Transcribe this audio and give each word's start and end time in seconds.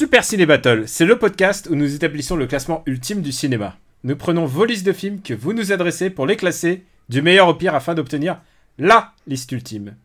Super 0.00 0.24
Ciné 0.24 0.46
Battle, 0.46 0.84
c'est 0.86 1.04
le 1.04 1.18
podcast 1.18 1.68
où 1.70 1.74
nous 1.74 1.94
établissons 1.94 2.34
le 2.34 2.46
classement 2.46 2.82
ultime 2.86 3.20
du 3.20 3.32
cinéma. 3.32 3.76
Nous 4.02 4.16
prenons 4.16 4.46
vos 4.46 4.64
listes 4.64 4.86
de 4.86 4.94
films 4.94 5.20
que 5.20 5.34
vous 5.34 5.52
nous 5.52 5.72
adressez 5.72 6.08
pour 6.08 6.26
les 6.26 6.36
classer 6.36 6.84
du 7.10 7.20
meilleur 7.20 7.48
au 7.48 7.54
pire 7.54 7.74
afin 7.74 7.92
d'obtenir 7.92 8.40
LA 8.78 9.12
liste 9.26 9.52
ultime. 9.52 9.96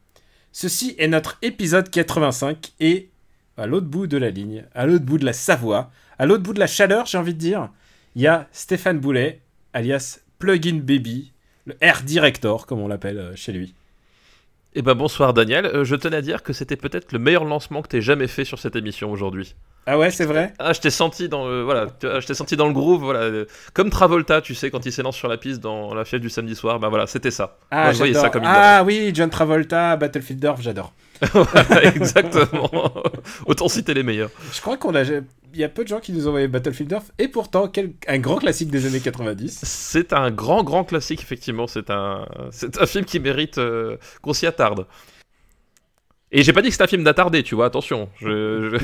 Ceci 0.51 0.95
est 0.97 1.07
notre 1.07 1.37
épisode 1.41 1.89
85 1.89 2.73
et 2.81 3.07
à 3.55 3.67
l'autre 3.67 3.87
bout 3.87 4.05
de 4.05 4.17
la 4.17 4.31
ligne, 4.31 4.65
à 4.75 4.85
l'autre 4.85 5.05
bout 5.05 5.17
de 5.17 5.23
la 5.23 5.31
Savoie, 5.31 5.91
à 6.19 6.25
l'autre 6.25 6.43
bout 6.43 6.53
de 6.53 6.59
la 6.59 6.67
chaleur, 6.67 7.05
j'ai 7.05 7.17
envie 7.17 7.33
de 7.33 7.39
dire, 7.39 7.69
il 8.17 8.21
y 8.23 8.27
a 8.27 8.49
Stéphane 8.51 8.99
Boulet, 8.99 9.39
alias 9.71 10.19
Plugin 10.39 10.81
Baby, 10.83 11.31
le 11.63 11.77
Air 11.79 12.03
Director 12.03 12.65
comme 12.65 12.81
on 12.81 12.89
l'appelle 12.89 13.17
euh, 13.17 13.35
chez 13.37 13.53
lui. 13.53 13.73
Eh 14.75 14.81
ben 14.83 14.93
bonsoir 14.93 15.33
Daniel, 15.33 15.65
Euh, 15.65 15.83
je 15.85 15.95
tenais 15.95 16.17
à 16.17 16.21
dire 16.21 16.43
que 16.43 16.53
c'était 16.53 16.75
peut-être 16.75 17.11
le 17.13 17.19
meilleur 17.19 17.45
lancement 17.45 17.81
que 17.81 17.87
t'aies 17.87 18.01
jamais 18.01 18.27
fait 18.27 18.45
sur 18.45 18.59
cette 18.59 18.75
émission 18.75 19.11
aujourd'hui. 19.11 19.55
Ah 19.87 19.97
ouais, 19.99 20.09
c'est 20.11 20.25
vrai? 20.25 20.53
Ah, 20.59 20.73
je 20.73 20.81
t'ai 20.81 20.89
senti 20.89 21.29
dans 21.29 21.47
le, 21.47 21.61
voilà, 21.61 21.87
tu 21.99 22.07
vois, 22.07 22.19
je 22.19 22.25
t'ai 22.27 22.33
senti 22.33 22.57
dans 22.57 22.67
le 22.67 22.73
groove, 22.73 23.03
voilà, 23.03 23.19
euh, 23.21 23.45
comme 23.73 23.89
Travolta, 23.91 24.41
tu 24.41 24.55
sais, 24.55 24.71
quand 24.71 24.85
il 24.85 24.91
s'élance 24.91 25.15
sur 25.15 25.27
la 25.27 25.37
piste 25.37 25.61
dans 25.61 25.93
la 25.93 26.05
fièvre 26.05 26.21
du 26.23 26.29
samedi 26.29 26.55
soir, 26.55 26.79
bah 26.79 26.89
voilà, 26.89 27.05
c'était 27.07 27.29
ça. 27.31 27.57
Ah, 27.69 27.83
Moi, 27.83 27.93
je 27.93 27.97
voyais 27.99 28.15
ça 28.15 28.29
j'adore. 28.29 28.31
comme 28.31 28.43
une 28.45 28.49
Ah 28.51 28.83
oui, 28.83 29.11
John 29.13 29.29
Travolta, 29.29 29.95
Battlefield 29.95 30.43
Earth, 30.43 30.61
j'adore. 30.61 30.91
Exactement. 31.83 32.69
Autant 33.45 33.67
citer 33.67 33.93
les 33.93 34.03
meilleurs. 34.03 34.31
Je 34.53 34.61
crois 34.61 34.77
qu'on 34.77 34.95
a. 34.95 35.03
Il 35.03 35.61
y 35.61 35.63
a 35.63 35.69
peu 35.69 35.83
de 35.83 35.87
gens 35.87 35.99
qui 36.01 36.11
nous 36.11 36.25
ont 36.25 36.29
envoyé 36.29 36.47
Battlefield 36.49 36.91
Earth, 36.91 37.11
et 37.17 37.29
pourtant, 37.29 37.69
quel... 37.69 37.93
un 38.07 38.19
grand 38.19 38.35
classique 38.37 38.69
des 38.69 38.85
années 38.85 38.99
90. 38.99 39.61
C'est 39.63 40.11
un 40.11 40.29
grand, 40.29 40.63
grand 40.65 40.83
classique, 40.83 41.21
effectivement. 41.21 41.65
C'est 41.67 41.89
un, 41.89 42.27
c'est 42.51 42.81
un 42.81 42.85
film 42.85 43.05
qui 43.05 43.19
mérite 43.21 43.57
euh, 43.57 43.95
qu'on 44.21 44.33
s'y 44.33 44.45
attarde. 44.47 44.85
Et 46.31 46.43
j'ai 46.43 46.51
pas 46.51 46.61
dit 46.61 46.67
que 46.67 46.73
c'était 46.73 46.83
un 46.83 46.87
film 46.87 47.03
d'attardé, 47.05 47.43
tu 47.43 47.55
vois, 47.55 47.67
attention. 47.67 48.09
Je, 48.19 48.77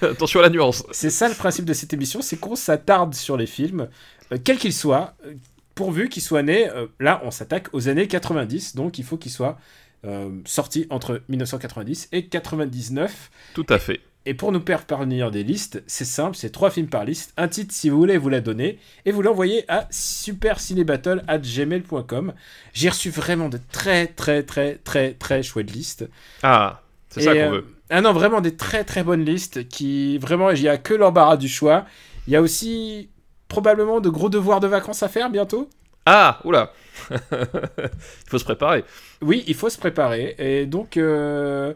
je- 0.00 0.06
attention 0.06 0.38
à 0.38 0.44
la 0.44 0.50
nuance. 0.50 0.84
C'est 0.92 1.10
ça 1.10 1.28
le 1.28 1.34
principe 1.34 1.64
de 1.64 1.72
cette 1.72 1.92
émission, 1.92 2.22
c'est 2.22 2.36
qu'on 2.36 2.54
s'attarde 2.54 3.14
sur 3.14 3.36
les 3.36 3.46
films, 3.46 3.88
euh, 4.32 4.38
quels 4.44 4.58
qu'ils 4.58 4.74
soient, 4.74 5.14
euh, 5.26 5.32
pourvu 5.74 6.08
qu'ils 6.08 6.22
soient 6.22 6.42
nés. 6.44 6.68
euh, 6.70 6.86
là, 7.00 7.20
on 7.24 7.32
s'attaque 7.32 7.68
aux 7.72 7.88
années 7.88 8.06
90, 8.06 8.76
donc 8.76 8.98
il 8.98 9.04
faut 9.04 9.16
qu'ils 9.16 9.32
soient 9.32 9.58
euh, 10.04 10.30
sortis 10.44 10.86
entre 10.90 11.22
1990 11.28 12.08
et 12.12 12.26
99. 12.26 13.30
Tout 13.54 13.66
à 13.68 13.78
fait. 13.78 14.00
Et 14.24 14.34
pour 14.34 14.52
nous 14.52 14.60
parvenir 14.60 15.32
des 15.32 15.42
listes, 15.42 15.82
c'est 15.88 16.04
simple, 16.04 16.36
c'est 16.36 16.50
trois 16.50 16.70
films 16.70 16.86
par 16.86 17.04
liste, 17.04 17.32
un 17.36 17.48
titre 17.48 17.74
si 17.74 17.90
vous 17.90 17.98
voulez, 17.98 18.18
vous 18.18 18.28
la 18.28 18.40
donnez, 18.40 18.78
et 19.04 19.10
vous 19.10 19.20
l'envoyez 19.20 19.64
à 19.68 19.88
supercinébattle.gmail.com. 19.90 22.32
J'ai 22.72 22.88
reçu 22.88 23.10
vraiment 23.10 23.48
de 23.48 23.58
très 23.72 24.06
très 24.06 24.44
très 24.44 24.76
très 24.76 25.14
très 25.14 25.42
chouettes 25.42 25.72
listes. 25.72 26.08
Ah, 26.44 26.82
c'est 27.08 27.22
ça 27.22 27.32
qu'on 27.32 27.40
euh, 27.40 27.50
veut. 27.50 27.66
Ah 27.90 28.00
non, 28.00 28.12
vraiment 28.12 28.40
des 28.40 28.56
très 28.56 28.84
très 28.84 29.02
bonnes 29.02 29.24
listes 29.24 29.66
qui 29.68 30.18
vraiment 30.18 30.50
il 30.50 30.62
y 30.62 30.68
a 30.68 30.78
que 30.78 30.94
l'embarras 30.94 31.36
du 31.36 31.48
choix. 31.48 31.84
Il 32.28 32.32
y 32.32 32.36
a 32.36 32.42
aussi 32.42 33.10
probablement 33.48 33.98
de 34.00 34.08
gros 34.08 34.28
devoirs 34.28 34.60
de 34.60 34.68
vacances 34.68 35.02
à 35.02 35.08
faire 35.08 35.30
bientôt. 35.30 35.68
Ah, 36.06 36.38
oula. 36.44 36.72
Il 37.10 38.28
faut 38.28 38.38
se 38.38 38.44
préparer. 38.44 38.84
Oui, 39.20 39.44
il 39.46 39.54
faut 39.54 39.70
se 39.70 39.78
préparer 39.78 40.34
et 40.38 40.66
donc 40.66 40.96
euh, 40.96 41.72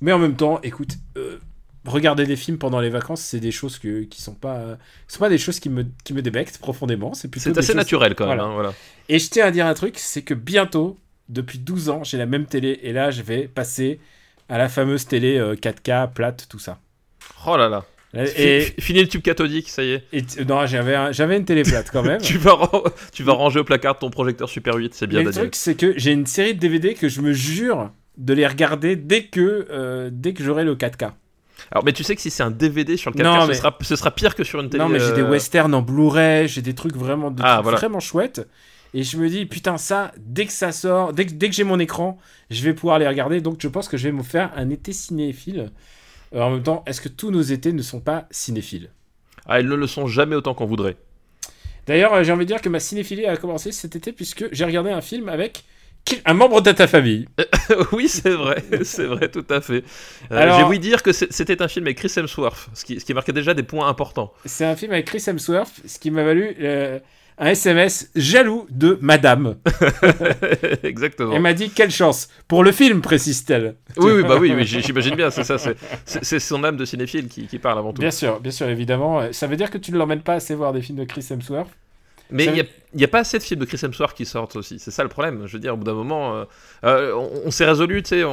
mais 0.00 0.12
en 0.12 0.18
même 0.18 0.34
temps, 0.36 0.60
écoute, 0.62 0.92
euh, 1.16 1.38
regarder 1.84 2.26
des 2.26 2.36
films 2.36 2.58
pendant 2.58 2.80
les 2.80 2.90
vacances, 2.90 3.20
c'est 3.22 3.40
des 3.40 3.52
choses 3.52 3.78
que, 3.78 4.02
qui 4.02 4.20
sont 4.20 4.34
pas 4.34 4.76
sont 5.08 5.18
pas 5.20 5.28
des 5.28 5.38
choses 5.38 5.60
qui 5.60 5.70
me 5.70 5.84
qui 6.04 6.12
me 6.14 6.22
débectent 6.22 6.58
profondément, 6.58 7.14
c'est 7.14 7.28
plutôt 7.28 7.44
C'est 7.44 7.58
assez 7.58 7.68
choses- 7.68 7.76
naturel 7.76 8.14
quand 8.14 8.26
même. 8.26 8.36
Voilà. 8.38 8.50
hein, 8.50 8.54
voilà. 8.54 8.72
Et 9.08 9.18
je 9.18 9.30
tiens 9.30 9.46
à 9.46 9.50
dire 9.50 9.66
un 9.66 9.74
truc, 9.74 9.98
c'est 9.98 10.22
que 10.22 10.34
bientôt, 10.34 10.98
depuis 11.28 11.58
12 11.58 11.88
ans, 11.90 12.02
j'ai 12.04 12.18
la 12.18 12.26
même 12.26 12.46
télé 12.46 12.80
et 12.82 12.92
là, 12.92 13.10
je 13.10 13.22
vais 13.22 13.46
passer 13.48 14.00
à 14.48 14.58
la 14.58 14.68
fameuse 14.68 15.06
télé 15.06 15.38
euh, 15.38 15.54
4K 15.54 16.12
plate 16.12 16.46
tout 16.48 16.58
ça. 16.58 16.78
Oh 17.46 17.56
là 17.56 17.68
là. 17.68 17.84
Et, 18.36 18.60
Fi- 18.60 18.74
Fini 18.80 19.00
le 19.02 19.08
tube 19.08 19.22
cathodique, 19.22 19.68
ça 19.68 19.82
y 19.84 19.90
est. 19.92 20.04
Et 20.12 20.22
non, 20.48 20.66
j'avais 20.66 20.94
un- 20.94 21.12
j'avais 21.12 21.36
une 21.36 21.44
télé 21.44 21.62
plate 21.62 21.90
quand 21.92 22.02
même. 22.02 22.20
Tu 22.22 22.38
vas, 22.38 22.58
tu 23.12 23.22
vas 23.22 23.32
ranger 23.34 23.60
au 23.60 23.64
placard 23.64 23.98
ton 23.98 24.10
projecteur 24.10 24.48
Super 24.48 24.74
8, 24.76 24.94
c'est 24.94 25.06
bien 25.06 25.18
Mais 25.20 25.24
le 25.26 25.30
Daniel. 25.30 25.44
truc, 25.50 25.54
c'est 25.56 25.74
que 25.74 25.94
j'ai 25.96 26.12
une 26.12 26.26
série 26.26 26.54
de 26.54 26.60
DVD 26.60 26.94
que 26.94 27.08
je 27.08 27.20
me 27.20 27.32
jure 27.32 27.90
de 28.16 28.32
les 28.32 28.46
regarder 28.46 28.96
dès 28.96 29.24
que, 29.24 29.66
euh, 29.70 30.08
dès 30.12 30.32
que 30.32 30.42
j'aurai 30.42 30.64
le 30.64 30.74
4K. 30.74 31.12
Alors, 31.70 31.84
mais 31.84 31.92
tu 31.92 32.04
sais 32.04 32.14
que 32.14 32.20
si 32.22 32.30
c'est 32.30 32.42
un 32.42 32.50
DVD 32.50 32.96
sur 32.96 33.10
le 33.10 33.16
4K, 33.16 33.22
Non, 33.24 33.42
ce, 33.42 33.48
mais- 33.48 33.54
sera, 33.54 33.76
ce 33.80 33.96
sera 33.96 34.10
pire 34.10 34.34
que 34.34 34.44
sur 34.44 34.60
une 34.60 34.70
télé. 34.70 34.82
non, 34.82 34.88
mais 34.88 35.00
j'ai 35.00 35.12
des 35.12 35.22
euh, 35.22 35.30
westerns 35.30 35.74
en 35.74 35.82
Blu-ray, 35.82 36.48
j'ai 36.48 36.62
des 36.62 36.74
trucs 36.74 36.96
vraiment, 36.96 37.34
Ah, 37.40 37.54
trucs 37.54 37.62
voilà. 37.64 37.78
vraiment 37.78 38.00
chouettes. 38.00 38.46
Et 38.94 39.02
je 39.02 39.18
me 39.18 39.28
dis, 39.28 39.44
putain, 39.46 39.76
ça, 39.76 40.12
dès 40.18 40.46
que 40.46 40.52
ça 40.52 40.72
sort, 40.72 41.12
dès 41.12 41.26
que, 41.26 41.32
dès 41.32 41.48
que 41.50 41.54
j'ai 41.54 41.64
mon 41.64 41.78
écran, 41.78 42.18
je 42.50 42.62
vais 42.62 42.72
pouvoir 42.72 42.98
les 42.98 43.06
regarder. 43.06 43.40
Donc 43.42 43.56
je 43.60 43.68
pense 43.68 43.88
que 43.88 43.96
je 43.98 44.04
vais 44.04 44.12
me 44.12 44.22
faire 44.22 44.50
un 44.56 44.70
été 44.70 44.92
cinéphile. 44.92 45.70
Euh, 46.36 46.40
en 46.42 46.50
même 46.50 46.62
temps, 46.62 46.84
est-ce 46.86 47.00
que 47.00 47.08
tous 47.08 47.30
nos 47.30 47.42
étés 47.42 47.72
ne 47.72 47.82
sont 47.82 48.00
pas 48.00 48.26
cinéphiles? 48.30 48.90
Ah, 49.46 49.60
ils 49.60 49.66
ne 49.68 49.74
le 49.74 49.86
sont 49.86 50.06
jamais 50.06 50.36
autant 50.36 50.54
qu'on 50.54 50.66
voudrait. 50.66 50.96
D'ailleurs, 51.86 52.14
euh, 52.14 52.22
j'ai 52.24 52.32
envie 52.32 52.44
de 52.44 52.52
dire 52.52 52.60
que 52.60 52.68
ma 52.68 52.80
cinéphilie 52.80 53.26
a 53.26 53.36
commencé 53.36 53.72
cet 53.72 53.96
été 53.96 54.12
puisque 54.12 54.46
j'ai 54.52 54.64
regardé 54.64 54.90
un 54.90 55.00
film 55.00 55.28
avec 55.28 55.64
un 56.24 56.34
membre 56.34 56.60
de 56.60 56.72
ta 56.72 56.86
famille. 56.86 57.26
oui, 57.92 58.08
c'est 58.08 58.30
vrai, 58.30 58.62
c'est 58.84 59.06
vrai, 59.06 59.28
tout 59.28 59.44
à 59.48 59.60
fait. 59.60 59.84
Euh, 60.30 60.36
Alors- 60.36 60.58
J'ai 60.58 60.64
voulu 60.64 60.78
dire 60.78 61.02
que 61.02 61.12
c'était 61.12 61.62
un 61.62 61.68
film 61.68 61.86
avec 61.86 61.98
Chris 61.98 62.12
Hemsworth, 62.16 62.68
ce 62.74 62.84
qui, 62.84 63.00
ce 63.00 63.04
qui 63.04 63.14
marquait 63.14 63.32
déjà 63.32 63.54
des 63.54 63.62
points 63.62 63.88
importants. 63.88 64.32
C'est 64.44 64.64
un 64.64 64.76
film 64.76 64.92
avec 64.92 65.06
Chris 65.06 65.22
Hemsworth, 65.26 65.80
ce 65.86 65.98
qui 65.98 66.10
m'a 66.10 66.22
valu 66.24 66.56
euh, 66.60 66.98
un 67.38 67.46
SMS 67.48 68.10
jaloux 68.14 68.66
de 68.70 68.98
Madame. 69.00 69.56
Exactement. 70.82 71.32
Elle 71.34 71.42
m'a 71.42 71.52
dit 71.54 71.70
quelle 71.70 71.90
chance 71.90 72.28
pour 72.48 72.64
le 72.64 72.72
film, 72.72 73.00
précise-t-elle. 73.00 73.76
Oui, 73.96 74.12
oui, 74.16 74.22
bah 74.22 74.36
oui, 74.40 74.52
oui, 74.54 74.64
j'imagine 74.64 75.14
bien, 75.14 75.30
c'est 75.30 75.44
ça, 75.44 75.56
c'est 76.04 76.38
son 76.40 76.64
âme 76.64 76.76
de 76.76 76.84
cinéphile 76.84 77.28
qui, 77.28 77.46
qui 77.46 77.58
parle 77.58 77.78
avant 77.78 77.92
tout. 77.92 78.00
Bien 78.00 78.10
sûr, 78.10 78.40
bien 78.40 78.52
sûr, 78.52 78.68
évidemment. 78.68 79.20
Euh, 79.20 79.32
Ça 79.32 79.46
veut 79.46 79.56
dire 79.56 79.70
que 79.70 79.78
tu 79.78 79.92
ne 79.92 79.98
l'emmènes 79.98 80.22
pas 80.22 80.34
assez 80.34 80.54
voir 80.54 80.72
des 80.72 80.82
films 80.82 80.98
de 80.98 81.04
Chris 81.04 81.26
Hemsworth? 81.30 81.70
Mais 82.30 82.46
il 82.46 82.66
n'y 82.98 83.04
a, 83.04 83.08
pas 83.08 83.20
assez 83.20 83.38
de 83.38 83.42
films 83.42 83.60
de 83.60 83.64
Chris 83.66 83.78
Hemsworth 83.82 84.16
qui 84.16 84.24
sortent 84.24 84.56
aussi, 84.56 84.78
c'est 84.78 84.90
ça 84.90 85.02
le 85.02 85.08
problème. 85.08 85.42
Je 85.46 85.52
veux 85.52 85.58
dire, 85.58 85.74
au 85.74 85.76
bout 85.76 85.84
d'un 85.84 85.94
moment, 85.94 86.34
euh, 86.34 86.44
euh, 86.84 87.12
on, 87.14 87.46
on 87.46 87.50
s'est 87.50 87.64
résolu, 87.64 88.02
tu 88.02 88.10
sais, 88.10 88.24
on, 88.24 88.32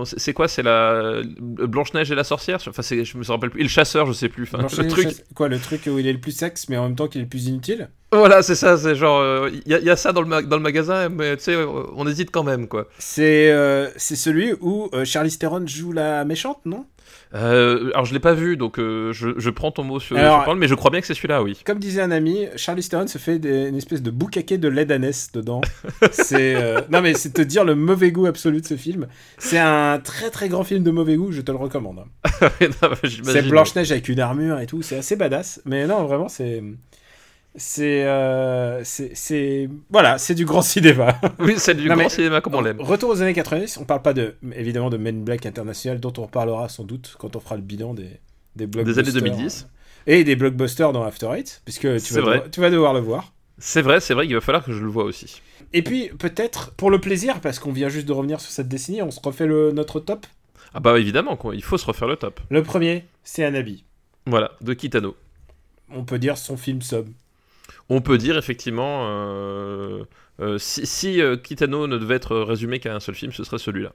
on- 0.00 0.04
c'est 0.04 0.32
quoi 0.32 0.48
C'est 0.48 0.62
la 0.62 1.20
Blanche-Neige 1.40 2.10
et 2.10 2.14
la 2.14 2.24
sorcière 2.24 2.58
Enfin, 2.66 2.82
je 2.82 3.16
me 3.18 3.24
rappelle 3.24 3.50
plus. 3.50 3.60
Et 3.60 3.64
le 3.64 3.68
chasseur, 3.68 4.06
je 4.06 4.12
sais 4.12 4.28
plus. 4.28 4.44
Enfin, 4.44 4.58
le 4.62 4.88
truc. 4.88 5.08
Quoi, 5.34 5.48
le 5.48 5.58
truc 5.58 5.82
où 5.86 5.98
il 5.98 6.06
est 6.06 6.12
le 6.12 6.20
plus 6.20 6.32
sexe, 6.32 6.68
mais 6.68 6.76
en 6.76 6.84
même 6.84 6.96
temps 6.96 7.08
qu'il 7.08 7.20
est 7.20 7.24
le 7.24 7.30
plus 7.30 7.46
inutile? 7.46 7.88
Voilà, 8.12 8.42
c'est 8.42 8.54
ça, 8.54 8.76
c'est 8.76 8.94
genre. 8.94 9.48
Il 9.48 9.62
y, 9.70 9.74
a- 9.74 9.80
y 9.80 9.90
a 9.90 9.96
ça 9.96 10.12
dans 10.12 10.20
le, 10.22 10.28
ma- 10.28 10.42
dans 10.42 10.56
le 10.56 10.62
magasin, 10.62 11.08
mais 11.08 11.36
tu 11.36 11.44
sais, 11.44 11.56
on 11.56 12.06
hésite 12.06 12.30
quand 12.30 12.42
même, 12.44 12.68
quoi. 12.68 12.88
C'est 12.98 13.50
euh, 13.50 13.88
c'est 13.96 14.16
celui 14.16 14.52
où 14.60 14.90
euh, 14.94 15.04
Charlize 15.04 15.38
Theron 15.38 15.66
joue 15.66 15.92
la 15.92 16.24
méchante, 16.24 16.60
non? 16.64 16.86
Euh, 17.34 17.90
alors, 17.94 18.04
je 18.04 18.12
l'ai 18.12 18.20
pas 18.20 18.34
vu, 18.34 18.56
donc 18.56 18.78
euh, 18.78 19.12
je, 19.12 19.30
je 19.38 19.50
prends 19.50 19.70
ton 19.70 19.84
mot 19.84 19.98
sur, 20.00 20.16
Alors- 20.16 20.34
sur 20.36 20.44
parole, 20.44 20.58
mais 20.58 20.68
je 20.68 20.74
crois 20.74 20.90
bien 20.90 21.00
que 21.00 21.06
c'est 21.06 21.14
celui-là, 21.14 21.42
oui. 21.42 21.58
Comme 21.64 21.78
disait 21.78 22.02
un 22.02 22.10
ami, 22.10 22.46
Charlize 22.56 22.88
Theron 22.88 23.06
se 23.06 23.18
fait 23.18 23.38
des- 23.38 23.68
une 23.68 23.76
espèce 23.76 24.02
de 24.02 24.10
boucaquet 24.10 24.58
de 24.58 24.68
lait 24.68 24.84
dedans. 24.84 25.60
c'est 26.12 26.54
euh, 26.56 26.80
non 26.90 27.00
mais 27.00 27.14
c'est 27.14 27.30
te 27.32 27.42
dire 27.42 27.64
le 27.64 27.74
mauvais 27.74 28.12
goût 28.12 28.26
absolu 28.26 28.60
de 28.60 28.66
ce 28.66 28.76
film. 28.76 29.06
C'est 29.38 29.58
un 29.58 29.98
très 29.98 30.30
très 30.30 30.48
grand 30.48 30.64
film 30.64 30.82
de 30.82 30.90
mauvais 30.90 31.16
goût, 31.16 31.32
je 31.32 31.40
te 31.40 31.50
le 31.50 31.58
recommande. 31.58 32.04
Bah, 32.80 32.90
j'imagine. 33.04 33.24
C'est 33.24 33.48
Blanche 33.48 33.74
Neige 33.76 33.92
avec 33.92 34.08
une 34.08 34.20
armure 34.20 34.58
et 34.60 34.66
tout, 34.66 34.82
c'est 34.82 34.96
assez 34.98 35.16
badass. 35.16 35.62
Mais 35.64 35.86
non, 35.86 36.04
vraiment 36.04 36.28
c'est 36.28 36.62
c'est 37.54 38.04
euh, 38.06 38.82
c'est 38.84 39.10
c'est 39.14 39.68
voilà, 39.90 40.18
c'est 40.18 40.34
du 40.34 40.44
grand 40.44 40.62
cinéma. 40.62 41.20
Oui, 41.38 41.54
c'est 41.58 41.74
du 41.74 41.88
Non, 41.88 41.96
grand 41.96 42.08
cinéma 42.08 42.40
comme 42.40 42.54
on 42.54 42.60
l'aime. 42.60 42.80
Retour 42.80 43.10
aux 43.10 43.20
années 43.22 43.34
90, 43.34 43.78
on 43.78 43.84
parle 43.84 44.02
pas 44.02 44.14
de 44.14 44.36
évidemment 44.54 44.90
de 44.90 44.96
Men 44.96 45.22
Black 45.24 45.44
International 45.46 46.00
dont 46.00 46.12
on 46.18 46.22
reparlera 46.22 46.68
sans 46.68 46.84
doute 46.84 47.14
quand 47.18 47.36
on 47.36 47.40
fera 47.40 47.56
le 47.56 47.62
bilan 47.62 47.94
des 47.94 48.04
des 48.04 48.10
Des 48.56 48.66
blockbusters. 48.66 49.04
années 49.04 49.12
2010. 49.12 49.68
Et 50.06 50.24
des 50.24 50.34
blockbusters 50.36 50.92
dans 50.92 51.04
After 51.04 51.28
Eight, 51.32 51.62
puisque 51.64 51.82
tu 52.02 52.14
vas, 52.14 52.20
devoir, 52.20 52.50
tu 52.50 52.60
vas 52.60 52.70
devoir 52.70 52.92
le 52.92 53.00
voir. 53.00 53.32
C'est 53.58 53.82
vrai, 53.82 54.00
c'est 54.00 54.14
vrai 54.14 54.26
qu'il 54.26 54.34
va 54.34 54.40
falloir 54.40 54.64
que 54.64 54.72
je 54.72 54.82
le 54.82 54.88
vois 54.90 55.04
aussi. 55.04 55.40
Et 55.72 55.82
puis, 55.82 56.08
peut-être, 56.18 56.72
pour 56.72 56.90
le 56.90 57.00
plaisir, 57.00 57.40
parce 57.40 57.60
qu'on 57.60 57.70
vient 57.70 57.88
juste 57.88 58.08
de 58.08 58.12
revenir 58.12 58.40
sur 58.40 58.50
cette 58.50 58.66
décennie, 58.68 59.00
on 59.00 59.12
se 59.12 59.20
refait 59.22 59.46
le, 59.46 59.70
notre 59.70 60.00
top? 60.00 60.26
Ah 60.74 60.80
bah 60.80 60.98
évidemment, 60.98 61.36
quoi, 61.36 61.54
il 61.54 61.62
faut 61.62 61.78
se 61.78 61.86
refaire 61.86 62.08
le 62.08 62.16
top. 62.16 62.40
Le 62.50 62.62
premier, 62.64 63.04
c'est 63.22 63.44
Anabi. 63.44 63.84
Voilà, 64.26 64.52
de 64.60 64.74
Kitano. 64.74 65.14
On 65.90 66.02
peut 66.04 66.18
dire 66.18 66.36
son 66.36 66.56
film 66.56 66.82
sub. 66.82 67.06
On 67.88 68.00
peut 68.00 68.18
dire 68.18 68.38
effectivement, 68.38 69.06
euh, 69.06 70.04
euh, 70.40 70.58
si, 70.58 70.86
si, 70.86 71.20
euh, 71.20 71.36
Kitano 71.36 71.86
ne 71.86 71.98
devait 71.98 72.14
être 72.14 72.36
résumé 72.36 72.80
qu'à 72.80 72.94
un 72.94 73.00
seul 73.00 73.14
film, 73.14 73.32
ce 73.32 73.44
serait 73.44 73.58
celui-là. 73.58 73.92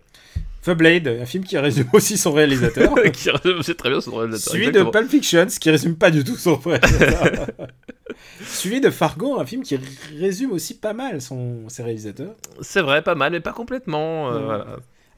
The 0.64 0.72
Blade, 0.72 1.08
un 1.08 1.26
film 1.26 1.44
qui 1.44 1.58
résume 1.58 1.88
aussi 1.94 2.18
son 2.18 2.34
réalisateur. 2.34 2.94
qui 3.14 3.30
résume 3.30 3.60
aussi 3.60 3.76
très 3.76 3.90
bien 3.90 4.02
son 4.02 4.16
réalisateur. 4.16 4.54
Suivi 4.54 4.72
de. 4.72 4.84
Pulp 4.84 5.10
Fiction, 5.10 5.48
ce 5.50 5.60
qui 5.60 5.70
résume 5.70 5.96
pas 5.96 6.12
du 6.12 6.24
tout 6.24 6.36
son 6.36 6.56
réalisateur. 6.56 7.48
Suivi 8.46 8.82
de 8.82 8.90
Fargo, 8.90 9.40
un 9.40 9.46
film 9.46 9.64
qui 9.64 9.80
résume 10.18 10.52
aussi 10.52 10.78
pas 10.78 10.94
mal 10.94 11.22
son, 11.22 11.70
ses 11.70 11.84
réalisateurs. 11.84 12.36
C'est 12.62 12.82
vrai, 12.82 13.02
pas 13.02 13.16
mal, 13.16 13.32
mais 13.32 13.40
pas 13.40 13.54
complètement. 13.54 14.32
euh, 14.32 14.40
voilà. 14.40 14.66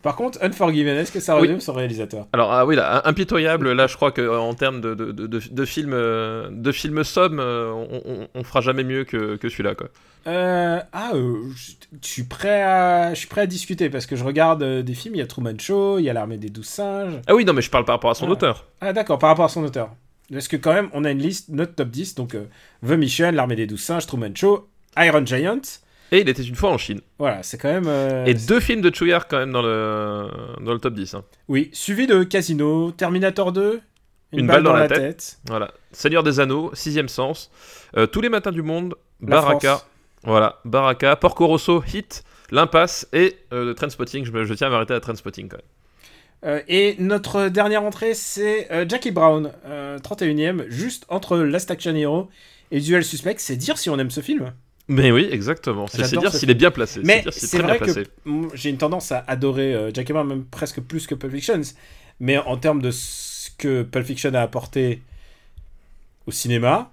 Par 0.02 0.16
contre, 0.16 0.40
Unforgiven, 0.42 0.96
est-ce 0.98 1.12
que 1.12 1.20
ça 1.20 1.36
Oui. 1.36 1.42
résume 1.42 1.60
son 1.60 1.74
réalisateur 1.74 2.28
Alors 2.32 2.54
ah 2.54 2.66
oui, 2.66 2.76
là, 2.76 3.02
impitoyable. 3.06 3.74
Là, 3.74 3.88
je 3.88 3.96
crois 3.96 4.12
que 4.12 4.22
euh, 4.22 4.54
termes 4.54 4.80
de, 4.80 4.94
de, 4.96 5.12
de, 5.28 5.66
films, 5.66 5.92
euh, 5.94 6.50
de 6.52 6.72
films 6.72 7.04
somme, 7.04 7.40
euh, 7.40 7.72
on, 7.74 8.02
on, 8.06 8.28
on 8.34 8.44
fera 8.44 8.62
jamais 8.62 8.84
mieux 8.84 9.04
que, 9.04 9.36
que 9.36 9.50
celui-là, 9.50 9.76
quoi. 9.76 9.88
Euh, 10.28 10.80
ah, 10.94 11.12
euh, 11.14 11.38
je 12.02 12.08
suis 12.08 12.24
prêt 12.24 12.62
à, 12.62 13.14
je 13.14 13.20
suis 13.20 13.28
prêt 13.28 13.42
à 13.42 13.46
discuter 13.46 13.90
parce 13.90 14.06
que 14.06 14.16
je 14.16 14.24
regarde 14.24 14.64
euh, 14.64 14.82
des 14.84 14.94
films. 14.94 15.16
Il 15.16 15.20
y 15.20 15.22
a 15.22 15.28
Truman 15.28 15.58
Show, 15.60 16.00
il 16.00 16.04
y 16.06 16.10
a 16.10 16.14
L'armée 16.14 16.38
des 16.38 16.50
douze 16.50 16.66
singes. 16.68 17.20
Ah 17.28 17.36
oui, 17.36 17.46
non, 17.46 17.54
mais 17.54 17.62
je 17.62 17.70
parle 17.70 17.86
par 17.86 17.96
rapport 17.96 18.12
à 18.12 18.16
son 18.16 18.28
Ah. 18.28 18.32
auteur. 18.32 18.66
Ah 18.82 18.94
d'accord, 18.94 19.18
par 19.20 19.30
rapport 19.30 19.46
à 19.46 19.50
son 19.50 19.64
auteur. 19.64 19.90
Parce 20.32 20.48
que 20.48 20.58
quand 20.58 20.74
même, 20.74 20.90
on 20.94 21.04
a 21.06 21.12
une 21.12 21.20
liste, 21.20 21.50
notre 21.50 21.74
top 21.74 21.90
10, 21.90 22.16
donc 22.16 22.36
The 22.86 22.92
Mission, 22.92 23.32
L'armée 23.32 23.56
des 23.56 23.66
douze 23.66 23.82
singes, 23.82 24.06
Truman 24.06 24.36
Show, 24.36 24.68
Iron 24.98 25.26
Giant. 25.26 25.62
Et 26.12 26.22
il 26.22 26.30
était 26.30 26.42
une 26.44 26.56
fois 26.56 26.72
en 26.72 26.78
Chine. 26.78 27.02
Voilà, 27.20 27.44
c'est 27.44 27.58
quand 27.58 27.70
même. 27.72 27.88
euh, 27.88 28.26
Et 28.26 28.34
deux 28.34 28.60
films 28.60 28.82
de 28.82 28.94
Chuyar 28.94 29.28
quand 29.28 29.38
même 29.38 29.52
dans 29.52 29.62
le, 29.62 30.28
dans 30.62 30.74
le 30.74 30.80
top 30.80 30.94
10. 30.96 31.14
hein. 31.16 31.24
Oui, 31.48 31.70
suivi 31.74 32.08
de 32.08 32.24
Casino, 32.24 32.92
Terminator 32.92 33.52
2, 33.52 33.80
Une, 34.34 34.48
balle, 34.48 34.64
dans, 34.64 34.74
la 34.74 34.88
tête, 34.88 35.38
Voilà. 35.48 35.72
Seigneur 35.92 36.24
des 36.24 36.40
Anneaux, 36.40 36.72
Sixième 36.74 37.10
Sens, 37.10 37.52
euh, 37.98 38.08
Tous 38.08 38.22
les 38.22 38.30
matins 38.30 38.52
du 38.52 38.62
monde, 38.64 38.96
La 39.22 39.28
Baraka. 39.38 39.70
France. 39.78 39.86
Voilà, 40.24 40.60
Baraka, 40.66 41.16
Porco 41.16 41.48
Rosso, 41.48 41.82
Hit, 41.94 42.24
L'Impasse 42.52 43.08
et 43.14 43.38
euh, 43.54 43.74
Trainspotting. 43.74 44.26
Je, 44.26 44.44
je 44.46 44.54
tiens 44.56 44.68
à 44.68 44.70
m'arrêter 44.72 44.94
à 44.94 45.00
Trainspotting 45.00 45.48
quand 45.50 45.58
même. 45.58 45.66
Euh, 46.46 46.62
et 46.68 46.96
notre 47.00 47.50
dernière 47.50 47.84
entrée, 47.84 48.14
c'est 48.14 48.72
euh, 48.72 48.86
Jackie 48.88 49.12
Brown, 49.12 49.52
euh, 49.66 50.00
31ème, 50.00 50.68
juste 50.70 51.06
entre 51.10 51.38
Last 51.38 51.70
Action 51.70 51.94
Hero 51.96 52.30
et 52.72 52.80
Duel 52.80 53.04
Suspect. 53.04 53.36
C'est 53.40 53.56
dire 53.58 53.78
si 53.78 53.90
on 53.90 54.00
aime 54.00 54.10
ce 54.10 54.22
film. 54.22 54.54
Mais 54.90 55.12
oui, 55.12 55.28
exactement. 55.32 55.86
C'est 55.88 56.04
dire 56.18 56.34
s'il 56.34 56.50
est 56.50 56.56
bien 56.56 56.72
placé. 56.72 57.00
Mais 57.04 57.24
c'est 57.32 57.60
vrai 57.60 57.78
bien 57.80 57.88
que 57.94 57.94
j'ai 58.56 58.70
une 58.70 58.78
tendance 58.78 59.12
à 59.12 59.24
adorer 59.28 59.74
euh, 59.74 59.92
Jackie 59.94 60.12
Brown, 60.14 60.28
même 60.28 60.44
presque 60.46 60.82
plus 60.82 61.08
que 61.08 61.16
Pulp 61.16 61.34
Fiction. 61.34 61.62
Mais 62.20 62.38
en 62.38 62.58
termes 62.58 62.82
de 62.82 62.92
ce 62.92 63.50
que 63.58 63.84
Pulp 63.84 64.06
Fiction 64.06 64.34
a 64.34 64.42
apporté 64.42 65.02
au 66.28 66.32
cinéma, 66.32 66.92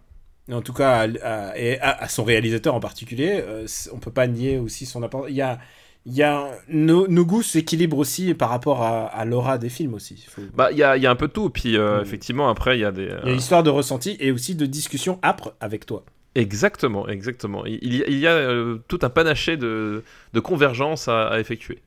en 0.52 0.62
tout 0.62 0.72
cas 0.72 0.90
à, 0.90 1.02
à- 1.50 1.58
et 1.58 1.80
à- 1.80 2.02
à 2.04 2.08
son 2.08 2.22
réalisateur 2.24 2.74
en 2.74 2.80
particulier, 2.80 3.42
euh, 3.46 3.66
on 3.92 3.98
peut 3.98 4.12
pas 4.12 4.26
nier 4.26 4.58
aussi 4.58 4.86
son 4.86 5.02
apport. 5.02 5.28
Il 5.28 5.34
y 5.34 5.42
a, 5.42 5.58
il 6.04 6.14
y 6.14 6.22
a 6.22 6.50
nos, 6.68 7.08
nos 7.08 7.24
goûts 7.24 7.42
s'équilibrent 7.42 7.98
aussi 7.98 8.32
par 8.34 8.50
rapport 8.50 8.82
à, 8.82 9.06
à 9.06 9.24
l'aura 9.24 9.58
des 9.58 9.68
films 9.68 9.94
aussi. 9.94 10.14
Il 10.24 10.30
faut- 10.30 10.42
Bah, 10.54 10.70
il 10.70 10.78
y 10.78 10.82
a, 10.84 10.96
y 10.96 11.06
a 11.06 11.10
un 11.10 11.16
peu 11.16 11.26
de 11.28 11.32
tout. 11.32 11.50
Puis 11.50 11.76
euh, 11.76 11.98
Mm. 11.98 12.02
effectivement, 12.02 12.48
après, 12.48 12.78
il 12.78 12.82
y 12.82 12.84
a 12.84 12.92
des. 12.92 13.02
Il 13.02 13.08
y 13.08 13.10
a 13.12 13.14
euh, 13.26 13.32
une 13.32 13.38
histoire 13.38 13.62
de 13.64 13.70
ressenti 13.70 14.16
et 14.20 14.30
aussi 14.30 14.54
de 14.54 14.66
discussion 14.66 15.18
âpre 15.24 15.54
avec 15.60 15.86
toi. 15.86 16.04
Exactement, 16.36 17.08
exactement. 17.08 17.64
Il 17.64 17.78
il 17.82 18.18
y 18.18 18.26
a, 18.26 18.32
euh, 18.32 18.76
tout 18.88 18.98
un 19.02 19.08
panaché 19.08 19.56
de, 19.56 20.04
de 20.34 20.40
convergence 20.40 21.08
à, 21.08 21.28
à 21.28 21.40
effectuer. 21.40 21.78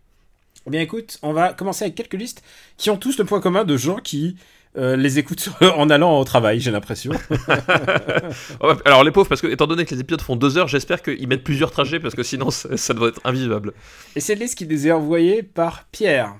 Eh 0.66 0.72
bien 0.72 0.82
écoute, 0.82 1.20
on 1.22 1.34
va 1.34 1.54
commencer 1.54 1.86
avec 1.86 1.96
quelques 1.96 2.16
listes 2.16 2.44
qui 2.76 2.90
ont 2.90 2.98
tous 2.98 3.20
le 3.20 3.26
point 3.26 3.42
commun 3.42 3.64
de 3.64 3.78
gens 3.78 3.98
qui 3.98 4.36
euh, 4.76 4.96
les 4.96 5.20
écoutent 5.20 5.50
en 5.62 5.90
allant 5.92 6.20
au 6.20 6.24
travail, 6.24 6.60
j'ai 6.60 6.72
l'impression. 6.72 7.12
Alors 8.86 9.04
les 9.04 9.12
pauvres, 9.12 9.30
parce 9.30 9.42
que 9.42 9.48
étant 9.48 9.68
donné 9.68 9.86
que 9.86 9.94
les 9.94 10.02
épisodes 10.02 10.22
font 10.22 10.36
deux 10.36 10.58
heures, 10.58 10.68
j'espère 10.68 11.04
qu'ils 11.04 11.28
mettent 11.28 11.44
plusieurs 11.44 11.70
trajets 11.70 12.00
parce 12.00 12.16
que 12.16 12.24
sinon 12.24 12.50
ça, 12.60 12.76
ça 12.76 12.96
doit 12.96 13.10
être 13.10 13.22
invivable. 13.26 13.74
Et 14.16 14.20
c'est 14.20 14.34
une 14.34 14.40
liste 14.40 14.58
qui 14.58 14.66
nous 14.66 14.88
est 14.88 14.92
envoyée 14.92 15.44
par 15.44 15.86
Pierre. 15.92 16.34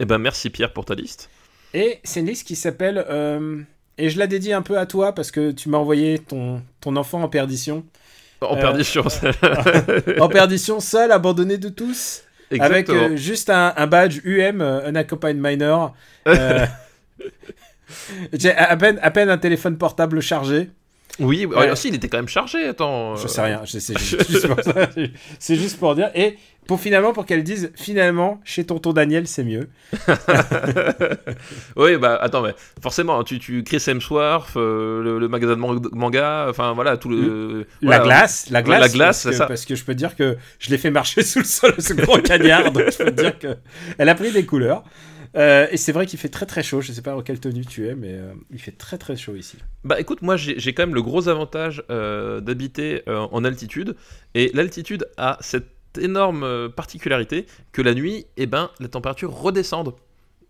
Eh 0.00 0.04
ben 0.04 0.18
merci 0.18 0.50
Pierre 0.50 0.74
pour 0.74 0.84
ta 0.84 0.94
liste. 0.94 1.30
Et 1.72 2.00
c'est 2.04 2.20
une 2.20 2.26
liste 2.26 2.46
qui 2.46 2.56
s'appelle... 2.56 3.04
euh, 3.08 3.62
et 3.98 4.10
je 4.10 4.18
la 4.18 4.26
dédie 4.26 4.52
un 4.52 4.62
peu 4.62 4.78
à 4.78 4.86
toi 4.86 5.14
parce 5.14 5.30
que 5.30 5.50
tu 5.50 5.68
m'as 5.68 5.78
envoyé 5.78 6.18
ton, 6.18 6.62
ton 6.80 6.96
enfant 6.96 7.22
en 7.22 7.28
perdition. 7.28 7.84
En 8.40 8.56
Euh, 8.56 8.60
perdition. 8.60 9.04
En 10.20 10.28
perdition, 10.28 10.80
seul, 10.80 11.12
abandonné 11.12 11.58
de 11.58 11.68
tous. 11.68 12.22
Avec 12.50 12.62
Exactement. 12.88 13.14
euh, 13.14 13.16
juste 13.16 13.50
un, 13.50 13.72
un 13.76 13.86
badge 13.86 14.20
UM, 14.24 14.60
Unaccompanied 14.60 15.40
Minor. 15.40 15.94
J'ai 18.32 18.52
à 18.54 18.76
peine, 18.76 18.98
à 19.02 19.10
peine 19.10 19.30
un 19.30 19.38
téléphone 19.38 19.78
portable 19.78 20.20
chargé. 20.20 20.70
Oui, 21.20 21.46
Ouais. 21.46 21.70
aussi 21.70 21.88
il 21.88 21.94
était 21.94 22.08
quand 22.08 22.18
même 22.18 22.28
chargé. 22.28 22.64
Attends. 22.66 23.14
Je 23.16 23.24
euh, 23.24 23.28
sais 23.28 23.40
rien, 23.42 23.60
je 23.64 23.78
sais, 23.78 23.80
c'est 23.80 23.98
juste 24.28 24.48
pour 24.48 24.60
ça. 24.62 24.72
C'est 25.38 25.54
juste 25.56 25.78
pour 25.78 25.94
dire. 25.94 26.10
Et 26.14 26.36
pour 26.66 26.80
finalement, 26.80 27.12
pour 27.12 27.24
qu'elle 27.26 27.44
dise, 27.44 27.70
finalement, 27.76 28.40
chez 28.44 28.64
tonton 28.64 28.92
Daniel, 28.92 29.28
c'est 29.28 29.44
mieux. 29.44 29.68
Oui, 31.76 31.96
bah 31.96 32.18
attends, 32.20 32.42
mais 32.42 32.54
forcément, 32.82 33.22
tu, 33.24 33.38
tu 33.38 33.62
Chris 33.64 33.82
Hemsworth, 33.86 34.56
euh, 34.56 35.02
le, 35.02 35.18
le 35.18 35.28
magasin 35.28 35.52
de 35.54 35.60
man- 35.60 35.80
manga, 35.92 36.46
enfin 36.48 36.72
voilà, 36.72 36.96
tout 36.96 37.08
le. 37.08 37.66
La 37.82 37.98
glace, 38.00 38.46
la 38.50 38.62
glace, 38.62 38.80
La 38.80 38.88
glace, 38.88 38.98
parce 38.98 39.18
c'est 39.22 39.30
que, 39.30 39.36
ça. 39.36 39.46
parce 39.46 39.64
que 39.66 39.74
je 39.74 39.84
peux 39.84 39.92
te 39.92 39.98
dire 39.98 40.16
que 40.16 40.36
je 40.58 40.70
l'ai 40.70 40.78
fait 40.78 40.90
marcher 40.90 41.22
sous 41.24 41.40
le 41.40 41.44
sol, 41.44 41.74
ce 41.78 41.92
gros 41.94 42.18
cagnard, 42.18 42.70
donc 42.72 42.90
je 42.90 42.96
peux 43.04 43.12
te 43.14 43.20
dire 43.20 43.38
que 43.38 43.56
elle 43.98 44.08
a 44.08 44.14
pris 44.14 44.32
des 44.32 44.44
couleurs. 44.46 44.84
Euh, 45.36 45.66
et 45.70 45.76
c'est 45.76 45.92
vrai 45.92 46.06
qu'il 46.06 46.18
fait 46.18 46.28
très 46.28 46.46
très 46.46 46.62
chaud. 46.62 46.80
Je 46.80 46.92
sais 46.92 47.02
pas 47.02 47.16
en 47.16 47.22
quelle 47.22 47.40
tenue 47.40 47.64
tu 47.64 47.88
es, 47.88 47.94
mais 47.94 48.12
euh, 48.12 48.32
il 48.50 48.60
fait 48.60 48.72
très 48.72 48.98
très 48.98 49.16
chaud 49.16 49.34
ici. 49.34 49.58
Bah 49.82 50.00
écoute, 50.00 50.22
moi 50.22 50.36
j'ai 50.36 50.72
quand 50.74 50.82
même 50.82 50.94
le 50.94 51.02
gros 51.02 51.28
avantage 51.28 51.82
euh, 51.90 52.40
d'habiter 52.40 53.02
en 53.06 53.44
altitude, 53.44 53.96
et 54.34 54.50
l'altitude 54.54 55.08
a 55.16 55.38
cette 55.40 55.68
énorme 56.00 56.70
particularité 56.70 57.46
que 57.72 57.82
la 57.82 57.94
nuit, 57.94 58.26
eh 58.36 58.46
ben, 58.46 58.70
les 58.80 58.88
températures 58.88 59.32
redescendent. 59.32 59.94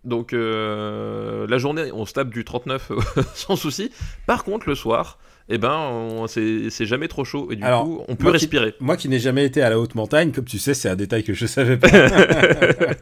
Donc 0.05 0.33
la 0.33 1.59
journée, 1.59 1.91
on 1.93 2.05
se 2.05 2.13
tape 2.13 2.31
du 2.31 2.45
39 2.45 2.93
sans 3.35 3.57
souci. 3.57 3.91
Par 4.27 4.45
contre, 4.45 4.69
le 4.69 4.75
soir, 4.75 5.19
eh 5.49 5.59
ben, 5.59 6.25
c'est 6.29 6.87
jamais 6.87 7.09
trop 7.09 7.25
chaud, 7.25 7.49
et 7.51 7.57
du 7.57 7.63
Alors, 7.63 7.85
coup, 7.85 8.05
on 8.09 8.17
peut 8.17 8.25
moi 8.25 8.33
qui- 8.33 8.39
respirer. 8.45 8.75
Moi 8.81 8.97
qui 8.97 9.09
n'ai 9.09 9.19
jamais 9.19 9.45
été 9.45 9.63
à 9.63 9.71
la 9.71 9.79
haute 9.79 9.95
montagne, 9.95 10.33
comme 10.33 10.45
tu 10.45 10.59
sais, 10.59 10.75
c'est 10.75 10.89
un 10.89 10.97
détail 10.97 11.25
que 11.25 11.35
je 11.35 11.47
savais 11.47 11.77
pas. 11.77 11.89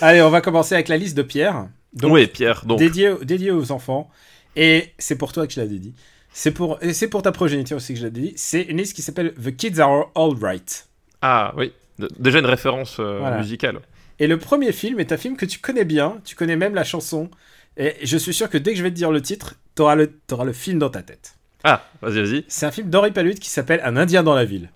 Allez, 0.00 0.22
on 0.22 0.30
va 0.30 0.40
commencer 0.40 0.74
avec 0.74 0.88
la 0.88 0.96
liste 0.96 1.16
de 1.16 1.22
Pierre. 1.22 1.68
Donc, 1.92 2.12
oui, 2.12 2.26
Pierre, 2.26 2.64
donc. 2.66 2.78
dédié, 2.78 3.12
dédié 3.22 3.50
aux 3.50 3.72
enfants. 3.72 4.10
Et 4.56 4.92
c'est 4.98 5.16
pour 5.16 5.32
toi 5.32 5.46
que 5.46 5.52
je 5.52 5.60
la 5.60 5.66
dédie. 5.66 5.94
C'est 6.32 6.50
pour, 6.50 6.78
et 6.82 6.92
c'est 6.92 7.08
pour 7.08 7.22
ta 7.22 7.32
progéniture 7.32 7.76
aussi 7.76 7.94
que 7.94 8.00
je 8.00 8.04
la 8.04 8.10
dédie. 8.10 8.32
C'est 8.36 8.62
une 8.62 8.78
liste 8.78 8.94
qui 8.94 9.02
s'appelle 9.02 9.34
The 9.34 9.54
Kids 9.56 9.80
Are 9.80 10.10
All 10.16 10.34
Right. 10.40 10.86
Ah 11.22 11.54
oui, 11.56 11.72
déjà 12.18 12.40
une 12.40 12.46
référence 12.46 12.96
euh, 13.00 13.18
Voilà. 13.20 13.38
musicale. 13.38 13.78
Et 14.18 14.26
le 14.26 14.38
premier 14.38 14.72
film 14.72 15.00
est 15.00 15.12
un 15.12 15.16
film 15.16 15.36
que 15.36 15.46
tu 15.46 15.58
connais 15.60 15.84
bien. 15.84 16.18
Tu 16.24 16.34
connais 16.36 16.56
même 16.56 16.74
la 16.74 16.84
chanson. 16.84 17.30
Et 17.76 17.94
je 18.02 18.16
suis 18.16 18.32
sûr 18.34 18.48
que 18.48 18.58
dès 18.58 18.72
que 18.72 18.78
je 18.78 18.82
vais 18.82 18.90
te 18.90 18.94
dire 18.96 19.10
le 19.10 19.20
titre, 19.20 19.54
t'auras 19.74 19.94
le, 19.96 20.12
t'auras 20.26 20.44
le 20.44 20.52
film 20.52 20.78
dans 20.78 20.90
ta 20.90 21.02
tête. 21.02 21.34
Ah, 21.64 21.82
vas-y, 22.02 22.20
vas-y. 22.22 22.44
C'est 22.48 22.66
un 22.66 22.70
film 22.70 22.90
d'Henri 22.90 23.10
Palude 23.10 23.38
qui 23.38 23.50
s'appelle 23.50 23.80
Un 23.84 23.96
Indien 23.96 24.22
dans 24.22 24.34
la 24.34 24.44
ville. 24.44 24.68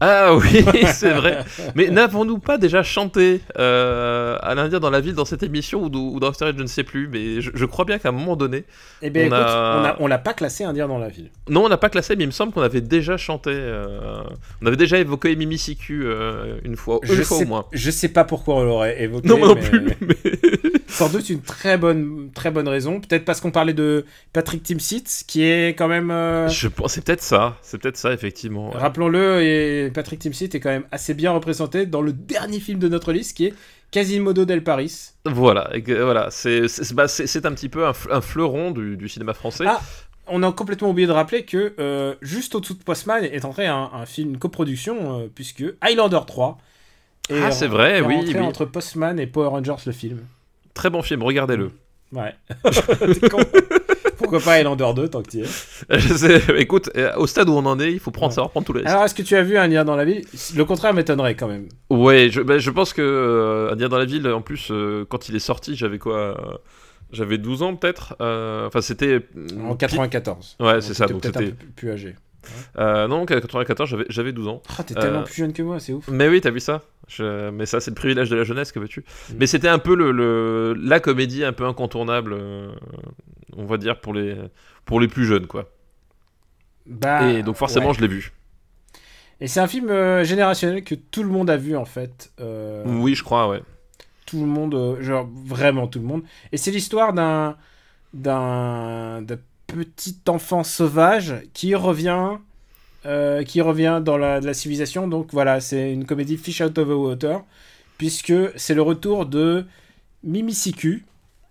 Ah 0.00 0.34
oui, 0.36 0.62
c'est 0.92 1.12
vrai. 1.12 1.38
Mais 1.74 1.88
n'avons-nous 1.88 2.38
pas 2.38 2.58
déjà 2.58 2.82
chanté 2.82 3.40
euh, 3.58 4.36
à 4.42 4.54
l'Indien 4.54 4.78
dans 4.78 4.90
la 4.90 5.00
ville 5.00 5.14
dans 5.14 5.24
cette 5.24 5.42
émission 5.42 5.82
ou, 5.84 5.86
ou 5.86 6.20
dans 6.20 6.28
After 6.28 6.50
je 6.54 6.60
ne 6.62 6.66
sais 6.66 6.84
plus, 6.84 7.08
mais 7.08 7.40
je, 7.40 7.50
je 7.54 7.64
crois 7.64 7.86
bien 7.86 7.98
qu'à 7.98 8.10
un 8.10 8.12
moment 8.12 8.36
donné, 8.36 8.64
Eh 9.00 9.08
bien, 9.08 9.22
On 9.22 9.26
écoute, 9.28 9.38
a- 9.38 9.96
on 9.98 10.06
l'a 10.06 10.18
pas 10.18 10.34
classé 10.34 10.64
Indien 10.64 10.86
dans 10.86 10.98
la 10.98 11.08
ville. 11.08 11.30
non, 11.48 11.64
on 11.64 11.68
n'a 11.70 11.78
pas 11.78 11.88
classé, 11.88 12.14
mais 12.14 12.24
il 12.24 12.26
me 12.26 12.32
semble 12.32 12.52
qu'on 12.52 12.60
avait 12.60 12.82
déjà 12.82 13.16
chanté, 13.16 13.48
euh, 13.54 14.22
on 14.60 14.66
avait 14.66 14.76
déjà 14.76 14.98
évoqué 14.98 15.34
Mimi 15.34 15.56
Siku 15.56 16.02
euh, 16.04 16.58
une 16.64 16.76
fois, 16.76 16.98
une 17.02 17.14
je 17.14 17.22
fois 17.22 17.38
sais, 17.38 17.44
au 17.44 17.48
moins. 17.48 17.64
Je 17.72 17.90
sais 17.90 18.08
pas 18.10 18.24
pourquoi 18.24 18.56
on 18.56 18.64
l'aurait 18.64 19.02
évoqué. 19.02 19.26
Non, 19.26 19.38
moi 19.38 19.48
non 19.48 19.54
mais- 19.54 19.62
plus. 19.62 19.80
mais- 20.02 20.65
Sans 20.96 21.10
doute 21.10 21.28
une 21.28 21.42
très 21.42 21.76
bonne, 21.76 22.30
très 22.34 22.50
bonne 22.50 22.68
raison. 22.68 23.00
Peut-être 23.00 23.24
parce 23.26 23.40
qu'on 23.42 23.50
parlait 23.50 23.74
de 23.74 24.06
Patrick 24.32 24.62
Timsit, 24.62 25.04
qui 25.26 25.42
est 25.44 25.74
quand 25.76 25.88
même. 25.88 26.10
euh, 26.10 26.48
je 26.48 26.68
pense, 26.68 26.94
c'est 26.94 27.04
peut-être 27.04 27.22
ça, 27.22 27.56
c'est 27.62 27.76
peut-être 27.78 27.98
ça 27.98 28.12
effectivement. 28.12 28.70
Rappelons-le, 28.70 29.42
et 29.42 29.90
Patrick 29.90 30.20
Timsit 30.20 30.54
est 30.54 30.60
quand 30.60 30.70
même 30.70 30.84
assez 30.90 31.12
bien 31.12 31.32
représenté 31.32 31.84
dans 31.84 32.00
le 32.00 32.12
dernier 32.14 32.60
film 32.60 32.78
de 32.78 32.88
notre 32.88 33.12
liste, 33.12 33.36
qui 33.36 33.46
est 33.46 33.54
Quasimodo 33.90 34.44
del 34.46 34.64
Paris. 34.64 35.10
Voilà, 35.26 35.70
voilà, 35.86 36.28
c'est 36.30 36.66
c'est 36.68 36.94
bah, 36.94 37.08
c'est- 37.08 37.26
c'est 37.26 37.44
un 37.46 37.52
petit 37.52 37.68
peu 37.68 37.86
un, 37.86 37.92
fl- 37.92 38.10
un 38.12 38.20
fleuron 38.22 38.70
du, 38.70 38.96
du 38.96 39.08
cinéma 39.08 39.34
français. 39.34 39.64
Ah, 39.68 39.80
On 40.28 40.42
a 40.42 40.50
complètement 40.50 40.90
oublié 40.90 41.06
de 41.06 41.12
rappeler 41.12 41.44
que 41.44 41.74
euh, 41.78 42.14
juste 42.22 42.54
au-dessous 42.54 42.74
de 42.74 42.82
Postman 42.82 43.22
est 43.24 43.44
entré 43.44 43.66
un, 43.66 43.90
un 43.92 44.06
film, 44.06 44.30
une 44.30 44.38
coproduction, 44.38 45.20
euh, 45.20 45.26
puisque 45.32 45.62
Highlander 45.82 46.20
3. 46.26 46.58
est 47.30 47.40
Ah, 47.42 47.50
c'est 47.52 47.68
vrai, 47.68 47.98
est 47.98 48.00
oui, 48.00 48.16
oui. 48.26 48.40
entre 48.40 48.64
Postman 48.64 49.20
et 49.20 49.26
Power 49.26 49.48
Rangers 49.48 49.76
le 49.86 49.92
film. 49.92 50.20
Très 50.76 50.90
bon 50.90 51.00
film, 51.02 51.22
regardez-le. 51.22 51.70
Ouais. 52.12 52.34
Pourquoi 54.18 54.40
pas 54.40 54.52
Highlander 54.52 54.86
2 54.94 55.08
tant 55.08 55.22
que 55.22 55.30
tu 55.30 55.38
y 55.38 55.40
es 55.42 55.44
Je 55.98 56.14
sais, 56.14 56.42
écoute, 56.58 56.90
euh, 56.96 57.12
au 57.16 57.26
stade 57.26 57.48
où 57.48 57.52
on 57.52 57.64
en 57.66 57.80
est, 57.80 57.92
il 57.92 57.98
faut 57.98 58.10
prendre, 58.10 58.32
savoir 58.32 58.50
prendre 58.50 58.66
tous 58.66 58.72
les 58.74 58.80
risques. 58.80 58.90
Alors, 58.90 59.04
est-ce 59.04 59.14
que 59.14 59.22
tu 59.22 59.34
as 59.36 59.42
vu 59.42 59.56
un 59.56 59.66
lien 59.66 59.84
dans 59.84 59.96
la 59.96 60.04
ville 60.04 60.22
Le 60.54 60.64
contraire 60.64 60.92
m'étonnerait 60.94 61.34
quand 61.34 61.48
même. 61.48 61.68
Ouais, 61.90 62.28
je, 62.30 62.40
bah, 62.42 62.58
je 62.58 62.70
pense 62.70 62.92
que 62.92 63.02
euh, 63.02 63.72
Indien 63.72 63.88
dans 63.88 63.98
la 63.98 64.04
ville, 64.04 64.26
en 64.28 64.42
plus, 64.42 64.68
euh, 64.70 65.04
quand 65.08 65.28
il 65.28 65.36
est 65.36 65.40
sorti, 65.40 65.76
j'avais 65.76 65.98
quoi 65.98 66.16
euh, 66.18 66.34
J'avais 67.12 67.38
12 67.38 67.62
ans 67.62 67.74
peut-être. 67.76 68.14
Enfin, 68.20 68.80
c'était. 68.82 69.20
En 69.62 69.74
94. 69.76 70.56
Ouais, 70.60 70.80
c'est 70.82 70.94
ça, 70.94 71.06
donc 71.06 71.24
un 71.24 71.28
c'était- 71.28 71.52
peu 71.52 71.66
plus 71.74 71.90
âgé. 71.90 72.14
Euh, 72.78 73.06
non, 73.08 73.20
donc 73.20 73.30
à 73.30 73.40
94, 73.40 73.88
j'avais- 73.88 74.06
j'avais 74.08 74.32
12 74.32 74.48
ans. 74.48 74.62
Ah, 74.78 74.82
t'es 74.82 74.94
tellement 74.94 75.20
Euh, 75.20 75.24
plus 75.24 75.34
jeune 75.34 75.52
que 75.52 75.62
moi, 75.62 75.80
c'est 75.80 75.92
ouf. 75.92 76.08
Mais 76.08 76.28
oui, 76.28 76.40
t'as 76.40 76.50
vu 76.50 76.60
ça 76.60 76.82
Je- 77.08 77.50
Mais 77.50 77.66
ça, 77.66 77.78
c'est 77.80 77.90
le 77.92 77.94
privilège 77.94 78.28
de 78.30 78.36
la 78.36 78.42
jeunesse, 78.44 78.72
que 78.72 78.78
veux-tu 78.80 79.00
Mm. 79.00 79.34
Mais 79.38 79.46
c'était 79.46 79.68
un 79.68 79.78
peu 79.78 79.94
le, 79.94 80.10
le- 80.12 80.74
la 80.80 80.98
comédie 81.00 81.44
un 81.44 81.52
peu 81.52 81.64
incontournable, 81.64 82.32
euh, 82.34 82.72
on 83.56 83.64
va 83.64 83.76
dire, 83.76 84.00
pour 84.00 84.12
les, 84.12 84.36
pour 84.84 84.98
les 85.00 85.06
plus 85.08 85.24
jeunes, 85.24 85.46
quoi. 85.46 85.70
Bah, 86.86 87.30
Et 87.30 87.42
donc 87.42 87.56
forcément, 87.56 87.88
ouais. 87.88 87.94
je 87.94 88.00
l'ai 88.00 88.08
vu. 88.08 88.32
Et 89.40 89.48
c'est 89.48 89.60
un 89.60 89.66
film 89.68 89.90
euh, 89.90 90.24
générationnel 90.24 90.82
que 90.82 90.94
tout 90.94 91.22
le 91.22 91.28
monde 91.28 91.50
a 91.50 91.56
vu 91.56 91.76
en 91.76 91.84
fait. 91.84 92.32
Euh, 92.40 92.82
Oui, 92.86 93.14
je 93.14 93.22
crois, 93.22 93.48
ouais. 93.48 93.60
Tout 94.24 94.40
le 94.40 94.46
monde, 94.46 94.74
euh, 94.74 95.00
genre 95.02 95.28
vraiment 95.44 95.86
tout 95.88 95.98
le 95.98 96.04
monde. 96.06 96.22
Et 96.52 96.56
c'est 96.56 96.70
l'histoire 96.70 97.12
d'un 97.12 97.56
d'un 98.14 99.22
petit 99.66 100.18
enfant 100.28 100.64
sauvage 100.64 101.34
qui 101.52 101.74
revient 101.74 102.38
euh, 103.06 103.44
qui 103.44 103.60
revient 103.60 104.00
dans 104.04 104.18
la, 104.18 104.40
la 104.40 104.54
civilisation. 104.54 105.06
Donc 105.06 105.28
voilà, 105.32 105.60
c'est 105.60 105.92
une 105.92 106.06
comédie 106.06 106.36
Fish 106.36 106.60
Out 106.60 106.76
of 106.76 106.88
the 106.88 106.92
Water 106.92 107.40
puisque 107.98 108.32
c'est 108.56 108.74
le 108.74 108.82
retour 108.82 109.26
de 109.26 109.64
Mimicicu. 110.24 111.04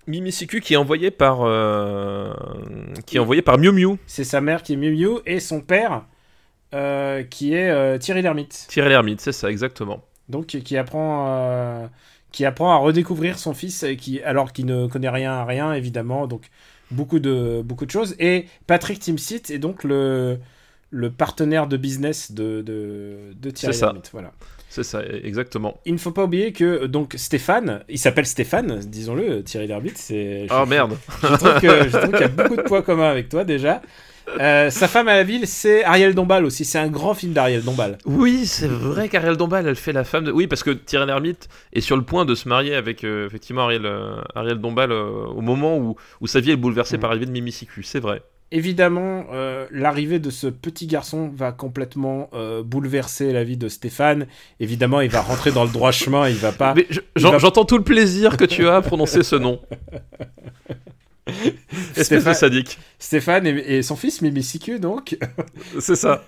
Mimicicu 0.05 0.59
qui 0.59 0.73
est 0.73 0.77
envoyé 0.77 1.11
par 1.11 1.39
euh, 1.43 2.33
qui 3.05 3.15
est 3.15 3.19
envoyé 3.19 3.41
par 3.41 3.57
Miu 3.57 3.71
Miu, 3.71 3.97
C'est 4.05 4.25
sa 4.25 4.41
mère 4.41 4.63
qui 4.63 4.73
est 4.73 4.75
Miu 4.75 4.91
Miu 4.91 5.19
et 5.25 5.39
son 5.39 5.61
père 5.61 6.03
euh, 6.73 7.23
qui 7.23 7.53
est 7.53 7.99
Thierry 7.99 8.21
Lhermitte. 8.21 8.65
Thierry 8.67 8.89
Lhermitte, 8.89 9.21
c'est 9.21 9.31
ça 9.31 9.49
exactement. 9.49 10.03
Donc 10.27 10.47
qui 10.47 10.77
apprend 10.77 11.89
qui 12.33 12.43
apprend 12.43 12.73
à 12.73 12.77
redécouvrir 12.77 13.39
son 13.39 13.53
fils 13.53 13.83
et 13.83 13.95
qui 13.95 14.21
alors 14.21 14.51
qu'il 14.51 14.65
ne 14.65 14.87
connaît 14.87 15.09
rien 15.09 15.31
à 15.31 15.45
rien 15.45 15.71
évidemment 15.71 16.27
donc 16.27 16.49
beaucoup 16.91 17.19
de 17.19 17.61
beaucoup 17.63 17.85
de 17.85 17.91
choses 17.91 18.15
et 18.19 18.45
Patrick 18.67 18.99
Timsit 18.99 19.41
est 19.49 19.57
donc 19.59 19.83
le 19.83 20.37
le 20.91 21.09
partenaire 21.11 21.67
de 21.67 21.77
business 21.77 22.31
de 22.31 22.61
de, 22.61 23.17
de 23.41 23.49
Thierry 23.49 23.73
ça. 23.75 23.87
Lhermitte, 23.87 24.09
voilà. 24.13 24.31
C'est 24.69 24.83
ça 24.83 25.01
exactement. 25.23 25.79
Il 25.85 25.93
ne 25.93 25.97
faut 25.97 26.11
pas 26.11 26.25
oublier 26.25 26.51
que 26.51 26.85
donc 26.85 27.13
Stéphane, 27.17 27.83
il 27.87 27.97
s'appelle 27.97 28.25
Stéphane, 28.25 28.79
disons-le, 28.79 29.41
Thierry 29.43 29.67
Lhermitte, 29.67 29.97
c'est 29.97 30.47
je- 30.47 30.53
Oh 30.53 30.65
merde. 30.65 30.97
je 31.21 31.27
trouve 31.35 31.59
que- 31.61 31.87
je 31.89 31.97
trouve 31.97 32.11
qu'il 32.11 32.19
y 32.21 32.23
a 32.23 32.27
beaucoup 32.27 32.55
de 32.57 32.61
points 32.63 32.81
communs 32.81 33.09
avec 33.09 33.29
toi 33.29 33.43
déjà. 33.45 33.81
Euh, 34.39 34.69
sa 34.69 34.87
femme 34.87 35.07
à 35.07 35.13
la 35.15 35.23
ville, 35.23 35.47
c'est 35.47 35.83
Ariel 35.83 36.13
Dombal 36.15 36.45
aussi. 36.45 36.65
C'est 36.65 36.79
un 36.79 36.87
grand 36.87 37.13
film 37.13 37.33
d'Ariel 37.33 37.63
Dombal. 37.63 37.97
Oui, 38.05 38.45
c'est 38.45 38.67
vrai 38.67 39.07
qu'Ariel 39.09 39.37
Dombal, 39.37 39.67
elle 39.67 39.75
fait 39.75 39.93
la 39.93 40.03
femme 40.03 40.25
de. 40.25 40.31
Oui, 40.31 40.47
parce 40.47 40.63
que 40.63 40.71
Thierry 40.71 41.05
Lhermitte 41.05 41.47
est 41.73 41.81
sur 41.81 41.95
le 41.95 42.03
point 42.03 42.25
de 42.25 42.35
se 42.35 42.49
marier 42.49 42.75
avec 42.75 43.03
euh, 43.03 43.27
effectivement 43.27 43.63
Ariel, 43.63 43.85
euh, 43.85 44.15
Ariel 44.35 44.57
Dombal 44.59 44.91
euh, 44.91 45.25
au 45.27 45.41
moment 45.41 45.77
où, 45.77 45.95
où 46.21 46.27
sa 46.27 46.39
vie 46.39 46.51
est 46.51 46.55
bouleversée 46.57 46.97
par 46.97 47.09
l'arrivée 47.11 47.27
de 47.27 47.31
Mimicicu, 47.31 47.83
c'est 47.83 47.99
vrai. 47.99 48.21
Évidemment, 48.51 49.25
l'arrivée 49.71 50.19
de 50.19 50.29
ce 50.29 50.45
petit 50.47 50.85
garçon 50.85 51.31
va 51.35 51.51
complètement 51.51 52.29
bouleverser 52.63 53.33
la 53.33 53.43
vie 53.43 53.57
de 53.57 53.67
Stéphane. 53.67 54.27
Évidemment, 54.59 55.01
il 55.01 55.09
va 55.09 55.21
rentrer 55.21 55.51
dans 55.51 55.63
le 55.65 55.71
droit 55.71 55.91
chemin. 55.91 56.29
Il 56.29 56.35
va 56.35 56.51
pas. 56.51 56.75
Je- 56.89 56.99
va- 57.27 57.37
j'entends 57.39 57.65
tout 57.65 57.77
le 57.77 57.83
plaisir 57.83 58.37
que 58.37 58.45
tu 58.45 58.67
as 58.69 58.75
à 58.77 58.81
prononcer 58.81 59.23
ce 59.23 59.35
nom. 59.35 59.59
Espèce 61.27 61.97
de 61.97 62.03
Stéphane, 62.03 62.33
sadique. 62.35 62.79
Stéphane 62.99 63.47
et, 63.47 63.77
et 63.77 63.81
son 63.81 63.95
fils 63.95 64.21
Mimicicu, 64.21 64.79
donc. 64.79 65.17
C'est 65.79 65.95
ça. 65.95 66.23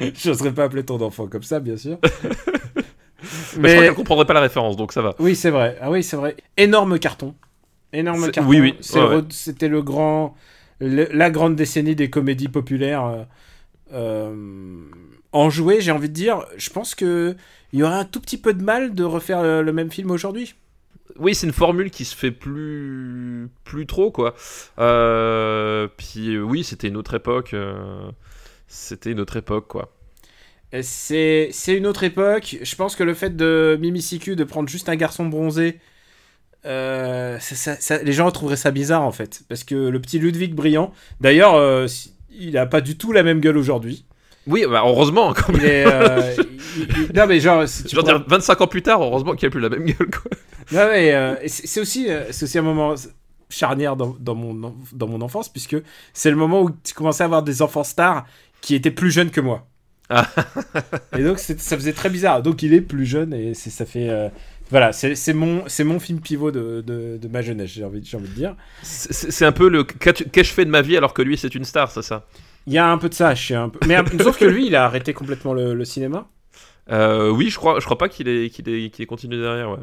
J'oserais 0.22 0.52
pas 0.52 0.64
appeler 0.64 0.84
ton 0.84 1.00
enfant 1.00 1.26
comme 1.26 1.42
ça, 1.42 1.60
bien 1.60 1.76
sûr. 1.76 1.98
Mais, 3.58 3.68
je 3.70 3.74
crois 3.74 3.84
qu'elle 3.86 3.94
comprendrait 3.94 4.26
pas 4.26 4.34
la 4.34 4.40
référence, 4.40 4.76
donc 4.76 4.92
ça 4.92 5.02
va. 5.02 5.14
Oui, 5.18 5.34
c'est 5.34 5.50
vrai. 5.50 5.76
Ah 5.80 5.90
oui, 5.90 6.02
c'est 6.04 6.16
vrai. 6.16 6.36
Énorme 6.56 6.98
carton. 6.98 7.34
Énorme 7.92 8.30
carton. 8.30 8.48
oui, 8.48 8.60
oui. 8.60 8.74
C'est 8.80 9.00
Ouais, 9.00 9.08
le 9.08 9.16
ouais. 9.16 9.22
re- 9.22 9.30
C'était 9.32 9.68
le 9.68 9.82
grand, 9.82 10.36
le- 10.80 11.08
la 11.12 11.30
grande 11.30 11.56
décennie 11.56 11.96
des 11.96 12.10
comédies 12.10 12.48
populaires 12.48 13.04
euh, 13.06 13.24
euh, 13.92 14.84
enjouées. 15.32 15.80
J'ai 15.80 15.90
envie 15.90 16.08
de 16.08 16.14
dire. 16.14 16.44
Je 16.56 16.70
pense 16.70 16.94
que 16.94 17.34
il 17.72 17.80
y 17.80 17.82
aurait 17.82 17.94
un 17.96 18.04
tout 18.04 18.20
petit 18.20 18.38
peu 18.38 18.54
de 18.54 18.62
mal 18.62 18.94
de 18.94 19.02
refaire 19.04 19.42
le, 19.42 19.62
le 19.62 19.72
même 19.72 19.90
film 19.90 20.10
aujourd'hui. 20.10 20.54
Oui, 21.16 21.34
c'est 21.34 21.46
une 21.46 21.52
formule 21.52 21.90
qui 21.90 22.04
se 22.04 22.14
fait 22.14 22.30
plus, 22.30 23.48
plus 23.64 23.86
trop, 23.86 24.10
quoi. 24.10 24.34
Euh, 24.78 25.88
puis 25.96 26.34
euh, 26.34 26.40
oui, 26.42 26.64
c'était 26.64 26.88
une 26.88 26.96
autre 26.96 27.14
époque. 27.14 27.54
euh, 27.54 28.10
C'était 28.66 29.10
une 29.12 29.20
autre 29.20 29.36
époque, 29.36 29.66
quoi. 29.68 29.92
C'est 30.82 31.50
une 31.68 31.86
autre 31.86 32.04
époque. 32.04 32.58
Je 32.62 32.76
pense 32.76 32.94
que 32.94 33.02
le 33.02 33.14
fait 33.14 33.34
de 33.36 33.78
Mimicicu 33.80 34.36
de 34.36 34.44
prendre 34.44 34.68
juste 34.68 34.88
un 34.88 34.96
garçon 34.96 35.26
bronzé. 35.26 35.80
euh, 36.66 37.38
ça- 37.38 37.54
ça- 37.54 37.76
ça- 37.80 38.02
les 38.02 38.12
gens 38.12 38.28
trouveraient 38.32 38.56
ça 38.56 38.72
bizarre 38.72 39.02
en 39.02 39.12
fait 39.12 39.42
parce 39.48 39.62
que 39.62 39.76
le 39.76 40.00
petit 40.00 40.18
Ludwig 40.18 40.54
brillant 40.54 40.92
d'ailleurs 41.20 41.86
il 42.30 42.58
a 42.58 42.66
pas 42.66 42.80
du 42.80 42.98
tout 42.98 43.12
la 43.12 43.22
même 43.22 43.38
gueule 43.40 43.56
aujourd'hui 43.56 44.04
Oui, 44.48 44.64
bah, 44.68 44.82
heureusement, 44.84 45.32
quand 45.34 45.52
même. 45.52 45.60
Il 45.62 45.66
est. 45.68 46.36
il- 46.36 46.88
il- 47.10 47.12
non, 47.16 47.26
mais 47.28 47.38
genre. 47.38 47.66
si 47.68 47.84
tu 47.84 47.90
Je 47.90 47.96
veux 47.96 48.02
prends- 48.02 48.18
dire, 48.18 48.24
25 48.26 48.60
ans 48.60 48.66
plus 48.66 48.82
tard, 48.82 49.00
heureusement 49.02 49.34
qu'il 49.36 49.46
a 49.46 49.50
plus 49.50 49.60
la 49.60 49.68
même 49.68 49.84
gueule, 49.84 50.10
quoi. 50.10 50.30
Non, 50.70 50.86
mais 50.90 51.12
euh, 51.14 51.34
c'est 51.46 51.80
aussi, 51.80 52.10
euh, 52.10 52.28
aussi 52.28 52.58
un 52.58 52.62
moment 52.62 52.94
charnière 53.50 53.96
dans, 53.96 54.14
dans 54.20 54.34
mon, 54.34 54.74
dans 54.92 55.06
mon 55.08 55.20
enfance, 55.22 55.48
puisque 55.48 55.76
c'est 56.12 56.30
le 56.30 56.36
moment 56.36 56.62
où 56.62 56.70
tu 56.84 56.92
commençais 56.94 57.22
à 57.22 57.26
avoir 57.26 57.42
des 57.42 57.62
enfants 57.62 57.84
stars 57.84 58.26
qui 58.60 58.74
étaient 58.74 58.90
plus 58.90 59.10
jeunes 59.10 59.30
que 59.30 59.40
moi. 59.40 59.66
Ah. 60.10 60.26
et 61.16 61.22
donc, 61.22 61.38
ça 61.38 61.76
faisait 61.76 61.92
très 61.92 62.10
bizarre. 62.10 62.42
Donc, 62.42 62.62
il 62.62 62.74
est 62.74 62.80
plus 62.80 63.06
jeune 63.06 63.32
et 63.34 63.54
ça 63.54 63.86
fait. 63.86 64.08
euh, 64.10 64.28
voilà, 64.70 64.92
c'est 64.92 65.32
mon, 65.32 65.64
mon 65.84 65.98
film 66.00 66.20
pivot 66.20 66.50
de, 66.50 66.82
de, 66.86 67.16
de 67.16 67.28
ma 67.28 67.40
jeunesse, 67.40 67.70
j'ai 67.70 67.84
envie, 67.84 68.02
envie 68.14 68.28
de 68.28 68.34
dire. 68.34 68.54
C'est 68.82 69.46
un 69.46 69.52
peu 69.52 69.68
le 69.70 69.82
qu'ai-je 69.84 70.52
fait 70.52 70.66
de 70.66 70.70
ma 70.70 70.82
vie 70.82 70.96
alors 70.98 71.14
que 71.14 71.22
lui 71.22 71.38
c'est 71.38 71.54
une 71.54 71.64
star, 71.64 71.90
c'est 71.90 72.02
ça? 72.02 72.26
Il 72.66 72.72
y 72.72 72.78
a 72.78 72.86
un 72.90 72.98
peu 72.98 73.08
de 73.08 73.14
ça, 73.14 73.34
je 73.34 73.46
sais 73.46 73.54
un 73.54 73.68
peu. 73.70 73.80
Mais 73.86 73.96
sauf 74.22 74.38
que 74.38 74.44
lui, 74.44 74.66
il 74.66 74.76
a 74.76 74.84
arrêté 74.84 75.14
complètement 75.14 75.54
le, 75.54 75.74
le 75.74 75.84
cinéma. 75.84 76.28
Euh, 76.90 77.30
Oui, 77.30 77.50
je 77.50 77.56
crois, 77.56 77.80
je 77.80 77.84
crois 77.84 77.98
pas 77.98 78.08
qu'il 78.08 78.28
ait, 78.28 78.50
qu'il 78.50 78.68
ait, 78.68 78.90
qu'il 78.90 79.02
ait 79.02 79.06
continué 79.06 79.40
derrière. 79.40 79.70
Ouais. 79.70 79.78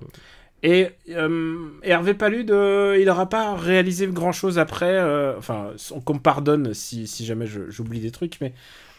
Et 0.68 0.90
euh, 1.12 1.70
Hervé 1.84 2.16
Palude, 2.16 2.50
euh, 2.50 2.98
il 3.00 3.06
n'aura 3.06 3.30
pas 3.30 3.54
réalisé 3.56 4.08
grand 4.08 4.32
chose 4.32 4.58
après. 4.58 4.88
euh, 4.90 5.38
enfin, 5.38 5.74
on 5.92 6.02
qu'on 6.02 6.16
me 6.16 6.20
pardonne 6.20 6.74
si, 6.74 7.06
jamais 7.24 7.46
j'oublie 7.46 8.00
des 8.00 8.10
trucs, 8.10 8.42
mais 8.42 8.52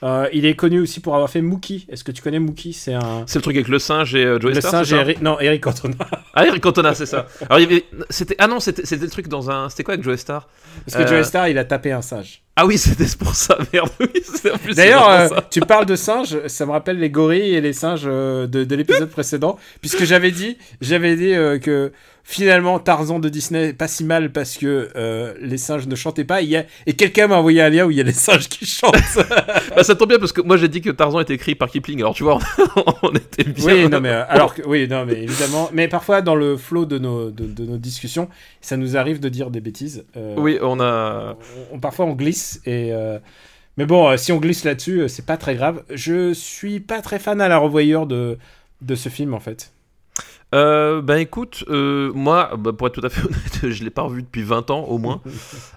euh, 0.02 0.28
il 0.32 0.44
est 0.44 0.54
connu 0.54 0.80
aussi 0.80 1.00
pour 1.00 1.14
avoir 1.14 1.30
fait 1.30 1.40
Mookie. 1.40 1.86
Est-ce 1.88 2.04
que 2.04 2.12
tu 2.12 2.20
connais 2.22 2.38
Mookie? 2.38 2.72
C'est 2.72 2.94
un. 2.94 3.24
C'est 3.26 3.38
le 3.38 3.42
truc 3.42 3.56
avec 3.56 3.68
le 3.68 3.78
singe 3.78 4.14
et 4.14 4.24
euh, 4.24 4.38
Joey 4.38 4.52
Le 4.54 4.60
Star, 4.60 4.70
singe 4.72 4.92
et 4.92 4.96
Eric... 4.96 5.22
Non, 5.22 5.40
Eric 5.40 5.62
Cantona. 5.62 5.94
Ah, 6.34 6.46
Eric 6.46 6.62
Cantona, 6.62 6.94
c'est 6.94 7.06
ça. 7.06 7.26
Alors, 7.48 7.58
il 7.58 7.62
y 7.62 7.66
avait... 7.66 7.84
c'était... 8.10 8.36
Ah 8.38 8.46
non, 8.46 8.60
c'était... 8.60 8.82
le 8.96 9.08
truc 9.08 9.28
dans 9.28 9.50
un. 9.50 9.68
C'était 9.70 9.84
quoi 9.84 9.94
avec 9.94 10.04
Joey 10.04 10.16
Star? 10.18 10.48
Parce 10.84 10.96
que 10.98 11.02
Euh, 11.02 11.06
Joey 11.14 11.24
Star, 11.24 11.48
il 11.48 11.56
a 11.58 11.64
tapé 11.64 11.92
un 11.92 12.02
singe. 12.02 12.42
Ah 12.56 12.66
oui, 12.66 12.76
c'était 12.78 13.06
pour 13.18 13.34
ça, 13.34 13.56
merde. 13.72 13.88
Oui, 14.00 14.08
c'est- 14.22 14.50
en 14.50 14.58
plus, 14.58 14.70
c'est 14.74 14.76
D'ailleurs, 14.76 15.08
euh, 15.08 15.28
tu 15.50 15.60
parles 15.60 15.86
de 15.86 15.96
singes, 15.96 16.46
ça 16.46 16.66
me 16.66 16.72
rappelle 16.72 16.98
les 16.98 17.10
gorilles 17.10 17.54
et 17.54 17.60
les 17.60 17.72
singes 17.72 18.02
euh, 18.06 18.46
de, 18.46 18.64
de 18.64 18.74
l'épisode 18.76 19.08
précédent, 19.10 19.58
puisque 19.80 20.04
j'avais 20.04 20.30
dit, 20.30 20.56
j'avais 20.80 21.16
dit 21.16 21.34
euh, 21.34 21.58
que 21.58 21.92
finalement 22.28 22.80
Tarzan 22.80 23.20
de 23.20 23.28
Disney 23.28 23.72
pas 23.72 23.86
si 23.86 24.02
mal 24.02 24.32
parce 24.32 24.56
que 24.58 24.88
euh, 24.96 25.32
les 25.40 25.58
singes 25.58 25.86
ne 25.86 25.94
chantaient 25.94 26.24
pas. 26.24 26.42
Il 26.42 26.48
y 26.48 26.56
a... 26.56 26.64
Et 26.86 26.94
quelqu'un 26.94 27.28
m'a 27.28 27.36
envoyé 27.36 27.62
un 27.62 27.68
lien 27.70 27.86
où 27.86 27.90
il 27.92 27.96
y 27.96 28.00
a 28.00 28.04
les 28.04 28.12
singes 28.26 28.48
qui 28.48 28.66
chantent. 28.66 28.94
Bah, 29.76 29.84
ça 29.84 29.94
tombe 29.94 30.08
bien 30.08 30.18
parce 30.18 30.32
que 30.32 30.40
moi 30.40 30.56
j'ai 30.56 30.68
dit 30.68 30.80
que 30.80 30.90
Tarzan 30.90 31.20
était 31.20 31.34
écrit 31.34 31.54
par 31.54 31.68
Kipling. 31.70 32.00
Alors 32.00 32.14
tu 32.14 32.24
vois, 32.24 32.38
on 33.02 33.10
était 33.12 33.44
bien. 33.44 33.64
Oui, 33.64 33.88
non, 33.88 34.00
mais 34.00 34.08
euh, 34.10 34.24
alors 34.28 34.54
que, 34.54 34.62
oui, 34.66 34.88
non, 34.88 35.04
mais 35.06 35.22
évidemment, 35.22 35.68
mais 35.72 35.86
parfois 35.86 36.22
dans 36.22 36.34
le 36.34 36.56
flot 36.56 36.84
de 36.86 36.98
nos, 36.98 37.30
de, 37.30 37.44
de 37.46 37.64
nos 37.64 37.76
discussions, 37.76 38.28
ça 38.60 38.76
nous 38.76 38.96
arrive 38.96 39.20
de 39.20 39.28
dire 39.28 39.50
des 39.50 39.60
bêtises. 39.60 40.04
Euh, 40.16 40.34
Oui, 40.38 40.58
on 40.62 40.80
a. 40.80 41.36
on- 41.70 41.76
on- 41.76 41.78
parfois 41.80 42.06
on 42.06 42.14
glisse 42.14 42.60
et. 42.66 42.92
Mais 43.76 43.84
bon, 43.84 44.16
si 44.16 44.32
on 44.32 44.38
glisse 44.38 44.64
là-dessus, 44.64 45.02
c'est 45.08 45.26
pas 45.26 45.36
très 45.36 45.54
grave. 45.54 45.82
Je 45.92 46.32
suis 46.32 46.80
pas 46.80 47.02
très 47.02 47.18
fan 47.18 47.40
à 47.42 47.48
la 47.48 47.58
revoyure 47.58 48.06
de, 48.06 48.38
de 48.80 48.94
ce 48.94 49.10
film 49.10 49.34
en 49.34 49.40
fait. 49.40 49.72
Euh, 50.54 51.02
ben 51.02 51.16
écoute, 51.16 51.64
euh, 51.68 52.12
moi, 52.14 52.52
bah, 52.56 52.72
pour 52.72 52.86
être 52.86 52.94
tout 53.00 53.04
à 53.06 53.10
fait 53.10 53.22
honnête, 53.26 53.68
je 53.70 53.84
l'ai 53.84 53.90
pas 53.90 54.02
revu 54.02 54.22
depuis 54.22 54.42
20 54.42 54.70
ans 54.70 54.84
au 54.84 54.98
moins. 54.98 55.22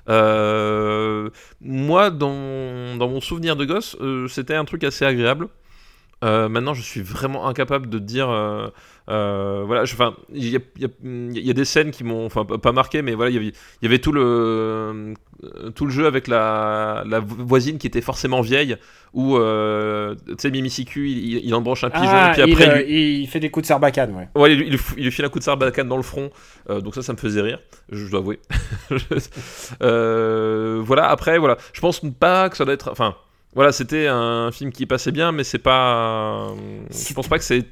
Euh, 0.09 1.29
moi, 1.61 2.09
dans, 2.09 2.97
dans 2.97 3.07
mon 3.07 3.21
souvenir 3.21 3.55
de 3.55 3.63
gosse, 3.65 3.95
c'était 4.27 4.55
un 4.55 4.65
truc 4.65 4.83
assez 4.83 5.05
agréable. 5.05 5.49
Maintenant, 6.23 6.73
je 6.73 6.81
suis 6.81 7.01
vraiment 7.01 7.47
incapable 7.47 7.89
de 7.89 7.99
dire. 7.99 8.27
voilà, 9.07 9.83
enfin, 9.83 10.15
il 10.33 10.49
y 10.49 10.55
a, 10.55 10.59
y 11.03 11.39
y 11.49 11.53
des 11.53 11.65
scènes 11.65 11.91
qui 11.91 12.03
m'ont, 12.03 12.25
enfin, 12.25 12.45
pas- 12.45 12.71
marqué, 12.71 13.01
mais 13.03 13.13
voilà, 13.13 13.29
il 13.31 13.35
y 13.35 13.37
avait, 13.37 13.47
il 13.47 13.83
y 13.83 13.85
avait 13.85 13.99
tout 13.99 14.11
le, 14.11 15.13
tout 15.75 15.85
le 15.85 15.91
jeu 15.91 16.05
avec 16.05 16.27
la, 16.27 17.03
la 17.07 17.19
voisine 17.19 17.77
qui 17.77 17.87
était 17.87 18.01
forcément 18.01 18.41
vieille, 18.41 18.75
où, 19.13 19.37
euh, 19.37 20.13
tu 20.27 20.35
sais, 20.37 20.51
Mimicicu, 20.51 21.09
il, 21.09 21.45
il, 21.45 21.55
embranche 21.55 21.83
un 21.83 21.89
pigeon, 21.89 22.05
Ah, 22.07 22.29
et 22.29 22.33
puis 22.33 22.51
après, 22.53 22.83
il, 22.85 22.85
lui- 22.87 22.95
euh, 23.17 23.19
il 23.21 23.27
fait 23.27 23.39
des 23.39 23.49
coups 23.49 23.63
de 23.63 23.67
sarbacane, 23.67 24.13
ouais. 24.15 24.27
Ouais, 24.35 24.53
il, 24.53 24.61
il, 24.61 24.69
lui 24.71 24.77
fou- 24.77 24.95
il 24.97 25.05
lui 25.05 25.11
file 25.11 25.25
un 25.25 25.29
coup 25.29 25.39
de 25.39 25.43
sarbacane 25.43 25.87
dans 25.87 25.97
le 25.97 26.03
front, 26.03 26.29
euh, 26.69 26.81
donc 26.81 26.93
ça, 26.93 27.01
ça 27.01 27.13
me 27.13 27.17
faisait 27.17 27.41
rire, 27.41 27.59
je, 27.91 28.05
je 28.05 28.11
dois 28.11 28.19
avouer. 28.19 28.39
Euh, 29.81 30.81
voilà, 30.83 31.09
après, 31.09 31.37
voilà, 31.37 31.57
je 31.73 31.81
pense 31.81 32.01
pas 32.19 32.49
que 32.49 32.57
ça 32.57 32.65
doit 32.65 32.73
être. 32.73 32.89
Enfin, 32.91 33.15
voilà, 33.55 33.71
c'était 33.71 34.07
un 34.07 34.51
film 34.51 34.71
qui 34.71 34.85
passait 34.85 35.11
bien, 35.11 35.31
mais 35.31 35.43
c'est 35.43 35.57
pas. 35.59 36.47
Je 36.91 37.13
pense 37.13 37.27
pas 37.27 37.37
que 37.37 37.43
c'est. 37.43 37.65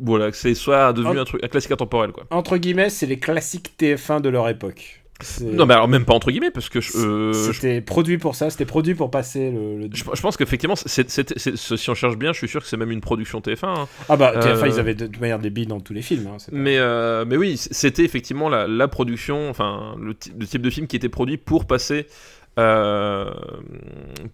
Voilà, 0.00 0.30
que 0.30 0.36
c'est 0.36 0.54
soit 0.54 0.92
devenu 0.94 1.18
En- 1.18 1.22
un 1.22 1.24
truc, 1.24 1.44
un 1.44 1.48
classique 1.48 1.70
intemporel, 1.72 2.12
quoi. 2.12 2.24
Entre 2.30 2.56
guillemets, 2.56 2.88
c'est 2.88 3.06
les 3.06 3.18
classiques 3.18 3.74
TF1 3.78 4.20
de 4.22 4.30
leur 4.30 4.48
époque. 4.48 5.01
Non, 5.42 5.66
mais 5.66 5.74
alors 5.74 5.88
même 5.88 6.04
pas 6.04 6.14
entre 6.14 6.30
guillemets, 6.30 6.50
parce 6.50 6.68
que 6.68 6.78
euh, 6.96 7.32
je- 7.32 7.52
C'était 7.52 7.80
produit 7.80 8.18
pour 8.18 8.34
ça, 8.34 8.50
c'était 8.50 8.64
produit 8.64 8.94
pour 8.94 9.10
passer 9.10 9.50
le. 9.50 9.78
le- 9.78 9.88
je- 9.92 10.04
je 10.14 10.20
pense 10.20 10.36
qu'effectivement, 10.36 10.74
si 10.76 11.90
on 11.90 11.94
cherche 11.94 12.16
bien, 12.16 12.32
je 12.32 12.38
suis 12.38 12.48
sûr 12.48 12.60
que 12.62 12.66
c'est 12.68 12.76
même 12.76 12.90
une 12.90 13.00
production 13.00 13.40
TF1. 13.40 13.66
hein. 13.68 13.88
Ah 14.08 14.16
bah, 14.16 14.32
TF1, 14.40 14.62
Euh, 14.64 14.68
ils 14.68 14.80
avaient 14.80 14.94
de 14.94 15.06
toute 15.06 15.20
manière 15.20 15.38
des 15.38 15.50
billes 15.50 15.66
dans 15.66 15.80
tous 15.80 15.92
les 15.92 16.02
films. 16.02 16.26
hein, 16.26 16.36
pas- 16.38 16.56
Mais, 16.56 16.78
euh, 16.78 17.24
mais 17.26 17.36
oui, 17.36 17.56
c'était 17.56 18.04
effectivement 18.04 18.48
la, 18.48 18.66
la 18.66 18.88
production, 18.88 19.48
enfin 19.50 19.94
le, 19.98 20.14
le 20.38 20.46
type 20.46 20.62
de 20.62 20.70
film 20.70 20.86
qui 20.86 20.96
était 20.96 21.08
produit 21.08 21.36
pour 21.36 21.66
passer, 21.66 22.06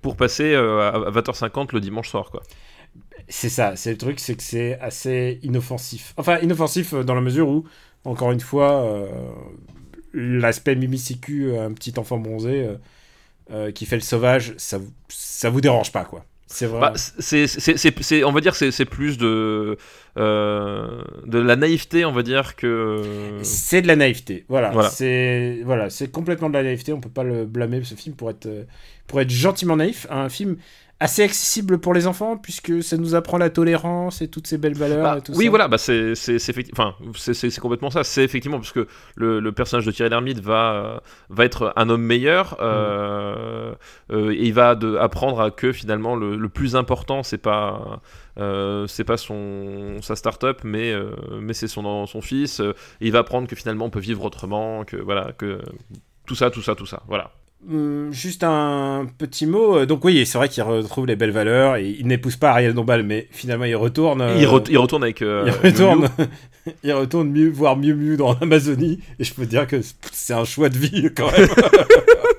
pour 0.03 0.17
passer 0.17 0.55
à 0.55 0.89
à 0.89 1.11
20h50 1.11 1.73
le 1.73 1.81
dimanche 1.81 2.09
soir, 2.09 2.31
quoi. 2.31 2.43
C'est 3.29 3.49
ça, 3.51 3.77
c'est 3.77 3.91
le 3.91 3.99
truc, 3.99 4.19
c'est 4.21 4.37
que 4.37 4.43
c'est 4.43 4.79
assez 4.81 5.39
inoffensif. 5.43 6.15
Enfin, 6.17 6.39
inoffensif 6.39 6.95
dans 6.95 7.15
la 7.15 7.21
mesure 7.21 7.49
où, 7.49 7.65
encore 8.05 8.33
une 8.33 8.41
fois, 8.41 8.83
l'aspect 10.19 10.75
mimicicu, 10.77 11.57
un 11.57 11.73
petit 11.73 11.95
enfant 11.99 12.19
bronzé 12.19 12.65
euh, 12.65 12.75
euh, 13.51 13.71
qui 13.73 13.87
fait 13.87 13.97
le 13.97 14.03
sauvage, 14.03 14.55
ça, 14.59 14.79
vous- 14.79 14.93
ça 15.09 15.51
vous 15.51 15.61
dérange 15.61 15.93
pas, 15.93 16.05
quoi. 16.05 16.25
C'est 16.51 16.65
vrai. 16.67 16.81
Bah, 16.81 16.93
c'est, 16.97 17.47
c'est, 17.47 17.77
c'est, 17.77 18.03
c'est- 18.03 18.25
on 18.25 18.33
va 18.33 18.41
dire, 18.41 18.55
c'est, 18.55 18.71
c'est 18.71 18.87
plus 18.87 19.19
de, 19.19 19.77
euh, 20.17 21.03
de 21.27 21.39
la 21.39 21.57
naïveté, 21.57 22.05
on 22.07 22.13
va 22.13 22.23
dire 22.23 22.57
que. 22.57 23.39
C'est 23.43 23.83
de 23.83 23.87
la 23.87 23.97
naïveté, 23.97 24.47
voilà. 24.49 24.71
Voilà. 24.71 24.89
C'est 24.89 25.61
voilà, 25.65 25.91
c'est 25.91 26.11
complètement 26.11 26.49
de 26.49 26.55
la 26.55 26.63
naïveté. 26.63 26.93
On 26.95 27.01
peut 27.01 27.11
pas 27.11 27.23
le 27.25 27.45
blâmer 27.45 27.85
ce 27.85 27.95
film 27.95 28.17
pour 28.17 28.31
être 28.31 28.47
euh, 28.47 28.65
pour 29.07 29.21
être 29.21 29.31
gentiment 29.31 29.77
naïf. 29.77 30.07
Un 30.11 30.31
film 30.31 30.57
assez 31.01 31.23
accessible 31.23 31.79
pour 31.79 31.95
les 31.95 32.09
enfants 32.09 32.37
puisque 32.37 32.83
ça 32.83 32.97
nous 32.97 33.15
apprend 33.15 33.39
la 33.39 33.51
tolérance 33.51 34.21
et 34.21 34.29
toutes 34.29 34.49
ces 34.49 34.59
belles 34.59 34.75
valeurs. 34.75 35.03
Bah, 35.03 35.19
et 35.19 35.23
tout 35.23 35.33
oui, 35.37 35.45
ça. 35.45 35.51
voilà, 35.51 35.69
bah 35.69 35.79
c'est, 35.79 36.15
enfin, 36.73 36.95
complètement 37.61 37.91
ça. 37.91 38.03
C'est 38.03 38.25
effectivement 38.25 38.59
parce 38.59 38.73
que 38.73 38.89
le, 39.15 39.39
le 39.39 39.53
personnage 39.53 39.87
de 39.87 39.93
Thierry 39.93 40.11
Lhermitte 40.11 40.41
va, 40.41 40.73
euh, 40.73 40.99
va 41.31 41.45
être 41.45 41.73
un 41.77 41.89
homme 41.89 42.03
meilleur 42.03 42.57
euh, 42.61 43.75
euh, 44.11 44.33
et 44.33 44.47
il 44.47 44.53
va 44.55 44.75
de, 44.75 44.97
apprendre 44.97 45.41
à 45.41 45.51
que 45.53 45.73
finalement 45.73 46.17
le, 46.17 46.37
le 46.37 46.49
plus 46.49 46.75
important 46.75 47.23
c'est 47.23 47.39
pas 47.39 48.01
euh, 48.39 48.87
c'est 48.89 49.05
pas 49.05 49.17
son 49.17 49.99
sa 50.01 50.17
start-up 50.17 50.63
mais 50.65 50.93
mais 51.41 51.55
c'est 51.55 51.69
son 51.69 52.07
son 52.07 52.21
fils. 52.21 52.61
et 52.61 52.75
il 53.01 53.13
va 53.13 53.21
apprendre 53.21 53.47
que 53.47 53.57
finalement 53.57 53.85
on 53.85 53.91
peut 53.91 54.01
vivre 54.01 54.25
autrement, 54.25 54.85
que 54.85 54.97
voilà 54.97 55.33
que 55.33 55.61
tout 56.27 56.35
ça, 56.35 56.51
tout 56.51 56.63
ça, 56.63 56.75
tout 56.75 56.87
ça, 56.87 57.03
voilà. 57.09 57.31
Hum, 57.69 58.11
juste 58.13 58.45
un 58.45 59.07
petit 59.19 59.45
mot. 59.47 59.79
euh, 59.79 59.87
Donc 59.87 60.05
oui, 60.05 60.25
c'est 60.27 60.39
vrai 60.39 60.49
qu'il 60.49 60.63
retrouve 60.63 61.07
les 61.07 61.17
belles 61.17 61.33
valeurs 61.33 61.77
et 61.77 61.89
il 61.99 62.07
n'épouse 62.07 62.37
pas 62.37 62.51
Ariel 62.53 62.73
Dombal, 62.73 63.03
mais 63.03 63.27
finalement 63.33 63.65
il 63.65 63.75
retourne. 63.77 64.21
euh, 64.21 64.37
Il, 64.39 64.47
re- 64.47 64.67
il 64.71 64.79
retourne 64.79 65.03
avec. 65.03 65.23
euh, 65.23 65.45
il 65.47 65.53
Miu 65.53 65.59
Miu. 65.59 65.67
retourne, 65.73 66.09
il 66.85 66.93
retourne 66.93 67.31
mieux, 67.31 67.49
voir 67.51 67.77
mieux 67.77 67.95
mieux 67.95 68.17
dans 68.17 68.33
l'Amazonie. 68.41 69.01
Et 69.19 69.25
je 69.25 69.35
peux 69.35 69.45
dire 69.47 69.67
que 69.67 69.81
c'est 70.13 70.35
un 70.35 70.45
choix 70.45 70.69
de 70.69 70.79
vie 70.79 71.09
quand 71.17 71.31
même. 71.33 71.49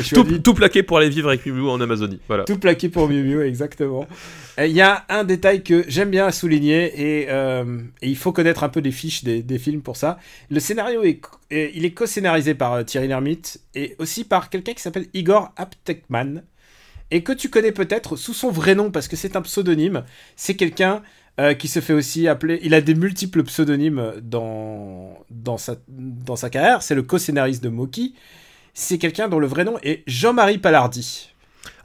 Vie 0.00 0.10
tout, 0.10 0.38
tout 0.38 0.54
plaqué 0.54 0.82
pour 0.82 0.98
aller 0.98 1.08
vivre 1.08 1.28
avec 1.28 1.44
Miu 1.46 1.52
Miu 1.52 1.68
en 1.68 1.80
Amazonie. 1.80 2.20
Voilà. 2.28 2.44
Tout 2.44 2.58
plaqué 2.58 2.88
pour 2.88 3.08
Miu 3.08 3.22
Miu, 3.22 3.42
exactement. 3.42 4.06
Euh, 4.58 4.66
Il 4.66 4.72
y 4.74 4.80
a 4.80 5.04
un 5.10 5.24
détail 5.24 5.62
que 5.62 5.84
j'aime 5.86 6.10
bien 6.10 6.30
souligner 6.30 6.84
et, 6.98 7.26
euh, 7.28 7.78
et 8.00 8.08
il 8.08 8.16
faut 8.16 8.32
connaître 8.32 8.64
un 8.64 8.70
peu 8.70 8.80
les 8.80 8.90
fiches 8.90 9.22
des, 9.22 9.42
des 9.42 9.58
films 9.58 9.82
pour 9.82 9.98
ça. 9.98 10.18
Le 10.50 10.60
scénario 10.60 11.02
est, 11.02 11.20
il 11.50 11.84
est 11.84 11.90
co-scénarisé 11.90 12.54
par 12.54 12.72
euh, 12.72 12.82
Thierry 12.82 13.06
Lhermitte 13.06 13.60
et 13.74 13.96
aussi 13.98 14.24
par 14.24 14.48
quelqu'un 14.48 14.72
qui 14.72 14.80
s'appelle 14.80 15.08
Igor 15.12 15.52
Aptekman 15.58 16.42
et 17.10 17.22
que 17.22 17.32
tu 17.32 17.50
connais 17.50 17.72
peut-être 17.72 18.16
sous 18.16 18.32
son 18.32 18.50
vrai 18.50 18.74
nom 18.74 18.90
parce 18.90 19.08
que 19.08 19.16
c'est 19.16 19.36
un 19.36 19.42
pseudonyme. 19.42 20.04
C'est 20.36 20.54
quelqu'un 20.56 21.02
euh, 21.38 21.52
qui 21.52 21.68
se 21.68 21.80
fait 21.80 21.92
aussi 21.92 22.26
appeler. 22.26 22.58
Il 22.62 22.72
a 22.72 22.80
des 22.80 22.94
multiples 22.94 23.42
pseudonymes 23.44 24.14
dans, 24.22 25.18
dans, 25.30 25.58
sa, 25.58 25.76
dans 25.88 26.36
sa 26.36 26.48
carrière. 26.48 26.82
C'est 26.82 26.94
le 26.94 27.02
co-scénariste 27.02 27.62
de 27.62 27.68
Moki. 27.68 28.14
C'est 28.78 28.98
quelqu'un 28.98 29.26
dont 29.28 29.38
le 29.38 29.46
vrai 29.46 29.64
nom 29.64 29.78
est 29.82 30.02
Jean-Marie 30.06 30.58
Palardi. 30.58 31.30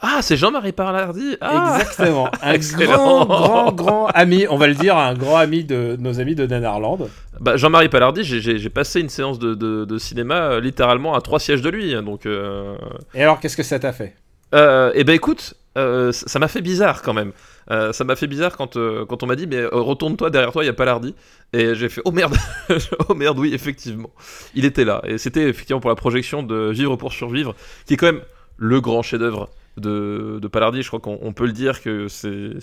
Ah, 0.01 0.19
c'est 0.21 0.35
Jean-Marie 0.35 0.73
Parlardi. 0.73 1.37
Ah, 1.39 1.77
Exactement. 1.79 2.29
Un 2.41 2.57
grand, 2.57 3.25
grand, 3.25 3.71
grand 3.71 4.07
ami, 4.07 4.45
on 4.49 4.57
va 4.57 4.67
le 4.67 4.73
dire, 4.75 4.97
un 4.97 5.13
grand 5.13 5.37
ami 5.37 5.63
de 5.63 5.95
nos 5.99 6.19
amis 6.19 6.35
de 6.35 6.45
Nanarland. 6.45 7.07
Bah, 7.39 7.55
Jean-Marie 7.55 7.87
Palardi, 7.87 8.23
j'ai- 8.25 8.69
passé 8.69 8.99
une 8.99 9.07
séance 9.09 9.39
de, 9.39 9.53
de- 9.53 9.85
de 9.85 9.97
cinéma 9.99 10.35
euh, 10.35 10.59
littéralement 10.59 11.13
à 11.15 11.21
trois 11.21 11.39
sièges 11.39 11.61
de 11.61 11.69
lui. 11.69 11.93
hein, 11.95 12.01
Donc, 12.03 12.25
euh, 12.25 12.75
Et 13.13 13.23
alors, 13.23 13.39
qu'est-ce 13.39 13.55
que 13.55 13.63
ça 13.63 13.79
t'a 13.79 13.93
fait? 13.93 14.13
Euh, 14.53 14.91
eh 14.95 15.05
ben 15.05 15.13
écoute, 15.13 15.53
euh, 15.77 16.11
ça 16.11 16.39
m'a 16.39 16.47
fait 16.47 16.61
bizarre 16.61 17.01
quand 17.01 17.13
même. 17.13 17.31
Euh, 17.69 17.93
ça 17.93 18.03
m'a 18.03 18.15
fait 18.15 18.27
bizarre 18.27 18.57
quand, 18.57 18.75
euh, 18.75 19.05
on 19.09 19.25
m'a 19.25 19.35
dit 19.35 19.47
mais 19.47 19.65
retourne-toi 19.65 20.29
derrière 20.29 20.51
toi, 20.51 20.63
il 20.63 20.67
y 20.67 20.69
a 20.69 20.73
Palardi. 20.73 21.15
Et 21.53 21.75
j'ai 21.75 21.89
fait 21.89 22.01
oh 22.05 22.11
merde, 22.11 22.35
oh 23.09 23.13
merde, 23.13 23.39
oui 23.39 23.53
effectivement, 23.53 24.11
il 24.53 24.65
était 24.65 24.85
là. 24.85 25.01
Et 25.05 25.17
c'était 25.17 25.47
effectivement 25.47 25.79
pour 25.79 25.89
la 25.89 25.95
projection 25.95 26.43
de 26.43 26.71
Vivre 26.71 26.95
pour 26.97 27.13
survivre, 27.13 27.55
qui 27.85 27.93
est 27.93 27.97
quand 27.97 28.07
même 28.07 28.21
le 28.57 28.81
grand 28.81 29.01
chef-d'œuvre 29.01 29.49
de, 29.77 30.39
de 30.41 30.47
Palardi. 30.47 30.81
Je 30.81 30.87
crois 30.87 30.99
qu'on 30.99 31.17
on 31.21 31.33
peut 31.33 31.45
le 31.45 31.51
dire 31.53 31.81
que 31.81 32.07
c'est 32.07 32.59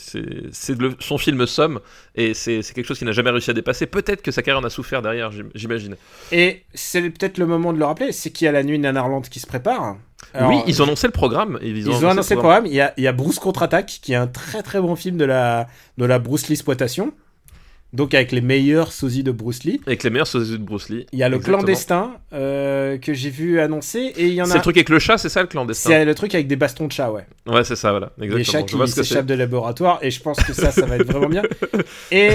son 1.01 1.19
film 1.19 1.47
Somme 1.47 1.81
et 2.15 2.35
c'est 2.35 2.61
quelque 2.75 2.87
chose 2.87 2.99
qu'il 2.99 3.07
n'a 3.07 3.13
jamais 3.13 3.31
réussi 3.31 3.51
à 3.51 3.55
dépasser. 3.55 3.87
Peut-être 3.87 4.23
que 4.23 4.31
sa 4.31 4.43
carrière 4.43 4.63
en 4.63 4.67
a 4.67 4.71
souffert 4.71 5.03
derrière, 5.03 5.31
j'im- 5.33 5.51
j'imagine. 5.55 5.97
Et 6.33 6.63
c'est 6.75 7.03
peut-être 7.11 7.39
le 7.39 7.47
moment 7.47 7.73
de 7.73 7.79
le 7.79 7.85
rappeler, 7.85 8.13
c'est 8.13 8.31
qu'il 8.31 8.45
y 8.45 8.49
a 8.49 8.53
la 8.53 8.63
nuit 8.63 8.79
de 8.79 8.83
Nanarland 8.83 9.23
qui 9.23 9.41
se 9.41 9.47
prépare. 9.47 9.97
Alors, 10.35 10.51
oui, 10.51 10.57
ils 10.67 10.81
ont 10.83 10.85
annoncé 10.85 11.07
le 11.07 11.13
programme. 11.13 11.59
Ils, 11.63 11.79
Ils 11.79 12.05
ont 12.05 12.09
annoncé 12.11 12.35
le 12.35 12.41
programme. 12.41 12.67
Il 12.67 12.75
y 12.75 12.81
a, 12.81 12.93
il 12.97 13.05
y 13.05 13.07
a 13.07 13.13
Bruce 13.13 13.39
Contre-Attaque, 13.39 14.01
qui 14.03 14.13
est 14.13 14.17
un 14.17 14.27
très 14.27 14.63
très 14.63 14.81
bon 14.81 14.97
film 14.97 15.17
de 15.17 15.25
la, 15.25 15.69
de 15.97 16.05
la 16.05 16.19
Bruce 16.19 16.49
Lee 16.49 16.55
exploitation. 16.55 17.13
Donc 17.95 18.13
avec 18.13 18.33
les 18.33 18.43
meilleurs 18.43 18.93
sosies 18.93 19.23
de 19.23 19.31
Bruce 19.33 19.65
Lee. 19.65 19.81
Avec 19.87 20.03
les 20.03 20.11
meilleurs 20.11 20.27
sosies 20.27 20.53
de 20.59 20.63
Bruce 20.63 20.91
Lee. 20.91 21.07
Il 21.13 21.19
y 21.19 21.23
a 21.23 21.29
le 21.31 21.37
Exactement. 21.37 21.59
clandestin 21.59 22.13
euh, 22.35 22.99
que 22.99 23.15
j'ai 23.15 23.31
vu 23.31 23.61
annoncer 23.61 24.13
et 24.17 24.27
il 24.27 24.35
y 24.35 24.43
en 24.43 24.45
C'est 24.45 24.53
a. 24.53 24.57
le 24.57 24.63
truc 24.63 24.77
avec 24.77 24.91
le 24.91 24.99
chat, 24.99 25.17
c'est 25.17 25.31
ça 25.31 25.41
le 25.41 25.49
clandestin 25.49 25.89
C'est 25.91 26.05
le 26.05 26.15
truc 26.15 26.35
avec 26.35 26.47
des 26.49 26.57
bastons 26.57 26.87
de 26.87 26.93
chat, 26.93 27.11
ouais. 27.11 27.25
Ouais, 27.47 27.65
c'est 27.65 27.77
ça, 27.77 27.91
voilà. 27.93 28.13
Exactement. 28.21 28.45
chats 28.61 28.67
Je 28.71 28.77
vois 28.77 28.85
qui 28.87 28.93
c'est. 28.93 29.05
s'échappent 29.05 29.25
de 29.27 29.33
laboratoire 29.35 29.99
et 30.03 30.11
je 30.11 30.21
pense 30.21 30.37
que 30.39 30.53
ça, 30.53 30.71
ça 30.71 30.85
va 30.85 30.97
être 30.97 31.07
vraiment 31.11 31.29
bien. 31.31 31.43
Et, 32.13 32.33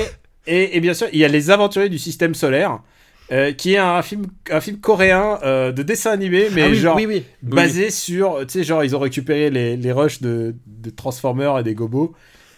et, 0.48 0.76
et 0.78 0.80
bien 0.82 0.94
sûr, 0.96 1.08
il 1.14 1.20
y 1.20 1.26
a 1.26 1.28
Les 1.28 1.52
Aventuriers 1.52 1.88
du 1.90 2.00
Système 2.00 2.34
Solaire, 2.34 2.80
euh, 3.32 3.52
qui 3.54 3.76
est 3.76 3.78
un 3.78 4.02
film, 4.02 4.26
un 4.52 4.60
film 4.60 4.80
coréen 4.80 5.40
euh, 5.44 5.72
de 5.72 5.84
dessin 5.84 6.12
animé, 6.12 6.48
mais 6.54 6.64
Ah 6.64 6.70
oui, 6.70 6.76
genre 6.76 6.96
oui, 6.96 7.06
oui. 7.06 7.24
Oui, 7.44 7.50
basé 7.56 7.92
sur, 7.92 8.40
tu 8.42 8.50
sais, 8.50 8.64
genre 8.64 8.84
ils 8.84 8.96
ont 8.96 9.00
récupéré 9.00 9.50
les, 9.52 9.78
les 9.78 9.92
rushs 9.92 10.22
de, 10.22 10.56
de 10.66 10.90
Transformers 10.90 11.60
et 11.60 11.64
des 11.64 11.76
gobos. 11.76 12.14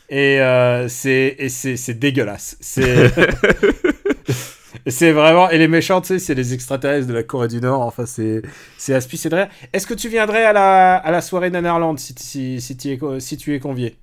Et 0.10 0.40
euh, 0.42 0.88
c'est 0.88 1.36
et 1.40 1.50
c'est 1.50 1.78
c'est 1.78 1.96
dégueulasse. 1.96 2.58
C'est 2.62 3.12
c'est 4.88 5.12
vraiment 5.12 5.50
et 5.50 5.58
les 5.58 5.68
méchants, 5.68 6.02
tu 6.02 6.08
sais, 6.10 6.20
c'est 6.20 6.36
les 6.36 6.54
extraterrestres 6.54 7.08
de 7.08 7.14
la 7.14 7.24
Corée 7.24 7.48
du 7.48 7.60
Nord. 7.60 7.82
Enfin, 7.82 8.06
c'est 8.06 8.42
c'est 8.78 9.08
pisser 9.08 9.30
de 9.30 9.36
rire. 9.36 9.50
Est-ce 9.74 9.88
que 9.88 9.94
tu 9.94 10.10
viendrais 10.10 10.44
à 10.46 10.54
la 10.54 10.96
à 10.98 11.12
la 11.12 11.22
soirée 11.22 11.50
Nanarland 11.50 11.98
si 11.98 12.14
si 12.18 12.62
si 12.62 12.78
tu 12.78 12.92
es 12.92 13.20
si 13.20 13.38
tu 13.38 13.54
es 13.56 13.60
convié? 13.60 13.98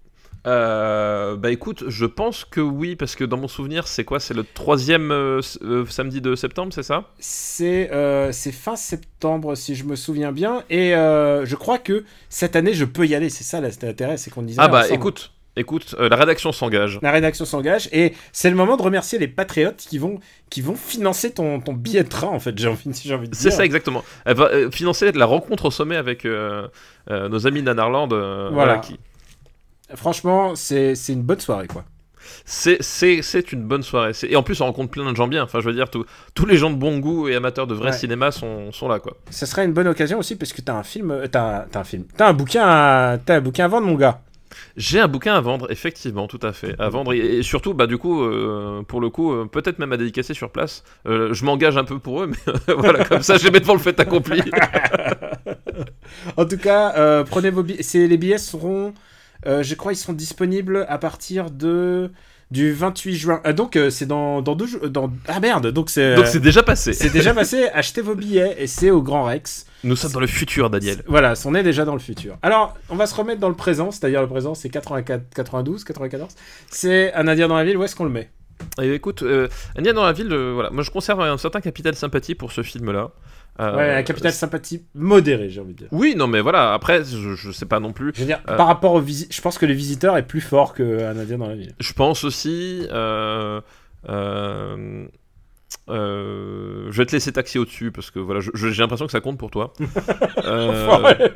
Euh, 0.47 1.37
bah 1.37 1.51
écoute, 1.53 1.85
je 1.89 2.05
pense 2.07 2.45
que 2.45 2.61
oui, 2.61 2.97
parce 2.97 3.15
que 3.15 3.25
dans 3.25 3.37
mon 3.37 3.49
souvenir, 3.49 3.87
c'est 3.87 4.05
quoi? 4.05 4.19
C'est 4.19 4.35
le 4.35 4.45
troisième 4.45 5.13
euh, 5.13 5.41
euh, 5.63 5.87
samedi 5.87 6.21
de 6.21 6.35
septembre, 6.35 6.73
c'est 6.75 6.83
ça? 6.83 7.13
C'est 7.19 7.91
euh, 7.93 8.33
c'est 8.33 8.51
fin 8.53 8.75
septembre 8.75 9.55
si 9.55 9.75
je 9.77 9.85
me 9.85 9.95
souviens 9.97 10.33
bien 10.33 10.65
et 10.71 10.95
euh, 10.95 11.47
je 11.47 11.55
crois 11.57 11.79
que 11.79 12.05
cette 12.29 12.57
année 12.57 12.75
je 12.75 12.85
peux 12.85 13.07
y 13.07 13.15
aller. 13.15 13.31
C'est 13.31 13.45
ça 13.45 13.61
l'intérêt, 13.61 14.17
c'est 14.17 14.31
qu'on 14.31 14.43
disait. 14.43 14.65
Ah 14.65 14.69
bah 14.69 14.81
ensemble. 14.81 14.95
écoute, 14.97 15.33
écoute, 15.57 15.95
euh, 15.99 16.09
la 16.09 16.17
rédaction 16.17 16.53
s'engage. 16.53 16.99
La 17.03 17.11
rédaction 17.11 17.45
s'engage 17.45 17.89
et 17.93 18.15
c'est 18.33 18.51
le 18.51 18.57
moment 18.57 18.77
de 18.77 18.83
remercier 18.83 19.19
les 19.19 19.29
patriotes 19.29 19.77
qui 19.89 19.99
vont, 19.99 20.19
qui 20.51 20.61
vont 20.63 20.75
financer 20.77 21.31
ton, 21.33 21.61
ton 21.61 21.73
billet 21.75 22.05
de 22.05 22.09
train 22.09 22.29
en 22.29 22.41
fait, 22.41 22.57
j'ai 22.59 22.69
envie, 22.69 22.91
j'ai 23.05 23.15
envie 23.15 23.29
de 23.29 23.35
C'est 23.35 23.49
dire. 23.49 23.53
ça 23.59 23.65
exactement. 23.65 24.03
Elle 24.25 24.37
va 24.37 24.47
euh, 24.51 24.71
financer 24.71 25.11
la 25.13 25.27
rencontre 25.27 25.67
au 25.67 25.71
sommet 25.71 25.97
avec 25.97 26.25
euh, 26.25 26.69
nos 27.09 27.47
amis 27.47 27.63
d'Anarland. 27.63 28.09
Voilà. 28.09 28.51
voilà, 28.51 28.79
qui... 28.79 28.99
Franchement, 29.95 30.55
c'est 30.55 30.95
c'est 30.95 31.13
une 31.13 31.23
bonne 31.23 31.41
soirée 31.41 31.67
quoi. 31.67 31.85
C'est, 32.45 32.81
c'est, 32.81 33.21
c'est 33.21 33.51
une 33.53 33.65
bonne 33.65 33.83
soirée. 33.83 34.13
C'est- 34.15 34.29
Et 34.31 34.37
en 34.37 34.45
plus, 34.45 34.61
on 34.61 34.67
rencontre 34.67 34.91
plein 34.93 35.11
de 35.11 35.17
gens 35.17 35.27
bien. 35.27 35.43
Enfin, 35.43 35.59
je 35.61 35.67
veux 35.67 35.75
dire, 35.75 35.91
tous- 35.91 36.07
tous 36.35 36.47
les 36.47 36.57
gens 36.57 36.71
de 36.71 36.77
bon 36.77 36.99
goût 37.01 37.29
et 37.29 37.35
amateurs 37.35 37.67
de 37.67 37.75
vrai 37.75 37.91
Ouais. 37.91 37.97
cinéma 37.97 38.31
sont, 38.31 38.71
sont 38.71 38.87
là, 38.89 39.01
quoi. 39.01 39.17
Ce 39.31 39.45
serait 39.45 39.65
une 39.65 39.73
bonne 39.73 39.89
occasion 39.89 40.19
aussi 40.21 40.37
parce 40.37 40.53
que 40.53 40.61
t'as 40.61 40.75
un 40.75 40.85
film, 40.85 41.23
t'as 41.31 41.67
t'as 41.71 41.81
un 41.81 41.85
film, 41.85 42.05
t'as 42.17 42.29
un 42.29 42.33
bouquin, 42.33 42.63
à, 42.65 43.19
t'as 43.19 43.37
un 43.37 43.41
bouquin 43.41 43.65
à 43.65 43.69
vendre 43.69 43.89
mon 43.89 43.97
gars. 43.97 44.23
J'ai 44.77 45.01
un 45.01 45.09
bouquin 45.09 45.35
à 45.35 45.41
vendre, 45.41 45.71
effectivement, 45.71 46.27
tout 46.27 46.41
à 46.43 46.53
fait. 46.53 46.75
À 46.79 46.89
vendre, 46.89 47.13
et, 47.13 47.39
et 47.39 47.43
surtout, 47.43 47.75
bah, 47.75 47.87
du 47.87 47.99
coup, 47.99 48.23
euh, 48.23 48.83
pour 48.83 49.01
le 49.01 49.11
coup, 49.11 49.33
euh, 49.33 49.47
peut-être 49.47 49.79
même 49.79 49.93
à 49.93 49.97
dédicacer 49.97 50.35
sur 50.35 50.51
place. 50.51 50.85
Euh, 51.07 51.33
je 51.33 51.45
m'engage 51.45 51.77
un 51.77 51.85
peu 51.85 51.99
pour 51.99 52.23
eux, 52.23 52.27
mais 52.27 52.75
voilà, 52.77 53.05
comme 53.05 53.23
ça, 53.23 53.37
je 53.37 53.45
les 53.45 53.51
mets 53.51 53.61
devant 53.61 53.75
le 53.75 53.81
fait 53.81 53.99
accompli. 54.01 54.41
En 56.37 56.45
tout 56.45 56.59
cas, 56.59 57.25
prenez 57.25 57.51
vos 57.51 57.63
billets. 57.63 58.07
Les 58.07 58.17
billets 58.17 58.39
seront, 58.39 58.93
je 59.47 59.75
crois, 59.75 59.93
ils 59.93 59.97
seront 59.97 60.13
disponibles 60.13 60.87
à 60.89 60.99
partir 60.99 61.51
de 61.51 62.11
du 62.53 62.73
28 62.73 63.15
juin. 63.17 63.41
Ah, 63.45 63.53
donc 63.53 63.77
euh, 63.77 63.91
c'est 63.91 64.07
dans 64.07 64.43
dans 64.43 64.55
deux 64.55 64.67
jours. 64.67 64.89
Dans... 64.89 65.11
Ah 65.27 65.41
merde, 65.41 65.69
donc 65.69 65.91
c'est 65.91 66.15
Donc 66.15 66.27
c'est 66.27 66.39
déjà 66.39 66.63
passé. 66.63 66.93
c'est 66.93 67.11
déjà 67.11 67.35
passé. 67.43 67.69
Achetez 67.73 68.03
vos 68.03 68.15
billets 68.15 68.55
et 68.59 68.67
c'est 68.67 68.91
au 68.91 69.03
Grand 69.03 69.25
Rex. 69.25 69.67
Nous 69.85 69.97
sommes 69.97 70.13
dans 70.13 70.21
le 70.21 70.27
futur, 70.27 70.71
Daniel. 70.71 71.03
Voilà, 71.07 71.35
on 71.45 71.55
est 71.55 71.63
déjà 71.63 71.85
dans 71.85 71.95
le 71.95 71.99
futur. 72.01 72.37
Alors, 72.43 72.77
on 72.89 72.97
va 72.97 73.07
se 73.07 73.15
remettre 73.15 73.41
dans 73.41 73.49
le 73.49 73.55
présent, 73.57 73.91
c'est-à-dire 73.91 74.21
le 74.23 74.29
présent, 74.29 74.55
c'est 74.55 74.69
84, 74.69 75.23
92, 75.35 75.85
94. 75.85 76.31
C'est 76.71 77.13
un 77.15 77.27
Indien 77.29 77.49
dans 77.49 77.57
la 77.57 77.65
ville, 77.65 77.77
où 77.77 77.83
est-ce 77.85 77.97
qu'on 77.97 78.05
le 78.05 78.11
met 78.11 78.31
Et 78.81 78.93
écoute, 78.95 79.23
euh, 79.23 79.49
Ania 79.77 79.93
dans 79.93 80.05
la 80.05 80.13
ville, 80.13 80.33
euh, 80.33 80.53
voilà, 80.55 80.71
moi 80.71 80.83
je 80.85 80.91
conserve 80.91 81.21
un 81.21 81.37
certain 81.37 81.61
capital 81.61 81.95
sympathie 81.97 82.35
pour 82.37 82.53
ce 82.53 82.63
film-là. 82.63 83.11
Euh, 83.61 83.77
Ouais, 83.77 83.91
un 83.97 84.03
capital 84.03 84.33
sympathie 84.33 84.83
modéré, 84.95 85.51
j'ai 85.51 85.61
envie 85.61 85.75
de 85.75 85.79
dire. 85.79 85.89
Oui, 85.91 86.15
non, 86.17 86.27
mais 86.27 86.41
voilà, 86.41 86.73
après, 86.73 87.05
je, 87.05 87.35
je 87.35 87.51
sais 87.53 87.67
pas 87.67 87.81
non 87.81 87.93
plus. 87.93 88.13
Je 88.15 88.21
veux 88.21 88.27
dire, 88.27 88.41
Euh. 88.49 88.57
par 88.57 88.67
rapport 88.69 88.93
aux 88.95 89.01
visiteurs, 89.01 89.35
je 89.37 89.41
pense 89.43 89.59
que 89.59 89.67
le 89.67 89.75
visiteur 89.75 90.17
est 90.17 90.27
plus 90.27 90.41
fort 90.41 90.75
qu'un 90.75 91.19
indien 91.19 91.39
dans 91.39 91.49
la 91.49 91.57
ville. 91.57 91.75
Je 91.81 91.93
pense 91.93 92.25
aussi. 92.25 92.87
euh, 92.93 93.61
euh, 95.89 96.87
je 96.91 96.97
vais 96.99 97.07
te 97.07 97.13
laisser 97.13 97.33
taxi 97.33 97.59
au-dessus 97.59 97.91
parce 97.93 98.11
que 98.11 98.19
voilà, 98.19 98.41
j'ai 98.41 98.71
l'impression 98.83 99.07
que 99.07 99.13
ça 99.13 99.21
compte 99.21 99.39
pour 99.39 99.51
toi. 99.51 99.73
Euh, 100.45 101.29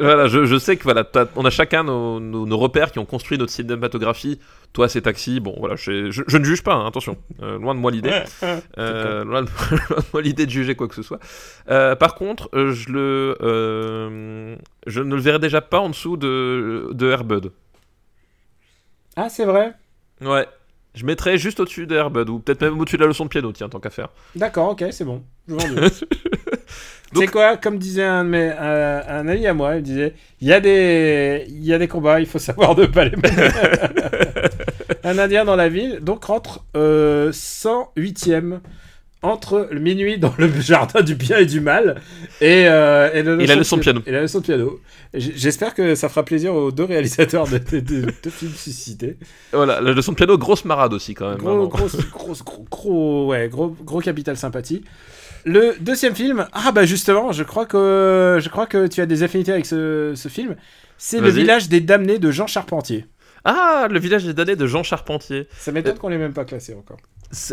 voilà, 0.00 0.26
je, 0.26 0.44
je 0.44 0.58
sais 0.58 0.76
que 0.76 0.82
voilà, 0.82 1.04
on 1.36 1.44
a 1.44 1.50
chacun 1.50 1.84
nos, 1.84 2.18
nos- 2.20 2.44
nos 2.46 2.58
repères 2.58 2.90
qui 2.92 2.98
ont 2.98 3.04
construit 3.04 3.38
notre 3.38 3.52
cinématographie. 3.52 4.40
Toi, 4.72 4.88
c'est 4.88 5.02
taxi. 5.02 5.38
Bon, 5.40 5.54
voilà, 5.58 5.76
je, 5.76 6.10
je- 6.10 6.22
je 6.26 6.36
ne 6.38 6.44
juge 6.44 6.62
pas. 6.62 6.74
hein, 6.74 6.86
attention, 6.86 7.16
Euh, 7.40 7.58
loin 7.58 7.74
de 7.74 7.80
moi 7.80 7.90
l'idée. 7.90 8.10
Euh, 8.78 9.24
loin, 9.24 9.42
de, 9.42 9.48
loin 9.90 9.98
de 9.98 10.04
moi 10.12 10.22
l'idée 10.22 10.44
de 10.46 10.50
juger 10.50 10.74
quoi 10.74 10.88
que 10.88 10.94
ce 10.94 11.02
soit. 11.02 11.20
Euh, 11.70 11.94
par 11.94 12.14
contre, 12.16 12.48
euh, 12.54 12.72
je 12.72 12.90
le, 12.90 13.36
euh, 13.42 14.56
je 14.86 15.00
ne 15.00 15.14
le 15.14 15.20
verrai 15.20 15.38
déjà 15.38 15.60
pas 15.60 15.78
en 15.78 15.88
dessous 15.90 16.16
de, 16.16 16.88
de 16.92 17.10
Airbud. 17.10 17.52
Ah, 19.16 19.28
c'est 19.28 19.44
vrai? 19.44 19.72
Ouais. 20.20 20.46
Je 20.98 21.06
mettrais 21.06 21.38
juste 21.38 21.60
au-dessus 21.60 21.86
de 21.86 21.94
Airbud, 21.94 22.28
ou 22.28 22.40
peut-être 22.40 22.60
même 22.62 22.80
au-dessus 22.80 22.96
de 22.96 23.02
la 23.02 23.06
leçon 23.06 23.22
de 23.24 23.28
piano, 23.28 23.52
tiens, 23.52 23.68
tant 23.68 23.78
qu'à 23.78 23.90
faire. 23.90 24.08
D'accord, 24.34 24.70
ok, 24.70 24.84
c'est 24.90 25.04
bon. 25.04 25.22
Je. 25.46 25.54
C'est 25.88 26.06
Donc- 27.14 27.30
quoi, 27.30 27.56
comme 27.56 27.78
disait 27.78 28.02
un, 28.04 28.24
de 28.24 28.28
mes, 28.30 28.50
un, 28.50 29.02
un 29.08 29.28
ami 29.28 29.46
à 29.46 29.54
moi, 29.54 29.76
il 29.76 29.82
disait 29.82 30.14
il 30.40 30.48
y, 30.48 30.52
a 30.52 30.58
des- 30.60 31.46
il 31.48 31.64
y 31.64 31.72
a 31.72 31.78
des 31.78 31.86
combats, 31.88 32.18
il 32.20 32.26
faut 32.26 32.38
savoir 32.40 32.74
de 32.74 32.84
pas 32.86 33.04
les 33.04 33.16
mener. 33.16 33.48
un 35.04 35.18
indien 35.18 35.44
dans 35.44 35.56
la 35.56 35.68
ville, 35.68 36.00
donc 36.02 36.24
rentre 36.24 36.64
euh, 36.76 37.30
108ème 37.32 38.58
entre 39.22 39.68
minuit 39.72 40.18
dans 40.18 40.32
le 40.38 40.48
jardin 40.60 41.02
du 41.02 41.14
bien 41.14 41.38
et 41.38 41.46
du 41.46 41.60
mal 41.60 42.00
et, 42.40 42.66
euh, 42.68 43.10
et, 43.12 43.22
le 43.22 43.40
Et 43.40 43.46
la 43.46 43.56
leçon 43.56 43.76
de 43.76 43.82
piano. 43.82 44.00
Et 44.06 44.12
la 44.12 44.20
leçon 44.22 44.38
de 44.38 44.44
piano. 44.44 44.80
J'espère 45.14 45.74
que 45.74 45.94
ça 45.94 46.08
fera 46.08 46.24
plaisir 46.24 46.54
aux 46.54 46.70
deux 46.70 46.84
réalisateurs 46.84 47.48
de, 47.48 47.58
de, 47.58 47.80
de- 47.80 48.12
de 48.22 48.30
films 48.30 48.52
suscités. 48.52 49.16
Voilà, 49.52 49.80
la 49.80 49.92
leçon 49.92 50.12
de 50.12 50.16
piano, 50.16 50.38
grosse 50.38 50.64
marade 50.64 50.92
aussi 50.94 51.14
quand 51.14 51.28
même. 51.30 51.38
Gros, 51.38 51.48
vraiment. 51.48 51.66
gros, 51.66 51.88
gros, 52.12 52.34
gros, 52.70 53.26
ouais, 53.28 53.48
gros, 53.48 53.74
gros 53.82 54.00
capital 54.00 54.36
sympathie. 54.36 54.84
Le 55.44 55.74
deuxième 55.80 56.14
film, 56.14 56.46
ah 56.52 56.72
bah 56.72 56.84
justement, 56.84 57.32
je 57.32 57.42
crois 57.42 57.64
que 57.64 58.38
je 58.40 58.48
crois 58.48 58.66
que 58.66 58.86
tu 58.86 59.00
as 59.00 59.06
des 59.06 59.22
affinités 59.22 59.52
avec 59.52 59.66
ce, 59.66 60.12
ce 60.14 60.28
film. 60.28 60.56
C'est 60.98 61.20
le 61.20 61.30
village 61.30 61.68
des 61.68 61.80
damnés 61.80 62.18
de 62.18 62.30
Jean 62.30 62.46
Charpentier. 62.48 63.06
Ah, 63.44 63.86
le 63.90 63.98
village 64.00 64.24
des 64.24 64.34
damnés 64.34 64.56
de 64.56 64.66
Jean 64.66 64.82
Charpentier. 64.82 65.46
Ça 65.56 65.70
m'étonne 65.72 65.96
qu'on 65.96 66.08
l'ait 66.08 66.18
même 66.18 66.32
pas 66.34 66.44
classé 66.44 66.74
encore. 66.74 66.98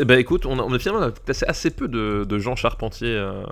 Bah 0.06 0.18
écoute, 0.18 0.46
on 0.46 0.58
a, 0.60 0.64
on 0.64 0.74
a 0.74 0.80
finalement 0.80 1.12
placé 1.26 1.46
assez 1.48 1.70
peu 1.70 1.88
de, 1.88 2.26
de 2.28 2.40
Jean 2.40 2.56
Charpentier. 2.56 3.10
euh, 3.10 3.44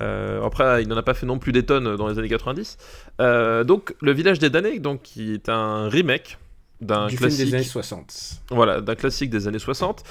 euh, 0.00 0.44
après, 0.44 0.82
il 0.82 0.88
n'en 0.88 0.96
a 0.96 1.02
pas 1.02 1.14
fait 1.14 1.24
non 1.24 1.38
plus 1.38 1.52
des 1.52 1.64
tonnes 1.64 1.96
dans 1.96 2.08
les 2.08 2.18
années 2.18 2.28
90. 2.28 2.76
Euh, 3.20 3.64
donc, 3.64 3.94
le 4.00 4.12
village 4.12 4.38
des 4.38 4.50
damnés, 4.50 4.78
donc, 4.78 5.02
qui 5.02 5.32
est 5.32 5.48
un 5.48 5.88
remake 5.88 6.38
d'un 6.82 7.08
film 7.08 7.18
classique. 7.18 7.46
des 7.46 7.54
années 7.54 7.64
60. 7.64 8.42
Voilà, 8.50 8.82
d'un 8.82 8.94
classique 8.94 9.30
des 9.30 9.48
années 9.48 9.58
60. 9.58 10.02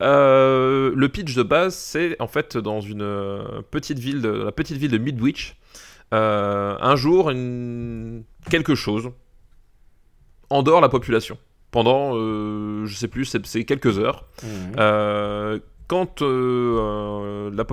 Euh, 0.00 0.92
le 0.96 1.08
pitch 1.10 1.34
de 1.34 1.42
base, 1.42 1.74
c'est 1.74 2.16
en 2.18 2.28
fait 2.28 2.56
dans 2.56 2.80
une 2.80 3.42
petite 3.70 3.98
ville, 3.98 4.22
de, 4.22 4.30
la 4.30 4.52
petite 4.52 4.78
ville 4.78 4.90
de 4.90 4.98
Midwich. 4.98 5.56
un 6.10 6.96
jour, 6.96 7.30
une... 7.30 8.22
quelque 8.50 8.74
chose 8.74 9.10
endort 10.48 10.80
la 10.80 10.88
population 10.88 11.38
pendant, 11.72 12.12
euh, 12.14 12.86
je 12.86 12.94
sais 12.94 13.08
plus, 13.08 13.24
c'est 13.24 13.64
quelques 13.64 13.98
heures. 13.98 14.24
Mhm. 14.44 14.48
Euh, 14.78 15.58
quand, 15.88 16.22
euh, 16.22 16.78
euh, 16.78 17.50
la, 17.52 17.64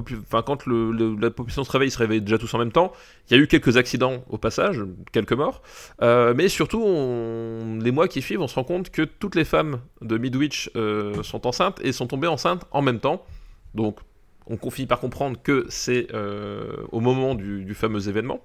quand 0.42 0.66
le- 0.66 0.92
le- 0.92 1.16
la 1.20 1.30
population 1.30 1.64
se 1.64 1.72
réveille, 1.72 1.88
ils 1.90 1.92
se 1.92 1.98
réveillent 2.00 2.22
déjà 2.22 2.38
tous 2.38 2.54
en 2.54 2.58
même 2.58 2.72
temps. 2.72 2.92
Il 3.30 3.38
y 3.38 3.40
a 3.40 3.42
eu 3.44 3.48
quelques 3.48 3.78
accidents 3.78 4.26
au 4.30 4.38
passage, 4.38 4.82
quelques 5.14 5.32
morts. 5.34 5.62
Euh, 6.02 6.34
mais 6.36 6.50
surtout, 6.50 6.82
on- 6.84 7.78
les 7.82 7.92
mois 7.92 8.08
qui 8.10 8.22
suivent, 8.22 8.42
on 8.42 8.48
se 8.48 8.56
rend 8.56 8.64
compte 8.66 8.90
que 8.90 9.04
toutes 9.04 9.36
les 9.36 9.46
femmes 9.46 9.80
de 10.02 10.18
Midwich 10.18 10.70
euh, 10.76 11.22
sont 11.24 11.46
enceintes 11.48 11.80
et 11.84 11.92
sont 11.94 12.08
tombées 12.08 12.28
enceintes 12.28 12.66
en 12.72 12.82
même 12.82 13.00
temps. 13.00 13.24
Donc, 13.74 14.00
on 14.48 14.70
finit 14.72 14.88
par 14.88 15.00
comprendre 15.00 15.38
que 15.42 15.66
c'est 15.70 16.08
au 16.92 17.00
moment 17.00 17.36
du, 17.36 17.64
du 17.64 17.74
fameux 17.76 18.10
événement. 18.10 18.42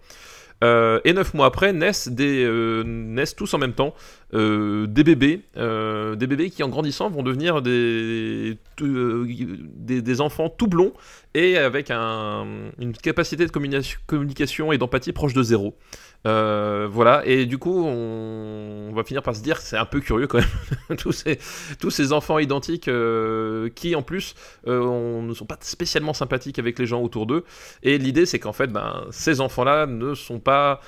Euh, 0.63 1.01
et 1.05 1.13
neuf 1.13 1.35
mois 1.35 1.47
après, 1.47 1.73
naissent, 1.73 2.09
euh, 2.21 3.25
tous 3.37 3.53
en 3.55 3.59
même 3.59 3.73
temps 3.73 3.95
euh, 4.35 4.87
des 4.87 5.05
bébés, 5.05 5.43
des 5.57 6.27
bébés 6.27 6.51
qui 6.51 6.63
en 6.63 6.69
grandissant 6.69 7.11
vont 7.11 7.23
devenir 7.23 7.61
des, 7.61 8.57
enfants 10.21 10.49
tout 10.49 10.67
blonds 10.69 10.93
et 11.35 11.59
avec 11.59 11.91
un- 11.91 12.47
une 12.79 12.93
capacité 12.93 13.45
de 13.47 13.51
communica- 13.51 13.97
communication 14.07 14.73
et 14.73 14.79
d'empathie 14.79 15.13
proche 15.13 15.35
de 15.35 15.43
zéro. 15.43 15.77
Euh, 16.27 16.89
voilà, 16.91 17.23
et 17.27 17.45
du 17.45 17.59
coup, 17.59 17.85
on, 17.85 18.89
on 18.91 18.93
va 18.95 19.05
finir 19.05 19.23
par 19.23 19.37
se 19.37 19.43
dire 19.43 19.59
que 19.59 19.63
c'est 19.63 19.77
un 19.77 19.85
peu 19.85 20.01
curieux 20.01 20.27
quand 20.27 20.39
même, 20.39 20.97
tous, 20.99 21.13
ces, 21.13 21.39
tous 21.79 21.91
ces 21.91 22.13
enfants 22.15 22.39
identiques 22.39 22.89
euh, 22.89 23.69
qui 23.75 23.95
en 23.95 24.01
plus 24.03 24.35
euh, 24.67 24.81
on- 24.81 25.23
ne 25.23 25.35
sont 25.35 25.45
pas 25.45 25.59
spécialement 25.61 26.15
sympathiques 26.15 26.59
avec 26.59 26.79
les 26.79 26.87
gens 26.87 27.03
autour 27.03 27.27
d'eux. 27.27 27.45
Et 27.83 27.99
l'idée, 27.99 28.25
c'est 28.25 28.39
qu'en 28.39 28.55
fait, 28.55 28.69
ben, 28.69 29.05
ces 29.11 29.43
enfants-là 29.43 29.85
ne 29.87 30.15
sont 30.15 30.41
pas 30.41 30.81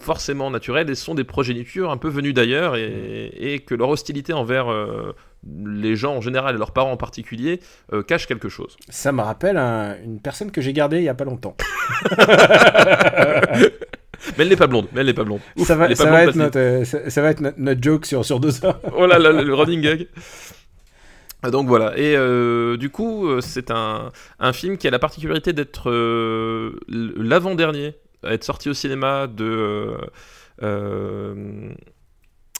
forcément 0.00 0.50
naturels 0.50 0.88
et 0.90 0.94
sont 0.94 1.14
des 1.14 1.24
progénitures 1.24 1.90
un 1.90 1.98
peu 1.98 2.08
venues 2.08 2.32
d'ailleurs 2.32 2.76
et, 2.76 3.26
et 3.38 3.58
que 3.60 3.74
leur 3.74 3.90
hostilité 3.90 4.32
envers 4.32 4.68
les 5.46 5.96
gens 5.96 6.14
en 6.16 6.20
général 6.20 6.54
et 6.54 6.58
leurs 6.58 6.72
parents 6.72 6.92
en 6.92 6.96
particulier 6.96 7.60
euh, 7.92 8.02
cache 8.02 8.26
quelque 8.26 8.48
chose. 8.48 8.76
Ça 8.88 9.10
me 9.12 9.20
rappelle 9.22 9.56
un- 9.56 9.96
une 10.04 10.20
personne 10.20 10.50
que 10.52 10.60
j'ai 10.60 10.72
gardée 10.72 10.98
il 10.98 11.04
y 11.04 11.08
a 11.08 11.14
pas 11.14 11.24
longtemps. 11.24 11.56
Mais 14.38 14.44
elle 14.44 14.48
n'est 14.50 14.56
pas 14.56 14.68
blonde, 14.68 14.86
mais 14.92 15.00
elle 15.00 15.08
n'est 15.08 15.14
pas 15.14 15.24
blonde. 15.24 15.40
Ouf, 15.56 15.66
ça 15.66 15.74
va, 15.74 15.90
être 15.90 16.36
notre, 16.36 16.58
euh, 16.58 16.84
ça, 16.84 17.10
ça 17.10 17.22
va 17.22 17.30
être 17.30 17.40
notre, 17.40 17.58
notre 17.58 17.82
joke 17.82 18.06
sur, 18.06 18.24
sur 18.24 18.38
deux 18.38 18.64
heures. 18.64 18.80
oh 18.96 19.04
là 19.06 19.18
là, 19.18 19.32
le 19.32 19.52
running 19.60 19.80
gag. 19.80 20.06
Donc 21.50 21.66
voilà, 21.66 21.98
et 21.98 22.14
euh, 22.16 22.76
du 22.76 22.88
coup, 22.88 23.28
c'est 23.40 23.72
un, 23.72 24.12
un 24.38 24.52
film 24.52 24.78
qui 24.78 24.86
a 24.86 24.92
la 24.92 25.00
particularité 25.00 25.52
d'être 25.52 25.90
l'avant-dernier 26.88 27.96
à 28.22 28.32
être 28.32 28.44
sorti 28.44 28.70
au 28.70 28.74
cinéma 28.74 29.26
de 29.26 29.96
euh, 30.62 31.72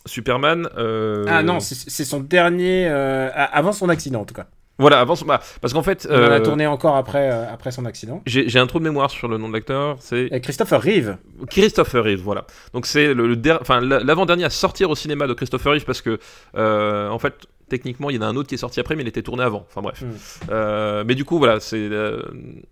Superman. 0.06 0.68
euh, 0.76 1.24
Ah 1.28 1.42
non, 1.42 1.60
c'est 1.60 2.04
son 2.04 2.20
dernier. 2.20 2.86
euh, 2.88 3.28
avant 3.34 3.72
son 3.72 3.88
accident 3.88 4.20
en 4.20 4.24
tout 4.24 4.34
cas. 4.34 4.46
Voilà, 4.78 5.00
avant 5.00 5.14
son- 5.14 5.26
bah, 5.26 5.40
parce 5.60 5.74
qu'en 5.74 5.82
fait, 5.82 6.08
On 6.10 6.14
en 6.14 6.16
a 6.16 6.30
euh, 6.30 6.40
tourné 6.40 6.66
encore 6.66 6.96
après, 6.96 7.30
euh, 7.30 7.44
après 7.52 7.70
son 7.70 7.84
accident. 7.84 8.22
j'ai 8.26 8.58
un 8.58 8.66
trou 8.66 8.78
de 8.78 8.84
mémoire 8.84 9.10
sur 9.10 9.28
le 9.28 9.36
nom 9.38 9.48
de 9.48 9.52
l'acteur, 9.52 9.96
c'est 10.00 10.28
Christopher 10.42 10.80
Reeve. 10.82 11.16
Christopher 11.50 12.02
Reeve, 12.02 12.20
voilà. 12.22 12.46
Donc 12.72 12.86
c'est 12.86 13.12
le, 13.14 13.28
le 13.28 13.36
der- 13.36 13.58
enfin, 13.60 13.80
la- 13.80 14.00
l'avant-dernier 14.00 14.44
à 14.44 14.50
sortir 14.50 14.88
au 14.90 14.96
cinéma 14.96 15.26
de 15.26 15.34
Christopher 15.34 15.72
Reeve 15.74 15.84
parce 15.84 16.00
que, 16.00 16.18
euh, 16.56 17.08
en 17.10 17.18
fait, 17.18 17.34
techniquement, 17.68 18.10
il 18.10 18.16
y 18.16 18.18
en 18.18 18.22
a 18.22 18.26
un 18.26 18.34
autre 18.34 18.48
qui 18.48 18.54
est 18.54 18.58
sorti 18.58 18.80
après, 18.80 18.96
mais 18.96 19.02
il 19.02 19.08
était 19.08 19.22
tourné 19.22 19.44
avant. 19.44 19.64
Enfin 19.68 19.82
bref. 19.82 20.02
Mm. 20.02 20.06
Euh, 20.50 21.04
mais 21.06 21.14
du 21.14 21.24
coup, 21.26 21.38
voilà, 21.38 21.60
c'est 21.60 21.76
euh, 21.78 22.22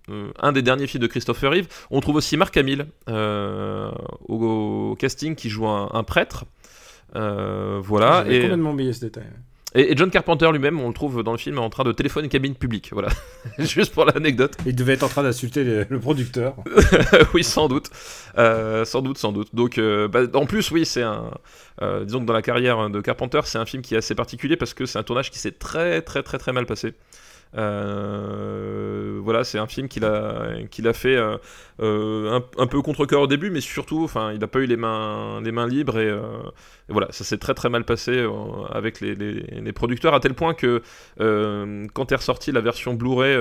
euh, 0.09 0.31
un 0.41 0.53
des 0.53 0.63
derniers 0.63 0.87
films 0.87 1.03
de 1.03 1.07
Christopher 1.07 1.51
Reeve. 1.53 1.69
On 1.91 2.01
trouve 2.01 2.17
aussi 2.17 2.37
Marc 2.39 2.57
Hamill 2.57 2.87
euh, 3.09 3.91
au, 4.27 4.91
au 4.93 4.97
casting 4.97 5.35
qui 5.37 5.49
joue 5.51 5.67
un, 5.69 5.91
un 5.93 6.03
prêtre. 6.03 6.45
Euh, 7.17 7.81
voilà. 7.83 8.25
Et, 8.29 8.43
complètement 8.43 8.71
oublié 8.73 8.93
ce 8.93 9.01
détail. 9.01 9.25
et- 9.75 9.93
et 9.93 9.97
John 9.97 10.11
Carpenter 10.11 10.51
lui-même, 10.53 10.81
on 10.81 10.89
le 10.89 10.95
trouve 10.95 11.23
dans 11.23 11.33
le 11.33 11.39
film 11.39 11.59
en 11.59 11.71
train 11.71 11.85
de 11.85 11.93
téléphoner 11.93 12.25
une 12.27 12.31
cabine 12.31 12.55
publique. 12.55 12.91
Voilà. 12.93 13.09
Juste 13.59 13.93
pour 13.95 14.05
l'anecdote. 14.05 14.57
Il 14.67 14.75
devait 14.77 14.93
être 14.95 15.03
en 15.03 15.09
train 15.09 15.23
d'insulter 15.23 15.65
le, 15.65 15.87
le 15.89 16.01
producteur. 16.01 16.55
oui, 17.35 17.43
sans 17.45 17.69
doute. 17.69 17.91
Euh, 18.39 18.85
sans 18.85 19.03
doute, 19.03 19.19
sans 19.19 19.33
doute. 19.33 19.55
Donc, 19.55 19.79
euh, 19.79 20.09
bah, 20.09 20.21
en 20.35 20.47
plus, 20.47 20.71
oui, 20.71 20.85
c'est 20.87 21.03
un. 21.03 21.31
euh, 21.83 22.05
disons 22.05 22.21
que 22.21 22.27
dans 22.27 22.33
la 22.33 22.43
carrière 22.43 22.91
de 22.91 23.01
Carpenter, 23.01 23.41
c'est 23.45 23.59
un 23.59 23.67
film 23.67 23.83
qui 23.83 23.95
est 23.95 23.99
assez 23.99 24.15
particulier 24.15 24.57
parce 24.57 24.75
que 24.75 24.87
c'est 24.87 24.99
un 24.99 25.03
tournage 25.03 25.31
qui 25.31 25.39
s'est 25.39 25.53
très, 25.53 26.03
très, 26.03 26.23
très, 26.23 26.39
très 26.39 26.53
mal 26.53 26.67
passé. 26.67 26.95
Euh, 27.57 29.21
voilà, 29.23 29.45
c'est 29.45 29.59
un 29.59 29.67
film 29.67 29.89
qu'il 29.89 30.05
a, 30.05 30.63
qu'il 30.71 30.87
a 30.87 30.93
fait 30.93 31.17
euh, 31.17 31.37
euh, 31.81 32.41
un, 32.59 32.67
peu 32.67 32.81
contre 32.83 33.07
cœur 33.07 33.23
au 33.23 33.27
début, 33.27 33.51
mais 33.51 33.61
surtout, 33.61 34.05
enfin, 34.05 34.33
il 34.33 34.39
n'a 34.39 34.47
pas 34.47 34.61
eu 34.61 34.67
les 34.67 34.77
mains, 34.77 35.41
les 35.43 35.53
mains 35.53 35.67
libres 35.67 35.99
et, 35.99 36.13
voilà, 36.89 37.09
ça 37.11 37.25
s'est 37.25 37.39
très 37.39 37.55
très 37.55 37.69
mal 37.69 37.85
passé 37.85 38.25
avec 38.71 39.01
les, 39.01 39.73
producteurs 39.73 40.15
à 40.15 40.21
tel 40.21 40.35
point 40.35 40.55
que 40.55 40.83
quand 41.19 42.13
est 42.13 42.17
ressortie 42.17 42.53
la 42.53 42.61
version 42.61 42.95
Blu-ray 42.95 43.37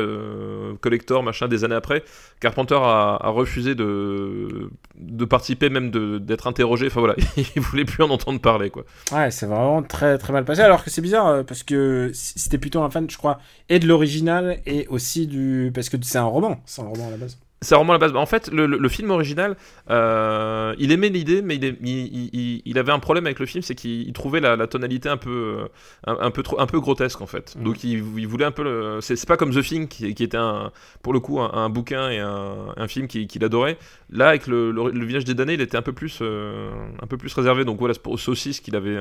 collector 0.82 1.24
machin 1.24 1.48
des 1.48 1.64
années 1.64 1.76
après, 1.76 2.04
Carpenter 2.40 2.80
a 2.82 3.30
refusé 3.30 3.76
de, 3.76 4.70
de 5.00 5.26
participer, 5.26 5.70
même 5.70 5.92
d'être 6.20 6.48
interrogé. 6.48 6.88
Enfin 6.88 7.00
voilà, 7.00 7.16
il 7.56 7.62
voulait 7.62 7.86
plus 7.86 8.04
en 8.04 8.10
entendre 8.10 8.40
parler 8.40 8.70
quoi. 8.70 8.84
Ouais, 9.12 9.32
c'est 9.32 9.46
vraiment 9.46 9.82
très 9.82 10.18
très 10.18 10.34
mal 10.34 10.46
passé. 10.46 10.62
Alors 10.62 10.84
que 10.84 10.90
c'est 10.90 11.02
bizarre 11.02 11.28
euh, 11.28 11.44
parce 11.44 11.64
que 11.64 12.12
c'était 12.14 12.58
plutôt 12.58 12.82
un 12.82 12.90
fan, 12.90 13.10
je 13.10 13.18
crois, 13.18 13.40
et 13.70 13.80
de 13.80 13.88
l'original 13.88 14.60
et 14.66 14.88
aussi 14.88 15.28
du. 15.28 15.72
Parce 15.74 15.90
que 15.90 15.98
c'est 16.02 16.18
un 16.18 16.24
roman. 16.24 16.62
C'est 16.66 16.82
un 16.82 16.86
roman 16.86 17.08
à 17.08 17.12
la 17.12 17.18
base. 17.18 17.38
C'est 17.62 17.76
vraiment 17.76 17.92
la 17.92 18.00
base. 18.00 18.16
En 18.16 18.26
fait, 18.26 18.50
le, 18.54 18.66
le- 18.68 18.78
le 18.78 18.90
film 18.90 19.12
original, 19.12 19.58
euh, 19.90 20.74
il 20.80 20.94
aimait 20.94 21.10
l'idée, 21.10 21.42
mais 21.42 21.58
il, 21.58 21.66
est- 21.66 21.78
il, 21.82 22.30
il- 22.34 22.62
il 22.64 22.78
avait 22.80 22.94
un 22.94 23.00
problème 23.00 23.26
avec 23.26 23.40
le 23.40 23.46
film, 23.46 23.62
c'est 23.62 23.76
qu'il 23.76 24.08
il 24.08 24.14
trouvait 24.14 24.40
la, 24.40 24.56
la 24.56 24.66
tonalité 24.68 25.10
un 25.10 25.18
peu, 25.18 25.30
euh, 25.64 25.68
un, 26.08 26.18
un 26.28 26.32
peu 26.32 26.42
trop, 26.42 26.58
un 26.62 26.68
peu 26.68 26.80
grotesque 26.80 27.20
en 27.20 27.26
fait. 27.28 27.58
Mhm. 27.58 27.64
Donc 27.66 27.84
il, 27.84 28.02
voulait 28.28 28.46
un 28.46 28.52
peu. 28.52 28.64
le- 28.64 29.00
C'est 29.02 29.28
pas 29.28 29.36
comme 29.36 29.54
The 29.54 29.62
Thing 29.62 29.88
qui, 29.90 30.14
qui 30.16 30.24
était 30.24 30.38
un, 30.38 30.72
pour 31.04 31.12
le 31.12 31.20
coup 31.20 31.42
un, 31.42 31.52
un 31.54 31.70
bouquin 31.70 32.10
et 32.10 32.20
un, 32.20 32.74
film 32.88 33.08
qu'il 33.08 33.44
adorait. 33.44 33.78
Là, 34.10 34.30
avec 34.30 34.48
le, 34.48 34.72
village 35.06 35.26
des 35.26 35.34
damnés, 35.34 35.54
il 35.56 35.62
était 35.62 35.78
un 35.78 35.82
peu 35.82 35.94
plus, 35.94 36.20
euh, 36.22 36.72
un 37.02 37.08
peu 37.08 37.18
plus 37.18 37.34
réservé. 37.34 37.66
Donc 37.66 37.78
voilà, 37.80 37.94
c'est 37.94 38.02
pour 38.04 38.18
Saucisse 38.20 38.62
qu'il 38.62 38.76
avait. 38.78 38.98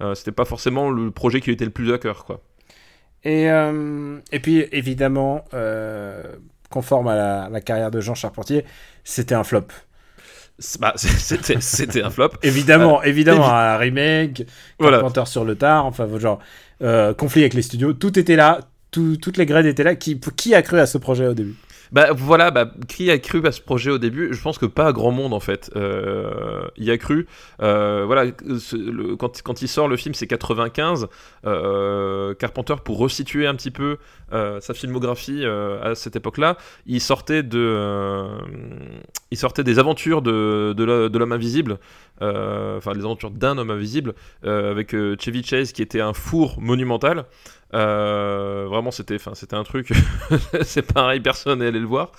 euh, 0.00 0.14
C'était 0.14 0.32
pas 0.32 0.44
forcément 0.46 0.90
le 0.90 1.10
projet 1.10 1.40
qui 1.40 1.46
lui 1.48 1.54
était 1.54 1.64
le 1.66 1.70
plus 1.70 1.92
à 1.92 1.98
cœur, 1.98 2.24
quoi. 2.24 2.40
Et, 3.24 3.44
et 4.32 4.40
puis, 4.40 4.64
évidemment, 4.72 5.44
conforme 6.70 7.08
à 7.08 7.16
la, 7.16 7.48
la 7.50 7.60
carrière 7.60 7.90
de 7.90 8.00
Jean 8.00 8.14
Charpentier, 8.14 8.64
c'était 9.04 9.34
un 9.34 9.44
flop. 9.44 9.66
Bah, 10.78 10.92
C'était 10.96 12.02
un 12.02 12.10
flop. 12.10 12.30
Évidemment, 12.42 13.02
évidemment, 13.02 13.46
évi- 13.48 13.50
un 13.50 13.76
remake, 13.78 14.46
Voilà. 14.78 14.98
Carpenter 14.98 15.24
sur 15.26 15.44
le 15.44 15.56
tard, 15.56 15.86
enfin, 15.86 16.06
genre, 16.18 16.38
euh, 16.82 17.14
conflit 17.14 17.42
avec 17.42 17.54
les 17.54 17.62
studios, 17.62 17.94
tout 17.94 18.18
était 18.18 18.36
là, 18.36 18.60
tout- 18.90 19.16
toutes 19.16 19.36
les 19.38 19.46
grades 19.46 19.66
étaient 19.66 19.84
là. 19.84 19.94
Qui, 19.94 20.20
qui 20.36 20.54
a 20.54 20.62
cru 20.62 20.78
à 20.78 20.86
ce 20.86 20.98
projet 20.98 21.26
au 21.26 21.34
début? 21.34 21.56
Bah 21.92 22.12
voilà, 22.12 22.52
bah, 22.52 22.70
qui 22.88 23.10
a 23.10 23.18
cru 23.18 23.44
à 23.44 23.52
ce 23.52 23.60
projet 23.60 23.90
au 23.90 23.98
début? 23.98 24.32
Je 24.32 24.40
pense 24.40 24.58
que 24.58 24.66
pas 24.66 24.92
grand 24.92 25.10
monde 25.10 25.34
en 25.34 25.40
fait. 25.40 25.70
Euh, 25.74 26.62
y 26.76 26.90
a 26.90 26.98
cru. 26.98 27.26
Euh, 27.62 28.04
voilà, 28.06 28.30
quand, 29.18 29.42
quand 29.42 29.62
il 29.62 29.68
sort 29.68 29.88
le 29.88 29.96
film, 29.96 30.14
c'est 30.14 30.28
95. 30.28 31.08
Euh, 31.46 32.34
Carpenter, 32.34 32.76
pour 32.84 32.98
resituer 32.98 33.46
un 33.46 33.56
petit 33.56 33.72
peu 33.72 33.98
euh, 34.32 34.60
sa 34.60 34.72
filmographie 34.72 35.44
à 35.44 35.94
cette 35.96 36.14
époque-là, 36.14 36.56
il 36.86 37.00
sortait 37.00 37.42
de, 37.42 38.24
il 39.32 39.64
des 39.64 39.78
aventures 39.80 40.22
de, 40.22 40.74
l'homme 41.18 41.32
invisible. 41.32 41.78
Enfin, 42.20 42.92
les 42.92 43.04
aventures 43.04 43.30
d'un 43.30 43.58
homme 43.58 43.70
invisible 43.70 44.14
avec 44.44 44.92
Chevy 44.92 45.42
Chase 45.42 45.72
qui 45.72 45.82
était 45.82 46.00
un 46.00 46.12
four 46.12 46.60
monumental. 46.60 47.24
Euh, 47.72 48.66
vraiment, 48.68 48.90
c'était, 48.90 49.14
enfin, 49.16 49.32
c'était 49.34 49.54
un 49.56 49.62
truc. 49.64 49.90
c'est 50.62 50.82
pareil, 50.92 51.20
personne 51.20 51.60
n'est 51.60 51.66
allé 51.66 51.78
le 51.80 51.86
voir. 51.86 52.12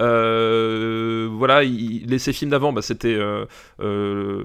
Euh, 0.00 1.28
voilà, 1.30 1.62
il, 1.62 2.06
les- 2.06 2.18
ses 2.18 2.32
films 2.32 2.50
d'avant, 2.50 2.72
bah, 2.72 2.82
c'était 2.82 3.14
euh, 3.14 3.44
euh, 3.80 4.42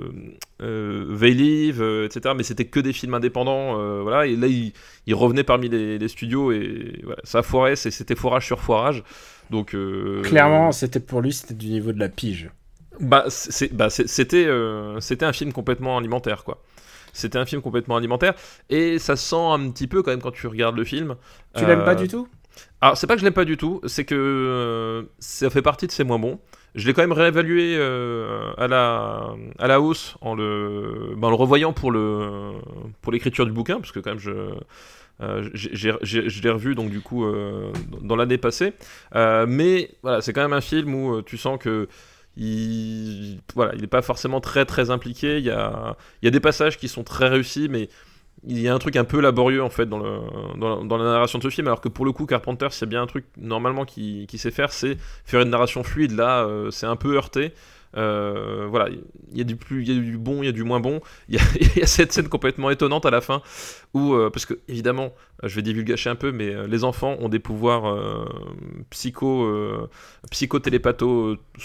etc. 2.06 2.36
Mais 2.36 2.44
c'était 2.44 2.66
que 2.66 2.80
des 2.80 2.94
films 2.94 3.14
indépendants. 3.14 4.02
voilà, 4.04 4.26
et 4.28 4.36
là, 4.36 4.48
il, 4.48 4.74
il 5.08 5.16
revenait 5.16 5.44
parmi 5.44 5.70
les, 5.70 5.98
les 5.98 6.08
studios 6.08 6.52
et 6.52 7.00
voilà, 7.04 7.22
ça 7.24 7.42
foirait, 7.44 7.76
c'était 7.76 8.16
foirage 8.16 8.46
sur 8.46 8.60
foirage. 8.62 9.04
Donc, 9.50 9.76
Clairement, 10.22 10.72
c'était 10.72 11.00
pour 11.02 11.22
lui, 11.22 11.34
c'était 11.34 11.54
du 11.56 11.68
niveau 11.68 11.92
de 11.92 12.00
la 12.00 12.10
pige. 12.10 12.52
bah, 13.00 13.26
bah, 13.72 13.90
c'était 13.90 14.46
euh, 14.46 15.00
c'était 15.00 15.26
un 15.26 15.34
film 15.34 15.54
complètement 15.54 15.98
alimentaire, 15.98 16.44
quoi. 16.44 16.62
C'était 17.14 17.38
un 17.38 17.46
film 17.46 17.62
complètement 17.62 17.96
alimentaire 17.98 18.34
et 18.70 19.00
ça 19.00 19.16
sent 19.16 19.36
un 19.36 19.70
petit 19.72 19.88
peu 19.88 20.04
quand 20.04 20.12
même 20.12 20.22
quand 20.22 20.32
tu 20.32 20.48
regardes 20.48 20.78
le 20.78 20.84
film. 20.84 21.16
Tu 21.56 21.66
l'aimes 21.66 21.82
Euh, 21.82 21.84
pas 21.84 21.96
du 21.96 22.08
tout? 22.08 22.28
Alors, 22.82 22.98
c'est 22.98 23.08
pas 23.08 23.16
que 23.16 23.20
je 23.22 23.26
l'aime 23.26 23.34
pas 23.34 23.46
du 23.46 23.58
tout, 23.58 23.82
c'est 23.86 24.06
que 24.06 24.16
euh, 24.16 25.04
ça 25.20 25.50
fait 25.50 25.62
partie 25.62 25.88
de 25.88 25.92
ses 25.92 26.04
moins 26.04 26.20
bons. 26.20 26.40
Je 26.76 26.86
l'ai 26.88 26.94
quand 26.94 27.02
même 27.02 27.12
réévalué 27.14 27.76
euh, 27.78 28.52
à, 28.58 28.68
la, 28.68 29.34
à 29.58 29.68
la 29.68 29.82
hausse 29.82 30.16
en 30.22 30.36
le, 30.36 31.14
ben, 31.18 31.28
en 31.28 31.32
le 31.32 31.36
revoyant 31.36 31.74
pour 31.74 31.92
l'écriture 31.92 33.46
du 33.46 33.52
bouquin, 33.52 33.80
parce 33.80 33.92
que 33.92 34.00
quand 34.00 34.12
même 34.12 34.20
je. 34.20 34.32
euh, 35.22 35.50
je 35.54 36.42
l'ai 36.42 36.50
revu 36.50 36.76
donc 36.76 36.90
du 36.90 37.02
coup 37.02 37.26
euh, 37.26 37.72
dans 37.92 38.00
dans 38.10 38.16
l'année 38.16 38.38
passée, 38.38 38.74
Euh, 39.16 39.46
mais 39.48 39.92
voilà 40.04 40.22
c'est 40.22 40.34
quand 40.34 40.42
même 40.42 40.54
un 40.54 40.62
film 40.62 40.94
où 40.96 41.16
euh, 41.16 41.24
tu 41.26 41.38
sens 41.38 41.58
que 41.60 41.88
il 42.38 43.40
voilà 43.56 43.74
il 43.76 43.84
est 43.84 43.88
pas 43.88 44.02
forcément 44.02 44.42
très 44.42 44.90
impliqué. 44.90 45.38
Il 45.40 45.46
y 45.46 45.52
a 45.52 45.96
des 46.22 46.40
passages 46.40 46.78
qui 46.78 46.88
sont 46.88 47.04
très 47.04 47.28
réussis, 47.28 47.68
mais 47.70 47.90
il 48.48 48.60
y 48.60 48.68
a 48.68 48.74
un 48.74 48.80
truc 48.80 48.96
un 48.96 49.04
peu 49.04 49.20
laborieux 49.20 49.64
en 49.64 49.70
fait 49.70 49.86
dans, 49.86 50.00
la 50.00 51.04
narration 51.04 51.40
de 51.40 51.44
ce 51.44 51.50
film, 51.50 51.68
alors 51.68 51.82
que 51.82 51.90
pour 51.90 52.06
le 52.06 52.12
coup, 52.12 52.26
Carpenter, 52.26 52.68
s'il 52.72 52.82
y 52.82 52.84
a 52.86 52.88
bien 52.90 53.02
un 53.02 53.08
truc 53.08 53.26
normalement 53.38 53.86
qui 53.86 54.28
sait 54.38 54.52
faire, 54.52 54.72
c'est 54.72 54.98
faire 55.26 55.42
une 55.42 55.50
narration 55.50 55.84
fluide. 55.84 56.12
Là, 56.12 56.46
euh, 56.46 56.72
c'est 56.72 56.86
un 56.86 56.96
peu 56.96 57.16
heurté. 57.16 57.54
Euh, 57.98 58.68
voilà, 58.70 58.90
il 58.90 59.38
y 59.38 59.42
a 59.42 59.44
du 59.44 59.56
plus, 59.56 59.84
il 59.84 59.94
y 59.94 59.98
a 59.98 60.02
du 60.02 60.18
bon, 60.18 60.44
il 60.44 60.46
y 60.46 60.50
a 60.50 60.52
du 60.52 60.64
moins 60.64 60.80
bon. 60.80 61.02
Il 61.28 61.36
y 61.36 61.38
a, 61.38 61.42
il 61.60 61.78
y 61.78 61.82
a 61.82 61.88
cette 61.88 62.12
scène 62.12 62.28
complètement 62.28 62.70
étonnante 62.70 63.06
à 63.06 63.10
la 63.10 63.22
fin 63.22 63.42
où, 63.94 64.14
euh, 64.14 64.30
parce 64.30 64.46
que 64.46 64.60
évidemment, 64.68 65.14
euh, 65.44 65.48
je 65.48 65.56
vais 65.56 65.62
divulgacher 65.62 66.10
un 66.10 66.16
peu, 66.16 66.32
mais 66.32 66.68
les 66.68 66.84
enfants 66.84 67.18
ont 67.20 67.30
des 67.30 67.40
pouvoirs 67.40 67.88
euh, 67.88 68.26
psycho, 68.90 69.44
euh, 69.44 69.90
ce 70.32 70.46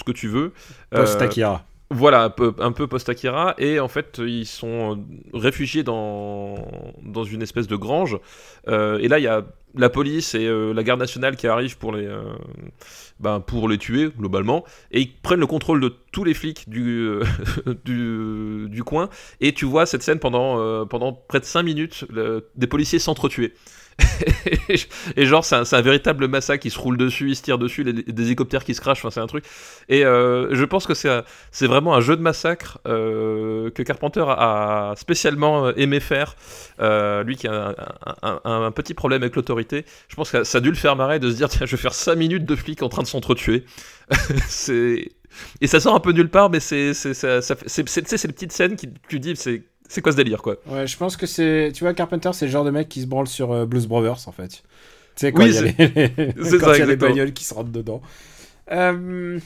que 0.04 0.12
tu 0.12 0.28
veux. 0.28 0.52
Euh, 0.94 1.00
Post-Akira. 1.00 1.64
voilà, 1.90 2.24
un 2.24 2.30
peu, 2.30 2.54
un 2.58 2.72
peu 2.72 2.86
post-Akira, 2.86 3.54
et 3.58 3.78
en 3.80 3.88
fait, 3.88 4.20
ils 4.24 4.46
sont 4.46 5.04
réfugiés 5.32 5.82
dans, 5.82 6.54
dans 7.02 7.24
une 7.24 7.42
espèce 7.42 7.66
de 7.66 7.76
grange. 7.76 8.18
Et 8.66 9.08
là, 9.08 9.18
il 9.18 9.22
y 9.22 9.28
a 9.28 9.44
la 9.74 9.88
police 9.88 10.34
et 10.34 10.46
euh, 10.46 10.72
la 10.72 10.82
garde 10.82 11.00
nationale 11.00 11.36
qui 11.36 11.46
arrivent 11.46 11.76
pour 11.76 11.92
les, 11.92 12.06
euh, 12.06 12.22
ben, 13.20 13.40
pour 13.40 13.68
les 13.68 13.78
tuer, 13.78 14.08
globalement. 14.16 14.64
Et 14.90 15.00
ils 15.00 15.12
prennent 15.12 15.40
le 15.40 15.46
contrôle 15.46 15.80
de 15.80 15.92
tous 16.12 16.24
les 16.24 16.34
flics 16.34 16.68
du, 16.68 17.08
euh, 17.08 18.82
coin. 18.84 19.08
Et 19.40 19.52
tu 19.52 19.64
vois 19.64 19.86
cette 19.86 20.02
scène 20.02 20.18
pendant, 20.18 20.86
près 21.28 21.40
de 21.40 21.44
5 21.44 21.62
minutes, 21.62 22.06
des 22.56 22.66
policiers 22.66 22.98
s'entretuer. 22.98 23.54
et 25.16 25.26
genre, 25.26 25.44
c'est 25.44 25.74
un, 25.74 25.80
véritable 25.80 26.28
massacre. 26.28 26.66
Ils 26.66 26.70
se 26.70 26.78
roulent 26.78 26.96
dessus, 26.96 27.30
ils 27.30 27.36
se 27.36 27.42
tirent 27.42 27.58
dessus, 27.58 27.84
les- 27.84 27.92
des 27.92 28.22
hélicoptères 28.24 28.64
qui 28.64 28.74
se 28.74 28.80
crachent. 28.80 29.04
Enfin, 29.04 29.10
c'est 29.10 29.20
un 29.20 29.26
truc. 29.26 29.44
Et 29.88 30.04
euh, 30.04 30.54
je 30.54 30.64
pense 30.64 30.86
que 30.86 30.94
c'est 30.94 31.66
vraiment 31.66 31.94
un 31.94 32.00
jeu 32.00 32.16
de 32.16 32.22
massacre 32.22 32.78
euh, 32.86 33.70
que 33.70 33.82
Carpenter 33.82 34.24
a, 34.26 34.94
spécialement 34.96 35.66
euh, 35.66 35.72
aimé 35.76 36.00
faire. 36.00 36.36
Lui 37.24 37.36
qui 37.36 37.48
a 37.48 37.74
un, 38.22 38.70
petit 38.72 38.94
problème 38.94 39.22
avec 39.22 39.36
l'autorité. 39.36 39.84
Je 40.08 40.16
pense 40.16 40.30
que 40.30 40.44
ça 40.44 40.58
a 40.58 40.60
dû 40.60 40.70
le 40.70 40.76
faire 40.76 40.96
marrer 40.96 41.18
de 41.18 41.30
se 41.30 41.36
dire 41.36 41.48
tiens, 41.48 41.66
je 41.66 41.76
vais 41.76 41.82
faire 41.82 41.94
5 41.94 42.16
minutes 42.16 42.44
de 42.44 42.56
flics 42.56 42.82
en 42.82 42.88
train 42.88 43.02
de 43.02 43.08
s'entretuer. 43.08 43.64
c'est. 44.48 45.08
Et 45.60 45.66
ça 45.66 45.80
sort 45.80 45.94
un 45.94 46.00
peu 46.00 46.12
nulle 46.12 46.30
part, 46.30 46.50
mais 46.50 46.60
c'est 46.60 46.94
c'est 46.94 47.22
les 47.26 48.32
petites 48.32 48.52
scènes 48.52 48.76
qui 48.76 48.88
tu 49.08 49.18
dis 49.18 49.34
c'est 49.34 49.64
c'est 49.88 50.00
quoi 50.02 50.12
ce 50.12 50.16
délire 50.16 50.42
quoi. 50.42 50.56
Ouais, 50.66 50.86
je 50.86 50.96
pense 50.96 51.16
que 51.16 51.26
c'est. 51.26 51.72
Tu 51.74 51.84
vois, 51.84 51.94
Carpenter, 51.94 52.30
c'est 52.32 52.46
le 52.46 52.50
genre 52.52 52.64
de 52.64 52.70
mec 52.70 52.88
qui 52.88 53.02
se 53.02 53.06
branle 53.06 53.28
sur 53.28 53.52
euh, 53.52 53.66
Blues 53.66 53.86
Brothers, 53.86 54.26
en 54.28 54.32
fait. 54.32 54.48
Tu 54.48 54.62
sais, 55.16 55.32
quand 55.32 55.44
Oui, 55.44 55.50
il 55.50 55.54
y 55.54 55.58
a 55.58 55.62
les, 55.62 55.74
c'est 56.44 56.58
quand 56.58 56.66
ça, 56.66 56.76
il 56.76 56.78
y 56.80 56.82
a 56.82 56.86
les 56.86 56.96
bagnoles 56.96 57.32
qui 57.32 57.44
se 57.44 57.54
rentrent 57.54 57.70
dedans. 57.72 58.02
Euh, 58.72 59.38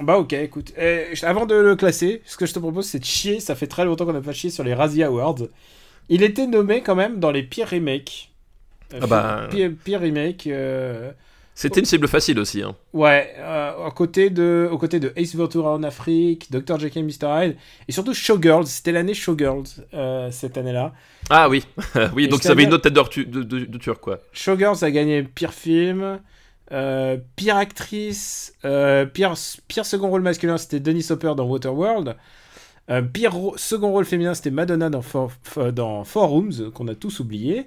Bah, 0.00 0.18
ok, 0.18 0.32
écoute. 0.34 0.72
Euh, 0.78 1.14
avant 1.22 1.46
de 1.46 1.54
le 1.54 1.74
classer, 1.76 2.22
ce 2.26 2.36
que 2.36 2.46
je 2.46 2.52
te 2.52 2.58
propose, 2.58 2.86
c'est 2.86 2.98
de 2.98 3.04
chier. 3.04 3.40
Ça 3.40 3.54
fait 3.54 3.66
très 3.66 3.84
longtemps 3.84 4.04
qu'on 4.04 4.12
n'a 4.12 4.20
pas 4.20 4.32
chié 4.32 4.50
sur 4.50 4.64
les 4.64 4.74
Razzie 4.74 5.02
Awards. 5.02 5.36
Il 6.08 6.22
était 6.22 6.46
nommé 6.46 6.82
quand 6.82 6.94
même 6.94 7.18
dans 7.18 7.30
les 7.30 7.42
pires 7.42 7.70
remakes. 7.70 8.30
Ah 9.00 9.06
bah. 9.06 9.48
Pire, 9.50 9.72
pire 9.84 10.00
remake. 10.00 10.46
euh, 10.46 11.10
C'était 11.58 11.80
une 11.80 11.86
cible 11.86 12.06
facile 12.06 12.38
aussi. 12.38 12.62
Hein. 12.62 12.76
Ouais, 12.92 13.34
euh, 13.38 13.86
aux, 13.86 13.90
côtés 13.90 14.28
de, 14.28 14.68
aux 14.70 14.76
côtés 14.76 15.00
de 15.00 15.10
Ace 15.16 15.34
Ventura 15.34 15.72
en 15.72 15.82
Afrique, 15.82 16.52
Dr. 16.52 16.78
Jekyll 16.78 17.02
and 17.02 17.06
Mr. 17.06 17.28
Hyde, 17.28 17.56
et 17.88 17.92
surtout 17.92 18.12
Showgirls. 18.12 18.66
C'était 18.66 18.92
l'année 18.92 19.14
Showgirls 19.14 19.64
euh, 19.94 20.30
cette 20.30 20.58
année-là. 20.58 20.92
Ah 21.30 21.48
oui, 21.48 21.64
oui, 22.14 22.24
Et 22.24 22.28
donc 22.28 22.42
ça 22.42 22.50
avait 22.52 22.64
une 22.64 22.74
autre 22.74 22.82
tête 22.82 22.92
de, 22.92 23.42
de, 23.42 23.64
de 23.64 23.78
turc 23.78 24.02
quoi. 24.02 24.20
Showgirls 24.34 24.84
a 24.84 24.90
gagné 24.90 25.22
pire 25.22 25.54
film, 25.54 26.20
euh, 26.72 27.16
pire 27.36 27.56
actrice, 27.56 28.52
euh, 28.66 29.06
pire, 29.06 29.32
pire 29.66 29.86
second 29.86 30.10
rôle 30.10 30.20
masculin, 30.20 30.58
c'était 30.58 30.78
Dennis 30.78 31.06
Hopper 31.08 31.32
dans 31.38 31.46
Waterworld. 31.46 32.16
Pire 33.14 33.34
second 33.56 33.92
rôle 33.92 34.04
féminin, 34.04 34.34
c'était 34.34 34.50
Madonna 34.50 34.90
dans, 34.90 35.02
For, 35.02 35.32
dans 35.72 36.04
Four 36.04 36.28
Rooms, 36.28 36.70
qu'on 36.74 36.86
a 36.86 36.94
tous 36.94 37.18
oublié. 37.18 37.66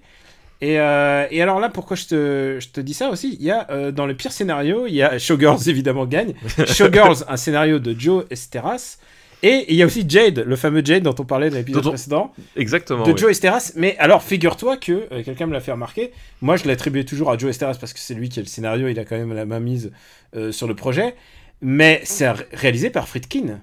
Et, 0.61 0.79
euh, 0.79 1.25
et 1.31 1.41
alors 1.41 1.59
là, 1.59 1.69
pourquoi 1.69 1.95
je 1.95 2.05
te, 2.05 2.57
je 2.59 2.67
te 2.69 2.81
dis 2.81 2.93
ça 2.93 3.09
aussi? 3.09 3.37
Il 3.39 3.45
y 3.45 3.51
a 3.51 3.67
euh, 3.71 3.91
dans 3.91 4.05
le 4.05 4.13
pire 4.13 4.31
scénario, 4.33 4.87
il 4.87 4.93
y 4.93 5.01
a 5.01 5.17
Showgirls 5.17 5.69
évidemment 5.69 6.05
gagne. 6.05 6.33
Showgirls, 6.67 7.23
un 7.29 7.37
scénario 7.37 7.79
de 7.79 7.97
Joe 7.97 8.25
Esteras. 8.29 8.97
Et 9.41 9.67
il 9.69 9.75
y 9.77 9.83
a 9.83 9.85
aussi 9.85 10.03
Jade, 10.05 10.43
le 10.45 10.55
fameux 10.57 10.83
Jade 10.83 11.03
dont 11.03 11.15
on 11.17 11.23
parlait 11.23 11.49
dans 11.49 11.55
l'épisode 11.55 11.85
on- 11.87 11.89
précédent 11.91 12.33
Exactement. 12.57 13.05
de 13.05 13.11
oui. 13.13 13.17
Joe 13.17 13.31
Esteras. 13.31 13.71
Mais 13.77 13.95
alors, 13.97 14.21
figure-toi 14.21 14.75
que 14.75 15.07
euh, 15.13 15.23
quelqu'un 15.23 15.45
me 15.45 15.53
l'a 15.53 15.61
fait 15.61 15.71
remarquer. 15.71 16.11
Moi, 16.41 16.57
je 16.57 16.67
l'attribuais 16.67 17.05
toujours 17.05 17.31
à 17.31 17.37
Joe 17.37 17.49
Esteras 17.51 17.77
parce 17.79 17.93
que 17.93 17.99
c'est 17.99 18.13
lui 18.15 18.27
qui 18.27 18.39
a 18.39 18.41
le 18.41 18.49
scénario. 18.49 18.89
Il 18.89 18.99
a 18.99 19.05
quand 19.05 19.15
même 19.17 19.31
la 19.33 19.45
main 19.45 19.61
mise 19.61 19.93
sur 20.51 20.67
le 20.67 20.75
projet. 20.75 21.15
Mais 21.61 22.01
c'est 22.03 22.29
ré- 22.29 22.45
réalisé 22.51 22.89
par 22.89 23.07
Friedkin. 23.07 23.61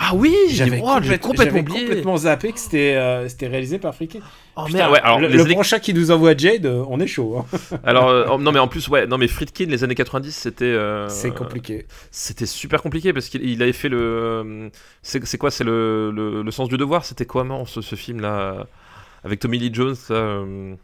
Ah 0.00 0.12
oui, 0.14 0.32
J'avais 0.50 0.80
oh, 0.80 0.98
j'ai 1.02 1.18
complète- 1.18 1.20
complètement 1.20 1.44
j'avais 1.56 1.60
oublié. 1.60 1.80
complètement 1.86 2.16
zappé 2.18 2.52
que 2.52 2.60
c'était 2.60 2.94
euh, 2.94 3.28
c'était 3.28 3.48
réalisé 3.48 3.78
par 3.80 3.92
Friedkin. 3.96 4.20
Oh 4.56 4.62
Putain, 4.66 4.78
merde, 4.78 4.92
ouais, 4.92 5.00
alors 5.00 5.18
le, 5.18 5.26
le 5.26 5.40
années- 5.40 5.54
prochain 5.54 5.80
qui 5.80 5.92
nous 5.92 6.12
envoie 6.12 6.36
Jade, 6.36 6.66
euh, 6.66 6.84
on 6.88 7.00
est 7.00 7.08
chaud. 7.08 7.36
hein. 7.52 7.78
Alors 7.84 8.08
euh, 8.08 8.26
oh, 8.30 8.38
non 8.38 8.52
mais 8.52 8.60
en 8.60 8.68
plus 8.68 8.86
ouais, 8.88 9.08
non 9.08 9.18
mais 9.18 9.26
Friedkin 9.26 9.66
les 9.66 9.82
années 9.82 9.96
90 9.96 10.30
c'était 10.30 10.64
euh, 10.66 11.08
c'est 11.08 11.32
compliqué. 11.34 11.86
C'était 12.12 12.46
super 12.46 12.80
compliqué 12.80 13.12
parce 13.12 13.28
qu'il 13.28 13.44
il 13.44 13.60
avait 13.60 13.72
fait 13.72 13.88
le 13.88 13.98
euh, 14.00 14.68
c'est 15.02 15.36
quoi 15.36 15.50
c'est 15.50 15.64
le, 15.64 16.12
le, 16.12 16.42
le 16.42 16.50
sens 16.52 16.68
du 16.68 16.76
devoir, 16.76 17.04
c'était 17.04 17.26
quoi 17.26 17.42
non 17.42 17.66
ce, 17.66 17.80
ce 17.80 17.96
film 17.96 18.20
là 18.20 18.66
avec 19.24 19.40
Tommy 19.40 19.58
Lee 19.58 19.70
Jones 19.74 19.96
euh, 20.12 20.74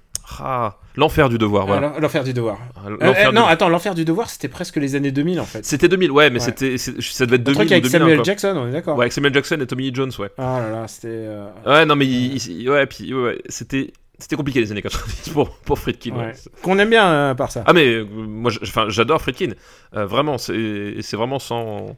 Ah, 0.40 0.78
l'enfer 0.96 1.28
du 1.28 1.36
devoir, 1.38 1.66
voilà. 1.66 1.92
Ah, 1.96 2.00
L'enfer 2.00 2.24
du 2.24 2.32
devoir. 2.32 2.58
Ah, 2.76 2.88
Euh, 2.88 2.96
euh, 3.02 3.28
du- 3.30 3.34
non, 3.34 3.44
attends, 3.46 3.68
l'enfer 3.68 3.94
du 3.94 4.04
devoir, 4.04 4.30
c'était 4.30 4.48
presque 4.48 4.76
les 4.76 4.94
années 4.94 5.12
2000 5.12 5.38
en 5.38 5.44
fait. 5.44 5.64
C'était 5.64 5.88
2000, 5.88 6.10
ouais, 6.10 6.30
mais 6.30 6.40
Ouais. 6.40 6.44
c'était, 6.44 6.78
ça 6.78 6.92
devait 7.26 7.36
être 7.36 7.46
Le 7.48 7.54
2000 7.54 7.54
truc 7.54 7.68
ou 7.70 7.72
avec 7.72 7.84
2001, 7.84 7.98
Samuel 7.98 8.16
quoi. 8.16 8.24
Jackson, 8.24 8.54
on 8.56 8.68
est 8.68 8.72
d'accord. 8.72 8.96
Ouais, 8.96 9.02
avec 9.04 9.12
Samuel 9.12 9.34
Jackson 9.34 9.58
et 9.60 9.66
Tommy 9.66 9.84
Lee 9.84 9.94
Jones, 9.94 10.12
ouais. 10.18 10.30
Ah 10.38 10.60
là 10.60 10.70
là, 10.70 10.88
c'était. 10.88 11.08
euh, 11.10 11.46
Ouais, 11.66 11.84
non, 11.84 11.94
mais 11.96 12.06
il- 12.06 12.36
il- 12.62 12.70
ouais, 12.70 12.86
puis 12.86 13.12
ouais, 13.12 13.38
c'était, 13.48 13.92
c'était 14.18 14.36
compliqué 14.36 14.60
les 14.60 14.72
années 14.72 14.82
90 14.82 15.28
pour, 15.30 15.50
pour 15.58 15.78
Friedkin. 15.78 16.14
ouais. 16.16 16.32
Qu'on 16.62 16.78
aime 16.78 16.90
bien 16.90 17.06
euh, 17.06 17.34
par 17.34 17.50
ça. 17.52 17.62
Ah 17.66 17.72
mais 17.74 18.02
moi 18.04 18.50
j'adore 18.88 19.20
Friedkin, 19.20 19.50
vraiment, 19.92 20.38
c'est 20.38 21.02
vraiment 21.12 21.38
sans, 21.38 21.96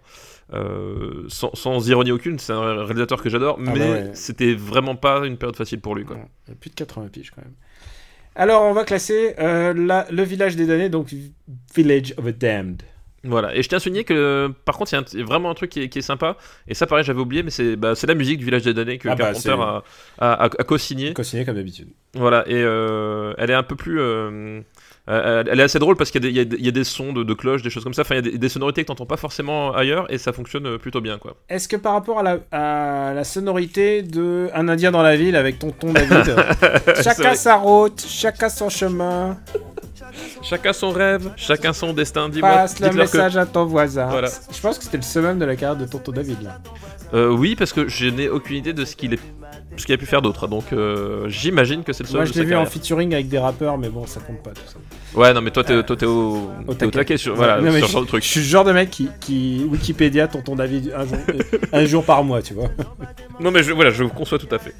euh, 0.52 1.24
sans, 1.28 1.54
sans 1.54 1.88
ironie 1.88 2.12
aucune, 2.12 2.38
c'est 2.38 2.52
un 2.52 2.84
réalisateur 2.84 3.22
que 3.22 3.28
j'adore, 3.28 3.58
bah 3.58 3.72
mais 3.74 3.80
ouais. 3.90 4.10
c'était 4.14 4.54
vraiment 4.54 4.96
pas 4.96 5.26
une 5.26 5.36
période 5.36 5.56
facile 5.56 5.80
pour 5.80 5.94
lui. 5.94 6.04
Quoi. 6.04 6.16
Plus 6.60 6.70
de 6.70 6.74
80 6.74 7.08
piges 7.08 7.30
quand 7.30 7.42
même. 7.42 7.54
Alors, 8.36 8.62
on 8.62 8.72
va 8.72 8.84
classer 8.84 9.34
euh, 9.38 9.72
la- 9.74 10.06
le 10.10 10.22
village 10.22 10.56
des 10.56 10.66
damnés, 10.66 10.88
donc 10.90 11.08
Village 11.74 12.14
of 12.18 12.24
the 12.26 12.38
Damned. 12.38 12.82
Voilà, 13.24 13.56
et 13.56 13.62
je 13.62 13.68
tiens 13.68 13.78
à 13.78 13.80
souligner 13.80 14.04
que 14.04 14.52
par 14.64 14.76
contre 14.76 14.92
il 14.92 15.18
y 15.18 15.22
a 15.22 15.24
vraiment 15.24 15.50
un 15.50 15.54
truc 15.54 15.70
qui 15.70 15.82
est, 15.82 15.88
qui 15.88 15.98
est 15.98 16.02
sympa, 16.02 16.36
et 16.68 16.74
ça 16.74 16.86
pareil 16.86 17.02
j'avais 17.04 17.18
oublié, 17.18 17.42
mais 17.42 17.50
c'est 17.50 17.74
bah, 17.74 17.94
la 18.06 18.14
musique 18.14 18.38
du 18.38 18.44
village 18.44 18.62
des 18.62 18.72
damnés 18.72 18.98
que 18.98 19.08
Ah 19.08 19.16
bah, 19.16 19.32
Carpenter 19.32 19.50
a, 19.60 19.82
a, 20.18 20.32
a- 20.44 20.44
a 20.44 20.48
co-signé. 20.64 21.12
Consigné 21.12 21.44
comme 21.44 21.56
d'habitude. 21.56 21.88
Voilà, 22.14 22.44
et 22.46 22.54
euh, 22.62 23.34
elle 23.38 23.50
est 23.50 23.54
un 23.54 23.64
peu 23.64 23.74
plus. 23.74 23.98
euh, 24.00 24.60
euh, 25.08 25.44
elle 25.50 25.60
est 25.60 25.62
assez 25.62 25.78
drôle 25.78 25.96
parce 25.96 26.10
qu'il 26.10 26.24
y, 26.24 26.40
a 26.40 26.44
des- 26.44 26.56
y 26.56 26.70
y 26.74 26.80
a 26.80 26.84
sons 26.84 27.12
de, 27.12 27.22
de 27.22 27.34
cloches, 27.34 27.62
des 27.62 27.70
choses 27.70 27.84
comme 27.84 27.94
ça. 27.94 28.02
Enfin, 28.02 28.16
il 28.16 28.24
y 28.24 28.28
a 28.28 28.30
des, 28.32 28.38
des 28.38 28.48
sonorités 28.48 28.82
que 28.82 28.88
t'entends 28.88 29.06
pas 29.06 29.16
forcément 29.16 29.72
ailleurs 29.74 30.10
et 30.12 30.18
ça 30.18 30.32
fonctionne 30.32 30.66
euh, 30.66 30.78
plutôt 30.78 31.00
bien, 31.00 31.18
quoi. 31.18 31.36
Est-ce 31.48 31.68
que 31.68 31.76
par 31.76 31.92
rapport 31.92 32.18
à 32.18 32.22
la, 32.22 32.38
à 32.50 33.14
la 33.14 33.24
sonorité 33.24 34.02
de 34.02 34.48
Un 34.54 34.68
Indien 34.68 34.90
dans 34.90 35.02
la 35.02 35.16
ville 35.16 35.36
avec 35.36 35.58
tonton 35.58 35.92
David, 35.92 36.34
chacun 37.04 37.34
sa 37.34 37.56
route, 37.56 38.04
chacun 38.06 38.48
son 38.48 38.68
chemin, 38.68 39.36
Chacun 40.42 40.72
son 40.72 40.90
rêve, 40.90 41.30
chacun 41.36 41.72
son 41.72 41.92
destin. 41.92 42.28
Dis-moi. 42.28 42.48
passe 42.50 42.78
le 42.80 42.88
dites-leur 42.88 43.10
que- 43.10 43.16
message 43.16 43.36
à 43.36 43.44
ton 43.46 43.64
voisin. 43.64 44.06
Voilà. 44.06 44.28
Je 44.52 44.60
pense 44.60 44.78
que 44.78 44.84
c'était 44.84 44.96
le 44.98 45.02
summum 45.02 45.38
de 45.38 45.44
la 45.44 45.56
carrière 45.56 45.76
de 45.78 45.86
tonton 45.86 46.12
David 46.12 46.42
là. 46.42 46.58
Euh, 47.14 47.28
oui, 47.30 47.54
parce 47.56 47.72
que 47.72 47.88
je 47.88 48.06
n'ai 48.06 48.28
aucune 48.28 48.56
idée 48.56 48.72
de 48.72 48.84
ce 48.84 48.96
qu'il 48.96 49.14
est, 49.14 49.20
ce 49.76 49.86
qu'il 49.86 49.94
a 49.94 49.98
pu 49.98 50.06
faire 50.06 50.22
d'autre. 50.22 50.46
Donc, 50.48 50.72
euh, 50.72 51.28
j'imagine 51.28 51.82
que 51.84 51.92
c'est 51.92 52.02
le 52.04 52.08
seul. 52.08 52.16
Moi 52.16 52.24
je 52.24 52.32
l'ai 52.38 52.44
vu 52.44 52.56
en 52.56 52.66
featuring 52.66 53.12
avec 53.14 53.28
des 53.28 53.38
rappeurs, 53.38 53.78
mais 53.78 53.88
bon, 53.88 54.06
ça 54.06 54.20
compte 54.20 54.42
pas 54.42 54.50
tout 54.50 54.62
ça. 54.66 54.78
Ouais, 55.18 55.32
non, 55.32 55.40
mais 55.40 55.50
toi, 55.50 55.64
t'es, 55.64 55.72
Euh, 55.72 56.06
au, 56.06 56.50
au 56.66 56.74
taquet. 56.74 57.16
sur, 57.16 57.34
voilà, 57.34 57.60
Non, 57.60 57.72
sur 57.86 58.02
je- 58.02 58.06
truc. 58.06 58.22
Je 58.22 58.28
suis 58.28 58.40
le 58.40 58.46
genre 58.46 58.64
de 58.64 58.72
mec 58.72 58.90
qui, 58.90 59.08
qui 59.20 59.64
Wikipédia 59.70 60.28
tonton 60.28 60.56
David 60.56 60.92
un 60.96 61.06
jour, 61.06 61.18
euh, 61.28 61.42
un 61.72 61.84
jour 61.86 62.04
par 62.04 62.22
mois, 62.24 62.42
tu 62.42 62.54
vois. 62.54 62.68
Non, 63.40 63.50
mais 63.50 63.62
je, 63.62 63.72
voilà, 63.72 63.90
je 63.90 64.04
conçois 64.04 64.38
tout 64.38 64.52
à 64.54 64.58
fait. 64.58 64.74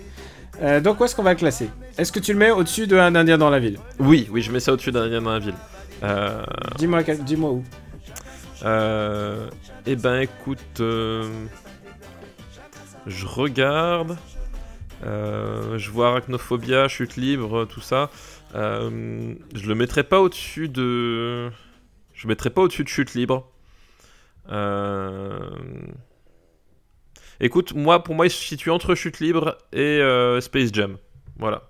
Euh, 0.63 0.81
donc 0.81 1.01
où 1.01 1.05
est-ce 1.05 1.15
qu'on 1.15 1.23
va 1.23 1.33
le 1.33 1.39
classer? 1.39 1.69
Est-ce 1.99 2.13
que 2.13 2.21
tu 2.21 2.33
le 2.33 2.39
mets 2.39 2.51
au-dessus 2.51 2.87
de 2.87 2.97
Un 2.97 3.15
Indien 3.15 3.39
dans 3.39 3.51
la 3.51 3.59
ville? 3.59 3.79
Oui, 3.99 4.27
oui, 4.31 4.43
je 4.43 4.51
mets 4.53 4.61
ça 4.61 4.73
au-dessus 4.73 4.93
d'un 4.93 5.03
Indien 5.03 5.23
dans 5.23 5.33
la 5.33 5.39
ville. 5.39 5.55
Euh, 6.03 6.43
Dis-moi 6.79 7.03
dis-moi 7.03 7.51
où. 7.51 7.65
Eh 8.65 9.97
ben 9.97 10.21
écoute, 10.21 10.59
je 10.81 11.27
regarde, 13.27 14.17
je 15.03 15.91
vois 15.91 16.09
Arachnophobia, 16.09 16.89
Chute 16.89 17.17
libre, 17.17 17.65
tout 17.67 17.81
ça. 17.81 18.11
Euh, 18.55 19.35
je 19.55 19.69
le 19.69 19.75
mettrai 19.75 20.03
pas 20.05 20.21
au-dessus 20.21 20.69
de, 20.69 21.51
je 22.15 22.29
mettrai 22.29 22.51
pas 22.51 22.63
au-dessus 22.63 22.85
de 22.85 22.89
Chute 22.89 23.15
libre. 23.15 23.51
Euh, 24.51 25.39
Écoute, 27.39 27.75
moi 27.75 28.03
pour 28.03 28.15
moi 28.15 28.27
il 28.27 28.31
se 28.31 28.43
situe 28.43 28.71
entre 28.71 28.95
Chute 28.95 29.21
libre 29.21 29.59
et 29.73 29.79
euh, 30.01 30.41
Space 30.41 30.71
Jam. 30.73 30.97
Voilà. 31.39 31.65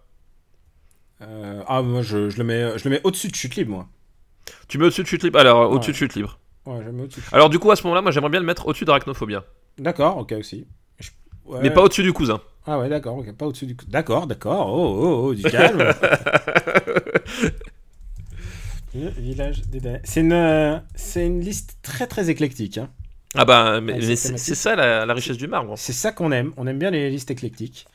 Euh, 1.23 1.62
ah 1.67 1.83
moi 1.83 2.03
je, 2.03 2.31
je 2.31 2.37
le 2.39 2.45
mets 2.45 2.79
je 2.79 2.85
le 2.85 2.91
mets 2.91 3.01
au-dessus 3.03 3.29
de 3.29 3.35
chute 3.35 3.57
libre 3.57 3.71
moi. 3.73 3.89
Tu 4.69 4.79
mets 4.79 4.85
au-dessus 4.85 5.03
de 5.03 5.09
Chute 5.09 5.25
libre? 5.25 5.41
Alors 5.41 5.71
au-dessus 5.73 5.89
Ouais. 5.91 5.93
de 5.93 5.97
Chute 5.99 6.15
libre. 6.15 6.39
Ouais, 6.67 6.79
je 6.83 6.87
le 6.87 6.93
mets 6.93 7.03
au-dessus. 7.05 7.19
de 7.21 7.25
Chute- 7.25 7.35
Alors 7.35 7.51
du 7.51 7.59
coup 7.59 7.71
à 7.73 7.77
ce 7.77 7.83
moment-là, 7.85 8.01
moi 8.03 8.12
j'aimerais 8.12 8.31
bien 8.31 8.39
le 8.39 8.47
mettre 8.47 8.69
au-dessus 8.69 8.85
d'Arachnophobia, 8.85 9.45
D'accord, 9.79 10.19
ok 10.19 10.33
aussi. 10.39 10.69
Je- 11.01 11.11
ouais. 11.47 11.59
mais 11.62 11.71
pas 11.71 11.83
au-dessus 11.83 12.05
du 12.05 12.12
cousin. 12.12 12.41
Ah 12.66 12.79
ouais, 12.81 12.88
d'accord, 12.88 13.16
ok, 13.18 13.33
pas 13.33 13.46
au-dessus 13.46 13.66
du. 13.66 13.76
D'accord, 13.88 14.26
d'accord. 14.26 14.72
Oh, 14.72 14.98
oh, 15.00 15.26
oh, 15.29 15.35
du 15.35 15.42
calme. 15.44 15.79
Le 18.94 19.09
village 19.11 19.62
des. 19.68 19.81
C'est 20.05 20.20
une, 20.20 20.33
euh, 20.33 20.79
c'est 20.94 21.26
une 21.26 21.40
liste 21.40 21.76
très 21.83 22.07
très 22.07 22.31
éclectique. 22.31 22.79
hein. 22.79 22.88
Ah 23.35 23.44
bah, 23.44 23.81
mais, 23.83 24.16
c'est 24.16 24.55
ça 24.55 24.74
la, 24.76 25.05
la 25.05 25.14
richesse 25.14 25.37
du 25.37 25.46
marbre. 25.46 25.74
C'est 25.76 25.92
ça 25.92 26.12
qu'on 26.12 26.33
aime. 26.33 26.52
On 26.57 26.66
aime 26.66 26.79
bien 26.79 26.90
les 26.90 27.11
listes 27.11 27.31
éclectiques. 27.31 27.87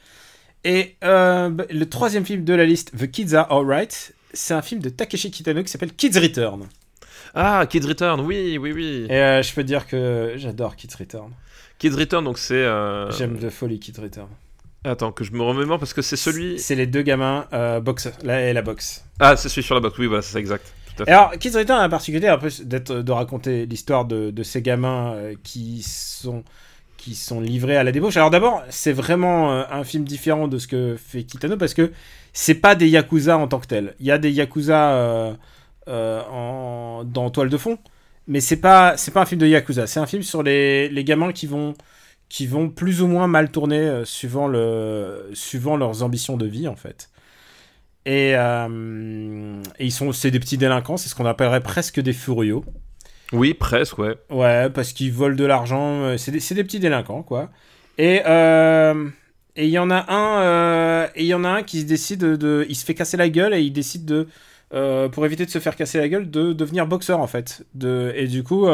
Et 0.64 0.96
euh, 1.04 1.50
bah, 1.50 1.64
le 1.72 1.90
troisième 1.90 2.26
film 2.26 2.44
de 2.44 2.54
la 2.54 2.66
liste, 2.66 2.92
The 2.96 3.10
Kids 3.10 3.34
Are 3.34 3.52
Alright, 3.52 4.14
c'est 4.34 4.54
un 4.54 4.62
film 4.62 4.80
de 4.82 4.90
Takeshi 4.90 5.32
Kitano 5.32 5.64
qui 5.64 5.70
s'appelle 5.72 5.94
Kids 5.94 6.20
Return. 6.20 6.68
Ah, 7.34 7.66
Kids 7.68 7.88
Return, 7.88 8.22
oui, 8.22 8.60
oui, 8.60 8.72
oui. 8.72 9.08
Et 9.10 9.16
euh, 9.16 9.42
je 9.42 9.54
peux 9.56 9.64
dire 9.64 9.88
que 9.88 10.34
j'adore 10.36 10.76
Kids 10.76 10.96
Return. 11.00 11.32
Kids 11.80 11.96
Return, 11.96 12.24
donc 12.24 12.38
c'est. 12.38 12.54
euh, 12.54 13.10
J'aime 13.12 13.40
de 13.40 13.50
folie 13.50 13.80
Kids 13.80 14.00
Return. 14.00 14.28
Attends, 14.84 15.12
que 15.12 15.24
je 15.24 15.32
me 15.32 15.44
remémore 15.44 15.78
parce 15.78 15.94
que 15.94 16.02
c'est 16.02 16.16
celui. 16.16 16.58
C'est 16.58 16.76
les 16.76 16.88
deux 16.88 17.04
gamins 17.04 17.46
euh, 17.54 17.80
boxeurs, 17.80 18.14
là 18.24 18.50
et 18.50 18.54
la 18.54 18.64
boxe. 18.64 19.06
Ah, 19.20 19.38
c'est 19.38 19.48
celui 19.48 19.64
sur 19.64 19.76
la 19.76 19.82
box, 19.82 19.98
oui, 20.00 20.08
voilà, 20.08 20.24
c'est 20.24 20.34
ça, 20.34 20.40
exact. 20.40 20.74
Tout 20.96 21.04
à 21.04 21.06
fait. 21.06 21.12
alors, 21.12 21.32
Kids 21.40 21.56
Return 21.56 21.80
a 21.80 21.84
la 21.84 21.90
particularité 21.90 22.64
d'être 22.66 22.96
de 22.96 23.12
raconter 23.12 23.66
l'histoire 23.68 24.06
de, 24.06 24.32
de 24.32 24.44
ces 24.44 24.62
gamins 24.62 25.14
euh, 25.14 25.36
qui 25.44 25.84
sont 25.84 26.44
qui 26.98 27.16
sont 27.16 27.42
livrés 27.42 27.78
à 27.78 27.84
la 27.84 27.92
débauche. 27.92 28.18
Alors 28.18 28.30
d'abord, 28.30 28.64
c'est 28.70 28.92
vraiment 28.92 29.52
euh, 29.54 29.64
un 29.72 29.84
film 29.84 30.04
différent 30.04 30.48
de 30.48 30.58
ce 30.58 30.68
que 30.68 30.96
fait 30.98 31.24
Kitano 31.24 31.58
parce 31.58 31.74
que 31.74 31.92
c'est 32.34 32.56
pas 32.56 32.76
des 32.76 32.88
yakuza 32.88 33.38
en 33.38 33.48
tant 33.48 33.60
que 33.60 33.68
tels. 33.68 33.96
Il 34.00 34.06
y 34.06 34.12
a 34.12 34.18
des 34.20 34.32
yakuza 34.32 34.92
euh, 34.94 35.34
en, 35.88 37.04
dans 37.04 37.30
toile 37.32 37.50
de 37.50 37.58
fond, 37.58 37.78
mais 38.28 38.40
c'est 38.40 38.58
pas 38.58 38.98
c'est 38.98 39.12
pas 39.12 39.22
un 39.22 39.26
film 39.26 39.42
de 39.42 39.48
yakuza. 39.48 39.88
C'est 39.88 40.00
un 40.00 40.06
film 40.06 40.24
sur 40.24 40.44
les, 40.44 40.90
les 40.90 41.04
gamins 41.04 41.32
qui 41.32 41.48
vont 41.48 41.74
qui 42.32 42.48
vont 42.48 42.70
plus 42.70 43.02
ou 43.02 43.08
moins 43.08 43.28
mal 43.28 43.52
tourner 43.52 43.82
euh, 43.82 44.06
suivant 44.06 44.48
le 44.48 45.30
suivant 45.34 45.76
leurs 45.76 46.02
ambitions 46.02 46.38
de 46.38 46.46
vie 46.46 46.70
en 46.70 46.78
fait. 46.78 47.10
Et, 48.06 48.34
euh, 48.36 49.62
et 49.78 49.86
ils 49.86 49.92
sont 49.92 50.14
c'est 50.14 50.32
des 50.32 50.40
petits 50.40 50.58
délinquants, 50.58 50.96
c'est 50.96 51.10
ce 51.10 51.16
qu'on 51.16 51.26
appellerait 51.26 51.60
presque 51.62 52.00
des 52.00 52.14
furios. 52.14 52.64
Oui, 53.34 53.54
presque, 53.54 53.98
ouais. 53.98 54.16
Ouais, 54.30 54.70
parce 54.70 54.94
qu'ils 54.94 55.12
volent 55.12 55.36
de 55.36 55.46
l'argent. 55.46 56.04
euh, 56.04 56.18
C'est 56.18 56.32
des, 56.32 56.40
des 56.40 56.64
petits 56.64 56.80
délinquants, 56.80 57.22
quoi. 57.22 57.50
Et 57.98 58.22
euh, 58.26 59.10
et 59.58 59.66
il 59.66 59.72
y 59.72 59.80
en 59.80 59.90
a 59.92 60.06
un, 60.10 60.42
euh, 60.42 61.08
et 61.16 61.24
il 61.24 61.28
y 61.28 61.34
en 61.34 61.44
a 61.44 61.50
un 61.50 61.64
qui 61.64 61.82
se 61.82 61.86
décide 61.86 62.22
de, 62.22 62.66
il 62.70 62.76
se 62.76 62.86
fait 62.86 62.96
casser 62.96 63.18
la 63.18 63.28
gueule 63.28 63.54
et 63.54 63.62
il 63.62 63.74
décide 63.74 64.06
de, 64.06 64.28
pour 65.10 65.26
éviter 65.26 65.46
de 65.46 65.52
se 65.52 65.60
faire 65.60 65.76
casser 65.76 65.98
la 65.98 66.08
gueule, 66.08 66.32
de 66.32 66.54
devenir 66.54 66.88
boxeur 66.88 67.20
en 67.20 67.28
fait. 67.28 67.66
De 67.76 68.14
et 68.16 68.28
du 68.28 68.44
coup, 68.44 68.68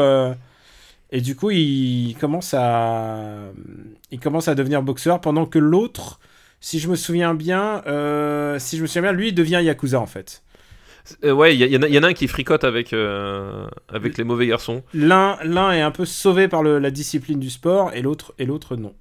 et 1.10 1.20
du 1.20 1.34
coup, 1.36 1.50
il 1.50 2.14
commence 2.20 2.54
à, 2.54 3.50
il 4.10 4.20
commence 4.20 4.48
à 4.48 4.54
devenir 4.54 4.82
boxeur 4.82 5.20
pendant 5.20 5.46
que 5.46 5.58
l'autre, 5.58 6.20
si 6.60 6.78
je 6.78 6.88
me 6.88 6.96
souviens 6.96 7.34
bien, 7.34 7.82
euh, 7.86 8.58
si 8.58 8.76
je 8.76 8.82
me 8.82 8.86
souviens 8.86 9.02
bien, 9.02 9.12
lui 9.12 9.28
il 9.28 9.34
devient 9.34 9.60
yakuza 9.62 10.00
en 10.00 10.06
fait. 10.06 10.42
Euh, 11.24 11.32
ouais, 11.32 11.56
il 11.56 11.62
y, 11.62 11.66
y 11.72 11.76
en 11.78 11.82
a- 11.82 11.88
il 11.88 11.94
y 11.94 11.98
en 11.98 12.02
a 12.02 12.08
un 12.08 12.12
qui 12.12 12.28
fricote 12.28 12.64
avec, 12.64 12.92
euh, 12.92 13.66
avec 13.88 14.18
les 14.18 14.24
mauvais 14.24 14.46
garçons. 14.46 14.82
L'un, 14.92 15.38
l'un 15.42 15.72
est 15.72 15.80
un 15.80 15.90
peu 15.90 16.04
sauvé 16.04 16.48
par 16.48 16.62
le- 16.62 16.78
la 16.78 16.90
discipline 16.90 17.38
du 17.40 17.48
sport 17.48 17.92
et 17.94 18.02
l'autre, 18.02 18.34
et 18.38 18.44
l'autre 18.44 18.76
non. 18.76 18.92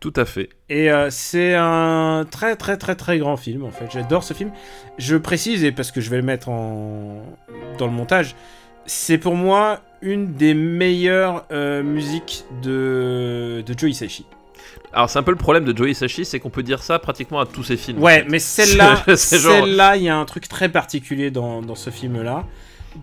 Tout 0.00 0.12
à 0.16 0.24
fait. 0.24 0.48
Et 0.68 0.90
euh, 0.90 1.08
c'est 1.10 1.54
un 1.54 2.26
très 2.30 2.56
très 2.56 2.76
très 2.76 2.94
très 2.96 3.18
grand 3.18 3.36
film 3.36 3.62
en 3.64 3.70
fait. 3.70 3.86
J'adore 3.92 4.24
ce 4.24 4.34
film. 4.34 4.50
Je 4.98 5.16
précise 5.16 5.62
et 5.64 5.70
parce 5.72 5.92
que 5.92 6.00
je 6.00 6.10
vais 6.10 6.16
le 6.16 6.24
mettre 6.24 6.48
en 6.48 7.22
dans 7.78 7.86
le 7.86 7.92
montage, 7.92 8.34
c'est 8.84 9.16
pour 9.16 9.34
moi 9.36 9.80
une 10.04 10.34
des 10.34 10.54
meilleures 10.54 11.44
euh, 11.50 11.82
musiques 11.82 12.44
de 12.62 13.64
de 13.66 13.74
Joe 13.78 13.90
Hisaishi. 13.90 14.24
Alors, 14.92 15.10
c'est 15.10 15.18
un 15.18 15.24
peu 15.24 15.32
le 15.32 15.36
problème 15.36 15.64
de 15.64 15.76
Joe 15.76 15.90
Hisaishi, 15.90 16.24
c'est 16.24 16.38
qu'on 16.38 16.50
peut 16.50 16.62
dire 16.62 16.80
ça 16.82 17.00
pratiquement 17.00 17.40
à 17.40 17.46
tous 17.46 17.64
ses 17.64 17.76
films. 17.76 18.00
Ouais, 18.00 18.24
mais 18.28 18.38
celle-là, 18.38 19.02
celle-là, 19.16 19.96
il 19.96 20.04
y 20.04 20.08
a 20.08 20.16
un 20.16 20.24
truc 20.24 20.46
très 20.48 20.68
particulier 20.68 21.32
dans, 21.32 21.62
dans 21.62 21.74
ce 21.74 21.90
film-là. 21.90 22.44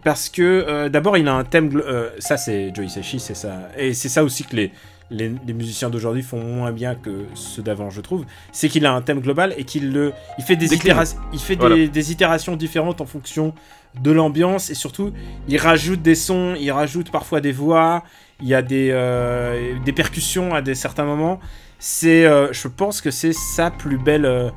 Parce 0.06 0.30
que 0.30 0.42
euh, 0.42 0.88
d'abord, 0.88 1.18
il 1.18 1.28
a 1.28 1.34
un 1.34 1.44
thème. 1.44 1.70
euh, 1.86 2.10
ça, 2.18 2.38
c'est 2.38 2.72
Joe 2.74 2.86
Hisaishi, 2.86 3.20
c'est 3.20 3.36
ça. 3.36 3.68
Et 3.78 3.94
c'est 3.94 4.08
ça 4.08 4.24
aussi 4.24 4.46
que 4.46 4.56
les, 4.56 4.72
les, 5.10 5.34
les 5.46 5.54
musiciens 5.54 5.90
d'aujourd'hui 5.90 6.24
font 6.24 6.40
moins 6.42 6.72
bien 6.72 6.96
que 6.96 7.26
ceux 7.34 7.62
d'avant, 7.62 7.90
je 7.90 8.00
trouve. 8.00 8.24
C'est 8.54 8.70
qu'il 8.70 8.86
a 8.86 8.94
un 8.94 9.02
thème 9.02 9.20
global 9.20 9.54
et 9.58 9.66
qu'il 9.66 9.92
le, 9.92 10.14
il 10.38 10.46
fait 10.46 10.56
des 10.56 10.74
il 10.74 11.40
fait 11.40 11.56
des, 11.58 11.60
Voilà. 11.60 11.88
des 11.88 12.12
itérations 12.14 12.56
différentes 12.56 13.02
en 13.02 13.06
fonction 13.06 13.54
de 14.00 14.12
l'ambiance 14.12 14.70
et 14.70 14.76
surtout, 14.76 15.12
il 15.48 15.58
rajoute 15.58 16.02
des 16.02 16.16
sons, 16.16 16.56
il 16.60 16.72
rajoute 16.72 17.12
parfois 17.12 17.42
des 17.42 17.52
voix, 17.52 18.04
il 18.42 18.48
y 18.48 18.56
a 18.56 18.62
des, 18.62 18.90
euh, 18.92 19.74
des 19.84 19.92
percussions 19.92 20.54
à 20.54 20.62
des 20.62 20.76
certains 20.76 21.06
moments. 21.06 21.40
C'est, 21.80 22.26
euh, 22.26 22.54
je 22.54 22.68
pense 22.68 23.02
que 23.02 23.12
c'est 23.12 23.34
sa 23.34 23.72
plus 23.72 23.98
belle. 23.98 24.26
euh, 24.26 24.50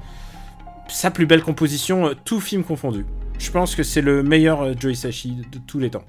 sa 0.88 1.11
plus 1.11 1.25
belle 1.27 1.42
composition, 1.42 2.09
euh, 2.09 2.12
tout 2.25 2.40
film 2.40 2.62
confondu. 2.62 3.07
Je 3.38 3.51
pense 3.51 3.75
que 3.75 3.83
c'est 3.83 4.03
le 4.03 4.23
meilleur 4.23 4.62
euh, 4.62 4.73
Joe 4.79 4.92
Hisaishi 4.92 5.31
de, 5.51 5.59
tous 5.67 5.79
les 5.79 5.90
temps. 5.90 6.04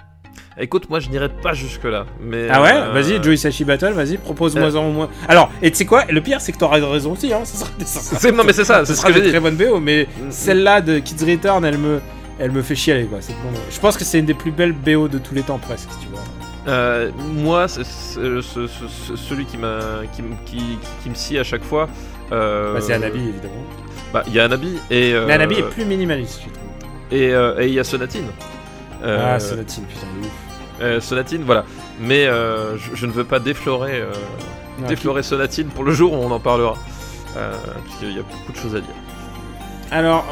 Écoute, 0.58 0.89
moi 0.89 0.99
je 0.99 1.10
n'irai 1.10 1.30
pas 1.30 1.54
jusque-là. 1.54 2.06
Mais, 2.22 2.47
Ah 2.49 2.62
ouais? 2.62 2.72
euh, 2.74 2.91
Vas-y, 2.91 3.22
Joey 3.24 3.36
Sachi 3.38 3.64
Battle, 3.66 3.91
vas-y, 3.93 4.18
propose-moi 4.18 4.74
en 4.76 4.89
moins. 4.91 5.10
Alors, 5.28 5.49
et 5.62 5.72
tu 5.72 5.78
sais 5.78 5.86
quoi? 5.86 6.06
Le 6.06 6.22
pire, 6.22 6.39
c'est 6.41 6.52
que 6.52 6.58
t'auras 6.58 6.80
raison 6.80 7.14
aussi, 7.14 7.34
hein. 7.34 7.41
Ça 7.45 7.58
sera, 7.58 7.70
ça 7.86 7.99
sera- 8.02 8.20
C'est- 8.20 8.32
Non, 8.32 8.43
mais 8.45 8.54
c'est 8.54 8.64
ça, 8.66 8.86
c'est 8.86 8.95
ce 8.95 9.06
que 9.06 9.12
j'ai 9.14 9.22
dit. 9.22 9.30
très 9.30 9.39
bonnes 9.39 9.56
BO, 9.58 9.80
mais 9.80 10.04
Mm. 10.22 10.32
celle-là 10.32 10.82
de 10.82 10.99
Kids 10.99 11.26
Return, 11.26 11.64
elle 11.66 11.78
me, 11.78 11.99
elle 12.40 12.52
me 12.52 12.62
fait 12.62 12.76
chialer, 12.76 13.06
quoi. 13.06 13.20
Je 13.70 13.80
pense 13.80 13.98
que 13.98 14.04
c'est 14.04 14.20
une 14.20 14.26
des 14.26 14.34
plus 14.34 14.52
belles 14.52 14.74
BO 14.74 15.08
de 15.08 15.18
tous 15.18 15.34
les 15.36 15.44
temps, 15.44 15.58
presque, 15.58 15.90
tu 16.02 16.08
vois. 16.10 16.20
Euh, 16.68 17.12
moi, 17.36 17.68
ce- 17.68 17.84
ce- 17.84 18.68
celui 19.16 19.46
qui, 19.46 19.58
me- 19.58 20.06
qui, 20.16 20.24
qui- 20.46 20.78
qui 21.04 21.10
me 21.10 21.16
scie 21.16 21.38
à 21.38 21.44
chaque 21.44 21.64
fois. 21.64 21.88
euh, 22.32 22.74
Bah, 22.74 22.82
c'est 22.82 22.94
Anabi, 22.94 23.20
évidemment. 23.20 23.64
Bah, 24.14 24.24
il 24.28 24.34
y 24.34 24.40
a 24.40 24.46
Anabi 24.46 24.78
et. 24.90 25.14
euh, 25.14 25.26
Mais 25.28 25.34
Anabi 25.34 25.56
est 25.60 25.70
plus 25.70 25.86
minimaliste, 25.86 26.42
je 26.46 26.50
trouve. 26.54 26.64
Et 27.12 27.32
euh, 27.34 27.60
et 27.62 27.68
il 27.68 27.74
y 27.74 27.80
a 27.80 27.84
Sonatine. 27.84 28.26
Euh, 29.04 29.36
Ah, 29.36 29.40
Sonatine, 29.40 29.84
putain, 29.86 30.08
de 30.20 30.26
ouf. 30.26 30.32
euh, 30.82 31.00
Sonatine, 31.02 31.44
voilà. 31.46 31.66
Mais 32.00 32.26
euh, 32.26 32.78
je, 32.78 32.96
je 32.96 33.06
ne 33.06 33.12
veux 33.12 33.26
pas 33.26 33.40
déflorer, 33.40 34.00
euh, 34.02 34.12
Non, 34.80 34.88
déflorer 34.88 35.22
Sonatine 35.22 35.68
pour 35.68 35.84
le 35.84 35.92
jour 35.94 36.14
où 36.14 36.16
on 36.16 36.32
en 36.32 36.40
parlera. 36.40 36.76
Euh, 37.38 37.54
Puisqu'il 37.84 38.16
y 38.16 38.20
a 38.20 38.24
beaucoup 38.24 38.52
de 38.54 38.58
choses 38.58 38.76
à 38.76 38.80
dire. 38.80 38.96
Alors, 39.92 40.26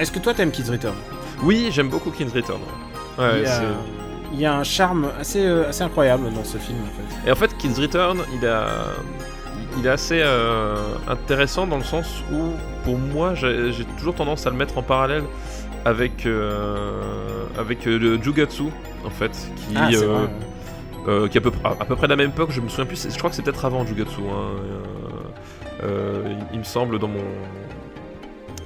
est-ce 0.00 0.12
que 0.12 0.18
toi 0.18 0.34
t'aimes 0.34 0.50
Kids 0.50 0.70
Return? 0.70 0.94
Oui, 1.42 1.68
j'aime 1.72 1.88
beaucoup 1.88 2.10
King's 2.10 2.32
Return. 2.32 2.60
Ouais, 3.18 3.38
il, 3.38 3.42
y 3.42 3.46
a, 3.46 3.58
c'est- 3.60 3.64
il 4.34 4.40
y 4.40 4.46
a 4.46 4.54
un 4.54 4.62
charme 4.64 5.08
assez, 5.18 5.44
euh, 5.44 5.68
assez 5.68 5.82
incroyable 5.82 6.32
dans 6.32 6.44
ce 6.44 6.58
film, 6.58 6.78
en 6.82 6.86
fait. 7.24 7.28
Et 7.28 7.32
en 7.32 7.34
fait, 7.36 7.56
King's 7.58 7.78
Return, 7.78 8.18
il, 8.34 8.46
a... 8.46 8.66
il 9.78 9.86
est 9.86 9.90
assez 9.90 10.20
euh, 10.22 10.76
intéressant 11.08 11.66
dans 11.66 11.78
le 11.78 11.84
sens 11.84 12.22
où, 12.32 12.52
pour 12.84 12.98
moi, 12.98 13.34
j'ai 13.34 13.84
toujours 13.98 14.14
tendance 14.14 14.46
à 14.46 14.50
le 14.50 14.56
mettre 14.56 14.76
en 14.78 14.82
parallèle 14.82 15.24
avec, 15.84 16.26
euh, 16.26 17.00
avec 17.58 17.86
euh, 17.86 17.98
le 17.98 18.22
Jugatsu, 18.22 18.64
en 19.04 19.10
fait, 19.10 19.32
qui, 19.56 19.74
Ah, 19.76 19.88
vrai. 19.90 20.28
euh, 21.08 21.28
qui 21.28 21.38
est 21.38 21.40
à 21.40 21.50
peu, 21.50 21.52
à, 21.64 21.68
à 21.70 21.84
peu 21.86 21.96
près 21.96 22.06
de 22.06 22.12
la 22.12 22.16
même 22.16 22.30
époque, 22.30 22.50
je 22.52 22.60
me 22.60 22.68
souviens 22.68 22.84
plus, 22.86 23.08
je 23.10 23.16
crois 23.18 23.30
que 23.30 23.36
c'est 23.36 23.42
peut-être 23.42 23.64
avant 23.64 23.86
Jugatsu, 23.86 24.20
hein, 24.30 25.82
il, 25.82 26.36
il 26.52 26.58
me 26.58 26.64
semble 26.64 26.98
dans 26.98 27.08
mon, 27.08 27.24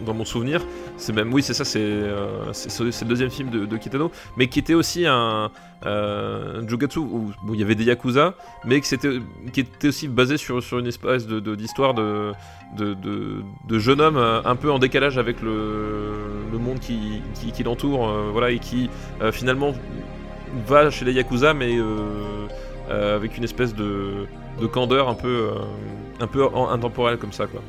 dans 0.04 0.14
mon 0.14 0.24
souvenir. 0.24 0.62
C'est 0.96 1.12
même, 1.12 1.32
oui, 1.32 1.42
c'est 1.42 1.54
ça, 1.54 1.64
c'est 1.64 1.80
euh, 1.80 2.52
le 2.52 3.04
deuxième 3.04 3.30
film 3.30 3.50
de, 3.50 3.76
Kitano, 3.76 4.10
mais 4.36 4.48
qui 4.48 4.58
était 4.58 4.74
aussi 4.74 5.06
un, 5.06 5.50
euh, 5.86 6.66
Jugatsu 6.66 6.98
où 6.98 7.30
il 7.52 7.60
y 7.60 7.62
avait 7.62 7.74
des 7.74 7.84
Yakuza, 7.84 8.34
mais 8.64 8.80
que 8.80 8.86
c'était, 8.86 9.20
qui 9.52 9.60
était 9.60 9.88
aussi 9.88 10.08
basé 10.08 10.38
sur, 10.38 10.62
sur 10.62 10.78
une 10.78 10.86
espèce 10.86 11.26
d'histoire 11.26 11.92
de, 11.92 12.32
de, 12.76 12.94
de, 12.94 13.78
jeune 13.78 14.00
homme 14.00 14.16
euh, 14.16 14.40
un 14.44 14.56
peu 14.56 14.70
en 14.70 14.78
décalage 14.78 15.18
avec 15.18 15.42
le, 15.42 16.12
le 16.50 16.58
monde 16.58 16.78
qui, 16.80 17.20
qui, 17.34 17.52
qui 17.52 17.62
l'entoure, 17.62 18.08
euh, 18.08 18.30
voilà, 18.32 18.50
et 18.50 18.58
qui 18.58 18.88
finalement 19.32 19.74
va 20.66 20.90
chez 20.90 21.04
les 21.04 21.12
Yakuza, 21.12 21.52
mais 21.52 21.78
avec 22.90 23.36
une 23.36 23.44
espèce 23.44 23.74
de, 23.74 24.26
de 24.60 24.66
candeur 24.66 25.08
un 25.08 25.14
peu, 25.14 25.50
un 26.20 26.26
peu 26.26 26.46
intemporelle 26.70 27.18
comme 27.18 27.32
ça, 27.32 27.46
quoi. 27.46 27.60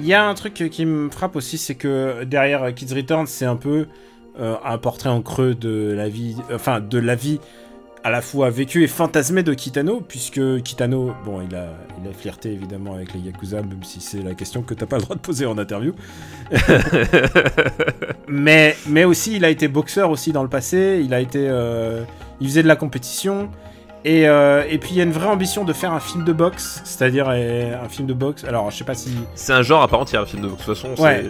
Il 0.00 0.06
y 0.06 0.14
a 0.14 0.24
un 0.24 0.34
truc 0.34 0.54
qui 0.70 0.86
me 0.86 1.10
frappe 1.10 1.34
aussi, 1.36 1.58
c'est 1.58 1.74
que 1.74 2.24
derrière 2.24 2.72
Kids 2.74 2.94
Return, 2.94 3.26
c'est 3.26 3.46
un 3.46 3.56
peu 3.56 3.86
euh, 4.40 4.54
un 4.64 4.78
portrait 4.78 5.08
en 5.08 5.20
creux 5.20 5.54
de 5.56 5.92
la 5.96 6.08
vie, 6.08 6.36
enfin 6.52 6.80
de 6.80 6.98
la 6.98 7.16
vie 7.16 7.40
à 8.04 8.10
la 8.10 8.22
fois 8.22 8.50
vécue 8.50 8.84
et 8.84 8.86
fantasmée 8.86 9.42
de 9.42 9.52
Kitano, 9.52 10.00
puisque 10.00 10.62
Kitano, 10.62 11.12
bon, 11.24 11.42
il 11.42 11.54
a, 11.56 11.66
il 12.00 12.08
a 12.08 12.12
flirté 12.12 12.52
évidemment 12.52 12.94
avec 12.94 13.12
les 13.14 13.20
Yakuza, 13.20 13.62
même 13.62 13.82
si 13.82 14.00
c'est 14.00 14.22
la 14.22 14.34
question 14.34 14.62
que 14.62 14.74
t'as 14.74 14.86
pas 14.86 14.96
le 14.96 15.02
droit 15.02 15.16
de 15.16 15.20
poser 15.20 15.46
en 15.46 15.58
interview. 15.58 15.92
mais, 18.28 18.76
mais 18.86 19.04
aussi, 19.04 19.34
il 19.36 19.44
a 19.44 19.50
été 19.50 19.66
boxeur 19.66 20.10
aussi 20.10 20.30
dans 20.30 20.44
le 20.44 20.48
passé, 20.48 21.02
il 21.04 21.12
a 21.12 21.20
été, 21.20 21.48
euh, 21.48 22.04
il 22.40 22.46
faisait 22.46 22.62
de 22.62 22.68
la 22.68 22.76
compétition. 22.76 23.50
Et, 24.04 24.28
euh, 24.28 24.62
et 24.68 24.78
puis 24.78 24.90
il 24.92 24.96
y 24.96 25.00
a 25.00 25.04
une 25.04 25.12
vraie 25.12 25.26
ambition 25.26 25.64
de 25.64 25.72
faire 25.72 25.92
un 25.92 26.00
film 26.00 26.24
de 26.24 26.32
boxe, 26.32 26.80
c'est-à-dire 26.84 27.26
euh, 27.30 27.74
un 27.84 27.88
film 27.88 28.06
de 28.06 28.14
boxe. 28.14 28.44
Alors 28.44 28.70
je 28.70 28.76
sais 28.76 28.84
pas 28.84 28.94
si 28.94 29.10
C'est 29.34 29.52
un 29.52 29.62
genre 29.62 29.82
à 29.82 29.88
part 29.88 30.00
entière, 30.00 30.20
le 30.20 30.26
film 30.26 30.42
de 30.42 30.48
boxe. 30.48 30.60
De 30.66 30.72
toute 30.72 30.76
façon, 30.76 30.94
c'est- 30.96 31.02
Ouais. 31.02 31.24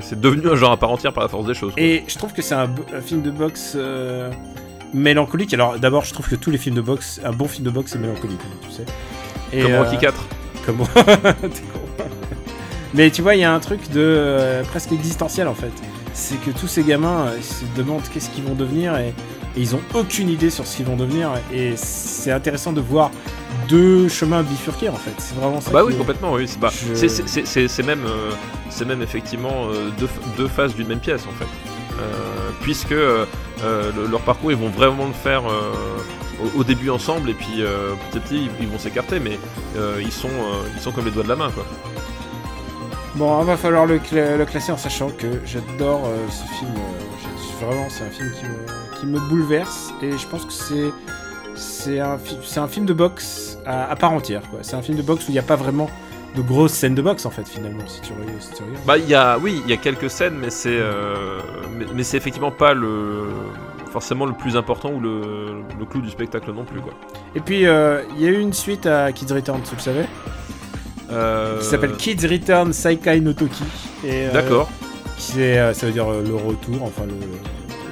c'est 0.00 0.20
devenu 0.20 0.48
un 0.48 0.56
genre 0.56 0.72
à 0.72 0.76
part 0.76 0.90
entière 0.90 1.12
par 1.12 1.22
la 1.22 1.28
force 1.28 1.46
des 1.46 1.54
choses. 1.54 1.72
quoi. 1.74 1.82
Et 1.82 2.04
je 2.08 2.16
trouve 2.18 2.32
que 2.32 2.42
c'est 2.42 2.54
un, 2.54 2.68
un 2.94 3.00
film 3.00 3.22
de 3.22 3.30
boxe 3.30 3.74
euh, 3.76 4.30
mélancolique. 4.92 5.54
Alors 5.54 5.78
d'abord, 5.78 6.04
je 6.04 6.12
trouve 6.12 6.28
que 6.28 6.34
tous 6.34 6.50
les 6.50 6.58
films 6.58 6.74
de 6.76 6.80
boxe, 6.80 7.20
un 7.24 7.32
bon 7.32 7.46
film 7.46 7.64
de 7.64 7.70
boxe, 7.70 7.92
c'est 7.92 7.98
mélancolique, 7.98 8.40
hein, 8.44 8.56
tu 8.68 8.72
sais. 8.72 8.84
Et, 9.52 9.62
Comme 9.62 9.72
euh, 9.72 9.82
Rocky 9.84 9.98
4. 9.98 10.26
Comme 10.66 10.78
T'es 10.94 11.62
con. 11.72 12.04
Mais 12.94 13.10
tu 13.10 13.22
vois, 13.22 13.34
il 13.34 13.40
y 13.40 13.44
a 13.44 13.52
un 13.52 13.60
truc 13.60 13.90
de 13.90 14.00
euh, 14.00 14.62
presque 14.64 14.92
existentiel 14.92 15.46
en 15.46 15.54
fait. 15.54 15.72
C'est 16.14 16.40
que 16.42 16.50
tous 16.50 16.66
ces 16.66 16.82
gamins 16.82 17.26
euh, 17.28 17.34
ils 17.38 17.44
se 17.44 17.64
demandent 17.76 18.02
qu'est-ce 18.12 18.28
qu'ils 18.30 18.44
vont 18.44 18.54
devenir 18.54 18.96
et, 18.98 19.14
et 19.56 19.60
ils 19.60 19.74
ont 19.74 19.80
aucune 19.94 20.28
idée 20.28 20.50
sur 20.50 20.66
ce 20.66 20.76
qu'ils 20.76 20.86
vont 20.86 20.96
devenir. 20.96 21.30
Et 21.52 21.74
c'est 21.76 22.30
intéressant 22.32 22.72
de 22.72 22.80
voir 22.80 23.10
deux 23.68 24.08
chemins 24.08 24.42
bifurqués 24.42 24.88
en 24.88 24.94
fait. 24.96 25.14
C'est 25.18 25.34
vraiment 25.36 25.60
ça. 25.60 25.70
Bah 25.70 25.82
oui, 25.84 25.94
est- 25.94 25.96
complètement, 25.96 26.32
oui. 26.32 26.46
C'est 26.48 26.58
Je- 26.70 27.82
même, 27.82 28.04
euh, 28.06 28.30
c'est 28.70 28.84
même 28.84 29.02
effectivement 29.02 29.66
euh, 29.70 29.90
deux, 29.98 30.08
deux 30.36 30.48
faces 30.48 30.74
d'une 30.74 30.88
même 30.88 31.00
pièce 31.00 31.22
en 31.26 31.32
fait. 31.32 31.48
Euh, 32.00 32.50
puisque 32.60 32.90
le- 32.90 33.26
leur 34.10 34.20
parcours, 34.20 34.52
ils 34.52 34.56
vont 34.58 34.68
vraiment 34.70 35.06
le 35.06 35.12
faire 35.12 35.42
au, 35.44 36.60
au 36.60 36.64
début 36.64 36.90
ensemble 36.90 37.30
et 37.30 37.34
puis 37.34 37.62
petit 38.10 38.18
à 38.18 38.20
petit, 38.20 38.36
ils, 38.44 38.50
ils 38.60 38.68
vont 38.68 38.78
s'écarter, 38.78 39.18
mais 39.18 39.38
ils, 40.00 40.12
sont, 40.12 40.28
ils 40.76 40.80
sont 40.80 40.92
comme 40.92 41.06
les 41.06 41.10
doigts 41.10 41.24
de 41.24 41.28
la 41.28 41.36
main 41.36 41.50
quoi. 41.50 41.64
Bon, 43.16 43.40
il 43.40 43.46
va 43.46 43.56
falloir 43.56 43.84
le, 43.86 43.98
le 44.12 44.44
classer 44.44 44.70
en 44.70 44.76
sachant 44.76 45.08
que 45.10 45.26
j'adore 45.44 46.08
ce 46.30 46.44
film. 46.58 46.70
vraiment, 47.66 47.88
c'est 47.90 48.04
un 48.04 48.10
film 48.10 48.30
qui 48.38 48.44
me, 48.44 48.54
qui 49.00 49.06
me 49.06 49.18
bouleverse 49.20 49.92
et 50.02 50.12
je 50.16 50.26
pense 50.26 50.44
que 50.44 50.52
c'est 50.52 50.90
c'est 51.54 51.98
un, 51.98 52.18
c'est 52.44 52.60
un 52.60 52.68
film 52.68 52.86
de 52.86 52.92
boxe 52.92 53.58
à, 53.66 53.90
à 53.90 53.96
part 53.96 54.12
entière. 54.12 54.42
quoi. 54.50 54.60
C'est 54.62 54.76
un 54.76 54.82
film 54.82 54.96
de 54.96 55.02
boxe 55.02 55.24
où 55.26 55.30
il 55.30 55.34
n'y 55.34 55.38
a 55.40 55.42
pas 55.42 55.56
vraiment 55.56 55.90
de 56.36 56.42
grosses 56.42 56.72
scènes 56.72 56.94
de 56.94 57.02
boxe 57.02 57.26
en 57.26 57.30
fait 57.30 57.48
finalement 57.48 57.82
si 57.86 58.00
tu 58.00 58.12
regardes. 58.12 58.40
si 58.40 58.52
tu 58.52 58.62
regardes. 58.62 58.84
Bah, 58.86 58.98
il 58.98 59.08
y 59.08 59.14
a, 59.14 59.38
oui, 59.38 59.60
il 59.64 59.70
y 59.70 59.72
a 59.72 59.76
quelques 59.76 60.10
scènes, 60.10 60.34
mais 60.40 60.50
c'est, 60.50 60.68
euh, 60.78 61.40
mais, 61.76 61.86
mais 61.94 62.02
c'est 62.04 62.16
effectivement 62.16 62.50
pas 62.52 62.74
le, 62.74 63.24
forcément 63.90 64.26
le 64.26 64.34
plus 64.34 64.56
important 64.56 64.92
ou 64.92 65.00
le, 65.00 65.62
le 65.78 65.84
clou 65.84 66.00
du 66.00 66.10
spectacle 66.10 66.52
non 66.52 66.64
plus 66.64 66.80
quoi. 66.80 66.92
Et 67.34 67.40
puis 67.40 67.66
euh, 67.66 68.02
il 68.16 68.22
y 68.22 68.26
a 68.26 68.30
eu 68.30 68.38
une 68.40 68.52
suite 68.52 68.86
à 68.86 69.10
Kids 69.12 69.32
Return, 69.32 69.60
tu 69.68 69.74
le 69.74 69.80
savais, 69.80 70.06
Euh, 71.10 71.58
qui 71.58 71.64
s'appelle 71.64 71.96
Kids 71.96 72.26
Return 72.26 72.72
Saikai 72.72 73.20
no 73.20 73.32
Toki. 73.32 73.64
Et, 74.06 74.26
D'accord. 74.32 74.68
qui 75.16 75.40
est, 75.40 75.72
ça 75.74 75.86
veut 75.86 75.92
dire 75.92 76.06
le 76.10 76.34
retour, 76.34 76.82
enfin 76.82 77.04
le 77.06 77.14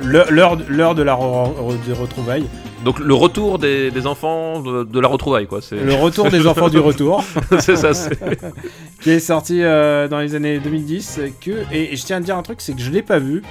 l'heure- 0.03 0.57
de 0.95 1.03
la 1.03 1.15
re- 1.15 1.53
re- 1.55 1.87
des 1.87 1.93
retrouvailles. 1.93 2.47
Donc 2.85 2.99
le 3.01 3.15
retour 3.15 3.59
des, 3.59 3.91
des 3.91 4.07
enfants 4.07 4.61
de, 4.61 4.85
de 4.85 5.01
la 5.01 5.09
retrouvaille 5.09 5.47
quoi. 5.47 5.61
C'est, 5.61 5.77
Le 5.77 5.95
retour 5.95 6.29
des 6.31 6.47
enfants 6.47 6.69
du 6.69 6.79
retour. 6.79 7.25
c'est 7.59 7.77
ça. 7.77 7.95
C'est... 7.95 8.19
qui 9.01 9.11
est 9.11 9.19
sorti 9.21 9.63
euh, 9.63 10.07
dans 10.09 10.21
les 10.21 10.35
années 10.35 10.59
2010 10.61 11.19
euh, 11.19 11.29
que 11.41 11.51
et, 11.73 11.93
et 11.93 11.97
je 11.97 12.05
tiens 12.05 12.19
à 12.19 12.21
dire 12.21 12.37
un 12.37 12.43
truc 12.43 12.61
c'est 12.61 12.75
que 12.75 12.81
je 12.81 12.91
l'ai 12.91 13.03
pas 13.03 13.19
vu 13.19 13.43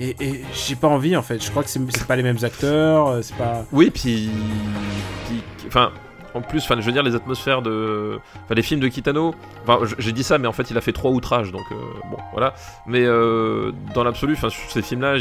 et, 0.00 0.16
et 0.20 0.40
j'ai 0.66 0.74
pas 0.76 0.88
envie 0.88 1.16
en 1.16 1.22
fait 1.22 1.44
je 1.44 1.50
crois 1.50 1.62
que 1.62 1.68
c'est 1.68 2.06
pas 2.06 2.16
les 2.16 2.22
mêmes 2.22 2.38
acteurs 2.42 3.08
euh, 3.08 3.18
c'est 3.22 3.36
pas 3.36 3.64
Oui, 3.72 3.90
puis, 3.90 4.30
puis- 5.28 5.42
enfin, 5.68 5.92
en 6.34 6.42
plus, 6.42 6.62
enfin, 6.62 6.76
je 6.80 6.86
veux 6.86 6.92
dire 6.92 7.02
les 7.02 7.14
atmosphères 7.14 7.62
de, 7.62 8.18
enfin, 8.44 8.54
les 8.54 8.62
films 8.62 8.80
de 8.80 8.88
Kitano. 8.88 9.34
Enfin, 9.62 9.78
j'ai 9.98 10.12
dit 10.12 10.22
ça, 10.22 10.38
mais 10.38 10.48
en 10.48 10.52
fait, 10.52 10.70
il 10.70 10.78
a 10.78 10.80
fait 10.80 10.92
trois 10.92 11.10
outrages, 11.10 11.52
donc 11.52 11.64
euh, 11.72 11.74
bon, 12.10 12.18
voilà. 12.32 12.54
Mais 12.86 13.04
euh, 13.04 13.72
dans 13.94 14.04
l'absolu, 14.04 14.34
enfin, 14.34 14.48
ces 14.68 14.82
films-là, 14.82 15.16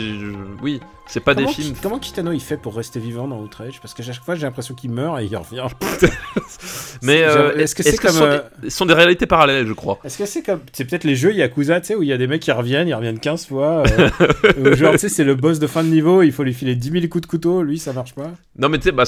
oui, 0.62 0.80
c'est 1.10 1.20
pas 1.22 1.34
comment, 1.34 1.48
des 1.48 1.54
films. 1.54 1.76
Comment 1.82 1.98
Kitano 1.98 2.32
il 2.32 2.40
fait 2.40 2.56
pour 2.56 2.76
rester 2.76 3.00
vivant 3.00 3.28
dans 3.28 3.40
Outrage? 3.42 3.82
Parce 3.82 3.96
que 3.96 4.04
chaque 4.04 4.24
fois 4.24 4.36
j'ai 4.36 4.44
l'impression 4.44 4.76
qu'il 4.76 4.92
meurt 4.92 5.20
et 5.20 5.26
il 5.26 5.36
revient 5.36 5.66
Mais 7.02 7.24
euh, 7.24 7.56
est-ce 7.56 7.74
que 7.74 7.82
c'est 7.82 7.96
ce 7.96 8.02
comme 8.02 8.12
ce 8.12 8.18
sont, 8.18 8.24
euh, 8.26 8.42
des, 8.62 8.70
ce 8.70 8.78
sont 8.78 8.86
des 8.86 8.94
réalités 8.94 9.26
parallèles, 9.26 9.66
je 9.66 9.74
crois? 9.74 9.98
est-ce 10.04 10.20
que 10.20 10.28
c'est 10.28 10.44
comme 10.44 10.60
c'est 10.72 10.86
peut-être 10.86 11.06
les 11.06 11.16
jeux 11.16 11.34
Yakuza 11.34 11.82
tu 11.82 11.88
sais 11.88 11.96
où 11.96 12.04
il 12.04 12.10
y 12.10 12.14
a 12.14 12.18
des 12.18 12.28
mecs 12.28 12.42
qui 12.44 12.52
reviennent 12.52 12.88
ils 12.88 12.94
reviennent 12.94 13.20
15 13.20 13.48
fois 13.48 13.84
euh, 13.88 14.76
genre 14.76 14.94
tu 14.94 15.00
sais 15.00 15.10
c'est 15.10 15.24
le 15.24 15.34
boss 15.34 15.58
de 15.58 15.66
fin 15.66 15.84
de 15.84 15.90
niveau 15.90 16.22
il 16.22 16.32
faut 16.32 16.44
lui 16.44 16.54
filer 16.54 16.76
10 16.76 16.92
000 16.92 17.08
coups 17.08 17.24
de 17.24 17.28
couteau 17.28 17.64
lui 17.64 17.80
ça 17.80 17.92
marche 17.92 18.14
pas 18.14 18.32
Non, 18.58 18.70
mais 18.70 18.78
tu 18.78 18.84
sais, 18.84 18.92
bah, 18.92 19.06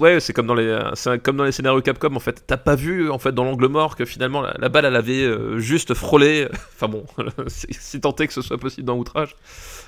ouais, 0.00 0.20
c'est 0.20 0.32
comme 0.32 0.46
dans 0.46 0.54
les, 0.54 0.76
comme 1.22 1.36
dans 1.36 1.44
les 1.44 1.52
scénarios 1.52 1.82
Capcom. 1.82 2.16
En 2.16 2.20
fait, 2.20 2.42
t'as 2.46 2.56
pas 2.56 2.74
vu 2.74 3.10
en 3.10 3.18
fait 3.18 3.32
dans 3.32 3.44
l'angle 3.44 3.68
mort 3.68 3.94
que 3.94 4.04
finalement 4.04 4.40
la, 4.40 4.54
la 4.58 4.68
balle 4.68 4.86
elle 4.86 4.96
avait 4.96 5.28
juste 5.58 5.94
frôlé. 5.94 6.48
Enfin 6.76 6.88
bon, 6.88 7.04
si 7.46 8.00
tant 8.00 8.14
est 8.16 8.26
que 8.26 8.32
ce 8.34 8.42
soit 8.42 8.58
possible 8.58 8.86
dans 8.86 8.96
Outrage. 8.96 9.34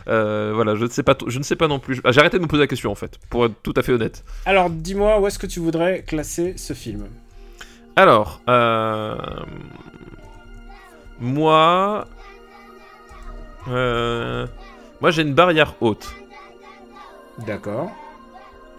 Voilà, 0.07 0.75
je 0.75 0.85
ne 0.85 0.91
sais 0.91 1.03
pas, 1.03 1.17
je 1.27 1.39
ne 1.39 1.43
sais 1.49 1.57
pas 1.57 1.69
non 1.69 1.79
plus. 1.79 2.01
Ah, 2.05 2.13
J'ai 2.13 2.21
arrêté 2.21 2.39
de 2.39 2.43
me 2.43 2.49
poser 2.49 2.63
la 2.63 2.67
question 2.67 2.91
en 2.91 2.95
fait, 2.95 3.19
pour 3.31 3.45
être 3.47 3.55
tout 3.63 3.75
à 3.77 3.83
fait 3.83 3.93
honnête. 3.93 4.25
alors 4.47 4.71
dis-moi 4.71 5.19
où 5.21 5.27
est-ce 5.27 5.39
que 5.39 5.47
tu 5.47 5.61
voudrais 5.61 6.03
classer 6.03 6.55
ce 6.57 6.73
film 6.73 7.07
Alors, 7.97 8.41
euh, 8.49 9.17
moi, 11.21 12.07
euh, 13.69 14.47
moi 15.01 15.11
j'ai 15.11 15.23
une 15.23 15.35
barrière 15.35 15.75
haute. 15.81 16.09
d'accord 17.47 17.91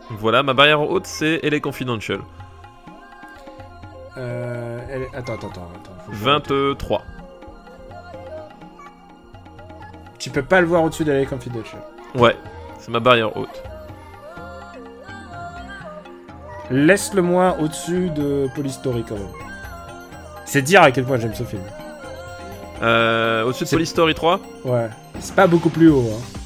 Voilà, 0.10 0.42
ma 0.44 0.54
barrière 0.54 0.82
haute 0.82 1.06
c'est 1.06 1.40
LA 1.44 1.60
Confidential, 1.60 2.20
euh, 4.18 4.80
elle- 4.90 5.08
attends 5.18 5.36
attends 5.36 5.50
attends, 5.50 5.70
attends 5.76 5.94
faut 6.06 6.12
que 6.12 6.18
je 6.18 6.24
regarde. 6.26 6.48
23. 6.50 7.04
Tu 10.18 10.30
peux 10.30 10.44
pas 10.44 10.60
le 10.62 10.68
voir 10.68 10.84
au-dessus 10.84 11.06
de 11.06 11.12
la 11.14 11.26
Confidential. 11.26 11.82
Ouais, 12.16 12.36
c'est 12.80 12.90
ma 12.90 13.00
barrière 13.00 13.36
haute. 13.38 13.64
Laisse-le 16.72 17.22
moi 17.22 17.58
au-dessus 17.60 18.10
de 18.12 18.48
Polystory 18.56 19.04
quand 19.08 19.16
même. 19.16 19.28
C'est 20.46 20.62
dire 20.62 20.82
à 20.82 20.92
quel 20.92 21.04
point 21.04 21.18
j'aime 21.18 21.34
ce 21.34 21.44
film. 21.44 21.62
Euh, 22.82 23.44
au-dessus 23.44 23.66
de 23.66 23.70
Polystory 23.70 24.14
3 24.14 24.40
Ouais. 24.66 24.90
C'est 25.20 25.36
pas 25.36 25.48
beaucoup 25.48 25.70
plus 25.70 25.90
haut. 25.90 26.10
Hein. 26.14 26.40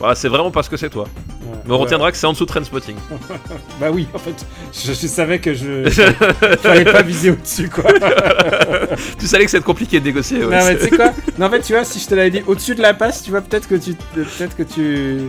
Bah, 0.00 0.14
c'est 0.14 0.28
vraiment 0.28 0.50
parce 0.50 0.68
que 0.68 0.76
c'est 0.76 0.90
toi. 0.90 1.06
Ouais. 1.48 1.54
Mais 1.66 1.74
on 1.74 1.78
retiendra 1.78 2.10
que 2.12 2.16
c'est 2.18 2.26
en 2.26 2.32
dessous 2.32 2.44
de 2.44 2.50
Trainspotting. 2.50 2.96
Bah 3.80 3.88
oui, 3.92 4.06
en 4.14 4.18
fait, 4.18 4.44
je, 4.72 4.92
je 4.92 5.06
savais 5.06 5.38
que 5.38 5.54
je 5.54 5.88
fallait 6.60 6.84
pas 6.84 7.02
viser 7.02 7.30
au-dessus 7.30 7.68
quoi. 7.68 7.84
tu 9.18 9.26
savais 9.26 9.44
que 9.44 9.50
c'était 9.50 9.62
compliqué 9.64 10.00
de 10.00 10.04
négocier. 10.04 10.44
ouais, 10.44 10.58
non 10.58 10.64
mais 10.66 10.76
c'est- 10.76 10.78
tu 10.78 10.90
sais 10.90 10.96
quoi 10.96 11.12
Non 11.38 11.46
en 11.46 11.50
fait 11.50 11.60
tu 11.60 11.72
vois 11.72 11.84
si 11.84 11.98
je 12.00 12.06
te 12.06 12.14
l'avais 12.14 12.30
dit 12.30 12.42
au-dessus 12.46 12.74
de 12.74 12.82
la 12.82 12.94
passe, 12.94 13.22
tu 13.22 13.30
vois 13.30 13.40
peut-être 13.40 13.68
que 13.68 13.74
tu 13.76 13.94
peut-être 14.14 14.56
que 14.56 14.62
tu 14.62 15.28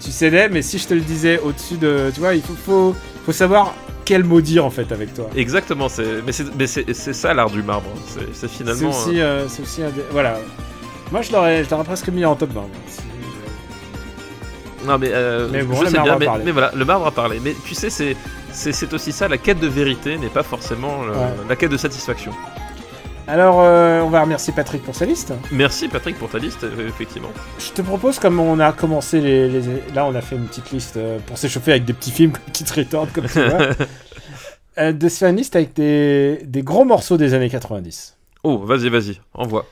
tu 0.00 0.10
cédais, 0.10 0.48
mais 0.48 0.62
si 0.62 0.78
je 0.78 0.86
te 0.88 0.94
le 0.94 1.00
disais 1.00 1.38
au-dessus 1.38 1.76
de, 1.76 2.10
tu 2.12 2.18
vois, 2.20 2.34
il 2.34 2.42
faut 2.42 2.54
faut, 2.54 2.96
faut 3.24 3.32
savoir 3.32 3.72
quel 4.04 4.24
mot 4.24 4.40
dire 4.40 4.64
en 4.64 4.70
fait 4.70 4.90
avec 4.90 5.14
toi. 5.14 5.28
Exactement, 5.36 5.88
c'est... 5.88 6.22
mais 6.26 6.32
c'est 6.32 6.44
c'est- 6.66 6.92
c'est 6.92 7.12
ça 7.12 7.32
l'art 7.34 7.50
du 7.50 7.62
marbre. 7.62 7.88
C'est- 8.08 8.18
C'est 8.32 8.40
C'est 8.40 8.48
finalement. 8.48 8.88
aussi, 8.90 9.20
euh, 9.20 9.24
euh, 9.24 9.46
c'est 9.48 9.62
aussi 9.62 9.82
un 9.82 9.90
des- 9.90 10.02
voilà. 10.10 10.38
Moi 11.12 11.22
je 11.22 11.30
l'aurais 11.32 11.62
je 11.62 11.70
l'aurais 11.70 11.84
presque 11.84 12.08
mis 12.08 12.24
en 12.24 12.34
top 12.34 12.50
20. 12.52 12.62
Non 14.86 14.98
mais, 14.98 15.08
euh, 15.12 15.48
Mais 15.50 15.62
bon, 15.62 15.76
je 15.76 15.84
le 15.84 15.86
sais 15.90 15.92
marbre 15.96 16.04
bien, 16.06 16.14
a 16.14 16.18
mais, 16.18 16.26
parlé. 16.26 16.44
mais 16.44 16.50
voilà, 16.52 16.72
le 16.74 16.84
marbre 16.84 17.06
a 17.06 17.10
parlé. 17.10 17.40
Mais 17.42 17.54
tu 17.66 17.74
sais, 17.74 17.90
c'est 17.90 18.92
aussi 18.92 19.12
ça, 19.12 19.28
la 19.28 19.38
quête 19.38 19.60
de 19.60 19.66
vérité 19.68 20.18
n'est 20.18 20.28
pas 20.28 20.42
forcément 20.42 21.02
euh, 21.04 21.10
Ouais. 21.12 21.30
la 21.48 21.56
quête 21.56 21.70
de 21.70 21.76
satisfaction. 21.76 22.32
Alors 23.28 23.60
euh, 23.60 24.00
on 24.00 24.10
va 24.10 24.20
remercier 24.22 24.52
Patrick 24.52 24.82
pour 24.82 24.96
sa 24.96 25.04
liste. 25.04 25.32
Merci 25.52 25.86
Patrick 25.88 26.18
pour 26.18 26.28
ta 26.28 26.38
liste, 26.38 26.64
euh, 26.64 26.88
effectivement. 26.88 27.30
Je 27.58 27.70
te 27.70 27.80
propose, 27.80 28.18
comme 28.18 28.40
on 28.40 28.58
a 28.58 28.72
commencé 28.72 29.20
les, 29.20 29.48
les- 29.48 29.60
Là, 29.94 30.04
on 30.06 30.14
a 30.14 30.20
fait 30.20 30.34
une 30.34 30.46
petite 30.46 30.72
liste 30.72 30.98
pour 31.26 31.38
s'échauffer 31.38 31.70
avec 31.70 31.84
des 31.84 31.92
petits 31.92 32.10
films 32.10 32.32
comme 32.32 32.42
Kit 32.52 32.64
Return, 32.74 33.06
comme 33.14 33.26
vois. 33.26 33.42
euh, 34.78 34.92
de 34.92 35.08
se 35.08 35.18
faire 35.18 35.28
une 35.28 35.36
liste 35.36 35.54
avec 35.54 35.72
des, 35.74 36.40
des 36.44 36.62
gros 36.62 36.84
morceaux 36.84 37.16
des 37.16 37.32
années 37.34 37.48
90. 37.50 38.16
Oh, 38.42 38.58
vas-y, 38.58 38.88
vas-y, 38.88 39.20
envoie. 39.34 39.66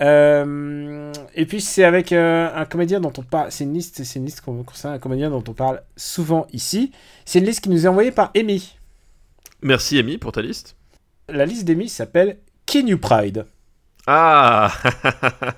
Euh, 0.00 1.12
et 1.34 1.46
puis, 1.46 1.60
c'est 1.60 1.84
avec 1.84 2.12
euh, 2.12 2.48
un 2.54 2.64
comédien 2.64 3.00
dont 3.00 3.12
on 3.18 3.22
parle. 3.22 3.52
C'est 3.52 3.64
une 3.64 3.74
liste, 3.74 4.02
c'est 4.02 4.18
une 4.18 4.24
liste 4.24 4.42
un 4.84 4.98
comédien 4.98 5.30
dont 5.30 5.44
on 5.46 5.52
parle 5.52 5.82
souvent 5.96 6.46
ici. 6.52 6.92
C'est 7.24 7.38
une 7.38 7.46
liste 7.46 7.60
qui 7.60 7.70
nous 7.70 7.84
est 7.84 7.88
envoyée 7.88 8.12
par 8.12 8.30
Amy. 8.36 8.76
Merci 9.62 9.98
Amy 9.98 10.18
pour 10.18 10.32
ta 10.32 10.42
liste. 10.42 10.76
La 11.28 11.46
liste 11.46 11.64
d'Amy 11.64 11.88
s'appelle 11.88 12.38
Can 12.66 12.86
You 12.86 12.98
Pride 12.98 13.44
Ah 14.12 14.72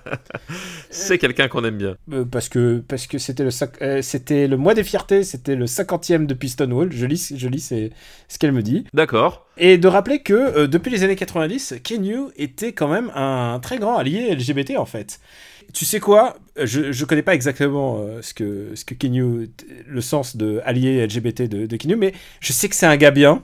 C'est 0.91 1.17
quelqu'un 1.17 1.49
qu'on 1.49 1.65
aime 1.65 1.79
bien. 1.79 1.97
Euh, 2.13 2.27
parce 2.27 2.51
que 2.51 2.85
parce 2.87 3.07
que 3.07 3.17
c'était 3.17 3.45
le 3.45 3.51
euh, 3.81 4.03
c'était 4.03 4.47
le 4.47 4.59
mois 4.59 4.75
des 4.75 4.85
fiertés, 4.85 5.25
c'était 5.25 5.57
le 5.57 5.65
50e 5.65 6.27
de 6.27 6.35
Piston 6.35 6.71
Wall. 6.71 6.93
Je 6.93 7.07
lis 7.07 7.33
je 7.35 7.49
lis 7.49 7.61
c'est 7.61 7.93
ce 8.29 8.39
qu'elle 8.39 8.53
me 8.53 8.61
dit. 8.61 8.85
D'accord. 8.93 9.47
Et 9.57 9.79
de 9.79 9.89
rappeler 9.89 10.19
que 10.19 10.35
euh, 10.35 10.67
depuis 10.67 10.91
les 10.91 11.03
années 11.03 11.17
90, 11.17 11.77
Kenyu 11.83 12.25
était 12.37 12.75
quand 12.75 12.89
même 12.89 13.11
un 13.15 13.59
très 13.59 13.79
grand 13.79 13.97
allié 13.97 14.35
LGBT 14.35 14.77
en 14.77 14.85
fait. 14.87 15.21
Tu 15.73 15.87
sais 15.87 16.01
quoi? 16.01 16.37
Je, 16.63 16.93
je 16.93 17.05
connais 17.07 17.23
pas 17.23 17.35
exactement 17.35 18.05
ce 18.21 18.35
que 18.35 18.73
ce 18.75 18.85
que 18.85 18.93
Kenyu 18.93 19.49
le 19.87 20.01
sens 20.03 20.37
de 20.37 20.61
allié 20.67 21.07
LGBT 21.07 21.49
de, 21.49 21.65
de 21.65 21.77
Kenyu, 21.79 21.97
mais 21.97 22.13
je 22.41 22.53
sais 22.53 22.69
que 22.69 22.75
c'est 22.75 22.85
un 22.85 22.99
gars 22.99 23.13
bien. 23.13 23.41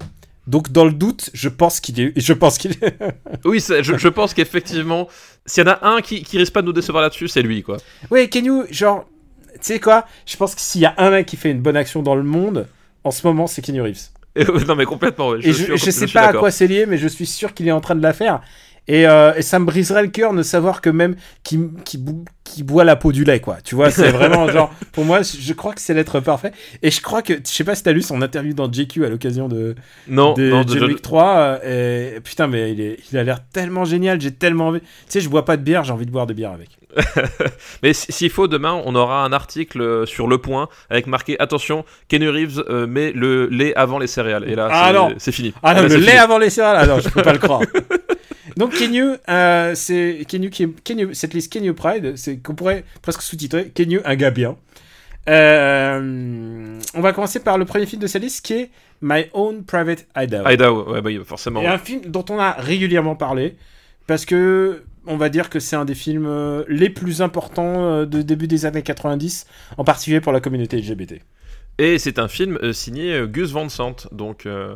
Donc 0.48 0.72
dans 0.72 0.84
le 0.86 0.92
doute, 0.92 1.30
je 1.34 1.48
pense 1.48 1.78
qu'il 1.78 2.00
est 2.00 2.12
je 2.16 2.32
pense 2.32 2.58
qu'il 2.58 2.72
est 2.72 2.98
Oui, 3.44 3.60
c'est- 3.60 3.82
je, 3.84 3.96
je 3.96 4.08
pense 4.08 4.34
qu'effectivement, 4.34 5.06
s'il 5.46 5.64
y 5.64 5.68
en 5.68 5.72
a 5.72 5.86
un 5.86 6.00
qui, 6.00 6.22
qui 6.24 6.38
risque 6.38 6.52
pas 6.54 6.62
de 6.62 6.66
nous 6.66 6.72
décevoir 6.72 7.02
là-dessus, 7.02 7.28
c'est 7.28 7.42
lui, 7.42 7.62
quoi. 7.62 7.76
Ouais, 8.10 8.28
Kenyu, 8.28 8.62
genre 8.70 9.06
tu 9.52 9.58
sais 9.62 9.78
quoi? 9.80 10.06
Je 10.26 10.36
pense 10.36 10.54
que 10.54 10.60
s'il 10.60 10.80
y 10.80 10.86
a 10.86 10.94
un 10.98 11.10
mec 11.10 11.26
qui 11.26 11.36
fait 11.36 11.50
une 11.50 11.60
bonne 11.60 11.76
action 11.76 12.02
dans 12.02 12.14
le 12.14 12.22
monde 12.22 12.66
en 13.04 13.10
ce 13.10 13.26
moment, 13.26 13.46
c'est 13.46 13.60
Kenyu 13.62 13.82
Reeves. 13.82 14.08
Et- 14.36 14.44
non, 14.66 14.74
mais 14.76 14.84
complètement, 14.84 15.30
ouais. 15.30 15.40
et 15.42 15.52
je, 15.52 15.76
je 15.76 15.90
sais 15.90 16.06
pas 16.06 16.28
à 16.28 16.32
quoi 16.32 16.50
c'est 16.50 16.66
lié, 16.66 16.86
mais 16.86 16.96
je 16.96 17.08
suis 17.08 17.26
sûr 17.26 17.52
qu'il 17.54 17.68
est 17.68 17.72
en 17.72 17.80
train 17.80 17.94
de 17.96 18.02
la 18.02 18.12
faire. 18.12 18.40
Et, 18.88 19.06
euh, 19.06 19.34
et 19.36 19.42
ça 19.42 19.58
me 19.58 19.66
briserait 19.66 20.00
le 20.02 20.08
cœur 20.08 20.32
de 20.32 20.42
savoir 20.42 20.80
que 20.80 20.88
même 20.88 21.14
qui, 21.44 21.60
qui, 21.84 21.98
boit 22.62 22.84
la 22.84 22.96
peau 22.96 23.12
du 23.12 23.22
lait, 23.24 23.38
quoi. 23.40 23.58
Tu 23.62 23.74
vois, 23.74 23.90
c'est 23.90 24.10
vraiment 24.10 24.48
genre, 24.52 24.72
pour 24.92 25.04
moi, 25.04 25.20
je 25.22 25.52
crois 25.52 25.74
que 25.74 25.80
c'est 25.82 25.92
l'être 25.92 26.20
parfait. 26.20 26.52
Et 26.82 26.90
je 26.90 27.00
crois 27.02 27.20
que, 27.20 27.34
je 27.34 27.40
sais 27.50 27.64
pas 27.64 27.74
si 27.74 27.82
t'as 27.82 27.92
lu 27.92 28.00
son 28.00 28.22
interview 28.22 28.54
dans 28.54 28.72
JQ 28.72 29.04
à 29.04 29.10
l'occasion 29.10 29.46
de, 29.46 29.74
Non, 30.08 30.32
de 30.32 30.48
non, 30.50 30.62
John 30.66 30.78
je- 30.78 30.84
Wick 30.86 31.02
3. 31.02 31.24
euh, 31.62 32.16
et 32.16 32.20
putain, 32.20 32.46
mais 32.46 32.72
il, 32.72 32.80
est, 32.80 32.96
il 33.12 33.18
a 33.18 33.24
l'air 33.24 33.40
tellement 33.52 33.84
génial, 33.84 34.20
j'ai 34.20 34.32
tellement 34.32 34.68
envie. 34.68 34.80
Tu 34.80 34.86
sais, 35.08 35.20
je 35.20 35.28
bois 35.28 35.44
pas 35.44 35.58
de 35.58 35.62
bière, 35.62 35.84
j'ai 35.84 35.92
envie 35.92 36.06
de 36.06 36.10
boire 36.10 36.26
de 36.26 36.32
bière 36.32 36.52
avec. 36.52 36.70
Mais 37.82 37.92
s'il 37.92 38.30
faut, 38.30 38.48
demain, 38.48 38.80
on 38.86 38.94
aura 38.94 39.22
un 39.22 39.32
article 39.32 39.82
euh, 39.82 40.06
sur 40.06 40.26
Le 40.26 40.38
Point 40.38 40.68
avec 40.88 41.06
marqué 41.06 41.38
Attention, 41.38 41.84
Kenny 42.08 42.26
Reeves 42.28 42.64
euh, 42.70 42.86
met 42.86 43.12
le 43.12 43.46
lait 43.48 43.74
avant 43.76 43.98
les 43.98 44.06
céréales. 44.06 44.44
Et 44.48 44.54
là, 44.54 44.68
Ah 44.72 45.08
c'est- 45.18 45.30
fini. 45.32 45.52
Ah 45.62 45.74
non, 45.74 45.82
Là, 45.82 45.88
le 45.88 45.96
lait 45.96 46.06
fini. 46.06 46.18
avant 46.18 46.38
les 46.38 46.48
céréales, 46.50 46.78
ah 46.80 46.86
non, 46.86 47.00
je 47.00 47.10
peux 47.10 47.22
pas 47.22 47.34
le 47.34 47.38
croire. 47.38 47.60
Donc 48.58 48.74
Kenyu, 48.74 49.12
euh, 49.30 49.74
c'est 49.74 50.24
Kenyu 50.28 50.50
qui 50.50 50.64
est- 50.64 50.82
Kenyu- 50.84 51.14
cette 51.14 51.32
liste 51.32 51.50
Kenyu 51.52 51.72
Pride, 51.72 52.14
c'est 52.16 52.36
qu'on 52.38 52.54
pourrait 52.54 52.84
presque 53.00 53.22
sous-titrer 53.22 53.68
Kenyu 53.68 54.00
un 54.04 54.16
gars 54.16 54.30
bien. 54.32 54.56
Euh, 55.28 56.78
on 56.94 57.00
va 57.00 57.12
commencer 57.12 57.40
par 57.40 57.58
le 57.58 57.64
premier 57.64 57.86
film 57.86 58.02
de 58.02 58.06
cette 58.06 58.22
liste 58.22 58.44
qui 58.44 58.54
est 58.54 58.70
My 59.02 59.26
Own 59.32 59.62
Private 59.64 60.06
Hideout. 60.16 60.42
Idaho, 60.48 60.92
ouais, 60.92 61.00
bah, 61.02 61.10
forcément. 61.24 61.60
Et 61.62 61.66
un 61.66 61.78
film 61.78 62.00
dont 62.06 62.24
on 62.30 62.38
a 62.38 62.52
régulièrement 62.52 63.14
parlé 63.14 63.56
parce 64.06 64.24
que 64.24 64.82
on 65.06 65.16
va 65.16 65.28
dire 65.28 65.48
que 65.50 65.60
c'est 65.60 65.76
un 65.76 65.84
des 65.84 65.94
films 65.94 66.26
euh, 66.26 66.64
les 66.68 66.90
plus 66.90 67.22
importants 67.22 68.04
de 68.04 68.22
début 68.22 68.46
des 68.48 68.66
années 68.66 68.82
90, 68.82 69.46
en 69.76 69.84
particulier 69.84 70.20
pour 70.20 70.32
la 70.32 70.40
communauté 70.40 70.76
LGBT. 70.78 71.20
Et 71.80 71.98
c'est 71.98 72.18
un 72.18 72.26
film 72.26 72.58
euh, 72.62 72.72
signé 72.72 73.14
euh, 73.14 73.26
Gus 73.26 73.52
Van 73.52 73.68
Sant. 73.68 74.08
Donc, 74.10 74.46
euh, 74.46 74.74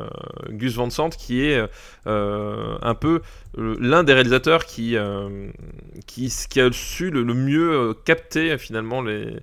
Gus 0.49 0.75
Van 0.75 0.89
Sant 0.89 1.09
qui 1.09 1.45
est 1.45 1.61
un 2.05 2.95
peu 2.95 3.21
l'un 3.57 4.03
des 4.03 4.13
réalisateurs 4.13 4.65
qui, 4.65 4.95
qui, 6.07 6.61
a 6.61 6.71
su 6.71 7.11
le, 7.11 7.23
mieux 7.25 7.93
capter 8.05 8.57
finalement 8.57 9.01
les. 9.01 9.41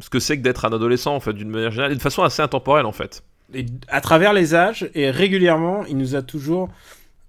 Ce 0.00 0.10
que 0.10 0.18
c'est 0.18 0.36
que 0.36 0.42
d'être 0.42 0.64
un 0.64 0.72
adolescent 0.72 1.14
en 1.14 1.20
fait 1.20 1.32
d'une 1.32 1.50
manière 1.50 1.70
générale 1.70 1.92
et 1.92 1.96
de 1.96 2.02
façon 2.02 2.24
assez 2.24 2.42
intemporelle 2.42 2.86
en 2.86 2.92
fait 2.92 3.22
et 3.54 3.66
à 3.86 4.00
travers 4.00 4.32
les 4.32 4.56
âges 4.56 4.90
et 4.94 5.10
régulièrement 5.10 5.84
il 5.84 5.96
nous 5.96 6.16
a 6.16 6.22
toujours 6.22 6.70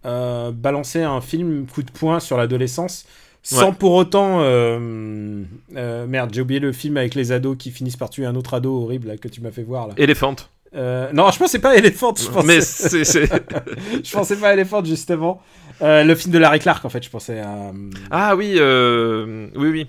balancé 0.03 1.03
un 1.03 1.21
film 1.21 1.67
coup 1.67 1.83
de 1.83 1.91
poing 1.91 2.19
sur 2.19 2.37
l'adolescence 2.37 3.05
sans 3.45 3.67
Ouais. 3.69 3.75
pour 3.77 3.91
autant 3.93 4.37
euh, 4.41 5.43
euh, 5.75 6.07
merde 6.07 6.31
j'ai 6.33 6.41
oublié 6.41 6.59
le 6.61 6.71
film 6.71 6.95
avec 6.97 7.13
les 7.13 7.31
ados 7.33 7.57
qui 7.57 7.71
finissent 7.71 7.97
par 7.97 8.09
tuer 8.09 8.25
un 8.25 8.35
autre 8.35 8.53
ado 8.53 8.73
horrible 8.83 9.09
là, 9.09 9.17
que 9.17 9.27
tu 9.27 9.41
m'as 9.41 9.51
fait 9.51 9.63
voir 9.63 9.87
là. 9.89 9.93
Elephant. 9.97 10.35
Euh, 10.75 11.11
non 11.13 11.29
je 11.29 11.37
pensais 11.37 11.59
pas 11.59 11.71
à 11.71 11.75
Elephant 11.75 12.13
je 12.17 12.29
pensais, 12.29 12.47
mais 12.47 12.59
je 14.03 14.11
pensais 14.11 14.35
pas 14.37 14.49
à 14.49 14.53
Elephant 14.53 14.83
justement. 14.83 15.41
Le 15.81 16.13
film 16.15 16.33
de 16.33 16.37
Larry 16.39 16.59
Clark 16.59 16.83
en 16.85 16.89
fait 16.89 17.03
je 17.03 17.09
pensais 17.09 17.39
à 17.41 17.71
ah 18.11 18.35
oui 18.35 18.53
oui 18.59 19.69
oui. 19.69 19.87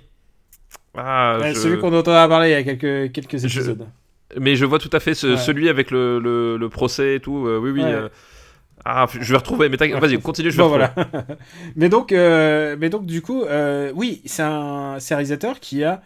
Ah, 0.97 1.39
ouais, 1.41 1.55
je- 1.55 1.59
celui 1.61 1.79
qu'on 1.81 1.93
entendra 1.97 2.29
parler 2.29 2.49
il 2.49 2.53
y 2.53 2.55
a 2.55 2.63
quelques, 2.63 3.13
quelques 3.13 3.39
Je- 3.39 3.47
épisodes. 3.59 3.87
Mais 4.39 4.57
je 4.57 4.65
vois 4.65 4.79
tout 4.79 4.91
à 4.93 5.01
fait 5.01 5.15
ce- 5.15 5.27
Ouais. 5.29 5.37
celui 5.37 5.69
avec 5.69 5.91
le, 5.91 6.19
le, 6.19 6.57
le 6.57 6.69
procès 6.69 7.17
et 7.17 7.21
tout 7.21 7.47
oui 7.63 7.71
oui 7.71 7.83
ah 8.85 9.07
je 9.13 9.31
vais 9.33 9.37
retrouver 9.39 9.69
mais 9.69 9.77
t'inquiète, 9.77 9.99
vas-y 9.99 10.19
continue 10.21 10.51
je 10.51 10.57
vais 10.57 10.63
Bon, 10.63 10.69
voilà. 10.69 10.95
mais 11.77 11.89
donc, 11.89 12.13
euh, 12.13 12.77
mais 12.79 12.91
donc 12.91 13.07
du 13.07 13.23
coup, 13.23 13.43
euh, 13.45 13.93
oui, 13.95 14.23
c'est 14.27 14.43
un, 14.43 14.97
un 14.97 14.99
réalisateur 15.11 15.61
qui 15.61 15.85
a, 15.85 16.03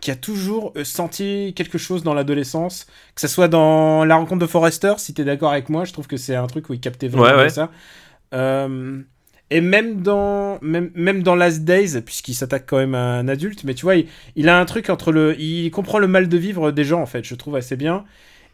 qui 0.00 0.10
a 0.10 0.16
toujours 0.16 0.72
euh, 0.76 0.84
senti 0.84 1.52
quelque 1.56 1.78
chose 1.78 2.02
dans 2.02 2.14
l'adolescence, 2.14 2.86
que 3.14 3.20
ce 3.20 3.28
soit 3.28 3.48
dans 3.48 4.04
La 4.04 4.16
rencontre 4.16 4.40
de 4.40 4.46
Forrester, 4.46 4.94
si 4.98 5.14
t'es 5.14 5.24
d'accord 5.24 5.52
avec 5.52 5.68
moi, 5.68 5.84
je 5.84 5.92
trouve 5.92 6.06
que 6.06 6.16
c'est 6.16 6.34
un 6.36 6.46
truc 6.46 6.70
où 6.70 6.74
il 6.74 6.80
captait 6.80 7.08
vraiment 7.08 7.36
Ouais, 7.36 7.44
ouais. 7.44 7.48
ça. 7.50 7.70
Euh, 8.34 9.00
et 9.50 9.60
même 9.60 10.02
dans, 10.02 10.58
même, 10.62 10.90
même 10.94 11.22
dans 11.22 11.34
Last 11.34 11.64
Days, 11.64 12.00
puisqu'il 12.02 12.34
s'attaque 12.34 12.64
quand 12.66 12.78
même 12.78 12.94
à 12.94 13.18
un 13.18 13.28
adulte, 13.28 13.64
mais 13.64 13.74
tu 13.74 13.82
vois, 13.82 13.96
il, 13.96 14.06
il 14.36 14.48
a 14.48 14.58
un 14.58 14.64
truc 14.64 14.88
entre 14.90 15.12
le, 15.12 15.38
il 15.38 15.70
comprend 15.70 15.98
le 15.98 16.06
mal 16.08 16.28
de 16.28 16.38
vivre 16.38 16.70
des 16.70 16.84
gens 16.84 17.02
en 17.02 17.06
fait, 17.06 17.24
je 17.24 17.34
trouve 17.34 17.56
assez 17.56 17.76
bien. 17.76 18.04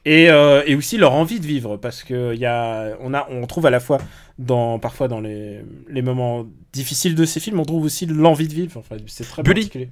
Et, 0.05 0.30
euh, 0.30 0.62
et 0.66 0.74
aussi 0.74 0.96
leur 0.96 1.12
envie 1.12 1.38
de 1.40 1.46
vivre, 1.46 1.76
parce 1.76 2.03
que 2.03 2.34
y 2.34 2.46
a, 2.46 2.96
on, 3.01 3.12
a, 3.12 3.26
on 3.30 3.46
trouve 3.46 3.66
à 3.66 3.70
la 3.70 3.80
fois, 3.80 3.99
dans, 4.38 4.78
parfois 4.78 5.07
dans 5.09 5.20
les, 5.20 5.61
les 5.88 6.03
moments 6.03 6.46
difficiles 6.72 7.14
de 7.14 7.24
ces 7.24 7.40
films, 7.40 7.61
on 7.61 7.64
trouve 7.64 7.84
aussi 7.84 8.07
l'envie 8.07 8.49
de 8.49 8.55
vivre. 8.55 8.78
Enfin, 8.78 8.96
c'est 9.07 9.28
très 9.28 9.42
Bully. 9.42 9.61
particulier. 9.62 9.90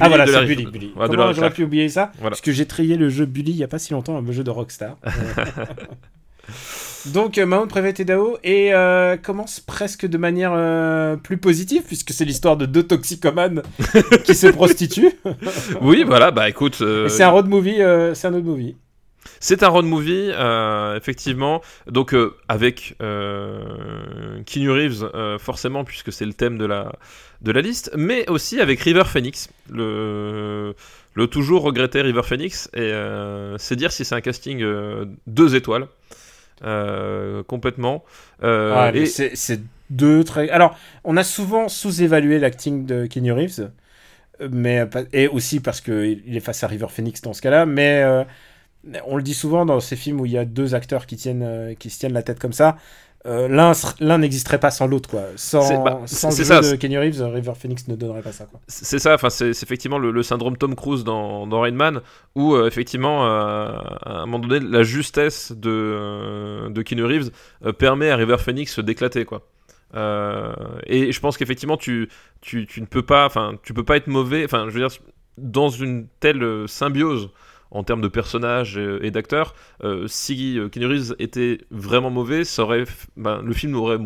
Ah 0.00 0.08
voilà, 0.08 0.26
c'est 0.26 0.44
Bully. 0.44 0.66
Bully. 0.66 0.92
Ouais, 0.96 1.06
Comment 1.08 1.32
j'aurais 1.32 1.50
pu 1.52 1.64
oublier 1.64 1.88
ça 1.88 2.12
Voilà. 2.18 2.30
Parce 2.30 2.40
que 2.40 2.52
j'ai 2.52 2.66
trié 2.66 2.96
le 2.96 3.08
jeu 3.08 3.24
Bully 3.24 3.52
il 3.52 3.56
y 3.56 3.64
a 3.64 3.68
pas 3.68 3.78
si 3.78 3.92
longtemps, 3.92 4.16
un 4.16 4.32
jeu 4.32 4.44
de 4.44 4.50
Rockstar. 4.50 4.96
Donc, 7.12 7.38
euh, 7.38 7.46
Mount 7.46 7.66
Private 7.68 8.00
Idaho 8.00 8.36
et 8.42 8.74
euh, 8.74 9.16
commence 9.16 9.60
presque 9.60 10.06
de 10.06 10.18
manière 10.18 10.52
euh, 10.54 11.16
plus 11.16 11.36
positive, 11.38 11.82
puisque 11.86 12.10
c'est 12.12 12.24
l'histoire 12.24 12.56
de 12.56 12.66
deux 12.66 12.82
toxicomanes 12.82 13.62
qui 14.24 14.34
se 14.34 14.48
prostituent. 14.48 15.12
oui 15.80 16.02
voilà 16.04 16.30
bah 16.32 16.48
écoute 16.48 16.80
Et 16.82 17.08
c'est 17.08 17.22
un 17.22 17.30
road 17.30 17.46
movie, 17.48 17.78
c'est 18.14 18.26
un 18.26 18.30
road 18.32 18.44
movie. 18.44 18.74
C'est 19.48 19.62
un 19.62 19.68
road 19.68 19.84
movie, 19.86 20.30
euh, 20.32 20.96
effectivement. 20.96 21.62
Donc 21.86 22.14
euh, 22.14 22.34
avec 22.48 22.96
euh, 23.02 24.42
Keanu 24.46 24.70
Reeves, 24.70 25.04
euh, 25.14 25.38
forcément, 25.38 25.84
puisque 25.84 26.12
c'est 26.12 26.26
le 26.26 26.32
thème 26.32 26.58
de 26.58 26.66
la, 26.66 26.92
de 27.42 27.52
la 27.52 27.60
liste, 27.60 27.90
mais 27.96 28.28
aussi 28.28 28.60
avec 28.60 28.80
River 28.80 29.04
Phoenix, 29.06 29.48
le, 29.70 30.74
le 31.14 31.26
toujours 31.28 31.62
regretté 31.62 32.02
River 32.02 32.22
Phoenix. 32.24 32.68
Et 32.74 32.92
c'est 33.58 33.76
dire 33.76 33.92
si 33.92 34.04
c'est 34.04 34.14
un 34.14 34.20
casting 34.20 34.64
deux 35.26 35.54
étoiles. 35.54 35.86
complètement. 37.46 38.04
Ah, 38.42 38.90
et- 38.94 39.06
c'est 39.06 39.60
deux 39.90 40.24
très. 40.24 40.50
Alors, 40.50 40.76
on 41.04 41.16
a 41.16 41.24
souvent 41.24 41.68
sous-évalué 41.68 42.38
l'acting 42.38 42.86
de 42.86 43.06
Keanu 43.06 43.32
Reeves, 43.32 43.70
mais 44.50 44.86
et 45.12 45.28
aussi 45.28 45.60
parce 45.60 45.80
qu'il 45.80 46.22
il 46.26 46.36
est 46.36 46.40
face 46.40 46.62
à 46.64 46.66
River 46.66 46.88
Phoenix 46.90 47.22
dans 47.22 47.32
ce 47.32 47.42
cas-là. 47.42 47.66
Mais 47.66 48.02
on 49.06 49.16
le 49.16 49.22
dit 49.22 49.34
souvent 49.34 49.66
dans 49.66 49.80
ces 49.80 49.96
films 49.96 50.20
où 50.20 50.26
il 50.26 50.32
y 50.32 50.38
a 50.38 50.44
deux 50.44 50.74
acteurs 50.74 51.06
qui 51.06 51.16
tiennent, 51.16 51.42
euh, 51.42 51.74
qui 51.74 51.90
se 51.90 51.98
tiennent 51.98 52.12
la 52.14 52.22
tête 52.22 52.38
comme 52.38 52.52
ça. 52.52 52.76
euh, 53.26 53.48
l'un 54.00 54.18
n'existerait 54.18 54.60
pas 54.60 54.70
sans 54.70 54.86
l'autre 54.86 55.08
quoi. 55.10 55.22
Sans, 55.36 55.82
bah, 55.82 56.02
sans 56.06 56.28
le 56.36 56.44
ça, 56.44 56.60
de 56.60 56.76
Keanu 56.76 56.98
Reeves, 56.98 57.22
River 57.22 57.52
Phoenix 57.58 57.88
ne 57.88 57.96
donnerait 57.96 58.22
pas 58.22 58.32
ça 58.32 58.46
quoi. 58.46 58.60
C'est 58.68 58.98
ça, 58.98 59.14
enfin 59.14 59.30
c'est 59.30 59.50
effectivement 59.50 59.98
le, 59.98 60.10
le 60.12 60.22
syndrome 60.22 60.56
Tom 60.56 60.74
Cruise 60.76 61.02
dans, 61.04 61.46
dans 61.46 61.60
Rain 61.60 61.72
Man, 61.72 62.00
où 62.34 62.54
euh, 62.54 62.66
effectivement 62.68 63.26
euh, 63.26 63.72
à 64.04 64.20
un 64.22 64.26
moment 64.26 64.38
donné 64.46 64.64
la 64.64 64.82
justesse 64.84 65.52
de, 65.52 66.68
de 66.70 66.82
Keanu 66.82 67.04
Reeves 67.04 67.30
permet 67.78 68.10
à 68.10 68.16
River 68.16 68.38
Phoenix 68.38 68.78
d'éclater 68.78 69.24
quoi. 69.24 69.42
Et 70.86 71.10
je 71.10 71.20
pense 71.20 71.36
qu'effectivement 71.36 71.76
tu, 71.76 72.08
tu, 72.40 72.66
tu 72.66 72.80
ne 72.80 72.86
peux 72.86 73.02
pas, 73.02 73.26
enfin 73.26 73.54
tu 73.62 73.72
peux 73.74 73.84
pas 73.84 73.96
être 73.96 74.08
mauvais, 74.08 74.44
enfin 74.44 74.66
je 74.68 74.74
veux 74.74 74.86
dire 74.86 74.96
dans 75.38 75.68
une 75.68 76.06
telle 76.20 76.68
symbiose 76.68 77.30
en 77.70 77.82
termes 77.82 78.00
de 78.00 78.08
personnages 78.08 78.76
et, 78.78 79.06
et 79.06 79.10
d'acteurs, 79.10 79.54
euh, 79.84 80.06
si 80.06 80.58
euh, 80.58 80.68
Keanu 80.68 80.86
Reeves 80.86 81.14
était 81.18 81.58
vraiment 81.70 82.10
mauvais, 82.10 82.44
ça 82.44 82.62
aurait, 82.62 82.84
f- 82.84 83.06
ben, 83.16 83.42
le 83.42 83.52
film 83.52 83.72
n'aurait 83.72 83.98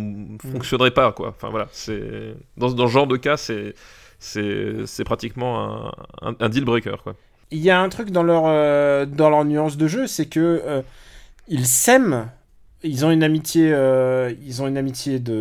fonctionnerait 0.53 0.91
pas 0.93 1.13
quoi. 1.13 1.29
Enfin 1.29 1.51
voilà, 1.51 1.69
c'est 1.73 2.35
dans, 2.57 2.71
dans 2.73 2.87
ce 2.89 2.93
genre 2.93 3.07
de 3.07 3.17
cas 3.17 3.37
c'est 3.37 3.75
c'est 4.19 4.87
c'est 4.87 5.05
pratiquement 5.05 5.89
un, 6.23 6.29
un, 6.31 6.35
un 6.41 6.49
deal 6.49 6.65
breaker 6.65 6.97
quoi. 7.03 7.15
Il 7.53 7.59
y 7.59 7.71
a 7.71 7.81
un 7.81 7.89
truc 7.89 8.11
dans 8.13 8.23
leur, 8.23 8.45
euh, 8.47 9.07
dans 9.07 9.29
leur 9.29 9.45
nuance 9.45 9.77
de 9.77 9.89
jeu, 9.89 10.07
c'est 10.07 10.27
que 10.27 10.63
euh, 10.65 10.83
ils 11.49 11.67
s'aiment. 11.67 12.31
Ils 12.83 13.05
ont 13.05 13.11
une 13.11 13.23
amitié, 13.25 13.73
euh, 13.75 14.33
ils 14.47 14.63
ont 14.63 14.67
une 14.69 14.79
amitié 14.79 15.19
de 15.19 15.33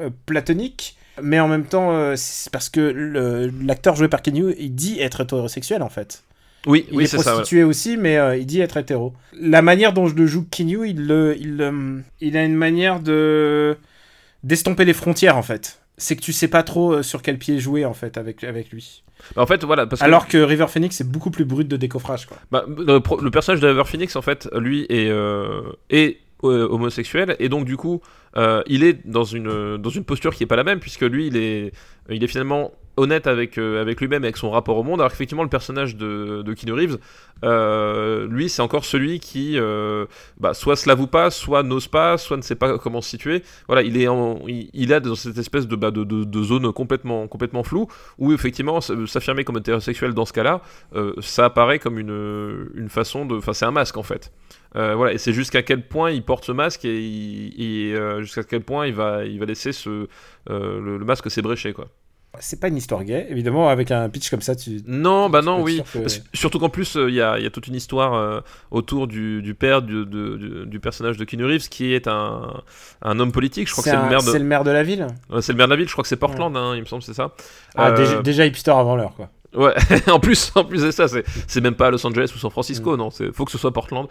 euh, 0.00 0.10
platonique, 0.24 0.96
mais 1.20 1.40
en 1.40 1.48
même 1.48 1.64
temps, 1.66 1.90
euh, 1.92 2.14
c'est 2.16 2.50
parce 2.50 2.70
que 2.70 3.50
l'acteur 3.62 3.96
joué 3.96 4.08
par 4.08 4.22
Kenyu, 4.22 4.54
il 4.58 4.74
dit 4.74 4.98
être 5.00 5.20
hétérosexuel 5.22 5.82
en 5.82 5.90
fait. 5.90 6.22
Oui, 6.66 6.86
Il 6.90 6.96
oui 6.96 7.04
est 7.04 7.06
ça. 7.06 7.18
prostitué 7.22 7.62
aussi, 7.64 7.96
mais 7.96 8.16
euh, 8.18 8.36
il 8.36 8.44
dit 8.46 8.60
être 8.60 8.76
hétéro. 8.76 9.12
La 9.40 9.62
manière 9.62 9.92
dont 9.92 10.08
je 10.08 10.14
le 10.14 10.26
joue 10.26 10.44
Kenyu, 10.50 10.88
il, 10.88 11.06
le, 11.06 11.36
il, 11.38 11.56
le- 11.56 12.02
il 12.20 12.36
a 12.36 12.44
une 12.44 12.54
manière 12.56 13.00
de 13.00 13.76
d'estomper 14.42 14.84
les 14.84 14.92
frontières 14.92 15.36
en 15.36 15.42
fait. 15.42 15.80
C'est 15.98 16.14
que 16.16 16.20
tu 16.20 16.32
sais 16.32 16.48
pas 16.48 16.62
trop 16.62 16.92
euh, 16.94 17.02
sur 17.02 17.22
quel 17.22 17.38
pied 17.38 17.58
jouer 17.58 17.84
en 17.84 17.94
fait 17.94 18.18
avec, 18.18 18.44
avec 18.44 18.70
lui. 18.70 19.02
Bah, 19.34 19.42
en 19.42 19.46
fait 19.46 19.64
voilà 19.64 19.86
parce 19.86 20.00
que 20.00 20.04
Alors 20.04 20.28
que 20.28 20.36
River 20.38 20.66
Phoenix 20.68 21.00
est 21.00 21.08
beaucoup 21.10 21.30
plus 21.30 21.44
brut 21.46 21.66
de 21.66 21.76
décoffrage 21.78 22.26
quoi. 22.26 22.36
bah, 22.50 22.66
le, 22.68 22.98
personnage 23.30 23.60
de 23.60 23.66
River 23.68 23.84
Phoenix 23.86 24.14
en 24.14 24.22
fait 24.22 24.46
lui 24.54 24.84
est 24.90 25.08
euh, 25.08 25.62
est 25.88 26.18
homosexuel 26.42 27.34
et 27.38 27.48
donc 27.48 27.64
du 27.64 27.76
coup 27.78 28.00
il 28.66 28.84
est 28.84 29.06
dans 29.06 29.24
une 29.24 29.78
dans 29.78 29.88
une 29.90 30.04
posture 30.04 30.34
qui 30.34 30.42
est 30.42 30.46
pas 30.46 30.56
la 30.56 30.64
même 30.64 30.80
puisque 30.80 31.00
lui 31.00 31.28
il 31.28 31.36
est 31.38 31.72
il 32.10 32.22
est 32.22 32.26
finalement 32.26 32.72
honnête 32.96 33.26
avec 33.26 33.58
euh, 33.58 33.80
avec 33.80 34.00
lui-même 34.00 34.24
et 34.24 34.28
avec 34.28 34.36
son 34.36 34.50
rapport 34.50 34.76
au 34.76 34.82
monde. 34.82 35.00
Alors 35.00 35.10
qu'effectivement 35.10 35.42
le 35.42 35.48
personnage 35.48 35.96
de 35.96 36.42
de 36.42 36.54
Keanu 36.54 36.72
Reeves 36.72 36.98
euh, 37.44 38.26
lui 38.28 38.48
c'est 38.48 38.62
encore 38.62 38.84
celui 38.84 39.20
qui 39.20 39.58
euh, 39.58 40.06
bah, 40.38 40.54
soit 40.54 40.76
se 40.76 40.88
l'avoue 40.88 41.06
pas 41.06 41.30
soit 41.30 41.62
n'ose 41.62 41.88
pas 41.88 42.16
soit 42.18 42.36
ne 42.36 42.42
sait 42.42 42.54
pas 42.54 42.78
comment 42.78 43.00
se 43.00 43.10
situer. 43.10 43.42
Voilà 43.66 43.82
il 43.82 43.96
est 43.96 44.08
il, 44.48 44.70
il 44.72 44.88
dans 44.88 45.14
cette 45.14 45.38
espèce 45.38 45.66
de, 45.66 45.76
bah, 45.76 45.90
de, 45.90 46.04
de, 46.04 46.24
de 46.24 46.42
zone 46.42 46.72
complètement 46.72 47.28
complètement 47.28 47.62
floue 47.62 47.86
où 48.18 48.32
effectivement 48.32 48.80
s'affirmer 48.80 49.44
comme 49.44 49.58
hétérosexuel 49.58 50.14
dans 50.14 50.24
ce 50.24 50.32
cas-là 50.32 50.62
ça 51.20 51.44
apparaît 51.44 51.78
comme 51.78 51.98
une, 51.98 52.68
une 52.74 52.88
façon 52.88 53.26
de 53.26 53.36
enfin 53.36 53.52
c'est 53.52 53.66
un 53.66 53.70
masque 53.70 53.96
en 53.96 54.02
fait. 54.02 54.32
Voilà, 54.74 55.14
et 55.14 55.18
c'est 55.18 55.32
jusqu'à 55.32 55.62
quel 55.62 55.88
point 55.88 56.10
il 56.10 56.22
porte 56.22 56.44
ce 56.44 56.52
masque 56.52 56.84
et, 56.84 57.94
jusqu'à 58.20 58.44
quel 58.44 58.62
point 58.62 58.86
il 58.86 58.94
va, 58.94 59.24
il 59.24 59.38
va 59.38 59.46
laisser 59.46 59.72
ce, 59.72 60.06
le, 60.48 60.98
le 60.98 61.04
masque 61.04 61.30
s'ébrécher 61.30 61.72
quoi. 61.72 61.88
C'est 62.40 62.60
pas 62.60 62.68
une 62.68 62.76
histoire 62.76 63.04
gay, 63.04 63.26
évidemment, 63.30 63.68
avec 63.68 63.90
un 63.90 64.08
pitch 64.08 64.30
comme 64.30 64.40
ça, 64.40 64.54
tu. 64.56 64.80
Non, 64.86 65.28
bah 65.30 65.42
non, 65.42 65.62
oui. 65.62 65.82
que- 65.92 65.98
Parce- 66.00 66.22
Surtout 66.34 66.58
qu'en 66.58 66.68
plus, 66.68 66.96
euh, 66.96 67.08
il 67.08 67.14
y, 67.14 67.20
a, 67.20 67.38
il 67.38 67.44
y 67.44 67.46
a 67.46 67.50
toute 67.50 67.66
une 67.66 67.74
histoire 67.74 68.14
euh, 68.14 68.40
autour 68.70 69.06
du, 69.06 69.42
du 69.42 69.54
père 69.54 69.82
du, 69.82 70.04
du- 70.06 70.66
du 70.66 70.80
personnage 70.80 71.16
de 71.16 71.24
Keanu 71.24 71.44
Reeves 71.46 71.68
qui 71.68 71.92
est 71.92 72.08
un, 72.08 72.62
un 73.02 73.18
homme 73.20 73.32
politique. 73.32 73.66
Je 73.68 73.72
crois 73.72 73.84
que 73.84 73.90
c'est 73.90 73.96
le 73.96 74.08
maire 74.08 74.22
de, 74.22 74.30
c'est 74.30 74.38
le 74.38 74.44
maire 74.44 74.64
de 74.64 74.70
la 74.70 74.82
ville. 74.82 75.06
Ouais, 75.30 75.42
c'est 75.42 75.52
le 75.52 75.58
maire 75.58 75.66
de 75.68 75.72
la 75.72 75.76
ville. 75.76 75.86
Je 75.88 75.92
crois 75.92 76.02
que 76.02 76.08
c'est 76.08 76.16
Portland, 76.16 76.56
hein, 76.56 76.72
il 76.74 76.80
me 76.80 76.86
semble, 76.86 77.02
c'est 77.02 77.14
ça. 77.14 77.32
Ah, 77.74 77.88
Euh, 77.90 77.96
déjà, 77.96 78.22
déjà 78.22 78.46
hipster 78.46 78.70
avant 78.72 78.96
l'heure, 78.96 79.14
quoi. 79.14 79.28
Ouais, 79.54 79.72
en 80.10 80.20
plus, 80.20 80.52
en 80.54 80.64
plus 80.64 80.82
de 80.82 80.90
ça, 80.90 81.08
c'est, 81.08 81.24
c'est 81.46 81.62
même 81.62 81.76
pas 81.76 81.90
Los 81.90 82.04
Angeles 82.06 82.30
ou 82.34 82.38
San 82.38 82.50
Francisco, 82.50 82.94
Mm. 82.94 82.98
non, 82.98 83.10
c'est, 83.10 83.32
faut 83.32 83.46
que 83.46 83.50
ce 83.52 83.56
soit 83.56 83.72
Portland. 83.72 84.06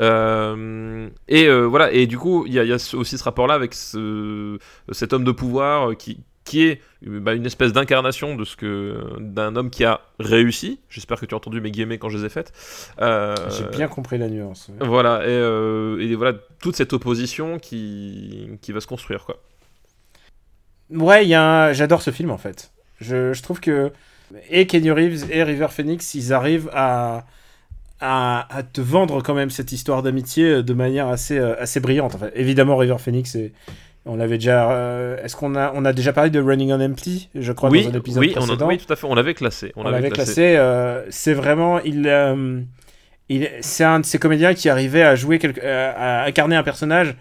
Euh, 0.00 1.08
et 1.28 1.46
euh, 1.46 1.62
voilà, 1.66 1.92
et 1.92 2.06
du 2.06 2.18
coup, 2.18 2.44
il 2.46 2.52
y 2.54 2.58
a, 2.58 2.64
il 2.64 2.68
y 2.70 2.72
a 2.72 2.78
ce- 2.78 2.96
aussi 2.96 3.18
ce 3.18 3.24
rapport-là 3.24 3.54
avec 3.54 3.74
ce, 3.74 4.58
cet 4.92 5.12
homme 5.12 5.24
de 5.24 5.32
pouvoir 5.32 5.96
qui, 5.96 6.18
qui 6.46 6.62
est 6.66 6.80
euh, 7.06 7.20
bah, 7.20 7.34
une 7.34 7.44
espèce 7.44 7.74
d'incarnation 7.74 8.36
de 8.36 8.44
ce 8.44 8.56
que 8.56 8.96
d'un 9.18 9.54
homme 9.56 9.68
qui 9.68 9.84
a 9.84 10.00
réussi. 10.18 10.80
J'espère 10.88 11.20
que 11.20 11.26
tu 11.26 11.34
as 11.34 11.36
entendu 11.36 11.60
mes 11.60 11.70
guillemets 11.70 11.98
quand 11.98 12.08
je 12.08 12.16
les 12.16 12.24
ai 12.24 12.28
faites. 12.30 12.52
Euh, 13.02 13.34
J'ai 13.50 13.64
bien 13.76 13.88
compris 13.88 14.16
la 14.16 14.28
nuance. 14.28 14.70
Voilà, 14.80 15.24
et, 15.24 15.28
euh, 15.28 15.98
et 16.00 16.14
voilà 16.14 16.32
toute 16.62 16.76
cette 16.76 16.94
opposition 16.94 17.58
qui, 17.58 18.48
qui 18.62 18.72
va 18.72 18.80
se 18.80 18.86
construire, 18.86 19.24
quoi. 19.26 19.36
Ouais, 20.88 21.34
un- 21.34 21.72
j'adore 21.72 22.00
ce 22.00 22.10
film 22.10 22.30
en 22.30 22.38
fait. 22.38 22.70
Je, 23.00 23.32
je 23.32 23.42
trouve 23.42 23.60
que 23.60 23.90
et 24.50 24.66
Kenny 24.66 24.90
Reeves 24.90 25.30
et 25.30 25.42
River 25.42 25.68
Phoenix, 25.70 26.14
ils 26.14 26.32
arrivent 26.32 26.70
à, 26.72 27.26
à, 28.00 28.46
à 28.56 28.62
te 28.62 28.80
vendre 28.80 29.22
quand 29.22 29.34
même 29.34 29.50
cette 29.50 29.72
histoire 29.72 30.02
d'amitié 30.02 30.62
de 30.62 30.74
manière 30.74 31.08
assez, 31.08 31.38
euh, 31.38 31.60
assez 31.60 31.80
brillante. 31.80 32.14
En 32.14 32.18
fait. 32.18 32.32
Évidemment, 32.36 32.76
River 32.76 32.98
Phoenix, 32.98 33.34
et 33.34 33.52
on 34.06 34.16
l'avait 34.16 34.38
déjà. 34.38 34.70
euh, 34.72 35.22
Est-ce 35.22 35.36
qu'on 35.36 35.54
a, 35.56 35.72
on 35.74 35.84
a 35.84 35.92
déjà 35.92 36.12
parlé 36.12 36.30
de 36.30 36.40
Running 36.40 36.72
on 36.72 36.80
Empty 36.80 37.28
Je 37.34 37.52
crois 37.52 37.68
oui, 37.70 37.84
dans 37.84 37.90
un 37.90 37.98
épisode 37.98 38.20
oui, 38.22 38.32
on 38.36 38.40
précédent. 38.40 38.68
oui, 38.68 38.78
tout 38.78 38.92
à 38.92 38.96
fait, 38.96 39.06
on 39.06 39.14
l'avait 39.14 39.34
classé. 39.34 39.72
On, 39.76 39.84
on 39.84 39.90
l'avait 39.90 40.10
classé. 40.10 40.56
euh, 40.56 41.04
c'est 41.10 41.34
vraiment, 41.34 41.80
il, 41.80 42.06
euh, 42.08 42.60
il, 43.28 43.50
c'est 43.60 43.84
un 43.84 44.00
de 44.00 44.06
ces 44.06 44.18
comédiens 44.18 44.54
qui 44.54 44.68
arrivait 44.68 45.02
à 45.02 45.14
jouer, 45.16 45.38
quelque, 45.38 45.60
à 45.64 46.24
incarner 46.24 46.56
un 46.56 46.62
personnage 46.62 47.16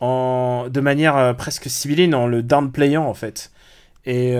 en, 0.00 0.66
de 0.70 0.80
manière 0.80 1.36
presque 1.36 1.68
sibylline, 1.70 2.14
en 2.14 2.26
le 2.26 2.42
downplayant 2.42 3.04
en 3.06 3.14
fait. 3.14 3.52
Et 4.04 4.34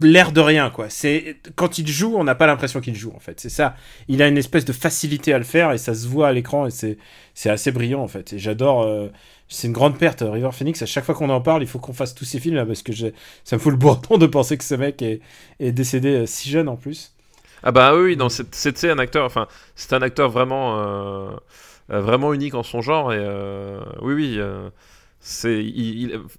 l'air 0.00 0.32
de 0.32 0.40
rien 0.40 0.70
quoi. 0.70 0.86
C'est 0.88 1.36
quand 1.56 1.78
il 1.78 1.86
joue, 1.88 2.14
on 2.16 2.24
n'a 2.24 2.34
pas 2.34 2.46
l'impression 2.46 2.80
qu'il 2.80 2.94
joue 2.94 3.12
en 3.14 3.18
fait. 3.20 3.40
C'est 3.40 3.48
ça. 3.48 3.74
Il 4.08 4.22
a 4.22 4.28
une 4.28 4.38
espèce 4.38 4.64
de 4.64 4.72
facilité 4.72 5.32
à 5.34 5.38
le 5.38 5.44
faire 5.44 5.72
et 5.72 5.78
ça 5.78 5.94
se 5.94 6.06
voit 6.08 6.28
à 6.28 6.32
l'écran 6.32 6.66
et 6.66 6.70
c'est 6.70 6.98
c'est 7.34 7.50
assez 7.50 7.72
brillant 7.72 8.00
en 8.00 8.08
fait. 8.08 8.32
Et 8.32 8.38
j'adore. 8.38 8.82
euh, 8.82 9.08
c'est 9.52 9.66
une 9.66 9.72
grande 9.72 9.98
perte, 9.98 10.24
River 10.26 10.50
Phoenix. 10.52 10.80
À 10.82 10.86
chaque 10.86 11.04
fois 11.04 11.14
qu'on 11.14 11.28
en 11.30 11.40
parle, 11.40 11.62
il 11.62 11.68
faut 11.68 11.78
qu'on 11.78 11.92
fasse 11.92 12.14
tous 12.14 12.24
ces 12.24 12.40
films 12.40 12.56
là 12.56 12.64
parce 12.64 12.82
que 12.82 12.92
ça 12.92 13.56
me 13.56 13.58
fout 13.58 13.70
le 13.70 13.78
bourdon 13.78 14.16
de 14.18 14.26
penser 14.26 14.56
que 14.56 14.64
ce 14.64 14.74
mec 14.74 15.02
est, 15.02 15.20
décédé 15.60 16.22
euh, 16.22 16.26
si 16.26 16.50
jeune 16.50 16.68
en 16.68 16.76
plus. 16.76 17.12
Ah 17.62 17.70
bah 17.70 17.94
oui, 17.94 18.16
non, 18.16 18.28
c'est- 18.28 18.84
un 18.84 18.98
acteur, 18.98 19.24
enfin, 19.24 19.46
c'est 19.76 19.92
un 19.92 20.02
acteur 20.02 20.30
vraiment, 20.30 20.78
euh, 20.78 21.30
euh, 21.90 22.00
vraiment 22.00 22.32
unique 22.32 22.54
en 22.54 22.62
son 22.62 22.80
genre 22.80 23.12
et 23.12 23.24
oui, 24.00 24.14
oui, 24.14 24.40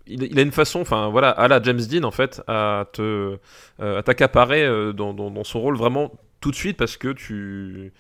il, 0.08 0.40
a 0.40 0.42
une 0.42 0.52
façon, 0.52 0.82
enfin 0.82 1.08
voilà, 1.08 1.30
à 1.30 1.48
la 1.48 1.62
James 1.62 1.80
Dean 1.80 2.04
en 2.04 2.12
fait, 2.12 2.42
à 2.48 2.88
te, 2.92 3.38
t'accaparer 3.78 4.68
dans, 4.94 5.44
son 5.44 5.62
rôle 5.62 5.78
vraiment 5.78 6.12
tout 6.42 6.52
de 6.52 6.56
suite 6.56 6.76
parce 6.78 6.98
que 6.98 7.14
tu 7.14 7.94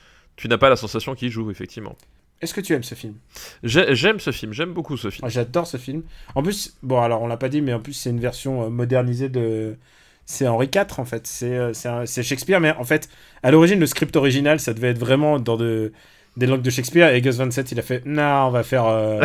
n'as 0.44 0.58
pas 0.58 0.70
la 0.70 0.76
sensation 0.76 1.16
qu'il 1.16 1.30
joue 1.30 1.50
effectivement. 1.50 1.96
Est-ce 2.44 2.54
que 2.54 2.62
tu 2.62 2.74
aimes 2.74 2.84
ce 2.84 2.96
film? 2.96 3.16
J'ai- 3.64 3.96
J'aime 3.96 4.20
ce 4.20 4.32
film, 4.32 4.54
j'aime 4.54 4.74
beaucoup 4.74 4.98
ce 4.98 5.10
film. 5.10 5.22
Moi, 5.24 5.30
J'adore 5.30 5.66
ce 5.66 5.78
film. 5.78 6.04
En 6.36 6.44
plus, 6.44 6.76
bon 6.84 7.02
alors 7.02 7.22
on 7.22 7.28
l'a 7.28 7.38
pas 7.38 7.50
dit, 7.50 7.62
mais 7.62 7.74
en 7.74 7.80
plus 7.80 7.94
c'est 7.94 8.10
une 8.10 8.20
version 8.20 8.64
euh, 8.66 8.70
modernisée 8.70 9.30
de. 9.30 9.78
C'est 10.26 10.48
Henri 10.48 10.70
IV 10.74 10.86
en 11.00 11.06
fait. 11.06 11.26
C'est 11.28 11.56
euh, 11.58 11.74
c'est 12.06 12.24
Shakespeare, 12.24 12.60
mais 12.60 12.72
en 12.72 12.84
fait 12.84 13.10
à 13.44 13.52
l'origine 13.52 13.80
le 13.80 13.86
script 13.88 14.16
original 14.16 14.60
ça 14.60 14.74
devait 14.74 14.90
être 14.90 15.00
vraiment 15.00 15.40
dans 15.40 15.58
de 15.58 15.92
des 16.38 16.46
langues 16.48 16.62
de 16.62 16.70
Shakespeare 16.70 17.14
et 17.14 17.22
Gus 17.22 17.36
Van 17.38 17.50
Sant 17.52 17.64
il 17.72 17.80
a 17.80 17.82
fait 17.82 18.06
non 18.06 18.48
on 18.48 18.50
va 18.50 18.64
faire 18.64 18.86
euh, 18.88 19.22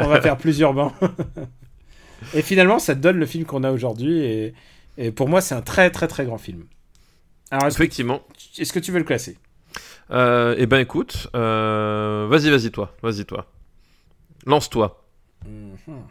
on 0.00 0.06
va 0.08 0.20
faire 0.20 0.36
plus 0.36 0.58
urbain. 0.60 0.92
et 2.34 2.42
finalement 2.42 2.78
ça 2.78 2.94
donne 2.94 3.18
le 3.18 3.26
film 3.26 3.44
qu'on 3.44 3.64
a 3.64 3.70
aujourd'hui 3.72 4.18
et, 4.20 4.54
et 4.98 5.10
pour 5.12 5.28
moi 5.28 5.40
c'est 5.40 5.54
un 5.54 5.62
très 5.62 5.90
très 5.90 6.08
très 6.08 6.24
grand 6.24 6.38
film. 6.38 6.64
Alors 7.50 7.68
que, 7.68 7.72
Effectivement. 7.74 8.22
est-ce 8.58 8.72
que 8.72 8.78
tu 8.78 8.90
veux 8.92 8.98
le 8.98 9.04
classer? 9.04 9.36
Euh, 10.12 10.54
eh 10.58 10.66
ben 10.66 10.78
écoute, 10.78 11.28
euh, 11.34 12.26
vas-y, 12.28 12.50
vas-y 12.50 12.70
toi, 12.70 12.94
vas-y 13.02 13.24
toi, 13.24 13.46
lance-toi. 14.44 15.02
Mhm. 15.46 16.02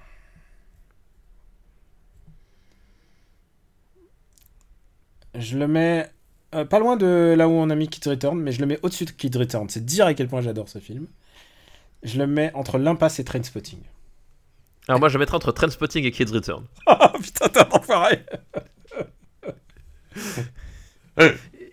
Je 5.36 5.58
le 5.58 5.68
mets 5.68 6.10
euh, 6.56 6.66
pas 6.66 6.80
loin 6.80 6.98
de 6.98 7.36
là 7.38 7.48
où 7.48 7.52
on 7.52 7.70
a 7.70 7.76
mis 7.76 7.88
Kid 7.88 8.06
Return, 8.08 8.38
mais 8.40 8.52
je 8.52 8.60
le 8.60 8.66
mets 8.66 8.80
au-dessus 8.82 9.06
de 9.06 9.12
Kid 9.12 9.36
Return. 9.36 9.70
C'est 9.70 9.86
dire 9.86 10.08
à 10.08 10.14
quel 10.14 10.28
point 10.28 10.42
j'adore 10.42 10.68
ce 10.68 10.80
film. 10.80 11.08
Je 12.04 12.18
le 12.18 12.26
mets 12.26 12.52
entre 12.56 12.80
l'impasse 12.80 13.20
et 13.20 13.24
Trainspotting. 13.24 13.80
Alors 14.88 15.00
moi 15.00 15.10
je 15.10 15.18
mettrais 15.20 15.36
entre 15.36 15.52
Trainspotting 15.52 16.06
et 16.06 16.12
Kids 16.12 16.32
Return. 16.34 16.66
Oh 16.88 17.18
putain, 17.22 17.48
t'es 17.50 17.60
un 17.60 17.70
enfoiré 17.72 18.26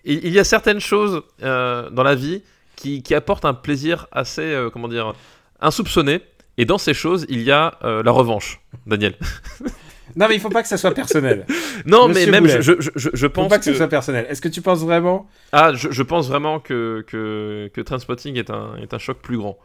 Il, 0.08 0.24
il 0.26 0.32
y 0.32 0.38
a 0.40 0.44
certaines 0.44 0.80
choses 0.80 1.22
euh, 1.42 1.88
dans 1.90 2.02
la 2.02 2.16
vie 2.16 2.42
qui, 2.74 3.02
qui 3.02 3.14
apportent 3.14 3.44
un 3.44 3.54
plaisir 3.54 4.08
assez, 4.10 4.42
euh, 4.42 4.70
comment 4.70 4.88
dire, 4.88 5.14
insoupçonné. 5.60 6.20
Et 6.56 6.64
dans 6.64 6.78
ces 6.78 6.94
choses, 6.94 7.24
il 7.28 7.42
y 7.42 7.52
a 7.52 7.78
euh, 7.84 8.02
la 8.02 8.10
revanche, 8.10 8.60
Daniel. 8.86 9.14
Non, 10.16 10.26
mais 10.26 10.34
il 10.36 10.40
faut 10.40 10.48
pas 10.48 10.62
que 10.62 10.68
ça 10.68 10.78
soit 10.78 10.92
personnel. 10.94 11.46
Non, 11.86 12.08
Monsieur 12.08 12.24
mais 12.26 12.32
même 12.32 12.44
Boulet. 12.44 12.62
je, 12.62 12.72
je, 12.80 12.90
je, 12.96 13.10
je 13.12 13.26
Faut 13.26 13.32
pense 13.34 13.48
pas 13.50 13.58
que, 13.58 13.64
que, 13.66 13.70
ce 13.70 13.76
soit 13.76 13.88
personnel. 13.88 14.26
Est-ce 14.28 14.40
que 14.40 14.48
tu 14.48 14.62
penses 14.62 14.80
vraiment 14.80 15.28
ah, 15.52 15.72
je, 15.74 15.90
je 15.92 16.02
pense 16.02 16.28
vraiment 16.28 16.58
que 16.60 17.04
que, 17.06 17.70
que 17.72 17.80
Trainspotting 17.82 18.36
est 18.36 18.50
un 18.50 18.76
est 18.82 18.94
un 18.94 18.98
choc 18.98 19.18
plus 19.18 19.36
grand. 19.36 19.58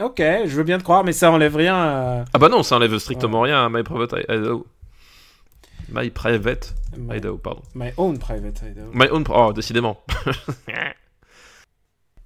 Ok, 0.00 0.18
je 0.18 0.54
veux 0.56 0.64
bien 0.64 0.76
te 0.78 0.82
croire, 0.82 1.04
mais 1.04 1.12
ça 1.12 1.30
enlève 1.30 1.56
rien 1.56 1.76
à... 1.76 2.24
Ah 2.34 2.38
bah 2.38 2.48
non, 2.50 2.62
ça 2.62 2.76
enlève 2.76 2.98
strictement 2.98 3.40
rien 3.42 3.64
à 3.64 3.68
My 3.70 3.82
Private 3.84 4.16
Idaho. 4.28 4.66
My 5.88 6.10
Private 6.10 6.74
My, 6.96 7.16
Idaho, 7.16 7.36
pardon. 7.36 7.62
my 7.74 7.92
own 7.96 8.18
private 8.18 8.62
Idaho. 8.62 8.90
My 8.92 9.08
own. 9.10 9.24
Oh, 9.28 9.52
décidément. 9.52 9.98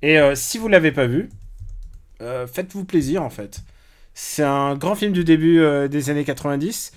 Et 0.02 0.18
euh, 0.18 0.34
si 0.34 0.58
vous 0.58 0.68
l'avez 0.68 0.92
pas 0.92 1.06
vu, 1.06 1.28
euh, 2.22 2.46
faites-vous 2.46 2.84
plaisir 2.84 3.22
en 3.22 3.30
fait. 3.30 3.62
C'est 4.14 4.42
un 4.42 4.74
grand 4.74 4.94
film 4.94 5.12
du 5.12 5.24
début 5.24 5.60
euh, 5.60 5.88
des 5.88 6.10
années 6.10 6.24
90. 6.24 6.92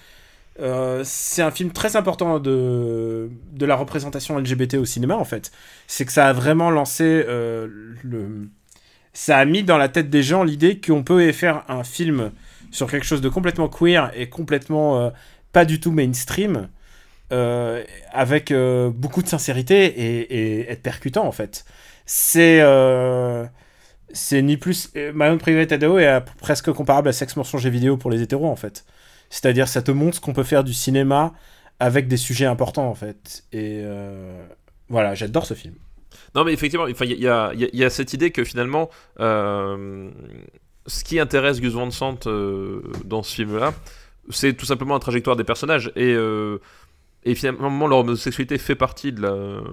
Euh, 0.60 1.02
c'est 1.04 1.42
un 1.42 1.52
film 1.52 1.72
très 1.72 1.96
important 1.96 2.40
de, 2.40 3.30
de 3.52 3.66
la 3.66 3.76
représentation 3.76 4.38
LGBT 4.38 4.76
au 4.76 4.86
cinéma 4.86 5.16
en 5.16 5.26
fait. 5.26 5.52
C'est 5.88 6.06
que 6.06 6.12
ça 6.12 6.28
a 6.28 6.34
vraiment 6.34 6.70
lancé 6.70 7.24
le... 7.28 8.50
Ça 9.16 9.38
a 9.38 9.46
mis 9.46 9.64
dans 9.64 9.78
la 9.78 9.90
tête 9.90 10.10
des 10.10 10.24
gens 10.24 10.44
l'idée 10.44 10.82
qu'on 10.82 11.04
peut 11.04 11.32
faire 11.32 11.64
un 11.70 11.84
film 11.84 12.32
sur 12.72 12.90
quelque 12.90 13.06
chose 13.06 13.22
de 13.22 13.30
complètement 13.30 13.70
queer 13.70 14.12
et 14.16 14.28
complètement 14.28 15.12
pas 15.54 15.64
du 15.66 15.80
tout 15.80 15.92
mainstream 15.92 16.68
euh, 17.32 17.84
avec 18.12 18.52
euh, 18.52 18.90
beaucoup 18.90 19.22
de 19.24 19.28
sincérité 19.28 19.86
et, 19.86 20.60
et 20.60 20.72
être 20.72 20.82
percutant 20.82 21.26
en 21.26 21.32
fait. 21.32 21.64
C'est 22.06 22.60
euh, 22.62 23.46
c'est 24.12 24.42
ni 24.42 24.58
plus 24.58 24.92
My 24.94 25.28
Own 25.28 25.38
Private 25.38 25.72
Idaho 25.72 25.98
est 25.98 26.22
presque 26.40 26.72
comparable 26.74 27.08
à 27.08 27.14
Sex 27.14 27.36
Mensonge 27.38 27.66
et 27.66 27.70
vidéo 27.70 27.96
pour 27.96 28.12
les 28.12 28.22
hétéros 28.22 28.50
en 28.50 28.58
fait. 28.58 28.84
C'est-à-dire 29.30 29.68
ça 29.68 29.82
te 29.82 29.92
montre 29.92 30.22
qu'on 30.22 30.34
peut 30.34 30.44
faire 30.44 30.64
du 30.64 30.74
cinéma 30.74 31.34
avec 31.80 32.08
des 32.08 32.18
sujets 32.18 32.46
importants 32.46 32.90
en 32.90 32.94
fait. 32.96 33.44
Et 33.52 33.82
euh, 33.84 34.46
voilà, 34.90 35.16
j'adore 35.16 35.46
ce 35.46 35.54
film. 35.54 35.76
Non, 36.36 36.44
mais 36.44 36.54
effectivement, 36.54 36.88
il 36.88 36.96
y, 37.12 37.14
y 37.14 37.78
y 37.78 37.84
a 37.84 37.90
cette 37.90 38.14
idée 38.14 38.32
que 38.32 38.44
finalement, 38.44 38.90
euh, 39.20 40.10
ce 40.88 41.04
qui 41.04 41.20
intéresse 41.20 41.62
Gus 41.62 41.74
Van 41.74 41.90
Sant 41.92 42.28
euh, 42.28 42.84
dans 43.06 43.24
ce 43.24 43.36
film-là, 43.36 43.74
c'est 44.30 44.54
tout 44.54 44.66
simplement 44.66 44.94
la 44.94 45.00
trajectoire 45.00 45.36
des 45.36 45.44
personnages. 45.44 45.92
Et, 45.96 46.14
euh, 46.14 46.60
finalement, 47.36 47.88
leur 47.88 48.00
homosexualité 48.00 48.58
fait 48.58 48.76
partie 48.76 49.12
de 49.12 49.22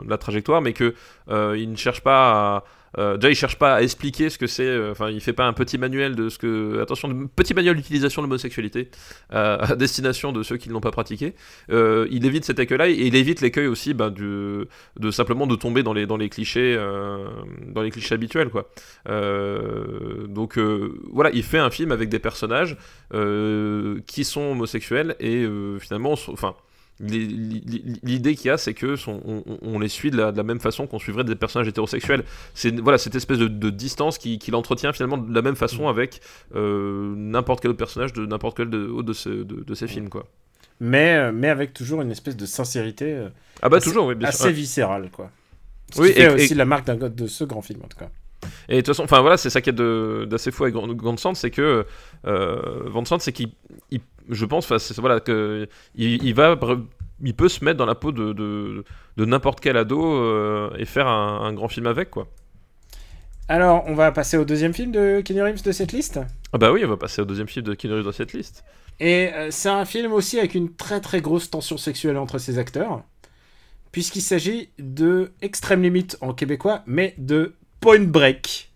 la, 0.08 0.18
trajectoire, 0.18 0.60
mais 0.62 0.72
que 0.72 0.94
euh, 1.28 1.56
il 1.58 1.70
ne 1.70 1.76
cherche 1.76 2.00
pas 2.02 2.56
à. 2.56 2.64
Euh, 2.98 3.16
déjà, 3.16 3.30
il 3.30 3.34
cherche 3.34 3.56
pas 3.58 3.74
à 3.76 3.82
expliquer 3.82 4.30
ce 4.30 4.38
que 4.38 4.46
c'est. 4.46 4.66
euh, 4.66 4.90
Enfin, 4.90 5.10
il 5.10 5.20
fait 5.20 5.32
pas 5.32 5.46
un 5.46 5.52
petit 5.52 5.78
manuel 5.78 6.16
de 6.16 6.28
ce 6.28 6.38
que. 6.38 6.80
Attention, 6.80 7.28
petit 7.36 7.54
manuel 7.54 7.76
d'utilisation 7.76 8.22
de 8.22 8.26
l'homosexualité 8.26 8.90
euh, 9.32 9.58
à 9.60 9.76
destination 9.76 10.32
de 10.32 10.42
ceux 10.42 10.56
qui 10.56 10.68
ne 10.68 10.74
l'ont 10.74 10.80
pas 10.80 10.90
pratiqué. 10.90 11.34
Euh, 11.70 12.06
il 12.10 12.26
évite 12.26 12.44
cet 12.44 12.58
écueil-là 12.58 12.88
et 12.88 12.94
il 13.06 13.14
évite 13.14 13.40
l'écueil 13.40 13.66
aussi 13.66 13.94
bah, 13.94 14.10
de 14.10 14.66
simplement 15.10 15.46
de 15.46 15.56
tomber 15.56 15.82
dans 15.82 15.92
les, 15.92 16.06
dans 16.06 16.16
les 16.16 16.28
clichés 16.28 16.74
euh, 16.76 17.28
dans 17.66 17.82
les 17.82 17.90
clichés 17.90 18.14
habituels 18.14 18.50
quoi. 18.50 18.68
Euh, 19.08 20.26
donc 20.26 20.58
euh, 20.58 20.98
voilà, 21.12 21.30
il 21.32 21.42
fait 21.42 21.58
un 21.58 21.70
film 21.70 21.92
avec 21.92 22.08
des 22.08 22.18
personnages 22.18 22.76
euh, 23.14 24.00
qui 24.06 24.24
sont 24.24 24.52
homosexuels 24.52 25.16
et 25.20 25.36
euh, 25.44 25.78
finalement 25.78 26.12
enfin 26.28 26.54
l'idée 27.00 28.34
qu'il 28.34 28.46
y 28.46 28.50
a 28.50 28.58
c'est 28.58 28.74
que 28.74 28.94
on, 29.62 29.78
les 29.78 29.88
suit 29.88 30.10
de 30.10 30.16
la, 30.16 30.32
de 30.32 30.36
la 30.36 30.42
même 30.42 30.60
façon 30.60 30.86
qu'on 30.86 30.98
suivrait 30.98 31.24
des 31.24 31.34
personnages 31.36 31.68
hétérosexuels. 31.68 32.24
C'est 32.54 32.78
voilà 32.80 32.98
cette 32.98 33.14
espèce 33.14 33.38
de, 33.38 33.48
de 33.48 33.70
distance 33.70 34.18
qui, 34.18 34.38
qui 34.38 34.50
l'entretient 34.50 34.92
finalement 34.92 35.18
de 35.18 35.34
la 35.34 35.42
même 35.42 35.56
façon 35.56 35.88
avec 35.88 36.20
euh, 36.54 37.14
n'importe 37.16 37.60
quel 37.62 37.70
autre 37.70 37.78
personnage 37.78 38.12
de 38.12 38.26
n'importe 38.26 38.56
quel 38.56 38.70
de, 38.70 38.78
de, 39.02 39.64
de 39.64 39.74
ces 39.74 39.86
films 39.86 40.08
quoi. 40.08 40.26
Mais, 40.82 41.16
euh, 41.16 41.32
mais 41.32 41.48
avec 41.48 41.74
toujours 41.74 42.00
une 42.00 42.10
espèce 42.10 42.36
de 42.36 42.46
sincérité 42.46 43.12
euh, 43.12 43.28
Ah 43.60 43.68
bah 43.68 43.78
Assez- 43.78 43.88
toujours 43.90 44.06
oui 44.06 44.14
bien 44.14 44.30
sûr. 44.30 44.46
assez 44.46 44.52
viscérale 44.52 45.10
quoi. 45.10 45.30
Ce 45.92 46.00
Oui, 46.00 46.08
qui 46.08 46.14
fait 46.14 46.22
et- 46.22 46.28
aussi 46.28 46.52
et- 46.52 46.56
la 46.56 46.64
marque 46.64 46.86
de 46.90 47.26
ce 47.26 47.44
grand 47.44 47.62
film 47.62 47.80
en 47.84 47.88
tout 47.88 47.98
cas. 47.98 48.08
Et 48.70 48.76
de 48.76 48.80
toute 48.80 48.86
façon, 48.86 49.02
enfin 49.04 49.20
voilà, 49.20 49.36
c'est 49.36 49.50
ça 49.50 49.60
qui 49.60 49.68
est 49.68 49.74
d'assez 50.26 50.50
fou 50.50 50.62
avec 50.64 50.74
Van 50.74 51.16
Sant, 51.18 51.34
c'est 51.34 51.50
que 51.50 51.84
euh, 52.26 52.82
Van 52.86 53.04
Sant, 53.04 53.18
c'est 53.18 53.32
qu'il, 53.32 53.50
il- 53.90 54.00
je 54.30 54.44
pense, 54.46 54.70
voilà, 54.98 55.20
que 55.20 55.68
il, 55.94 56.22
il 56.24 56.34
va, 56.34 56.58
il 57.22 57.34
peut 57.34 57.48
se 57.48 57.64
mettre 57.64 57.78
dans 57.78 57.86
la 57.86 57.94
peau 57.94 58.12
de, 58.12 58.32
de, 58.32 58.84
de 59.16 59.24
n'importe 59.24 59.60
quel 59.60 59.76
ado 59.76 60.02
euh, 60.02 60.70
et 60.78 60.84
faire 60.84 61.06
un, 61.06 61.40
un 61.42 61.52
grand 61.52 61.68
film 61.68 61.86
avec 61.86 62.10
quoi. 62.10 62.28
Alors, 63.48 63.82
on 63.86 63.94
va 63.94 64.12
passer 64.12 64.36
au 64.36 64.44
deuxième 64.44 64.72
film 64.72 64.92
de 64.92 65.22
Kenny 65.24 65.42
Reeves 65.42 65.64
de 65.64 65.72
cette 65.72 65.90
liste? 65.90 66.20
Ah 66.52 66.58
bah 66.58 66.70
oui, 66.70 66.84
on 66.84 66.88
va 66.88 66.96
passer 66.96 67.20
au 67.20 67.24
deuxième 67.24 67.48
film 67.48 67.66
de 67.66 67.74
Keanu 67.74 67.94
Reeves 67.94 68.04
dans 68.04 68.12
cette 68.12 68.32
liste. 68.32 68.64
Et 69.00 69.30
euh, 69.34 69.48
c'est 69.50 69.68
un 69.68 69.84
film 69.84 70.12
aussi 70.12 70.38
avec 70.38 70.54
une 70.54 70.72
très 70.74 71.00
très 71.00 71.20
grosse 71.20 71.50
tension 71.50 71.76
sexuelle 71.76 72.16
entre 72.16 72.38
ses 72.38 72.58
acteurs, 72.58 73.02
puisqu'il 73.90 74.20
s'agit 74.20 74.68
de 74.78 75.32
Extrême 75.42 75.82
Limite 75.82 76.16
en 76.20 76.32
québécois, 76.32 76.82
mais 76.86 77.14
de 77.18 77.54
Point 77.80 78.04
Break. 78.04 78.70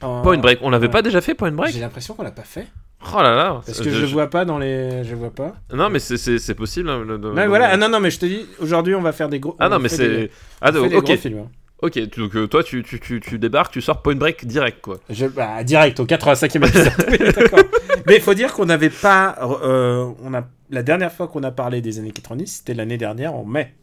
En- 0.00 0.22
Point 0.22 0.38
Break, 0.38 0.60
on 0.62 0.70
l'avait 0.70 0.88
pas 0.88 1.02
déjà 1.02 1.20
fait 1.20 1.34
Point 1.34 1.52
Break? 1.52 1.74
J'ai 1.74 1.80
l'impression 1.80 2.14
qu'on 2.14 2.22
l'a 2.22 2.30
pas 2.30 2.44
fait. 2.44 2.66
Oh 3.14 3.22
là 3.22 3.34
là. 3.34 3.60
Parce 3.64 3.80
que 3.80 3.90
je, 3.90 4.00
le 4.00 4.06
vois 4.06 4.28
pas 4.28 4.44
dans 4.44 4.58
les. 4.58 5.04
Je 5.04 5.14
vois 5.14 5.30
pas. 5.30 5.54
Non 5.72 5.88
mais 5.88 6.00
c'est- 6.00 6.54
possible. 6.54 6.88
hein, 6.90 7.04
le- 7.06 7.16
de- 7.18 7.30
Mais 7.30 7.46
voilà, 7.46 7.68
ah 7.72 7.76
non, 7.76 7.88
non, 7.88 8.00
mais 8.00 8.10
je 8.10 8.18
te 8.18 8.26
dis, 8.26 8.44
aujourd'hui 8.58 8.94
on 8.96 9.00
va 9.02 9.12
faire 9.12 9.28
des 9.28 9.38
gros. 9.38 9.54
Ah 9.60 9.66
on 9.68 9.70
non 9.70 9.78
mais 9.78 9.88
c'est. 9.88 10.30
Ah 10.60 10.72
donc, 10.72 10.92
ok, 10.92 11.04
gros 11.04 11.16
films. 11.16 11.38
hein. 11.38 11.50
ok. 11.80 12.16
Donc 12.16 12.34
euh, 12.34 12.48
toi 12.48 12.64
tu, 12.64 12.82
tu, 12.82 12.98
tu, 12.98 13.20
tu 13.20 13.38
débarques, 13.38 13.72
tu 13.72 13.80
sors 13.80 14.02
Point 14.02 14.16
Break 14.16 14.46
direct 14.46 14.80
quoi. 14.82 14.98
Je, 15.10 15.26
bah, 15.26 15.62
direct 15.62 16.00
au 16.00 16.06
85e 16.06 16.56
épisode. 16.66 16.92
Mais 18.06 18.16
il 18.16 18.20
faut 18.22 18.34
dire 18.34 18.52
qu'on 18.52 18.66
n'avait 18.66 18.90
pas. 18.90 19.36
euh, 19.62 20.10
on 20.24 20.34
a, 20.34 20.42
la 20.70 20.82
dernière 20.82 21.12
fois 21.12 21.28
qu'on 21.28 21.44
a 21.44 21.52
parlé 21.52 21.80
des 21.80 22.00
années 22.00 22.10
90, 22.10 22.46
c'était 22.48 22.74
l'année 22.74 22.98
dernière 22.98 23.32
en 23.34 23.44
mai. 23.44 23.74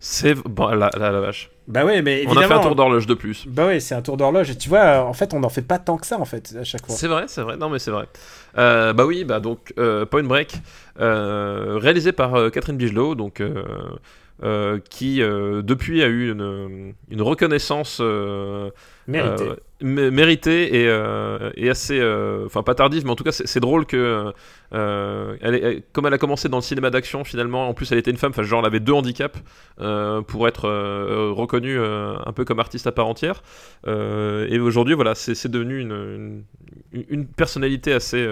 C'est 0.00 0.34
bon 0.34 0.66
la, 0.66 0.90
la, 0.98 1.12
la 1.12 1.20
vache. 1.20 1.51
Bah 1.68 1.84
ouais, 1.84 2.02
mais 2.02 2.24
On 2.26 2.30
évidemment. 2.32 2.40
a 2.40 2.48
fait 2.48 2.54
un 2.54 2.60
tour 2.60 2.74
d'horloge 2.74 3.06
de 3.06 3.14
plus. 3.14 3.44
Bah 3.46 3.66
ouais, 3.66 3.78
c'est 3.80 3.94
un 3.94 4.02
tour 4.02 4.16
d'horloge. 4.16 4.50
Et 4.50 4.56
tu 4.56 4.68
vois, 4.68 4.80
euh, 4.80 5.00
en 5.02 5.12
fait, 5.12 5.32
on 5.32 5.40
n'en 5.40 5.48
fait 5.48 5.62
pas 5.62 5.78
tant 5.78 5.96
que 5.96 6.06
ça, 6.06 6.18
en 6.18 6.24
fait, 6.24 6.54
à 6.60 6.64
chaque 6.64 6.84
fois. 6.86 6.94
C'est 6.94 7.06
vrai, 7.08 7.24
c'est 7.28 7.42
vrai. 7.42 7.56
Non, 7.56 7.68
mais 7.68 7.78
c'est 7.78 7.90
vrai. 7.92 8.06
Euh, 8.58 8.92
bah 8.92 9.06
oui, 9.06 9.24
bah 9.24 9.38
donc 9.40 9.72
euh, 9.78 10.04
Point 10.04 10.24
Break, 10.24 10.54
réalisé 10.98 12.12
par 12.12 12.50
Catherine 12.50 12.76
Bigelow, 12.76 13.14
donc 13.14 13.42
euh, 14.42 14.78
qui 14.90 15.22
euh, 15.22 15.62
depuis 15.62 16.02
a 16.02 16.08
eu 16.08 16.30
une, 16.32 16.94
une 17.10 17.22
reconnaissance 17.22 17.98
euh, 18.00 18.70
Mérité. 19.06 19.44
mé- 19.82 20.10
méritée 20.10 20.82
et, 20.82 20.86
et 21.56 21.70
assez, 21.70 22.00
enfin 22.46 22.62
pas 22.62 22.74
tardive, 22.74 23.04
mais 23.04 23.10
en 23.10 23.16
tout 23.16 23.24
cas 23.24 23.32
c'est 23.32 23.60
drôle 23.60 23.84
que, 23.86 24.32
elle 24.72 25.54
est- 25.54 25.60
elle- 25.62 25.82
comme 25.92 26.06
elle 26.06 26.14
a 26.14 26.18
commencé 26.18 26.48
dans 26.48 26.58
le 26.58 26.62
cinéma 26.62 26.90
d'action 26.90 27.24
finalement, 27.24 27.68
en 27.68 27.74
plus 27.74 27.90
elle 27.92 27.98
était 27.98 28.10
une 28.10 28.16
femme, 28.16 28.30
enfin 28.30 28.42
genre 28.42 28.60
elle 28.60 28.66
avait 28.66 28.80
deux 28.80 28.92
handicaps 28.92 29.38
pour 30.28 30.48
être 30.48 30.68
reconnue 31.30 31.78
un 31.80 32.32
peu 32.32 32.44
comme 32.44 32.60
artiste 32.60 32.86
à 32.86 32.92
part 32.92 33.06
entière. 33.08 33.42
Et 33.86 34.58
aujourd'hui 34.60 34.94
voilà, 34.94 35.14
c'est 35.14 35.48
devenu 35.50 35.80
une, 35.80 36.44
une, 36.92 37.04
une 37.08 37.26
personnalité 37.26 37.92
assez, 37.92 38.24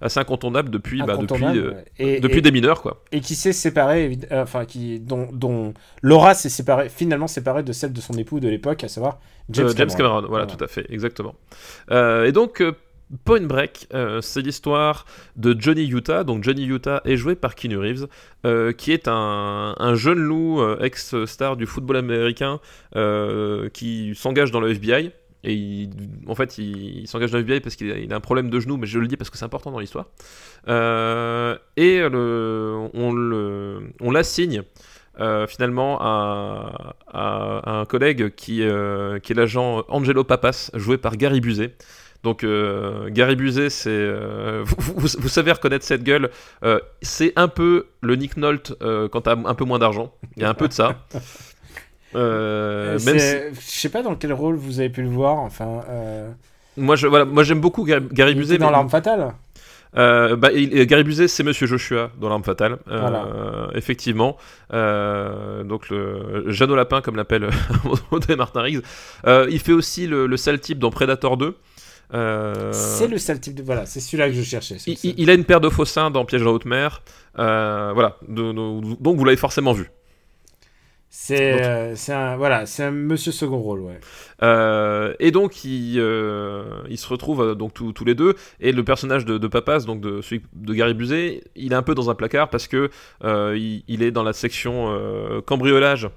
assez 0.00 0.20
incontournable 0.20 0.70
depuis, 0.70 1.02
bah, 1.02 1.16
depuis, 1.16 1.44
euh, 1.44 1.72
et, 1.98 2.20
depuis 2.20 2.38
et, 2.38 2.42
des 2.42 2.50
mineurs 2.52 2.82
quoi. 2.82 3.02
et 3.12 3.20
qui 3.20 3.34
s'est 3.34 3.52
séparé, 3.52 4.18
euh, 4.30 4.42
enfin, 4.42 4.64
qui, 4.64 5.00
dont, 5.00 5.28
dont 5.32 5.74
Laura 6.02 6.34
s'est 6.34 6.48
séparée, 6.48 6.88
finalement 6.88 7.26
séparée 7.26 7.62
de 7.62 7.72
celle 7.72 7.92
de 7.92 8.00
son 8.00 8.14
époux 8.14 8.40
de 8.40 8.48
l'époque, 8.48 8.84
à 8.84 8.88
savoir 8.88 9.18
James, 9.50 9.66
Euh, 9.66 9.72
James 9.76 9.88
Cameron. 9.88 10.16
Cameron, 10.16 10.28
voilà, 10.28 10.46
tout 10.46 10.62
à 10.62 10.66
fait, 10.68 10.86
exactement. 10.90 11.34
Et 11.90 12.32
donc, 12.32 12.62
Point 13.24 13.42
Break, 13.42 13.86
euh, 13.94 14.20
c'est 14.20 14.42
l'histoire 14.42 15.06
de 15.36 15.54
Johnny 15.58 15.86
Utah. 15.86 16.24
Donc, 16.24 16.42
Johnny 16.42 16.64
Utah 16.64 17.02
est 17.04 17.16
joué 17.16 17.36
par 17.36 17.54
Keanu 17.54 17.78
Reeves, 17.78 18.08
euh, 18.44 18.72
qui 18.72 18.92
est 18.92 19.06
un, 19.06 19.74
un 19.78 19.94
jeune 19.94 20.18
loup, 20.18 20.60
euh, 20.60 20.80
ex-star 20.80 21.56
du 21.56 21.66
football 21.66 21.96
américain, 21.98 22.60
qui 23.72 24.14
s'engage 24.16 24.50
dans 24.50 24.60
le 24.60 24.70
FBI. 24.70 25.12
Et 25.46 25.88
en 26.26 26.34
fait, 26.34 26.58
il, 26.58 27.06
s'engage 27.06 27.30
dans 27.30 27.38
le 27.38 27.44
FBI 27.44 27.60
parce 27.60 27.76
qu'il 27.76 28.12
a, 28.12 28.16
un 28.16 28.20
problème 28.20 28.50
de 28.50 28.60
genou, 28.60 28.76
mais 28.76 28.86
je 28.86 28.98
le 28.98 29.06
dis 29.06 29.16
parce 29.16 29.30
que 29.30 29.38
c'est 29.38 29.44
important 29.44 29.70
dans 29.70 29.78
l'histoire. 29.78 30.06
Euh, 30.68 31.56
et 31.76 32.02
on 32.04 34.10
l'assigne 34.10 34.64
euh, 35.18 35.46
finalement 35.46 35.98
à, 36.02 36.94
un 37.14 37.86
collègue 37.86 38.34
qui, 38.34 38.62
euh, 38.62 39.18
qui 39.18 39.32
est 39.32 39.34
l'agent 39.34 39.82
Angelo 39.88 40.24
Papas, 40.24 40.70
joué 40.74 40.98
par 40.98 41.16
Gary 41.16 41.40
Busey. 41.40 41.74
Donc 42.22 42.44
euh, 42.44 43.08
Gary 43.08 43.36
Busey, 43.36 43.70
c'est 43.70 44.06
vous, 44.64 45.28
savez 45.28 45.52
reconnaître 45.52 45.84
cette 45.84 46.02
gueule. 46.02 46.30
c'est 47.00 47.32
un 47.36 47.48
peu 47.48 47.86
le 48.02 48.16
Nick 48.16 48.36
Nolte 48.36 48.74
quand 48.80 49.22
t'as 49.22 49.36
un 49.36 49.54
peu 49.54 49.64
moins 49.64 49.78
d'argent. 49.78 50.12
Il 50.36 50.42
y 50.42 50.44
a 50.44 50.50
un 50.50 50.54
peu 50.54 50.68
de 50.68 50.72
ça. 50.72 51.06
Euh, 52.16 52.98
Euh, 53.06 53.50
Je 53.54 53.60
sais 53.60 53.88
pas 53.88 54.02
dans 54.02 54.14
quel 54.14 54.32
rôle 54.32 54.56
vous 54.56 54.80
avez 54.80 54.88
pu 54.90 55.02
le 55.02 55.08
voir. 55.08 55.36
Enfin, 55.38 55.82
euh, 55.90 56.30
moi, 56.76 56.96
je, 56.96 57.06
voilà, 57.06 57.24
moi 57.24 57.42
j'aime 57.44 57.60
beaucoup 57.60 57.84
Gary, 57.84 58.34
Busey. 58.34 58.54
était 58.54 58.58
dans 58.58 58.66
mais- 58.66 58.72
l'arme 58.72 58.88
fatale. 58.90 59.34
Euh, 59.96 60.36
bah, 60.36 60.50
il- 60.52 60.84
Gary 60.86 61.04
Busey, 61.04 61.26
c'est 61.28 61.42
Monsieur 61.42 61.66
Joshua 61.66 62.10
dans 62.20 62.28
L'Arme 62.28 62.44
Fatale. 62.44 62.76
Euh, 62.88 63.00
Voilà. 63.00 63.26
Effectivement. 63.74 64.36
Euh, 64.74 65.62
donc, 65.64 65.88
le 65.88 66.44
Jeannot 66.48 66.74
Lapin, 66.76 67.00
comme 67.00 67.16
l'appelle 67.16 67.48
Martin 68.36 68.60
Riggs. 68.60 68.82
Euh, 69.26 69.46
il 69.50 69.58
fait 69.58 69.72
aussi 69.72 70.06
le, 70.06 70.26
le 70.26 70.36
sale 70.36 70.60
type 70.60 70.78
dans 70.78 70.90
Predator 70.90 71.36
2. 71.38 71.54
Euh, 72.14 72.72
C'est 72.72 73.08
le 73.08 73.16
sale 73.18 73.40
type 73.40 73.54
de. 73.54 73.62
Voilà, 73.62 73.86
c'est 73.86 74.00
celui-là 74.00 74.28
que 74.28 74.34
je 74.34 74.42
cherchais. 74.42 74.76
il, 75.02 75.30
a 75.30 75.34
une 75.34 75.44
paire 75.44 75.60
de 75.60 75.68
faux 75.70 75.84
seins 75.86 76.10
dans 76.10 76.24
Piège 76.24 76.42
à 76.42 76.50
haute 76.50 76.66
mer. 76.66 77.02
Euh, 77.38 77.92
voilà. 77.94 78.16
De- 78.28 78.52
de- 78.52 78.96
donc, 79.02 79.16
vous 79.16 79.24
l'avez 79.24 79.36
forcément 79.38 79.72
vu. 79.72 79.90
C'est 81.08 81.64
euh, 81.64 81.94
un 82.08 82.36
voilà, 82.36 82.66
c'est 82.66 82.82
un 82.82 82.90
monsieur 82.90 83.32
second 83.32 83.58
rôle, 83.58 83.80
ouais. 83.80 83.98
Euh, 84.42 85.14
et 85.18 85.30
donc 85.30 85.64
ils, 85.64 85.98
euh, 85.98 86.64
ils 86.90 86.98
se 86.98 87.08
retrouvent 87.08 87.42
euh, 87.42 87.54
donc 87.54 87.72
tous 87.72 87.92
tous 87.92 88.04
les 88.04 88.14
deux 88.14 88.34
et 88.60 88.72
le 88.72 88.84
personnage 88.84 89.24
de, 89.24 89.38
de 89.38 89.46
Papas 89.48 89.80
donc 89.86 90.00
de 90.00 90.20
celui 90.20 90.42
de 90.52 90.74
Gary 90.74 90.92
Busey 90.92 91.42
il 91.54 91.72
est 91.72 91.76
un 91.76 91.82
peu 91.82 91.94
dans 91.94 92.10
un 92.10 92.14
placard 92.14 92.50
parce 92.50 92.68
que 92.68 92.90
il, 93.24 93.82
il 93.88 94.02
est 94.02 94.10
dans 94.10 94.24
la 94.24 94.34
section 94.34 94.94
cambriolage 95.46 96.10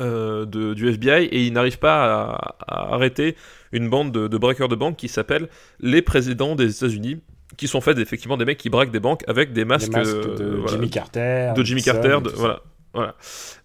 de, 0.00 0.74
du 0.74 0.88
FBI 0.88 1.26
et 1.26 1.46
il 1.46 1.52
n'arrive 1.52 1.78
pas 1.78 2.24
à, 2.30 2.56
à 2.66 2.94
arrêter 2.94 3.36
une 3.70 3.88
bande 3.88 4.10
de, 4.10 4.26
de 4.26 4.38
braqueurs 4.38 4.68
de 4.68 4.76
banque 4.76 4.96
qui 4.96 5.08
s'appelle 5.08 5.48
les 5.78 6.02
présidents 6.02 6.56
des 6.56 6.76
États-Unis 6.76 7.20
qui 7.56 7.68
sont 7.68 7.80
faits 7.80 7.98
effectivement 7.98 8.36
des 8.36 8.44
mecs 8.44 8.58
qui 8.58 8.70
braquent 8.70 8.90
des 8.90 8.98
banques 8.98 9.22
avec 9.28 9.52
des 9.52 9.64
masques, 9.64 9.92
de 9.92 10.56
voilà, 10.56 10.66
Jimmy 10.66 10.90
Carter. 10.90 11.52
de 11.54 11.62
Jimmy 11.62 11.82
Carter, 11.82 12.18
voilà. 12.34 12.62
Voilà. 12.94 13.14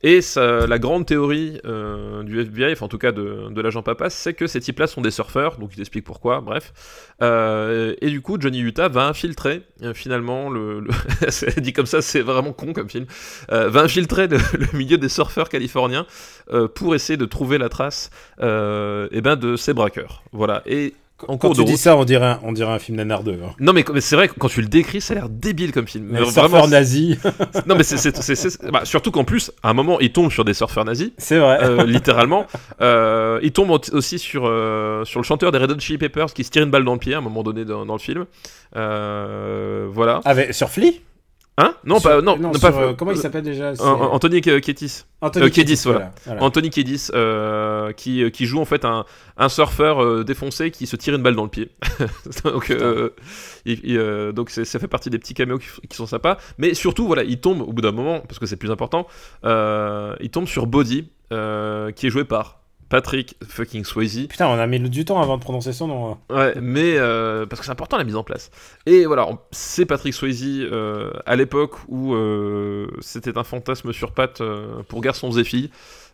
Et 0.02 0.20
la 0.36 0.80
grande 0.80 1.06
théorie 1.06 1.60
euh, 1.66 2.24
du 2.24 2.40
FBI, 2.40 2.76
en 2.82 2.88
tout 2.88 2.98
cas 2.98 3.12
de, 3.12 3.50
de 3.50 3.62
l'agent 3.62 3.84
Papas, 3.84 4.10
c'est 4.10 4.34
que 4.34 4.48
ces 4.48 4.60
types-là 4.60 4.88
sont 4.88 5.02
des 5.02 5.12
surfeurs, 5.12 5.58
donc 5.58 5.72
il 5.74 5.78
t'explique 5.78 6.06
pourquoi, 6.06 6.42
bref. 6.42 6.74
Euh, 7.22 7.96
et 8.02 8.10
du 8.10 8.22
coup, 8.22 8.38
Johnny 8.40 8.60
Utah 8.60 8.88
va 8.88 9.08
infiltrer 9.08 9.62
euh, 9.84 9.94
finalement 9.94 10.50
le. 10.50 10.84
dit 11.58 11.74
comme 11.74 11.86
ça, 11.86 12.02
c'est 12.02 12.22
vraiment 12.22 12.54
con 12.54 12.74
comme 12.74 12.90
film. 12.90 13.06
va 13.50 13.82
infiltrer 13.82 14.28
le, 14.28 14.38
le 14.54 14.78
milieu 14.78 14.98
des 14.98 15.10
surfeurs 15.10 15.50
californiens 15.50 16.06
pour 16.76 16.96
essayer 16.96 17.18
de 17.18 17.26
trouver 17.26 17.58
la 17.58 17.70
trace 17.70 18.10
euh, 18.42 19.08
eh 19.12 19.22
ben, 19.22 19.36
de 19.36 19.56
ces 19.56 19.74
braqueurs. 19.74 20.24
Voilà. 20.32 20.62
Et 20.66 20.94
en 21.28 21.38
Quand 21.38 21.48
cours 21.50 21.56
tu 21.56 21.62
de 21.62 21.66
dis 21.66 21.72
route. 21.74 21.80
ça, 21.82 21.98
on 21.98 22.06
dirait 22.06 22.26
un, 22.26 22.40
on 22.44 22.52
dirait 22.52 22.72
un 22.72 22.80
film 22.80 22.98
nanardeux. 22.98 23.40
Hein. 23.46 23.52
Non 23.60 23.74
mais, 23.74 23.84
c'est 24.00 24.16
vrai 24.16 24.28
que 24.28 24.34
quand 24.40 24.48
tu 24.50 24.62
le 24.62 24.68
décris, 24.68 25.02
ça 25.02 25.14
a 25.14 25.16
l'air 25.16 25.30
débile 25.30 25.72
comme 25.72 25.88
film. 25.88 26.06
Mais 26.10 26.20
Mais 26.20 26.26
surfeur 26.32 26.68
nazi, 26.68 27.18
non 27.68 27.76
mais 27.76 27.84
c'est 27.84 28.72
bah, 28.72 28.82
surtout 28.86 29.12
qu'en 29.12 29.24
plus, 29.24 29.52
à 29.64 29.70
un 29.70 29.74
moment, 29.74 30.00
il 30.00 30.12
tombe 30.12 30.32
sur 30.32 30.46
des 30.46 30.54
surfeurs 30.54 30.86
nazis, 30.86 31.12
c'est 31.18 31.38
vrai. 31.40 31.60
euh, 31.64 31.84
littéralement. 31.86 32.46
Euh, 32.82 33.40
il 33.44 33.52
tombe 33.52 33.70
au- 33.72 33.80
aussi 33.96 34.20
sur 34.20 34.44
euh, 34.46 35.04
sur 35.06 35.20
le 35.20 35.26
chanteur 35.26 35.52
des 35.52 35.58
Red 35.60 35.72
Hot 35.72 35.80
Chili 35.80 35.98
Peppers 35.98 36.34
qui 36.34 36.44
se 36.44 36.50
tire 36.52 36.64
une 36.64 36.70
balle 36.72 36.84
dans 36.86 36.94
le 36.94 37.00
pied 37.00 37.14
à 37.14 37.18
un 37.18 37.22
moment 37.22 37.44
donné 37.44 37.66
dans, 37.66 37.86
dans 37.86 37.94
le 37.94 38.00
film. 38.00 38.26
Euh, 38.76 39.88
voilà. 39.92 40.22
Avec 40.26 40.54
sur 40.54 40.70
Flea? 40.70 41.02
Hein 41.62 41.76
Non, 41.84 42.00
Sur- 42.00 42.10
pas 42.10 42.22
non, 42.22 42.38
non, 42.38 42.54
sur, 42.54 42.62
pas 42.72 42.82
euh, 42.82 42.94
comment 42.94 43.12
il 43.12 43.18
s'appelle 43.18 43.44
déjà 43.44 43.74
Anthony 43.82 44.40
Kiedis. 44.40 45.04
Anthony 45.20 45.46
euh, 45.46 45.50
Kiedis, 45.50 45.82
voilà. 45.84 46.14
voilà. 46.26 46.42
Anthony 46.44 46.70
Kiedis 46.70 47.08
euh, 47.14 47.92
qui, 47.92 48.32
qui 48.32 48.46
joue 48.46 48.60
en 48.62 48.66
fait 48.66 48.86
un, 48.86 49.04
un 49.36 49.50
surfeur 49.50 50.24
défoncé 50.24 50.72
qui 50.72 50.88
se 50.88 50.96
tire 50.96 51.16
une 51.16 51.22
balle 51.22 51.36
dans 51.36 51.44
le 51.44 51.50
pied. 51.50 51.70
donc 52.46 52.74
il- 53.66 53.80
il, 53.84 54.32
donc 54.34 54.52
ça 54.52 54.80
fait 54.80 54.88
partie 54.88 55.10
des 55.10 55.20
petits 55.20 55.34
caméos 55.34 55.58
qui, 55.58 55.68
qui 55.90 55.98
sont 55.98 56.06
sympas. 56.08 56.38
Mais 56.58 56.74
surtout, 56.74 57.06
voilà, 57.08 57.24
il 57.24 57.40
tombe 57.42 57.62
au 57.62 57.74
bout 57.74 57.82
d'un 57.82 57.92
moment, 57.92 58.22
parce 58.22 58.40
que 58.40 58.46
c'est 58.46 58.56
plus 58.58 58.72
important, 58.72 59.06
il 59.44 60.30
tombe 60.32 60.48
sur 60.48 60.66
Body, 60.66 61.10
qui 61.30 61.36
est 62.08 62.10
joué 62.10 62.24
par 62.24 62.59
Patrick 62.90 63.36
fucking 63.48 63.84
Swayze. 63.86 64.28
Putain, 64.28 64.48
on 64.48 64.58
a 64.60 64.68
mis 64.68 64.80
du 64.80 65.06
temps 65.06 65.22
avant 65.22 65.38
de 65.38 65.44
prononcer 65.44 65.74
son 65.74 65.88
nom. 65.88 66.12
hein. 66.12 66.18
Ouais, 66.30 66.54
mais 66.60 66.96
euh, 66.98 67.46
parce 67.46 67.60
que 67.60 67.66
c'est 67.66 67.72
important 67.72 67.98
la 67.98 68.04
mise 68.04 68.16
en 68.16 68.24
place. 68.24 68.50
Et 68.86 69.06
voilà, 69.06 69.30
c'est 69.52 69.86
Patrick 69.86 70.14
Swayze 70.14 70.44
euh, 70.44 71.12
à 71.26 71.36
l'époque 71.36 71.76
où 71.88 72.14
euh, 72.16 72.88
c'était 73.00 73.38
un 73.38 73.44
fantasme 73.44 73.94
sur 73.94 74.12
pattes 74.12 74.42
pour 74.88 75.02
garçons 75.02 75.32
et 75.32 75.44
filles. 75.44 75.70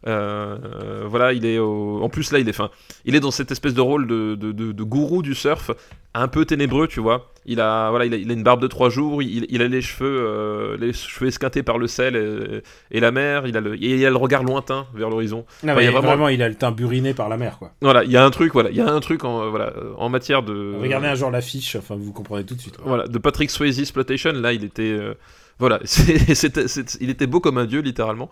Euh, 0.08 1.04
voilà, 1.08 1.34
il 1.34 1.46
est 1.46 1.58
au- 1.60 2.00
en 2.04 2.10
plus 2.10 2.32
là, 2.32 2.40
il 2.40 2.48
est 2.48 2.54
fin. 2.54 2.70
Il 3.06 3.16
est 3.16 3.20
dans 3.20 3.32
cette 3.32 3.52
espèce 3.52 3.74
de 3.74 3.82
rôle 3.82 4.08
de, 4.08 4.36
de, 4.36 4.52
de- 4.52 4.72
de 4.72 4.84
gourou 4.84 5.22
du 5.22 5.34
surf, 5.36 5.72
un 6.14 6.28
peu 6.28 6.46
ténébreux, 6.46 6.88
tu 6.88 7.00
vois. 7.00 7.32
Il 7.48 7.60
a 7.60 7.90
voilà, 7.90 8.06
il 8.06 8.14
a, 8.14 8.18
il 8.18 8.30
a 8.30 8.34
une 8.34 8.44
barbe 8.44 8.62
de 8.62 8.68
trois 8.68 8.90
jours. 8.90 9.22
Il, 9.22 9.46
il 9.50 9.62
a 9.62 9.68
les 9.68 9.82
cheveux, 9.82 10.18
euh, 10.28 10.78
les 10.80 10.94
cheveux 10.94 11.28
esquintés 11.28 11.62
par 11.64 11.78
le 11.78 11.88
sel 11.88 12.16
et, 12.16 12.62
et 12.98 13.00
la 13.00 13.12
mer. 13.12 13.46
Il 13.48 13.58
a 13.58 13.62
le, 13.62 13.76
il 13.82 14.04
a 14.06 14.10
le 14.10 14.16
regard 14.16 14.44
lointain 14.44 14.88
vers 14.94 15.10
l'horizon. 15.10 15.46
Enfin, 15.74 15.82
vraiment- 15.92 16.08
vraiment... 16.08 16.28
il 16.30 16.42
a 16.42 16.50
le 16.50 16.56
teint 16.56 16.72
buriné 16.72 17.14
par 17.14 17.30
la 17.30 17.38
mer, 17.38 17.58
quoi. 17.60 17.72
Voilà, 17.82 18.04
il 18.04 18.12
y 18.12 18.18
a 18.18 18.24
un 18.26 18.30
truc, 18.32 18.54
voilà, 18.54 18.70
il 18.70 18.76
y 18.76 18.82
a 18.82 18.88
un 18.92 19.00
truc 19.00 19.24
en 19.24 19.44
euh, 19.44 19.50
voilà 19.50 19.74
en 19.98 20.10
matière 20.10 20.42
de. 20.44 20.76
Regardez 20.82 21.08
un 21.08 21.16
jour 21.16 21.30
l'affiche, 21.32 21.76
enfin 21.76 21.96
vous 21.98 22.14
comprenez 22.14 22.44
tout 22.46 22.56
de 22.56 22.62
suite. 22.62 22.78
quoi. 22.78 22.86
Voilà, 22.88 23.08
de 23.08 23.18
Patrick 23.18 23.50
Swayze 23.52 23.80
Exploitation, 23.80 24.32
là, 24.34 24.54
il 24.54 24.64
était. 24.64 24.84
euh, 24.84 25.14
voilà, 25.60 25.80
c'est- 25.86 26.98
il 27.02 27.10
était 27.10 27.28
beau 27.28 27.40
comme 27.40 27.58
un 27.58 27.66
dieu, 27.66 27.82
littéralement. 27.82 28.30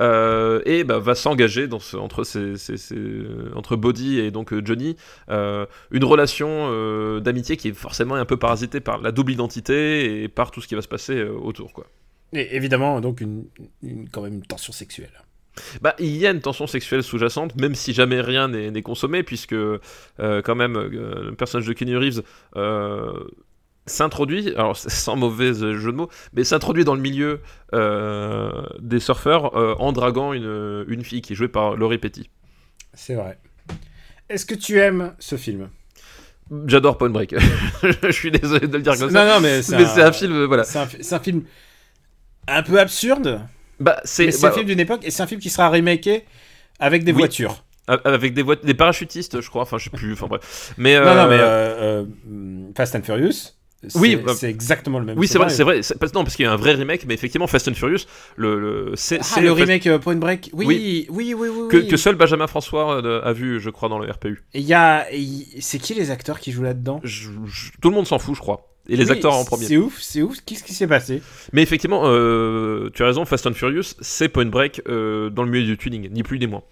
Euh, 0.00 0.60
et 0.66 0.84
bah, 0.84 0.98
va 0.98 1.14
s'engager 1.14 1.66
dans 1.66 1.80
ce- 1.80 1.96
entre, 1.96 2.24
ces- 2.24 2.56
ces- 2.56 2.76
ces- 2.76 2.94
euh, 2.96 3.50
entre 3.54 3.76
Body 3.76 4.18
et 4.20 4.30
donc 4.30 4.52
euh, 4.52 4.62
Johnny, 4.64 4.96
euh, 5.30 5.66
une 5.90 6.04
relation 6.04 6.48
euh, 6.70 7.20
d'amitié 7.20 7.56
qui 7.56 7.68
est 7.68 7.72
forcément 7.74 8.14
un 8.14 8.24
peu 8.24 8.36
parasitée 8.36 8.80
par 8.80 8.98
la 9.00 9.12
double 9.12 9.32
identité 9.32 10.22
et 10.22 10.28
par 10.28 10.50
tout 10.50 10.60
ce 10.60 10.68
qui 10.68 10.74
va 10.74 10.82
se 10.82 10.88
passer 10.88 11.22
autour, 11.22 11.72
quoi. 11.72 11.86
Et 12.34 12.54
évidemment, 12.56 13.00
donc 13.00 13.20
une, 13.22 13.44
une- 13.82 14.08
quand 14.10 14.20
même 14.22 14.34
une 14.34 14.42
tension 14.42 14.72
sexuelle. 14.72 15.12
Bah, 15.80 15.96
il 15.98 16.14
y 16.16 16.24
a 16.26 16.30
une 16.30 16.40
tension 16.40 16.68
sexuelle 16.68 17.02
sous-jacente, 17.02 17.56
même 17.56 17.74
si 17.74 17.92
jamais 17.92 18.20
rien 18.20 18.46
n'est 18.46 18.70
n'est 18.70 18.82
consommé, 18.82 19.24
puisque 19.24 19.54
euh, 19.54 19.78
quand 20.18 20.54
même 20.54 20.76
euh, 20.76 21.30
le 21.30 21.34
personnage 21.34 21.66
de 21.66 21.72
Kenny 21.72 21.96
Reeves 21.96 22.22
euh, 22.56 23.12
s'introduit, 23.88 24.54
alors 24.54 24.76
sans 24.76 25.16
mauvais 25.16 25.54
jeu 25.54 25.92
de 25.92 25.96
mots, 25.96 26.08
mais 26.32 26.44
s'introduit 26.44 26.84
dans 26.84 26.94
le 26.94 27.00
milieu 27.00 27.40
euh, 27.74 28.50
des 28.80 29.00
surfeurs 29.00 29.56
euh, 29.56 29.74
en 29.78 29.92
draguant 29.92 30.32
une, 30.32 30.84
une 30.88 31.04
fille 31.04 31.20
qui 31.22 31.32
est 31.32 31.36
jouée 31.36 31.48
par 31.48 31.76
Laurie 31.76 31.98
Petty. 31.98 32.30
C'est 32.94 33.14
vrai. 33.14 33.38
Est-ce 34.28 34.44
que 34.46 34.54
tu 34.54 34.78
aimes 34.78 35.14
ce 35.18 35.36
film? 35.36 35.68
J'adore 36.66 36.96
Point 36.96 37.10
Break. 37.10 37.34
Je 38.02 38.10
suis 38.10 38.30
désolé 38.30 38.66
de 38.68 38.76
le 38.76 38.82
dire 38.82 38.96
comme 38.96 39.10
ça. 39.10 39.24
Non, 39.24 39.34
non, 39.34 39.40
mais 39.40 39.62
c'est 39.62 39.74
un 40.02 40.12
film, 40.12 40.32
euh, 40.32 40.46
voilà. 40.46 40.64
C'est 40.64 40.78
un, 40.78 41.18
film 41.18 41.42
un 42.46 42.62
peu 42.62 42.80
absurde, 42.80 43.40
Bah, 43.80 44.00
c'est 44.04 44.28
bah, 44.40 44.48
un 44.48 44.52
film 44.52 44.66
d'une 44.66 44.80
époque 44.80 45.00
et 45.04 45.10
c'est 45.10 45.22
un 45.22 45.26
film 45.26 45.40
qui 45.40 45.50
sera 45.50 45.68
remaké 45.68 46.24
avec 46.80 47.04
des 47.04 47.12
Oui. 47.12 47.18
voitures. 47.18 47.64
avec 47.86 48.32
des, 48.34 48.44
des 48.64 48.74
parachutistes, 48.74 49.40
je 49.40 49.48
crois. 49.50 49.62
Enfin, 49.62 49.78
je 49.78 49.84
sais 49.84 49.90
plus. 49.90 50.12
Enfin 50.12 50.26
bref. 50.26 50.74
Mais 50.78 50.98
Non, 50.98 51.04
non, 51.04 51.10
euh, 51.10 51.28
mais 51.28 51.38
euh, 51.40 52.04
euh, 52.28 52.70
Fast 52.76 52.94
and 52.96 53.02
Furious. 53.02 53.57
Oui, 53.94 54.16
bah- 54.16 54.34
c'est 54.36 54.50
exactement 54.50 54.98
le 54.98 55.04
même. 55.04 55.18
Oui, 55.18 55.28
c'est 55.28 55.38
vrai, 55.38 55.50
c'est 55.50 55.62
vrai. 55.62 55.80
Parce- 56.00 56.12
Non, 56.12 56.24
parce 56.24 56.34
qu'il 56.34 56.44
y 56.44 56.48
a 56.48 56.52
un 56.52 56.56
vrai 56.56 56.74
remake, 56.74 57.04
mais 57.06 57.14
effectivement, 57.14 57.46
Fast 57.46 57.68
and 57.68 57.74
Furious, 57.74 58.06
le, 58.36 58.58
le- 58.58 58.92
c'est 58.96 59.18
Ah, 59.20 59.22
c'est 59.22 59.40
le 59.40 59.52
remake 59.52 59.86
euh, 59.86 59.98
Point 59.98 60.16
Break. 60.16 60.50
Oui, 60.52 60.66
Oui. 60.66 61.06
oui, 61.10 61.34
oui, 61.34 61.48
oui, 61.48 61.68
que, 61.68 61.76
oui. 61.76 61.88
que 61.88 61.96
seul 61.96 62.16
Benjamin 62.16 62.46
François 62.48 63.00
euh, 63.04 63.20
a 63.22 63.32
vu, 63.32 63.60
je 63.60 63.70
crois, 63.70 63.88
dans 63.88 63.98
le 64.00 64.10
RPU. 64.10 64.42
Et 64.54 64.60
il 64.60 64.66
y 64.66 64.74
a, 64.74 65.06
c'est 65.60 65.78
qui 65.78 65.94
les 65.94 66.10
acteurs 66.10 66.40
qui 66.40 66.50
jouent 66.50 66.64
là-dedans? 66.64 67.00
Je- 67.04 67.28
tout 67.80 67.88
le 67.90 67.94
monde 67.94 68.06
s'en 68.06 68.18
fout, 68.18 68.34
je 68.34 68.40
crois. 68.40 68.64
Et 68.88 68.96
les 68.96 69.04
Oui, 69.04 69.12
acteurs 69.12 69.34
en 69.34 69.44
premier. 69.44 69.66
C'est 69.66 69.76
ouf, 69.76 69.98
c'est 70.00 70.22
ouf. 70.22 70.38
Qu'est-ce 70.46 70.64
qui 70.64 70.72
s'est 70.72 70.86
passé? 70.86 71.22
Mais 71.52 71.62
effectivement, 71.62 72.02
euh, 72.04 72.88
tu 72.94 73.02
as 73.02 73.06
raison, 73.06 73.26
Fast 73.26 73.46
and 73.46 73.52
Furious, 73.52 73.94
c'est 74.00 74.28
Point 74.28 74.46
Break 74.46 74.82
euh, 74.88 75.28
dans 75.28 75.42
le 75.42 75.50
milieu 75.50 75.66
du 75.66 75.76
tuning, 75.76 76.08
ni 76.10 76.22
plus 76.22 76.38
ni 76.38 76.46
moins. 76.46 76.62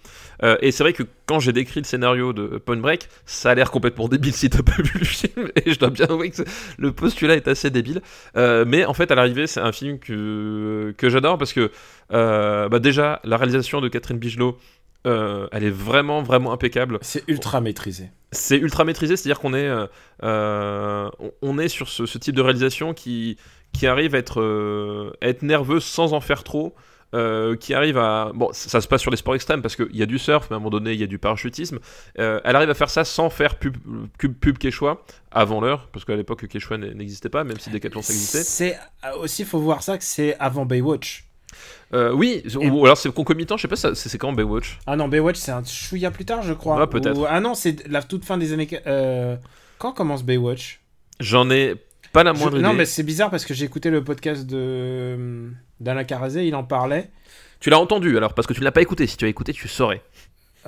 Euh, 0.43 0.57
et 0.61 0.71
c'est 0.71 0.83
vrai 0.83 0.93
que 0.93 1.03
quand 1.27 1.39
j'ai 1.39 1.53
décrit 1.53 1.79
le 1.79 1.85
scénario 1.85 2.33
de 2.33 2.57
Point 2.57 2.77
Break, 2.77 3.07
ça 3.25 3.51
a 3.51 3.55
l'air 3.55 3.69
complètement 3.69 4.07
débile 4.07 4.33
si 4.33 4.49
t'as 4.49 4.63
pas 4.63 4.81
vu 4.81 4.99
le 4.99 5.05
film, 5.05 5.51
et 5.65 5.71
je 5.71 5.77
dois 5.77 5.91
bien 5.91 6.07
avouer 6.07 6.31
que 6.31 6.41
le 6.79 6.91
postulat 6.91 7.35
est 7.35 7.47
assez 7.47 7.69
débile. 7.69 8.01
Mais 8.35 8.85
en 8.85 8.93
fait, 8.93 9.11
à 9.11 9.15
l'arrivée, 9.15 9.45
c'est 9.45 9.61
un 9.61 9.71
film 9.71 9.99
que, 9.99 10.95
que 10.97 11.09
j'adore 11.09 11.37
parce 11.37 11.53
que 11.53 11.69
bah 12.09 12.79
déjà, 12.79 13.19
la 13.25 13.37
réalisation 13.37 13.79
de 13.79 13.89
Catherine 13.89 14.17
Bigelow, 14.17 14.57
euh, 15.05 15.47
elle 15.51 15.63
est 15.63 15.69
vraiment, 15.69 16.21
vraiment 16.23 16.51
impeccable. 16.51 16.97
C'est 17.01 17.23
ultra 17.27 17.61
maîtrisé. 17.61 18.09
C'est 18.31 18.57
ultra 18.57 18.83
maîtrisé, 18.83 19.15
c'est-à-dire 19.15 19.39
qu'on 19.39 19.53
est, 19.53 19.67
euh, 19.67 19.87
euh, 20.23 21.09
on- 21.41 21.57
est 21.59 21.69
sur 21.69 21.87
ce, 21.89 22.05
ce 22.05 22.17
type 22.17 22.35
de 22.35 22.41
réalisation 22.41 22.93
qui, 22.93 23.37
qui 23.73 23.87
arrive 23.87 24.15
à 24.15 24.17
être, 24.17 24.41
euh, 24.41 25.11
à 25.21 25.27
être 25.27 25.43
nerveuse 25.43 25.83
sans 25.85 26.13
en 26.13 26.19
faire 26.21 26.43
trop. 26.43 26.75
euh, 27.15 27.55
qui 27.55 27.73
arrive 27.73 27.97
à 27.97 28.33
bon 28.35 28.49
ça, 28.51 28.67
ça 28.69 28.81
se 28.81 28.87
passe 28.89 28.99
sur 29.01 29.11
les 29.11 29.15
sports 29.15 29.33
extrêmes 29.33 29.61
parce 29.61 29.77
qu'il 29.77 29.95
y 29.95 30.03
a 30.03 30.05
du 30.05 30.19
surf 30.19 30.47
mais 30.49 30.55
à 30.55 30.57
un 30.57 30.59
moment 30.59 30.71
donné 30.71 30.91
il 30.91 30.99
y 30.99 31.03
a 31.05 31.07
du 31.07 31.17
parachutisme 31.19 31.79
Euh, 32.19 32.41
elle 32.43 32.53
arrive 32.57 32.69
à 32.69 32.73
faire 32.73 32.89
ça 32.89 33.05
sans 33.05 33.29
faire 33.29 33.55
pub 33.55 33.77
pub, 34.17 34.33
pub 34.33 34.57
Quechua 34.57 35.05
avant 35.31 35.61
l'heure 35.61 35.87
parce 35.93 36.03
qu'à 36.03 36.17
l'époque 36.17 36.45
Quechua 36.49 36.77
n'existait 36.77 37.29
pas 37.29 37.45
même 37.45 37.57
si 37.61 37.69
Decathlon 37.69 38.01
ça 38.01 38.11
existait 38.11 38.43
C'est 38.43 38.77
aussi, 39.21 39.45
faut 39.45 39.59
voir 39.61 39.83
ça 39.83 39.97
que 39.97 40.03
c'est 40.03 40.35
avant 40.37 40.65
Baywatch. 40.65 41.26
Euh, 41.93 42.11
oui 42.11 42.43
Et- 42.59 42.69
ou 42.69 42.85
alors 42.85 42.97
c'est 42.97 43.11
concomitant 43.13 43.55
je 43.55 43.61
sais 43.61 43.67
pas 43.69 43.95
c'est 43.95 44.17
quand 44.17 44.33
Baywatch? 44.33 44.79
Ah 44.85 44.95
non, 44.97 45.07
Baywatch, 45.07 45.37
c'est 45.37 45.51
un 45.51 45.63
chouïa 45.63 46.11
plus 46.11 46.25
tard, 46.25 46.41
je 46.43 46.53
crois. 46.53 46.81
Ah, 46.81 46.87
peut-être. 46.87 47.17
Ou- 47.17 47.25
Ah 47.27 47.39
non, 47.39 47.53
c'est 47.53 47.87
la 47.87 48.03
toute 48.03 48.25
fin 48.25 48.37
des 48.37 48.51
années. 48.53 48.67
euh, 48.87 49.35
Quand 49.77 49.93
commence 49.93 50.23
Baywatch? 50.23 50.81
J'en 51.19 51.49
ai 51.49 51.75
pas 52.11 52.23
la 52.23 52.33
Je- 52.33 52.39
moindre 52.39 52.59
Non, 52.59 52.69
idée 52.69 52.77
mais 52.79 52.85
c'est 52.85 53.03
bizarre 53.03 53.29
parce 53.29 53.45
que 53.45 53.53
j'ai 53.53 53.65
écouté 53.65 53.89
le 53.89 54.03
podcast 54.03 54.45
de 54.45 55.49
d'Alain 55.79 56.03
Carazé, 56.03 56.45
il 56.47 56.55
en 56.55 56.63
parlait. 56.63 57.09
Tu 57.59 57.69
l'as 57.69 57.79
entendu 57.79 58.17
alors, 58.17 58.33
parce 58.33 58.47
que 58.47 58.53
tu 58.53 58.59
ne 58.59 58.65
l'as 58.65 58.71
pas 58.71 58.81
écouté. 58.81 59.07
Si 59.07 59.17
tu 59.17 59.25
as 59.25 59.27
écouté, 59.29 59.53
tu 59.53 59.67
saurais. 59.67 60.01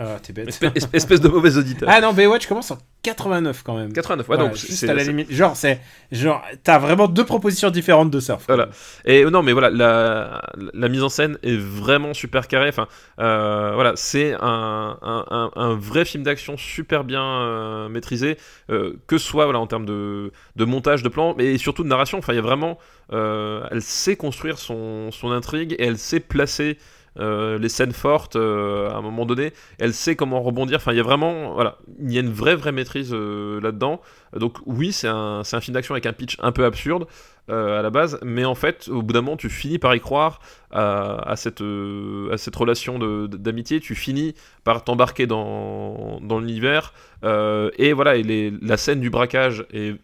Ah, 0.01 0.17
t'es 0.23 0.31
bête. 0.31 0.47
Espèce, 0.47 0.87
espèce 0.93 1.19
de 1.19 1.27
mauvais 1.27 1.57
auditeur. 1.57 1.89
Ah 1.91 1.99
non, 1.99 2.13
Baywatch 2.13 2.47
commence 2.47 2.71
en 2.71 2.77
89 3.03 3.63
quand 3.65 3.75
même. 3.75 3.91
89, 3.91 4.29
ouais, 4.29 4.37
donc 4.37 4.55
juste 4.55 4.71
c'est- 4.71 4.87
à 4.89 4.93
la 4.93 5.03
limite. 5.03 5.29
Genre, 5.29 5.57
c'est. 5.57 5.81
Genre, 6.09 6.41
t'as 6.63 6.79
vraiment 6.79 7.07
deux 7.09 7.25
propositions 7.25 7.69
différentes 7.69 8.09
de 8.09 8.21
surf. 8.21 8.45
Voilà. 8.47 8.69
Et 9.03 9.25
euh, 9.25 9.29
non, 9.29 9.43
mais 9.43 9.51
voilà, 9.51 9.69
la, 9.69 10.41
la 10.73 10.87
mise 10.87 11.03
en 11.03 11.09
scène 11.09 11.37
est 11.43 11.57
vraiment 11.57 12.13
super 12.13 12.47
carrée. 12.47 12.69
Enfin, 12.69 12.87
euh, 13.19 13.71
voilà, 13.75 13.91
c'est 13.97 14.35
un, 14.39 14.97
un, 15.01 15.25
un- 15.29 15.51
un 15.55 15.75
vrai 15.75 16.05
film 16.05 16.23
d'action 16.23 16.55
super 16.55 17.03
bien 17.03 17.23
euh, 17.23 17.89
maîtrisé, 17.89 18.37
euh, 18.69 18.93
que 19.07 19.17
ce 19.17 19.27
soit 19.27 19.43
voilà, 19.43 19.59
en 19.59 19.67
termes 19.67 19.85
de, 19.85 20.31
de 20.55 20.63
montage, 20.65 21.03
de 21.03 21.09
plan, 21.09 21.35
mais 21.37 21.57
surtout 21.57 21.83
de 21.83 21.89
narration. 21.89 22.19
Enfin, 22.19 22.31
il 22.31 22.37
y 22.37 22.39
a 22.39 22.41
vraiment, 22.41 22.77
elle 23.11 23.81
sait 23.81 24.15
construire 24.15 24.59
son, 24.59 25.11
son 25.11 25.31
intrigue 25.31 25.73
et 25.77 25.83
elle 25.87 25.97
sait 25.97 26.21
placer. 26.21 26.77
Euh, 27.17 27.57
les 27.57 27.69
scènes 27.69 27.91
fortes 27.91 28.35
euh, 28.35 28.89
à 28.89 28.95
un 28.95 29.01
moment 29.01 29.25
donné, 29.25 29.51
elle 29.77 29.93
sait 29.93 30.15
comment 30.15 30.41
rebondir. 30.41 30.77
Enfin, 30.77 30.91
il 30.91 30.97
y 30.97 30.99
a 30.99 31.03
vraiment, 31.03 31.53
voilà, 31.53 31.77
il 31.99 32.13
y 32.13 32.17
a 32.17 32.21
une 32.21 32.31
vraie 32.31 32.55
vraie 32.55 32.71
maîtrise 32.71 33.11
euh, 33.13 33.59
là-dedans. 33.61 34.01
Donc 34.35 34.57
oui, 34.65 34.91
c'est 34.91 35.07
un, 35.07 35.43
film 35.43 35.73
d'action 35.73 35.93
avec 35.93 36.05
un 36.05 36.13
pitch 36.13 36.37
un 36.39 36.51
peu 36.51 36.65
absurde, 36.65 37.07
à 37.47 37.81
la 37.81 37.89
base, 37.89 38.19
mais 38.23 38.45
en 38.45 38.53
fait, 38.53 38.89
au 38.89 39.01
bout 39.01 39.11
d'un 39.11 39.21
moment, 39.21 39.35
tu 39.35 39.49
finis 39.49 39.79
par 39.79 39.95
y 39.95 39.99
croire 39.99 40.39
à, 40.69 41.33
cette, 41.35 41.61
relation 41.61 42.99
d'amitié, 42.99 43.79
tu 43.79 43.95
finis 43.95 44.35
par 44.63 44.83
t'embarquer 44.83 45.25
dans, 45.25 46.19
l'univers, 46.21 46.93
et 47.23 47.93
voilà, 47.93 48.17
et 48.17 48.53
la 48.61 48.77
scène 48.77 48.99
du 48.99 49.09
braquage 49.09 49.65
est 49.73 49.95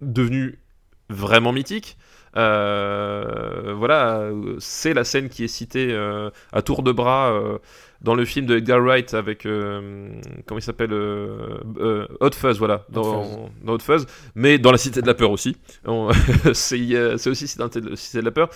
devenue 0.00 0.60
vraiment 1.08 1.52
mythique. 1.52 1.96
Euh, 2.36 3.74
voilà, 3.76 4.30
c'est 4.58 4.94
la 4.94 5.04
scène 5.04 5.28
qui 5.28 5.44
est 5.44 5.48
citée 5.48 5.88
euh, 5.90 6.30
à 6.52 6.62
tour 6.62 6.82
de 6.82 6.92
bras 6.92 7.32
euh, 7.32 7.58
dans 8.04 8.14
le 8.14 8.24
film 8.26 8.44
de 8.46 8.58
Edgar 8.58 8.80
Wright 8.80 9.14
avec 9.14 9.46
euh, 9.46 10.10
comment 10.46 10.58
il 10.58 10.62
s'appelle 10.62 10.92
euh, 10.92 11.58
euh, 11.78 12.06
Hot 12.20 12.32
Fuzz, 12.32 12.58
voilà, 12.58 12.84
dans, 12.90 13.22
Hot 13.22 13.50
dans 13.64 13.72
Hot 13.72 13.78
Fuzz, 13.78 14.06
mais 14.34 14.58
dans 14.58 14.70
la 14.70 14.78
Cité 14.78 15.00
de 15.00 15.06
la 15.06 15.14
peur 15.14 15.30
aussi. 15.30 15.56
C'est 16.52 17.26
aussi 17.26 17.58
dans 17.58 17.70
la 17.74 17.96
Cité 17.96 18.18
de 18.20 18.24
la 18.24 18.30
peur, 18.30 18.50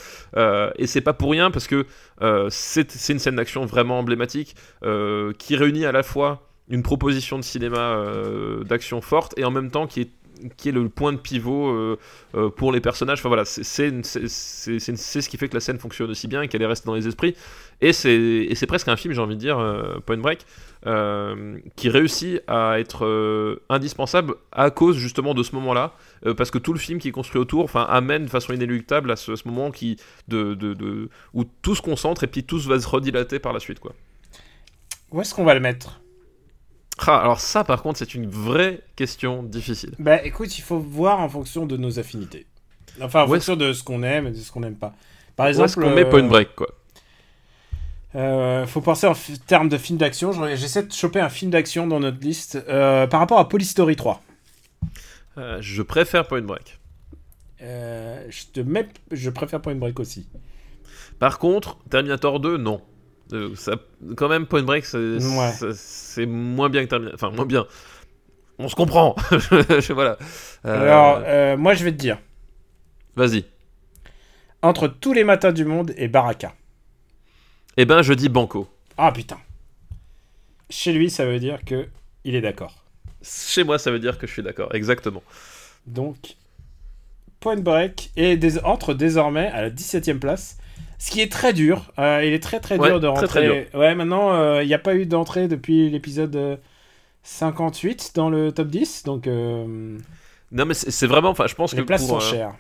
et 0.77 0.87
c'est 0.87 1.01
pas 1.01 1.15
pour 1.15 1.31
rien 1.31 1.51
parce 1.51 1.67
que 1.67 1.87
c'est 2.51 2.91
c'est 2.91 3.13
une 3.13 3.19
scène 3.19 3.37
d'action 3.37 3.65
vraiment 3.65 3.99
emblématique 3.99 4.55
qui 5.39 5.57
réunit 5.57 5.87
à 5.87 5.93
la 5.93 6.03
fois 6.03 6.43
une 6.69 6.83
proposition 6.83 7.39
de 7.39 7.45
cinéma 7.45 8.05
d'action 8.69 9.01
forte 9.01 9.33
et 9.39 9.45
en 9.45 9.51
même 9.51 9.71
temps 9.71 9.87
qui 9.87 10.03
est 10.03 10.11
qui 10.57 10.69
est 10.69 10.73
le 10.73 10.89
point 10.89 11.13
de 11.13 11.19
pivot 11.19 11.69
euh, 11.69 11.99
euh, 12.35 12.49
pour 12.51 12.73
les 12.73 12.81
personnages. 12.81 13.19
Enfin 13.19 13.29
voilà, 13.29 13.45
c'est 13.45 13.65
ce 13.65 15.29
qui 15.29 15.37
fait 15.37 15.49
que 15.49 15.55
la 15.55 15.61
scène 15.61 15.79
fonctionne 15.79 16.11
aussi 16.11 16.29
bien 16.29 16.43
et 16.43 16.49
qu'elle 16.49 16.63
est 16.63 16.67
restée 16.67 16.87
dans 16.87 16.95
les 16.95 17.07
esprits. 17.09 17.35
Et 17.81 17.93
c'est 17.93 18.67
presque 18.67 18.89
un 18.89 18.97
film, 18.97 19.15
j'ai 19.15 19.21
envie 19.21 19.37
de 19.37 19.41
dire, 19.41 19.59
euh, 19.59 20.01
Point 20.05 20.19
Break, 20.19 20.45
qui 21.77 21.89
réussit 21.89 22.41
à 22.47 22.81
être 22.81 23.61
indispensable 23.69 24.35
à 24.53 24.71
cause 24.71 24.97
justement 24.97 25.35
de 25.35 25.43
ce 25.43 25.55
moment-là, 25.55 25.93
parce 26.37 26.51
que 26.51 26.59
tout 26.59 26.73
le 26.73 26.79
film 26.79 26.99
qui 26.99 27.09
est 27.09 27.13
construit 27.13 27.41
autour, 27.41 27.65
enfin, 27.65 27.87
amène 27.89 28.25
de 28.25 28.31
façon 28.31 28.53
inéluctable 28.53 29.11
à 29.11 29.17
ce, 29.17 29.37
ce 29.37 29.47
moment 29.47 29.71
qui 29.71 29.97
de, 30.29 30.55
de, 30.55 30.75
de- 30.75 31.09
où 31.35 31.45
tout 31.45 31.75
se 31.75 31.83
concentre 31.83 32.25
et 32.25 32.27
puis 32.27 32.45
tout 32.45 32.59
va 32.61 32.81
se 32.81 32.89
redilater 32.89 33.39
par 33.39 33.53
la 33.53 33.61
suite, 33.61 33.81
quoi. 33.81 33.93
Où 35.11 35.21
est-ce 35.21 35.35
qu'on 35.35 35.45
va 35.45 35.55
le 35.55 35.61
mettre? 35.61 36.01
Ah, 37.07 37.19
alors 37.21 37.41
ça, 37.41 37.65
par 37.65 37.83
contre, 37.83 37.99
c'est 37.99 38.15
une 38.15 38.29
vraie 38.29 38.81
question 38.97 39.43
difficile. 39.43 39.95
Bah 39.99 40.23
écoute, 40.25 40.59
il 40.59 40.63
faut 40.63 40.79
voir 40.79 41.21
en 41.21 41.29
fonction 41.29 41.65
de 41.67 41.77
nos 41.77 41.99
affinités. 41.99 42.47
Enfin, 43.01 43.23
en 43.23 43.27
Où 43.27 43.35
fonction 43.35 43.57
de 43.57 43.73
ce 43.73 43.83
qu'on 43.85 44.03
aime 44.03 44.27
et 44.27 44.31
de 44.31 44.37
ce 44.37 44.51
qu'on 44.51 44.61
n'aime 44.61 44.77
pas. 44.77 44.95
Par 45.37 45.47
exemple, 45.47 45.67
est-ce 45.67 45.77
qu'on 45.77 45.91
met 45.91 46.05
euh, 46.05 46.11
Point 46.11 46.25
Break, 46.25 46.55
quoi 46.57 46.69
euh, 48.15 48.67
faut 48.67 48.81
penser 48.81 49.07
en 49.07 49.13
termes 49.47 49.69
de 49.69 49.77
film 49.79 49.99
d'action. 49.99 50.33
Je- 50.33 50.57
J'essaie 50.57 50.83
de 50.83 50.93
choper 50.93 51.21
un 51.21 51.29
film 51.29 51.51
d'action 51.51 51.87
dans 51.87 52.01
notre 52.01 52.19
liste 52.21 52.57
euh, 52.69 53.07
par 53.07 53.21
rapport 53.21 53.39
à 53.39 53.49
Police 53.49 53.71
Story 53.71 53.97
3. 53.97 54.23
Euh, 55.37 55.59
Je 55.61 55.83
préfère 55.83 56.27
Point 56.27 56.41
Break. 56.43 56.79
Euh, 57.61 58.25
je 58.31 58.45
te 58.53 58.61
mets, 58.61 58.89
je 59.13 59.31
préfère 59.31 59.61
Point 59.61 59.75
Break 59.75 60.01
aussi. 60.01 60.27
Par 61.19 61.39
contre, 61.39 61.77
Terminator 61.91 62.41
2, 62.41 62.57
non. 62.57 62.81
Euh, 63.33 63.55
ça, 63.57 63.75
quand 64.17 64.29
même, 64.29 64.47
Point 64.47 64.63
Break, 64.63 64.85
c'est 64.87 64.97
Ouais. 64.97 66.27
moins 66.27 66.69
bien 66.71 66.85
que 66.85 66.89
Terminator. 66.91 67.15
Enfin, 67.15 67.35
moins 67.35 67.45
bien. 67.47 67.67
On 68.59 68.69
se 68.69 68.75
comprend. 68.75 69.15
Je- 69.31 69.93
voilà. 69.93 70.19
Euh, 70.65 70.83
Alors, 70.83 71.23
euh, 71.25 71.57
moi 71.57 71.75
je 71.75 71.85
vais 71.85 71.93
te 71.93 71.97
dire, 71.99 72.19
Vas-y. 73.15 73.45
entre 74.63 74.89
tous 74.89 75.13
les 75.13 75.25
matins 75.25 75.53
du 75.53 75.65
monde 75.65 75.93
et 75.97 76.09
Baraka. 76.09 76.55
Eh 77.77 77.85
ben, 77.85 78.03
je 78.03 78.13
dis 78.15 78.29
Banco. 78.29 78.69
Ah 78.97 79.13
putain. 79.13 79.39
Chez 80.71 80.93
lui, 80.93 81.09
ça 81.11 81.25
veut 81.25 81.39
dire 81.39 81.65
que 81.65 81.87
il 82.25 82.35
est 82.35 82.41
d'accord. 82.41 82.85
Chez 83.23 83.63
moi, 83.65 83.79
ça 83.79 83.91
veut 83.91 84.01
dire 84.01 84.19
que 84.19 84.27
je 84.27 84.33
suis 84.33 84.43
d'accord. 84.43 84.75
Exactement. 84.75 85.23
Donc, 85.87 86.37
Point 87.41 87.57
Break 87.61 88.11
est 88.17 88.37
dés- 88.37 88.59
entre 88.65 88.95
désormais 88.95 89.47
à 89.49 89.63
la 89.63 89.71
17ème 89.71 90.19
place. 90.19 90.59
Ce 90.99 91.11
qui 91.11 91.21
est 91.21 91.31
très 91.31 91.53
dur. 91.53 91.93
Euh, 91.99 92.23
il 92.25 92.33
est 92.33 92.43
très 92.43 92.61
très 92.61 92.79
Ouais, 92.79 92.89
dur 92.89 93.01
de 93.01 93.07
très, 93.09 93.21
rentrer. 93.21 93.69
très 93.69 93.77
Ouais, 93.77 93.95
maintenant, 93.95 94.33
euh, 94.35 94.63
il 94.63 94.67
n'y 94.67 94.75
a 94.75 94.79
pas 94.79 94.95
eu 94.97 95.07
d'entrée 95.07 95.49
depuis 95.49 95.91
l'épisode 95.91 96.35
euh, 96.37 96.57
58 97.23 98.13
dans 98.15 98.31
le 98.31 98.53
top 98.53 98.69
10. 98.69 99.05
Donc, 99.05 99.27
euh, 99.27 99.99
Non, 100.53 100.65
mais 100.67 100.75
c'est 100.75 101.07
vraiment. 101.07 101.31
Enfin, 101.31 101.47
je 101.47 101.55
pense 101.55 101.75
les 101.75 101.83
que 101.83 101.87
places 101.87 102.07
pour, 102.07 102.09
sont 102.09 102.17
euh, 102.17 102.21
chères. 102.21 102.55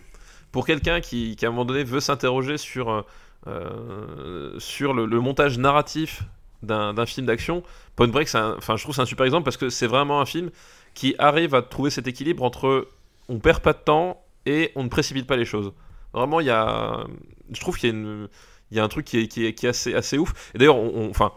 pour 0.52 0.66
quelqu'un 0.66 1.00
qui, 1.00 1.36
qui, 1.36 1.44
à 1.44 1.48
un 1.48 1.52
moment 1.52 1.64
donné, 1.64 1.84
veut 1.84 2.00
s'interroger 2.00 2.58
sur, 2.58 2.90
euh, 2.90 3.02
euh, 3.46 4.58
sur 4.58 4.92
le, 4.94 5.06
le 5.06 5.20
montage 5.20 5.58
narratif 5.58 6.22
d'un 6.62 7.06
film 7.06 7.26
d'action, 7.26 7.62
Point 7.94 8.08
Break, 8.08 8.28
enfin, 8.34 8.76
je 8.76 8.82
trouve 8.82 8.92
c'est 8.94 9.00
un 9.00 9.06
super 9.06 9.24
exemple 9.24 9.44
parce 9.44 9.56
que 9.56 9.68
c'est 9.70 9.86
vraiment 9.86 10.20
un 10.20 10.26
film 10.26 10.50
qui 10.92 11.14
arrive 11.18 11.54
à 11.54 11.62
trouver 11.62 11.90
cet 11.90 12.08
équilibre 12.08 12.42
entre 12.42 12.88
on 13.28 13.38
perd 13.38 13.60
pas 13.60 13.72
de 13.74 13.78
temps 13.78 14.20
et 14.44 14.72
on 14.74 14.82
ne 14.82 14.88
précipite 14.88 15.26
pas 15.28 15.36
les 15.36 15.44
choses. 15.44 15.72
Vraiment, 16.14 16.40
il 16.40 16.46
y 16.46 16.50
a, 16.50 17.04
je 17.52 17.60
trouve 17.60 17.78
qu'il 17.78 17.90
y 17.90 17.92
a, 17.92 18.28
il 18.70 18.80
un 18.80 18.88
truc 18.88 19.06
qui 19.06 19.18
est, 19.18 19.28
qui 19.28 19.46
est, 19.46 19.54
qui 19.54 19.66
est 19.66 19.70
assez, 19.70 19.94
assez 19.94 20.18
ouf. 20.18 20.50
Et 20.54 20.58
d'ailleurs, 20.58 20.76
on, 20.76 20.92
on- 20.94 21.10
enfin, 21.10 21.32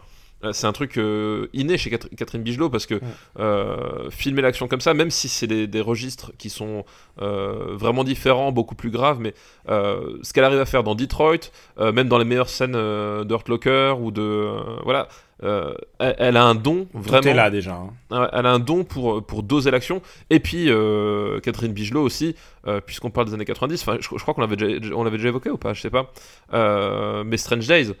c'est 0.52 0.66
un 0.66 0.72
truc 0.72 0.98
euh, 0.98 1.46
inné 1.52 1.78
chez 1.78 1.90
Catherine 1.90 2.42
Bigelow 2.42 2.68
parce 2.70 2.86
que 2.86 3.00
euh, 3.38 4.10
filmer 4.10 4.42
l'action 4.42 4.66
comme 4.66 4.80
ça, 4.80 4.94
même 4.94 5.10
si 5.10 5.28
c'est 5.28 5.46
des, 5.46 5.66
des 5.68 5.80
registres 5.80 6.32
qui 6.38 6.50
sont 6.50 6.84
euh, 7.20 7.76
vraiment 7.76 8.02
différents, 8.02 8.50
beaucoup 8.50 8.74
plus 8.74 8.90
graves, 8.90 9.20
mais 9.20 9.34
euh, 9.68 10.18
ce 10.22 10.32
qu'elle 10.32 10.44
arrive 10.44 10.58
à 10.60 10.66
faire 10.66 10.82
dans 10.82 10.94
Detroit, 10.96 11.36
euh, 11.78 11.92
même 11.92 12.08
dans 12.08 12.18
les 12.18 12.24
meilleures 12.24 12.48
scènes 12.48 12.74
euh, 12.74 13.22
de 13.24 13.32
Hurt 13.32 13.48
Locker 13.48 13.94
ou 14.00 14.10
de 14.10 14.20
euh, 14.22 14.60
voilà, 14.82 15.06
euh, 15.44 15.74
elle, 15.98 16.14
elle 16.18 16.36
a 16.36 16.44
un 16.44 16.54
don 16.54 16.86
Tout 16.92 16.98
vraiment. 17.00 17.28
est 17.28 17.34
là 17.34 17.50
déjà. 17.50 17.74
hein. 17.74 17.90
Ouais, 18.10 18.28
Elle 18.32 18.46
a 18.46 18.52
un 18.52 18.58
don 18.60 18.84
pour, 18.84 19.24
pour 19.26 19.42
doser 19.42 19.70
l'action. 19.72 20.00
Et 20.30 20.38
puis, 20.38 20.66
euh, 20.70 21.40
Catherine 21.40 21.72
Bigelow 21.72 22.02
aussi, 22.02 22.36
euh, 22.68 22.80
puisqu'on 22.80 23.10
parle 23.10 23.26
des 23.26 23.34
années 23.34 23.44
90, 23.44 23.82
enfin, 23.82 23.96
je, 24.00 24.08
je 24.08 24.22
crois 24.22 24.34
qu'on 24.34 24.40
l'avait 24.40 24.54
déjà, 24.56 24.94
on 24.94 25.02
l'avait 25.02 25.16
déjà 25.16 25.28
évoqué 25.30 25.50
ou 25.50 25.56
pas, 25.58 25.72
je 25.74 25.80
sais 25.80 25.90
pas. 25.90 26.12
Euh, 26.52 27.24
mais 27.24 27.36
Strange 27.38 27.66
Days, 27.66 27.88
euh, 27.90 27.94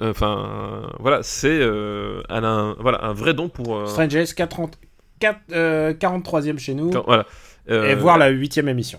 enfin, 0.00 0.82
euh, 0.84 0.86
voilà, 0.98 1.22
c'est. 1.22 1.48
euh, 1.60 2.22
elle 2.28 2.44
a 2.44 2.48
un, 2.50 2.72
voilà, 2.74 3.04
un 3.04 3.12
vrai 3.12 3.34
don 3.34 3.48
pour. 3.48 3.76
euh, 3.76 3.86
Strange 3.86 4.08
Days, 4.08 4.34
40 4.34 4.78
4, 5.20 5.38
euh, 5.52 5.94
43e 5.94 6.58
chez 6.58 6.74
nous. 6.74 6.90
voilà. 7.06 7.26
Euh, 7.70 7.88
et 7.90 7.94
voir 7.94 8.18
la 8.18 8.30
8e 8.30 8.68
émission. 8.68 8.98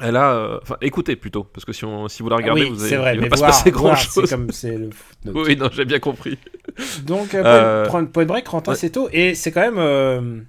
Elle 0.00 0.16
a. 0.16 0.32
euh, 0.34 0.58
Enfin, 0.62 0.76
écoutez 0.80 1.16
plutôt, 1.16 1.44
parce 1.44 1.64
que 1.64 1.72
si, 1.72 1.84
on, 1.84 2.08
si 2.08 2.22
vous 2.22 2.28
la 2.28 2.36
Ah 2.36 2.38
regardez, 2.38 2.62
oui, 2.62 2.70
vous 2.70 2.80
avez, 2.80 2.88
c'est 2.90 2.96
vrai, 2.96 3.14
il 3.14 3.18
va 3.18 3.22
mais 3.24 3.28
pas 3.28 3.36
voir, 3.36 3.52
se 3.54 3.58
passer 3.60 3.70
grand 3.70 3.82
voir, 3.88 3.96
chose. 3.98 4.24
c'est 4.28 4.34
comme 4.36 4.50
c'est 4.50 4.76
le 4.78 4.90
footnote. 4.90 5.34
Oui, 5.46 5.56
non, 5.56 5.68
j'ai 5.72 5.84
bien 5.84 5.98
compris. 5.98 6.38
Donc, 7.04 7.34
euh, 7.34 7.42
Euh, 7.44 7.86
Point, 7.88 8.04
Point 8.06 8.24
Break 8.26 8.46
rentre 8.48 8.68
ouais. 8.68 8.74
assez 8.74 8.90
tôt. 8.90 9.08
Et 9.12 9.34
c'est 9.34 9.50
quand 9.52 9.60
même. 9.60 9.78
euh, 9.78 10.40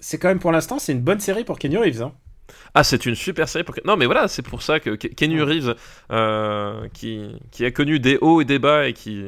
c'est 0.00 0.18
quand 0.18 0.28
même 0.28 0.38
pour 0.38 0.52
l'instant, 0.52 0.78
c'est 0.78 0.92
une 0.92 1.00
bonne 1.00 1.20
série 1.20 1.44
pour 1.44 1.58
Kenny 1.58 1.76
Reeves. 1.76 2.02
hein. 2.02 2.12
Ah, 2.74 2.84
c'est 2.84 3.06
une 3.06 3.14
super 3.14 3.48
série. 3.48 3.64
Pour... 3.64 3.74
Non, 3.84 3.96
mais 3.96 4.06
voilà, 4.06 4.28
c'est 4.28 4.42
pour 4.42 4.62
ça 4.62 4.80
que 4.80 4.90
Ke- 4.90 5.14
Keanu 5.14 5.42
Reeves, 5.42 5.74
euh, 6.12 6.86
qui, 6.92 7.28
qui 7.50 7.64
a 7.64 7.70
connu 7.70 7.98
des 8.00 8.18
hauts 8.20 8.40
et 8.40 8.44
des 8.44 8.58
bas 8.58 8.86
et 8.88 8.92
qui, 8.92 9.22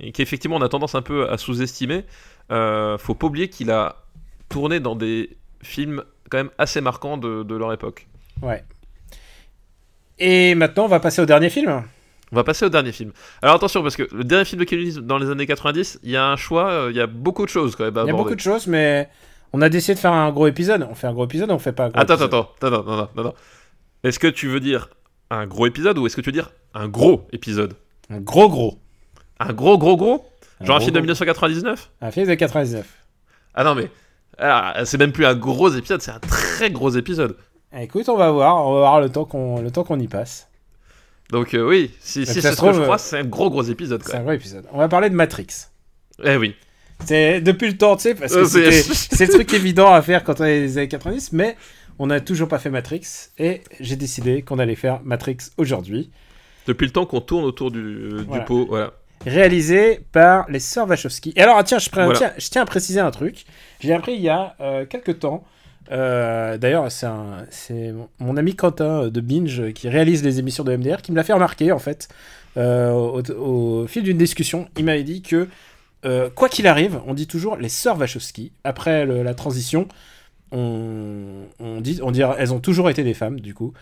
et 0.00 0.12
qui 0.12 0.22
effectivement 0.22 0.56
on 0.56 0.62
a 0.62 0.68
tendance 0.68 0.94
un 0.94 1.02
peu 1.02 1.28
à 1.30 1.38
sous-estimer, 1.38 2.04
euh, 2.50 2.96
faut 2.98 3.14
pas 3.14 3.26
oublier 3.26 3.48
qu'il 3.48 3.70
a 3.70 3.96
tourné 4.48 4.80
dans 4.80 4.96
des 4.96 5.36
films 5.62 6.02
quand 6.30 6.38
même 6.38 6.50
assez 6.58 6.80
marquants 6.80 7.16
de, 7.18 7.42
de 7.42 7.54
leur 7.56 7.72
époque. 7.72 8.06
Ouais. 8.42 8.62
Et 10.18 10.54
maintenant, 10.54 10.84
on 10.84 10.88
va 10.88 11.00
passer 11.00 11.22
au 11.22 11.26
dernier 11.26 11.50
film. 11.50 11.82
On 12.32 12.36
va 12.36 12.44
passer 12.44 12.64
au 12.64 12.68
dernier 12.68 12.92
film. 12.92 13.12
Alors 13.40 13.54
attention, 13.56 13.82
parce 13.82 13.96
que 13.96 14.06
le 14.12 14.24
dernier 14.24 14.44
film 14.44 14.60
de 14.60 14.64
Keanu 14.64 14.84
Reeves 14.84 14.98
dans 15.00 15.16
les 15.18 15.30
années 15.30 15.46
90, 15.46 16.00
il 16.02 16.10
y 16.10 16.16
a 16.16 16.26
un 16.26 16.36
choix, 16.36 16.70
euh, 16.70 16.90
il 16.90 16.96
y 16.96 17.00
a 17.00 17.06
beaucoup 17.06 17.44
de 17.46 17.50
choses 17.50 17.74
quand 17.76 17.84
même 17.84 17.96
à 17.96 18.02
Il 18.02 18.06
y 18.06 18.10
a 18.10 18.12
aborder. 18.12 18.24
beaucoup 18.24 18.34
de 18.36 18.40
choses, 18.40 18.66
mais 18.66 19.08
on 19.52 19.62
a 19.62 19.68
décidé 19.68 19.94
de 19.94 19.98
faire 20.00 20.12
un 20.12 20.30
gros 20.32 20.46
épisode. 20.46 20.86
On 20.90 20.94
fait 20.94 21.06
un 21.06 21.12
gros 21.12 21.24
épisode, 21.24 21.50
on 21.50 21.58
fait 21.58 21.72
pas 21.72 21.86
un 21.86 21.88
gros 21.90 22.00
Attends, 22.00 22.14
épisode. 22.14 22.34
attends, 22.34 22.50
attends, 22.60 22.80
attends, 22.80 23.02
attends, 23.02 23.20
attends. 23.20 23.34
Est-ce 24.04 24.18
que 24.18 24.28
tu 24.28 24.48
veux 24.48 24.60
dire 24.60 24.88
un 25.30 25.46
gros 25.46 25.66
épisode 25.66 25.98
ou 25.98 26.06
est-ce 26.06 26.16
que 26.16 26.20
tu 26.20 26.26
veux 26.30 26.32
dire 26.32 26.50
un 26.74 26.88
gros 26.88 27.26
épisode? 27.32 27.74
Un 28.10 28.20
gros 28.20 28.48
gros. 28.48 28.78
Un 29.40 29.52
gros, 29.52 29.78
gros, 29.78 29.96
gros? 29.96 30.26
Un 30.60 30.64
Genre 30.64 30.76
un 30.76 30.80
film 30.80 30.90
de 30.92 30.98
gros. 30.98 31.02
1999 31.02 31.90
Un 32.00 32.10
film 32.10 32.26
de 32.28 32.34
99. 32.34 32.86
Ah 33.54 33.64
non, 33.64 33.74
mais. 33.74 33.90
ah, 34.38 34.82
c'est 34.84 34.98
même 34.98 35.12
plus 35.12 35.26
un 35.26 35.34
gros 35.34 35.70
épisode, 35.70 36.00
c'est 36.02 36.10
un 36.10 36.18
très 36.20 36.70
gros 36.70 36.90
épisode. 36.90 37.36
Eh, 37.72 37.82
Écoute, 37.84 38.08
on 38.08 38.16
va 38.16 38.30
voir, 38.30 38.66
on 38.66 38.74
va 38.74 38.78
voir 38.80 39.00
le 39.00 39.10
temps 39.10 39.24
qu'on 39.24 39.60
le 39.60 39.70
temps 39.70 39.84
qu'on 39.84 39.98
y 40.00 40.08
passe. 40.08 40.48
Donc 41.30 41.52
euh, 41.54 41.68
oui, 41.68 41.90
si, 42.00 42.24
si 42.24 42.26
ça 42.26 42.32
c'est 42.34 42.40
ce 42.40 42.46
que 42.46 42.52
je 42.52 42.56
trouve, 42.56 42.82
crois, 42.82 42.94
euh, 42.94 42.98
c'est 42.98 43.18
un 43.18 43.24
gros 43.24 43.50
gros 43.50 43.62
épisode. 43.62 44.02
C'est 44.04 44.16
un 44.16 44.22
gros 44.22 44.32
épisode. 44.32 44.64
On 44.72 44.78
va 44.78 44.88
parler 44.88 45.10
de 45.10 45.14
Matrix. 45.14 45.48
Eh 46.24 46.36
oui. 46.36 46.56
C'est 47.04 47.40
depuis 47.40 47.68
le 47.68 47.76
temps, 47.76 47.96
tu 47.96 48.02
sais, 48.02 48.14
parce 48.14 48.32
que 48.34 48.38
Euh, 48.40 48.44
c'est- 48.44 49.26
le 49.26 49.32
truc 49.32 49.52
évident 49.54 49.92
à 49.92 50.02
faire 50.02 50.24
quand 50.24 50.40
on 50.40 50.44
est 50.44 50.60
les 50.60 50.78
années 50.78 50.88
90, 50.88 51.32
mais 51.32 51.56
on 51.98 52.06
n'a 52.08 52.20
toujours 52.20 52.48
pas 52.48 52.58
fait 52.58 52.70
Matrix, 52.70 53.02
et 53.38 53.62
j'ai 53.80 53.96
décidé 53.96 54.42
qu'on 54.42 54.58
allait 54.58 54.74
faire 54.74 55.00
Matrix 55.04 55.38
aujourd'hui, 55.56 56.10
Depuis 56.66 56.84
le 56.86 56.92
temps 56.92 57.06
qu'on 57.06 57.20
tourne 57.22 57.44
autour 57.44 57.70
du, 57.70 58.10
Voilà. 58.26 58.44
pot, 58.44 58.66
voilà. 58.68 58.92
réalisé 59.24 60.00
par 60.12 60.50
les 60.50 60.60
sœurs 60.60 60.86
Wachowski. 60.86 61.32
Et 61.34 61.40
alors, 61.40 61.56
ah, 61.58 61.64
tiens, 61.64 61.78
je, 61.78 61.88
Voilà. 61.92 62.12
tiens, 62.12 62.32
je 62.36 62.48
tiens 62.50 62.62
à 62.62 62.66
préciser 62.66 63.00
un 63.00 63.10
truc. 63.10 63.46
J'ai 63.80 63.94
appris 63.94 64.12
il 64.14 64.20
y 64.20 64.28
a 64.28 64.54
euh, 64.60 64.84
quelques 64.84 65.18
temps, 65.20 65.44
euh, 65.90 66.58
d'ailleurs, 66.58 66.86
c'est 66.92 67.94
mon- 68.20 68.36
ami 68.36 68.54
Quentin 68.54 69.04
euh, 69.04 69.10
de 69.10 69.20
Binge 69.22 69.60
euh, 69.60 69.70
qui 69.72 69.88
réalise 69.88 70.22
les 70.22 70.38
émissions 70.40 70.62
de 70.62 70.72
MDR 70.76 71.00
qui 71.00 71.10
me 71.12 71.16
l'a 71.16 71.24
fait 71.24 71.32
remarquer, 71.32 71.72
en 71.72 71.78
fait, 71.78 72.08
euh, 72.58 72.90
au, 72.92 73.22
au 73.82 73.86
fil 73.86 74.02
d'une 74.02 74.18
discussion. 74.18 74.68
Il 74.76 74.84
m'avait 74.84 75.04
dit 75.04 75.22
que, 75.22 75.48
euh, 76.04 76.30
quoi 76.30 76.48
qu'il 76.48 76.66
arrive, 76.66 77.00
on 77.06 77.14
dit 77.14 77.26
toujours 77.26 77.56
les 77.56 77.68
sœurs 77.68 77.98
Wachowski. 77.98 78.52
Après 78.64 79.04
la 79.06 79.34
transition, 79.34 79.88
on, 80.52 81.44
dit, 81.80 82.00
on 82.02 82.12
elles 82.12 82.54
ont 82.54 82.60
toujours 82.60 82.90
été 82.90 83.02
des 83.04 83.14
femmes, 83.14 83.40
du 83.40 83.54
coup. 83.54 83.72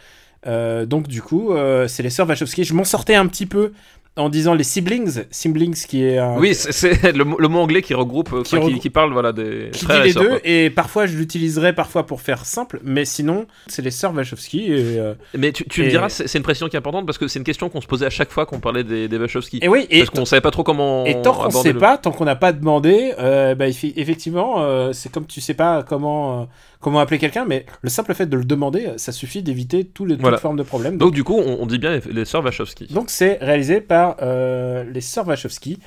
Euh, 0.47 0.87
donc 0.87 1.09
du 1.09 1.23
coup, 1.23 1.53
euh, 1.53 1.89
c'est 1.89 2.03
les 2.03 2.11
sœurs 2.11 2.29
Wachowski. 2.29 2.65
Je 2.65 2.75
m'en 2.75 2.85
sortais 2.85 3.15
un 3.15 3.27
petit 3.27 3.47
peu 3.47 3.73
en 4.17 4.29
disant 4.31 4.55
les 4.55 4.65
siblings, 4.65 5.25
siblings 5.31 5.75
qui 5.87 6.03
est 6.05 6.19
un, 6.19 6.39
Oui, 6.39 6.55
c'est- 6.55 7.13
le, 7.13 7.25
mot- 7.25 7.37
le 7.39 7.49
mot 7.49 7.59
anglais 7.61 7.83
qui 7.83 7.93
regroupe, 7.95 8.33
euh, 8.33 8.43
Qui 8.43 8.59
qui, 8.61 8.79
qui 8.79 8.91
parle 8.91 9.13
voilà 9.13 9.33
des 9.33 9.69
qui 9.73 9.81
dit 9.81 9.85
frères 9.85 10.03
et 10.05 10.09
les 10.09 10.15
deux 10.15 10.29
quoi. 10.29 10.39
et 10.45 10.71
parfois 10.71 11.07
je 11.07 11.17
l'utiliserai 11.17 11.75
parfois 11.75 12.07
pour 12.07 12.21
faire 12.23 12.45
simple, 12.47 12.81
mais 12.83 13.05
sinon 13.05 13.47
c'est 13.67 13.83
les 13.83 13.91
sœurs 13.91 14.15
Wachowski 14.15 14.73
et, 14.73 14.99
euh, 14.99 15.15
Mais 15.37 15.53
tu, 15.53 15.65
tu 15.69 15.83
me 15.83 15.89
diras, 15.91 16.09
c'est 16.09 16.33
une 16.39 16.43
précision 16.45 16.69
qui 16.69 16.77
est 16.77 16.79
importante 16.79 17.05
parce 17.07 17.19
que 17.19 17.29
c'est 17.29 17.39
une 17.39 17.45
question 17.45 17.69
qu'on 17.69 17.81
se 17.81 17.87
posait 17.87 18.07
à 18.07 18.11
chaque 18.11 18.31
fois 18.31 18.47
qu'on 18.47 18.59
parlait 18.61 18.85
des, 18.85 19.07
des 19.09 19.19
Wachowski. 19.19 19.59
et 19.63 19.69
oui 19.69 19.87
et, 19.91 19.99
parce 19.99 20.11
qu'on 20.11 20.25
savait 20.25 20.41
pas 20.41 20.51
trop 20.51 20.63
comment. 20.63 21.05
et 21.05 21.21
tant 21.23 21.35
qu'on 21.35 21.51
sait 21.51 21.73
le- 21.73 21.79
pas, 21.79 21.99
tant 21.99 22.11
qu'on 22.13 22.25
n'a 22.25 22.37
pas 22.37 22.53
demandé, 22.53 23.13
euh, 23.19 23.55
bah, 23.55 23.67
effectivement 23.69 24.63
euh, 24.63 24.93
c'est 24.93 25.13
comme 25.13 25.27
tu 25.27 25.41
sais 25.41 25.55
pas 25.55 25.83
comment 25.83 26.41
euh, 26.43 26.45
comment 26.81 27.01
appeler 27.01 27.19
quelqu'un, 27.19 27.45
mais 27.45 27.67
le 27.83 27.89
simple 27.91 28.15
fait 28.15 28.27
de 28.27 28.37
le 28.37 28.45
demander, 28.45 28.93
ça 28.97 29.13
suffit 29.13 29.43
d'éviter 29.43 29.85
tous 29.85 30.05
les 30.05 30.15
toutes 30.15 30.23
Voilà. 30.23 30.39
formes 30.39 30.57
de 30.57 30.63
problèmes. 30.63 30.99
Donc 30.99 31.13
du 31.15 31.25
coup, 31.25 31.35
on, 31.39 31.59
on 31.63 31.67
dit 31.67 31.79
bien 31.79 31.91
les, 31.93 32.01
les 32.13 32.25
sœurs 32.25 32.45
Wachowski. 32.45 32.87
Donc 32.89 33.11
c'est 33.11 33.39
réalisé 33.41 33.81
par 33.81 34.17
euh, 34.23 34.85
les 34.85 35.01
sœurs 35.01 35.27
Wachowski 35.27 35.79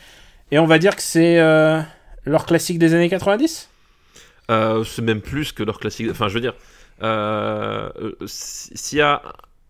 et 0.51 0.59
on 0.59 0.65
va 0.65 0.79
dire 0.79 0.95
que 0.95 1.01
c'est 1.01 1.39
euh, 1.39 1.79
leur 2.25 2.45
classique 2.45 2.79
des 2.79 2.93
années 2.93 3.09
90. 3.09 3.69
Euh, 4.51 4.83
c'est 4.83 5.01
même 5.03 5.21
plus 5.21 5.51
que 5.51 5.63
leur 5.63 5.79
classique. 5.79 6.07
Enfin, 6.09 6.27
je 6.27 6.33
veux 6.33 6.41
dire, 6.41 6.55
euh, 7.03 7.89
euh, 8.01 8.11
si- 8.25 8.71
s'il 8.75 8.97
y 8.97 9.01
a 9.01 9.21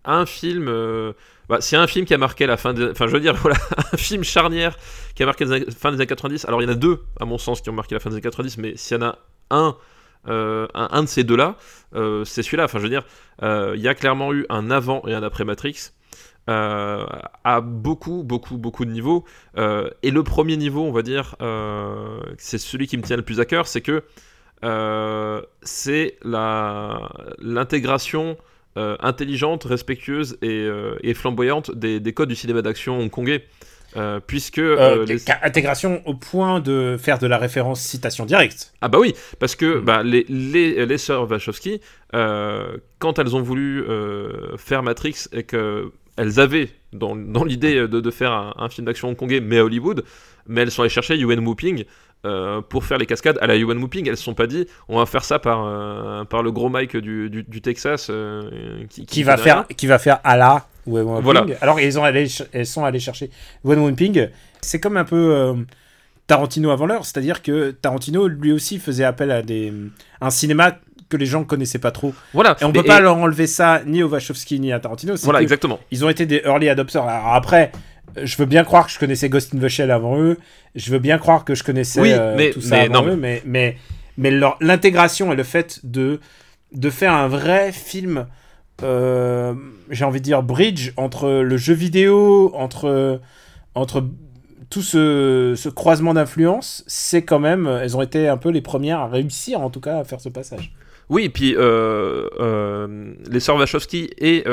un 0.05 0.26
film, 0.26 0.67
euh, 0.70 1.11
bah, 1.49 1.59
s'il 1.61 1.76
y 1.78 1.80
a 1.80 1.84
un 1.84 1.88
film 1.88 2.05
qui 2.05 2.13
a 2.13 2.17
marqué 2.17 2.45
la 2.47 2.55
fin 2.57 2.74
des, 2.74 2.89
enfin, 2.91 3.05
je 3.07 3.11
veux 3.11 3.20
dire, 3.20 3.36
voilà, 3.41 3.57
un 3.93 3.97
film 3.97 4.24
charnière 4.24 4.78
qui 5.15 5.24
a 5.24 5.26
marqué 5.26 5.43
la 5.45 5.59
fin 5.78 5.89
des 5.91 5.95
années 5.97 6.07
90. 6.07 6.45
Alors, 6.45 6.61
il 6.61 6.65
y 6.65 6.67
en 6.70 6.72
a 6.72 6.76
deux, 6.76 7.01
à 7.20 7.26
mon 7.26 7.38
sens, 7.38 7.59
qui 7.61 7.70
ont 7.70 7.74
marqué 7.74 7.93
la 7.93 7.99
fin 7.99 8.09
des 8.09 8.15
années 8.15 8.22
90, 8.22 8.57
mais 8.57 8.78
s'il 8.78 8.97
y 8.97 8.99
en 9.03 9.05
a 9.07 9.17
un. 9.51 9.76
Euh, 10.28 10.67
un, 10.74 11.03
de 11.03 11.07
ces 11.07 11.24
deux-là, 11.24 11.55
euh, 11.95 12.26
c'est 12.26 12.43
celui-là. 12.43 12.65
Enfin, 12.65 12.80
je 12.80 12.84
veux 12.84 12.89
dire, 12.89 13.05
euh, 13.41 13.74
il 13.76 13.82
y 13.82 13.88
a 13.88 13.95
clairement 13.95 14.34
eu 14.34 14.45
un 14.49 14.70
avant 14.70 15.01
et 15.07 15.13
un 15.13 15.24
après 15.24 15.45
Matrix, 15.45 15.91
à 16.47 17.61
beaucoup, 17.61 18.24
beaucoup, 18.24 18.57
beaucoup 18.57 18.84
de 18.84 18.89
niveaux. 18.91 19.24
Et 19.55 20.09
le 20.11 20.24
premier 20.24 20.57
niveau, 20.57 20.84
on 20.84 20.91
va 20.91 21.03
dire, 21.03 21.36
c'est 22.39 22.57
celui 22.57 22.88
qui 22.88 22.97
me 22.97 23.03
tient 23.03 23.17
le 23.17 23.22
plus 23.22 23.39
à 23.39 23.45
cœur, 23.45 23.67
c'est 23.67 23.82
que 23.82 24.03
c'est 25.61 26.17
l'intégration 27.39 28.36
intelligente, 28.76 29.63
respectueuse 29.65 30.39
et, 30.41 30.67
et 31.03 31.13
flamboyante 31.13 31.70
des, 31.70 31.99
des 31.99 32.13
codes 32.13 32.30
du 32.30 32.36
cinéma 32.36 32.63
d'action 32.63 32.97
hongkongais. 32.97 33.45
Euh, 33.98 34.20
puisque 34.26 34.60
Euh, 34.60 35.00
euh, 35.02 35.06
les- 35.06 35.18
Intégration 35.42 36.02
au 36.06 36.14
point 36.14 36.60
de 36.60 36.96
faire 37.00 37.18
de 37.18 37.26
la 37.26 37.38
référence 37.40 37.82
citation 37.82 38.26
directe. 38.26 38.72
Ah 38.82 38.88
bah 38.88 39.00
oui, 39.00 39.16
parce 39.40 39.56
que 39.56 39.80
Mm. 39.80 39.82
bah, 39.84 40.04
les, 40.04 40.26
les, 40.30 40.86
les 40.86 40.98
sœurs 41.00 41.30
Wachowski, 41.30 41.82
euh, 42.14 42.78
quand 43.00 43.18
elles 43.18 43.36
ont 43.36 43.42
voulu 43.42 43.84
faire 44.58 44.84
Matrix 44.84 45.26
et 45.34 45.44
qu'elles 45.44 46.40
avaient 46.40 46.70
dans, 46.94 47.16
dans 47.16 47.44
l'idée 47.44 47.76
de, 47.88 48.00
de 48.00 48.12
faire 48.12 48.32
un, 48.32 48.54
un 48.58 48.70
film 48.70 48.86
d'action 48.86 49.10
hongkongais 49.10 49.40
mais 49.42 49.58
à 49.60 49.64
Hollywood, 49.66 50.04
mais 50.48 50.62
elles 50.62 50.72
sont 50.72 50.82
allées 50.84 50.90
chercher 50.90 51.16
Yuen 51.18 51.40
Whooping 51.46 51.86
euh, 52.26 52.62
pour 52.62 52.84
faire 52.86 52.98
les 52.98 53.06
cascades 53.06 53.38
à 53.42 53.48
la 53.48 53.56
Yuen 53.56 53.78
Whooping. 53.82 54.08
Elles 54.10 54.18
se 54.18 54.24
sont 54.24 54.34
pas 54.34 54.48
dit 54.48 54.68
on 54.88 54.98
va 55.00 55.06
faire 55.06 55.24
ça 55.24 55.40
par, 55.40 55.66
euh, 55.66 56.24
par 56.26 56.44
le 56.44 56.52
gros 56.52 56.70
Mike 56.70 56.98
du, 56.98 57.30
du, 57.30 57.44
du 57.44 57.62
Texas 57.62 58.08
euh, 58.10 58.84
qui, 58.90 59.06
qui 59.06 59.24
va 59.24 59.38
faire 59.38 59.66
qui 59.78 59.88
va 59.88 59.98
faire 60.00 60.20
Allah 60.24 60.68
ou. 60.90 61.22
Voilà. 61.22 61.46
Alors 61.62 61.80
ils 61.80 61.98
ont 62.00 62.04
allé, 62.04 62.28
elles 62.54 62.66
sont 62.66 62.84
allées 62.84 63.00
chercher 63.00 63.30
Ewan 63.66 63.96
Ping. 63.96 64.30
C'est 64.62 64.80
comme 64.80 64.98
un 64.98 65.06
peu 65.06 65.34
euh, 65.36 65.54
Tarantino 66.28 66.70
avant 66.72 66.86
l'heure, 66.86 67.06
c'est-à-dire 67.06 67.42
que 67.42 67.72
Tarantino 67.72 68.28
lui 68.28 68.52
aussi 68.52 68.78
faisait 68.80 69.04
appel 69.04 69.32
à 69.32 69.42
des 69.42 69.74
un 70.22 70.30
cinéma 70.30 70.78
que 71.10 71.18
les 71.18 71.26
gens 71.26 71.44
connaissaient 71.44 71.80
pas 71.80 71.92
trop. 71.92 72.14
Voilà, 72.34 72.56
Et 72.62 72.66
on 72.66 72.72
peut 72.72 72.84
pas 72.84 73.00
leur 73.00 73.18
enlever 73.18 73.48
ça 73.48 73.82
ni 73.86 74.04
au 74.04 74.10
Wachowski 74.10 74.60
ni 74.60 74.72
à 74.72 74.80
Tarantino. 74.80 75.16
Voilà, 75.24 75.42
exactement. 75.42 75.80
Ils 75.92 76.06
ont 76.06 76.10
été 76.10 76.26
des 76.28 76.42
early 76.46 76.70
adopters. 76.70 77.02
Alors 77.04 77.34
après, 77.34 77.72
je 78.22 78.38
veux 78.38 78.46
bien 78.46 78.64
croire 78.64 78.86
que 78.86 78.92
je 78.92 79.00
connaissais 79.00 79.28
Ghost 79.28 79.56
in 79.56 79.60
the 79.60 79.68
Shell 79.70 79.90
avant 79.90 80.20
eux. 80.22 80.38
Je 80.76 80.92
veux 80.92 81.00
bien 81.00 81.18
croire 81.18 81.46
que 81.46 81.56
je 81.56 81.64
connaissais 81.64 82.00
Oui, 82.00 82.12
euh, 82.12 82.36
mais- 82.38 82.52
tout 82.52 82.62
ça 82.62 82.76
mais 82.76 82.86
avant 82.96 83.02
non, 83.06 83.14
eux. 83.14 83.16
Mais, 83.16 83.42
mais, 83.46 83.78
mais 84.20 84.32
l'intégration 84.60 85.34
et 85.34 85.36
le 85.36 85.44
fait 85.44 85.80
de, 85.84 86.20
de 86.74 86.90
faire 86.92 87.14
un 87.14 87.28
vrai 87.28 87.72
film, 87.72 88.28
euh, 88.84 89.53
j'ai 89.89 90.05
envie 90.05 90.19
de 90.19 90.25
dire, 90.25 90.43
bridge 90.43 90.91
entre 90.97 91.30
le 91.30 91.57
jeu 91.57 91.73
vidéo, 91.73 92.51
entre, 92.55 93.19
entre 93.75 94.03
tout 94.69 94.82
ce, 94.82 95.53
ce 95.55 95.69
croisement 95.69 96.13
d'influences, 96.13 96.84
c'est 96.88 97.23
quand 97.23 97.39
même, 97.39 97.67
elles 97.67 97.97
ont 97.97 98.01
été 98.01 98.27
un 98.27 98.38
peu 98.38 98.49
les 98.49 98.61
premières 98.61 98.99
à 98.99 99.07
réussir 99.07 99.61
en 99.61 99.69
tout 99.69 99.82
cas 99.82 99.99
à 99.99 100.03
faire 100.03 100.21
ce 100.21 100.30
passage. 100.30 100.73
Oui, 101.09 101.23
et 101.23 101.30
puis 101.30 101.55
euh, 101.55 102.27
euh, 102.39 103.13
les 103.32 103.39
sœurs 103.39 103.55
Wachowski 103.55 104.11
et 104.19 104.43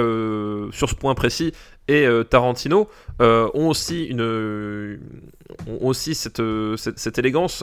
sur 0.72 0.88
ce 0.88 0.94
point 0.94 1.14
précis 1.14 1.52
et 1.86 2.06
Tarantino 2.30 2.88
ont 3.20 3.68
aussi 3.68 4.04
une 4.04 4.98
ont 5.68 5.86
aussi 5.86 6.14
cette, 6.14 6.42
cette, 6.76 6.98
cette 6.98 7.18
élégance 7.18 7.62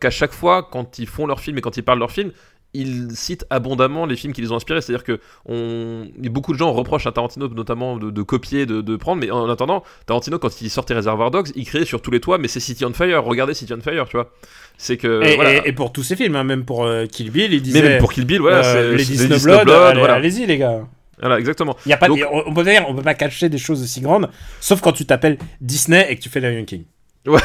qu'à 0.00 0.10
chaque 0.10 0.32
fois 0.32 0.68
quand 0.70 1.00
ils 1.00 1.08
font 1.08 1.26
leur 1.26 1.40
film 1.40 1.58
et 1.58 1.60
quand 1.60 1.76
ils 1.76 1.82
parlent 1.82 1.98
leur 1.98 2.12
film 2.12 2.30
ils 2.80 3.16
citent 3.16 3.46
abondamment 3.50 4.06
les 4.06 4.16
films 4.16 4.32
qui 4.32 4.40
les 4.42 4.52
ont 4.52 4.56
inspirés. 4.56 4.80
C'est-à-dire 4.80 5.04
que 5.04 5.20
on... 5.46 6.06
beaucoup 6.30 6.52
de 6.52 6.58
gens 6.58 6.72
reprochent 6.72 7.06
à 7.06 7.12
Tarantino 7.12 7.48
notamment 7.48 7.96
de, 7.96 8.10
de 8.10 8.22
copier, 8.22 8.66
de, 8.66 8.80
de 8.80 8.96
prendre, 8.96 9.20
mais 9.20 9.30
en 9.30 9.48
attendant, 9.48 9.82
Tarantino, 10.06 10.38
quand 10.38 10.60
il 10.60 10.70
sortait 10.70 10.94
Reservoir 10.94 11.30
Dogs, 11.30 11.48
il 11.54 11.64
créait 11.66 11.84
sur 11.84 12.02
tous 12.02 12.10
les 12.10 12.20
toits, 12.20 12.38
mais 12.38 12.48
c'est 12.48 12.60
City 12.60 12.84
on 12.84 12.92
Fire, 12.92 13.24
regardez 13.24 13.54
City 13.54 13.72
on 13.72 13.80
Fire, 13.80 14.06
tu 14.08 14.16
vois. 14.16 14.30
C'est 14.78 14.96
que. 14.96 15.22
et, 15.24 15.34
voilà. 15.36 15.54
et- 15.54 15.68
et 15.68 15.72
pour 15.72 15.92
tous 15.92 16.02
ces 16.02 16.16
films, 16.16 16.36
hein, 16.36 16.44
même 16.44 16.64
pour 16.64 16.84
euh, 16.84 17.06
Kill 17.06 17.30
Bill, 17.30 17.52
il 17.52 17.62
disait... 17.62 17.80
mais 17.82 17.88
même 17.90 17.98
pour 17.98 18.12
Kill 18.12 18.24
Bill, 18.26 18.40
voilà, 18.40 18.64
euh, 18.64 18.96
les 18.96 19.04
Disney 19.04 19.38
Blood, 19.38 19.68
allez- 19.70 19.98
voilà. 19.98 20.14
allez-y 20.14 20.46
les 20.46 20.58
gars. 20.58 20.86
Voilà, 21.18 21.38
exactement. 21.38 21.76
Y 21.86 21.94
a 21.94 21.96
pas, 21.96 22.08
Donc- 22.08 22.20
on, 22.30 22.42
on 22.46 22.52
peut 22.52 22.62
dire, 22.64 22.84
on 22.88 22.94
peut 22.94 23.00
pas 23.02 23.14
cacher 23.14 23.48
des 23.48 23.56
choses 23.56 23.82
aussi 23.82 24.02
grandes, 24.02 24.28
sauf 24.60 24.82
quand 24.82 24.92
tu 24.92 25.06
t'appelles 25.06 25.38
Disney 25.62 26.06
et 26.10 26.16
que 26.16 26.20
tu 26.20 26.28
fais 26.28 26.40
Lion 26.40 26.62
King. 26.66 26.84
Ouais. 27.26 27.40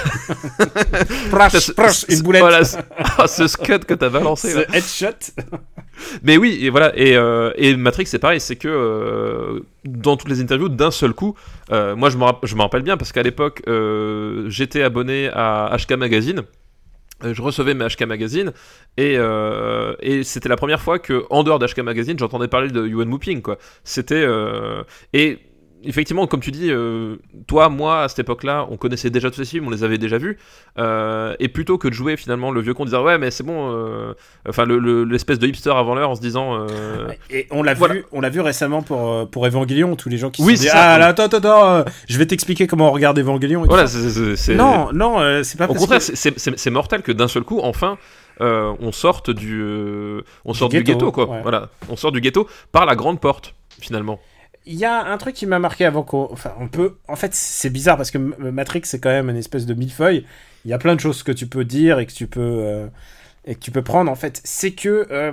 Une 2.09 2.21
boulette. 2.21 2.41
Voilà, 2.41 2.63
ce, 2.63 2.77
ce 3.27 3.47
scud 3.47 3.85
que 3.85 3.93
t'as 3.93 4.09
balancé 4.09 4.53
là. 4.53 4.63
Ce 4.71 4.77
headshot. 4.77 5.41
Mais 6.23 6.37
oui, 6.37 6.59
et 6.61 6.69
voilà, 6.69 6.91
et, 6.97 7.15
euh, 7.15 7.51
et 7.55 7.75
Matrix 7.75 8.05
c'est 8.07 8.19
pareil, 8.19 8.39
c'est 8.39 8.55
que 8.55 8.67
euh, 8.67 9.59
dans 9.85 10.17
toutes 10.17 10.29
les 10.29 10.41
interviews, 10.41 10.69
d'un 10.69 10.91
seul 10.91 11.13
coup, 11.13 11.35
euh, 11.71 11.95
moi 11.95 12.09
je 12.09 12.17
me, 12.17 12.23
rapp- 12.23 12.45
je 12.45 12.55
me 12.55 12.61
rappelle 12.61 12.81
bien 12.81 12.97
parce 12.97 13.11
qu'à 13.11 13.23
l'époque, 13.23 13.61
j'étais 14.47 14.83
abonné 14.83 15.29
à 15.33 15.75
HK 15.77 15.93
Magazine. 15.97 16.43
Je 17.23 17.39
recevais 17.43 17.75
mes 17.75 17.85
HK 17.87 18.01
Magazine 18.07 18.51
et, 18.97 19.13
et 20.01 20.23
c'était 20.23 20.49
la 20.49 20.55
première 20.55 20.81
fois 20.81 20.97
que 20.97 21.23
en 21.29 21.43
dehors 21.43 21.59
d'HK 21.59 21.79
Magazine 21.79 22.17
j'entendais 22.17 22.47
parler 22.47 22.69
de 22.69 22.87
Yuan 22.87 23.07
Whooping 23.11 23.43
quoi. 23.43 23.57
C'était 23.83 24.25
et 25.13 25.37
effectivement 25.83 26.27
comme 26.27 26.39
tu 26.41 26.51
dis 26.51 26.69
euh, 26.71 27.15
toi 27.47 27.69
moi 27.69 28.03
à 28.03 28.07
cette 28.07 28.19
époque-là 28.19 28.67
on 28.69 28.77
connaissait 28.77 29.09
déjà 29.09 29.31
tous 29.31 29.37
ces 29.43 29.45
films 29.49 29.67
on 29.67 29.69
les 29.71 29.83
avait 29.83 29.97
déjà 29.97 30.17
vus 30.17 30.37
euh, 30.77 31.35
et 31.39 31.47
plutôt 31.47 31.77
que 31.77 31.87
de 31.87 31.93
jouer 31.93 32.17
finalement 32.17 32.51
le 32.51 32.61
vieux 32.61 32.73
con 32.73 32.85
disant 32.85 33.03
ouais 33.03 33.17
mais 33.17 33.31
c'est 33.31 33.43
bon 33.43 33.71
euh, 33.73 34.13
enfin 34.47 34.65
le- 34.65 34.77
le- 34.79 35.03
l'espèce 35.05 35.39
de 35.39 35.47
hipster 35.47 35.71
avant 35.71 35.95
l'heure 35.95 36.09
en 36.11 36.15
se 36.15 36.21
disant 36.21 36.67
Et 37.29 37.47
on 37.51 37.63
l'a 37.63 37.73
Voilà. 37.73 37.95
vu, 37.95 38.05
on 38.11 38.21
l'a 38.21 38.29
vu 38.29 38.41
récemment 38.41 38.81
pour 38.83 39.29
pour 39.29 39.45
Evangelion, 39.47 39.95
tous 39.95 40.09
les 40.09 40.17
gens 40.17 40.29
qui 40.29 40.43
Oui, 40.43 40.55
se 40.57 40.63
sont 40.63 40.69
dit 40.69 40.77
ah 40.77 40.97
là, 40.99 41.07
attends 41.07 41.23
attends, 41.23 41.37
attends 41.37 41.85
je 42.07 42.17
vais 42.17 42.25
t'expliquer 42.25 42.67
comment 42.67 42.89
on 42.89 42.91
regarde 42.91 43.17
Evangelion. 43.17 43.63
et 43.65 43.67
voilà 43.67 43.87
c'est- 43.87 44.55
Non 44.55 44.89
non, 44.93 45.41
c'est 45.43 45.57
pas 45.57 45.67
au 45.69 45.73
contraire 45.73 45.99
que- 45.99 46.15
c'est- 46.15 46.69
mortel 46.69 47.01
que 47.01 47.11
d'un 47.11 47.27
seul 47.27 47.43
coup 47.43 47.59
enfin 47.63 47.97
on 48.39 48.91
sorte 48.91 49.29
du 49.31 49.63
on 50.45 50.51
Du 50.51 50.57
sort 50.57 50.69
du 50.69 50.83
ghetto, 50.83 50.93
ghetto 50.99 51.11
quoi 51.11 51.25
ouais. 51.29 51.41
voilà 51.41 51.69
on 51.89 51.95
sort 51.95 52.11
du 52.11 52.21
ghetto 52.21 52.47
par 52.71 52.85
la 52.85 52.95
grande 52.95 53.19
porte 53.19 53.53
finalement 53.79 54.19
Il 54.65 54.75
y 54.75 54.85
a 54.85 55.03
un 55.05 55.17
truc 55.17 55.35
qui 55.35 55.47
m'a 55.47 55.57
marqué 55.59 55.85
avant 55.85 56.03
qu'on. 56.03 56.29
En 57.07 57.15
fait, 57.15 57.33
c'est 57.33 57.69
bizarre 57.71 57.97
parce 57.97 58.11
que 58.11 58.17
Matrix, 58.19 58.81
c'est 58.85 58.99
quand 58.99 59.09
même 59.09 59.29
une 59.29 59.37
espèce 59.37 59.65
de 59.65 59.73
millefeuille. 59.73 60.25
Il 60.65 60.71
y 60.71 60.73
a 60.73 60.77
plein 60.77 60.93
de 60.95 60.99
choses 60.99 61.23
que 61.23 61.31
tu 61.31 61.47
peux 61.47 61.65
dire 61.65 61.97
et 61.99 62.05
que 62.05 62.11
tu 62.13 62.27
peux. 62.27 62.41
euh, 62.41 62.87
et 63.45 63.55
que 63.55 63.59
tu 63.59 63.71
peux 63.71 63.81
prendre, 63.83 64.11
en 64.11 64.15
fait. 64.15 64.39
C'est 64.43 64.71
que. 64.73 65.07
euh, 65.11 65.31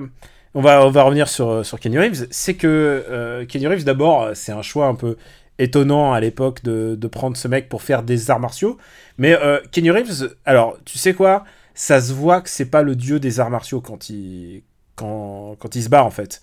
on, 0.54 0.62
va, 0.62 0.84
on 0.86 0.90
va 0.90 1.02
revenir 1.02 1.28
sur, 1.28 1.64
sur 1.64 1.78
Kenny 1.78 1.98
Reeves. 1.98 2.26
C'est 2.30 2.54
que 2.54 2.66
euh, 3.10 3.44
Kenny 3.46 3.66
Reeves, 3.66 3.84
d'abord, 3.84 4.30
c'est 4.34 4.52
un 4.52 4.62
choix 4.62 4.86
un 4.86 4.94
peu 4.94 5.16
étonnant 5.58 6.12
à 6.14 6.20
l'époque 6.20 6.62
de, 6.64 6.94
de 6.98 7.06
prendre 7.08 7.36
ce 7.36 7.48
mec 7.48 7.68
pour 7.68 7.82
faire 7.82 8.02
des 8.02 8.30
arts 8.30 8.40
martiaux. 8.40 8.78
Mais 9.18 9.34
euh, 9.34 9.60
Kenny 9.72 9.90
Reeves, 9.90 10.34
alors, 10.46 10.78
tu 10.86 10.96
sais 10.98 11.12
quoi? 11.14 11.44
Ça 11.74 12.00
se 12.00 12.12
voit 12.14 12.40
que 12.40 12.48
c'est 12.48 12.70
pas 12.70 12.82
le 12.82 12.96
dieu 12.96 13.20
des 13.20 13.40
arts 13.40 13.50
martiaux 13.50 13.80
quand 13.82 14.08
il, 14.10 14.62
quand, 14.96 15.56
quand 15.58 15.76
il 15.76 15.82
se 15.82 15.90
bat, 15.90 16.02
en 16.04 16.10
fait. 16.10 16.40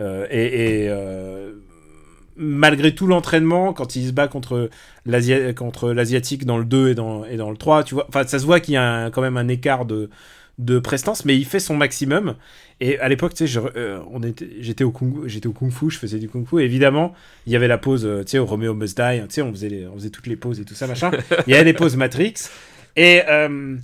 Euh, 0.00 0.26
et. 0.30 0.86
euh, 0.88 1.54
malgré 2.38 2.94
tout 2.94 3.06
l'entraînement, 3.06 3.72
quand 3.72 3.96
il 3.96 4.06
se 4.06 4.12
bat 4.12 4.28
contre 4.28 4.70
l'Asia- 5.06 5.52
contre 5.52 5.92
l'Asiatique 5.92 6.44
dans 6.46 6.58
le 6.58 6.64
2 6.64 6.88
et 6.90 6.94
dans, 6.94 7.24
et 7.24 7.36
dans 7.36 7.50
le 7.50 7.56
3, 7.56 7.84
tu 7.84 7.94
vois, 7.94 8.06
enfin, 8.08 8.24
ça 8.26 8.38
se 8.38 8.46
voit 8.46 8.60
qu'il 8.60 8.74
y 8.74 8.76
a 8.76 8.82
un- 9.06 9.10
quand 9.10 9.20
même 9.22 9.36
un 9.36 9.48
écart 9.48 9.84
de, 9.84 10.08
de 10.58 10.78
prestance, 10.78 11.24
mais 11.24 11.36
il 11.36 11.44
fait 11.44 11.60
son 11.60 11.76
maximum. 11.76 12.34
Et 12.80 12.98
à 13.00 13.08
l'époque, 13.08 13.32
tu 13.34 13.38
sais, 13.38 13.46
je- 13.46 13.60
euh, 13.76 13.98
on 14.12 14.22
était- 14.22 14.48
j'étais 14.60 14.84
au, 14.84 14.90
kung, 14.90 15.26
j'étais 15.26 15.46
au 15.48 15.52
kung 15.52 15.70
fu, 15.72 15.90
je 15.90 15.98
faisais 15.98 16.18
du 16.18 16.28
kung 16.28 16.46
fu, 16.46 16.60
et 16.60 16.64
évidemment, 16.64 17.12
il 17.46 17.52
y 17.52 17.56
avait 17.56 17.68
la 17.68 17.78
pause, 17.78 18.04
euh, 18.06 18.22
tu 18.24 18.30
sais, 18.32 18.38
au 18.38 18.46
Romeo 18.46 18.72
Must 18.74 18.96
Die, 18.96 19.20
tu 19.20 19.26
sais, 19.34 19.42
on 19.42 19.52
faisait, 19.52 19.68
les- 19.68 19.86
on 19.86 19.94
faisait 19.94 20.10
toutes 20.10 20.26
les 20.28 20.36
pauses 20.36 20.60
et 20.60 20.64
tout 20.64 20.74
ça, 20.74 20.86
machin. 20.86 21.10
il 21.46 21.50
y 21.52 21.54
avait 21.54 21.64
les 21.64 21.72
pauses 21.74 21.96
Matrix, 21.96 22.34
et 22.96 23.22
euh, 23.28 23.76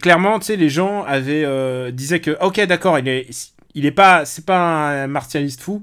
clairement, 0.00 0.38
tu 0.38 0.46
sais, 0.46 0.56
les 0.56 0.68
gens 0.70 1.04
avaient, 1.04 1.44
euh, 1.44 1.90
disaient 1.90 2.20
que, 2.20 2.36
ok, 2.42 2.60
d'accord, 2.66 2.98
il 2.98 3.08
est, 3.08 3.26
il 3.74 3.86
est 3.86 3.90
pas, 3.90 4.24
c'est 4.24 4.44
pas 4.44 5.02
un 5.04 5.06
martialiste 5.06 5.60
fou, 5.62 5.82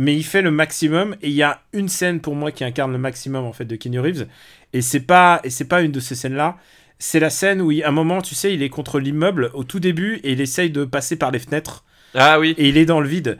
mais 0.00 0.14
il 0.16 0.22
fait 0.24 0.42
le 0.42 0.52
maximum, 0.52 1.16
et 1.22 1.28
il 1.28 1.34
y 1.34 1.42
a 1.42 1.60
une 1.72 1.88
scène 1.88 2.20
pour 2.20 2.36
moi 2.36 2.52
qui 2.52 2.62
incarne 2.64 2.92
le 2.92 2.98
maximum, 2.98 3.44
en 3.44 3.52
fait, 3.52 3.64
de 3.64 3.74
Kenny 3.76 3.98
Reeves, 3.98 4.28
et 4.72 4.80
c'est 4.80 5.00
pas, 5.00 5.40
et 5.42 5.50
c'est 5.50 5.66
pas 5.66 5.82
une 5.82 5.90
de 5.92 5.98
ces 6.00 6.14
scènes-là, 6.14 6.56
c'est 7.00 7.18
la 7.20 7.30
scène 7.30 7.60
où, 7.60 7.72
il- 7.72 7.82
à 7.82 7.88
un 7.88 7.90
moment, 7.92 8.22
tu 8.22 8.34
sais, 8.36 8.54
il 8.54 8.62
est 8.62 8.68
contre 8.68 9.00
l'immeuble 9.00 9.50
au 9.54 9.64
tout 9.64 9.80
début 9.80 10.20
et 10.22 10.32
il 10.32 10.40
essaye 10.40 10.70
de 10.70 10.84
passer 10.84 11.16
par 11.16 11.32
les 11.32 11.38
fenêtres 11.40 11.84
Ah 12.14 12.38
oui. 12.38 12.54
et 12.58 12.68
il 12.68 12.76
est 12.76 12.86
dans 12.86 13.00
le 13.00 13.08
vide. 13.08 13.38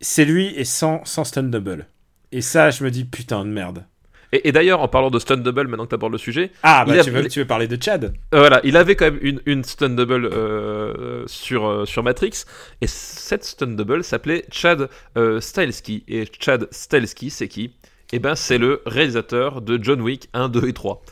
C'est 0.00 0.24
lui 0.24 0.46
et 0.56 0.64
sans, 0.64 1.04
sans 1.04 1.24
stun 1.24 1.44
double. 1.44 1.86
Et 2.32 2.40
ça, 2.40 2.70
je 2.70 2.84
me 2.84 2.90
dis 2.90 3.04
putain 3.04 3.44
de 3.44 3.50
merde. 3.50 3.84
Et, 4.32 4.48
et 4.48 4.52
d'ailleurs, 4.52 4.80
en 4.80 4.88
parlant 4.88 5.10
de 5.10 5.18
stunt 5.18 5.36
double, 5.36 5.68
maintenant 5.68 5.84
que 5.84 5.90
tu 5.90 5.94
abordes 5.94 6.12
le 6.12 6.18
sujet, 6.18 6.50
Ah, 6.62 6.84
bah 6.86 6.94
a- 6.94 7.04
tu, 7.04 7.10
veux, 7.10 7.20
il- 7.22 7.28
tu 7.28 7.38
veux 7.40 7.46
parler 7.46 7.68
de 7.68 7.80
Chad 7.82 8.14
euh, 8.34 8.38
voilà, 8.38 8.60
il 8.64 8.76
avait 8.76 8.96
quand 8.96 9.04
même 9.04 9.18
une, 9.20 9.40
une 9.46 9.62
stunt 9.64 9.90
double 9.90 10.26
euh, 10.32 11.22
sur, 11.26 11.66
euh, 11.66 11.84
sur 11.84 12.02
Matrix, 12.02 12.44
et 12.80 12.86
cette 12.86 13.44
stunt 13.44 13.66
double 13.76 14.02
s'appelait 14.04 14.44
Chad 14.50 14.88
Stahelski. 15.40 16.04
Et 16.08 16.24
Chad 16.40 16.68
Stahelski, 16.70 17.30
c'est 17.30 17.48
qui? 17.48 17.72
Eh 18.12 18.18
ben, 18.18 18.34
c'est 18.34 18.58
le 18.58 18.82
réalisateur 18.86 19.60
de 19.62 19.78
John 19.82 20.00
Wick 20.00 20.28
1, 20.34 20.48
2 20.48 20.68
et 20.68 20.72
3. 20.72 21.02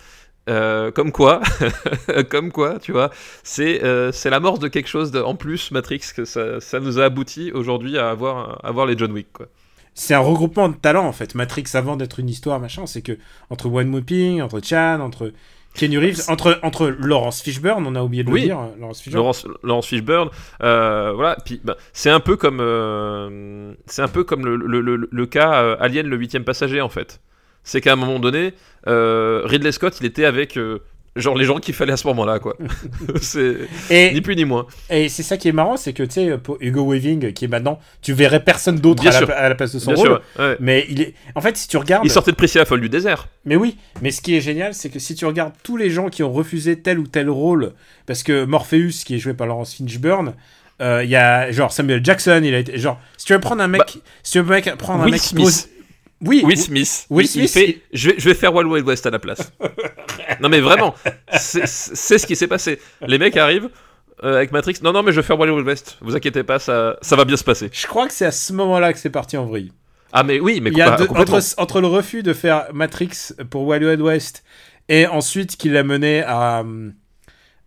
Euh, 0.49 0.91
comme 0.91 1.13
quoi, 1.13 1.41
comme 2.31 2.51
quoi, 2.51 2.79
tu 2.79 2.93
vois, 2.93 3.11
c'est 3.43 3.85
euh, 3.85 4.11
c'est 4.13 4.31
l'amorce 4.31 4.59
de 4.59 4.69
quelque 4.69 4.89
chose 4.89 5.11
de- 5.11 5.21
en 5.21 5.35
plus, 5.35 5.71
Matrix, 5.71 6.01
que 6.17 6.25
ça, 6.25 6.61
ça 6.61 6.81
nous 6.81 6.99
a 6.99 7.05
abouti 7.05 7.53
aujourd'hui 7.53 7.99
à 7.99 8.11
avoir, 8.11 8.65
à 8.65 8.69
avoir 8.69 8.87
les 8.87 8.97
John 8.99 9.13
Wick, 9.13 9.29
quoi. 9.33 9.47
C'est 9.95 10.15
un 10.15 10.21
regroupement 10.21 10.69
de 10.69 10.75
talents 10.77 11.07
en 11.07 11.13
fait. 11.13 11.35
Matrix, 11.35 11.65
avant 11.75 11.97
d'être 11.97 12.21
une 12.21 12.29
histoire, 12.29 12.59
machin, 12.61 12.87
c'est 12.87 13.03
que 13.03 13.19
entre 13.51 13.67
One 13.69 13.89
Mooping, 13.89 14.41
entre 14.41 14.61
Chad, 14.63 15.01
entre 15.01 15.33
Kenny 15.75 15.99
Reeves, 15.99 16.23
entre, 16.29 16.59
entre 16.63 16.89
Laurence 16.89 17.43
Fishburne, 17.43 17.87
on 17.87 17.95
a 17.95 18.03
oublié 18.03 18.25
de 18.25 18.31
Oui. 18.31 18.41
le 18.41 18.47
dire. 18.47 18.59
Laurence 18.79 19.01
Fishburne. 19.03 19.21
Laurence, 19.21 19.47
Laurence 19.63 19.87
Fishburne, 19.87 20.31
euh, 20.63 21.13
voilà. 21.15 21.37
Puis 21.45 21.61
ben, 21.63 21.75
c'est 21.93 22.11
un 22.11 22.21
peu 22.21 22.37
comme 22.37 22.59
euh, 22.61 23.73
c'est 23.87 24.03
un 24.03 24.09
peu 24.09 24.25
comme 24.25 24.45
le, 24.45 24.57
le- 24.57 24.81
le- 24.81 25.09
le 25.11 25.27
cas 25.27 25.63
euh, 25.63 25.77
Alien 25.81 26.07
le 26.07 26.17
huitième 26.17 26.45
passager 26.45 26.81
en 26.81 26.89
fait. 26.89 27.21
C'est 27.63 27.81
qu'à 27.81 27.93
un 27.93 27.97
moment 27.97 28.19
donné, 28.19 28.55
euh, 28.87 29.43
Ridley 29.45 29.71
Scott, 29.73 29.97
il 30.01 30.07
était 30.07 30.25
avec 30.25 30.57
euh, 30.57 30.79
genre 31.17 31.37
les 31.37 31.45
gens 31.45 31.59
qu'il 31.59 31.75
fallait 31.75 31.93
à 31.93 31.97
ce 31.97 32.07
moment-là, 32.09 32.39
quoi. 32.39 32.57
c'est 33.21 33.57
ni 34.13 34.21
plus 34.21 34.37
ni 34.37 34.45
moins. 34.45 34.67
et 34.89 35.09
c'est 35.09 35.23
ça 35.23 35.37
qui 35.37 35.49
est 35.49 35.53
marrant, 35.53 35.77
c'est 35.77 35.93
que 35.93 36.03
tu 36.03 36.13
sais, 36.13 36.39
pour 36.39 36.57
Hugo 36.61 36.85
Weaving, 36.93 37.33
qui 37.33 37.45
est 37.47 37.49
maintenant, 37.49 37.79
tu 38.03 38.13
verrais 38.13 38.43
personne 38.45 38.79
d'autre 38.79 39.07
à, 39.07 39.11
la- 39.11 39.19
sûr. 39.19 39.31
à 39.31 39.49
la 39.49 39.55
place 39.55 39.73
de 39.75 39.79
son 39.79 39.93
Bien 39.93 40.03
rôle. 40.03 40.09
sûr. 40.37 40.43
ouais. 40.45 40.57
Mais 40.61 40.87
il 40.89 41.01
est. 41.03 41.15
En 41.35 41.41
fait, 41.41 41.57
si 41.57 41.69
tu 41.69 41.77
regardes. 41.77 42.05
Il 42.05 42.11
sortait 42.11 42.31
de 42.31 42.37
Priscilla 42.37 42.65
Folle 42.65 42.81
du 42.81 42.89
désert. 42.89 43.29
Mais 43.45 43.57
oui, 43.57 43.77
mais 44.03 44.11
ce 44.11 44.21
qui 44.21 44.35
est 44.37 44.41
génial, 44.41 44.75
c'est 44.75 44.89
que 44.91 44.99
si 44.99 45.15
tu 45.15 45.25
regardes 45.27 45.53
tous 45.63 45.77
les 45.77 45.91
gens 45.91 46.09
qui 46.09 46.23
ont 46.23 46.33
refusé 46.33 46.79
tel 46.81 46.99
ou 46.99 47.07
tel 47.07 47.29
rôle, 47.31 47.73
parce 48.07 48.23
que 48.23 48.45
Morpheus, 48.45 49.03
qui 49.05 49.17
est 49.17 49.19
joué 49.19 49.35
par 49.35 49.47
Laurence 49.47 49.75
Fishburne, 49.75 50.35
euh, 50.81 51.03
il 51.05 51.11
y 51.11 51.17
a 51.17 51.51
genre 51.53 51.73
Samuel 51.73 52.05
Jackson, 52.05 52.41
il 52.45 52.55
a 52.55 52.59
été 52.59 52.79
genre 52.79 52.99
si 53.19 53.27
tu 53.27 53.33
veux 53.35 53.41
prendre 53.41 53.63
un 53.63 53.69
mec, 53.69 53.81
Bah, 53.81 53.87
si 54.23 54.33
tu 54.33 54.41
veux 54.41 54.61
prendre 54.79 55.03
un 55.03 55.09
mec 55.11 55.21
Smith. 55.21 55.69
Oui, 56.23 56.43
Will 56.45 56.47
oui, 56.47 56.57
Smith. 56.57 57.07
Will 57.11 57.27
il- 57.27 57.43
il 57.43 57.49
Smith, 57.49 57.51
fait, 57.67 57.81
je, 57.93 58.11
vais, 58.11 58.15
je 58.19 58.29
vais 58.29 58.35
faire 58.35 58.55
Wild 58.55 58.71
Wild 58.71 58.87
West 58.87 59.07
à 59.07 59.11
la 59.11 59.19
place. 59.19 59.53
non 60.41 60.49
mais 60.49 60.61
vraiment, 60.61 60.95
c'est 61.39 61.67
ce 61.67 62.27
qui 62.27 62.37
s'est 62.37 62.47
passé. 62.49 62.79
Les 63.07 63.19
mecs 63.19 63.37
arrivent 63.37 63.71
euh, 64.23 64.37
avec 64.37 64.53
Matrix. 64.53 64.77
Non 64.83 64.93
non 64.93 65.03
mais 65.03 65.13
je 65.13 65.21
vais 65.21 65.27
faire 65.27 65.39
Wild 65.39 65.53
Wild 65.55 65.67
West. 65.67 65.97
Vous 66.01 66.15
inquiétez 66.17 66.43
pas, 66.43 66.59
ça, 66.59 66.97
ça 67.01 67.17
va 67.17 67.25
bien 67.25 67.37
se 67.37 67.45
passer. 67.45 67.71
je 67.73 67.87
crois 67.87 68.07
que 68.07 68.13
c'est 68.13 68.27
à 68.27 68.33
ce 68.33 68.53
moment-là 68.53 68.93
que 68.93 68.99
c'est 68.99 69.11
parti 69.11 69.37
en 69.37 69.47
vrille. 69.47 69.73
Ah 70.13 70.23
mais 70.25 70.41
oui, 70.41 70.61
mais 70.61 70.71
Il 70.71 70.77
y 70.77 70.83
a 70.83 70.93
entre, 71.01 71.41
entre 71.59 71.81
le 71.81 71.87
refus 71.87 72.23
de 72.23 72.33
faire 72.33 72.65
Matrix 72.75 73.33
pour 73.49 73.63
Wild 73.67 73.85
Wild 73.85 74.01
West 74.03 74.43
et 74.89 75.07
ensuite 75.07 75.57
qui 75.57 75.69
l'a 75.69 75.85
mené 75.85 76.23
à 76.23 76.65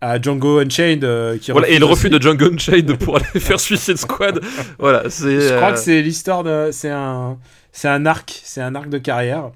à 0.01 0.21
Django 0.21 0.59
Unchained 0.59 1.05
euh, 1.05 1.37
qui 1.37 1.51
Voilà, 1.53 1.69
et 1.69 1.79
le 1.79 1.85
refus 1.85 2.09
de 2.09 2.21
Django 2.21 2.51
Unchained 2.51 2.97
pour 2.97 3.15
aller 3.15 3.25
faire 3.39 3.57
Suicide 3.59 3.95
Squad. 3.97 4.41
Voilà, 4.77 5.09
c'est. 5.09 5.39
Je 5.39 5.55
crois 5.55 5.69
euh, 5.69 5.71
que 5.71 5.79
c'est 5.79 6.01
l'histoire 6.01 6.43
de. 6.43 6.69
C'est 6.73 6.89
un, 6.89 7.37
c'est 7.73 7.89
un 7.89 8.05
arc, 8.05 8.41
c'est 8.45 8.61
un 8.61 8.75
arc 8.75 8.89
de 8.89 8.99
carrière. 8.99 9.51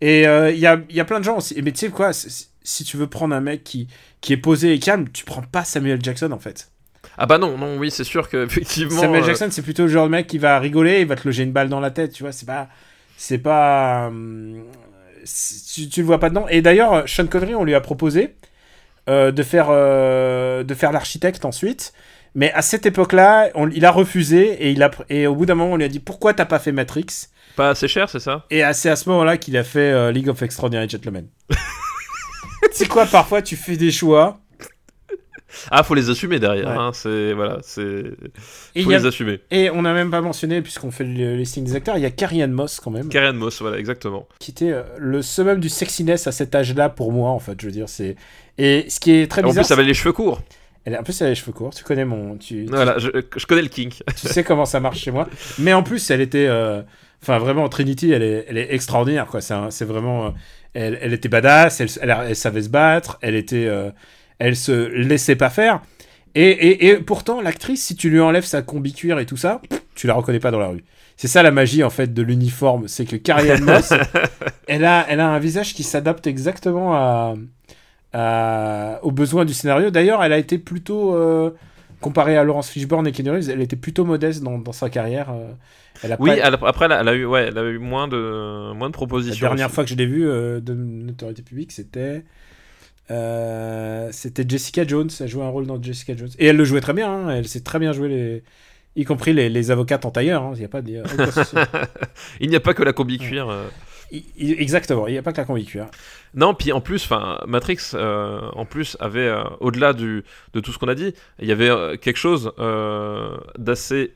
Et 0.00 0.26
euh, 0.28 0.50
il 0.50 0.58
y, 0.58 0.66
a, 0.66 0.80
y 0.90 1.00
a 1.00 1.04
plein 1.04 1.20
de 1.20 1.24
gens 1.24 1.38
aussi. 1.38 1.60
Mais 1.62 1.72
tu 1.72 1.78
sais 1.80 1.90
quoi, 1.90 2.12
si- 2.12 2.84
tu 2.84 2.96
veux 2.98 3.06
prendre 3.08 3.34
un 3.34 3.40
mec 3.40 3.64
qui, 3.64 3.88
qui 4.20 4.32
est 4.34 4.38
posé 4.38 4.74
et 4.74 4.78
calme, 4.80 5.08
tu 5.12 5.24
prends 5.24 5.42
pas 5.42 5.64
Samuel 5.64 6.02
Jackson 6.02 6.32
en 6.32 6.38
fait. 6.38 6.70
Ah 7.18 7.26
bah 7.26 7.38
non, 7.38 7.58
non, 7.58 7.78
oui, 7.78 7.90
c'est 7.90 8.04
sûr 8.04 8.28
que 8.28 8.44
effectivement. 8.46 9.00
Samuel 9.00 9.22
euh, 9.22 9.26
Jackson, 9.26 9.48
c'est 9.50 9.62
plutôt 9.62 9.84
le 9.84 9.88
genre 9.88 10.06
de 10.06 10.10
mec 10.12 10.26
qui 10.26 10.38
va 10.38 10.58
rigoler, 10.58 11.00
il 11.02 11.06
va 11.06 11.16
te 11.16 11.26
loger 11.26 11.44
une 11.44 11.52
balle 11.52 11.68
dans 11.68 11.80
la 11.80 11.90
tête, 11.90 12.12
tu 12.12 12.22
vois. 12.22 12.32
C'est 12.32 12.46
pas. 12.46 12.68
C'est 13.16 13.38
pas. 13.38 14.08
hum, 14.08 14.64
si- 15.24 15.82
tu, 15.84 15.88
tu 15.88 16.00
le 16.00 16.06
vois 16.06 16.18
pas 16.20 16.30
dedans. 16.30 16.46
Et 16.48 16.62
d'ailleurs, 16.62 17.08
Sean 17.08 17.26
Connery, 17.26 17.54
on 17.54 17.64
lui 17.64 17.74
a 17.74 17.80
proposé 17.80 18.34
euh, 19.08 19.32
de 19.32 19.42
faire, 19.42 19.68
euh, 19.70 20.64
de 20.64 20.74
faire 20.74 20.92
l'architecte 20.92 21.44
ensuite. 21.44 21.92
Mais 22.34 22.52
à 22.52 22.62
cette 22.62 22.86
époque-là, 22.86 23.50
il 23.74 23.84
a 23.84 23.90
refusé 23.90 24.52
et, 24.66 24.70
il 24.70 24.82
a, 24.82 24.90
et 25.10 25.26
au 25.26 25.34
bout 25.34 25.44
d'un 25.46 25.54
moment, 25.54 25.72
on 25.74 25.76
lui 25.76 25.84
a 25.84 25.88
dit 25.88 26.00
pourquoi 26.00 26.32
t'as 26.34 26.46
pas 26.46 26.58
fait 26.58 26.72
Matrix? 26.72 27.06
Pas 27.56 27.70
assez 27.70 27.88
cher, 27.88 28.08
c'est 28.08 28.20
ça? 28.20 28.46
Et 28.50 28.62
c'est 28.72 28.90
à 28.90 28.96
ce 28.96 29.08
moment-là 29.10 29.36
qu'il 29.36 29.56
a 29.56 29.64
fait 29.64 29.92
euh, 29.92 30.10
League 30.12 30.28
of 30.28 30.40
Extraordinary 30.42 30.88
Gentlemen. 30.88 31.26
c'est 32.72 32.88
quoi, 32.88 33.06
parfois 33.06 33.42
tu 33.42 33.56
fais 33.56 33.76
des 33.76 33.90
choix. 33.90 34.38
Ah, 35.70 35.82
faut 35.82 35.94
les 35.94 36.08
assumer 36.08 36.38
derrière. 36.38 36.68
Ouais. 36.68 36.76
hein, 36.78 36.90
c'est 36.94 37.34
voilà, 37.34 37.58
c'est. 37.62 38.04
Faut 38.82 38.90
a- 38.90 38.96
les 38.98 39.04
assumer. 39.06 39.40
et 39.50 39.68
on 39.68 39.82
n'a 39.82 39.92
même 39.92 40.10
pas 40.10 40.22
mentionné, 40.22 40.62
puisqu'on 40.62 40.90
fait 40.90 41.04
le 41.04 41.36
listing 41.36 41.62
des 41.64 41.74
acteurs, 41.76 41.98
il 41.98 42.02
y 42.02 42.06
a 42.06 42.10
Carrie 42.10 42.46
Moss 42.46 42.80
quand 42.80 42.90
même, 42.90 43.10
Karen 43.10 43.36
Moss, 43.36 43.60
voilà, 43.60 43.78
exactement. 43.78 44.26
qui 44.38 44.50
était 44.52 44.72
euh, 44.72 44.82
le 44.98 45.20
summum 45.20 45.60
du 45.60 45.68
sexiness 45.68 46.26
à 46.26 46.32
cet 46.32 46.54
âge-là 46.54 46.88
pour 46.88 47.12
moi, 47.12 47.30
en 47.30 47.38
fait. 47.38 47.60
Je 47.60 47.66
veux 47.66 47.72
dire, 47.72 47.88
c'est. 47.90 48.16
Et 48.56 48.86
ce 48.88 48.98
qui 48.98 49.12
est 49.12 49.30
très 49.30 49.42
En 49.44 49.48
bizarre. 49.48 49.64
plus, 49.64 49.72
elle 49.74 49.78
avait 49.80 49.88
les 49.88 49.94
cheveux 49.94 50.12
courts. 50.14 50.40
elle, 50.86 50.96
en 50.96 51.02
plus, 51.02 51.20
elle 51.20 51.26
a 51.26 51.30
les 51.30 51.36
cheveux 51.36 51.52
courts. 51.52 51.74
Tu 51.74 51.84
connais 51.84 52.06
mon. 52.06 52.38
Tu, 52.38 52.64
tu- 52.64 52.70
Voilà, 52.70 52.96
je, 52.98 53.10
je 53.36 53.46
connais 53.46 53.62
le 53.62 53.68
kink. 53.68 54.02
tu 54.18 54.28
sais 54.28 54.44
comment 54.44 54.64
ça 54.64 54.80
marche 54.80 55.00
chez 55.00 55.10
moi. 55.10 55.28
Mais 55.58 55.74
en 55.74 55.82
plus, 55.82 56.10
elle 56.10 56.22
était. 56.22 56.46
euh, 56.48 56.80
Enfin, 57.22 57.38
vraiment, 57.38 57.68
Trinity, 57.68 58.10
elle 58.12 58.22
est, 58.22 58.46
elle 58.48 58.58
est 58.58 58.74
extraordinaire, 58.74 59.26
quoi. 59.26 59.40
C'est 59.40 59.84
vraiment. 59.84 60.26
euh, 60.26 60.30
elle, 60.74 60.98
elle 61.00 61.12
était 61.12 61.28
badass, 61.28 61.80
elle, 61.80 62.36
savait 62.36 62.62
se 62.62 62.68
battre, 62.68 63.18
elle 63.22 63.34
était. 63.36 63.66
euh, 63.66 63.90
elle 64.38 64.56
se 64.56 64.88
laissait 64.88 65.36
pas 65.36 65.50
faire. 65.50 65.82
Et, 66.34 66.48
et, 66.50 66.86
et 66.88 66.96
pourtant, 66.96 67.40
l'actrice, 67.40 67.84
si 67.84 67.94
tu 67.94 68.10
lui 68.10 68.18
enlèves 68.20 68.44
sa 68.44 68.62
combi 68.62 68.92
cuir 68.92 69.18
et 69.18 69.26
tout 69.26 69.36
ça, 69.36 69.60
tu 69.94 70.06
la 70.06 70.14
reconnais 70.14 70.40
pas 70.40 70.50
dans 70.50 70.58
la 70.58 70.68
rue. 70.68 70.82
C'est 71.16 71.28
ça 71.28 71.42
la 71.42 71.50
magie, 71.52 71.84
en 71.84 71.90
fait, 71.90 72.12
de 72.12 72.22
l'uniforme. 72.22 72.88
C'est 72.88 73.04
que 73.04 73.16
Carrie 73.16 73.60
Moss, 73.60 73.92
elle 74.66 74.84
a, 74.84 75.04
elle 75.08 75.20
a 75.20 75.28
un 75.28 75.38
visage 75.38 75.74
qui 75.74 75.82
s'adapte 75.84 76.26
exactement 76.26 76.94
à, 76.94 77.34
à- 78.12 78.98
aux 79.02 79.12
besoins 79.12 79.44
du 79.44 79.54
scénario. 79.54 79.90
D'ailleurs, 79.90 80.22
elle 80.24 80.32
a 80.32 80.38
été 80.38 80.58
plutôt. 80.58 81.14
euh, 81.14 81.50
comparée 82.02 82.36
à 82.36 82.44
Laurence 82.44 82.68
Fishburne 82.68 83.06
et 83.06 83.12
Kenny 83.12 83.30
Reeves, 83.30 83.48
elle 83.48 83.62
était 83.62 83.76
plutôt 83.76 84.04
modeste 84.04 84.42
dans, 84.42 84.58
dans 84.58 84.72
sa 84.72 84.90
carrière. 84.90 85.30
euh, 85.30 85.50
elle 86.02 86.12
a 86.12 86.16
Oui, 86.20 86.28
pas- 86.30 86.36
elle- 86.36 86.58
après, 86.66 86.84
elle 86.86 87.08
a, 87.08 87.14
eu, 87.14 87.24
ouais, 87.24 87.46
elle 87.48 87.56
a 87.56 87.62
eu 87.64 87.78
moins 87.78 88.08
de, 88.08 88.72
moins 88.74 88.88
de 88.88 88.92
la 88.92 88.96
propositions. 88.96 89.46
dernière 89.46 89.66
aussi. 89.68 89.74
fois 89.74 89.84
que 89.84 89.90
je 89.90 89.94
l'ai 89.96 90.06
vue 90.06 90.28
euh, 90.28 90.60
de 90.60 90.74
notoriété 90.74 91.42
publique, 91.42 91.72
c'était. 91.72 92.24
euh, 93.10 94.08
c'était 94.12 94.44
Jessica 94.48 94.86
Jones. 94.86 95.10
Elle 95.20 95.28
jouait 95.28 95.44
un 95.44 95.48
rôle 95.48 95.66
dans 95.66 95.82
Jessica 95.82 96.16
Jones. 96.16 96.30
Et 96.38 96.46
elle 96.46 96.56
le 96.56 96.64
jouait 96.64 96.80
très 96.80 96.92
bien. 96.92 97.10
hein, 97.10 97.30
Elle 97.30 97.48
sait 97.48 97.60
très 97.60 97.78
bien 97.78 97.92
jouer 97.92 98.08
les. 98.08 98.42
Y 98.94 99.04
compris 99.04 99.32
les, 99.32 99.48
les 99.48 99.70
avocates 99.70 100.04
en 100.04 100.10
tailleur. 100.10 100.50
Il 100.54 100.58
n'y 100.58 100.64
a 100.64 100.68
pas 100.68 100.82
de. 100.82 101.02
Il 102.40 102.50
n'y 102.50 102.56
a 102.56 102.60
pas 102.60 102.74
que 102.74 102.82
la 102.82 102.92
combi 102.92 103.18
cuir. 103.18 103.48
euh. 103.48 103.68
Exactement. 104.38 105.06
Il 105.06 105.12
n'y 105.12 105.18
a 105.18 105.22
pas 105.22 105.32
que 105.32 105.38
la 105.38 105.44
combi 105.44 105.64
cuir. 105.64 105.86
Non, 106.34 106.54
puis 106.54 106.72
en 106.72 106.80
plus, 106.80 107.04
enfin, 107.04 107.38
Matrix, 107.46 107.78
euh, 107.94 108.40
en 108.54 108.64
plus, 108.66 108.96
avait 109.00 109.20
euh, 109.28 109.42
au-delà 109.60 109.92
de 109.92 110.22
tout 110.62 110.72
ce 110.72 110.78
qu'on 110.78 110.88
a 110.88 110.94
dit, 110.94 111.14
il 111.38 111.48
y 111.48 111.52
avait 111.52 111.70
euh, 111.70 111.96
quelque 111.96 112.18
chose 112.18 112.52
d'assez 113.58 114.12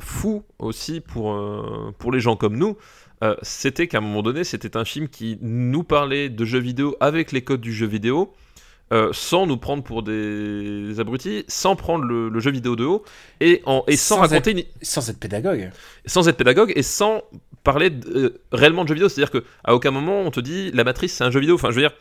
fou 0.00 0.44
aussi 0.58 1.00
pour 1.00 1.92
pour 1.98 2.12
les 2.12 2.20
gens 2.20 2.36
comme 2.36 2.56
nous. 2.56 2.76
C'était 3.42 3.86
qu'à 3.86 3.98
un 3.98 4.00
moment 4.00 4.22
donné, 4.22 4.44
c'était 4.44 4.76
un 4.76 4.84
film 4.84 5.08
qui 5.08 5.38
nous 5.42 5.84
parlait 5.84 6.28
de 6.28 6.44
jeux 6.44 6.58
vidéo 6.58 6.96
avec 7.00 7.32
les 7.32 7.42
codes 7.42 7.60
du 7.60 7.72
jeu 7.72 7.86
vidéo. 7.86 8.32
euh, 8.92 9.10
sans 9.12 9.46
nous 9.46 9.56
prendre 9.56 9.84
pour 9.84 10.02
des 10.02 10.98
abrutis, 10.98 11.44
sans 11.46 11.76
prendre 11.76 12.04
le, 12.04 12.28
le 12.28 12.40
jeu 12.40 12.50
vidéo 12.50 12.74
de 12.74 12.84
haut, 12.84 13.04
et, 13.38 13.62
en, 13.64 13.84
et 13.86 13.94
sans, 13.96 14.16
Sans 14.16 14.20
raconter 14.22 14.50
une- 14.50 14.64
Sans 14.82 15.08
être 15.08 15.20
pédagogue. 15.20 15.70
sans 16.06 16.26
être 16.28 16.36
pédagogue 16.36 16.72
et 16.74 16.82
sans 16.82 17.22
parler 17.62 17.90
de- 17.90 18.08
euh, 18.16 18.42
réellement 18.52 18.84
de 18.84 18.88
jeux 18.88 18.94
vidéo. 18.94 19.08
C'est-à-dire 19.08 19.30
que 19.30 19.44
à 19.64 19.74
aucun 19.74 19.90
moment 19.90 20.20
on 20.22 20.30
te 20.30 20.40
dit 20.40 20.70
la 20.72 20.84
matrice 20.84 21.14
c'est 21.14 21.24
un 21.24 21.30
jeu 21.30 21.40
vidéo. 21.40 21.54
Enfin, 21.54 21.70
je 21.70 21.76
veux 21.76 21.82
dire, 21.82 21.92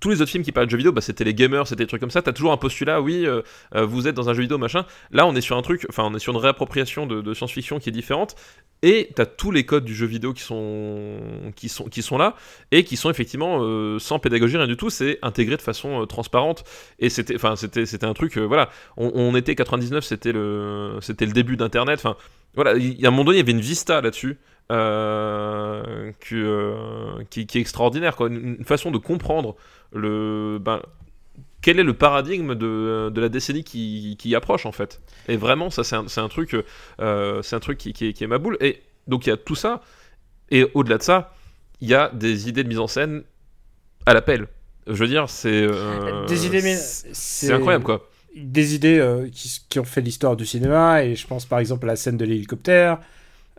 tous 0.00 0.10
les 0.10 0.22
autres 0.22 0.30
films 0.30 0.44
qui 0.44 0.52
parlent 0.52 0.66
de 0.66 0.70
jeux 0.70 0.76
vidéo, 0.76 0.92
bah, 0.92 1.00
c'était 1.00 1.24
les 1.24 1.34
gamers, 1.34 1.66
c'était 1.66 1.84
des 1.84 1.88
trucs 1.88 2.00
comme 2.00 2.10
ça. 2.10 2.22
T'as 2.22 2.32
toujours 2.32 2.52
un 2.52 2.56
postulat, 2.56 3.00
oui, 3.00 3.26
euh, 3.26 3.42
euh, 3.74 3.84
vous 3.84 4.08
êtes 4.08 4.14
dans 4.14 4.30
un 4.30 4.34
jeu 4.34 4.42
vidéo, 4.42 4.58
machin. 4.58 4.86
Là, 5.10 5.26
on 5.26 5.34
est 5.34 5.40
sur 5.40 5.56
un 5.56 5.62
truc, 5.62 5.86
enfin, 5.88 6.04
on 6.04 6.14
est 6.14 6.18
sur 6.18 6.32
une 6.32 6.38
réappropriation 6.38 7.06
de, 7.06 7.34
science-fiction 7.34 7.78
qui 7.78 7.90
est 7.90 7.92
différente. 7.92 8.34
Et 8.82 9.10
t'as 9.14 9.26
tous 9.26 9.50
les 9.50 9.64
codes 9.64 9.84
du 9.84 9.94
jeu 9.94 10.06
vidéo 10.06 10.32
qui 10.32 10.42
sont, 10.42 11.18
qui 11.54 11.68
sont, 11.68 11.84
qui 11.84 12.00
sont 12.02 12.16
là 12.16 12.34
et 12.70 12.82
qui 12.82 12.96
sont 12.96 13.10
effectivement 13.10 13.60
sans 13.98 14.18
pédagogie, 14.18 14.56
rien 14.56 14.66
du 14.66 14.76
tout. 14.76 14.88
C'est 14.88 15.18
intégré 15.22 15.56
de 15.56 15.62
façon 15.62 16.06
transparente. 16.06 16.64
Et 16.98 17.10
c'était, 17.10 17.34
enfin, 17.36 17.56
c'était, 17.56 17.84
c'était 17.84 18.06
un 18.06 18.14
truc, 18.14 18.38
voilà. 18.38 18.70
On, 18.96 19.12
on 19.14 19.36
était 19.36 19.54
99, 19.54 20.02
c'était 20.02 20.32
le, 20.32 20.98
c'était 21.02 21.26
le 21.26 21.32
début 21.32 21.56
d'Internet. 21.56 22.00
Enfin, 22.02 22.16
voilà. 22.54 22.72
A 22.72 23.06
un 23.06 23.10
moment 23.10 23.24
donné, 23.24 23.36
il 23.36 23.40
y 23.40 23.42
avait 23.42 23.52
une 23.52 23.60
vista 23.60 24.00
là-dessus. 24.00 24.38
Euh, 24.70 26.12
que, 26.20 26.34
euh, 26.34 27.24
qui, 27.28 27.46
qui 27.46 27.58
est 27.58 27.60
extraordinaire, 27.60 28.16
quoi. 28.16 28.28
Une, 28.28 28.56
une 28.58 28.64
façon 28.64 28.90
de 28.90 28.98
comprendre 28.98 29.56
le, 29.92 30.58
ben, 30.60 30.80
quel 31.62 31.78
est 31.78 31.84
le 31.84 31.94
paradigme 31.94 32.54
de, 32.54 33.10
de 33.10 33.20
la 33.20 33.28
décennie 33.28 33.64
qui, 33.64 34.16
qui 34.18 34.34
approche 34.34 34.66
en 34.66 34.72
fait. 34.72 35.00
Et 35.28 35.36
vraiment, 35.36 35.70
ça 35.70 35.84
c'est 35.84 36.20
un, 36.20 36.28
truc, 36.28 36.56
euh, 37.00 37.42
c'est 37.42 37.56
un 37.56 37.60
truc 37.60 37.78
qui, 37.78 37.92
qui 37.92 38.08
est, 38.08 38.12
qui 38.12 38.24
est 38.24 38.26
ma 38.26 38.38
boule. 38.38 38.56
Et 38.60 38.82
donc 39.06 39.26
il 39.26 39.30
y 39.30 39.32
a 39.32 39.36
tout 39.36 39.54
ça. 39.54 39.82
Et 40.50 40.66
au-delà 40.74 40.98
de 40.98 41.02
ça, 41.02 41.34
il 41.80 41.88
y 41.88 41.94
a 41.94 42.10
des 42.10 42.48
idées 42.48 42.64
de 42.64 42.68
mise 42.68 42.78
en 42.78 42.86
scène 42.86 43.22
à 44.06 44.14
l'appel. 44.14 44.46
Je 44.86 44.94
veux 44.94 45.08
dire, 45.08 45.28
c'est 45.28 45.66
euh, 45.68 46.26
Des 46.26 46.46
idées, 46.46 46.60
c'est 46.60 47.14
c'est 47.14 47.52
incroyable 47.52 47.84
quoi. 47.84 48.08
Des 48.34 48.74
idées 48.74 48.98
euh, 48.98 49.28
qui, 49.30 49.60
qui 49.68 49.78
ont 49.78 49.84
fait 49.84 50.00
l'histoire 50.00 50.36
du 50.36 50.46
cinéma, 50.46 51.04
et 51.04 51.14
je 51.14 51.26
pense 51.26 51.44
par 51.46 51.58
exemple 51.58 51.84
à 51.86 51.88
la 51.88 51.96
scène 51.96 52.16
de 52.16 52.24
l'hélicoptère. 52.24 52.98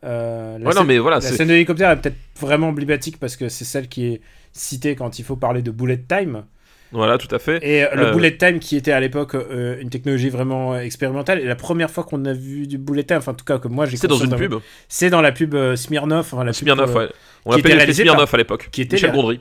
Euh, 0.04 0.58
la 0.58 0.58
Ouais, 0.58 0.64
non, 0.66 0.72
scène- 0.82 0.88
mais 0.88 0.98
voilà, 0.98 1.18
La 1.18 1.22
scène 1.22 1.48
de 1.48 1.54
l'hélicoptère 1.54 1.92
est 1.92 1.98
peut-être 2.02 2.16
vraiment 2.40 2.70
emblématique 2.70 3.20
parce 3.20 3.36
que 3.36 3.50
c'est 3.50 3.66
celle 3.66 3.88
qui 3.88 4.08
est 4.08 4.22
citée 4.52 4.96
quand 4.96 5.20
il 5.20 5.24
faut 5.26 5.36
parler 5.36 5.62
de 5.62 5.72
bullet 5.72 5.98
time. 6.08 6.44
voilà, 6.92 7.18
tout 7.18 7.34
à 7.34 7.40
fait. 7.40 7.60
Et 7.64 7.84
euh, 7.86 7.96
le 7.96 8.06
Euh, 8.08 8.12
bullet 8.12 8.36
time 8.36 8.60
qui 8.60 8.76
était 8.76 8.92
à 8.92 9.00
l'époque 9.00 9.36
euh, 9.36 9.80
une 9.80 9.90
technologie 9.90 10.30
vraiment 10.30 10.78
expérimentale. 10.78 11.40
Et 11.40 11.46
la 11.46 11.56
première 11.56 11.90
fois 11.90 12.04
qu'on 12.04 12.26
a 12.26 12.34
vu 12.34 12.68
du 12.68 12.78
bullet 12.78 13.04
time, 13.04 13.18
enfin 13.18 13.32
en 13.32 13.36
tout 13.36 13.46
cas 13.46 13.60
que 13.60 13.68
moi 13.70 13.86
j'ai 13.86 13.96
C'est 13.96 14.08
dans 14.08 14.18
une 14.18 14.36
pub. 14.36 14.56
C'est 14.90 15.10
dans 15.10 15.22
la 15.22 15.32
pub 15.32 15.56
Smirnoff. 15.76 16.34
Enfin, 16.34 16.44
la 16.44 16.52
pub, 16.52 16.56
Smirnoff, 16.62 16.90
euh, 16.96 17.00
ouais. 17.06 17.10
On 17.46 17.52
l'appelait 17.56 17.76
réalisé 17.76 18.04
Smirnoff 18.04 18.34
à 18.34 18.38
l'époque. 18.38 18.70
qui 18.72 18.82
était 18.82 18.96
Michel 18.98 19.10
la- 19.12 19.16
Gondry. 19.16 19.40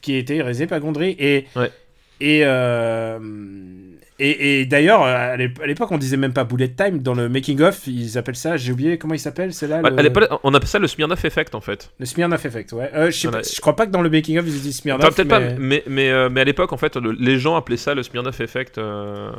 qui 0.00 0.14
était 0.14 0.40
réalisé 0.42 0.66
par 0.68 0.78
Gondry. 0.78 1.16
Et, 1.18 1.46
Ouais. 1.56 1.70
et, 2.20 2.44
et, 4.30 4.60
et 4.60 4.66
d'ailleurs, 4.66 5.02
à 5.02 5.36
l'ép- 5.36 5.60
à 5.62 5.66
l'époque, 5.66 5.90
on 5.90 5.98
disait 5.98 6.16
même 6.16 6.32
pas 6.32 6.44
bullet 6.44 6.68
time. 6.68 6.98
Dans 7.02 7.14
le 7.14 7.28
making-of, 7.28 7.86
ils 7.86 8.16
appellent 8.18 8.36
ça, 8.36 8.56
j'ai 8.56 8.72
oublié 8.72 8.98
comment 8.98 9.14
il 9.14 9.18
s'appelle, 9.18 9.52
c'est 9.52 9.66
là 9.68 9.82
le, 9.82 9.96
l'époque, 10.02 10.28
on 10.44 10.54
appelle 10.54 10.68
ça 10.68 10.78
le 10.78 10.86
Smirnoff 10.86 11.24
Effect 11.24 11.54
en 11.54 11.60
fait. 11.60 11.90
le 11.98 12.06
Smirnoff 12.06 12.44
Effect. 12.44 12.72
Ouais. 12.72 12.90
Euh, 12.94 13.10
je, 13.10 13.16
sais 13.18 13.28
pas- 13.30 13.42
je 13.42 13.60
crois 13.60 13.76
pas 13.76 13.86
que 13.86 13.90
dans 13.90 14.02
le 14.02 14.10
making-of, 14.10 14.44
ils 14.46 14.60
disent 14.60 14.78
Smirnoff. 14.78 15.04
Enfin, 15.06 15.14
peut-être 15.14 15.28
pas, 15.28 15.40
mais- 15.40 15.56
mais, 15.58 15.82
mais, 15.86 16.10
euh, 16.10 16.28
mais 16.30 16.40
à 16.40 16.44
l'époque, 16.44 16.72
en 16.72 16.76
fait, 16.76 16.96
le- 16.96 17.12
les 17.12 17.38
gens 17.38 17.56
appelaient 17.56 17.76
ça 17.76 17.94
le 17.94 18.02
Smirnoff 18.02 18.40
Effect 18.40 18.78
euh, 18.78 19.30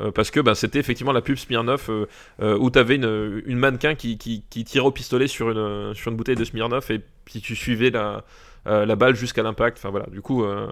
euh, 0.00 0.10
parce 0.10 0.30
que 0.30 0.40
bah, 0.40 0.54
c'était 0.54 0.78
effectivement 0.78 1.12
la 1.12 1.20
pub 1.22 1.36
Smirnoff 1.36 1.88
euh, 1.88 2.06
euh, 2.42 2.56
où 2.58 2.70
tu 2.70 2.78
avais 2.78 2.96
une, 2.96 3.42
une 3.46 3.58
mannequin 3.58 3.94
qui, 3.94 4.18
qui, 4.18 4.44
qui 4.50 4.64
tirait 4.64 4.84
au 4.86 4.90
pistolet 4.90 5.26
sur 5.28 5.50
une, 5.50 5.94
sur 5.94 6.10
une 6.10 6.16
bouteille 6.16 6.36
de 6.36 6.44
Smirnoff 6.44 6.90
et 6.90 7.00
puis 7.24 7.40
tu 7.40 7.54
suivais 7.54 7.90
la, 7.90 8.24
euh, 8.66 8.86
la 8.86 8.96
balle 8.96 9.14
jusqu'à 9.14 9.42
l'impact. 9.42 9.78
Enfin 9.78 9.90
voilà, 9.90 10.06
du 10.10 10.20
coup, 10.20 10.44
euh, 10.44 10.66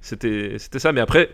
c'était 0.00 0.54
c'était 0.58 0.78
ça. 0.78 0.92
Mais 0.92 1.00
après. 1.00 1.28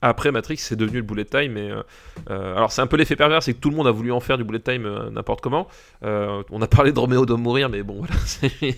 Après 0.00 0.30
Matrix, 0.30 0.58
c'est 0.58 0.76
devenu 0.76 0.98
le 0.98 1.02
bullet 1.02 1.24
time. 1.24 1.56
Euh, 1.56 1.82
euh, 2.30 2.56
alors 2.56 2.70
c'est 2.70 2.80
un 2.80 2.86
peu 2.86 2.96
l'effet 2.96 3.16
pervers, 3.16 3.42
c'est 3.42 3.54
que 3.54 3.58
tout 3.58 3.70
le 3.70 3.76
monde 3.76 3.86
a 3.86 3.90
voulu 3.90 4.12
en 4.12 4.20
faire 4.20 4.38
du 4.38 4.44
bullet 4.44 4.60
time 4.60 4.86
euh, 4.86 5.10
n'importe 5.10 5.40
comment. 5.40 5.66
On 6.02 6.62
a 6.62 6.66
parlé 6.68 6.92
de 6.92 6.98
Roméo 6.98 7.26
doit 7.26 7.36
mourir, 7.36 7.68
mais 7.68 7.82
bon 7.82 7.96
voilà, 8.04 8.14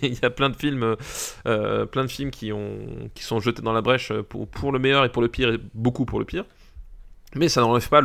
il 0.02 0.18
y 0.18 0.24
a 0.24 0.30
plein 0.30 0.50
de 0.50 0.56
films 0.56 0.96
plein 1.44 2.04
de 2.04 2.10
films 2.10 2.30
qui, 2.30 2.52
ont, 2.52 3.10
qui 3.14 3.22
sont 3.22 3.40
jetés 3.40 3.62
dans 3.62 3.72
la 3.72 3.82
brèche 3.82 4.12
pour, 4.28 4.48
pour 4.48 4.72
le 4.72 4.78
meilleur 4.78 5.04
et 5.04 5.10
pour 5.10 5.22
le 5.22 5.28
pire, 5.28 5.52
et 5.52 5.58
beaucoup 5.74 6.04
pour 6.04 6.18
le 6.18 6.24
pire. 6.24 6.44
Mais 7.36 7.48
ça 7.48 7.60
n'enlève 7.60 7.88
pas 7.88 8.02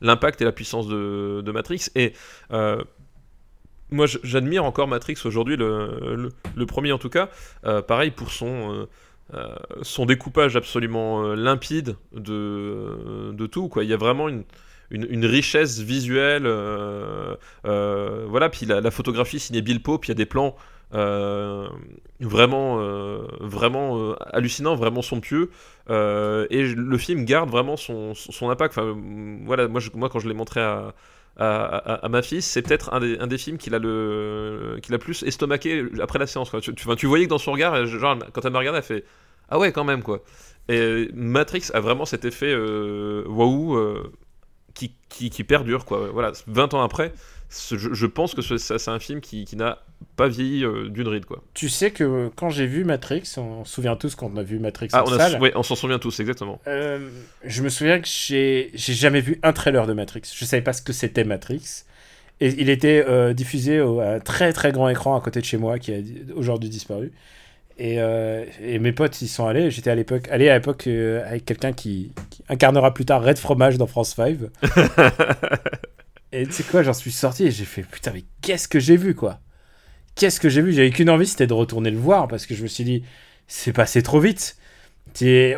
l'impact 0.00 0.42
et 0.42 0.44
la 0.44 0.52
puissance 0.52 0.88
de, 0.88 1.50
Matrix. 1.52 1.88
Et 1.94 2.12
moi, 3.90 4.04
j'admire 4.22 4.64
encore 4.64 4.88
Matrix 4.88 5.16
aujourd'hui, 5.24 5.56
le, 5.56 6.30
premier 6.66 6.92
en 6.92 6.98
tout 6.98 7.10
cas. 7.10 7.30
Pareil 7.86 8.10
pour 8.10 8.30
son, 8.30 8.88
euh, 9.34 9.54
euh, 9.70 9.80
son 9.82 10.06
découpage 10.06 10.56
absolument 10.56 11.22
euh, 11.24 11.34
limpide 11.34 11.96
de, 12.12 13.32
de 13.32 13.46
tout. 13.46 13.68
Quoi. 13.68 13.84
Il 13.84 13.90
y 13.90 13.92
a 13.92 13.96
vraiment 13.96 14.28
une, 14.28 14.44
une, 14.90 15.26
richesse 15.26 15.80
visuelle. 15.80 16.46
euh, 16.46 17.34
euh, 17.66 18.26
voilà, 18.28 18.48
puis 18.48 18.66
la, 18.66 18.90
photographie 18.90 19.38
signée 19.38 19.62
Bill 19.62 19.82
Pope, 19.82 20.06
il 20.06 20.08
y 20.08 20.12
a 20.12 20.14
des 20.14 20.26
plans 20.26 20.56
euh, 20.94 21.68
vraiment, 22.20 22.80
euh, 22.80 23.26
vraiment 23.40 23.98
euh, 23.98 24.16
hallucinants, 24.32 24.74
vraiment 24.76 25.02
somptueux. 25.02 25.50
Euh, 25.90 26.46
et 26.50 26.62
le 26.62 26.98
film 26.98 27.24
garde 27.24 27.50
vraiment 27.50 27.76
son, 27.76 28.14
son, 28.14 28.50
impact. 28.50 28.78
Enfin, 28.78 28.96
voilà, 29.44 29.68
moi, 29.68 29.80
moi 29.94 30.08
quand 30.08 30.18
je 30.18 30.28
l'ai 30.28 30.34
montré 30.34 30.60
à, 30.60 30.94
à, 31.38 32.08
ma 32.08 32.22
fille, 32.22 32.42
c'est 32.42 32.62
peut-être 32.62 32.92
un 32.92 33.26
des, 33.26 33.38
films 33.38 33.58
qu'il 33.58 33.74
a 33.74 33.78
le 33.78 34.96
plus 34.98 35.22
estomaqué 35.22 35.84
après 36.00 36.18
la 36.18 36.26
séance. 36.26 36.50
Quoi. 36.50 36.60
Tu, 36.60 37.06
voyais 37.06 37.26
que 37.26 37.30
dans 37.30 37.38
son 37.38 37.52
regard, 37.52 37.86
genre, 37.86 38.18
quand 38.32 38.44
elle 38.44 38.52
m'a 38.52 38.58
regardé, 38.58 38.78
elle 38.78 38.84
fait 38.84 39.04
Ah 39.48 39.58
ouais, 39.58 39.72
quand 39.72 39.84
même, 39.84 40.02
quoi. 40.02 40.22
Et 40.68 41.08
Matrix 41.14 41.70
a 41.72 41.80
vraiment 41.80 42.04
cet 42.04 42.24
effet 42.24 42.52
euh, 42.52 43.24
waouh 43.26 43.76
euh, 43.76 44.12
qui, 44.74 44.92
qui, 45.08 45.30
qui 45.30 45.44
perdure, 45.44 45.84
quoi. 45.84 46.10
Voilà, 46.12 46.32
20 46.46 46.74
ans 46.74 46.82
après, 46.82 47.12
je, 47.50 47.92
je 47.94 48.06
pense 48.06 48.34
que 48.34 48.42
ce- 48.42 48.58
c'est 48.58 48.90
un 48.90 48.98
film 48.98 49.20
qui, 49.20 49.44
qui 49.44 49.56
n'a 49.56 49.78
pas 50.16 50.28
vieilli 50.28 50.64
euh, 50.64 50.88
d'une 50.88 51.08
ride, 51.08 51.24
quoi. 51.24 51.42
Tu 51.54 51.68
sais 51.68 51.90
que 51.90 52.30
quand 52.36 52.50
j'ai 52.50 52.66
vu 52.66 52.84
Matrix, 52.84 53.22
on 53.38 53.64
se 53.64 53.72
souvient 53.74 53.96
tous 53.96 54.14
quand 54.14 54.30
on 54.32 54.36
a 54.36 54.42
vu 54.42 54.58
Matrix 54.58 54.88
Ah, 54.92 55.04
en 55.04 55.08
on, 55.08 55.12
a, 55.14 55.18
salle. 55.30 55.40
ouais, 55.40 55.52
on 55.54 55.62
s'en 55.62 55.74
souvient 55.76 55.98
tous, 55.98 56.20
exactement. 56.20 56.60
Euh, 56.66 57.08
je 57.44 57.62
me 57.62 57.68
souviens 57.68 58.00
que 58.00 58.06
j'ai 58.08 58.70
j'ai 58.74 58.94
jamais 58.94 59.20
vu 59.20 59.38
un 59.42 59.52
trailer 59.52 59.86
de 59.86 59.92
Matrix. 59.92 60.22
Je 60.34 60.44
savais 60.44 60.62
pas 60.62 60.72
ce 60.72 60.82
que 60.82 60.92
c'était 60.92 61.24
Matrix. 61.24 61.84
Et 62.40 62.48
il 62.60 62.68
était 62.70 63.04
euh, 63.08 63.32
diffusé 63.32 63.80
au, 63.80 63.98
à 64.00 64.10
un 64.14 64.20
très 64.20 64.52
très 64.52 64.70
grand 64.70 64.88
écran 64.88 65.16
à 65.16 65.20
côté 65.20 65.40
de 65.40 65.44
chez 65.44 65.56
moi, 65.56 65.78
qui 65.78 65.92
a 65.92 65.96
aujourd'hui 66.36 66.68
disparu. 66.68 67.10
Et, 67.80 68.00
euh, 68.00 68.44
et 68.60 68.78
mes 68.80 68.92
potes 68.92 69.22
y 69.22 69.28
sont 69.28 69.46
allés. 69.46 69.70
J'étais 69.70 69.90
à 69.90 69.94
l'époque 69.94 70.28
allé 70.30 70.48
à 70.48 70.54
l'époque 70.56 70.86
euh, 70.88 71.24
avec 71.26 71.44
quelqu'un 71.44 71.72
qui, 71.72 72.12
qui 72.30 72.42
incarnera 72.48 72.92
plus 72.92 73.04
tard 73.04 73.22
Red 73.24 73.38
Fromage 73.38 73.78
dans 73.78 73.86
France 73.86 74.14
5. 74.16 74.36
et 76.32 76.46
tu 76.46 76.52
sais 76.52 76.62
quoi, 76.64 76.82
j'en 76.82 76.92
suis 76.92 77.12
sorti 77.12 77.46
et 77.46 77.50
j'ai 77.50 77.64
fait 77.64 77.82
putain, 77.82 78.12
mais 78.14 78.24
qu'est-ce 78.42 78.68
que 78.68 78.78
j'ai 78.80 78.96
vu 78.96 79.14
quoi? 79.14 79.40
Qu'est-ce 80.14 80.40
que 80.40 80.48
j'ai 80.48 80.62
vu? 80.62 80.72
J'avais 80.72 80.90
qu'une 80.90 81.10
envie, 81.10 81.26
c'était 81.26 81.46
de 81.46 81.52
retourner 81.54 81.90
le 81.90 81.98
voir 81.98 82.28
parce 82.28 82.46
que 82.46 82.54
je 82.54 82.62
me 82.62 82.68
suis 82.68 82.84
dit, 82.84 83.04
c'est 83.46 83.72
passé 83.72 84.02
trop 84.02 84.20
vite. 84.20 84.56
Il 85.20 85.56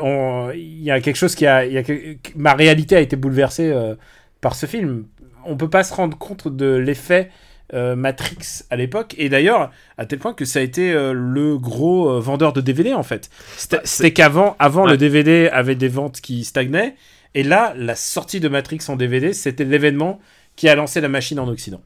y 0.82 0.90
a 0.90 1.00
quelque 1.00 1.16
chose 1.16 1.34
qui 1.34 1.46
a, 1.46 1.66
y 1.66 2.18
ma 2.36 2.54
réalité 2.54 2.96
a 2.96 3.00
été 3.00 3.16
bouleversée 3.16 3.70
euh, 3.70 3.94
par 4.40 4.54
ce 4.54 4.66
film. 4.66 5.06
On 5.44 5.56
peut 5.56 5.70
pas 5.70 5.82
se 5.82 5.92
rendre 5.94 6.16
compte 6.16 6.48
de 6.48 6.74
l'effet 6.76 7.30
euh, 7.72 7.94
Matrix 7.96 8.62
à 8.70 8.76
l'époque 8.76 9.14
et 9.18 9.28
d'ailleurs 9.28 9.70
à 9.96 10.04
tel 10.06 10.18
point 10.18 10.34
que 10.34 10.44
ça 10.44 10.58
a 10.58 10.62
été 10.62 10.92
euh, 10.92 11.12
le 11.12 11.56
gros 11.58 12.10
euh, 12.10 12.20
vendeur 12.20 12.52
de 12.52 12.60
DVD 12.60 12.94
en 12.94 13.02
fait. 13.02 13.30
C'était 13.56 14.08
Bah, 14.08 14.10
qu'avant, 14.10 14.56
avant 14.58 14.84
Ouais. 14.84 14.92
le 14.92 14.96
DVD 14.96 15.48
avait 15.52 15.76
des 15.76 15.88
ventes 15.88 16.20
qui 16.20 16.44
stagnaient 16.44 16.94
et 17.34 17.42
là 17.42 17.72
la 17.76 17.94
sortie 17.94 18.40
de 18.40 18.48
Matrix 18.48 18.80
en 18.88 18.96
DVD 18.96 19.32
c'était 19.32 19.64
l'événement 19.64 20.18
qui 20.60 20.68
a 20.68 20.74
lancé 20.74 21.00
la 21.00 21.08
machine 21.08 21.40
en 21.40 21.48
Occident. 21.48 21.80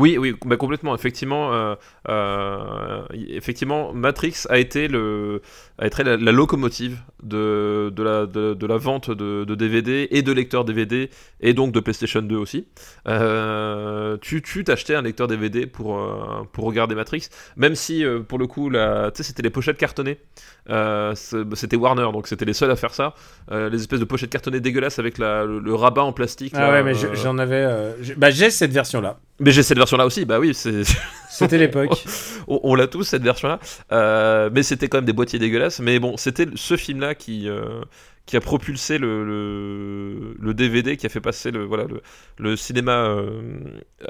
Oui, 0.00 0.16
oui, 0.16 0.32
bah, 0.46 0.56
complètement. 0.56 0.94
Effectivement, 0.94 1.52
euh, 1.52 1.74
euh, 2.08 3.02
effectivement, 3.30 3.92
Matrix 3.92 4.44
a 4.48 4.58
été 4.58 4.86
le, 4.86 5.42
a 5.78 5.88
été 5.88 6.04
la, 6.04 6.16
la 6.16 6.30
locomotive 6.30 6.98
de, 7.24 7.92
de 7.94 8.02
la, 8.04 8.26
de, 8.26 8.54
de 8.54 8.66
la 8.66 8.76
vente 8.76 9.10
de, 9.10 9.42
de 9.44 9.54
DVD 9.56 10.06
et 10.12 10.22
de 10.22 10.30
lecteurs 10.32 10.64
DVD 10.64 11.10
et 11.40 11.52
donc 11.52 11.72
de 11.72 11.80
PlayStation 11.80 12.22
2 12.22 12.36
aussi. 12.36 12.68
Euh, 13.08 14.16
tu, 14.20 14.40
t'achetais 14.64 14.94
un 14.94 15.02
lecteur 15.02 15.26
DVD 15.26 15.66
pour, 15.66 15.98
euh, 15.98 16.44
pour 16.52 16.64
regarder 16.64 16.94
Matrix, 16.94 17.28
même 17.56 17.74
si 17.74 18.04
pour 18.28 18.38
le 18.38 18.46
coup, 18.46 18.70
la, 18.70 19.10
tu 19.10 19.18
sais, 19.18 19.22
c'était 19.24 19.42
les 19.42 19.50
pochettes 19.50 19.78
cartonnées. 19.78 20.18
C'est- 20.68 21.54
c'était 21.54 21.76
Warner, 21.76 22.08
donc 22.12 22.28
c'était 22.28 22.44
les 22.44 22.52
seuls 22.52 22.70
à 22.70 22.76
faire 22.76 22.94
ça. 22.94 23.14
Les 23.50 23.80
espèces 23.80 24.00
de 24.00 24.04
pochettes 24.04 24.30
cartonnées 24.30 24.60
dégueulasses 24.60 24.98
avec 25.00 25.18
la, 25.18 25.44
le, 25.44 25.58
le 25.58 25.74
rabat 25.74 26.02
en 26.04 26.12
plastique. 26.12 26.52
Ah 26.56 26.60
là, 26.60 26.72
ouais, 26.72 26.82
mais 26.84 26.94
je- 26.94 27.14
j'en 27.14 27.36
avais. 27.38 27.94
j'ai- 28.00 28.14
bah, 28.14 28.30
j'ai 28.30 28.50
cette 28.50 28.70
version-là. 28.72 29.18
Mais 29.40 29.52
j'ai 29.52 29.62
cette 29.62 29.78
version-là 29.78 30.04
aussi. 30.06 30.24
Bah 30.24 30.38
oui. 30.40 30.52
C'était 31.30 31.58
l'époque. 31.58 32.04
on, 32.48 32.60
on 32.64 32.74
l'a 32.74 32.86
tous 32.88 33.04
cette 33.04 33.22
version-là, 33.22 33.60
Euh, 33.92 34.50
mais 34.52 34.62
c'était 34.62 34.88
quand 34.88 34.98
même 34.98 35.04
des 35.04 35.12
boîtiers 35.12 35.38
dégueulasses. 35.38 35.78
Mais 35.80 35.98
bon, 36.00 36.16
c'était 36.16 36.46
ce 36.54 36.76
film-là 36.76 37.14
qui 37.14 37.48
euh, 37.48 37.80
qui 38.26 38.36
a 38.36 38.40
propulsé 38.40 38.98
le, 38.98 39.24
le, 39.24 40.34
le 40.38 40.54
DVD, 40.54 40.96
qui 40.96 41.06
a 41.06 41.08
fait 41.08 41.20
passer 41.20 41.50
le 41.50 41.64
voilà 41.64 41.84
le, 41.84 42.02
le 42.38 42.56
cinéma 42.56 43.08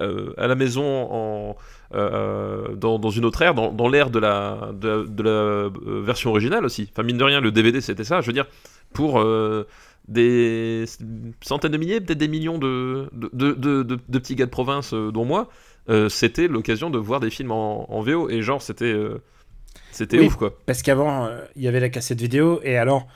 euh, 0.01 0.33
à 0.39 0.47
la 0.47 0.55
maison 0.55 1.09
en 1.11 1.57
dans, 1.93 2.99
dans 2.99 3.11
une 3.11 3.25
autre 3.25 3.43
ère, 3.43 3.55
dans, 3.55 3.73
dans 3.73 3.89
l'ère 3.89 4.11
de 4.11 4.19
la 4.19 4.71
de, 4.75 5.05
de 5.09 5.23
la 5.23 5.71
version 6.03 6.31
originale 6.31 6.65
aussi. 6.65 6.89
Enfin 6.93 7.03
mine 7.03 7.19
de 7.19 7.25
rien, 7.25 7.41
le 7.41 7.51
DVD 7.53 7.81
c'était 7.81 8.05
ça. 8.05 8.21
Je 8.21 8.27
veux 8.27 8.33
dire 8.33 8.47
pour 8.95 9.23
des 10.09 10.85
centaines 11.43 11.73
de 11.73 11.79
milliers, 11.79 12.01
peut-être 12.01 12.19
des 12.19 12.29
millions 12.29 12.59
de, 12.59 13.09
de, 13.13 13.31
de, 13.33 13.53
de- 13.83 13.83
de 13.85 14.19
petits 14.19 14.35
gars 14.35 14.47
de 14.47 14.51
province, 14.51 14.93
euh, 14.95 15.13
dont 15.13 15.25
moi, 15.25 15.49
euh, 15.89 16.09
c'était 16.09 16.49
l'occasion 16.49 16.91
de 16.91 16.99
voir 16.99 17.21
des 17.21 17.31
films 17.31 17.53
en, 17.53 17.91
en 17.93 18.01
VO. 18.03 18.29
Et 18.31 18.43
genre, 18.43 18.63
c'était 18.63 18.93
euh, 18.93 19.23
c'était 19.91 20.19
Oui. 20.19 20.27
ouf, 20.27 20.37
quoi. 20.37 20.55
Parce 20.67 20.83
qu'avant, 20.83 21.27
euh, 21.27 21.41
il 21.57 21.63
y 21.63 21.69
avait 21.69 21.81
la 21.81 21.89
cassette 21.89 22.21
vidéo, 22.21 22.61
et 22.63 22.77
alors, 22.77 23.07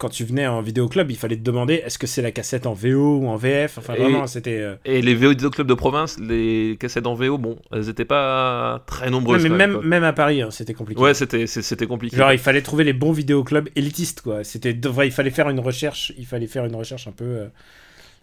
quand 0.00 0.08
tu 0.08 0.24
venais 0.24 0.46
en 0.46 0.62
vidéoclub, 0.62 1.10
il 1.10 1.16
fallait 1.18 1.36
te 1.36 1.42
demander 1.42 1.74
est-ce 1.74 1.98
que 1.98 2.06
c'est 2.06 2.22
la 2.22 2.30
cassette 2.32 2.66
en 2.66 2.72
VO 2.72 3.18
ou 3.18 3.28
en 3.28 3.36
VF 3.36 3.76
Enfin, 3.76 3.94
Et- 3.94 3.98
vraiment, 4.00 4.26
c'était. 4.26 4.58
euh, 4.58 4.74
Et 4.86 5.02
les 5.02 5.14
VO 5.14 5.34
clubs 5.50 5.66
de 5.66 5.74
province, 5.74 6.18
les 6.18 6.78
cassettes 6.80 7.06
en 7.06 7.14
VO, 7.14 7.36
bon, 7.36 7.56
elles 7.70 7.90
étaient 7.90 8.06
pas 8.06 8.82
très 8.86 9.04
ouais, 9.04 9.10
nombreuses. 9.10 9.46
mais 9.46 9.66
même, 9.82 10.04
à 10.04 10.12
Paris, 10.14 10.40
hein, 10.40 10.50
c'était 10.50 10.72
compliqué. 10.72 11.00
Ouais, 11.00 11.12
c'était 11.12 11.46
c'était 11.46 11.86
compliqué. 11.86 12.16
Genre, 12.16 12.32
il 12.32 12.38
fallait 12.38 12.62
trouver 12.62 12.84
les 12.84 12.94
bons 12.94 13.12
vidéoclubs 13.12 13.68
élitistes, 13.76 14.22
quoi. 14.22 14.42
C'était, 14.42 14.72
il 15.04 15.12
fallait 15.12 15.30
faire 15.30 15.50
une 15.50 15.60
recherche, 15.60 16.12
il 16.16 16.24
fallait 16.26 16.46
faire 16.46 16.64
une 16.64 16.74
recherche 16.76 17.06
un 17.06 17.12
peu. 17.12 17.24
euh, 17.24 17.46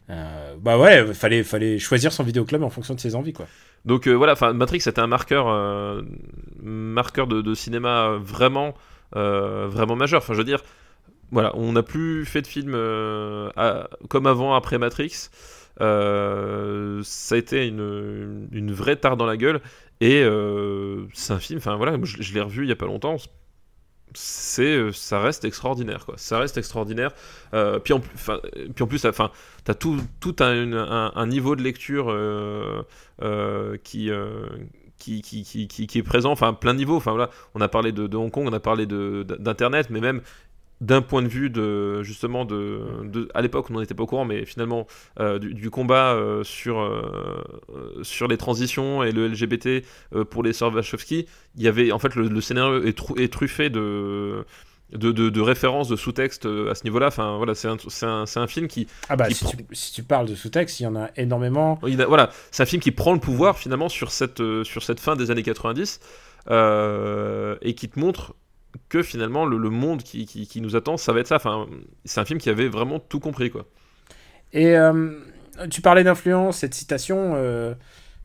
euh, 0.10 0.56
bah 0.60 0.80
ouais, 0.80 1.06
il 1.08 1.14
fallait, 1.14 1.44
fallait 1.44 1.78
choisir 1.78 2.12
son 2.12 2.24
vidéoclub 2.24 2.64
en 2.64 2.70
fonction 2.72 2.95
de 2.95 2.99
ses 2.99 3.14
envies, 3.14 3.34
quoi. 3.34 3.45
Donc 3.86 4.08
voilà, 4.08 4.34
enfin 4.34 4.52
Matrix 4.54 4.82
c'était 4.82 4.99
un 5.02 5.08
marqueur, 5.08 5.45
marqueur 6.64 7.28
de, 7.28 7.41
de 7.41 7.54
cinéma 7.54 8.18
vraiment, 8.22 8.74
vraiment 9.14 9.95
majeur. 9.95 10.22
Enfin 10.22 10.34
je 10.34 10.40
veux 10.40 10.44
dire, 10.45 10.64
voilà, 11.32 11.52
on 11.56 11.74
n'a 11.74 11.84
plus 11.84 12.26
fait 12.26 12.41
de 12.41 12.48
film 12.48 12.72
euh, 12.74 13.49
comme 14.10 14.28
avant 14.28 14.56
après 14.56 14.78
Matrix. 14.78 15.30
Euh, 15.82 17.02
ça 17.04 17.36
a 17.36 17.38
été 17.38 17.68
une, 17.68 18.48
une 18.52 18.72
vraie 18.72 18.95
tare 18.95 19.18
dans 19.18 19.26
la 19.26 19.38
gueule 19.38 19.62
et 19.99 20.24
euh, 20.24 21.06
c'est 21.14 21.34
un 21.34 21.40
film. 21.40 21.58
Enfin 21.60 21.76
voilà, 21.76 21.98
je, 22.02 22.34
l'ai 22.34 22.41
revu 22.41 22.64
il 22.64 22.70
y 22.70 22.72
a 22.72 22.76
pas 22.76 22.86
longtemps. 22.86 23.18
C'est, 24.14 24.91
ça 24.94 25.20
reste 25.20 25.44
extraordinaire 25.44 26.06
quoi. 26.06 26.16
Ça 26.18 26.40
reste 26.40 26.58
extraordinaire. 26.58 27.12
Puis 27.84 27.94
en, 27.94 27.99
puis 27.99 28.84
en 28.84 28.88
plus, 28.88 29.06
enfin, 29.06 29.32
t'as 29.66 29.74
tout, 29.74 29.99
tout 30.22 30.36
un, 30.40 30.74
un- 30.74 31.28
niveau 31.28 31.56
de 31.56 31.62
lecture. 31.62 32.08
qui, 33.84 34.12
qui, 34.98 35.22
qui, 35.22 35.68
qui, 35.88 35.98
est 35.99 36.04
présent, 36.04 36.32
enfin 36.32 36.54
plein 36.54 36.74
de 36.74 36.80
niveaux. 36.80 36.95
Enfin 36.95 37.12
voilà, 37.12 37.30
on 37.54 37.62
a 37.62 37.68
parlé 37.68 37.91
de, 37.91 38.08
de 38.08 38.18
Hong 38.18 38.32
Kong, 38.32 38.48
on 38.48 38.54
a 38.54 38.60
parlé 38.60 38.86
d'internet, 38.88 39.90
mais 39.90 39.99
même 39.99 40.22
d'un 40.80 41.02
point 41.02 41.24
de 41.24 41.28
vue 41.28 41.49
de 41.49 42.04
justement 42.04 42.45
de, 42.45 42.82
de- 43.04 43.30
à 43.34 43.41
l'époque 43.41 43.68
on 43.70 43.74
n'en 43.74 43.82
était 43.82 43.95
pas 43.95 44.04
au 44.04 44.08
courant 44.08 44.26
mais 44.26 44.45
finalement 44.45 44.86
euh, 45.20 45.40
du, 45.40 45.54
du 45.54 45.70
combat 45.72 46.14
euh, 46.14 46.44
sur 46.44 46.80
euh, 46.80 47.41
sur 48.04 48.28
les 48.28 48.38
transitions 48.38 49.04
et 49.04 49.12
le 49.12 49.28
LGBT 49.28 49.84
pour 50.30 50.44
les 50.44 50.54
sœurs 50.54 50.74
Wachowski 50.74 51.26
il 51.56 51.64
y 51.64 51.68
avait 51.68 51.91
en 51.91 51.99
fait 51.99 52.14
le, 52.16 52.28
le 52.28 52.41
scénario 52.41 52.84
est, 52.84 53.32
truffé 53.32 53.70
de 53.70 54.45
de, 54.94 55.12
de, 55.12 55.30
de 55.30 55.41
références 55.41 55.90
de 55.90 55.98
sous-texte 55.98 56.45
euh, 56.45 56.72
à 56.72 56.76
ce 56.76 56.84
niveau-là 56.86 57.08
enfin 57.08 57.36
voilà 57.38 57.56
c'est 57.56 57.68
un, 57.68 57.76
un, 58.04 58.24
un 58.36 58.48
film 58.48 58.68
qui 58.70 58.88
Ah 59.10 59.16
bah, 59.18 59.28
Qui 59.28 59.34
si, 59.36 59.45
tu, 59.45 59.58
si 59.74 59.91
tu 59.94 60.04
parles 60.04 60.28
de 60.28 60.36
sous-texte, 60.36 60.80
il 60.80 60.84
y 60.84 60.88
en 60.88 60.95
a 60.95 61.10
énormément. 61.18 61.78
a- 61.84 62.06
voilà, 62.06 62.30
c'est 62.52 62.64
un 62.64 62.66
film 62.66 62.82
qui 62.82 62.91
prend 62.91 63.14
le 63.14 63.20
pouvoir 63.20 63.58
finalement 63.58 63.90
sur 63.90 64.12
cette, 64.12 64.41
sur 64.64 64.84
cette 64.84 64.99
fin 65.02 65.16
des 65.18 65.30
années 65.30 65.44
90 65.44 65.99
euh, 66.49 67.58
et 67.62 67.74
qui 67.76 67.90
te 67.90 67.99
montre 67.99 68.34
que 68.89 69.03
finalement 69.03 69.45
le, 69.45 69.57
le 69.57 69.69
monde 69.69 70.03
qui, 70.03 70.26
qui, 70.26 70.61
nous 70.61 70.76
attend, 70.76 70.98
ça 70.98 71.14
va 71.14 71.19
être 71.19 71.27
ça. 71.27 71.35
Enfin, 71.38 71.68
c'est 72.06 72.19
un 72.19 72.26
film 72.26 72.39
qui 72.39 72.49
avait 72.49 72.68
vraiment 72.68 72.99
tout 72.99 73.19
compris 73.19 73.49
quoi. 73.49 73.65
Et 74.53 74.77
euh, 74.77 75.11
tu 75.69 75.81
parlais 75.81 76.03
d'influence, 76.03 76.60
cette 76.60 76.73
citation, 76.73 77.34
euh, 77.35 77.73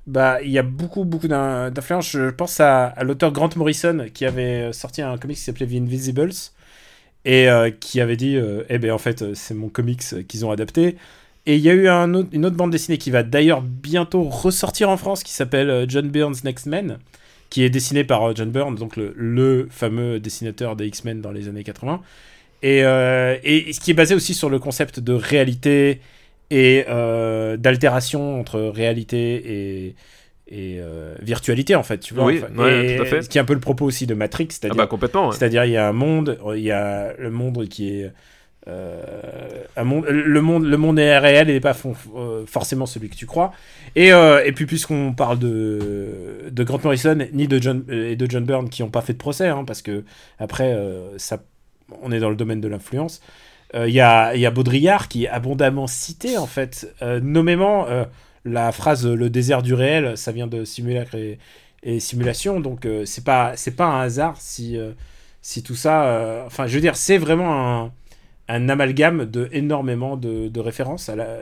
bah, 0.07 0.41
il 0.43 0.51
y 0.51 0.59
a 0.59 0.63
beaucoup, 0.63 1.05
beaucoup 1.05 1.29
d'in- 1.29 1.71
d'influence. 1.71 2.11
Je 2.11 2.31
pense 2.31 2.61
à, 2.61 2.95
l'auteur 3.03 3.33
Grant 3.33 3.51
Morrison 3.57 4.07
qui 4.13 4.25
avait 4.25 4.73
sorti 4.73 5.03
un 5.03 5.17
comics 5.19 5.37
qui 5.37 5.43
s'appelait 5.43 5.67
The 5.67 5.83
Invisibles 5.83 6.33
et 7.25 7.49
euh, 7.49 7.71
qui 7.71 8.01
avait 8.01 8.17
dit 8.17 8.39
Eh 8.69 8.79
ben 8.79 8.93
en 8.93 8.99
fait, 8.99 9.35
c'est 9.35 9.55
mon 9.55 9.69
comics 9.69 10.27
qu'ils 10.29 10.47
ont 10.47 10.51
adapté. 10.51 10.97
Et 11.47 11.57
il 11.57 11.61
y 11.63 11.71
a 11.71 11.75
eu 11.75 11.89
une 11.89 12.47
autre 12.47 12.57
bande 12.57 12.71
dessinée 12.71 12.99
qui 12.99 13.11
va 13.11 13.25
d'ailleurs 13.25 13.63
bientôt 13.63 14.23
ressortir 14.23 14.89
en 14.91 14.97
France 14.97 15.25
qui 15.25 15.33
s'appelle 15.33 15.87
John 15.89 16.09
Byrne's 16.09 16.45
Next 16.45 16.67
Men, 16.67 16.99
qui 17.53 17.63
est 17.65 17.71
dessinée 17.71 18.05
par 18.05 18.23
euh, 18.25 18.33
John 18.35 18.51
Byrne, 18.51 18.75
donc 18.77 18.97
le, 18.97 19.13
le 19.17 19.69
fameux 19.71 20.19
dessinateur 20.21 20.75
des 20.75 20.87
X-Men 20.87 21.21
dans 21.21 21.33
les 21.33 21.49
années 21.49 21.65
80. 21.65 22.01
Et, 22.63 22.85
euh, 22.85 23.37
et 23.45 23.73
ce 23.73 23.81
qui 23.81 23.91
est 23.91 23.95
basé 23.95 24.15
aussi 24.15 24.35
sur 24.35 24.49
le 24.51 24.59
concept 24.59 25.01
de 25.01 25.13
réalité 25.13 26.01
et 26.51 26.85
euh, 26.89 27.57
d'altération 27.57 28.39
entre 28.41 28.61
réalité 28.61 29.19
et, 29.89 29.97
et 30.49 30.79
euh, 30.81 31.15
virtualité 31.21 31.75
en 31.77 31.83
fait 31.83 31.99
tu 31.99 32.15
vois 32.15 32.25
Oui, 32.25 32.41
enfin. 32.43 32.63
ouais, 32.63 32.95
Et 32.95 32.97
tout 32.97 33.03
à 33.03 33.07
fait. 33.07 33.23
ce 33.23 33.29
qui 33.29 33.39
est 33.39 33.41
un 33.41 33.45
peu 33.45 33.55
le 33.55 33.61
propos 33.61 33.85
aussi 33.87 34.07
de 34.07 34.15
Matrix 34.15 34.49
Ah 34.51 34.55
c'est-à-dire 34.61 34.77
bah 34.77 34.87
complètement. 34.87 35.29
ouais. 35.29 35.37
c'est-à-dire 35.37 35.65
il 35.65 35.73
y 35.73 35.77
a 35.77 35.89
un 35.89 35.93
monde 35.93 36.39
il 36.55 36.63
y 36.63 36.71
a 36.71 37.15
le 37.19 37.31
monde 37.31 37.69
qui 37.69 37.89
est 38.01 38.13
monde, 38.69 40.07
le 40.07 40.41
monde 40.41 40.65
le 40.65 40.77
monde 40.77 40.99
est 40.99 41.19
réel 41.19 41.51
et 41.51 41.55
n'est 41.55 41.61
pas 41.61 41.77
euh, 42.17 42.45
forcément 42.47 42.87
celui 42.87 43.09
que 43.09 43.17
tu 43.17 43.27
crois. 43.27 43.53
Et, 43.97 44.13
euh, 44.13 44.45
et 44.45 44.53
puis 44.53 44.67
puisqu'on 44.67 45.13
parle 45.13 45.39
de, 45.39 46.49
de 46.51 46.65
Grant 46.65 46.81
Morrison 46.85 47.19
ni 47.33 47.49
de 47.49 47.61
John 47.61 47.85
euh, 47.91 48.11
et 48.11 48.17
de 48.17 48.31
John 48.31 48.45
Byrne 48.45 48.69
qui 48.69 48.83
n'ont 48.83 48.91
pas 48.91 49.03
fait 49.03 49.13
de 49.15 49.19
procès 49.19 49.49
hein, 49.49 49.65
parce 49.67 49.83
que 49.83 50.05
après 50.39 50.73
euh, 50.73 51.19
ça 51.19 51.43
on 52.03 52.13
est 52.13 52.21
dans 52.21 52.31
le 52.31 52.37
domaine 52.37 52.61
de 52.61 52.69
l'influence 52.69 53.21
Euh, 53.75 53.89
il 53.89 53.95
y, 53.95 54.01
a, 54.03 54.37
y 54.37 54.45
a 54.47 54.51
Baudrillard 54.51 55.09
qui 55.09 55.25
est 55.25 55.29
abondamment 55.29 55.87
cité 55.87 56.37
en 56.37 56.47
fait. 56.47 56.93
Euh, 57.01 57.21
nommément 57.21 57.87
euh, 57.89 58.05
la 58.45 58.71
phrase 58.71 59.07
le 59.07 59.31
désert 59.31 59.63
du 59.63 59.73
réel 59.75 60.17
ça 60.17 60.31
vient 60.33 60.47
de 60.47 60.65
simulacre 60.65 61.15
et, 61.83 62.01
simulation. 62.01 62.61
Donc 62.61 62.85
euh, 62.85 63.05
c'est 63.07 63.25
pas 63.25 63.55
pas 63.77 63.87
un 63.87 64.03
hasard 64.03 64.37
si 64.39 64.77
euh, 64.77 64.93
si 65.41 65.63
tout 65.63 65.75
ça 65.75 66.05
euh, 66.05 66.47
enfin 66.47 66.67
je 66.67 66.75
veux 66.75 66.81
dire 66.83 66.97
c'est 66.97 67.19
vraiment 67.19 67.53
un, 67.85 67.93
un 68.53 68.69
amalgame 68.69 69.27
de 69.27 69.49
énormément 69.53 70.17
de, 70.17 70.49
de 70.49 70.61
références 70.61 71.09
à 71.09 71.17
la, 71.17 71.39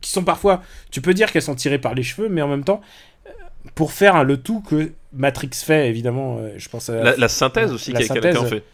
qui 0.00 0.10
sont 0.10 0.24
parfois 0.24 0.62
tu 0.90 1.00
peux 1.00 1.14
dire 1.14 1.32
qu'elles 1.32 1.42
sont 1.42 1.54
tirées 1.56 1.78
par 1.80 1.94
les 1.94 2.02
cheveux 2.02 2.28
mais 2.28 2.42
en 2.42 2.48
même 2.48 2.64
temps 2.64 2.80
euh, 3.26 3.30
pour 3.74 3.92
faire 3.92 4.16
hein, 4.16 4.24
le 4.24 4.36
tout 4.38 4.60
que 4.62 4.92
Matrix 5.12 5.50
fait 5.54 5.88
évidemment 5.88 6.38
euh, 6.38 6.54
je 6.58 6.68
pense 6.68 6.88
à 6.90 7.02
La, 7.02 7.16
la 7.16 7.28
synthèse 7.28 7.72
aussi 7.72 7.92
quelqu'un 8.18 8.44
synthèse. 8.44 8.44
fait. 8.44 8.64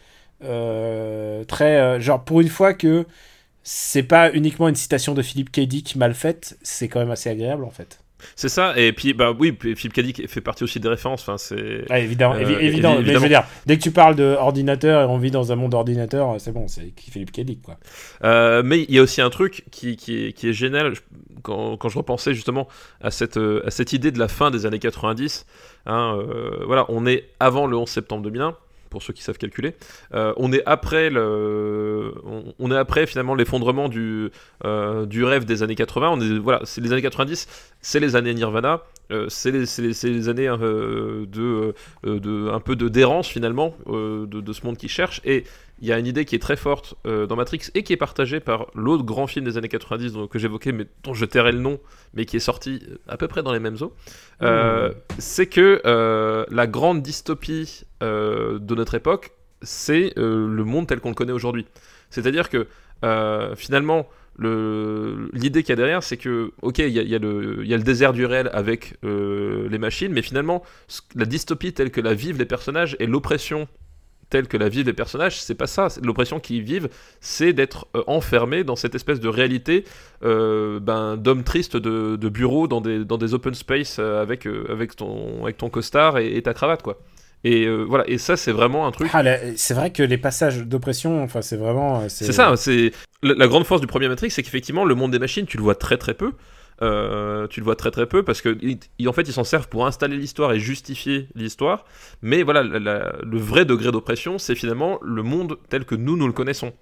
euh, 0.44 1.44
très 1.44 1.80
euh, 1.80 2.00
genre 2.00 2.24
pour 2.24 2.40
une 2.40 2.48
fois 2.48 2.74
que 2.74 3.06
c'est 3.62 4.02
pas 4.04 4.32
uniquement 4.32 4.68
une 4.68 4.74
citation 4.76 5.14
de 5.14 5.22
Philippe 5.22 5.52
K. 5.52 5.60
Dick 5.60 5.96
mal 5.96 6.14
faite 6.14 6.58
c'est 6.62 6.88
quand 6.88 7.00
même 7.00 7.10
assez 7.12 7.30
agréable 7.30 7.64
en 7.64 7.70
fait 7.70 8.00
C'est 8.36 8.48
ça. 8.48 8.72
Et 8.78 8.92
puis 8.92 9.12
bah 9.12 9.32
oui, 9.38 9.56
Philippe 9.60 9.92
Cadic 9.92 10.28
fait 10.28 10.40
partie 10.40 10.64
aussi 10.64 10.80
des 10.80 10.88
références. 10.88 11.20
Enfin 11.22 11.36
c'est. 11.36 11.84
Ah, 11.90 11.98
évidemment, 12.00 12.34
Euh, 12.34 12.40
évi- 12.40 12.54
évi- 12.56 12.64
évident 12.66 12.96
mais 13.00 13.12
je 13.12 13.18
veux 13.18 13.28
dire 13.28 13.44
dès 13.66 13.76
que 13.76 13.82
tu 13.82 13.90
parles 13.90 14.14
de 14.16 14.34
ordinateur 14.38 15.02
et 15.02 15.04
on 15.12 15.18
vit 15.18 15.30
dans 15.30 15.52
un 15.52 15.56
monde 15.56 15.72
d'ordinateur 15.72 16.36
c'est 16.38 16.52
bon 16.52 16.66
c'est 16.68 16.92
Philippe. 16.98 17.32
Dick 17.32 17.60
quoi 17.62 17.76
Euh, 18.24 18.62
mais 18.64 18.82
il 18.88 18.94
y 18.94 18.98
a 18.98 19.02
aussi 19.02 19.20
un 19.20 19.30
truc 19.30 19.64
qui, 19.70 19.96
qui, 19.96 20.26
est, 20.26 20.32
qui 20.32 20.48
est 20.48 20.52
génial 20.52 20.94
quand, 21.42 21.76
quand 21.76 21.88
je 21.90 21.98
repensais 21.98 22.32
justement 22.32 22.66
à 23.02 23.10
cette, 23.10 23.36
euh, 23.36 23.62
à 23.66 23.70
cette 23.70 23.92
idée 23.92 24.10
de 24.10 24.18
la 24.18 24.28
fin 24.28 24.50
des 24.50 24.64
années 24.66 24.78
90. 24.78 25.44
hein, 25.86 26.16
euh, 26.18 26.64
voilà, 26.66 26.86
on 26.88 27.04
est 27.06 27.24
avant 27.40 27.66
le 27.66 27.76
11 27.76 27.88
septembre 27.90 28.22
2001 28.22 28.56
pour 28.94 29.02
ceux 29.02 29.12
qui 29.12 29.22
savent 29.24 29.38
calculer. 29.38 29.74
Euh, 30.14 30.32
on 30.36 30.52
est 30.52 30.62
après 30.66 31.10
le, 31.10 32.14
on, 32.60 32.70
est 32.70 32.76
après 32.76 33.06
finalement 33.06 33.34
l'effondrement 33.34 33.88
du, 33.88 34.30
euh, 34.64 35.04
du 35.04 35.24
rêve 35.24 35.44
des 35.44 35.64
années 35.64 35.74
80. 35.74 36.10
On 36.12 36.20
est 36.20 36.38
voilà, 36.38 36.60
c'est 36.64 36.80
les 36.80 36.92
années 36.92 37.02
90, 37.02 37.48
c'est 37.80 37.98
les 37.98 38.14
années 38.14 38.32
Nirvana, 38.34 38.82
euh, 39.10 39.26
c'est 39.28 39.50
les, 39.50 39.64
les- 39.78 40.12
les 40.12 40.28
années 40.28 40.48
euh, 40.48 41.26
de, 41.26 41.74
de 42.04 42.48
un 42.50 42.60
peu 42.60 42.76
de 42.76 42.88
d'errance 42.88 43.26
finalement 43.28 43.74
de, 43.88 44.26
de 44.26 44.52
ce 44.52 44.64
monde 44.64 44.76
qui 44.76 44.88
cherche 44.88 45.20
et 45.24 45.42
il 45.80 45.88
y 45.88 45.92
a 45.92 45.98
une 45.98 46.06
idée 46.06 46.24
qui 46.24 46.34
est 46.36 46.38
très 46.38 46.56
forte 46.56 46.94
euh, 47.06 47.26
dans 47.26 47.36
Matrix 47.36 47.62
et 47.74 47.82
qui 47.82 47.92
est 47.92 47.96
partagée 47.98 48.40
par 48.40 48.66
l'autre 48.74 49.04
grand 49.04 49.26
film 49.26 49.44
des 49.44 49.58
années 49.58 49.68
90 49.68 50.12
dont- 50.12 50.26
que 50.28 50.38
j'évoquais, 50.38 50.72
mais 50.72 50.86
dont 51.02 51.14
je 51.14 51.24
tairai 51.24 51.52
le 51.52 51.58
nom, 51.58 51.80
mais 52.14 52.24
qui 52.26 52.36
est 52.36 52.40
sorti 52.40 52.80
à 53.08 53.16
peu 53.16 53.26
près 53.28 53.42
dans 53.42 53.52
les 53.52 53.58
mêmes 53.60 53.76
eaux. 53.80 53.92
Euh, 54.42 54.92
C'est 55.18 55.46
que 55.46 55.82
euh, 55.84 56.44
la 56.50 56.66
grande 56.66 57.02
dystopie 57.02 57.82
euh, 58.02 58.58
de 58.58 58.74
notre 58.74 58.94
époque, 58.94 59.32
c'est 59.62 60.12
euh, 60.18 60.46
le 60.48 60.64
monde 60.64 60.86
tel 60.86 61.00
qu'on 61.00 61.08
le 61.10 61.14
connaît 61.14 61.32
aujourd'hui. 61.32 61.66
C'est-à-dire 62.10 62.48
que 62.50 62.66
euh, 63.04 63.54
finalement, 63.56 64.08
le- 64.38 65.28
l'idée 65.32 65.62
qu'il 65.62 65.70
y 65.70 65.72
a 65.72 65.76
derrière, 65.76 66.02
c'est 66.02 66.16
que, 66.16 66.52
ok, 66.62 66.78
il 66.78 66.88
y 66.88 66.92
y 67.02 67.14
a 67.14 67.18
le 67.18 67.60
il 67.62 67.68
y 67.68 67.74
a 67.74 67.76
le 67.76 67.82
désert 67.82 68.12
du 68.12 68.26
réel 68.26 68.48
avec 68.52 68.94
euh, 69.04 69.68
les 69.68 69.78
machines, 69.78 70.12
mais 70.12 70.22
finalement, 70.22 70.62
la 71.14 71.24
dystopie 71.24 71.72
telle 71.72 71.90
que 71.90 72.00
la 72.00 72.14
vivent 72.14 72.38
les 72.38 72.44
personnages 72.46 72.96
et 73.00 73.06
l'oppression 73.06 73.68
telle 74.34 74.48
que 74.48 74.56
la 74.56 74.68
vivent 74.68 74.86
les 74.86 74.92
personnages, 74.92 75.40
c'est 75.40 75.54
pas 75.54 75.68
ça. 75.68 75.86
L'oppression 76.02 76.40
qu'ils 76.40 76.62
vivent, 76.62 76.88
c'est 77.20 77.52
d'être 77.52 77.86
euh, 77.94 78.02
enfermés 78.08 78.64
dans 78.64 78.74
cette 78.74 78.96
espèce 78.96 79.20
de 79.20 79.28
réalité 79.28 79.84
euh, 80.24 80.80
ben, 80.80 81.16
d'hommes 81.16 81.44
tristes 81.44 81.76
de, 81.76 82.16
de 82.16 82.28
bureau 82.28 82.66
dans 82.66 82.80
des, 82.80 83.04
dans 83.04 83.16
des 83.16 83.32
open 83.32 83.54
space 83.54 83.98
euh, 84.00 84.20
avec, 84.20 84.48
avec, 84.68 84.96
ton, 84.96 85.44
avec 85.44 85.56
ton 85.56 85.70
costard 85.70 86.18
et, 86.18 86.36
et 86.36 86.42
ta 86.42 86.52
cravate, 86.52 86.82
quoi. 86.82 86.98
Et 87.44 87.66
euh, 87.66 87.84
voilà, 87.84 88.04
et 88.08 88.18
ça, 88.18 88.36
c'est 88.36 88.50
vraiment 88.50 88.88
un 88.88 88.90
truc. 88.90 89.08
Ah, 89.12 89.22
c'est 89.54 89.74
vrai 89.74 89.92
que 89.92 90.02
les 90.02 90.18
passages 90.18 90.58
d'oppression 90.66 91.22
enfin 91.22 91.42
c'est 91.42 91.58
vraiment 91.58 92.08
C'est 92.08 92.32
ça, 92.32 92.56
c'est 92.56 92.90
la, 93.22 93.34
la 93.34 93.46
grande 93.46 93.66
force 93.66 93.80
du 93.80 93.86
premier 93.86 94.08
Matrix, 94.08 94.30
c'est 94.30 94.42
qu'effectivement 94.42 94.84
le 94.84 94.96
monde 94.96 95.12
des 95.12 95.20
machines, 95.20 95.46
tu 95.46 95.58
le 95.58 95.62
vois 95.62 95.76
très 95.76 95.96
très 95.96 96.14
peu. 96.14 96.32
Euh, 96.84 97.46
tu 97.48 97.60
le 97.60 97.64
vois 97.64 97.76
très 97.76 97.90
très 97.90 98.06
peu 98.06 98.22
parce 98.22 98.42
que 98.42 98.56
en 99.06 99.12
fait 99.12 99.22
ils 99.22 99.32
s'en 99.32 99.44
servent 99.44 99.68
pour 99.68 99.86
installer 99.86 100.16
l'histoire 100.16 100.52
et 100.52 100.60
justifier 100.60 101.28
l'histoire. 101.34 101.84
Mais 102.22 102.42
voilà, 102.42 102.62
le 102.62 103.38
vrai 103.38 103.64
degré 103.64 103.90
d'oppression, 103.90 104.38
c'est 104.38 104.54
finalement 104.54 104.98
le 105.02 105.22
monde 105.22 105.58
tel 105.68 105.84
que 105.84 105.94
nous 105.94 106.16
nous 106.16 106.26
le 106.26 106.32
connaissons. 106.32 106.72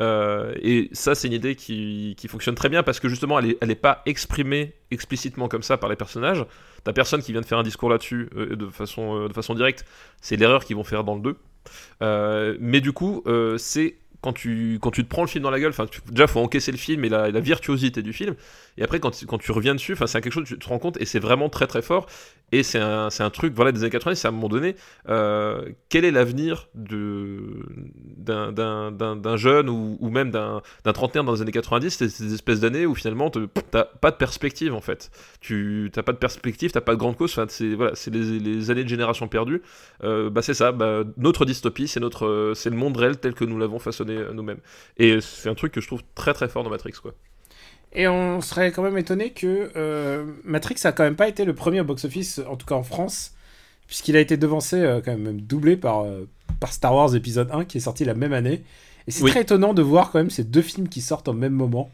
Euh, 0.00 0.54
et 0.60 0.88
ça, 0.92 1.14
c'est 1.14 1.28
une 1.28 1.34
idée 1.34 1.54
qui, 1.54 2.14
qui, 2.16 2.26
fonctionne 2.26 2.54
très 2.54 2.68
bien 2.68 2.82
parce 2.82 2.98
que 2.98 3.08
justement, 3.08 3.38
elle 3.38 3.46
n'est 3.46 3.56
elle 3.60 3.70
est 3.70 3.76
pas 3.76 4.02
exprimée 4.06 4.74
explicitement 4.90 5.48
comme 5.48 5.62
ça 5.62 5.76
par 5.76 5.88
les 5.88 5.96
personnages. 5.96 6.44
T'as 6.84 6.92
personne 6.92 7.22
qui 7.22 7.32
vient 7.32 7.40
de 7.40 7.46
faire 7.46 7.58
un 7.58 7.62
discours 7.62 7.90
là-dessus 7.90 8.28
euh, 8.36 8.56
de, 8.56 8.66
façon, 8.68 9.28
de 9.28 9.32
façon 9.32 9.54
directe. 9.54 9.84
C'est 10.20 10.36
l'erreur 10.36 10.64
qu'ils 10.64 10.76
vont 10.76 10.84
faire 10.84 11.04
dans 11.04 11.14
le 11.14 11.20
2. 11.20 11.36
Euh, 12.02 12.56
mais 12.58 12.80
du 12.80 12.92
coup, 12.92 13.22
c'est 13.58 13.96
quand 14.22 14.32
tu, 14.32 14.78
quand 14.80 14.90
tu 14.90 15.04
te 15.04 15.08
prends 15.08 15.22
le 15.22 15.28
film 15.28 15.44
dans 15.44 15.50
la 15.50 15.60
gueule, 15.60 15.70
enfin, 15.70 15.86
déjà, 16.10 16.26
faut 16.26 16.40
encaisser 16.40 16.72
le 16.72 16.78
film 16.78 17.04
et 17.04 17.08
la 17.08 17.40
virtuosité 17.40 18.02
du 18.02 18.12
film. 18.12 18.34
Et 18.78 18.82
après, 18.82 19.00
quand, 19.00 19.10
tu 19.10 19.52
reviens 19.52 19.74
dessus, 19.74 19.96
c'est 20.06 20.20
quelque 20.20 20.32
chose, 20.32 20.46
tu 20.46 20.58
te 20.58 20.68
rends 20.68 20.78
compte, 20.78 21.00
et 21.00 21.04
c'est 21.04 21.18
vraiment 21.18 21.48
très 21.48 21.66
très 21.66 21.82
fort. 21.82 22.06
Et 22.52 22.62
c'est 22.62 22.78
un, 22.78 23.08
un, 23.18 23.30
truc 23.30 23.54
voilà, 23.54 23.72
des 23.72 23.80
années 23.80 23.90
80, 23.90 24.14
c'est 24.14 24.28
à 24.28 24.30
un 24.30 24.34
moment 24.34 24.48
donné, 24.48 24.76
euh, 25.08 25.70
quel 25.88 26.04
est 26.04 26.10
l'avenir 26.10 26.68
d'un 26.74 27.56
jeune 29.36 29.70
ou, 29.70 30.10
même 30.10 30.30
d'un 30.30 30.60
trentenaire 30.92 31.24
dans 31.24 31.32
les 31.32 31.40
années 31.40 31.50
90 31.50 31.90
C'est 31.90 32.10
ces 32.10 32.34
espèces 32.34 32.60
d'années 32.60 32.84
où 32.84 32.94
finalement, 32.94 33.30
t'as 33.30 33.84
pas 33.84 34.10
de 34.10 34.16
perspective 34.16 34.74
en 34.74 34.82
fait. 34.82 35.10
Tu 35.40 35.90
t'as 35.92 36.02
pas 36.02 36.12
de 36.12 36.18
perspective, 36.18 36.72
t'as 36.72 36.82
pas 36.82 36.92
de 36.92 36.98
grande 36.98 37.16
cause, 37.16 37.40
c'est 37.48 37.74
voilà, 37.74 37.92
les, 38.10 38.38
les, 38.38 38.70
années 38.70 38.84
de 38.84 38.88
génération 38.88 39.28
perdue. 39.28 39.62
Euh, 40.04 40.28
bah, 40.28 40.42
c'est 40.42 40.54
ça, 40.54 40.72
bah, 40.72 41.04
notre 41.16 41.46
dystopie, 41.46 41.88
c'est 41.88 42.00
le 42.00 42.76
monde 42.76 42.96
réel 42.98 43.18
tel 43.18 43.32
que 43.32 43.44
nous 43.44 43.58
l'avons 43.58 43.78
façonné 43.78 44.18
nous-mêmes. 44.32 44.60
Et 44.98 45.20
c'est 45.22 45.48
un 45.48 45.54
truc 45.54 45.72
que 45.72 45.80
je 45.80 45.86
trouve 45.86 46.02
très 46.14 46.34
très 46.34 46.48
fort 46.48 46.64
dans 46.64 46.70
Matrix. 46.70 46.92
quoi. 47.02 47.14
Et 47.94 48.08
on 48.08 48.40
serait 48.40 48.72
quand 48.72 48.82
même 48.82 48.96
étonné 48.96 49.30
que 49.30 49.70
euh, 49.76 50.24
Matrix 50.44 50.76
a 50.84 50.92
quand 50.92 51.04
même 51.04 51.16
pas 51.16 51.28
été 51.28 51.44
le 51.44 51.54
premier 51.54 51.80
au 51.80 51.84
box-office, 51.84 52.40
en 52.48 52.56
tout 52.56 52.66
cas 52.66 52.74
en 52.74 52.82
France, 52.82 53.34
puisqu'il 53.86 54.16
a 54.16 54.20
été 54.20 54.36
devancé, 54.36 54.76
euh, 54.76 55.00
quand 55.04 55.16
même, 55.16 55.40
doublé 55.40 55.76
par, 55.76 56.04
euh, 56.04 56.26
par 56.58 56.72
Star 56.72 56.94
Wars 56.94 57.14
épisode 57.14 57.50
1 57.52 57.64
qui 57.66 57.78
est 57.78 57.82
sorti 57.82 58.04
la 58.04 58.14
même 58.14 58.32
année. 58.32 58.62
Et 59.06 59.10
c'est 59.10 59.22
oui. 59.22 59.30
très 59.30 59.42
étonnant 59.42 59.74
de 59.74 59.82
voir 59.82 60.10
quand 60.10 60.20
même 60.20 60.30
ces 60.30 60.44
deux 60.44 60.62
films 60.62 60.88
qui 60.88 61.00
sortent 61.02 61.28
au 61.28 61.32
même 61.34 61.52
moment. 61.52 61.90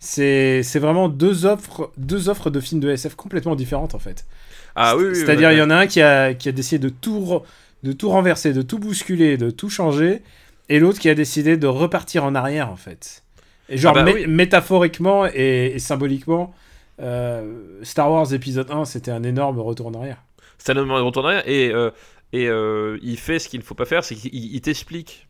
C'est 0.00 0.62
vraiment 0.80 1.08
deux 1.08 1.46
offres, 1.46 1.92
deux 1.96 2.28
offres 2.28 2.50
de 2.50 2.58
films 2.58 2.80
de 2.80 2.90
SF 2.90 3.14
complètement 3.14 3.54
différentes 3.54 3.94
en 3.94 4.00
fait. 4.00 4.26
Ah 4.74 4.96
oui, 4.96 5.04
oui 5.10 5.16
C'est-à-dire, 5.16 5.52
il 5.52 5.58
y 5.58 5.62
en 5.62 5.70
a 5.70 5.76
un 5.76 5.86
qui 5.86 6.02
a, 6.02 6.34
qui 6.34 6.48
a 6.48 6.52
décidé 6.52 6.80
de 6.80 6.88
tout, 6.88 7.40
de 7.84 7.92
tout 7.92 8.08
renverser, 8.10 8.52
de 8.52 8.62
tout 8.62 8.80
bousculer, 8.80 9.36
de 9.36 9.50
tout 9.50 9.70
changer, 9.70 10.22
et 10.68 10.80
l'autre 10.80 10.98
qui 10.98 11.08
a 11.08 11.14
décidé 11.14 11.56
de 11.56 11.68
repartir 11.68 12.24
en 12.24 12.34
arrière 12.34 12.68
en 12.68 12.76
fait. 12.76 13.21
Et 13.68 13.76
genre, 13.76 13.96
ah 13.96 14.02
bah, 14.02 14.12
oui. 14.14 14.26
métaphoriquement 14.26 15.26
et, 15.26 15.72
et 15.74 15.78
symboliquement, 15.78 16.54
euh, 17.00 17.80
Star 17.82 18.10
Wars 18.10 18.32
épisode 18.32 18.70
1, 18.70 18.84
c'était 18.84 19.10
un 19.10 19.22
énorme 19.22 19.60
retour 19.60 19.86
en 19.86 19.94
arrière. 19.94 20.22
C'était 20.58 20.78
un 20.78 20.84
énorme 20.84 21.04
retour 21.04 21.24
en 21.24 21.28
arrière, 21.28 21.48
et, 21.48 21.72
euh, 21.72 21.90
et 22.32 22.48
euh, 22.48 22.98
il 23.02 23.18
fait 23.18 23.38
ce 23.38 23.48
qu'il 23.48 23.60
ne 23.60 23.64
faut 23.64 23.74
pas 23.74 23.84
faire, 23.84 24.04
c'est 24.04 24.14
qu'il 24.14 24.60
t'explique 24.60 25.28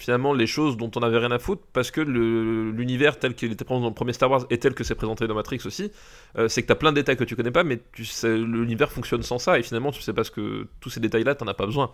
finalement 0.00 0.32
les 0.32 0.46
choses 0.46 0.78
dont 0.78 0.90
on 0.96 1.00
n'avait 1.00 1.18
rien 1.18 1.30
à 1.30 1.38
foutre, 1.38 1.62
parce 1.74 1.90
que 1.90 2.00
l'univers 2.00 3.18
tel 3.18 3.34
qu'il 3.34 3.52
était 3.52 3.66
présenté 3.66 3.82
dans 3.82 3.90
le 3.90 3.94
premier 3.94 4.14
Star 4.14 4.30
Wars 4.30 4.46
et 4.48 4.58
tel 4.58 4.72
que 4.72 4.82
c'est 4.82 4.94
présenté 4.94 5.26
dans 5.26 5.34
Matrix 5.34 5.60
aussi, 5.66 5.92
euh, 6.38 6.48
c'est 6.48 6.62
que 6.62 6.66
tu 6.68 6.72
as 6.72 6.76
plein 6.76 6.90
de 6.90 6.96
détails 6.96 7.18
que 7.18 7.24
tu 7.24 7.36
connais 7.36 7.50
pas, 7.50 7.64
mais 7.64 7.78
l'univers 8.24 8.90
fonctionne 8.90 9.22
sans 9.22 9.38
ça, 9.38 9.58
et 9.58 9.62
finalement 9.62 9.92
tu 9.92 10.00
sais 10.00 10.14
pas 10.14 10.24
ce 10.24 10.30
que 10.30 10.66
tous 10.80 10.88
ces 10.88 11.00
détails-là, 11.00 11.34
tu 11.34 11.44
n'en 11.44 11.50
as 11.50 11.54
pas 11.54 11.66
besoin. 11.66 11.92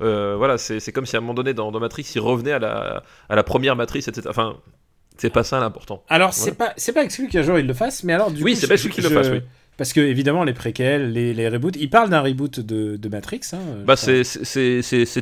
Euh, 0.00 0.34
voilà, 0.36 0.58
c'est 0.58 0.90
comme 0.90 1.06
si 1.06 1.14
à 1.14 1.20
un 1.20 1.22
moment 1.22 1.34
donné 1.34 1.54
dans, 1.54 1.70
dans, 1.70 1.78
Matrix, 1.78 2.10
il 2.16 2.20
revenait 2.20 2.52
à 2.52 2.58
la, 2.58 3.04
à 3.28 3.36
la 3.36 3.44
première 3.44 3.76
Matrix, 3.76 4.00
etc. 4.00 4.22
Enfin, 4.28 4.56
c'est 5.16 5.30
pas 5.30 5.44
ça 5.44 5.60
l'important. 5.60 6.02
Alors, 6.08 6.34
c'est 6.34 6.52
pas, 6.52 6.74
pas 6.94 7.04
exclu 7.04 7.28
qu'un 7.28 7.42
jour 7.42 7.58
il 7.58 7.66
le 7.66 7.74
fasse, 7.74 8.04
mais 8.04 8.12
alors 8.12 8.30
du 8.30 8.42
oui, 8.42 8.54
coup. 8.54 8.60
c'est 8.60 8.66
pas 8.66 8.74
exclu 8.74 8.90
qu'il 8.90 9.04
le 9.04 9.10
fasse, 9.10 9.28
oui. 9.28 9.40
Parce 9.76 9.92
que, 9.92 10.00
évidemment, 10.00 10.44
les 10.44 10.52
préquels, 10.52 11.12
les, 11.12 11.34
les 11.34 11.48
reboots, 11.48 11.76
il 11.76 11.90
parle 11.90 12.08
d'un 12.08 12.20
reboot 12.20 12.60
de, 12.60 12.96
de, 12.96 13.08
Matrix. 13.08 13.40
Hein, 13.52 13.58
bah, 13.84 13.96
c'est 13.96 14.22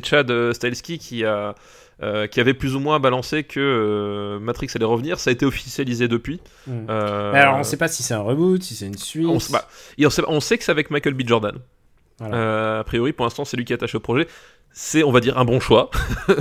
Chad 0.03 0.53
Stahelski 0.53 0.99
qui 0.99 1.25
a. 1.25 1.55
Euh, 2.01 2.25
qui 2.25 2.39
avait 2.39 2.55
plus 2.55 2.75
ou 2.75 2.79
moins 2.79 2.99
balancé 2.99 3.43
que 3.43 3.59
euh, 3.59 4.39
Matrix 4.39 4.67
allait 4.73 4.83
revenir. 4.83 5.19
Ça 5.19 5.29
a 5.29 5.33
été 5.33 5.45
officialisé 5.45 6.07
depuis. 6.07 6.41
Mm. 6.65 6.71
Euh... 6.89 7.31
Mais 7.31 7.39
alors, 7.39 7.57
on 7.57 7.63
sait 7.63 7.77
pas 7.77 7.87
si 7.87 8.01
c'est 8.01 8.15
un 8.15 8.21
reboot, 8.21 8.63
si 8.63 8.75
c'est 8.75 8.87
une 8.87 8.97
suite. 8.97 9.27
On, 9.27 9.37
bah, 9.51 9.69
on, 9.99 10.09
sait, 10.09 10.23
on, 10.27 10.39
sait, 10.39 10.57
que 10.57 10.63
c'est 10.63 10.71
avec 10.71 10.89
Michael 10.89 11.13
B. 11.13 11.21
Jordan. 11.25 11.59
Voilà. 12.19 12.35
Euh, 12.35 12.79
a 12.79 12.83
priori, 12.83 13.13
pour 13.13 13.25
l'instant, 13.25 13.45
c'est 13.45 13.57
lui 13.57 13.65
qui 13.65 13.73
est 13.73 13.75
attaché 13.75 13.97
au 13.97 14.01
projet. 14.01 14.27
C'est, 14.75 15.03
on 15.03 15.11
va 15.11 15.19
dire, 15.19 15.37
un 15.37 15.45
bon 15.45 15.59
choix. 15.59 15.91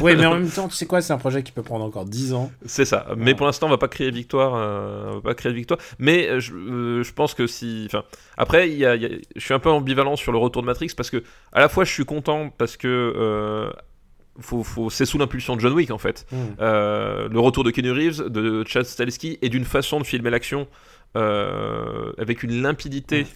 oui, 0.01 0.15
mais 0.17 0.25
en 0.25 0.35
même 0.39 0.49
temps, 0.49 0.67
tu 0.69 0.75
sais 0.75 0.87
quoi, 0.87 1.03
c'est 1.03 1.13
un 1.13 1.19
projet 1.19 1.43
qui 1.43 1.53
peut 1.53 1.63
prendre 1.63 1.85
encore 1.85 2.07
10 2.07 2.33
ans. 2.33 2.51
C'est 2.65 2.87
ça. 2.87 3.05
Voilà. 3.09 3.23
Mais 3.23 3.35
pour 3.35 3.47
l'instant, 3.47 3.67
on 3.67 3.71
va 3.71 3.79
pas 3.79 3.89
créer 3.89 4.11
victoire. 4.11 4.53
on 4.53 5.17
va 5.17 5.21
pas 5.21 5.35
créer 5.35 5.53
victoire. 5.53 5.81
Mais 5.99 6.41
je, 6.41 7.03
je 7.03 7.13
pense 7.13 7.35
que 7.35 7.47
si. 7.47 7.85
Enfin, 7.87 8.05
après, 8.39 8.71
y 8.71 8.87
a, 8.87 8.97
y 8.97 9.05
a, 9.05 9.09
je 9.37 9.41
suis 9.41 9.53
un 9.53 9.59
peu 9.59 9.71
ambivalent 9.71 10.17
sur 10.17 10.33
le 10.33 10.39
retour 10.39 10.63
de 10.63 10.67
Matrix 10.67 10.93
parce 10.97 11.11
que, 11.11 11.23
à 11.53 11.61
la 11.61 11.69
fois, 11.69 11.85
je 11.85 11.93
suis 11.93 12.07
content 12.07 12.51
parce 12.57 12.79
que 12.79 13.71
faut, 14.41 14.63
faut, 14.63 14.91
c'est 14.91 15.05
sous 15.05 15.19
l'impulsion 15.19 15.57
de 15.57 15.61
John 15.61 15.73
Wick 15.73 15.91
en 15.91 15.99
fait. 15.99 16.27
Hmm. 16.33 16.37
Mm. 16.37 16.57
Euh, 16.61 17.29
le 17.29 17.41
retour 17.41 17.65
de 17.65 17.71
Kenny 17.71 17.91
Reeves, 17.91 18.29
de 18.29 18.65
Chad 18.67 18.85
Stahelski 18.85 19.39
et 19.43 19.49
d'une 19.49 19.65
façon 19.65 20.01
de 20.01 20.05
filmer 20.05 20.31
l'action 20.31 20.67
euh, 21.17 22.13
avec 22.19 22.43
une 22.43 22.63
limpidité. 22.63 23.27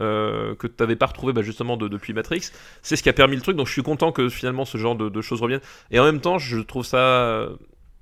Euh, 0.00 0.54
que 0.54 0.66
tu 0.66 0.74
n'avais 0.80 0.96
pas 0.96 1.04
retrouvé 1.04 1.34
bah, 1.34 1.42
justement 1.42 1.76
de, 1.76 1.86
depuis 1.86 2.14
Matrix, 2.14 2.50
c'est 2.80 2.96
ce 2.96 3.02
qui 3.02 3.10
a 3.10 3.12
permis 3.12 3.36
le 3.36 3.42
truc. 3.42 3.56
Donc 3.56 3.66
je 3.66 3.72
suis 3.72 3.82
content 3.82 4.10
que 4.10 4.30
finalement 4.30 4.64
ce 4.64 4.78
genre 4.78 4.96
de, 4.96 5.20
choses 5.20 5.42
reviennent. 5.42 5.60
Et 5.90 6.00
en 6.00 6.04
même 6.04 6.20
temps, 6.20 6.38
je 6.38 6.60
trouve 6.60 6.84
ça 6.84 7.50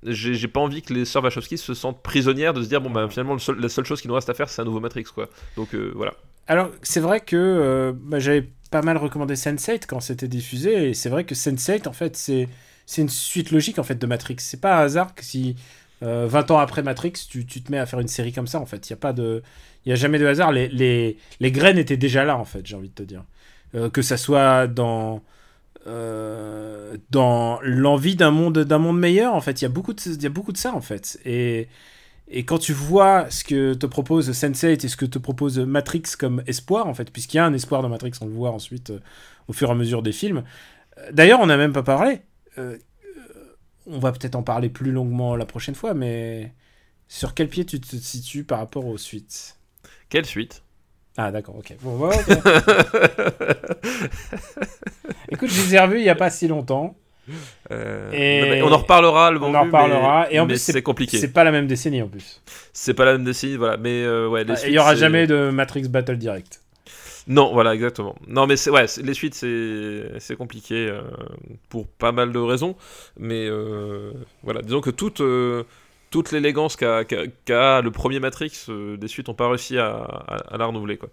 j'ai 0.03 0.47
pas 0.47 0.59
envie 0.59 0.81
que 0.81 0.93
les 0.93 1.05
sœurs 1.05 1.23
Wachowski 1.23 1.57
se 1.57 1.73
sentent 1.73 2.01
prisonnières 2.01 2.53
de 2.53 2.63
se 2.63 2.67
dire 2.67 2.81
bon 2.81 2.89
bah 2.89 3.07
finalement 3.09 3.37
la 3.57 3.69
seule 3.69 3.85
chose 3.85 4.01
qu'il 4.01 4.09
nous 4.09 4.15
reste 4.15 4.29
à 4.29 4.33
faire 4.33 4.49
c'est 4.49 4.61
un 4.61 4.65
nouveau 4.65 4.79
Matrix 4.79 5.03
quoi 5.03 5.29
donc 5.55 5.75
euh, 5.75 5.91
voilà 5.95 6.13
alors 6.47 6.71
c'est 6.81 6.99
vrai 6.99 7.19
que 7.19 7.35
euh, 7.35 7.93
bah, 7.95 8.19
j'avais 8.19 8.49
pas 8.71 8.81
mal 8.81 8.97
recommandé 8.97 9.35
Sense8 9.35 9.83
quand 9.87 9.99
c'était 9.99 10.27
diffusé 10.27 10.89
et 10.89 10.93
c'est 10.93 11.09
vrai 11.09 11.23
que 11.23 11.35
Sense8 11.35 11.87
en 11.87 11.93
fait 11.93 12.15
c'est 12.17 12.49
c'est 12.87 13.01
une 13.01 13.09
suite 13.09 13.51
logique 13.51 13.77
en 13.77 13.83
fait 13.83 13.95
de 13.95 14.07
Matrix 14.07 14.37
c'est 14.39 14.59
pas 14.59 14.79
un 14.79 14.83
hasard 14.85 15.13
que 15.13 15.23
si 15.23 15.55
euh, 16.03 16.27
20 16.27 16.51
ans 16.51 16.57
après 16.57 16.81
Matrix 16.81 17.13
tu, 17.29 17.45
tu, 17.45 17.61
te 17.61 17.71
mets 17.71 17.77
à 17.77 17.85
faire 17.85 17.99
une 17.99 18.07
série 18.07 18.33
comme 18.33 18.47
ça 18.47 18.59
en 18.59 18.65
fait. 18.65 18.89
Il 18.89 18.91
y 18.91 18.93
a 18.93 18.97
pas 18.97 19.13
de 19.13 19.43
y 19.85 19.91
a 19.91 19.95
jamais 19.95 20.19
de 20.19 20.25
hasard. 20.25 20.51
Les, 20.51 20.67
les, 20.69 21.17
les 21.39 21.51
graines 21.51 21.77
étaient 21.77 21.97
déjà 21.97 22.23
là 22.23 22.37
en 22.37 22.45
fait 22.45 22.65
j'ai 22.65 22.75
envie 22.75 22.89
de 22.89 22.93
te 22.93 23.03
dire. 23.03 23.23
Euh, 23.73 23.89
que 23.89 24.01
ça 24.01 24.17
soit 24.17 24.67
dans 24.67 25.23
euh, 25.87 26.97
dans 27.09 27.59
l'envie 27.63 28.15
d'un 28.15 28.31
monde 28.31 28.67
monde 28.69 28.99
meilleur 28.99 29.33
en 29.33 29.41
fait. 29.41 29.61
Il 29.61 29.63
y 29.63 29.65
a 29.65 29.69
beaucoup 29.69 29.93
de 29.93 30.01
y 30.21 30.25
a 30.25 30.29
beaucoup 30.29 30.51
de 30.51 30.57
ça 30.57 30.73
en 30.73 30.81
fait. 30.81 31.19
Et 31.25 31.69
et 32.27 32.43
quand 32.45 32.57
tu 32.57 32.73
vois 32.73 33.29
ce 33.29 33.43
que 33.43 33.73
te 33.73 33.85
propose 33.85 34.29
Sense8 34.31 34.85
et 34.85 34.87
ce 34.89 34.97
que 34.97 35.05
te 35.05 35.19
propose 35.19 35.59
Matrix 35.59 36.03
comme 36.19 36.43
espoir 36.47 36.87
en 36.87 36.93
fait 36.93 37.11
puisqu'il 37.11 37.37
y 37.37 37.39
a 37.39 37.45
un 37.45 37.53
espoir 37.53 37.81
dans 37.81 37.89
Matrix 37.89 38.11
on 38.21 38.25
le 38.25 38.33
voit 38.33 38.51
ensuite 38.51 38.89
euh, 38.89 38.99
au 39.47 39.53
fur 39.53 39.69
et 39.69 39.71
à 39.71 39.75
mesure 39.75 40.01
des 40.01 40.11
films. 40.11 40.43
D'ailleurs 41.13 41.39
on 41.39 41.45
n'a 41.45 41.57
même 41.57 41.73
pas 41.73 41.83
parlé 41.83 42.21
on 43.87 43.99
va 43.99 44.11
peut-être 44.11 44.35
en 44.35 44.43
parler 44.43 44.69
plus 44.69 44.91
longuement 44.91 45.35
la 45.35 45.45
prochaine 45.45 45.75
fois 45.75 45.93
mais 45.93 46.53
sur 47.07 47.33
quel 47.33 47.49
pied 47.49 47.65
tu 47.65 47.79
te 47.79 47.95
situes 47.95 48.43
par 48.43 48.59
rapport 48.59 48.85
aux 48.85 48.97
suites? 48.97 49.57
Quelle 50.09 50.25
suite? 50.25 50.63
Ah 51.17 51.31
d'accord, 51.31 51.57
ok. 51.57 51.75
Bon, 51.81 51.97
bah, 51.97 52.15
okay. 52.15 52.33
Écoute, 55.29 55.49
je 55.49 55.61
les 55.61 55.75
ai 55.75 55.79
revus 55.79 55.99
il 55.99 56.03
n'y 56.03 56.09
a 56.09 56.15
pas 56.15 56.29
si 56.29 56.47
longtemps. 56.47 56.95
Euh, 57.71 58.11
et... 58.11 58.61
on 58.61 58.71
en 58.71 58.77
reparlera 58.77 59.31
le 59.31 59.41
On 59.41 59.53
en 59.53 59.63
reparlera. 59.63 60.27
Mais, 60.29 60.35
et 60.35 60.39
en 60.39 60.47
plus, 60.47 60.57
c'est 60.57 60.81
compliqué. 60.81 61.17
C'est 61.17 61.33
pas 61.33 61.43
la 61.43 61.51
même 61.51 61.67
décennie 61.67 62.01
en 62.01 62.07
plus. 62.07 62.41
C'est 62.73 62.93
pas 62.93 63.05
la 63.05 63.13
même 63.13 63.23
décennie, 63.23 63.57
voilà. 63.57 63.77
Mais 63.77 64.03
euh, 64.03 64.27
ouais, 64.27 64.45
il 64.65 64.71
n'y 64.71 64.79
aura 64.79 64.95
jamais 64.95 65.27
de 65.27 65.49
Matrix 65.49 65.87
Battle 65.89 66.17
Direct. 66.17 66.61
Non, 67.27 67.53
voilà, 67.53 67.73
exactement. 67.75 68.15
Non, 68.27 68.47
mais 68.47 68.57
c'est 68.57 68.71
ouais, 68.71 68.85
les 69.03 69.13
suites, 69.13 69.35
c'est 69.35 70.35
compliqué 70.37 70.87
euh, 70.89 71.01
pour 71.69 71.87
pas 71.87 72.11
mal 72.11 72.31
de 72.31 72.39
raisons. 72.39 72.75
Mais 73.17 73.47
euh, 73.47 74.11
voilà, 74.43 74.61
disons 74.61 74.81
que 74.81 74.89
toutes 74.89 75.21
toute 76.11 76.31
l'élégance 76.33 76.75
qu'a 76.75 77.03
qu 77.05 77.15
qu 77.45 77.53
le 77.53 77.89
premier 77.89 78.19
Matrix, 78.19 78.65
euh, 78.69 78.97
des 78.97 79.07
suites 79.07 79.29
n'ont 79.29 79.33
pas 79.33 79.47
réussi 79.47 79.79
à, 79.79 79.95
à, 79.95 80.53
à, 80.53 80.57
la 80.57 80.65
renouveler. 80.65 80.97
Quoi. 80.97 81.09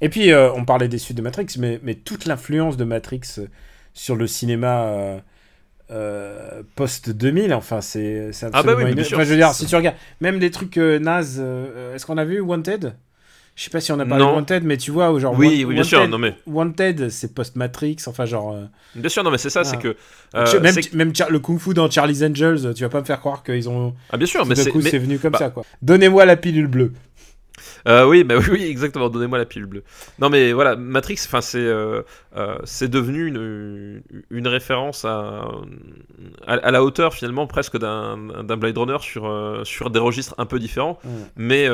Et 0.00 0.08
puis, 0.08 0.32
euh, 0.32 0.50
on 0.52 0.64
parlait 0.64 0.88
des 0.88 0.98
suites 0.98 1.16
de 1.16 1.22
Matrix, 1.22 1.56
mais, 1.58 1.80
mais 1.82 1.96
toute 1.96 2.24
l'influence 2.24 2.76
de 2.76 2.84
Matrix 2.84 3.40
sur 3.92 4.14
le 4.14 4.28
cinéma 4.28 5.20
euh, 5.90 6.62
post-2000, 6.76 7.52
enfin, 7.52 7.80
c'est 7.80 8.30
ah 8.52 8.62
bah 8.62 8.74
oui, 8.76 8.84
enfin, 8.84 9.24
je 9.24 9.30
veux 9.30 9.36
dire, 9.36 9.52
si 9.52 9.66
tu 9.66 9.74
regardes, 9.74 9.96
même 10.20 10.38
des 10.38 10.52
trucs 10.52 10.76
nazes, 10.76 11.40
est-ce 11.94 12.06
qu'on 12.06 12.16
a 12.16 12.24
vu 12.24 12.40
Wanted? 12.40 12.94
Je 13.58 13.64
sais 13.64 13.70
pas 13.70 13.80
si 13.80 13.90
on 13.90 13.98
a 13.98 14.06
parlé 14.06 14.24
non. 14.24 14.30
de 14.30 14.36
Wanted, 14.36 14.62
mais 14.62 14.76
tu 14.76 14.92
vois, 14.92 15.18
genre. 15.18 15.36
Oui, 15.36 15.46
Wanted, 15.48 15.64
oui 15.66 15.74
bien 15.74 15.82
sûr, 15.82 16.06
non 16.06 16.16
mais. 16.16 16.32
Wanted, 16.46 17.08
c'est 17.08 17.34
post-Matrix, 17.34 17.96
enfin, 18.06 18.24
genre. 18.24 18.54
Euh... 18.54 18.66
Bien 18.94 19.08
sûr, 19.08 19.24
non, 19.24 19.32
mais 19.32 19.38
c'est 19.38 19.50
ça, 19.50 19.62
ah. 19.62 19.64
c'est 19.64 19.78
que. 19.78 19.96
Euh, 20.36 20.60
même, 20.60 20.76
même 20.92 21.12
le 21.28 21.38
Kung 21.40 21.58
Fu 21.58 21.74
dans 21.74 21.90
Charlie's 21.90 22.22
Angels, 22.22 22.72
tu 22.72 22.84
vas 22.84 22.88
pas 22.88 23.00
me 23.00 23.04
faire 23.04 23.18
croire 23.18 23.42
qu'ils 23.42 23.68
ont. 23.68 23.96
Ah, 24.10 24.16
bien 24.16 24.28
sûr, 24.28 24.46
mais 24.46 24.54
c'est. 24.54 24.70
C'est 24.82 24.98
venu 24.98 25.18
comme 25.18 25.32
bah... 25.32 25.38
ça, 25.38 25.50
quoi. 25.50 25.64
Donnez-moi 25.82 26.24
la 26.24 26.36
pilule 26.36 26.68
bleue. 26.68 26.92
Euh, 27.86 28.06
oui, 28.06 28.24
bah 28.24 28.36
oui, 28.50 28.64
exactement. 28.64 29.08
Donnez-moi 29.08 29.38
la 29.38 29.44
pilule 29.44 29.66
bleue. 29.66 29.84
Non, 30.18 30.30
mais 30.30 30.52
voilà, 30.52 30.76
Matrix, 30.76 31.18
enfin, 31.24 31.40
c'est 31.40 31.58
euh, 31.58 32.02
euh, 32.36 32.58
c'est 32.64 32.88
devenu 32.88 33.26
une, 33.26 34.02
une 34.30 34.48
référence 34.48 35.04
à, 35.04 35.48
à, 36.46 36.54
à, 36.54 36.70
la 36.70 36.82
hauteur 36.82 37.14
finalement 37.14 37.46
presque 37.46 37.78
d'un 37.78 38.16
Blade 38.56 38.76
Runner 38.76 38.98
sur 39.00 39.60
sur 39.64 39.90
des 39.90 40.00
registres 40.00 40.34
un 40.38 40.46
peu 40.46 40.58
différents. 40.58 40.98
Mm. 41.04 41.08
Mais 41.36 41.70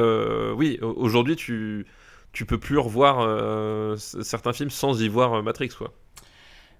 oui, 0.57 0.79
aujourd'hui, 0.83 1.37
tu 1.37 1.87
tu 2.33 2.47
peux 2.47 2.59
plus 2.59 2.79
revoir 2.79 3.97
certains 3.97 4.53
films 4.53 4.71
sans 4.71 5.01
y 5.01 5.09
voir 5.09 5.43
Matrix, 5.43 5.71
quoi. 5.79 5.93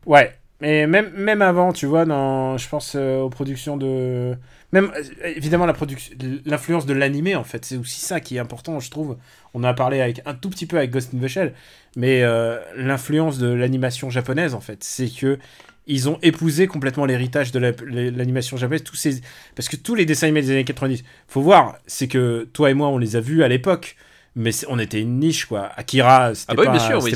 Ouais. 0.07 0.33
Mais 0.61 0.87
même, 0.87 1.11
même 1.15 1.43
avant, 1.43 1.73
tu 1.73 1.87
vois, 1.87 2.05
dans, 2.05 2.57
je 2.59 2.69
pense 2.69 2.95
euh, 2.97 3.21
aux 3.21 3.29
productions 3.31 3.77
de. 3.77 4.37
Même, 4.73 4.91
euh, 4.97 5.33
évidemment, 5.37 5.67
la 5.67 5.73
production, 5.73 6.15
l'influence 6.47 6.87
de 6.87 6.95
l'animé, 6.95 7.35
en 7.37 7.45
fait, 7.45 7.65
c'est 7.65 7.77
aussi 7.77 8.01
ça 8.01 8.21
qui 8.21 8.37
est 8.37 8.39
important, 8.39 8.81
je 8.81 8.91
trouve. 8.91 9.17
On 9.53 9.61
en 9.61 9.65
a 9.65 9.75
parlé 9.75 10.01
avec, 10.01 10.23
un 10.27 10.35
tout 10.35 10.51
petit 10.51 10.67
peu 10.67 10.79
avec 10.79 10.91
Ghost 10.91 11.13
in 11.15 11.19
the 11.19 11.29
Shell, 11.29 11.55
mais 11.97 12.23
euh, 12.23 12.59
l'influence 12.77 13.39
de 13.39 13.49
l'animation 13.49 14.11
japonaise, 14.11 14.55
en 14.55 14.61
fait, 14.61 14.83
c'est 14.85 15.09
que 15.09 15.39
ils 15.87 16.09
ont 16.09 16.19
épousé 16.23 16.67
complètement 16.67 17.05
l'héritage 17.05 17.53
de 17.53 17.59
la- 17.59 17.73
l'animation 18.11 18.57
japonaise. 18.57 18.85
Tous 18.85 18.97
ces... 18.97 19.21
Parce 19.55 19.69
que 19.69 19.77
tous 19.77 19.95
les 19.95 20.07
dessins 20.07 20.27
animés 20.29 20.41
des 20.41 20.51
années 20.53 20.65
90, 20.65 21.05
faut 21.29 21.43
voir, 21.43 21.77
c'est 21.87 22.09
que 22.09 22.49
toi 22.55 22.71
et 22.71 22.75
moi, 22.75 22.89
on 22.89 22.97
les 22.97 23.17
a 23.17 23.21
vus 23.21 23.43
à 23.45 23.49
l'époque, 23.49 23.97
mais 24.35 24.51
on 24.69 24.79
était 24.79 25.01
une 25.03 25.19
niche, 25.19 25.45
quoi. 25.45 25.71
Akira, 25.77 26.35
c'était 26.35 26.53
Ah 26.53 26.55
bah 26.55 26.63
oui, 26.63 26.67
pas, 26.69 26.79
sûr, 26.79 27.03
oui. 27.03 27.11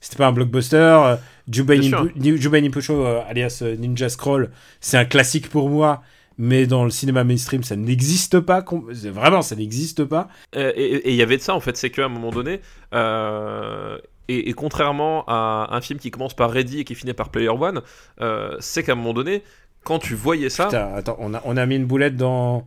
c'était 0.00 0.16
pas 0.16 0.26
un 0.26 0.32
blockbuster. 0.32 1.16
Jubei 1.50 2.60
Nimpucho, 2.62 3.04
euh, 3.04 3.20
alias 3.28 3.60
euh, 3.62 3.76
Ninja 3.76 4.08
Scroll, 4.08 4.50
c'est 4.80 4.98
un 4.98 5.04
classique 5.04 5.48
pour 5.48 5.68
moi. 5.68 6.02
Mais 6.38 6.66
dans 6.66 6.84
le 6.84 6.90
cinéma 6.90 7.24
mainstream, 7.24 7.62
ça 7.62 7.76
n'existe 7.76 8.40
pas. 8.40 8.64
Vraiment, 9.12 9.42
ça 9.42 9.54
n'existe 9.54 10.02
pas. 10.04 10.28
Euh, 10.56 10.72
Et 10.74 10.94
et 10.96 11.10
il 11.10 11.14
y 11.16 11.22
avait 11.22 11.36
de 11.36 11.42
ça 11.42 11.54
en 11.54 11.60
fait, 11.60 11.76
c'est 11.76 11.90
qu'à 11.90 12.06
un 12.06 12.08
moment 12.08 12.30
donné, 12.30 12.60
euh, 12.94 13.98
et, 14.28 14.48
et 14.48 14.52
contrairement 14.54 15.24
à 15.28 15.68
un 15.72 15.80
film 15.82 15.98
qui 15.98 16.10
commence 16.10 16.34
par 16.34 16.50
Ready 16.50 16.80
et 16.80 16.84
qui 16.84 16.94
finit 16.94 17.12
par 17.12 17.28
Player 17.28 17.50
One, 17.50 17.82
euh, 18.22 18.56
c'est 18.60 18.82
qu'à 18.82 18.92
un 18.92 18.94
moment 18.94 19.12
donné, 19.12 19.42
quand 19.84 19.98
tu 19.98 20.14
voyais 20.14 20.48
ça, 20.48 20.64
Putain, 20.66 20.94
attends, 20.94 21.16
on 21.20 21.34
a, 21.34 21.42
on 21.44 21.56
a 21.58 21.66
mis 21.66 21.76
une 21.76 21.84
boulette 21.86 22.16
dans, 22.16 22.66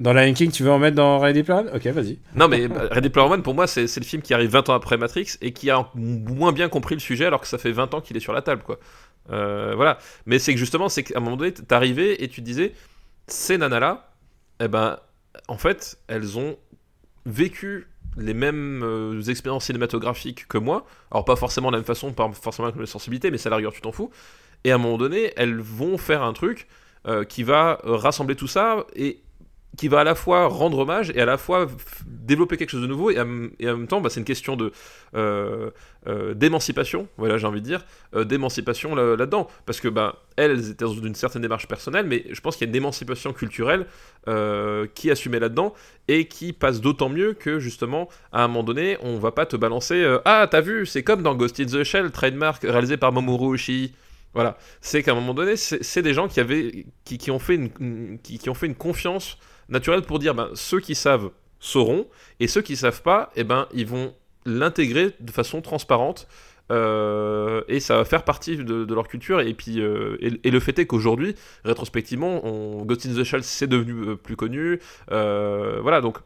dans 0.00 0.12
Lion 0.12 0.32
King. 0.32 0.50
Tu 0.50 0.62
veux 0.62 0.70
en 0.70 0.78
mettre 0.78 0.96
dans 0.96 1.18
Ready 1.18 1.42
Player 1.42 1.60
One? 1.60 1.70
Ok, 1.74 1.86
vas-y. 1.86 2.18
non 2.34 2.48
mais 2.48 2.68
bah, 2.68 2.88
Ready 2.90 3.10
Player 3.10 3.28
One 3.28 3.42
pour 3.42 3.54
moi 3.54 3.66
c'est 3.66 3.82
le 3.96 4.04
film 4.04 4.22
qui 4.22 4.34
arrive 4.34 4.50
20 4.50 4.68
ans 4.70 4.74
après 4.74 4.96
Matrix 4.96 5.36
et 5.40 5.52
qui 5.52 5.70
a 5.70 5.88
moins 5.94 6.52
bien 6.52 6.68
compris 6.68 6.94
le 6.94 7.00
sujet 7.00 7.26
alors 7.26 7.40
que 7.40 7.46
ça 7.46 7.58
fait 7.58 7.72
20 7.72 7.94
ans 7.94 8.00
qu'il 8.00 8.16
est 8.16 8.20
sur 8.20 8.32
la 8.32 8.42
table 8.42 8.62
quoi. 8.62 8.78
Euh, 9.30 9.72
voilà, 9.76 9.98
mais 10.26 10.38
c'est 10.38 10.52
que 10.52 10.58
justement, 10.58 10.88
c'est 10.88 11.02
qu'à 11.02 11.18
un 11.18 11.20
moment 11.20 11.36
donné, 11.36 11.52
t'arrivais 11.52 12.22
et 12.22 12.28
tu 12.28 12.40
disais, 12.40 12.72
ces 13.26 13.58
nanas-là, 13.58 14.12
eh 14.60 14.68
ben, 14.68 14.98
en 15.48 15.56
fait, 15.56 15.98
elles 16.08 16.38
ont 16.38 16.56
vécu 17.24 17.88
les 18.16 18.34
mêmes 18.34 18.82
euh, 18.82 19.22
expériences 19.22 19.66
cinématographiques 19.66 20.46
que 20.48 20.58
moi. 20.58 20.84
Alors, 21.10 21.24
pas 21.24 21.36
forcément 21.36 21.68
de 21.68 21.76
la 21.76 21.78
même 21.78 21.86
façon, 21.86 22.12
pas 22.12 22.30
forcément 22.32 22.68
avec 22.68 22.80
les 22.80 22.86
sensibilités, 22.86 23.30
mais 23.30 23.38
ça, 23.38 23.48
la 23.50 23.56
rigueur, 23.56 23.72
tu 23.72 23.80
t'en 23.80 23.92
fous. 23.92 24.10
Et 24.64 24.72
à 24.72 24.74
un 24.74 24.78
moment 24.78 24.98
donné, 24.98 25.32
elles 25.36 25.58
vont 25.58 25.98
faire 25.98 26.22
un 26.22 26.32
truc 26.32 26.66
euh, 27.06 27.24
qui 27.24 27.42
va 27.42 27.80
rassembler 27.82 28.36
tout 28.36 28.46
ça 28.46 28.86
et 28.94 29.20
qui 29.76 29.88
va 29.88 30.00
à 30.00 30.04
la 30.04 30.14
fois 30.14 30.46
rendre 30.46 30.78
hommage 30.78 31.10
et 31.14 31.20
à 31.20 31.24
la 31.24 31.38
fois 31.38 31.66
développer 32.06 32.56
quelque 32.56 32.70
chose 32.70 32.82
de 32.82 32.86
nouveau 32.86 33.10
et, 33.10 33.14
et 33.14 33.70
en 33.70 33.76
même 33.76 33.86
temps 33.86 34.00
bah, 34.00 34.10
c'est 34.10 34.20
une 34.20 34.26
question 34.26 34.56
de 34.56 34.72
euh, 35.14 35.70
euh, 36.06 36.34
d'émancipation 36.34 37.08
voilà 37.16 37.38
j'ai 37.38 37.46
envie 37.46 37.60
de 37.60 37.66
dire 37.66 37.84
euh, 38.14 38.24
d'émancipation 38.24 38.94
là- 38.94 39.16
là-dedans. 39.16 39.48
Parce 39.64 39.80
que 39.80 39.88
bah 39.88 40.16
elles, 40.36 40.70
étaient 40.70 40.84
dans 40.84 40.92
une 40.92 41.14
certaine 41.14 41.42
démarche 41.42 41.68
personnelle 41.68 42.06
mais 42.06 42.24
je 42.30 42.40
pense 42.40 42.56
qu'il 42.56 42.66
y 42.66 42.68
a 42.68 42.70
une 42.70 42.76
émancipation 42.76 43.32
culturelle 43.32 43.86
qui 44.94 45.08
est 45.08 45.10
assumée 45.10 45.40
là-dedans 45.40 45.74
et 46.06 46.26
qui 46.28 46.52
passe 46.52 46.80
d'autant 46.80 47.08
mieux 47.08 47.32
que 47.32 47.58
justement 47.58 48.08
à 48.30 48.44
un 48.44 48.48
moment 48.48 48.62
donné 48.62 48.96
on 49.00 49.18
va 49.18 49.32
pas 49.32 49.46
te 49.46 49.56
balancer 49.56 50.18
ah 50.24 50.46
t'as 50.48 50.60
vu 50.60 50.86
c'est 50.86 51.02
comme 51.02 51.22
dans 51.22 51.34
Ghost 51.34 51.58
in 51.60 51.66
the 51.66 51.82
Shell 51.82 52.10
trademark 52.12 52.62
réalisé 52.62 52.96
par 52.96 53.12
Mamoru 53.12 53.54
Oshii 53.54 53.92
voilà. 54.34 54.56
C'est 54.80 55.02
qu'à 55.02 55.12
un 55.12 55.14
moment 55.14 55.34
donné 55.34 55.56
c'est 55.56 56.02
des 56.02 56.14
gens 56.14 56.28
qui 56.28 56.40
avaient 56.40 56.86
qui, 57.04 57.30
ont 57.30 57.38
fait 57.38 57.54
une, 57.56 58.18
qui 58.22 58.48
ont 58.48 58.54
fait 58.54 58.66
une 58.66 58.74
confiance 58.74 59.38
naturelle 59.72 60.02
pour 60.02 60.18
dire 60.18 60.34
ben, 60.34 60.50
ceux 60.54 60.80
qui 60.80 60.94
savent 60.94 61.30
sauront 61.58 62.06
et 62.40 62.46
ceux 62.46 62.62
qui 62.62 62.76
savent 62.76 63.02
pas 63.02 63.30
eh 63.36 63.44
ben 63.44 63.66
ils 63.72 63.86
vont 63.86 64.14
l'intégrer 64.44 65.12
de 65.20 65.30
façon 65.30 65.60
transparente 65.60 66.28
euh, 66.70 67.62
et 67.68 67.80
ça 67.80 67.96
va 67.96 68.04
faire 68.04 68.24
partie 68.24 68.56
de, 68.56 68.94
leur 68.94 69.08
culture 69.08 69.40
et 69.40 69.52
puis 69.52 69.80
euh, 69.80 70.16
et, 70.20 70.50
le 70.50 70.60
fait 70.60 70.78
est 70.78 70.86
qu'aujourd'hui 70.86 71.34
rétrospectivement 71.64 72.40
Ghost 72.84 73.06
in 73.06 73.14
the 73.14 73.24
Shell 73.24 73.42
c'est 73.42 73.66
devenu 73.66 73.92
euh, 73.92 74.16
plus 74.16 74.36
connu 74.36 74.80
voilà 75.08 76.00
donc 76.00 76.18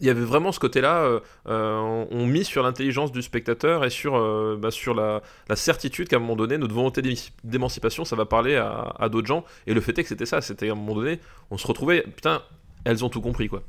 il 0.00 0.06
y 0.06 0.10
avait 0.10 0.20
vraiment 0.24 0.52
ce 0.52 0.60
côté-là, 0.60 0.98
euh, 1.02 1.20
euh, 1.48 1.76
on, 1.78 2.08
on 2.12 2.26
mise 2.26 2.46
sur 2.46 2.62
l'intelligence 2.62 3.10
du 3.12 3.22
spectateur 3.22 3.84
et 3.84 3.90
sur, 3.90 4.14
euh, 4.16 4.56
bah, 4.60 4.70
sur 4.70 4.94
la, 4.94 5.20
la 5.48 5.56
certitude 5.56 6.08
qu'à 6.08 6.16
un 6.16 6.20
moment 6.20 6.36
donné, 6.36 6.58
notre 6.58 6.74
volonté 6.74 7.02
d'émancipation, 7.44 8.04
ça 8.04 8.14
va 8.16 8.24
parler 8.24 8.56
à, 8.56 8.94
à 8.98 9.08
d'autres 9.08 9.26
gens. 9.26 9.44
Et 9.66 9.74
le 9.74 9.80
fait 9.80 9.98
est 9.98 10.02
que 10.04 10.08
c'était 10.08 10.26
ça, 10.26 10.40
c'était 10.40 10.68
à 10.68 10.72
un 10.72 10.76
moment 10.76 10.94
donné, 10.94 11.18
on 11.50 11.58
se 11.58 11.66
retrouvait, 11.66 12.02
putain, 12.02 12.42
elles 12.84 13.04
ont 13.04 13.08
tout 13.08 13.20
compris, 13.20 13.48
quoi. 13.48 13.62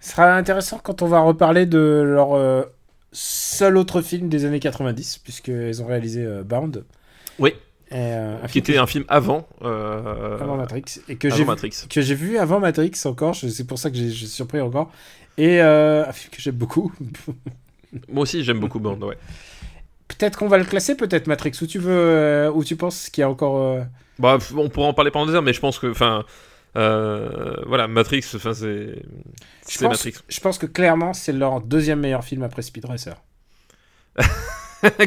Ce 0.00 0.12
sera 0.12 0.34
intéressant 0.36 0.78
quand 0.82 1.02
on 1.02 1.06
va 1.08 1.20
reparler 1.20 1.66
de 1.66 2.02
leur 2.04 2.34
euh, 2.34 2.62
seul 3.12 3.76
autre 3.76 4.02
film 4.02 4.28
des 4.28 4.44
années 4.44 4.60
90, 4.60 5.18
puisqu'ils 5.18 5.82
ont 5.82 5.86
réalisé 5.86 6.26
Bound. 6.44 6.84
Oui. 7.38 7.54
Euh, 7.92 8.38
Qui 8.48 8.58
était 8.58 8.76
un 8.78 8.86
film 8.86 9.04
avant, 9.08 9.46
euh, 9.62 10.38
avant 10.40 10.56
Matrix. 10.56 10.84
Et 11.08 11.16
que 11.16 11.28
j'ai 11.30 11.36
vu- 11.38 11.44
Matrix. 11.44 11.86
que 11.88 12.00
j'ai 12.00 12.14
vu 12.14 12.38
avant 12.38 12.58
Matrix 12.58 12.92
encore, 13.04 13.36
c'est 13.36 13.66
pour 13.66 13.78
ça 13.78 13.90
que 13.90 13.96
j'ai- 13.96 14.10
je 14.10 14.16
suis 14.16 14.26
surpris 14.26 14.60
encore. 14.60 14.90
Et 15.38 15.60
euh, 15.60 16.06
un 16.06 16.12
film 16.12 16.30
que 16.30 16.40
j'aime 16.40 16.54
beaucoup. 16.56 16.92
Moi 18.08 18.22
aussi, 18.22 18.42
j'aime 18.44 18.60
beaucoup 18.60 18.80
Bond, 18.80 19.00
ouais. 19.02 19.16
peut-être 20.08 20.38
qu'on 20.38 20.48
va 20.48 20.58
le 20.58 20.64
classer, 20.64 20.96
peut-être 20.96 21.26
Matrix, 21.26 21.52
où 21.62 21.66
tu 21.66 21.78
veux, 21.78 21.92
euh, 21.92 22.50
où 22.52 22.64
tu 22.64 22.76
penses 22.76 23.08
qu'il 23.10 23.22
y 23.22 23.24
a 23.24 23.30
encore. 23.30 23.58
euh, 23.60 23.82
Bah, 24.18 24.38
on 24.56 24.68
pourra 24.68 24.88
en 24.88 24.94
parler 24.94 25.10
pendant 25.10 25.26
des 25.26 25.34
heures, 25.34 25.42
mais 25.42 25.52
je 25.52 25.60
pense 25.60 25.78
que, 25.78 25.86
enfin, 25.88 26.24
euh, 26.76 27.54
voilà, 27.66 27.86
Matrix, 27.88 28.24
enfin, 28.34 28.52
c'est. 28.54 28.96
Je 29.68 29.78
pense, 29.78 29.82
Matrix. 29.82 30.14
je 30.28 30.40
pense 30.40 30.58
que 30.58 30.66
clairement, 30.66 31.12
c'est 31.14 31.32
leur 31.32 31.60
deuxième 31.60 32.00
meilleur 32.00 32.24
film 32.24 32.42
après 32.42 32.62
Speed 32.62 32.84
Racer. 32.84 33.14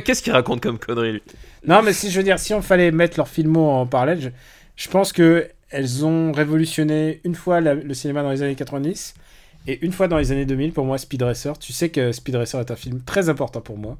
Qu'est-ce 0.05 0.23
qu'il 0.23 0.33
raconte 0.33 0.61
comme 0.61 0.79
connerie, 0.79 1.13
lui? 1.13 1.23
Non, 1.65 1.81
mais 1.83 1.93
si 1.93 2.09
je 2.09 2.17
veux 2.17 2.23
dire, 2.23 2.39
si 2.39 2.53
on 2.53 2.61
fallait 2.61 2.91
mettre 2.91 3.17
leurs 3.17 3.27
filmos 3.27 3.69
en 3.69 3.85
parallèle, 3.85 4.19
je, 4.21 4.29
je 4.75 4.89
pense 4.89 5.13
que 5.13 5.47
elles 5.69 6.05
ont 6.05 6.31
révolutionné 6.31 7.19
une 7.25 7.35
fois 7.35 7.59
la- 7.61 7.75
le 7.75 7.93
cinéma 7.93 8.23
dans 8.23 8.31
les 8.31 8.41
années 8.41 8.55
90 8.55 9.13
et 9.67 9.85
une 9.85 9.91
fois 9.91 10.07
dans 10.07 10.17
les 10.17 10.31
années 10.31 10.45
2000. 10.45 10.73
Pour 10.73 10.85
moi, 10.85 10.97
Speed 10.97 11.21
Racer, 11.21 11.57
tu 11.59 11.73
sais 11.73 11.89
que 11.89 12.11
Speed 12.11 12.35
Racer 12.35 12.59
est 12.59 12.71
un 12.71 12.75
film 12.75 13.01
très 13.01 13.29
important 13.29 13.61
pour 13.61 13.77
moi. 13.77 13.97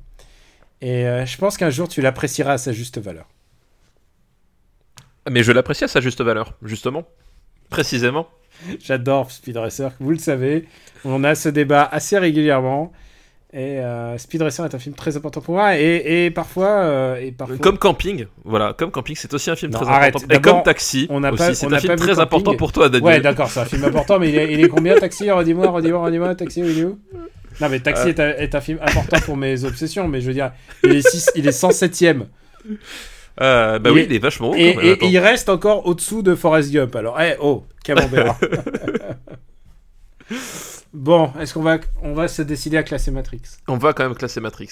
Et 0.81 1.05
euh, 1.07 1.25
je 1.25 1.37
pense 1.37 1.57
qu'un 1.57 1.69
jour, 1.69 1.87
tu 1.87 2.01
l'apprécieras 2.01 2.53
à 2.53 2.57
sa 2.57 2.71
juste 2.71 2.97
valeur. 2.99 3.27
Mais 5.29 5.43
je 5.43 5.51
l'apprécie 5.51 5.83
à 5.83 5.87
sa 5.87 5.99
juste 5.99 6.21
valeur, 6.21 6.53
justement. 6.63 7.03
Précisément. 7.69 8.29
J'adore 8.79 9.29
Speed 9.29 9.57
Racer, 9.57 9.91
vous 9.99 10.11
le 10.11 10.17
savez. 10.17 10.65
On 11.03 11.23
a 11.23 11.35
ce 11.35 11.49
débat 11.49 11.83
assez 11.83 12.17
régulièrement. 12.17 12.93
Et 13.53 13.79
euh, 13.79 14.17
Speed 14.17 14.41
Racer 14.41 14.65
est 14.65 14.75
un 14.75 14.79
film 14.79 14.93
très 14.93 15.15
important 15.15 15.39
pour 15.39 15.55
moi. 15.55 15.79
Et, 15.79 16.25
et 16.25 16.31
parfois, 16.31 16.67
euh, 16.67 17.15
et 17.15 17.31
parfois... 17.31 17.57
Comme 17.57 17.77
Camping, 17.77 18.25
voilà, 18.43 18.73
comme 18.73 18.91
Camping, 18.91 19.15
c'est 19.17 19.33
aussi 19.33 19.49
un 19.49 19.55
film 19.55 19.71
Non, 19.71 19.79
très 19.79 19.89
arrête. 19.89 20.15
important. 20.17 20.35
Et 20.35 20.41
comme 20.41 20.63
Taxi, 20.63 21.07
on 21.09 21.23
aussi, 21.23 21.55
c'est 21.55 21.65
un 21.73 21.79
film 21.79 21.95
très 21.95 22.07
Camping. 22.09 22.19
important 22.23 22.55
pour 22.55 22.71
toi, 22.73 22.89
Daniel. 22.89 23.05
Ouais, 23.05 23.21
d'accord, 23.21 23.49
c'est 23.49 23.61
un 23.61 23.65
film 23.65 23.85
important, 23.85 24.19
mais 24.19 24.29
il 24.29 24.37
est, 24.37 24.53
il 24.53 24.63
est 24.65 24.67
combien 24.67 24.95
Taxi? 24.95 25.31
Redis-moi, 25.31 25.67
redis-moi, 25.69 26.03
redis-moi, 26.05 26.35
Taxi, 26.35 26.59
il 26.59 26.79
est 26.79 26.83
où? 26.83 26.99
Non, 27.61 27.69
mais 27.69 27.79
Taxi 27.79 28.03
Euh. 28.03 28.09
est, 28.09 28.19
un, 28.19 28.27
est 28.35 28.53
un 28.53 28.61
film 28.61 28.79
important 28.81 29.17
pour 29.21 29.37
mes 29.37 29.63
obsessions, 29.63 30.07
mais 30.09 30.19
je 30.21 30.27
veux 30.27 30.33
dire, 30.33 30.51
il 30.83 30.91
est, 30.97 31.07
six- 31.09 31.31
il 31.35 31.47
est 31.47 31.51
107ème. 31.57 32.25
Euh, 33.39 33.79
bah 33.79 33.89
Il 33.91 33.93
oui, 33.93 34.01
est- 34.01 34.05
il 34.05 34.13
est 34.13 34.19
vachement 34.19 34.49
haut. 34.51 34.55
Et, 34.55 34.73
quand 34.73 34.81
même, 34.81 34.89
et 34.89 34.91
attends. 34.93 35.07
il 35.07 35.17
reste 35.19 35.47
encore 35.49 35.85
au-dessous 35.87 36.21
de 36.21 36.35
Forrest 36.35 36.71
Gump. 36.71 36.95
Alors, 36.97 37.19
eh, 37.21 37.35
oh, 37.39 37.63
camembert. 37.83 38.35
bon, 40.93 41.31
est-ce 41.39 41.53
qu'on 41.53 41.63
va, 41.63 41.77
on 42.03 42.13
va 42.13 42.27
se 42.27 42.41
décider 42.41 42.77
à 42.77 42.83
classer 42.83 43.11
Matrix? 43.11 43.41
On 43.67 43.77
va 43.77 43.93
quand 43.93 44.03
même 44.03 44.15
classer 44.15 44.39
Matrix. 44.41 44.69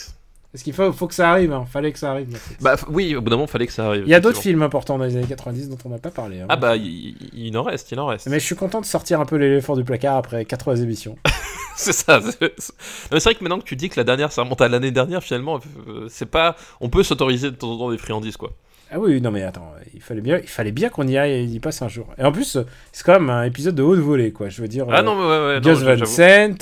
Est-ce 0.54 0.64
qu'il 0.64 0.74
faut, 0.74 0.92
faut 0.94 1.08
que 1.08 1.14
ça 1.14 1.30
arrive 1.32 1.52
hein 1.52 1.66
Fallait 1.70 1.92
que 1.92 2.00
ça 2.00 2.12
arrive, 2.12 2.32
Matrix. 2.32 2.56
Bah 2.62 2.76
oui, 2.90 3.14
au 3.16 3.22
bout 3.22 3.30
d'un 3.30 3.36
moment, 3.36 3.48
fallait 3.48 3.68
que 3.68 3.74
ça 3.74 3.88
arrive. 3.88 4.04
il 4.06 4.10
y 4.10 4.14
a 4.14 4.22
d'autres 4.22 4.42
films 4.42 4.62
importants 4.62 4.98
dans 4.98 5.04
les 5.04 5.18
années 5.18 5.28
90 5.28 5.70
dont 5.70 5.78
on 5.84 5.90
n'a 5.90 5.98
pas 5.98 6.12
parlé. 6.12 6.40
hein. 6.42 6.46
Ah 6.50 6.56
bah, 6.56 6.78
il, 6.78 6.86
il- 6.86 7.48
il 7.48 7.58
en 7.58 7.64
reste, 7.64 7.92
il 7.92 8.00
en 8.00 8.06
reste. 8.06 8.28
Mais 8.28 8.40
je 8.40 8.46
suis 8.46 8.56
content 8.56 8.80
de 8.80 8.86
sortir 8.86 9.20
un 9.20 9.26
peu 9.26 9.36
l'éléphant 9.36 9.76
du 9.76 9.84
placard 9.84 10.16
après 10.16 10.46
80 10.46 10.78
émissions. 10.78 11.18
c'est 11.76 11.92
ça. 11.92 12.22
C'est 12.22 12.54
c'est- 12.58 12.72
Non, 12.72 13.10
mais 13.12 13.20
c'est 13.20 13.30
vrai 13.32 13.36
que 13.36 13.44
maintenant 13.44 13.60
que 13.60 13.66
tu 13.66 13.76
dis 13.76 13.90
que 13.90 14.00
la 14.00 14.06
dernière, 14.06 14.32
ça 14.32 14.44
remonte 14.44 14.62
à 14.62 14.70
l'année 14.70 14.92
dernière, 14.92 15.22
finalement, 15.22 15.60
euh, 15.90 16.08
c'est 16.10 16.26
pas. 16.26 16.56
On 16.80 16.88
peut 16.90 17.04
s'autoriser 17.04 17.52
de 17.52 17.56
temps 17.58 17.72
en 17.74 17.78
temps 17.78 17.92
des 17.92 17.98
friandises, 17.98 18.38
quoi. 18.38 18.52
Ah 18.96 19.00
oui, 19.00 19.20
non 19.20 19.30
mais 19.30 19.44
attends, 19.44 19.74
il 19.94 20.00
fallait 20.02 20.22
bien, 20.22 20.38
il 20.38 20.48
fallait 20.48 20.72
bien 20.72 20.88
qu'on 20.88 21.06
y 21.06 21.18
aille 21.18 21.32
et 21.34 21.44
y 21.44 21.60
passe 21.60 21.82
un 21.82 21.90
jour. 21.90 22.08
Et 22.18 22.24
en 22.24 22.32
plus, 22.32 22.58
c'est 22.94 23.04
quand 23.04 23.20
même 23.20 23.30
un 23.30 23.44
épisode 23.44 23.76
de 23.76 23.84
haute 23.84 24.00
volée, 24.00 24.32
quoi. 24.32 24.48
Je 24.48 24.62
veux 24.62 24.70
dire, 24.70 24.86
Ah 24.90 25.00
euh, 25.00 25.02
non, 25.04 25.16
mais 25.16 25.28
ouais, 25.28 25.46
ouais. 25.48 25.60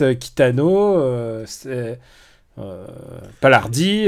euh, 0.01 0.13
Kitano, 0.15 0.97
euh, 0.97 1.45
euh, 2.57 2.87
Palardi. 3.39 4.07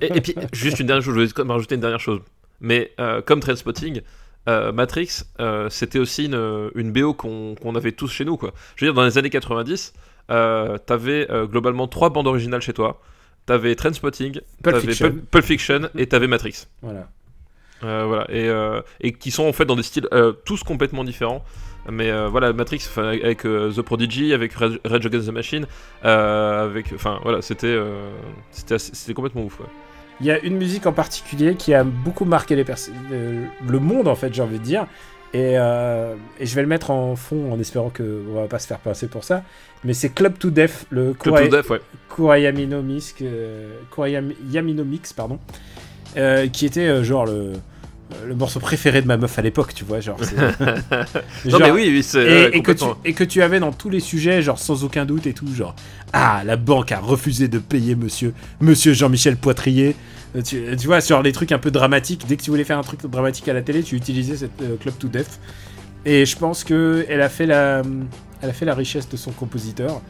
et, 0.00 0.16
et 0.16 0.20
puis, 0.20 0.36
juste 0.52 0.78
une 0.78 0.86
dernière 0.86 1.02
chose, 1.02 1.14
je 1.14 1.18
voulais 1.18 1.32
quand 1.34 1.42
même 1.42 1.50
rajouter 1.50 1.74
une 1.74 1.80
dernière 1.80 1.98
chose. 1.98 2.20
Mais 2.60 2.92
comme 3.26 3.40
Trainspotting, 3.40 4.00
Matrix, 4.46 5.22
c'était 5.68 5.98
aussi 5.98 6.26
une, 6.26 6.70
une 6.76 6.92
BO 6.92 7.14
qu'on 7.14 7.74
avait 7.74 7.92
tous 7.92 8.08
chez 8.12 8.24
nous, 8.24 8.36
quoi. 8.36 8.52
Je 8.76 8.84
veux 8.84 8.92
dire, 8.92 8.94
dans 8.94 9.04
les 9.04 9.18
années 9.18 9.30
90, 9.30 9.92
euh, 10.30 10.78
t'avais 10.78 11.26
globalement 11.50 11.88
trois 11.88 12.10
bandes 12.10 12.28
originales 12.28 12.60
chez 12.62 12.72
toi. 12.72 13.00
T'avais 13.44 13.74
Trainspotting, 13.76 14.40
Pulp 14.62 14.74
t'avais 14.74 14.80
Fiction. 14.80 15.08
Pulp, 15.10 15.30
Pulp 15.30 15.44
Fiction 15.44 15.80
et 15.96 16.06
t'avais 16.06 16.26
Matrix. 16.26 16.66
Voilà. 16.82 17.08
Euh, 17.84 18.04
voilà, 18.06 18.24
et, 18.30 18.48
euh, 18.48 18.80
et 19.00 19.12
qui 19.12 19.30
sont 19.30 19.44
en 19.44 19.52
fait 19.52 19.66
dans 19.66 19.76
des 19.76 19.82
styles 19.82 20.08
euh, 20.12 20.32
tous 20.44 20.62
complètement 20.62 21.04
différents. 21.04 21.44
Mais 21.90 22.10
euh, 22.10 22.28
voilà, 22.28 22.52
Matrix, 22.52 22.80
avec, 22.96 23.46
euh, 23.46 23.70
The 23.70 23.82
Prodigy, 23.82 24.32
avec 24.32 24.54
Rage 24.54 24.80
Rage 24.84 25.06
Against 25.06 25.28
the 25.28 25.32
Machine, 25.32 25.66
euh, 26.04 26.64
avec, 26.64 26.86
enfin 26.94 27.20
voilà, 27.22 27.42
c'était, 27.42 27.78
complètement 29.14 29.44
ouf. 29.44 29.60
ouais. 29.60 29.66
il 30.20 30.26
y 30.26 30.30
a 30.32 30.38
une 30.40 30.56
musique 30.56 30.86
en 30.86 30.92
particulier 30.92 31.54
qui 31.54 31.74
a 31.74 31.84
beaucoup 31.84 32.24
marqué 32.24 32.56
les 32.56 32.64
le 32.64 33.78
monde, 33.78 34.08
en 34.08 34.16
fait, 34.16 34.34
j'ai 34.34 34.42
envie 34.42 34.58
de 34.58 34.64
dire. 34.64 34.86
Et, 35.34 35.52
et 35.52 36.46
je 36.46 36.54
vais 36.54 36.62
le 36.62 36.68
mettre 36.68 36.90
en 36.90 37.14
fond 37.14 37.52
en 37.52 37.60
espérant 37.60 37.90
que 37.90 38.24
on 38.30 38.40
va 38.40 38.48
pas 38.48 38.58
se 38.58 38.66
faire 38.66 38.78
passer 38.78 39.06
pour 39.06 39.22
ça. 39.22 39.44
Mais 39.84 39.92
c'est 39.92 40.08
Club 40.08 40.38
to 40.38 40.50
Death, 40.50 40.86
le 40.90 41.12
Club 41.12 41.36
to 41.36 41.56
Death, 41.56 41.70
ouais. 41.70 41.80
Mix, 44.82 45.12
pardon, 45.12 45.38
euh, 46.16 46.46
qui 46.48 46.66
était 46.66 46.86
euh, 46.86 47.04
genre 47.04 47.26
le, 47.26 47.52
le 48.26 48.34
morceau 48.34 48.60
préféré 48.60 49.02
de 49.02 49.06
ma 49.06 49.16
meuf 49.16 49.38
à 49.38 49.42
l'époque, 49.42 49.74
tu 49.74 49.84
vois, 49.84 50.00
genre. 50.00 50.18
Non, 51.44 51.58
mais 51.58 51.70
oui, 51.70 51.86
oui, 51.88 52.02
c'est. 52.02 52.24
et, 52.52 52.56
et 52.56 52.62
que 52.62 52.72
tu, 52.72 52.84
et 53.04 53.12
que 53.12 53.24
tu 53.24 53.42
avais 53.42 53.60
dans 53.60 53.72
tous 53.72 53.90
les 53.90 54.00
sujets, 54.00 54.42
genre 54.42 54.58
sans 54.58 54.84
aucun 54.84 55.04
doute 55.04 55.26
et 55.26 55.32
tout, 55.32 55.52
genre 55.54 55.74
Ah, 56.12 56.42
la 56.44 56.56
banque 56.56 56.92
a 56.92 56.98
refusé 57.00 57.48
de 57.48 57.58
payer 57.58 57.94
monsieur, 57.94 58.32
monsieur 58.60 58.92
Jean-Michel 58.92 59.36
Poitrier. 59.36 59.94
Euh, 60.36 60.42
Tu, 60.42 60.62
tu 60.78 60.86
vois, 60.86 61.00
sur 61.00 61.22
les 61.22 61.32
trucs 61.32 61.52
un 61.52 61.58
peu 61.58 61.70
dramatiques, 61.70 62.26
dès 62.26 62.36
que 62.36 62.42
tu 62.42 62.50
voulais 62.50 62.64
faire 62.64 62.78
un 62.78 62.82
truc 62.82 63.00
dramatique 63.06 63.48
à 63.48 63.52
la 63.52 63.62
télé, 63.62 63.82
tu 63.82 63.96
utilisais 63.96 64.36
cette 64.36 64.60
euh, 64.62 64.76
Club 64.76 64.96
to 64.98 65.08
Death. 65.08 65.38
Et 66.04 66.24
je 66.26 66.36
pense 66.36 66.62
que 66.64 67.04
elle 67.08 67.20
a 67.22 67.28
fait 67.28 67.46
la, 67.46 67.82
elle 68.42 68.50
a 68.50 68.52
fait 68.52 68.64
la 68.64 68.74
richesse 68.74 69.08
de 69.08 69.16
son 69.16 69.32
compositeur. 69.32 70.00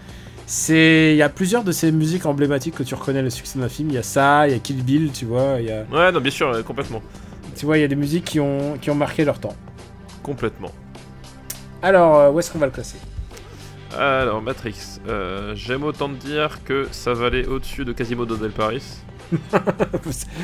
C'est, 0.49 1.13
il 1.13 1.17
y 1.17 1.23
a 1.23 1.29
plusieurs 1.29 1.65
de 1.65 1.73
ces 1.73 1.91
musiques 1.91 2.25
emblématiques 2.25 2.77
que 2.77 2.83
tu 2.85 2.95
reconnais 2.95 3.23
le 3.23 3.31
succès 3.31 3.59
d'un 3.59 3.69
film. 3.69 3.89
Il 3.91 3.95
y 3.95 3.99
a 3.99 4.03
ça, 4.05 4.47
il 4.47 4.53
y 4.53 4.57
a 4.57 4.59
Kill 4.61 4.83
Bill, 4.83 5.11
tu 5.13 5.25
vois. 5.25 5.57
Il 5.59 5.67
y 5.67 5.71
a, 5.73 5.85
Ouais, 5.93 6.13
non, 6.13 6.21
bien 6.21 6.31
sûr, 6.31 6.65
complètement. 6.65 7.03
tu 7.57 7.67
vois, 7.67 7.79
il 7.79 7.81
y 7.81 7.85
a 7.85 7.89
des 7.89 7.97
musiques 7.97 8.25
qui 8.25 8.39
ont, 8.41 8.79
qui 8.81 8.91
ont 8.91 8.95
marqué 8.95 9.25
leur 9.25 9.41
temps. 9.41 9.55
Complètement. 10.23 10.71
Alors, 11.83 12.17
euh, 12.17 12.31
où 12.31 12.39
est-ce 12.39 12.51
qu'on 12.53 12.59
va 12.59 12.67
le 12.67 12.73
classer 12.73 12.97
Alors, 13.99 14.41
Matrix. 14.41 15.01
euh, 15.09 15.53
J'aime 15.57 15.83
autant 15.83 16.09
te 16.09 16.15
dire 16.25 16.61
que 16.65 16.87
ça 16.93 17.13
valait 17.13 17.47
au-dessus 17.47 17.85
de 17.85 17.93
Quasimodo 17.93 18.37
del 18.37 18.51
Paris. 18.53 18.83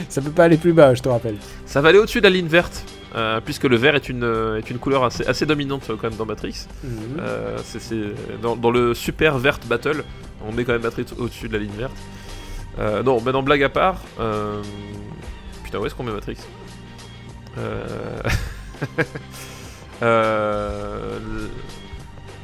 Ça 0.08 0.20
peut 0.20 0.30
pas 0.30 0.44
aller 0.44 0.56
plus 0.56 0.72
bas, 0.72 0.92
je 0.94 1.02
te 1.02 1.08
rappelle. 1.08 1.36
Ça 1.66 1.80
va 1.80 1.90
aller 1.90 1.98
au-dessus 1.98 2.18
de 2.20 2.24
la 2.26 2.30
ligne 2.30 2.48
verte, 2.48 2.84
euh, 3.14 3.40
puisque 3.40 3.64
le 3.64 3.76
vert 3.76 3.94
est 3.94 4.08
une, 4.08 4.24
euh, 4.24 4.58
est 4.58 4.70
une 4.70 4.78
couleur 4.78 5.04
assez, 5.04 5.26
assez 5.26 5.46
dominante 5.46 5.88
euh, 5.90 5.96
quand 5.96 6.08
même 6.08 6.18
dans 6.18 6.26
Matrix. 6.26 6.66
Euh, 7.18 7.58
c'est- 7.64 7.80
c'est- 7.80 8.40
dans, 8.40 8.56
dans 8.56 8.70
le 8.70 8.94
super 8.94 9.38
vert 9.38 9.58
battle, 9.68 10.04
on 10.46 10.52
met 10.52 10.64
quand 10.64 10.72
même 10.72 10.82
Matrix 10.82 11.06
au-dessus 11.18 11.48
de 11.48 11.52
la 11.52 11.58
ligne 11.58 11.72
verte. 11.76 11.96
Euh, 12.78 13.02
non, 13.02 13.20
maintenant 13.20 13.42
blague 13.42 13.62
à 13.62 13.68
part. 13.68 14.00
Putain, 15.64 15.78
où 15.78 15.86
est-ce 15.86 15.94
qu'on 15.94 16.04
met 16.04 16.12
Matrix? 16.12 16.36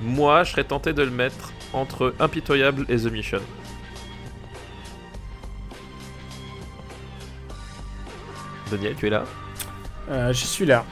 Moi, 0.03 0.45
je 0.45 0.51
serais 0.53 0.65
tenté 0.65 0.93
de 0.93 1.03
le 1.03 1.11
mettre 1.11 1.53
entre 1.73 2.15
Impitoyable 2.21 2.85
et 2.89 2.97
The 2.97 3.11
Mission. 3.11 3.41
Daniel, 8.71 8.95
tu 8.97 9.07
es 9.07 9.11
là? 9.11 9.25
Euh, 10.11 10.33
je 10.33 10.45
suis 10.45 10.65
là. 10.67 10.85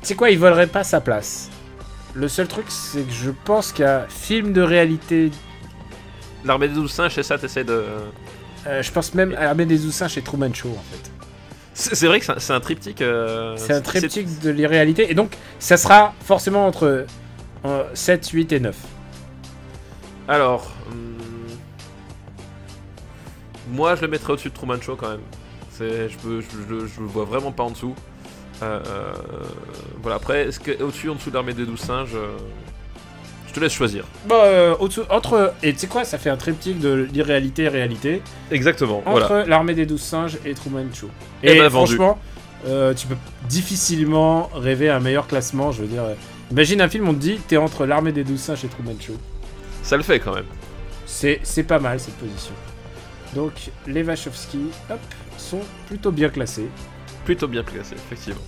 Tu 0.00 0.08
sais 0.08 0.14
quoi, 0.14 0.30
il 0.30 0.38
volerait 0.38 0.66
pas 0.66 0.84
sa 0.84 1.00
place. 1.00 1.50
Le 2.14 2.28
seul 2.28 2.48
truc, 2.48 2.66
c'est 2.68 3.02
que 3.02 3.12
je 3.12 3.30
pense 3.44 3.72
qu'un 3.72 4.06
film 4.08 4.52
de 4.52 4.62
réalité. 4.62 5.30
L'armée 6.44 6.68
des 6.68 6.74
douze 6.74 6.92
singes, 6.92 7.14
c'est 7.14 7.22
ça, 7.22 7.36
t'essaies 7.38 7.64
de. 7.64 7.84
euh, 8.66 8.82
je 8.82 8.90
pense 8.92 9.14
même 9.14 9.34
à 9.38 9.48
Armée 9.50 9.66
des 9.66 9.84
Oussins 9.86 10.08
chez 10.08 10.22
Truman 10.22 10.52
Show, 10.54 10.70
en 10.70 10.82
fait. 10.92 11.10
C'est 11.74 11.94
c'est 11.94 12.06
vrai 12.06 12.18
que 12.20 12.24
c'est 12.26 12.32
un- 12.32 12.38
c'est 12.38 12.52
un 12.52 12.60
triptyque. 12.60 13.02
euh, 13.02 13.54
C'est 13.56 13.72
un 13.74 13.80
triptyque 13.80 14.40
de 14.40 14.50
l'irréalité. 14.50 15.10
Et 15.10 15.14
donc, 15.14 15.36
ça 15.58 15.76
sera 15.76 16.14
forcément 16.24 16.66
entre 16.66 17.06
euh, 17.64 17.84
7, 17.94 18.28
8 18.30 18.52
et 18.52 18.60
9. 18.60 18.76
Alors, 20.28 20.70
moi 23.70 23.94
je 23.96 24.02
le 24.02 24.08
mettrais 24.08 24.32
au-dessus 24.32 24.48
de 24.50 24.54
Truman 24.54 24.80
Show 24.80 24.96
quand 24.96 25.10
même. 25.10 25.20
Je, 25.78 26.16
peux, 26.22 26.40
je, 26.40 26.46
je- 26.68 26.86
je 26.86 27.00
le 27.00 27.06
vois 27.06 27.24
vraiment 27.24 27.52
pas 27.52 27.62
en 27.62 27.70
dessous. 27.70 27.94
Euh, 28.62 28.80
euh, 28.84 29.12
voilà, 30.02 30.16
après, 30.16 30.48
est-ce 30.48 30.58
que 30.58 30.82
au-dessus, 30.82 31.08
en 31.08 31.14
dessous 31.14 31.30
de 31.30 31.34
l'armée 31.36 31.52
des 31.52 31.64
douze 31.64 31.78
singes 31.78 32.16
euh, 32.16 32.36
Je 33.46 33.52
te 33.52 33.60
laisse 33.60 33.72
choisir. 33.72 34.04
Bon, 34.26 34.34
euh, 34.42 34.74
entre. 35.10 35.52
Et 35.62 35.72
tu 35.72 35.78
sais 35.78 35.86
quoi, 35.86 36.04
ça 36.04 36.18
fait 36.18 36.30
un 36.30 36.36
triptyque 36.36 36.80
de 36.80 37.08
l'irréalité 37.12 37.62
et 37.64 37.68
réalité. 37.68 38.22
Exactement, 38.50 39.02
entre 39.06 39.28
voilà. 39.28 39.46
l'armée 39.46 39.74
des 39.74 39.86
douze 39.86 40.02
singes 40.02 40.38
et 40.44 40.54
Truman 40.54 40.86
Show. 40.92 41.08
Eh 41.44 41.52
Et 41.54 41.58
ben, 41.60 41.70
franchement, 41.70 42.18
tu 42.64 43.06
peux 43.06 43.16
difficilement 43.48 44.50
rêver 44.54 44.90
un 44.90 44.98
meilleur 44.98 45.28
classement. 45.28 45.70
Je 45.70 45.82
veux 45.82 45.88
dire, 45.88 46.02
imagine 46.50 46.80
un 46.80 46.88
film, 46.88 47.08
on 47.08 47.14
te 47.14 47.20
dit, 47.20 47.38
t'es 47.46 47.56
entre 47.56 47.86
l'armée 47.86 48.10
des 48.10 48.24
douze 48.24 48.40
singes 48.40 48.64
et 48.64 48.68
Truman 48.68 48.96
Show. 49.00 49.14
Ça 49.84 49.96
le 49.96 50.02
fait 50.02 50.18
quand 50.18 50.34
même. 50.34 50.46
C'est 51.06 51.38
c'est 51.44 51.62
pas 51.62 51.78
mal 51.78 52.00
cette 52.00 52.16
position. 52.16 52.54
Donc 53.34 53.52
les 53.86 54.02
Wachowski, 54.02 54.70
hop, 54.90 54.98
sont 55.36 55.60
plutôt 55.86 56.10
bien 56.10 56.28
classés. 56.28 56.68
Plutôt 57.24 57.48
bien 57.48 57.62
classé, 57.62 57.94
effectivement. 57.94 58.40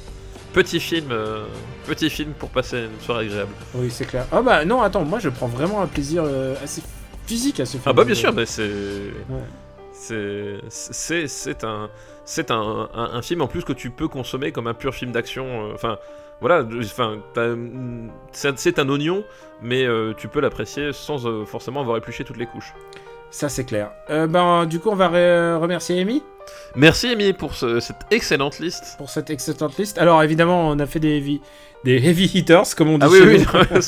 Petit 0.53 0.81
film, 0.81 1.09
euh, 1.13 1.45
petit 1.87 2.11
film 2.11 2.33
pour 2.33 2.49
passer 2.49 2.85
une 2.85 3.01
soirée 3.01 3.27
agréable. 3.27 3.53
Oui, 3.75 3.89
c'est 3.91 4.05
clair. 4.07 4.27
Ah 4.33 4.43
bah 4.43 4.65
non, 4.65 4.83
attends, 4.83 5.05
moi 5.05 5.19
je 5.21 5.29
prends 5.29 5.47
vraiment 5.47 5.81
un 5.83 5.87
plaisir 5.87 6.25
euh, 6.27 6.55
assez 6.65 6.83
physique 7.27 7.61
à 7.61 7.67
ce 7.67 7.73
film. 7.73 7.83
Ah 7.87 7.93
bah 7.93 8.05
bien 8.05 8.15
sûr, 8.17 8.33
mais 8.33 8.47
c'est 8.47 8.69
Ouais. 9.29 9.45
c'est 10.71 11.65
un 11.65 11.89
c'est 12.25 12.51
un, 12.51 12.89
un, 12.95 13.11
un 13.15 13.23
film 13.23 13.43
en 13.43 13.47
plus 13.47 13.65
que 13.65 13.73
tu 13.73 13.91
peux 13.91 14.09
consommer 14.09 14.51
comme 14.51 14.67
un 14.67 14.75
pur 14.75 14.95
film 14.95 15.13
d'action. 15.13 15.69
euh, 15.69 15.75
Enfin 15.75 15.99
voilà, 16.41 16.65
enfin 16.83 17.19
c'est 18.33 18.59
c'est 18.59 18.79
un 18.79 18.89
oignon, 18.89 19.25
mais 19.63 19.85
euh, 19.85 20.15
tu 20.17 20.27
peux 20.27 20.41
l'apprécier 20.41 20.93
sans 20.93 21.27
euh, 21.27 21.45
forcément 21.45 21.81
avoir 21.81 21.97
épluché 21.99 22.25
toutes 22.25 22.39
les 22.39 22.47
couches. 22.47 22.73
Ça 23.31 23.49
c'est 23.49 23.65
clair. 23.65 23.91
Euh, 24.11 24.27
ben 24.27 24.67
du 24.67 24.81
coup, 24.81 24.89
on 24.91 24.97
va 24.97 25.09
re- 25.09 25.57
remercier 25.61 26.01
Amy 26.01 26.23
Merci 26.75 27.09
Amy 27.09 27.33
pour 27.33 27.55
ce- 27.55 27.79
cette 27.81 27.97
excellente 28.11 28.59
liste. 28.59 28.97
pour 28.99 29.09
cette 29.09 29.31
excellente 29.31 29.77
liste. 29.79 29.99
Alors 29.99 30.23
évidemment, 30.23 30.69
on 30.69 30.79
a 30.81 30.87
fait 30.87 30.99
des 30.99 31.17
heavy, 31.19 31.41
des 31.85 31.97
heavy 31.97 32.25
hitters, 32.35 32.75
comme 32.77 32.89
on 32.89 32.99
dit 32.99 33.07
Ah 33.07 33.11
oui 33.11 33.21
oui, 33.25 33.81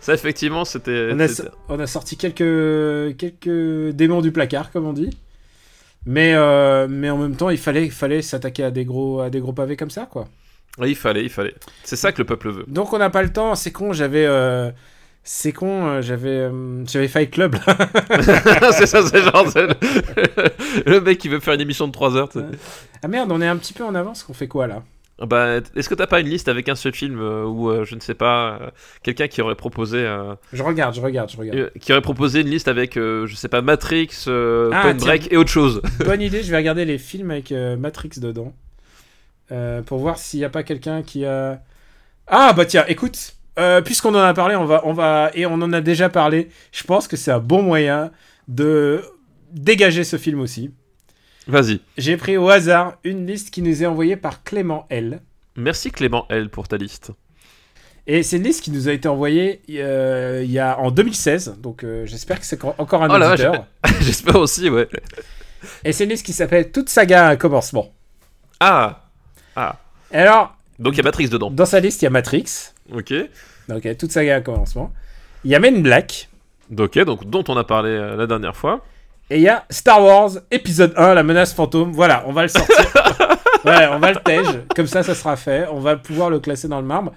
ça 0.00 0.12
effectivement 0.14 0.64
c'était. 0.66 1.08
on, 1.12 1.20
a, 1.20 1.28
c'était- 1.28 1.48
on 1.68 1.80
a 1.80 1.86
sorti 1.86 2.16
quelques, 2.18 3.16
quelques 3.16 3.94
démons 3.94 4.20
du 4.20 4.30
placard, 4.32 4.70
comme 4.72 4.86
on 4.86 4.92
dit. 4.92 5.10
Mais, 6.08 6.34
euh, 6.34 6.86
mais 6.88 7.10
en 7.10 7.16
même 7.16 7.34
temps, 7.34 7.50
il 7.50 7.58
fallait, 7.58 7.84
il 7.86 7.90
fallait 7.90 8.22
s'attaquer 8.22 8.62
à 8.62 8.70
des 8.70 8.84
gros, 8.84 9.20
à 9.20 9.30
des 9.30 9.40
gros 9.40 9.52
pavés 9.52 9.76
comme 9.76 9.90
ça, 9.90 10.06
quoi. 10.06 10.28
Oui, 10.78 10.90
il 10.90 10.94
fallait, 10.96 11.22
il 11.24 11.30
fallait. 11.30 11.54
C'est 11.82 11.96
ça 11.96 12.12
que 12.12 12.18
le 12.18 12.24
peuple 12.26 12.50
veut. 12.50 12.64
Donc 12.68 12.92
on 12.92 12.98
n'a 12.98 13.10
pas 13.10 13.22
le 13.22 13.32
temps, 13.32 13.54
c'est 13.54 13.72
con, 13.72 13.92
j'avais... 13.92 14.26
euh, 14.26 14.70
c'est 15.28 15.52
con, 15.52 15.86
euh, 15.86 16.02
j'avais 16.02 16.28
euh, 16.30 16.84
j'avais 16.86 17.08
Fight 17.08 17.30
Club. 17.32 17.56
là. 17.66 18.70
c'est 18.72 18.86
ça, 18.86 19.04
c'est 19.04 19.20
genre 19.22 19.44
le, 19.56 19.74
le 20.86 21.00
mec 21.00 21.18
qui 21.18 21.28
veut 21.28 21.40
faire 21.40 21.54
une 21.54 21.60
émission 21.60 21.88
de 21.88 21.92
3 21.92 22.16
heures. 22.16 22.28
ah 23.02 23.08
merde, 23.08 23.32
on 23.32 23.40
est 23.42 23.46
un 23.48 23.56
petit 23.56 23.72
peu 23.72 23.84
en 23.84 23.94
avance, 23.96 24.22
qu'on 24.22 24.34
fait 24.34 24.46
quoi 24.48 24.68
là? 24.68 24.84
Bah, 25.18 25.60
est-ce 25.74 25.88
que 25.88 25.94
t'as 25.94 26.06
pas 26.06 26.20
une 26.20 26.28
liste 26.28 26.46
avec 26.48 26.68
un 26.68 26.74
seul 26.74 26.94
film 26.94 27.18
euh, 27.18 27.44
ou 27.44 27.70
euh, 27.70 27.84
je 27.84 27.94
ne 27.94 28.00
sais 28.00 28.14
pas 28.14 28.58
euh, 28.60 28.70
quelqu'un 29.02 29.28
qui 29.28 29.40
aurait 29.40 29.54
proposé 29.54 30.06
Je 30.52 30.62
regarde, 30.62 30.94
je 30.94 31.00
regarde, 31.00 31.30
je 31.30 31.36
regarde. 31.38 31.72
qui 31.80 31.92
aurait 31.92 32.02
proposé 32.02 32.42
une 32.42 32.48
liste 32.50 32.68
avec 32.68 32.94
je 32.94 33.32
sais 33.34 33.48
pas 33.48 33.62
Matrix, 33.62 34.10
Ah, 34.26 34.80
Point. 34.82 34.94
Break 34.94 35.32
et 35.32 35.36
autre 35.36 35.50
chose? 35.50 35.80
Bonne 36.04 36.20
idée, 36.20 36.42
je 36.42 36.50
vais 36.50 36.58
regarder 36.58 36.84
les 36.84 36.98
films 36.98 37.30
avec 37.30 37.50
Matrix 37.50 38.10
dedans. 38.18 38.54
Pour 39.86 39.98
voir 39.98 40.18
s'il 40.18 40.38
n'y 40.40 40.44
a 40.44 40.50
pas 40.50 40.62
quelqu'un 40.62 41.02
qui 41.02 41.24
a... 41.24 41.62
Ah 42.28 42.52
bah 42.52 42.64
tiens, 42.66 42.84
écoute, 42.88 43.36
euh, 43.58 43.80
puisqu'on 43.80 44.14
en 44.14 44.18
a 44.18 44.34
parlé, 44.34 44.56
on 44.56 44.64
va, 44.64 44.82
on 44.84 44.92
va... 44.92 45.30
Et 45.34 45.46
on 45.46 45.54
en 45.54 45.72
a 45.72 45.80
déjà 45.80 46.08
parlé, 46.08 46.48
je 46.72 46.84
pense 46.84 47.08
que 47.08 47.16
c'est 47.16 47.30
un 47.30 47.38
bon 47.38 47.62
moyen 47.62 48.10
de 48.48 49.02
dégager 49.52 50.04
ce 50.04 50.16
film 50.18 50.40
aussi. 50.40 50.70
Vas-y. 51.46 51.80
J'ai 51.96 52.16
pris 52.16 52.36
au 52.36 52.48
hasard 52.48 52.98
une 53.04 53.26
liste 53.26 53.50
qui 53.50 53.62
nous 53.62 53.82
est 53.82 53.86
envoyée 53.86 54.16
par 54.16 54.42
Clément 54.42 54.86
L. 54.90 55.20
Merci 55.56 55.90
Clément 55.90 56.26
L 56.28 56.50
pour 56.50 56.68
ta 56.68 56.76
liste. 56.76 57.12
Et 58.08 58.22
c'est 58.22 58.36
une 58.36 58.44
liste 58.44 58.62
qui 58.62 58.70
nous 58.70 58.88
a 58.88 58.92
été 58.92 59.08
envoyée 59.08 59.62
euh, 59.70 60.42
il 60.44 60.50
y 60.50 60.60
a 60.60 60.78
en 60.78 60.92
2016, 60.92 61.56
donc 61.58 61.82
euh, 61.82 62.06
j'espère 62.06 62.38
que 62.38 62.46
c'est 62.46 62.62
encore 62.64 63.02
un 63.02 63.08
Oh 63.10 63.30
auditeur. 63.30 63.66
J'espère 64.00 64.36
aussi, 64.36 64.70
ouais. 64.70 64.88
Et 65.84 65.92
c'est 65.92 66.04
une 66.04 66.10
liste 66.10 66.24
qui 66.24 66.32
s'appelle 66.32 66.70
Toute 66.70 66.88
saga 66.88 67.26
a 67.26 67.30
un 67.30 67.36
commencement. 67.36 67.92
Ah 68.60 69.08
Ah. 69.56 69.80
Et 70.12 70.18
alors, 70.18 70.56
Donc 70.78 70.94
il 70.94 70.98
y 70.98 71.00
a 71.00 71.04
Matrix 71.04 71.28
dedans. 71.28 71.50
dans 71.50 71.66
sa 71.66 71.80
liste, 71.80 72.02
il 72.02 72.04
y 72.04 72.08
a 72.08 72.10
Matrix, 72.10 72.72
Ok. 72.92 73.12
donc 73.68 73.84
il 73.84 73.86
y 73.86 73.90
a 73.90 73.94
Toute 73.94 74.12
saga 74.12 74.36
un 74.36 74.40
commencement. 74.42 74.92
Il 75.44 75.50
y 75.50 75.54
a 75.54 75.60
Men 75.60 75.82
Black, 75.82 76.28
Ok, 76.76 76.98
donc 77.04 77.24
dont 77.28 77.44
on 77.48 77.56
a 77.56 77.64
parlé 77.64 77.90
euh, 77.90 78.16
la 78.16 78.26
dernière 78.26 78.56
fois. 78.56 78.80
et 79.30 79.36
il 79.36 79.42
y 79.42 79.48
a 79.48 79.64
Star 79.70 80.02
Wars 80.02 80.30
épisode 80.50 80.92
1, 80.96 81.14
la 81.14 81.22
menace 81.22 81.54
fantôme. 81.54 81.92
Voilà, 81.92 82.24
on 82.26 82.32
va 82.32 82.42
le 82.42 82.48
sortir. 82.48 82.76
ouais, 83.64 83.86
on 83.92 83.98
va 84.00 84.10
le 84.12 84.16
tège, 84.18 84.46
comme 84.74 84.86
ça, 84.88 85.02
ça 85.02 85.14
sera 85.14 85.36
fait. 85.36 85.66
On 85.70 85.80
va 85.80 85.96
pouvoir 85.96 86.28
le 86.30 86.40
classer 86.40 86.66
dans 86.68 86.80
le 86.80 86.86
marbre. 86.86 87.12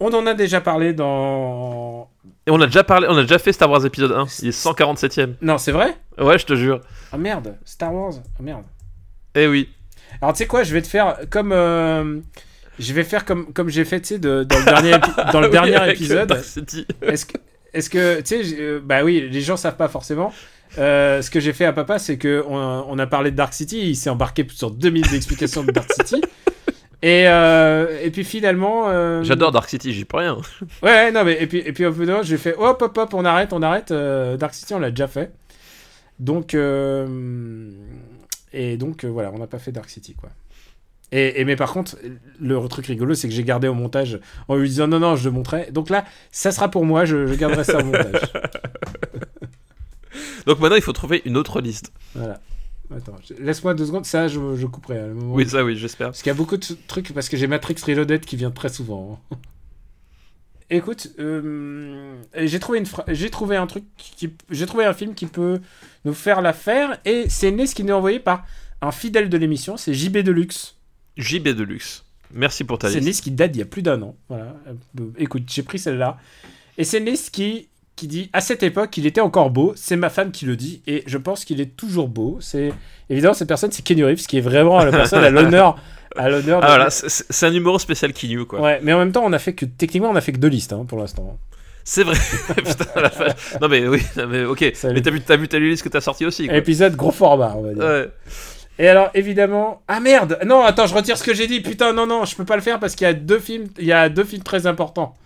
On 0.00 0.12
en 0.12 0.26
a 0.26 0.34
déjà 0.34 0.60
parlé 0.60 0.92
dans. 0.92 2.08
Et 2.46 2.50
on 2.50 2.60
a 2.60 2.66
déjà 2.66 2.84
parlé, 2.84 3.06
on 3.10 3.16
a 3.16 3.22
déjà 3.22 3.38
fait 3.38 3.52
Star 3.52 3.70
Wars 3.70 3.84
épisode 3.84 4.12
1. 4.12 4.26
Il 4.42 4.48
est 4.48 4.50
147ème. 4.64 5.34
Non, 5.42 5.58
c'est 5.58 5.72
vrai? 5.72 5.96
Ouais, 6.18 6.38
je 6.38 6.46
te 6.46 6.54
jure. 6.54 6.80
Oh 7.12 7.16
merde, 7.18 7.56
Star 7.64 7.92
Wars. 7.94 8.12
Oh 8.38 8.42
merde. 8.42 8.64
Eh 9.34 9.46
oui. 9.46 9.68
Alors 10.22 10.32
tu 10.34 10.38
sais 10.38 10.46
quoi, 10.46 10.62
je 10.62 10.72
vais 10.72 10.80
te 10.82 10.86
faire 10.86 11.16
comme 11.30 11.52
euh, 11.52 12.20
je 12.78 12.92
vais 12.92 13.04
faire 13.04 13.24
comme 13.24 13.52
comme 13.52 13.68
j'ai 13.68 13.84
fait 13.84 14.00
tu 14.00 14.08
sais 14.14 14.18
de- 14.18 14.44
dans 14.44 14.58
le 14.58 14.64
dernier 14.64 14.90
dans 15.32 15.40
le 15.40 15.46
Oui, 15.46 15.52
dernier 15.52 15.90
épisode. 15.90 16.28
Dark 16.28 16.44
City. 16.44 16.86
Est-ce 17.02 17.26
que 17.26 17.36
est-ce 17.74 17.90
que 17.90 18.20
tu 18.20 18.42
sais 18.44 18.56
euh, 18.60 18.80
bah 18.82 19.02
oui, 19.04 19.28
les 19.30 19.40
gens 19.40 19.56
savent 19.56 19.76
pas 19.76 19.88
forcément, 19.88 20.32
euh, 20.78 21.20
ce 21.22 21.30
que 21.30 21.40
j'ai 21.40 21.52
fait 21.52 21.64
à 21.66 21.72
papa, 21.72 21.98
c'est 21.98 22.16
que 22.18 22.42
on, 22.48 22.56
on 22.88 22.98
a 22.98 23.06
parlé 23.06 23.30
de 23.30 23.36
Dark 23.36 23.52
City, 23.52 23.90
il 23.90 23.96
s'est 23.96 24.08
embarqué 24.10 24.46
sur 24.50 24.70
2000 24.70 25.14
explications 25.14 25.62
de 25.64 25.72
Dark 25.72 25.90
City. 25.92 26.20
Et, 27.02 27.28
euh, 27.28 27.98
et 28.02 28.10
puis 28.10 28.24
finalement. 28.24 28.86
euh, 28.88 29.22
J'adore 29.22 29.52
Dark 29.52 29.68
City, 29.68 29.92
j'y 29.92 30.06
peux 30.06 30.16
rien. 30.16 30.38
Ouais, 30.82 31.12
non, 31.12 31.24
mais 31.24 31.36
et 31.40 31.46
puis, 31.46 31.58
et 31.58 31.72
puis 31.74 31.84
au 31.84 31.92
bout 31.92 32.06
d'un 32.06 32.22
j'ai 32.22 32.38
fait 32.38 32.54
hop, 32.56 32.80
hop, 32.80 32.96
hop, 32.96 33.12
on 33.14 33.24
arrête, 33.26 33.52
on 33.52 33.60
arrête. 33.62 33.92
Dark 33.92 34.54
City, 34.54 34.72
on 34.74 34.78
l'a 34.78 34.90
déjà 34.90 35.06
fait. 35.06 35.30
Donc. 36.18 36.54
et 38.52 38.76
donc, 38.76 39.04
voilà, 39.04 39.30
on 39.32 39.38
n'a 39.38 39.46
pas 39.46 39.58
fait 39.58 39.72
Dark 39.72 39.88
City, 39.90 40.14
quoi. 40.14 40.30
Et, 41.12 41.40
et 41.40 41.44
mais 41.44 41.56
par 41.56 41.72
contre, 41.72 41.96
le 42.40 42.68
truc 42.68 42.86
rigolo, 42.86 43.14
c'est 43.14 43.28
que 43.28 43.34
j'ai 43.34 43.44
gardé 43.44 43.68
au 43.68 43.74
montage 43.74 44.18
en 44.48 44.56
lui 44.56 44.68
disant 44.68 44.88
non, 44.88 44.98
non, 44.98 45.16
je 45.16 45.24
le 45.28 45.30
montrais. 45.30 45.70
Donc 45.70 45.88
là, 45.88 46.04
ça 46.32 46.50
sera 46.50 46.68
pour 46.70 46.84
moi, 46.84 47.04
je, 47.04 47.26
je 47.26 47.34
garderai 47.34 47.64
ça 47.64 47.78
au 47.78 47.84
montage. 47.84 48.20
Donc 50.46 50.60
maintenant, 50.60 50.76
il 50.76 50.82
faut 50.82 50.92
trouver 50.92 51.22
une 51.24 51.36
autre 51.36 51.60
liste. 51.60 51.92
Voilà. 52.14 52.40
Attends, 52.94 53.16
laisse-moi 53.40 53.74
deux 53.74 53.86
secondes, 53.86 54.06
ça, 54.06 54.28
je, 54.28 54.38
je 54.56 54.66
couperai 54.66 54.98
à 55.00 55.06
le 55.08 55.14
moment. 55.14 55.34
Oui, 55.34 55.48
ça, 55.48 55.64
oui, 55.64 55.76
j'espère. 55.76 56.08
Parce 56.08 56.22
qu'il 56.22 56.30
y 56.30 56.34
a 56.34 56.36
beaucoup 56.36 56.56
de 56.56 56.64
trucs, 56.86 57.12
parce 57.12 57.28
que 57.28 57.36
j'ai 57.36 57.48
Matrix 57.48 57.74
Reloaded 57.84 58.24
qui 58.24 58.36
vient 58.36 58.52
très 58.52 58.68
souvent. 58.68 59.20
hein. 59.32 59.36
Écoute, 60.70 61.08
euh, 61.18 62.14
j'ai 62.36 62.58
trouvé, 62.60 62.84
fra- 62.84 63.04
trouvé 63.30 63.56
un 63.56 63.66
truc, 63.66 63.84
qui... 63.96 64.30
j'ai 64.50 64.66
trouvé 64.66 64.84
un 64.84 64.94
film 64.94 65.14
qui 65.14 65.26
peut 65.26 65.60
nous 66.04 66.14
faire 66.14 66.40
l'affaire, 66.42 66.98
et 67.04 67.24
c'est 67.28 67.50
né 67.50 67.66
ce 67.66 67.74
qui 67.74 67.82
nous 67.82 67.90
est 67.90 67.92
envoyé 67.92 68.20
par 68.20 68.44
un 68.82 68.92
fidèle 68.92 69.28
de 69.28 69.36
l'émission, 69.36 69.76
c'est 69.76 69.94
JB 69.94 70.18
Deluxe. 70.18 70.75
JB 71.16 71.48
Deluxe. 71.48 72.04
Merci 72.32 72.64
pour 72.64 72.78
ta 72.78 72.88
C'est 72.88 72.96
liste. 72.96 73.06
Nice 73.06 73.20
qui 73.20 73.30
date 73.30 73.52
d'il 73.52 73.60
y 73.60 73.62
a 73.62 73.66
plus 73.66 73.82
d'un 73.82 74.00
an. 74.02 74.16
Voilà. 74.28 74.56
Euh, 74.68 75.04
écoute, 75.18 75.44
j'ai 75.48 75.62
pris 75.62 75.78
celle-là. 75.78 76.18
Et 76.78 76.84
c'est 76.84 77.00
Nice 77.00 77.30
qui, 77.30 77.68
qui 77.94 78.08
dit 78.08 78.30
À 78.32 78.40
cette 78.40 78.62
époque, 78.62 78.96
il 78.96 79.06
était 79.06 79.20
encore 79.20 79.50
beau. 79.50 79.72
C'est 79.76 79.96
ma 79.96 80.10
femme 80.10 80.32
qui 80.32 80.44
le 80.44 80.56
dit. 80.56 80.82
Et 80.86 81.04
je 81.06 81.18
pense 81.18 81.44
qu'il 81.44 81.60
est 81.60 81.76
toujours 81.76 82.08
beau. 82.08 82.38
C'est 82.40 82.72
Évidemment, 83.08 83.34
cette 83.34 83.48
personne, 83.48 83.70
c'est 83.70 83.82
Kenny 83.82 84.02
Reeves, 84.02 84.26
qui 84.26 84.38
est 84.38 84.42
vraiment 84.42 84.82
la 84.84 84.90
personne 84.90 85.22
à 85.22 85.30
l'honneur. 85.30 85.78
À 86.16 86.28
l'honneur 86.28 86.60
Ah 86.62 86.68
voilà, 86.68 86.90
c'est 86.90 87.46
un 87.46 87.50
numéro 87.50 87.78
spécial 87.78 88.12
Kinyu, 88.12 88.46
quoi. 88.46 88.60
Ouais, 88.60 88.80
mais 88.82 88.92
en 88.92 88.98
même 88.98 89.12
temps, 89.12 89.22
on 89.24 89.32
a 89.32 89.38
fait 89.38 89.52
que. 89.52 89.66
Techniquement, 89.66 90.10
on 90.10 90.16
a 90.16 90.20
fait 90.20 90.32
que 90.32 90.38
deux 90.38 90.48
listes 90.48 90.72
hein, 90.72 90.84
pour 90.88 90.98
l'instant. 90.98 91.38
C'est 91.84 92.02
vrai. 92.02 92.16
Putain, 92.56 93.00
la 93.00 93.08
vache. 93.10 93.54
Non 93.60 93.68
mais 93.68 93.86
oui, 93.86 94.02
non, 94.16 94.26
mais 94.26 94.44
ok. 94.44 94.72
Salut. 94.74 94.94
Mais 94.94 95.02
t'as 95.02 95.10
vu, 95.10 95.20
t'as 95.20 95.36
vu 95.36 95.46
ta 95.46 95.58
liste 95.60 95.84
que 95.84 95.88
t'as 95.88 96.00
sorti 96.00 96.26
aussi, 96.26 96.48
quoi. 96.48 96.56
Épisode 96.56 96.96
gros 96.96 97.12
format, 97.12 97.54
on 97.56 97.62
va 97.62 97.74
dire. 97.74 97.84
Ouais. 97.84 98.08
Et 98.78 98.88
alors, 98.88 99.10
évidemment. 99.14 99.82
Ah 99.88 100.00
merde 100.00 100.38
Non, 100.44 100.62
attends, 100.62 100.86
je 100.86 100.94
retire 100.94 101.16
ce 101.16 101.24
que 101.24 101.32
j'ai 101.34 101.46
dit. 101.46 101.60
Putain, 101.60 101.92
non, 101.92 102.06
non, 102.06 102.24
je 102.24 102.36
peux 102.36 102.44
pas 102.44 102.56
le 102.56 102.62
faire 102.62 102.78
parce 102.78 102.94
qu'il 102.94 103.06
y 103.06 103.10
a 103.10 103.14
deux 103.14 103.38
films, 103.38 103.68
il 103.78 103.86
y 103.86 103.92
a 103.92 104.08
deux 104.08 104.24
films 104.24 104.42
très 104.42 104.66
importants. 104.66 105.16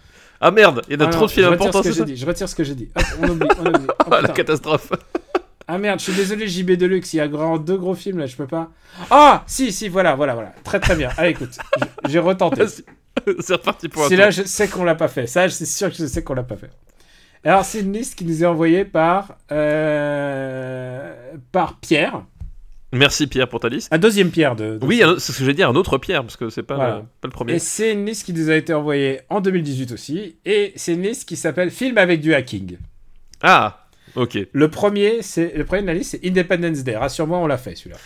Ah 0.41 0.51
merde, 0.51 0.83
il 0.89 0.95
y 0.95 0.97
en 0.97 1.05
a 1.05 1.09
Ah 1.09 1.11
trop 1.11 1.21
non, 1.23 1.27
de 1.27 1.31
films 1.33 1.53
importants, 1.53 1.83
ce 1.83 1.89
que 1.89 1.93
c'est 1.95 1.99
ça 2.01 2.05
dit. 2.05 2.17
Je 2.17 2.25
retire 2.27 2.49
ce 2.49 2.55
que 2.55 2.65
j'ai 2.65 2.75
dit. 2.75 2.89
Hop, 2.97 3.05
on 3.23 3.29
oublie, 3.29 3.49
on 3.61 3.67
oublie. 3.67 3.87
Oh, 4.07 4.11
Ah, 4.13 4.21
la 4.23 4.29
catastrophe. 4.29 4.93
Ah 5.69 5.79
merde, 5.79 5.99
je 6.01 6.05
suis 6.05 6.13
désolé, 6.15 6.49
JB 6.49 6.73
Deluxe, 6.73 7.13
il 7.15 7.19
y 7.19 7.21
a 7.21 7.29
grand, 7.29 7.59
deux 7.59 7.77
gros 7.77 7.95
films 7.95 8.19
là, 8.19 8.27
je 8.27 8.35
peux 8.37 8.47
pas. 8.47 8.71
Ah 9.11 9.45
Si, 9.47 9.71
si, 9.73 9.89
voilà, 9.89 10.15
voilà, 10.15 10.35
voilà. 10.35 10.53
Très 10.65 10.81
très 10.81 10.97
bien. 10.97 11.11
Allez, 11.17 11.31
écoute, 11.31 11.57
j'ai 12.09 12.19
retenté. 12.19 12.63
C'est 13.41 13.53
reparti 13.55 13.89
pour 13.89 14.05
un 14.05 14.09
tour. 14.09 14.17
là, 14.17 14.31
je 14.31 14.43
sais 14.43 14.67
qu'on 14.69 14.83
l'a 14.85 14.95
pas 14.95 15.09
fait. 15.09 15.27
Ça, 15.27 15.49
c'est 15.49 15.67
sûr 15.67 15.91
que 15.91 15.97
je 15.97 16.07
sais 16.07 16.23
qu'on 16.23 16.35
l'a 16.35 16.43
pas 16.45 16.57
fait. 16.57 16.71
Alors, 17.45 17.65
c'est 17.65 17.81
une 17.81 17.93
liste 17.93 18.15
qui 18.17 18.25
nous 18.25 18.43
est 18.43 18.47
envoyée 18.47 18.85
par, 18.85 19.37
euh, 19.51 21.13
par 21.53 21.79
Pierre. 21.81 22.23
Merci 22.93 23.27
Pierre 23.29 23.49
pour 23.49 23.61
ta 23.61 23.69
liste. 23.69 23.89
Un 23.93 23.99
deuxième 23.99 24.31
Pierre 24.31 24.57
de. 24.57 24.77
de- 24.79 24.85
Oui, 24.87 25.03
c'est 25.19 25.33
ce 25.33 25.39
que 25.39 25.45
j'ai 25.45 25.55
dit, 25.55 25.63
un 25.63 25.75
autre 25.77 25.99
Pierre, 25.99 26.23
parce 26.23 26.37
que 26.37 26.51
c'est 26.51 26.65
pas, 26.65 26.75
Voilà. 26.75 26.97
euh, 26.97 27.01
pas 27.21 27.29
le 27.29 27.31
premier. 27.31 27.55
Et 27.55 27.59
c'est 27.61 27.93
une 27.93 28.05
liste 28.05 28.27
qui 28.27 28.33
nous 28.33 28.51
a 28.51 28.57
été 28.57 28.75
envoyée 28.75 29.21
en 29.29 29.41
2018 29.41 29.93
aussi. 29.93 30.37
Et 30.45 30.73
c'est 30.77 30.95
une 30.95 31.03
liste 31.03 31.29
qui 31.29 31.37
s'appelle 31.37 31.71
Film 31.71 31.99
avec 31.99 32.21
du 32.21 32.35
hacking. 32.35 32.79
Ah, 33.43 33.87
ok. 34.17 34.39
Le 34.53 34.69
premier, 34.71 35.23
c'est 35.23 35.57
le 35.57 35.65
premier 35.65 35.83
de 35.83 35.87
la 35.87 35.95
liste, 35.95 36.11
c'est 36.21 36.27
Independence 36.29 36.83
Day. 36.83 36.97
Rassure-moi, 36.97 37.39
on 37.39 37.47
l'a 37.47 37.59
fait 37.59 37.77
celui-là. 37.77 37.97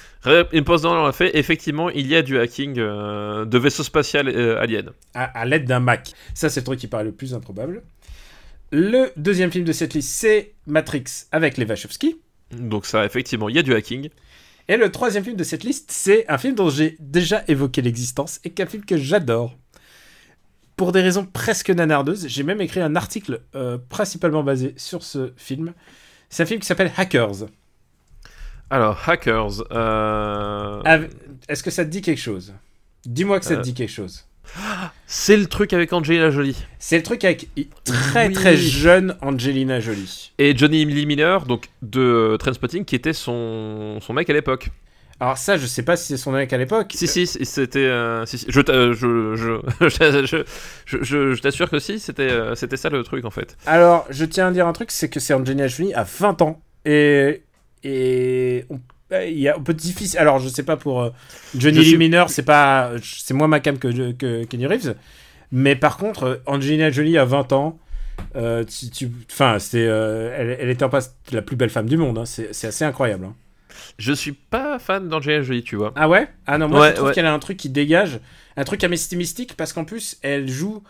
Dans 0.60 0.84
on 0.92 1.04
l'a 1.06 1.12
fait. 1.12 1.36
Effectivement, 1.38 1.88
il 1.88 2.06
y 2.06 2.14
a 2.14 2.20
du 2.22 2.38
hacking 2.38 2.74
euh, 2.78 3.46
de 3.46 3.58
vaisseaux 3.58 3.84
spatial 3.84 4.28
euh, 4.28 4.60
alien. 4.60 4.90
à, 5.14 5.24
à 5.40 5.44
l'aide 5.46 5.64
d'un 5.64 5.80
Mac. 5.80 6.12
Ça, 6.34 6.50
c'est 6.50 6.60
le 6.60 6.64
truc 6.64 6.78
qui 6.78 6.88
paraît 6.88 7.04
le 7.04 7.12
plus 7.12 7.32
improbable. 7.34 7.82
Le 8.70 9.10
deuxième 9.16 9.50
film 9.50 9.64
de 9.64 9.72
cette 9.72 9.94
liste, 9.94 10.10
c'est 10.10 10.52
Matrix 10.66 11.04
avec 11.32 11.56
les 11.56 11.64
Wachowski. 11.64 12.16
Donc 12.52 12.86
ça, 12.86 13.04
effectivement, 13.04 13.48
il 13.48 13.56
y 13.56 13.58
a 13.58 13.62
du 13.62 13.72
hacking. 13.74 14.10
Et 14.68 14.76
le 14.76 14.90
troisième 14.90 15.24
film 15.24 15.36
de 15.36 15.44
cette 15.44 15.62
liste, 15.64 15.90
c'est 15.92 16.26
un 16.30 16.38
film 16.38 16.54
dont 16.54 16.70
j'ai 16.70 16.96
déjà 17.00 17.44
évoqué 17.48 17.82
l'existence 17.82 18.40
et 18.44 18.50
qu'un 18.50 18.66
film 18.66 18.84
que 18.84 18.96
j'adore. 18.96 19.56
Pour 20.76 20.90
des 20.90 21.02
raisons 21.02 21.24
presque 21.24 21.70
nanardeuses, 21.70 22.26
j'ai 22.28 22.42
même 22.42 22.60
écrit 22.60 22.80
un 22.80 22.96
article 22.96 23.42
euh, 23.54 23.78
principalement 23.88 24.42
basé 24.42 24.74
sur 24.76 25.02
ce 25.02 25.32
film. 25.36 25.72
C'est 26.30 26.42
un 26.42 26.46
film 26.46 26.60
qui 26.60 26.66
s'appelle 26.66 26.90
Hackers. 26.96 27.46
Alors, 28.70 28.98
Hackers. 29.08 29.62
euh, 29.70 30.82
Est-ce 31.48 31.62
que 31.62 31.70
ça 31.70 31.84
te 31.84 31.90
dit 31.90 32.00
quelque 32.02 32.20
chose? 32.20 32.54
Dis-moi 33.04 33.38
que 33.38 33.44
ça 33.44 33.54
te 33.54 33.60
Euh. 33.60 33.62
dit 33.62 33.74
quelque 33.74 33.92
chose. 33.92 34.24
C'est 35.06 35.36
le 35.36 35.46
truc 35.46 35.72
avec 35.72 35.92
Angelina 35.92 36.30
Jolie. 36.30 36.56
C'est 36.78 36.96
le 36.96 37.02
truc 37.02 37.24
avec 37.24 37.48
très 37.84 38.28
Oui. 38.28 38.32
très 38.34 38.56
jeune 38.56 39.16
Angelina 39.22 39.80
Jolie. 39.80 40.32
Et 40.38 40.56
Johnny 40.56 40.84
Lee 40.84 41.06
Miller, 41.06 41.44
donc 41.46 41.68
de 41.82 42.00
euh, 42.00 42.36
Trainspotting, 42.36 42.84
qui 42.84 42.94
était 42.94 43.12
son, 43.12 43.98
son 44.00 44.12
mec 44.12 44.28
à 44.30 44.32
l'époque. 44.32 44.70
Alors 45.20 45.38
ça, 45.38 45.56
je 45.56 45.66
sais 45.66 45.84
pas 45.84 45.96
si 45.96 46.08
c'est 46.08 46.16
son 46.16 46.32
mec 46.32 46.52
à 46.52 46.58
l'époque. 46.58 46.92
Si, 46.94 47.06
si, 47.06 47.26
c'était. 47.26 47.78
euh, 47.78 48.26
si, 48.26 48.36
si, 48.38 48.46
je 48.48 48.60
je, 48.60 48.92
je, 48.92 49.60
je, 49.88 50.26
je, 50.26 50.44
je, 50.86 51.02
je- 51.02 51.34
je 51.34 51.40
t'assure 51.40 51.70
que 51.70 51.78
si, 51.78 52.00
c'était 52.00 52.30
euh, 52.30 52.54
c'était 52.56 52.76
ça 52.76 52.90
le 52.90 53.02
truc 53.04 53.24
en 53.24 53.30
fait. 53.30 53.56
Alors, 53.66 54.06
je 54.10 54.24
tiens 54.24 54.48
à 54.48 54.50
dire 54.50 54.66
un 54.66 54.72
truc, 54.72 54.90
c'est 54.90 55.08
que 55.08 55.20
c'est 55.20 55.32
Angelina 55.34 55.68
Jolie 55.68 55.94
à 55.94 56.02
20 56.02 56.42
ans. 56.42 56.60
Et, 56.84 57.42
et 57.84 58.64
on, 58.70 58.80
il 59.12 59.38
y 59.38 59.48
a, 59.48 59.58
on 59.58 59.62
peut 59.62 59.74
difficile. 59.74 60.18
Alors, 60.18 60.38
je 60.38 60.48
sais 60.48 60.62
pas 60.62 60.76
pour 60.76 61.02
euh, 61.02 61.10
Johnny 61.56 61.78
Lee 61.78 61.84
suis- 61.90 61.96
Miner, 61.98 62.24
c'est 62.28 62.42
pas, 62.42 62.92
c'est 63.02 63.34
moins 63.34 63.48
ma 63.48 63.60
cam 63.60 63.78
que, 63.78 64.12
que 64.12 64.44
Kenny 64.44 64.66
Reeves. 64.66 64.94
Mais 65.52 65.76
par 65.76 65.96
contre, 65.98 66.22
euh, 66.24 66.36
Angelina 66.46 66.90
Jolie 66.90 67.18
à 67.18 67.24
20 67.24 67.52
ans, 67.52 67.78
euh, 68.36 68.64
tu, 68.64 68.86
c'est, 69.58 69.86
euh, 69.86 70.34
elle, 70.36 70.56
elle 70.60 70.70
était 70.70 70.84
en 70.84 70.88
passe 70.88 71.16
la 71.32 71.42
plus 71.42 71.56
belle 71.56 71.70
femme 71.70 71.88
du 71.88 71.96
monde. 71.96 72.18
hein. 72.18 72.24
C'est, 72.24 72.52
c'est 72.54 72.66
assez 72.68 72.84
incroyable. 72.84 73.26
hein. 73.26 73.34
Je 73.98 74.12
suis 74.12 74.32
pas 74.32 74.78
fan 74.78 75.08
d'Angelina 75.08 75.42
Jolie, 75.42 75.62
tu 75.62 75.76
vois. 75.76 75.92
Ah 75.96 76.08
ouais? 76.08 76.28
Ah 76.46 76.58
non, 76.58 76.68
moi 76.68 76.80
Ouais, 76.80 76.88
je 76.90 76.94
trouve 76.94 77.08
ouais. 77.08 77.14
qu'elle 77.14 77.26
a 77.26 77.32
un 77.32 77.38
truc 77.38 77.56
qui 77.56 77.68
dégage, 77.68 78.20
un 78.56 78.64
truc 78.64 78.82
assez 78.84 79.16
mystique 79.16 79.56
parce 79.56 79.72
qu'en 79.72 79.84
plus 79.84 80.16
elle 80.22 80.48
joue 80.48 80.82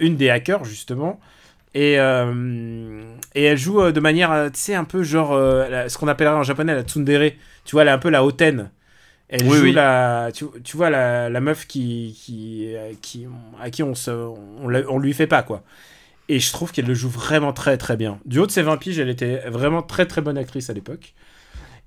une 0.00 0.16
des 0.16 0.30
hackers 0.30 0.64
justement 0.64 1.20
et, 1.74 1.98
euh, 1.98 3.16
et 3.34 3.44
elle 3.44 3.58
joue 3.58 3.80
euh, 3.80 3.92
de 3.92 4.00
manière, 4.00 4.30
euh, 4.32 4.48
tu 4.50 4.60
sais, 4.60 4.74
un 4.74 4.84
peu 4.84 5.02
genre 5.02 5.32
euh, 5.32 5.88
ce 5.88 5.98
qu'on 5.98 6.08
appellerait 6.08 6.34
en 6.36 6.42
japonais 6.44 6.74
la 6.74 6.82
tsundere. 6.82 7.32
Tu 7.64 7.72
vois, 7.72 7.82
elle 7.82 7.88
est 7.88 7.92
un 7.92 7.98
peu 7.98 8.10
la 8.10 8.24
hautaine. 8.24 8.70
Elle 9.28 9.44
Oui, 9.44 9.58
joue 9.58 9.62
oui. 9.62 9.72
la, 9.72 10.30
tu, 10.34 10.46
tu 10.64 10.76
vois 10.76 10.90
la, 10.90 11.30
la 11.30 11.40
meuf 11.40 11.66
qui, 11.66 12.18
qui, 12.22 12.74
qui, 13.02 13.26
à 13.60 13.70
qui 13.70 13.82
on 13.82 13.94
se, 13.94 14.10
on, 14.10 14.36
on 14.88 14.98
lui 14.98 15.14
fait 15.14 15.26
pas 15.28 15.42
quoi. 15.42 15.64
Et 16.28 16.40
je 16.40 16.52
trouve 16.52 16.72
qu'elle 16.72 16.86
le 16.86 16.94
joue 16.94 17.10
vraiment 17.10 17.52
très 17.52 17.78
très 17.78 17.96
bien. 17.96 18.20
Du 18.26 18.38
haut 18.40 18.46
de 18.46 18.52
ses 18.52 18.62
20 18.62 18.78
piges, 18.78 18.98
elle 18.98 19.10
était 19.10 19.38
vraiment 19.50 19.82
très 19.82 20.06
très 20.06 20.22
bonne 20.22 20.38
actrice 20.38 20.70
à 20.70 20.74
l'époque. 20.74 21.14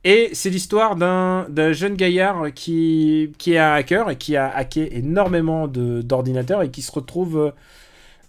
Et 0.03 0.29
c'est 0.33 0.49
l'histoire 0.49 0.95
d'un 0.95 1.47
jeune 1.73 1.95
gaillard 1.95 2.53
qui, 2.53 3.33
qui 3.37 3.53
est 3.53 3.57
un 3.59 3.73
hacker 3.73 4.09
et 4.11 4.15
qui 4.17 4.37
a 4.37 4.47
hacké 4.55 4.97
énormément 4.97 5.67
d'ordinateurs 5.67 6.61
et 6.61 6.71
qui 6.71 6.81
se 6.81 6.91
retrouve 6.91 7.53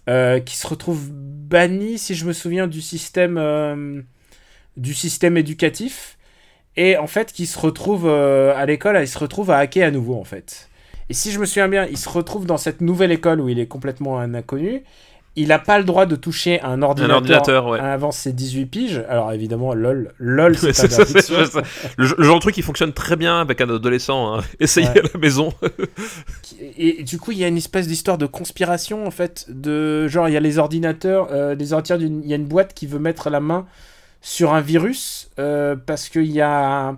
euh, 0.07 0.39
qui 0.39 0.55
se 0.55 0.67
retrouve 0.67 1.09
banni, 1.11 1.97
si 1.97 2.15
je 2.15 2.25
me 2.25 2.33
souviens, 2.33 2.67
du 2.67 2.81
système 2.81 3.37
euh, 3.37 4.01
du 4.77 4.93
système 4.93 5.37
éducatif. 5.37 6.17
Et 6.77 6.97
en 6.97 7.07
fait, 7.07 7.33
qui 7.33 7.45
se 7.45 7.59
retrouve 7.59 8.07
euh, 8.07 8.53
à 8.55 8.65
l'école, 8.65 8.97
il 9.01 9.07
se 9.07 9.19
retrouve 9.19 9.51
à 9.51 9.57
hacker 9.57 9.87
à 9.87 9.91
nouveau 9.91 10.15
en 10.15 10.23
fait. 10.23 10.69
Et 11.09 11.13
si 11.13 11.31
je 11.31 11.39
me 11.39 11.45
souviens 11.45 11.67
bien, 11.67 11.85
il 11.87 11.97
se 11.97 12.07
retrouve 12.07 12.45
dans 12.45 12.57
cette 12.57 12.81
nouvelle 12.81 13.11
école 13.11 13.41
où 13.41 13.49
il 13.49 13.59
est 13.59 13.67
complètement 13.67 14.19
un 14.19 14.33
inconnu. 14.33 14.83
Il 15.35 15.49
n'a 15.49 15.59
pas 15.59 15.77
le 15.77 15.85
droit 15.85 16.05
de 16.05 16.15
toucher 16.15 16.59
un 16.61 16.81
ordinateur, 16.81 17.15
ordinateur, 17.17 17.67
ouais. 17.67 17.79
avant 17.79 18.11
ses 18.11 18.33
18 18.33 18.65
piges. 18.65 19.03
Alors 19.07 19.31
évidemment, 19.31 19.73
lol, 19.73 20.11
lol, 20.17 20.57
c'est 20.57 20.73
ça, 20.73 20.89
ça. 20.89 21.61
le, 21.97 22.07
le 22.17 22.23
genre 22.23 22.35
de 22.35 22.41
truc 22.41 22.55
qui 22.55 22.61
fonctionne 22.61 22.91
très 22.93 23.15
bien 23.15 23.39
avec 23.39 23.61
un 23.61 23.69
adolescent. 23.69 24.35
hein. 24.35 24.41
Essayez 24.59 24.87
Ouais. 24.89 24.99
à 24.99 25.03
la 25.13 25.19
maison. 25.19 25.53
Et, 26.77 26.99
et 27.01 27.03
du 27.03 27.17
coup, 27.19 27.31
il 27.31 27.37
y 27.37 27.43
a 27.43 27.47
une 27.47 27.57
espèce 27.57 27.87
d'histoire 27.87 28.17
de 28.17 28.25
conspiration, 28.25 29.05
en 29.07 29.11
fait, 29.11 29.45
de 29.49 30.07
genre, 30.07 30.27
il 30.27 30.33
y 30.33 30.37
a 30.37 30.41
les 30.41 30.57
ordinateurs, 30.57 31.29
euh, 31.31 31.55
les 31.55 31.71
ordinateurs 31.73 32.01
il 32.01 32.27
y 32.27 32.33
a 32.33 32.35
une 32.35 32.45
boîte 32.47 32.73
qui 32.73 32.85
veut 32.87 32.99
mettre 32.99 33.29
la 33.29 33.39
main 33.39 33.65
sur 34.21 34.53
un 34.53 34.59
virus, 34.61 35.29
euh, 35.39 35.75
parce 35.85 36.09
qu'il 36.09 36.29
y 36.31 36.41
a 36.41 36.97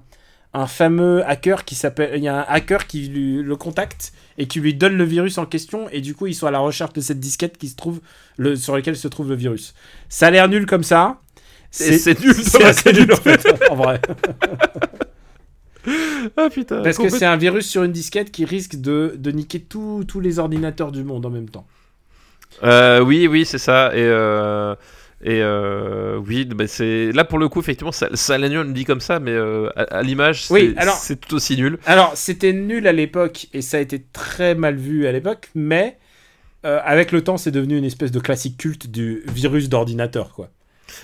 un, 0.53 0.67
fameux 0.67 1.23
hacker 1.27 1.65
qui 1.65 1.75
s'appelle, 1.75 2.11
il 2.15 2.23
y 2.23 2.27
a 2.27 2.39
un 2.39 2.45
hacker 2.47 2.87
qui 2.87 3.07
lui- 3.07 3.41
le 3.41 3.55
contacte 3.55 4.13
et 4.37 4.47
qui 4.47 4.59
lui 4.59 4.73
donne 4.73 4.97
le 4.97 5.03
virus 5.03 5.37
en 5.37 5.45
question, 5.45 5.87
et 5.91 6.01
du 6.01 6.15
coup, 6.15 6.27
ils 6.27 6.35
sont 6.35 6.47
à 6.47 6.51
la 6.51 6.59
recherche 6.59 6.93
de 6.93 7.01
cette 7.01 7.19
disquette 7.19 7.57
qui 7.57 7.69
se 7.69 7.75
trouve, 7.75 8.01
le, 8.37 8.55
sur 8.55 8.75
laquelle 8.75 8.95
se 8.95 9.07
trouve 9.07 9.29
le 9.29 9.35
virus. 9.35 9.73
Ça 10.09 10.27
a 10.27 10.31
l'air 10.31 10.47
nul 10.47 10.65
comme 10.65 10.83
ça. 10.83 11.19
C'est 11.69 12.19
nul, 12.19 12.33
C'est 12.35 12.93
nul, 12.93 13.11
en 13.11 13.15
fait, 13.15 13.47
en 13.69 13.75
vrai. 13.75 14.01
ah 16.37 16.49
putain. 16.51 16.81
Parce 16.81 16.97
que 16.97 17.09
c'est 17.09 17.25
un 17.25 17.37
virus 17.37 17.67
sur 17.67 17.83
une 17.83 17.91
disquette 17.91 18.31
qui 18.31 18.45
risque 18.45 18.75
de, 18.75 19.15
de 19.17 19.31
niquer 19.31 19.59
tous 19.61 20.03
tous 20.03 20.19
les 20.19 20.37
ordinateurs 20.39 20.91
du 20.91 21.03
monde 21.03 21.25
en 21.25 21.29
même 21.29 21.49
temps. 21.49 21.65
Euh, 22.63 22.99
oui, 23.01 23.27
oui, 23.27 23.45
c'est 23.45 23.57
ça. 23.57 23.91
Et 23.95 24.03
euh, 24.03 24.75
Et 25.23 25.41
euh, 25.41 26.17
oui, 26.17 26.45
bah, 26.45 26.67
c'est 26.67 27.11
là 27.11 27.23
pour 27.23 27.37
le 27.37 27.47
coup, 27.47 27.59
effectivement, 27.59 27.91
ça, 27.91 28.09
ça 28.15 28.37
le 28.37 28.73
dit 28.73 28.85
comme 28.85 29.01
ça, 29.01 29.19
mais 29.19 29.31
euh, 29.31 29.69
à, 29.75 29.81
à 29.97 30.01
l'image, 30.01 30.45
c'est 30.45 30.53
Oui, 30.53 30.73
alors- 30.77 30.95
c'est 30.95 31.19
tout 31.19 31.35
aussi 31.35 31.55
nul. 31.57 31.77
Alors, 31.85 32.13
c'était 32.15 32.53
nul 32.53 32.87
à 32.87 32.91
l'époque 32.91 33.47
et 33.53 33.61
ça 33.61 33.77
a 33.77 33.79
été 33.79 34.03
très 34.13 34.55
mal 34.55 34.75
vu 34.75 35.05
à 35.05 35.11
l'époque, 35.11 35.49
mais 35.53 35.97
euh, 36.65 36.79
avec 36.83 37.11
le 37.11 37.23
temps, 37.23 37.37
c'est 37.37 37.51
devenu 37.51 37.77
une 37.77 37.85
espèce 37.85 38.11
de 38.11 38.19
classique 38.19 38.57
culte 38.57 38.87
du 38.89 39.23
virus 39.33 39.69
d'ordinateur, 39.69 40.33
quoi. 40.33 40.49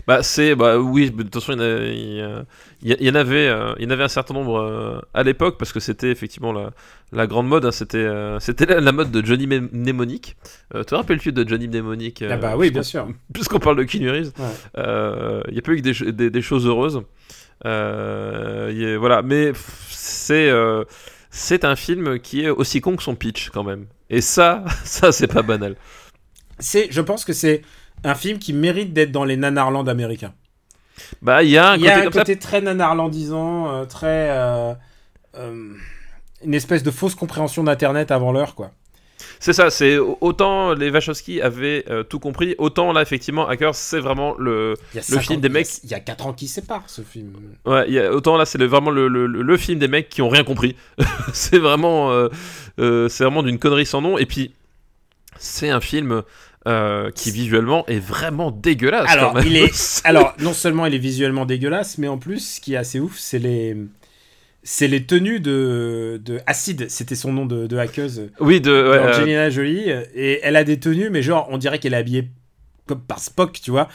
Bah 0.08 0.24
c'est 0.24 0.56
bah 0.56 0.78
oui, 0.80 1.12
de 1.12 1.24
toute 1.24 1.34
façon 1.36 1.54
il 1.54 2.18
y 2.18 2.24
en 2.24 2.44
il 2.82 2.90
y, 2.90 2.94
il 2.94 2.98
il 3.02 3.18
avait 3.18 3.52
il 3.78 3.84
y 3.84 3.88
en 3.88 3.90
avait 3.92 4.04
un 4.04 4.08
certain 4.08 4.34
nombre 4.34 4.60
euh, 4.60 5.00
à 5.14 5.24
l'époque 5.24 5.58
parce 5.58 5.74
que 5.74 5.80
c'était 5.80 6.10
effectivement 6.12 6.52
la, 6.54 6.72
la 7.12 7.28
grande 7.28 7.48
mode, 7.48 7.66
hein, 7.66 7.72
c'était 7.72 7.98
euh, 7.98 8.40
c'était 8.40 8.66
la, 8.66 8.80
la 8.80 8.92
mode 8.92 9.12
de 9.12 9.26
Johnny 9.26 9.48
Mne- 9.48 9.70
Mnemonic. 9.72 10.36
Euh, 10.76 10.84
te 10.84 10.96
rappelles-tu 10.96 11.32
de 11.32 11.48
Johnny 11.48 11.68
Mnemonic 11.68 12.22
euh, 12.22 12.30
ah 12.32 12.38
bah 12.38 12.56
oui, 12.58 12.70
bien 12.72 12.84
sûr. 12.84 13.08
Puisqu'on 13.34 13.60
parle 13.60 13.78
de 13.78 13.84
Keanu 13.84 14.10
Reeves, 14.12 14.32
Ouais. 14.40 14.46
euh, 14.78 15.42
il 15.50 15.56
y 15.56 15.60
a 15.60 15.62
pas 15.62 15.72
eu 15.74 15.82
que 15.82 15.82
des, 15.82 16.12
des, 16.12 16.30
des 16.30 16.42
choses 16.42 16.66
heureuses. 16.68 17.02
Euh, 17.66 18.70
il 18.72 18.78
y 18.82 18.86
a- 18.86 18.98
voilà, 18.98 19.22
mais 19.22 19.52
c'est 19.90 20.52
c'est 21.30 21.66
un 21.66 21.76
film 21.76 22.20
qui 22.20 22.44
est 22.44 22.50
aussi 22.50 22.82
con 22.82 22.96
que 22.96 23.04
son 23.04 23.16
pitch 23.16 23.50
quand 23.50 23.64
même. 23.64 23.86
Et 24.10 24.22
ça, 24.22 24.64
ça 24.84 25.12
c'est 25.12 25.28
pas 25.28 25.42
banal. 25.42 25.76
C'est, 26.60 26.88
je 26.92 27.02
pense 27.02 27.24
que 27.26 27.34
c'est 27.34 27.62
un 28.04 28.16
film 28.16 28.40
qui 28.40 28.54
mérite 28.54 28.94
d'être 28.94 29.12
dans 29.12 29.26
les 29.26 29.38
nanarland 29.38 29.88
américains. 29.88 30.34
Bah 31.22 31.44
il 31.44 31.50
y 31.50 31.58
a 31.58 31.72
un 31.72 31.78
côté 31.78 31.90
a 31.90 31.98
un 31.98 32.04
comme 32.04 32.14
ça. 32.14 32.20
côté 32.20 32.40
très 32.40 32.62
nanarlandisant, 32.62 33.70
euh, 33.72 33.86
très 33.86 34.30
euh, 34.32 34.74
euh, 35.38 35.74
une 36.44 36.54
espèce 36.54 36.84
de 36.84 36.92
fausse 36.92 37.16
compréhension 37.16 37.64
d'internet 37.64 38.12
avant 38.12 38.32
l'heure, 38.32 38.56
quoi. 38.56 38.72
C'est 39.40 39.54
ça, 39.54 39.70
c'est 39.70 39.98
autant 39.98 40.74
les 40.74 40.90
Wachowski 40.90 41.42
avaient 41.42 41.84
euh, 41.90 42.04
tout 42.04 42.20
compris, 42.20 42.56
autant 42.58 42.92
là 42.94 43.02
effectivement 43.04 43.48
Hackers 43.48 43.76
c'est 43.76 44.00
vraiment 44.00 44.36
le 44.38 44.76
Le 44.96 45.02
50 45.02 45.24
film 45.24 45.42
des 45.42 45.50
mecs- 45.50 45.84
Il 45.84 45.90
y 45.92 45.94
a 45.96 46.00
4 46.00 46.28
ans 46.28 46.34
qui 46.34 46.48
séparent 46.48 46.88
ce 46.90 47.02
film. 47.04 47.34
ouais, 47.66 47.86
il 47.88 47.94
y 47.94 48.00
a- 48.00 48.12
autant 48.12 48.38
là 48.38 48.46
c'est 48.46 48.64
vraiment 48.64 48.90
le, 48.92 49.08
le- 49.08 49.28
le- 49.28 49.42
le 49.44 49.58
film 49.58 49.78
des 49.80 49.88
mecs 49.88 50.10
qui 50.10 50.22
ont 50.24 50.30
rien 50.30 50.44
compris. 50.44 50.76
c'est 51.34 51.60
vraiment 51.60 52.12
euh, 52.12 52.30
euh, 52.80 53.10
c'est 53.10 53.24
vraiment 53.24 53.44
d'une 53.44 53.60
connerie 53.60 53.86
sans 53.86 54.02
nom 54.02 54.18
et 54.18 54.26
puis 54.26 54.54
c'est 55.38 55.70
un 55.70 55.82
film 55.82 56.24
euh, 56.68 57.10
qui 57.12 57.32
visuellement 57.32 57.86
est 57.88 58.00
vraiment 58.00 58.52
dégueulasse. 58.52 59.10
Alors, 59.10 59.32
quand 59.34 59.40
même. 59.40 59.48
il 59.48 59.58
est- 59.58 60.02
Alors, 60.06 60.36
non 60.40 60.54
seulement 60.54 60.86
il 60.86 60.94
est 60.94 61.00
visuellement 61.00 61.46
dégueulasse, 61.46 61.98
mais 61.98 62.08
en 62.08 62.18
plus, 62.18 62.56
ce 62.56 62.62
qui 62.62 62.74
est 62.74 62.78
assez 62.78 63.00
ouf, 63.00 63.18
c'est 63.18 63.40
les. 63.40 63.76
C'est 64.64 64.90
les 64.90 65.06
tenues 65.06 65.40
de, 65.40 66.20
de 66.26 66.42
Acid, 66.46 66.90
c'était 66.90 67.16
son 67.16 67.32
nom 67.32 67.46
de, 67.46 67.68
de 67.68 67.78
hackeuse, 67.78 68.30
oui 68.42 68.60
de 68.60 68.70
ouais, 68.72 68.98
euh, 68.98 69.10
Angelina 69.14 69.50
Jolie, 69.50 69.86
et 70.14 70.42
elle 70.44 70.58
a 70.58 70.66
des 70.66 70.78
tenues, 70.78 71.10
mais 71.10 71.22
genre, 71.22 71.48
on 71.52 71.58
dirait 71.58 71.80
qu'elle 71.80 71.94
est 71.94 71.98
habillée 71.98 72.28
comme 72.88 73.02
par 73.02 73.20
Spock, 73.20 73.60
tu 73.62 73.70
vois. 73.72 73.88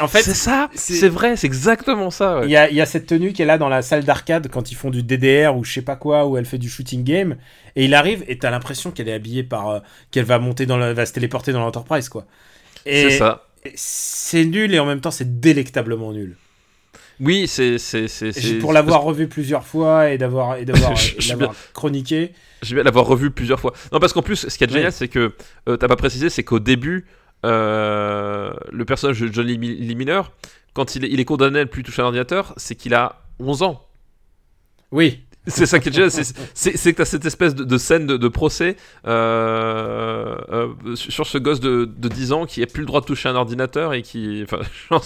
En 0.00 0.08
fait, 0.08 0.22
c'est 0.22 0.32
ça, 0.34 0.70
c'est- 0.74 1.08
vrai, 1.08 1.36
c'est 1.36 1.46
exactement 1.46 2.10
ça. 2.10 2.38
ouais. 2.40 2.46
Il 2.46 2.50
y, 2.50 2.74
y 2.76 2.80
a 2.80 2.86
cette 2.86 3.06
tenue 3.06 3.32
qu'elle 3.32 3.50
a 3.50 3.58
dans 3.58 3.68
la 3.68 3.82
salle 3.82 4.04
d'arcade 4.04 4.48
quand 4.50 4.70
ils 4.70 4.74
font 4.76 4.90
du 4.90 5.02
DDR 5.02 5.56
ou 5.56 5.64
je 5.64 5.72
sais 5.74 5.82
pas 5.82 5.96
quoi, 5.96 6.26
où 6.26 6.36
elle 6.38 6.46
fait 6.46 6.58
du 6.58 6.70
shooting 6.70 7.04
game. 7.04 7.36
Et 7.74 7.84
il 7.84 7.94
arrive 7.94 8.24
et 8.28 8.38
t'as 8.38 8.50
l'impression 8.50 8.90
qu'elle 8.90 9.08
est 9.08 9.12
habillée 9.14 9.42
par. 9.42 9.68
euh, 9.68 9.80
qu'elle 10.10 10.24
va 10.24 10.38
monter 10.38 10.64
dans 10.64 10.78
le. 10.78 10.92
va 10.92 11.04
se 11.04 11.12
téléporter 11.12 11.52
dans 11.52 11.60
l'Enterprise, 11.60 12.08
quoi. 12.08 12.24
Et 12.86 13.10
C'est 13.10 13.18
ça. 13.18 13.42
C'est 13.74 14.44
nul 14.44 14.72
et 14.74 14.78
en 14.78 14.86
même 14.86 15.00
temps 15.00 15.10
c'est 15.10 15.40
délectablement 15.40 16.12
nul. 16.12 16.36
Oui, 17.18 17.48
c'est 17.48 17.76
Pour 18.60 18.72
l'avoir 18.72 19.02
revu 19.02 19.26
plusieurs 19.26 19.64
fois 19.66 20.10
et 20.10 20.18
d'avoir 20.18 20.56
et 20.56 20.64
d'avoir 20.64 20.92
d'avoir 21.28 21.54
chroniqué. 21.72 22.32
Je 22.62 22.74
vais 22.76 22.82
l'avoir 22.82 23.06
revu 23.06 23.30
plusieurs 23.30 23.58
fois. 23.60 23.72
Non, 23.92 23.98
parce 24.00 24.12
qu'en 24.12 24.22
plus, 24.22 24.48
ce 24.48 24.58
qui 24.58 24.64
est 24.64 24.66
Oui. 24.68 24.74
génial, 24.74 24.92
c'est 24.92 25.08
que 25.08 25.32
euh, 25.68 25.76
t'as 25.76 25.88
pas 25.88 25.96
précisé, 25.96 26.30
c'est 26.30 26.44
qu'au 26.44 26.58
début, 26.58 27.06
euh, 27.44 28.52
le 28.70 28.84
personnage 28.84 29.20
de 29.20 29.32
Johnny 29.32 29.56
Lee 29.56 29.94
Miller, 29.94 30.32
quand 30.74 30.96
il 30.96 31.04
est, 31.04 31.08
il 31.10 31.20
est 31.20 31.24
condamné 31.24 31.60
à 31.60 31.64
ne 31.64 31.68
plus 31.68 31.82
toucher 31.82 32.02
un 32.02 32.06
ordinateur, 32.06 32.54
c'est 32.56 32.74
qu'il 32.74 32.94
a 32.94 33.22
11 33.38 33.62
ans. 33.62 33.86
Oui. 34.92 35.25
C'est 35.46 35.66
ça 35.66 35.78
qui 35.78 35.88
est 35.90 35.92
génial, 35.92 36.10
c'est- 36.10 36.92
que 36.92 36.96
t'as 36.96 37.04
cette 37.04 37.24
espèce 37.24 37.54
de, 37.54 37.64
de 37.64 37.78
scène 37.78 38.06
de, 38.06 38.16
de 38.16 38.28
procès 38.28 38.76
euh, 39.06 40.36
euh, 40.50 40.96
sur 40.96 41.26
ce 41.26 41.38
gosse 41.38 41.60
de, 41.60 41.84
de 41.84 42.08
10 42.08 42.32
ans 42.32 42.46
qui 42.46 42.62
a 42.62 42.66
plus 42.66 42.80
le 42.80 42.86
droit 42.86 43.00
de 43.00 43.06
toucher 43.06 43.28
un 43.28 43.34
ordinateur 43.36 43.94
et 43.94 44.02
qui. 44.02 44.42
Enfin, 44.44 44.58
genre. 44.90 45.04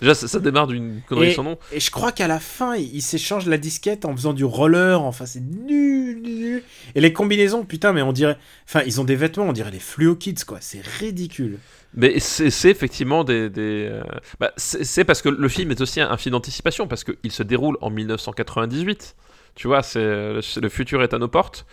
Déjà, 0.00 0.14
ça, 0.14 0.28
ça 0.28 0.38
démarre 0.40 0.66
d'une 0.66 1.00
connerie 1.08 1.34
sans 1.34 1.42
nom. 1.44 1.58
Et 1.72 1.80
je 1.80 1.90
crois 1.90 2.12
qu'à 2.12 2.28
la 2.28 2.40
fin, 2.40 2.76
il, 2.76 2.94
il 2.94 3.02
s'échange 3.02 3.46
la 3.46 3.58
disquette 3.58 4.04
en 4.04 4.14
faisant 4.14 4.32
du 4.32 4.44
roller. 4.44 5.00
Enfin, 5.02 5.26
c'est 5.26 5.40
nul, 5.42 6.20
nul. 6.22 6.62
Et 6.94 7.00
les 7.00 7.12
combinaisons, 7.12 7.64
putain, 7.64 7.92
mais 7.92 8.02
on 8.02 8.12
dirait. 8.12 8.38
Enfin, 8.68 8.82
ils 8.86 9.00
ont 9.00 9.04
des 9.04 9.16
vêtements, 9.16 9.44
on 9.44 9.52
dirait 9.52 9.70
les 9.70 9.80
Fluo 9.80 10.14
Kids, 10.16 10.44
quoi. 10.46 10.58
C'est 10.60 10.80
ridicule. 11.00 11.58
Mais 11.94 12.20
c'est 12.20 12.70
effectivement 12.70 13.22
des. 13.24 13.50
des, 13.50 13.88
euh, 13.90 14.02
bah, 14.40 14.52
c'est 14.56 14.84
c'est 14.84 15.04
parce 15.04 15.20
que 15.20 15.28
le 15.28 15.48
film 15.48 15.70
est 15.70 15.80
aussi 15.80 16.00
un, 16.00 16.10
un 16.10 16.16
film 16.16 16.32
d'anticipation, 16.32 16.86
parce 16.86 17.04
qu'il 17.04 17.32
se 17.32 17.42
déroule 17.42 17.76
en 17.80 17.90
1998. 17.90 19.14
Tu 19.54 19.66
vois, 19.66 19.82
c'est 19.82 20.00
le 20.00 20.68
futur 20.70 21.02
est 21.02 21.12
à 21.12 21.18
nos 21.18 21.28
portes. 21.28 21.66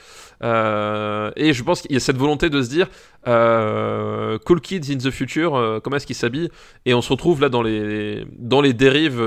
Euh, 0.44 1.32
et 1.36 1.54
je 1.54 1.64
pense 1.64 1.82
qu'il 1.82 1.92
y 1.94 1.96
a 1.96 2.00
cette 2.00 2.18
volonté 2.18 2.50
de 2.50 2.62
se 2.62 2.70
dire 2.70 2.88
euh, 3.28 4.38
Cool 4.46 4.62
Kids 4.62 4.92
in 4.94 4.98
the 4.98 5.12
Future, 5.12 5.56
euh, 5.56 5.80
comment 5.82 5.96
est-ce 5.98 6.06
qu'ils 6.08 6.16
s'habillent? 6.16 6.50
Et 6.86 6.94
on 6.94 7.02
se 7.02 7.10
retrouve 7.10 7.42
là 7.42 7.50
dans 7.50 7.62
les, 7.62 8.26
dans 8.38 8.62
les 8.62 8.74
dérives. 8.74 9.22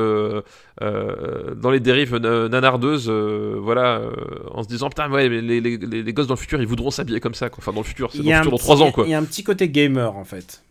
dans 0.81 1.71
les 1.71 1.81
dérives 1.81 2.17
na- 2.17 2.49
nanardeuses, 2.49 3.09
voilà, 3.11 4.03
en 4.51 4.63
se 4.63 4.69
disant 4.69 4.89
putain, 4.89 5.11
ouais, 5.11 5.29
les, 5.29 5.61
les, 5.61 5.61
les, 5.77 6.03
les 6.03 6.13
gosses 6.13 6.27
dans 6.27 6.35
le 6.35 6.39
futur, 6.41 6.61
ils 6.61 6.67
voudront 6.67 6.91
s'habiller 6.91 7.21
comme 7.21 7.35
ça, 7.35 7.49
quoi. 7.51 7.59
Enfin, 7.61 7.73
dans 7.73 7.81
le 7.81 7.87
futur, 7.87 8.11
c'est 8.13 8.19
dans 8.19 8.25
le 8.25 8.31
a 8.33 8.39
un 8.39 8.43
futur 8.43 8.51
dans 8.53 8.57
petit- 8.59 8.65
3 8.65 8.83
ans, 8.83 8.93
quoi. 8.93 9.05
il 9.07 9.11
y 9.11 9.15
a 9.15 9.19
un 9.19 9.25
petit 9.25 9.45
côté 9.45 9.69
gamer, 9.69 10.17
en 10.17 10.25
fait. 10.25 10.63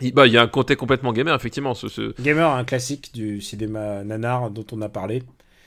Il, 0.00 0.12
bah, 0.12 0.26
il 0.26 0.32
y 0.32 0.36
a 0.38 0.42
un 0.42 0.46
côté 0.46 0.76
complètement 0.76 1.12
gamer, 1.12 1.34
effectivement. 1.34 1.74
Ce, 1.74 1.88
ce- 1.88 2.14
Gamer, 2.20 2.50
un 2.50 2.64
classique 2.64 3.10
du 3.14 3.40
cinéma 3.40 4.04
nanar 4.04 4.50
dont 4.50 4.66
on 4.72 4.82
a 4.82 4.88
parlé. 4.90 5.22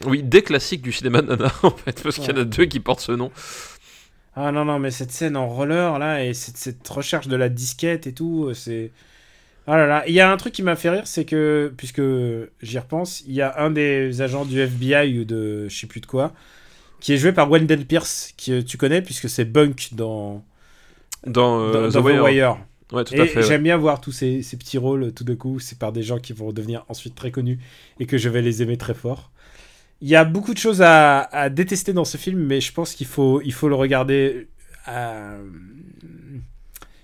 Oui, 0.05 0.23
des 0.23 0.41
classiques 0.43 0.81
du 0.81 0.91
cinéma 0.91 1.21
nana, 1.21 1.51
en 1.63 1.71
fait, 1.71 2.01
parce 2.03 2.19
qu'il 2.19 2.33
y 2.33 2.37
en 2.37 2.41
a 2.41 2.45
deux 2.45 2.65
qui 2.65 2.79
portent 2.79 3.01
ce 3.01 3.11
nom. 3.11 3.31
Ah 4.35 4.51
non, 4.51 4.63
non, 4.65 4.79
mais 4.79 4.91
cette 4.91 5.11
scène 5.11 5.35
en 5.35 5.47
roller, 5.49 5.97
là, 5.99 6.23
et 6.23 6.33
cette, 6.33 6.57
cette 6.57 6.87
recherche 6.87 7.27
de 7.27 7.35
la 7.35 7.49
disquette 7.49 8.07
et 8.07 8.13
tout, 8.13 8.45
euh, 8.49 8.53
c'est... 8.53 8.91
Ah 9.67 9.77
là 9.77 9.87
là, 9.87 10.03
il 10.07 10.13
y 10.13 10.19
a 10.21 10.31
un 10.31 10.37
truc 10.37 10.53
qui 10.53 10.63
m'a 10.63 10.75
fait 10.75 10.89
rire, 10.89 11.07
c'est 11.07 11.25
que, 11.25 11.73
puisque 11.77 12.01
j'y 12.61 12.79
repense, 12.79 13.21
il 13.27 13.33
y 13.33 13.41
a 13.41 13.61
un 13.61 13.71
des 13.71 14.21
agents 14.21 14.45
du 14.45 14.59
FBI 14.61 15.19
ou 15.19 15.25
de 15.25 15.67
je 15.69 15.77
sais 15.79 15.87
plus 15.87 16.01
de 16.01 16.07
quoi, 16.07 16.33
qui 17.01 17.13
est 17.13 17.17
joué 17.17 17.33
par 17.33 17.49
Wendell 17.51 17.85
Pierce, 17.85 18.33
que 18.37 18.61
tu 18.61 18.77
connais, 18.77 19.01
puisque 19.03 19.29
c'est 19.29 19.45
Bunk 19.45 19.89
dans, 19.93 20.45
Dans, 21.25 21.59
euh, 21.61 21.71
dans, 21.71 21.89
The 21.89 21.93
dans 21.93 22.03
The 22.03 22.05
Wire. 22.05 22.23
Wire. 22.23 22.57
Ouais, 22.91 23.03
tout 23.03 23.15
Et 23.15 23.21
à 23.21 23.27
fait. 23.27 23.43
ouais. 23.43 23.43
j'aime 23.43 23.63
bien 23.63 23.77
voir 23.77 24.01
tous 24.01 24.11
ces, 24.11 24.41
ces 24.43 24.57
petits 24.57 24.77
rôles 24.77 25.13
tout 25.13 25.23
de 25.23 25.33
coup, 25.35 25.59
c'est 25.59 25.77
par 25.77 25.91
des 25.91 26.03
gens 26.03 26.19
qui 26.19 26.33
vont 26.33 26.51
devenir 26.53 26.85
ensuite 26.89 27.15
très 27.15 27.31
connus 27.31 27.59
et 27.99 28.05
que 28.07 28.17
je 28.17 28.29
vais 28.29 28.41
les 28.41 28.61
aimer 28.63 28.77
très 28.77 28.93
fort. 28.95 29.31
Il 30.01 30.07
y 30.09 30.15
a 30.15 30.23
beaucoup 30.25 30.53
de 30.53 30.59
choses 30.59 30.81
à, 30.81 31.21
à 31.23 31.49
détester 31.49 31.93
dans 31.93 32.05
ce 32.05 32.17
film, 32.17 32.39
mais 32.39 32.61
je 32.61 32.71
pense 32.73 32.93
qu'il 32.95 33.07
faut, 33.07 33.41
il 33.41 33.53
faut 33.53 33.67
le 33.69 33.75
regarder. 33.75 34.47
euh, 34.87 35.43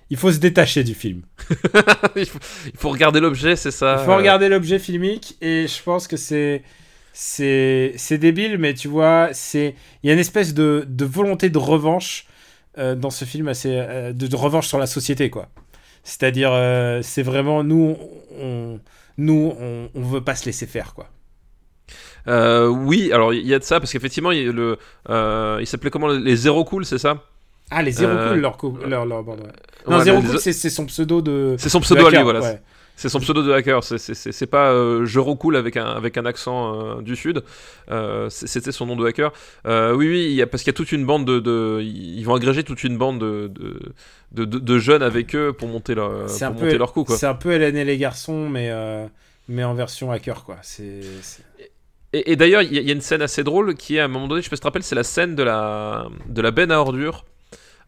Il 0.09 0.17
faut 0.17 0.31
se 0.31 0.38
détacher 0.38 0.84
du 0.84 0.93
film. 0.93 1.23
il, 2.15 2.26
faut, 2.27 2.39
il 2.65 2.77
faut 2.77 2.89
regarder 2.89 3.19
l'objet, 3.19 3.55
c'est 3.55 3.72
ça. 3.72 3.95
Il 3.99 3.99
faut 3.99 4.11
euh, 4.11 4.17
regarder 4.17 4.49
l'objet 4.49 4.77
filmique 4.80 5.35
et 5.41 5.67
je 5.67 5.81
pense 5.84 6.07
que 6.07 6.17
c'est 6.17 6.63
c'est 7.13 7.93
c'est 7.97 8.17
débile, 8.19 8.57
mais 8.59 8.73
tu 8.76 8.88
vois, 8.88 9.30
c'est 9.34 9.76
il 10.03 10.07
y 10.07 10.09
a 10.11 10.13
une 10.13 10.19
espèce 10.19 10.53
de, 10.53 10.85
de 10.88 11.05
volonté 11.05 11.49
de 11.49 11.57
revanche 11.57 12.27
euh, 12.77 12.95
dans 12.95 13.09
ce 13.11 13.26
film, 13.26 13.47
assez 13.47 13.72
euh, 13.73 14.13
de, 14.13 14.27
de 14.27 14.35
revanche 14.35 14.67
sur 14.67 14.80
la 14.80 14.88
société, 14.88 15.30
quoi. 15.31 15.49
C'est-à-dire, 16.03 16.51
euh, 16.53 17.01
c'est 17.03 17.23
vraiment 17.23 17.63
nous, 17.63 17.97
on, 18.39 18.80
nous, 19.17 19.55
on, 19.59 19.89
on 19.95 20.01
veut 20.03 20.23
pas 20.23 20.35
se 20.35 20.45
laisser 20.45 20.67
faire, 20.67 20.93
quoi. 20.95 21.09
Euh, 22.27 22.68
oui, 22.68 23.11
alors 23.11 23.34
il 23.34 23.45
y 23.47 23.53
a 23.53 23.60
de 23.60 23.64
ça, 23.64 23.80
parce 23.80 23.91
qu'effectivement, 23.91 24.31
il, 24.31 24.53
euh, 25.10 25.57
il 25.60 25.68
s'appelait 25.68 25.89
comment 25.91 26.07
Les 26.07 26.35
Zéro 26.35 26.64
Cool, 26.65 26.85
c'est 26.85 26.97
ça? 26.97 27.23
Ah, 27.72 27.81
les 27.81 27.91
zéro 27.91 28.11
Euh, 28.11 28.30
cool, 28.34 28.41
leur, 28.41 28.57
co- 28.57 28.77
leur, 28.88 29.06
leur 29.07 29.23
bande, 29.23 29.39
ouais. 29.39 29.47
Non, 29.88 29.97
Ouais, 29.97 30.03
zéro 30.03 30.22
cool, 30.22 30.39
c'est 30.39 30.53
c'est 30.53 30.69
son 30.69 30.85
pseudo 30.85 31.22
de. 31.23 31.56
C'est 31.57 31.69
son 31.69 31.80
pseudo 31.81 32.06
à 32.06 32.11
lui, 32.11 32.22
voilà. 32.22 32.41
ouais. 32.41 32.61
C'est 32.97 33.10
son 33.10 33.19
pseudo 33.19 33.43
de 33.43 33.52
hacker. 33.52 33.84
C'est- 33.84 34.45
pas 34.45 34.72
euh, 34.72 35.03
Je 35.06 35.19
recoule 35.19 35.57
avec 35.57 35.76
un, 35.76 35.85
avec 35.85 36.15
un 36.18 36.26
accent 36.26 36.80
euh, 36.99 37.02
du 37.02 37.15
Sud. 37.18 37.43
Euh, 37.91 38.30
C'était 38.30 38.72
son 38.72 38.85
nom 38.85 38.95
de 38.95 39.06
hacker. 39.06 39.34
Oui, 39.65 40.07
oui, 40.07 40.26
il 40.30 40.31
y 40.34 40.41
a, 40.41 40.47
parce 40.47 40.64
qu'il 40.64 40.69
y 40.72 40.76
a 40.76 40.77
toute 40.77 40.91
une 40.93 41.06
bande 41.06 41.26
de, 41.26 41.39
de- 41.39 41.81
Ils 41.84 42.23
vont 42.23 42.35
agréger 42.35 42.64
toute 42.64 42.84
une 42.85 42.97
bande 42.97 43.19
de, 43.19 43.47
de, 43.53 43.80
de, 44.31 44.45
de- 44.45 44.60
de 44.60 44.77
jeunes 44.77 45.02
avec 45.03 45.35
eux 45.35 45.52
pour 45.52 45.68
monter 45.68 45.93
leur, 45.95 46.11
un 46.11 46.27
pour 46.27 46.56
peu- 46.56 46.65
monter 46.65 46.77
leur 46.77 46.93
coup. 46.93 47.03
C'est 47.10 47.26
un 47.26 47.34
peu 47.35 47.52
Hélène 47.52 47.76
et 47.76 47.84
les 47.84 47.97
garçons, 47.97 48.47
mais, 48.47 48.72
mais 49.49 49.64
en 49.65 49.73
version 49.73 50.11
hacker, 50.11 50.43
quoi. 50.45 50.57
C'est. 50.61 51.02
Et, 52.15 52.31
et 52.31 52.35
d'ailleurs, 52.35 52.61
il 52.61 52.73
y, 52.73 52.77
a- 52.77 52.81
il 52.81 52.87
y 52.87 52.91
a 52.91 52.93
une 52.93 53.01
scène 53.01 53.21
assez 53.21 53.43
drôle 53.43 53.75
qui 53.75 53.97
est 53.97 53.99
à 53.99 54.05
un 54.05 54.07
moment 54.07 54.27
donné, 54.27 54.41
je 54.41 54.45
sais 54.45 54.49
pas 54.49 54.55
si 54.55 54.59
tu 54.59 54.63
te 54.63 54.67
rappelles, 54.67 54.83
c'est 54.83 54.95
la 54.95 55.03
scène 55.03 55.35
de 55.35 55.43
la, 55.43 56.05
de 56.27 56.41
la 56.41 56.51
benne 56.51 56.71
à 56.71 56.79
ordures. 56.79 57.25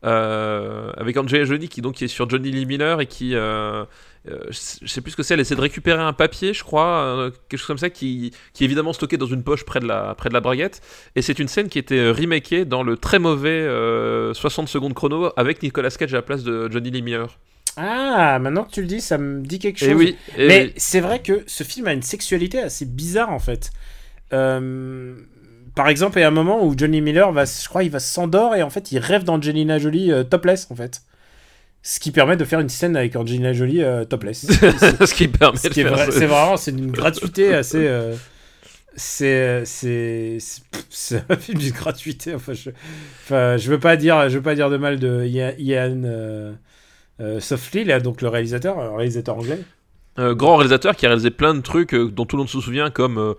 euh, 0.06 0.92
avec 0.96 1.18
Angelina 1.18 1.46
Jolie 1.46 1.70
qui 1.70 1.82
donc 1.82 1.96
qui 1.96 2.04
est 2.06 2.08
sur 2.08 2.30
Johnny 2.30 2.52
Lee 2.52 2.66
Miller 2.68 3.02
et 3.02 3.08
qui 3.08 3.34
euh, 3.36 3.84
euh, 4.30 4.40
je 4.50 4.88
sais- 4.88 5.02
plus 5.02 5.12
ce 5.12 5.18
que 5.18 5.24
c'est 5.24 5.34
elle 5.34 5.40
essaie 5.40 5.56
de 5.56 5.62
récupérer 5.62 6.02
un 6.02 6.14
papier 6.14 6.54
je 6.54 6.64
crois 6.64 7.00
euh, 7.00 7.32
quelque 7.50 7.60
chose 7.60 7.68
comme 7.68 7.78
ça 7.80 7.90
qui, 7.90 8.32
qui 8.54 8.64
est 8.64 8.68
évidemment 8.68 8.94
stocké 8.94 9.18
dans 9.18 9.26
une 9.26 9.42
poche 9.44 9.66
près 9.66 9.80
de 9.80 9.88
la, 9.88 10.14
près 10.16 10.30
de 10.30 10.36
la 10.36 10.40
braguette 10.40 10.82
et 11.16 11.24
c'est 11.24 11.40
une 11.40 11.48
scène 11.48 11.68
qui 11.68 11.80
était 11.80 12.12
remakée 12.12 12.64
dans 12.66 12.84
le 12.84 12.96
très 12.96 13.18
mauvais 13.18 13.50
euh, 13.50 14.34
60 14.36 14.68
secondes 14.70 14.94
chrono 14.94 15.32
avec 15.36 15.64
Nicolas 15.64 15.90
Cage 15.90 16.14
à 16.14 16.18
la 16.18 16.22
place 16.22 16.44
de 16.44 16.70
Johnny 16.72 16.92
Lee 16.92 17.02
Miller 17.02 17.40
Ah, 17.76 18.38
maintenant 18.40 18.66
que 18.66 18.72
tu 18.72 18.82
le 18.82 18.88
dis, 18.88 19.02
ça 19.02 19.18
me 19.18 19.42
dit 19.42 19.60
quelque 19.60 19.80
chose. 19.80 19.90
Et 19.90 19.94
oui. 19.96 20.16
et 20.38 20.48
Mais 20.48 20.64
oui. 20.66 20.74
c'est 20.78 21.00
vrai 21.02 21.22
que 21.24 21.44
ce 21.48 21.64
film 21.64 21.88
a 21.88 21.94
une 21.94 22.04
sexualité 22.04 22.60
assez 22.60 22.86
bizarre 22.86 23.32
en 23.32 23.40
fait. 23.40 23.72
Euh, 24.34 25.16
par 25.76 25.90
exemple, 25.90 26.18
il 26.18 26.22
y 26.22 26.24
a 26.24 26.28
un 26.28 26.32
moment 26.32 26.66
où 26.66 26.74
Johnny 26.78 27.02
Miller 27.02 27.32
va, 27.32 27.46
je 27.46 27.68
crois, 27.68 27.84
il 27.84 27.92
va 27.92 28.00
s'endort 28.00 28.56
et 28.56 28.64
en 28.64 28.70
fait, 28.70 28.92
il 28.92 29.00
rêve 29.00 29.24
d'Angelina 29.24 29.78
Jolie 29.80 30.12
euh, 30.12 30.24
topless 30.24 30.68
en 30.72 30.76
fait. 30.76 31.02
Ce 31.84 32.02
qui 32.02 32.12
permet 32.12 32.36
de 32.36 32.44
faire 32.44 32.60
une 32.60 32.68
scène 32.68 32.98
avec 32.98 33.16
Angelina 33.16 33.54
Jolie 33.54 33.82
euh, 33.82 34.04
topless. 34.04 34.46
Ce 34.52 35.14
qui 35.14 35.30
permet 35.30 35.58
ce 35.58 35.70
de 35.70 35.74
qui 35.74 35.84
faire 35.84 36.12
c'est 36.12 36.26
vraiment, 36.26 36.58
c'est 36.58 36.74
d'une 36.74 36.92
gratuité 36.92 37.54
assez. 37.54 37.88
euh, 37.88 38.14
c'est, 38.98 39.64
c'est, 39.66 40.40
un 41.30 41.38
film 41.38 41.60
d'une 41.60 41.72
gratuité. 41.72 42.36
Enfin, 42.36 42.52
je, 42.52 42.72
enfin, 43.24 43.56
je 43.56 43.72
veux 43.72 43.80
pas 43.80 43.96
dire, 43.96 44.28
je 44.28 44.36
veux 44.36 44.42
pas 44.42 44.54
dire 44.54 44.70
de 44.70 44.76
mal 44.76 45.00
de 45.00 45.26
Ian, 45.26 46.02
euh, 46.04 47.40
Softly, 47.40 47.86
là, 47.86 48.02
donc 48.02 48.22
le 48.22 48.28
réalisateur, 48.28 48.80
un 48.80 48.98
réalisateur 48.98 49.38
anglais. 49.38 49.60
Grand 50.18 50.58
réalisateur 50.58 50.96
qui 50.96 51.06
a 51.06 51.10
réalisé 51.10 51.30
plein 51.30 51.54
de 51.54 51.62
trucs 51.62 51.96
dont 51.96 52.26
tout 52.26 52.36
le 52.36 52.42
monde 52.42 52.50
se 52.50 52.60
souvient, 52.60 52.90
comme 52.90 53.36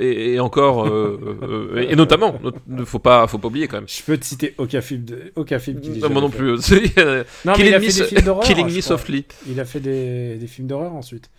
et, 0.00 0.34
et 0.34 0.40
encore 0.40 0.86
euh, 0.86 1.18
euh, 1.42 1.80
et, 1.82 1.92
et 1.92 1.96
notamment, 1.96 2.38
ne 2.66 2.84
faut 2.84 2.98
pas, 2.98 3.26
faut 3.26 3.38
pas 3.38 3.48
oublier 3.48 3.66
quand 3.68 3.78
même. 3.78 3.88
Je 3.88 4.02
peux 4.02 4.16
te 4.18 4.24
citer 4.24 4.54
aucun 4.58 4.80
film, 4.80 5.04
de, 5.04 5.32
aucun 5.36 5.58
film 5.58 5.80
qui 5.80 5.90
Non, 5.90 6.10
moi 6.10 6.20
non 6.22 6.30
plus. 6.30 6.50
Euh, 6.98 7.24
Non, 7.44 7.52
Killing 7.54 7.74
Me. 7.76 8.42
Killing 8.42 8.68
je 8.68 8.76
Me. 8.76 8.80
Softly. 8.80 9.24
Il 9.48 9.58
a 9.60 9.64
fait 9.64 9.80
des, 9.80 10.36
des 10.36 10.46
films 10.46 10.68
d'horreur 10.68 10.92
ensuite. 10.92 11.30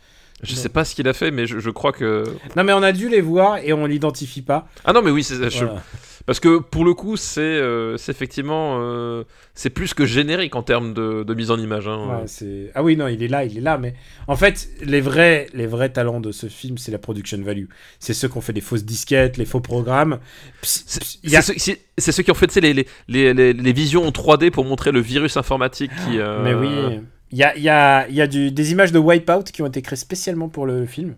Je 0.44 0.56
sais 0.56 0.70
pas 0.70 0.84
ce 0.86 0.96
qu'il 0.96 1.08
a 1.08 1.14
fait, 1.14 1.30
mais 1.30 1.46
je, 1.46 1.60
je 1.60 1.70
crois 1.70 1.92
que. 1.92 2.24
Non, 2.56 2.64
mais 2.64 2.74
on 2.74 2.82
a 2.82 2.92
dû 2.92 3.10
les 3.10 3.22
voir 3.22 3.58
et 3.58 3.74
on 3.74 3.86
l'identifie 3.86 4.42
pas. 4.42 4.68
Ah 4.86 4.92
non, 4.94 5.04
mais 5.04 5.12
oui, 5.12 5.24
c'est, 5.24 5.36
je- 5.52 5.66
Voilà. 5.66 5.84
Parce 6.26 6.40
que 6.40 6.60
pour 6.60 6.86
le 6.86 6.94
coup, 6.94 7.18
c'est, 7.18 7.42
euh, 7.42 7.98
effectivement, 8.08 8.80
euh, 8.82 9.24
c'est 9.54 9.70
plus 9.70 9.94
que 9.94 10.06
générique 10.06 10.56
en 10.56 10.64
termes 10.64 10.94
de, 10.94 11.24
de 11.24 11.34
mise 11.34 11.52
en 11.52 11.58
image. 11.60 11.88
hein. 11.88 12.22
Ouais. 12.22 12.28
Ah 12.76 12.84
oui, 12.84 12.96
non, 12.96 13.08
il 13.08 13.22
est 13.24 13.28
là, 13.28 13.44
il 13.46 13.58
est 13.58 13.62
là, 13.62 13.78
mais 13.78 13.94
en 14.28 14.36
fait, 14.36 14.70
les 14.82 15.02
vrais, 15.02 15.48
les 15.54 15.68
vrais 15.68 15.90
talents 15.90 16.20
de 16.22 16.32
ce 16.32 16.48
film, 16.48 16.78
c'est 16.78 16.92
la 16.92 16.98
production 17.00 17.42
value. 17.42 17.66
C'est 18.00 18.14
ceux 18.14 18.28
qui 18.28 18.38
ont 18.38 18.42
fait 18.42 18.54
les 18.54 18.62
fausses 18.62 18.86
disquettes, 18.86 19.38
les 19.38 19.46
faux 19.46 19.60
programmes. 19.62 20.20
C'est, 20.62 21.36
a- 21.36 21.42
ceux, 21.42 22.24
qui 22.24 22.32
ont 22.32 22.36
fait 22.36 22.56
les, 22.62 22.74
les, 22.74 22.88
les, 23.08 23.34
les, 23.34 23.54
les 23.54 23.74
visions 23.74 24.06
en 24.06 24.12
3D 24.12 24.52
pour 24.52 24.66
montrer 24.66 24.92
le 24.92 25.00
virus 25.00 25.38
informatique 25.38 25.92
qui. 26.06 26.20
euh, 26.20 26.44
Mais 26.44 26.54
oui, 26.54 27.00
il 27.32 27.38
y 27.38 27.44
a, 27.44 27.58
y 27.58 27.70
a, 27.70 28.10
y 28.10 28.22
a 28.22 28.28
du, 28.28 28.52
des 28.52 28.72
images 28.72 28.92
de 28.92 29.00
Wipeout 29.00 29.44
qui 29.54 29.62
ont 29.62 29.68
été 29.68 29.82
créées 29.82 29.96
spécialement 29.98 30.50
pour 30.50 30.66
le 30.66 30.86
film. 30.86 31.16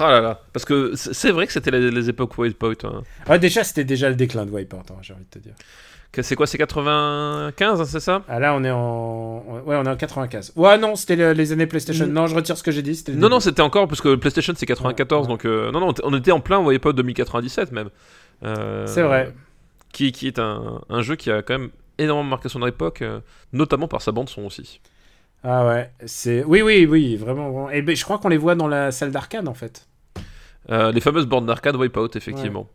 Ah 0.00 0.10
là 0.10 0.20
là, 0.20 0.40
parce 0.52 0.64
que 0.64 0.92
c'est 0.94 1.30
vrai 1.30 1.46
que 1.46 1.52
c'était 1.52 1.70
les, 1.70 1.90
les 1.90 2.08
époques 2.08 2.36
Wipeout. 2.38 2.84
Hein. 2.84 3.02
Ah, 3.26 3.38
déjà, 3.38 3.62
c'était 3.64 3.84
déjà 3.84 4.08
le 4.08 4.14
déclin 4.16 4.44
de 4.46 4.50
Wipeout, 4.50 4.78
hein, 4.90 4.96
j'ai 5.02 5.14
envie 5.14 5.24
de 5.24 5.30
te 5.30 5.38
dire. 5.38 5.54
C'est 6.22 6.36
quoi, 6.36 6.46
c'est 6.46 6.58
95, 6.58 7.80
hein, 7.80 7.84
c'est 7.84 7.98
ça? 8.00 8.22
Ah 8.28 8.38
là, 8.38 8.54
on 8.54 8.62
est 8.62 8.70
en, 8.70 9.42
ouais, 9.66 9.74
on 9.76 9.84
est 9.84 9.88
en 9.88 9.96
95. 9.96 10.52
Ouais, 10.54 10.78
non, 10.78 10.94
c'était 10.94 11.16
le- 11.16 11.32
les 11.32 11.50
années 11.50 11.66
PlayStation. 11.66 12.06
Non, 12.06 12.28
je 12.28 12.36
retire 12.36 12.56
ce 12.56 12.62
que 12.62 12.70
j'ai 12.70 12.82
dit. 12.82 13.02
Non, 13.14 13.28
non, 13.28 13.40
c'était 13.40 13.62
encore, 13.62 13.88
parce 13.88 14.00
que 14.00 14.14
PlayStation 14.14 14.52
c'est 14.56 14.64
94, 14.66 15.26
Ouais. 15.26 15.32
donc 15.32 15.44
euh, 15.44 15.72
non, 15.72 15.80
non, 15.80 15.92
on 16.04 16.16
était 16.16 16.30
en 16.30 16.38
plein 16.38 16.60
Wipeout 16.60 16.92
2097 16.92 17.72
même. 17.72 17.88
Euh, 18.44 18.86
c'est 18.86 19.02
vrai. 19.02 19.34
Qui, 19.92 20.12
qui 20.12 20.28
est 20.28 20.38
un, 20.38 20.80
un 20.88 21.02
jeu 21.02 21.16
qui 21.16 21.30
a 21.32 21.42
quand 21.42 21.58
même 21.58 21.70
énormément 21.98 22.30
marqué 22.30 22.48
son 22.48 22.64
époque, 22.66 23.02
euh, 23.02 23.18
notamment 23.52 23.88
par 23.88 24.00
sa 24.02 24.12
bande-son 24.12 24.42
aussi. 24.42 24.80
Ah 25.46 25.66
ouais, 25.66 25.90
c'est, 26.06 26.42
oui, 26.44 26.62
oui, 26.62 26.86
oui, 26.86 27.16
vraiment. 27.16 27.50
vraiment. 27.50 27.70
Et 27.70 27.82
ben, 27.82 27.94
je 27.94 28.02
crois 28.02 28.18
qu'on 28.18 28.30
les 28.30 28.38
voit 28.38 28.54
dans 28.54 28.66
la 28.66 28.90
salle 28.90 29.10
d'arcade 29.10 29.46
en 29.46 29.52
fait. 29.54 29.86
Euh, 30.70 30.90
les 30.90 31.02
fameuses 31.02 31.26
bornes 31.26 31.44
d'arcade 31.44 31.76
Wipeout, 31.76 32.16
effectivement. 32.16 32.66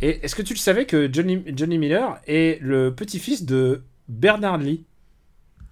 Et 0.00 0.24
est-ce 0.24 0.34
que 0.34 0.42
tu 0.42 0.52
le 0.52 0.58
savais 0.58 0.84
que 0.84 1.08
Johnny, 1.12 1.44
Johnny 1.54 1.78
Miller 1.78 2.18
est 2.26 2.60
le 2.60 2.92
petit-fils 2.92 3.44
de 3.44 3.82
Bernard 4.08 4.58
Lee? 4.58 4.84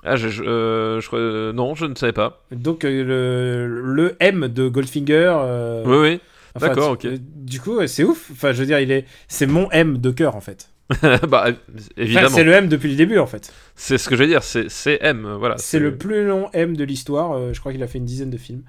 Ah, 0.05 0.15
je, 0.15 0.29
je, 0.29 0.45
euh, 0.45 1.01
je 1.01 1.09
euh, 1.15 1.53
non, 1.53 1.75
je 1.75 1.87
ne 1.87 1.97
savais 1.97 2.13
pas. 2.13 2.45
Donc 2.53 2.85
le, 2.85 3.67
le 3.67 4.17
M 4.21 4.47
de 4.47 4.69
Goldfinger. 4.69 5.83
Oui, 5.85 5.97
oui. 5.97 6.21
enfin, 6.55 6.69
d'accord, 6.69 6.93
ok. 6.93 7.09
Du 7.09 7.61
coup, 7.61 7.85
c'est 7.89 8.05
ouf. 8.05 8.31
Enfin, 8.31 8.53
je 8.53 8.61
veux 8.61 8.67
dire, 8.67 8.79
il 8.79 8.93
est, 8.93 9.05
c'est 9.27 9.47
mon 9.47 9.69
M 9.73 9.99
de 9.99 10.11
cœur 10.13 10.37
en 10.37 10.41
fait. 10.41 10.69
bah, 11.29 11.47
Enfin, 11.49 11.55
évidemment. 11.97 12.29
c'est 12.29 12.45
le 12.45 12.53
M 12.53 12.69
depuis 12.69 12.91
le 12.91 12.97
début 12.97 13.19
en 13.19 13.27
fait. 13.27 13.53
C'est 13.75 13.99
ce 13.99 14.09
que 14.09 14.15
je 14.17 14.23
vais 14.23 14.29
dire, 14.29 14.43
c'est 14.43 14.99
M, 15.03 15.37
voilà. 15.39 15.59
C'est 15.59 15.79
le 15.81 15.97
plus 15.97 16.25
long 16.27 16.49
M 16.53 16.77
de 16.77 16.85
l'histoire. 16.85 17.33
euh, 17.33 17.53
je 17.53 17.61
crois 17.61 17.73
qu'il 17.73 17.83
a 17.83 17.89
fait 17.89 17.99
une 17.99 18.05
dizaine 18.05 18.31
de 18.31 18.37
films. 18.39 18.63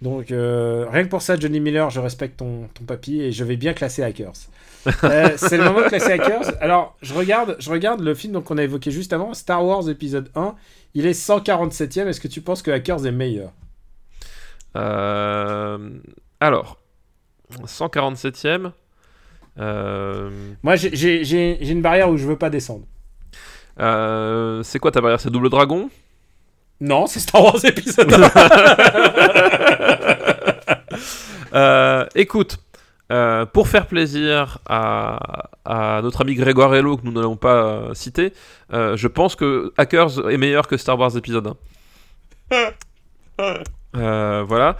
Donc 0.00 0.32
euh, 0.32 0.86
rien 0.90 1.04
que 1.04 1.08
pour 1.08 1.22
ça, 1.22 1.38
Johnny 1.38 1.60
Miller, 1.60 1.88
je 1.90 2.00
respecte 2.00 2.36
ton, 2.38 2.68
ton 2.74 2.84
papy 2.84 3.20
et 3.20 3.30
je 3.30 3.44
vais 3.44 3.56
bien 3.56 3.72
classer 3.72 4.02
Hackers. 4.02 4.32
Euh, 5.04 5.30
c'est 5.36 5.56
le 5.58 5.62
moment 5.62 5.82
de 5.82 5.86
classer 5.88 6.10
Hackers. 6.14 6.60
Alors 6.60 6.96
je 7.02 7.14
regarde, 7.14 7.54
je 7.60 7.70
regarde 7.70 8.00
le 8.00 8.14
film 8.14 8.42
qu'on 8.42 8.58
a 8.58 8.64
évoqué 8.64 8.90
juste 8.90 9.12
avant, 9.12 9.32
Star 9.32 9.64
Wars 9.64 9.88
épisode 9.88 10.28
1. 10.34 10.56
Il 10.94 11.06
est 11.06 11.12
147ème. 11.12 12.08
Est-ce 12.08 12.20
que 12.20 12.26
tu 12.26 12.40
penses 12.40 12.62
que 12.62 12.72
Hackers 12.72 13.06
est 13.06 13.12
meilleur? 13.12 13.52
Euh, 14.76 15.78
alors, 16.40 16.78
147ème. 17.64 18.72
Euh, 19.58 20.30
Moi 20.62 20.76
j'ai- 20.76 21.70
une 21.70 21.82
barrière 21.82 22.08
où 22.10 22.16
je 22.16 22.26
veux 22.26 22.36
pas 22.38 22.50
descendre. 22.50 22.84
euh, 23.80 24.62
c'est 24.62 24.78
quoi 24.78 24.90
ta 24.90 25.00
barrière? 25.00 25.20
C'est 25.20 25.30
Double 25.30 25.50
Dragon? 25.50 25.90
Non, 26.80 27.06
c'est 27.06 27.20
Star 27.20 27.44
Wars 27.44 27.64
épisode 27.64 28.12
1. 28.12 28.18
Euh, 31.54 32.06
Écoute, 32.14 32.56
euh, 33.10 33.44
pour 33.44 33.68
faire 33.68 33.86
plaisir 33.86 34.58
à, 34.66 35.50
à 35.66 36.00
notre 36.02 36.22
ami 36.22 36.34
Grégoire 36.34 36.74
Hello, 36.74 36.96
que 36.96 37.04
nous 37.04 37.12
n'allons 37.12 37.36
pas 37.36 37.56
euh, 37.64 37.94
citer, 37.94 38.32
euh, 38.72 38.96
je 38.96 39.06
pense 39.06 39.36
que 39.36 39.72
Hackers 39.76 40.30
est 40.30 40.38
meilleur 40.38 40.66
que 40.66 40.78
Star 40.78 40.98
Wars 40.98 41.14
épisode 41.16 41.54
1. 42.50 42.70
Euh, 43.94 44.42
voilà. 44.46 44.76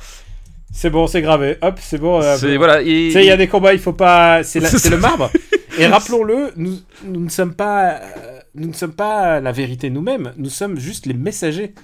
C'est 0.72 0.90
bon, 0.90 1.06
c'est 1.06 1.22
gravé. 1.22 1.56
Hop, 1.62 1.78
c'est 1.80 1.98
bon. 1.98 2.20
euh, 2.22 2.36
C'est 2.36 2.56
voilà. 2.56 2.82
et- 2.82 3.10
sais, 3.12 3.22
il 3.22 3.26
y 3.28 3.30
a 3.30 3.36
des 3.36 3.46
combats, 3.48 3.72
il 3.74 3.78
faut 3.78 3.92
pas. 3.92 4.42
C'est 4.42 4.60
le 4.90 4.96
marbre. 4.98 5.30
Et 5.78 5.86
rappelons-le, 5.86 6.50
nous, 6.56 6.78
nous 7.04 7.20
ne 7.24 7.28
sommes 7.30 7.54
pas, 7.54 7.92
euh, 7.92 8.40
nous 8.54 8.68
ne 8.68 8.72
sommes 8.72 8.94
pas 8.94 9.40
la 9.40 9.52
vérité 9.52 9.90
nous-mêmes. 9.90 10.32
Nous 10.36 10.50
sommes 10.50 10.78
juste 10.78 11.06
les 11.06 11.14
messagers. 11.14 11.74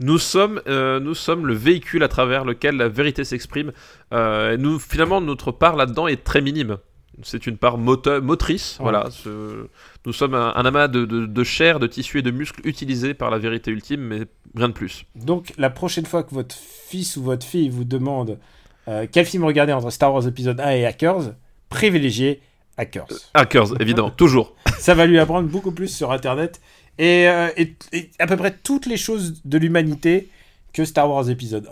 Nous 0.00 0.18
sommes, 0.18 0.60
euh, 0.66 0.98
nous 1.00 1.14
sommes 1.14 1.46
le 1.46 1.54
véhicule 1.54 2.02
à 2.02 2.08
travers 2.08 2.44
lequel 2.44 2.76
la 2.76 2.88
vérité 2.88 3.24
s'exprime. 3.24 3.72
Euh, 4.12 4.56
nous, 4.56 4.78
finalement, 4.78 5.20
notre 5.20 5.52
part 5.52 5.76
là-dedans 5.76 6.08
est 6.08 6.24
très 6.24 6.40
minime. 6.40 6.78
C'est 7.22 7.46
une 7.46 7.56
part 7.58 7.78
moteur, 7.78 8.22
motrice. 8.22 8.76
Ouais. 8.78 8.84
Voilà. 8.84 9.10
Ce- 9.10 9.66
Nous 10.06 10.12
sommes 10.12 10.34
un, 10.34 10.52
un 10.56 10.64
amas 10.64 10.88
de, 10.88 11.04
de, 11.04 11.26
de 11.26 11.44
chair, 11.44 11.78
de 11.78 11.86
tissu 11.86 12.18
et 12.18 12.22
de 12.22 12.30
muscles 12.30 12.60
utilisés 12.66 13.14
par 13.14 13.30
la 13.30 13.38
vérité 13.38 13.70
ultime, 13.70 14.00
mais 14.00 14.20
rien 14.56 14.68
de 14.68 14.72
plus. 14.72 15.04
Donc, 15.14 15.52
la 15.58 15.70
prochaine 15.70 16.06
fois 16.06 16.22
que 16.22 16.34
votre 16.34 16.54
fils 16.54 17.16
ou 17.16 17.22
votre 17.22 17.46
fille 17.46 17.68
vous 17.68 17.84
demande 17.84 18.38
euh, 18.88 19.06
quel 19.10 19.26
film 19.26 19.44
regarder 19.44 19.72
entre 19.72 19.90
Star 19.90 20.12
Wars 20.12 20.26
épisode 20.26 20.58
1 20.60 20.70
et 20.70 20.86
Hackers, 20.86 21.34
privilégiez 21.68 22.40
Hackers. 22.78 23.06
Hackers, 23.34 23.80
évidemment, 23.80 24.10
toujours. 24.16 24.54
Ça 24.78 24.94
va 24.94 25.06
lui 25.06 25.18
apprendre 25.18 25.48
beaucoup 25.48 25.72
plus 25.72 25.88
sur 25.94 26.10
Internet 26.12 26.60
et, 26.98 27.28
euh, 27.28 27.48
et- 27.56 27.74
et 27.92 28.10
à 28.18 28.26
peu 28.26 28.36
près 28.36 28.50
toutes 28.56 28.86
les 28.86 28.96
choses 28.96 29.42
de 29.44 29.58
l'humanité 29.58 30.28
que 30.72 30.84
Star 30.86 31.08
Wars 31.10 31.28
épisode 31.28 31.68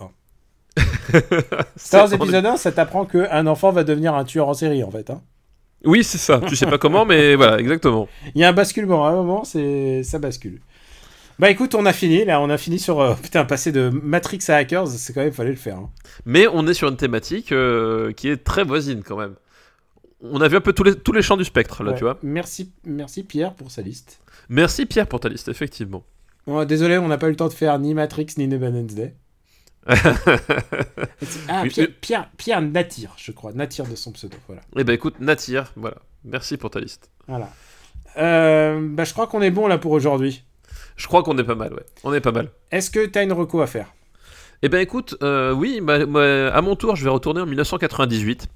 1. 0.76 0.82
Star 1.76 2.02
Wars 2.04 2.12
épisode 2.14 2.46
1, 2.46 2.56
ça 2.56 2.70
t'apprend 2.72 3.04
qu'un 3.06 3.46
enfant 3.46 3.72
va 3.72 3.82
devenir 3.84 4.14
un 4.14 4.24
tueur 4.24 4.48
en 4.48 4.54
série, 4.54 4.84
en 4.84 4.90
fait. 4.90 5.10
hein. 5.10 5.22
Oui, 5.84 6.04
c'est 6.04 6.18
ça. 6.18 6.40
Tu 6.46 6.56
sais 6.56 6.66
pas 6.66 6.78
comment, 6.78 7.04
mais 7.06 7.34
voilà, 7.36 7.58
exactement. 7.58 8.08
Il 8.34 8.40
y 8.40 8.44
a 8.44 8.48
un 8.48 8.52
basculement, 8.52 9.06
à 9.06 9.10
un 9.10 9.14
moment, 9.16 9.44
c'est 9.44 10.02
ça 10.02 10.18
bascule. 10.18 10.60
Bah 11.38 11.48
écoute, 11.50 11.74
on 11.74 11.86
a 11.86 11.92
fini, 11.94 12.24
là, 12.26 12.38
on 12.42 12.50
a 12.50 12.58
fini 12.58 12.78
sur... 12.78 13.00
euh, 13.00 13.14
putain, 13.22 13.44
passer 13.46 13.72
de 13.72 13.88
Matrix 13.88 14.40
à 14.48 14.56
Hackers, 14.56 14.88
c'est 14.88 15.14
quand 15.14 15.22
même, 15.22 15.32
fallait 15.32 15.50
le 15.50 15.56
faire. 15.56 15.78
hein. 15.78 15.90
Mais 16.26 16.46
on 16.52 16.66
est 16.66 16.74
sur 16.74 16.88
une 16.88 16.96
thématique 16.98 17.52
euh, 17.52 18.12
qui 18.12 18.28
est 18.28 18.44
très 18.44 18.62
voisine 18.64 19.02
quand 19.02 19.16
même. 19.16 19.34
On 20.22 20.42
a 20.42 20.48
vu 20.48 20.56
un 20.56 20.60
peu 20.60 20.74
tous 20.74 20.82
les, 20.84 20.94
tous 20.94 21.12
les 21.12 21.22
champs 21.22 21.38
du 21.38 21.44
spectre, 21.46 21.82
là, 21.82 21.92
Ouais. 21.92 21.96
tu 21.96 22.04
vois. 22.04 22.18
Merci, 22.22 22.72
merci 22.84 23.22
Pierre 23.22 23.54
pour 23.54 23.70
sa 23.70 23.80
liste. 23.80 24.20
Merci 24.50 24.84
Pierre 24.84 25.06
pour 25.06 25.18
ta 25.20 25.30
liste, 25.30 25.48
effectivement. 25.48 26.02
Bon, 26.46 26.62
désolé, 26.66 26.98
on 26.98 27.08
n'a 27.08 27.16
pas 27.16 27.28
eu 27.28 27.30
le 27.30 27.36
temps 27.36 27.48
de 27.48 27.54
faire 27.54 27.78
ni 27.78 27.94
Matrix 27.94 28.26
ni 28.36 28.44
Independence 28.44 28.94
Day. 28.94 29.14
ah, 31.48 31.64
Pierre, 31.68 31.88
Pierre, 32.00 32.30
Pierre 32.36 32.62
Natir, 32.62 33.14
je 33.16 33.32
crois. 33.32 33.52
Natir 33.52 33.86
de 33.86 33.96
son 33.96 34.12
pseudo, 34.12 34.36
voilà. 34.46 34.62
Eh 34.76 34.84
ben 34.84 34.92
écoute, 34.92 35.20
Natir, 35.20 35.72
voilà. 35.76 35.96
Merci 36.24 36.56
pour 36.56 36.70
ta 36.70 36.80
liste. 36.80 37.10
voilà. 37.26 37.50
Euh, 38.18 38.80
bah, 38.82 39.04
je 39.04 39.12
crois 39.12 39.26
qu'on 39.26 39.40
est 39.40 39.50
bon 39.50 39.66
là 39.68 39.78
pour 39.78 39.92
aujourd'hui. 39.92 40.44
Je 40.96 41.06
crois 41.06 41.22
qu'on 41.22 41.38
est 41.38 41.44
pas 41.44 41.54
mal, 41.54 41.72
ouais. 41.72 41.84
On 42.04 42.12
est 42.12 42.20
pas 42.20 42.32
mal. 42.32 42.48
Est-ce 42.70 42.90
que 42.90 43.06
t'as 43.06 43.22
une 43.22 43.32
reco 43.32 43.60
à 43.62 43.66
faire? 43.66 43.92
Eh 44.62 44.68
ben 44.68 44.78
écoute, 44.80 45.16
euh, 45.22 45.52
oui, 45.52 45.80
bah, 45.80 46.04
bah, 46.04 46.52
à 46.54 46.60
mon 46.60 46.76
tour, 46.76 46.94
je 46.96 47.04
vais 47.04 47.10
retourner 47.10 47.40
en 47.40 47.46
1998. 47.46 48.48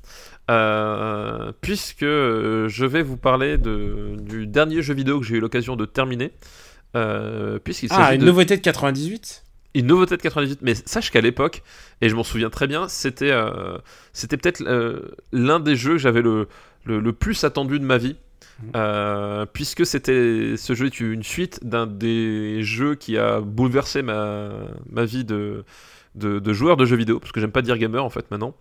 euh, 0.50 1.52
puisque 1.62 2.00
je 2.04 2.84
vais 2.84 3.02
vous 3.02 3.16
parler 3.16 3.56
de, 3.56 4.16
du 4.18 4.46
dernier 4.46 4.82
jeu 4.82 4.92
vidéo 4.92 5.18
que 5.20 5.24
j'ai 5.26 5.36
eu 5.36 5.40
l'occasion 5.40 5.76
de 5.76 5.86
terminer. 5.86 6.32
Euh, 6.96 7.58
Puisqu'il 7.58 7.88
Ah, 7.92 8.14
une 8.14 8.20
de 8.20 8.26
nouveauté 8.26 8.56
de 8.56 8.60
98 8.62 9.43
une 9.74 9.86
nouveauté 9.86 10.16
de 10.16 10.22
98. 10.22 10.60
Mais 10.62 10.74
sache 10.74 11.10
qu'à 11.10 11.20
l'époque, 11.20 11.62
et 12.00 12.08
je 12.08 12.14
m'en 12.16 12.24
souviens 12.24 12.50
très 12.50 12.66
bien, 12.66 12.88
c'était 12.88 13.30
euh, 13.30 13.78
c'était 14.12 14.36
peut-être 14.36 14.62
euh, 14.62 15.00
l'un 15.32 15.60
des 15.60 15.76
jeux 15.76 15.92
que 15.92 15.98
j'avais 15.98 16.22
le, 16.22 16.48
le, 16.84 17.00
le 17.00 17.12
plus 17.12 17.44
attendu 17.44 17.78
de 17.78 17.84
ma 17.84 17.98
vie. 17.98 18.16
euh, 18.76 19.46
puisque 19.52 19.86
c'était 19.86 20.56
ce 20.56 20.74
jeu 20.74 20.86
est 20.86 21.00
une 21.00 21.22
suite 21.22 21.60
d'un 21.66 21.86
des 21.86 22.62
jeux 22.62 22.94
qui 22.94 23.18
a 23.18 23.40
bouleversé 23.40 24.02
ma, 24.02 24.50
ma 24.90 25.04
vie 25.04 25.24
de, 25.24 25.64
de, 26.14 26.38
de 26.38 26.52
joueur 26.52 26.76
de 26.76 26.84
jeux 26.86 26.96
vidéo, 26.96 27.20
parce 27.20 27.32
que 27.32 27.40
j'aime 27.40 27.52
pas 27.52 27.62
dire 27.62 27.78
gamer 27.78 28.04
en 28.04 28.10
fait 28.10 28.30
maintenant. 28.30 28.54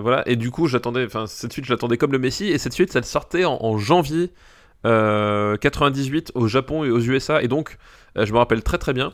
Voilà, 0.00 0.22
et 0.26 0.36
du 0.36 0.50
coup, 0.50 0.66
j'attendais, 0.66 1.04
enfin, 1.04 1.26
cette 1.26 1.52
suite, 1.52 1.64
je 1.64 1.72
l'attendais 1.72 1.96
comme 1.98 2.12
le 2.12 2.18
Messi, 2.18 2.46
et 2.48 2.58
cette 2.58 2.72
suite, 2.72 2.92
ça 2.92 3.02
sortait 3.02 3.44
en, 3.44 3.58
en 3.60 3.78
janvier 3.78 4.30
euh, 4.86 5.56
98 5.56 6.32
au 6.34 6.46
Japon 6.48 6.84
et 6.84 6.90
aux 6.90 7.00
USA, 7.00 7.42
et 7.42 7.48
donc, 7.48 7.78
je 8.16 8.32
me 8.32 8.38
rappelle 8.38 8.62
très 8.62 8.78
très 8.78 8.92
bien. 8.92 9.12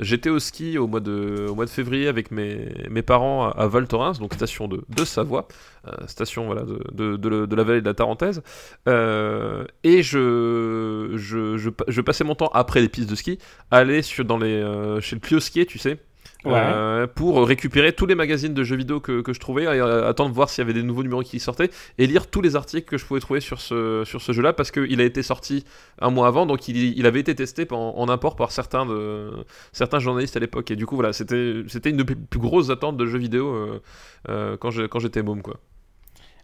J'étais 0.00 0.30
au 0.30 0.40
ski 0.40 0.76
au 0.76 0.88
mois 0.88 1.00
de, 1.00 1.46
au 1.48 1.54
mois 1.54 1.66
de 1.66 1.70
février 1.70 2.08
avec 2.08 2.32
mes, 2.32 2.68
mes 2.90 3.02
parents 3.02 3.48
à, 3.50 3.66
Val 3.68 3.86
Thorens, 3.86 4.18
donc 4.18 4.34
station 4.34 4.66
de, 4.66 4.82
de 4.88 5.04
Savoie, 5.04 5.46
euh, 5.86 5.92
station 6.08 6.46
voilà, 6.46 6.62
de, 6.62 7.16
de, 7.16 7.46
de, 7.46 7.56
la 7.56 7.62
vallée 7.62 7.80
de 7.80 7.86
la 7.86 7.94
Tarentaise. 7.94 8.42
Euh, 8.88 9.64
et 9.84 10.02
je, 10.02 11.12
je, 11.14 11.56
je, 11.56 11.70
je 11.86 12.00
passais 12.00 12.24
mon 12.24 12.34
temps 12.34 12.50
après 12.52 12.80
les 12.80 12.88
pistes 12.88 13.08
de 13.08 13.14
ski, 13.14 13.38
à 13.70 13.78
aller 13.78 14.02
sur, 14.02 14.24
dans 14.24 14.38
les, 14.38 14.60
euh, 14.60 15.00
chez 15.00 15.14
le 15.14 15.20
Plioskier, 15.20 15.64
tu 15.64 15.78
sais, 15.78 15.98
Ouais. 16.44 16.52
euh, 16.54 17.06
pour 17.06 17.46
récupérer 17.46 17.92
tous 17.92 18.06
les 18.06 18.14
magazines 18.14 18.52
de 18.52 18.64
jeux 18.64 18.76
vidéo 18.76 19.00
que, 19.00 19.22
que 19.22 19.32
je 19.32 19.40
trouvais, 19.40 19.64
et, 19.64 19.66
euh, 19.66 20.08
attendre 20.08 20.34
voir 20.34 20.50
s'il 20.50 20.62
y 20.62 20.64
avait 20.64 20.74
des 20.74 20.82
nouveaux 20.82 21.02
numéros 21.02 21.22
qui 21.22 21.40
sortaient, 21.40 21.70
et 21.98 22.06
lire 22.06 22.26
tous 22.26 22.42
les 22.42 22.56
articles 22.56 22.86
que 22.86 22.98
je 22.98 23.06
pouvais 23.06 23.20
trouver 23.20 23.40
sur 23.40 23.60
ce, 23.60 24.02
sur 24.04 24.20
ce 24.20 24.32
jeu-là, 24.32 24.52
parce 24.52 24.70
qu'il 24.70 25.00
a 25.00 25.04
été 25.04 25.22
sorti 25.22 25.64
un 26.00 26.10
mois 26.10 26.26
avant, 26.26 26.46
donc 26.46 26.68
il, 26.68 26.76
il 26.76 27.06
avait 27.06 27.20
été 27.20 27.34
testé 27.34 27.66
en, 27.70 27.76
en 27.96 28.08
import 28.08 28.36
par 28.36 28.52
certains, 28.52 28.84
de, 28.84 29.30
certains 29.72 30.00
journalistes 30.00 30.36
à 30.36 30.40
l'époque, 30.40 30.70
et 30.70 30.76
du 30.76 30.86
coup 30.86 30.96
voilà, 30.96 31.12
c'était 31.12 31.62
une 31.90 31.96
des 31.96 32.04
plus 32.04 32.16
plus 32.16 32.40
grosses 32.40 32.70
attentes 32.70 32.96
de 32.96 33.06
jeux 33.06 33.18
vidéo 33.18 33.54
euh, 33.54 33.80
euh, 34.28 34.56
quand 34.58 34.98
j'étais 34.98 35.22
môme, 35.22 35.42
quoi. 35.42 35.60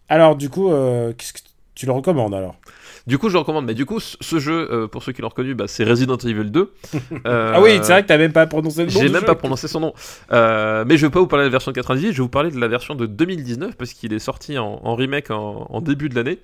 Alors, 0.09 0.35
du 0.35 0.49
coup, 0.49 0.71
euh, 0.71 1.13
qu'est-ce 1.13 1.33
que 1.33 1.39
tu 1.75 1.85
le 1.85 1.91
recommandes 1.91 2.33
alors? 2.33 2.55
Du 3.07 3.17
coup, 3.17 3.29
je 3.29 3.33
le 3.33 3.39
recommande, 3.39 3.65
mais 3.65 3.73
du 3.73 3.85
coup, 3.85 3.99
ce, 3.99 4.39
jeu, 4.39 4.67
euh, 4.71 4.87
pour 4.87 5.03
ceux 5.03 5.11
qui 5.11 5.21
l'ont 5.21 5.29
reconnu, 5.29 5.55
bah, 5.55 5.65
c'est 5.67 5.83
Resident 5.83 6.17
Evil 6.17 6.51
2. 6.51 6.71
Euh, 7.27 7.53
Ah 7.55 7.61
oui, 7.61 7.79
c'est 7.81 7.91
vrai 7.91 8.03
que 8.03 8.07
t'as 8.07 8.17
même 8.17 8.33
pas 8.33 8.47
prononcé 8.47 8.85
le 8.85 8.91
nom. 8.91 8.99
J'ai 8.99 9.09
même 9.09 9.21
jeu. 9.21 9.25
pas 9.27 9.35
prononcé 9.35 9.67
son 9.67 9.79
nom. 9.79 9.93
Euh, 10.31 10.85
mais 10.87 10.97
je 10.97 11.05
vais 11.05 11.11
pas 11.11 11.19
vous 11.19 11.27
parler 11.27 11.43
de 11.43 11.49
la 11.49 11.51
version 11.51 11.71
de 11.71 11.75
98, 11.75 12.07
je 12.07 12.17
vais 12.17 12.21
vous 12.21 12.29
parler 12.29 12.51
de 12.51 12.59
la 12.59 12.67
version 12.67 12.95
de 12.95 13.05
2019 13.05 13.75
parce 13.75 13.93
qu'il 13.93 14.13
est 14.13 14.19
sorti 14.19 14.57
en, 14.57 14.79
en 14.83 14.95
remake 14.95 15.29
en, 15.29 15.67
en 15.69 15.81
début 15.81 16.09
de 16.09 16.15
l'année. 16.15 16.39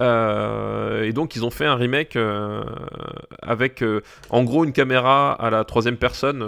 Euh, 0.00 1.04
et 1.04 1.12
donc 1.12 1.36
ils 1.36 1.44
ont 1.44 1.50
fait 1.50 1.66
un 1.66 1.76
remake 1.76 2.16
euh, 2.16 2.64
avec 3.42 3.80
euh, 3.82 4.00
en 4.30 4.42
gros 4.42 4.64
une 4.64 4.72
caméra 4.72 5.32
à 5.32 5.50
la 5.50 5.64
troisième 5.64 5.96
personne 5.96 6.44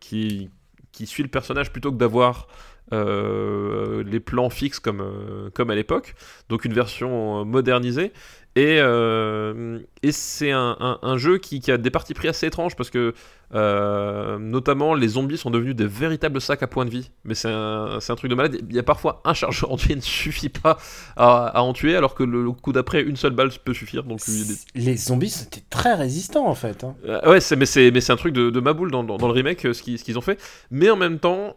qui, 0.00 0.50
qui 0.92 1.06
suit 1.06 1.22
le 1.22 1.30
personnage 1.30 1.72
plutôt 1.72 1.90
que 1.92 1.96
d'avoir 1.96 2.48
les 2.92 4.20
plans 4.20 4.50
fixes 4.50 4.78
comme, 4.78 5.50
comme 5.52 5.70
à 5.70 5.74
l'époque. 5.74 6.14
Donc 6.48 6.64
une 6.64 6.74
version 6.74 7.44
modernisée. 7.44 8.12
Et, 8.56 8.78
euh, 8.78 9.80
et 10.04 10.12
c'est 10.12 10.52
un, 10.52 10.76
un- 10.78 10.98
un 11.02 11.16
jeu 11.18 11.38
qui, 11.38 11.58
qui 11.58 11.72
a 11.72 11.76
des 11.76 11.90
parties 11.90 12.14
pris 12.14 12.28
assez 12.28 12.46
étranges 12.46 12.76
parce 12.76 12.88
que 12.88 13.12
euh, 13.52 14.38
notamment 14.38 14.94
les 14.94 15.08
zombies 15.08 15.36
sont 15.38 15.50
devenus 15.50 15.74
des 15.74 15.86
véritables 15.86 16.40
sacs 16.40 16.62
à 16.62 16.68
points 16.68 16.84
de 16.84 16.90
vie. 16.90 17.10
Mais 17.24 17.34
c'est 17.34 17.48
un, 17.50 17.98
truc 18.16 18.30
de 18.30 18.34
malade. 18.36 18.56
Il 18.70 18.74
y 18.74 18.78
a 18.78 18.84
parfois 18.84 19.22
un 19.24 19.34
chargeur 19.34 19.72
entier 19.72 19.96
ne 19.96 20.00
suffit 20.00 20.50
pas 20.50 20.78
à, 21.16 21.46
à 21.48 21.60
en 21.62 21.72
tuer 21.72 21.96
alors 21.96 22.14
que 22.14 22.22
le, 22.22 22.44
le 22.44 22.52
coup 22.52 22.72
d'après 22.72 23.02
une 23.02 23.16
seule 23.16 23.32
balle 23.32 23.50
peut 23.64 23.74
suffire. 23.74 24.04
Donc 24.04 24.20
des- 24.24 24.80
Les 24.80 24.96
zombies 24.96 25.30
c'était 25.30 25.62
très 25.68 25.94
résistants 25.94 26.46
en 26.46 26.54
fait. 26.54 26.84
hein. 26.84 26.94
euh, 27.06 27.28
ouais, 27.30 27.40
mais 27.56 27.66
c'est 28.00 28.10
un 28.12 28.16
truc 28.16 28.34
de, 28.34 28.50
de 28.50 28.60
ma 28.60 28.72
boule 28.72 28.92
dans, 28.92 29.02
dans, 29.02 29.16
dans 29.16 29.26
le 29.26 29.32
remake, 29.34 29.62
ce 29.62 29.82
qu'ils, 29.82 30.16
ont 30.16 30.22
fait. 30.22 30.40
Mais 30.70 30.90
en 30.90 30.96
même 30.96 31.18
temps, 31.18 31.56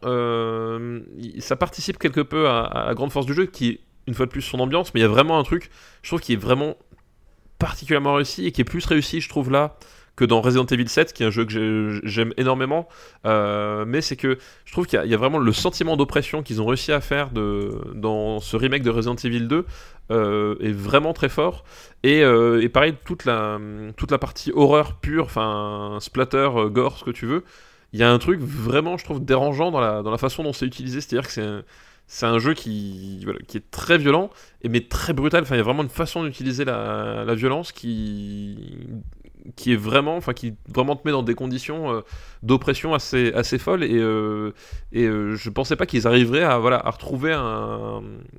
ça 1.40 1.56
participe 1.56 2.00
quelque 2.00 2.22
peu 2.22 2.48
à, 2.48 2.62
à 2.62 2.86
la 2.88 2.94
grande 2.96 3.12
force 3.12 3.26
du 3.28 3.34
jeu, 3.36 3.46
qui 3.46 3.70
est 3.70 3.80
une 4.08 4.14
fois 4.14 4.26
de 4.26 4.32
plus 4.32 4.42
son 4.42 4.60
ambiance. 4.60 4.94
Mais 4.94 5.00
il 5.02 5.04
y 5.04 5.06
a 5.06 5.10
vraiment 5.10 5.38
un 5.38 5.44
truc, 5.44 5.70
je 6.02 6.10
trouve, 6.10 6.22
qui 6.22 6.34
est 6.34 6.38
vraiment 6.38 6.76
particulièrement 7.60 8.16
réussi 8.16 8.46
et 8.46 8.52
qui 8.52 8.62
est 8.62 8.66
plus 8.66 8.86
réussi, 8.86 9.22
je 9.22 9.30
trouve, 9.30 9.52
là 9.52 9.76
que 10.16 10.26
dans 10.26 10.42
Resident 10.42 10.66
Evil 10.66 10.88
7, 10.90 11.14
qui 11.14 11.22
est 11.22 11.28
un 11.28 11.30
jeu 11.30 11.46
que 11.46 11.52
j'ai- 11.52 12.00
j'aime 12.04 12.34
énormément. 12.38 12.88
Euh, 13.26 13.86
mais 13.86 14.02
c'est 14.02 14.16
que 14.16 14.40
je 14.66 14.72
trouve 14.72 14.88
qu'il 14.88 15.00
y, 15.06 15.14
a- 15.14 15.18
vraiment 15.18 15.38
le 15.38 15.54
sentiment 15.54 15.96
d'oppression 15.96 16.42
qu'ils 16.42 16.60
ont 16.60 16.66
réussi 16.66 16.92
à 16.92 17.02
faire 17.02 17.30
de, 17.30 17.80
dans 17.94 18.40
ce 18.40 18.58
remake 18.58 18.82
de 18.82 18.90
Resident 18.90 19.16
Evil 19.24 19.42
2 19.48 19.66
euh, 20.10 20.56
est 20.60 20.72
vraiment 20.72 21.14
très 21.14 21.30
fort. 21.30 21.64
Et, 22.02 22.24
euh, 22.24 22.62
et 22.64 22.68
pareil, 22.70 22.96
toute 23.06 23.26
la, 23.26 23.60
toute 23.96 24.10
la 24.10 24.18
partie 24.18 24.52
horreur 24.56 24.96
pure, 24.96 25.26
enfin 25.26 25.98
splatter, 26.02 26.50
gore, 26.72 26.98
ce 26.98 27.04
que 27.04 27.12
tu 27.12 27.28
veux, 27.28 27.44
il 27.94 28.00
y 28.00 28.04
a 28.04 28.12
un 28.12 28.18
truc 28.18 28.40
vraiment, 28.42 28.98
je 28.98 29.04
trouve, 29.06 29.24
dérangeant 29.24 29.70
dans 29.70 29.80
la, 29.80 30.02
dans 30.02 30.12
la 30.12 30.18
façon 30.18 30.42
dont 30.44 30.52
c'est 30.54 30.66
utilisé. 30.66 31.00
C'est-à-dire 31.00 31.28
que 31.28 31.34
c'est 31.34 31.64
c'est 32.08 32.26
un 32.26 32.40
jeu 32.40 32.54
qui, 32.54 33.22
voilà, 33.26 33.40
qui 33.48 33.58
est 33.58 33.70
très 33.72 33.98
violent, 33.98 34.30
mais 34.68 34.82
très 34.82 35.14
brutal. 35.14 35.44
Enfin, 35.44 35.56
il 35.56 35.60
y 35.60 35.62
a 35.62 35.64
vraiment 35.64 35.84
une 35.84 35.90
façon 35.90 36.24
d'utiliser 36.24 36.66
la, 36.66 37.24
la 37.26 37.36
violence 37.36 37.72
qui, 37.72 38.78
qui 39.56 39.74
est 39.74 39.78
vraiment, 39.78 40.16
enfin, 40.18 40.34
qui 40.34 40.56
vraiment 40.74 40.96
te 40.96 41.02
met 41.06 41.12
dans 41.12 41.24
des 41.24 41.36
conditions 41.36 41.92
euh, 41.94 42.02
d'oppression 42.44 42.94
assez, 42.94 43.34
assez 43.34 43.58
folles. 43.58 43.84
Et, 43.84 43.98
euh, 43.98 44.52
et 44.92 45.04
euh, 45.06 45.36
je 45.36 45.50
pensais 45.50 45.76
pas 45.76 45.86
qu'ils 45.86 46.08
arriveraient 46.08 46.44
à, 46.44 46.58
voilà, 46.58 46.86
à 46.86 46.90
retrouver 46.92 47.34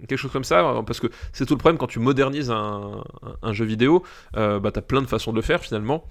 quelque 0.09 0.19
chose 0.19 0.33
comme 0.33 0.45
ça, 0.45 0.61
euh, 0.67 0.83
parce 0.83 1.01
que 1.01 1.09
c'est 1.33 1.47
tout 1.47 1.55
le 1.55 1.59
problème 1.59 1.79
quand 1.79 1.87
tu 1.87 1.99
modernises 1.99 2.51
un, 2.51 3.03
un- 3.43 3.53
jeu 3.53 3.65
vidéo, 3.65 4.03
bah, 4.35 4.61
t'as 4.73 4.83
plein 4.83 5.03
de 5.03 5.07
façons 5.07 5.31
de 5.33 5.37
le 5.37 5.43
faire 5.43 5.61
finalement. 5.61 6.05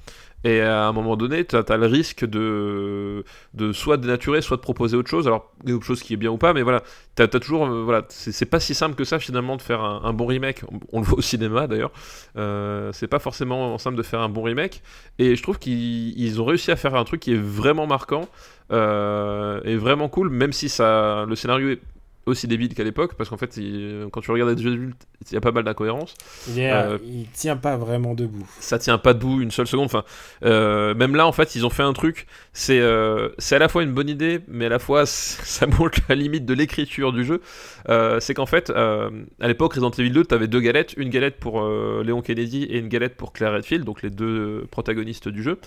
Et 0.44 0.62
à 0.62 0.88
un 0.88 0.94
moment 0.94 1.18
donné, 1.18 1.46
t'as 1.46 1.64
as 1.68 1.78
le 1.78 1.88
risque 1.88 2.24
de, 2.24 3.24
de 3.56 3.74
soit 3.74 3.98
dénaturer, 3.98 4.42
soit 4.42 4.58
de 4.58 4.62
proposer 4.62 4.96
autre 4.96 5.10
chose. 5.10 5.28
Alors, 5.28 5.52
autre 5.68 5.84
chose 5.84 6.04
qui 6.04 6.14
est 6.14 6.18
bien 6.18 6.30
ou 6.30 6.38
pas, 6.38 6.54
mais 6.54 6.62
voilà, 6.62 6.84
t'as 7.16 7.24
as 7.24 7.28
toujours, 7.28 7.66
euh, 7.66 7.84
voilà, 7.84 8.06
c'est 8.10 8.46
pas 8.46 8.60
si 8.60 8.76
simple 8.76 8.96
que 8.96 9.04
ça 9.04 9.18
finalement 9.20 9.58
de 9.58 9.62
faire 9.62 9.82
un, 9.82 10.14
bon 10.14 10.28
remake. 10.28 10.62
On, 10.94 11.00
le 11.00 11.06
voit 11.06 11.18
au 11.18 11.22
cinéma 11.22 11.68
d'ailleurs. 11.68 11.92
Euh, 12.38 12.92
c'est 12.94 13.08
pas 13.08 13.20
forcément 13.20 13.78
simple 13.80 13.98
de 13.98 14.04
faire 14.04 14.22
un 14.22 14.30
bon 14.30 14.44
remake. 14.44 14.84
Et 15.18 15.36
je 15.36 15.42
trouve 15.42 15.58
qu'ils 15.58 16.18
ils 16.20 16.42
ont 16.42 16.46
réussi 16.46 16.72
à 16.72 16.76
faire 16.76 16.96
un 16.96 17.04
truc 17.04 17.22
qui 17.22 17.34
est 17.34 17.42
vraiment 17.42 17.88
marquant 17.88 18.28
euh, 18.72 19.60
et 19.64 19.76
vraiment 19.76 20.08
cool, 20.08 20.30
même 20.30 20.54
si 20.54 20.70
ça, 20.70 21.26
le 21.28 21.36
scénario 21.36 21.70
est 21.70 21.82
aussi 22.28 22.48
débile 22.48 22.74
qu'à 22.76 22.84
l'époque, 22.84 23.16
parce 23.16 23.30
qu'en 23.30 23.38
fait, 23.38 23.58
il- 23.58 24.08
quand 24.12 24.22
tu 24.22 24.30
regardes 24.32 24.54
des 24.54 24.62
jeux 24.62 24.74
adultes, 24.74 25.08
il 25.30 25.34
y 25.34 25.38
a 25.38 25.42
pas 25.42 25.52
mal 25.52 25.64
d'incohérences. 25.64 26.14
Il, 26.50 26.60
est, 26.60 26.72
Euh, 26.72 26.98
il 27.04 27.26
tient 27.34 27.58
pas 27.58 27.78
vraiment 27.78 28.14
debout. 28.14 28.48
ça 28.60 28.78
tient 28.78 28.98
pas 28.98 29.14
debout 29.14 29.42
une 29.42 29.52
seule 29.52 29.68
seconde. 29.68 29.86
Enfin, 29.86 30.04
euh, 30.44 30.94
même 30.94 31.16
là, 31.16 31.26
en 31.26 31.32
fait, 31.32 31.56
ils 31.56 31.66
ont 31.66 31.70
fait 31.70 31.84
un 31.84 31.94
truc. 31.94 32.28
C'est 32.54 32.80
euh, 32.80 33.30
c'est 33.40 33.56
à 33.56 33.60
la 33.60 33.70
fois 33.70 33.84
une 33.84 33.94
bonne 33.94 34.10
idée, 34.10 34.42
mais 34.48 34.66
à 34.66 34.70
la 34.70 34.80
fois 34.80 35.06
ça 35.06 35.66
montre 35.68 36.00
la 36.10 36.16
limite 36.16 36.46
de 36.46 36.54
l'écriture 36.54 37.14
du 37.14 37.24
jeu. 37.26 37.42
Euh, 37.90 38.20
c'est 38.20 38.34
qu'en 38.34 38.46
fait, 38.46 38.70
à 38.70 39.10
l'époque, 39.48 39.74
Resident 39.74 39.92
Evil 39.92 40.12
2, 40.12 40.26
t'avais 40.26 40.48
deux 40.48 40.60
galettes, 40.60 40.94
une 40.98 41.10
galette 41.10 41.38
pour 41.38 41.66
Léon 42.04 42.22
Kennedy 42.22 42.64
et 42.64 42.78
une 42.80 42.90
galette 42.90 43.16
pour 43.16 43.32
Claire 43.34 43.54
Redfield, 43.54 43.86
donc 43.86 44.02
les 44.02 44.10
deux 44.10 44.66
protagonistes 44.72 45.30
du 45.30 45.42
jeu. 45.44 45.60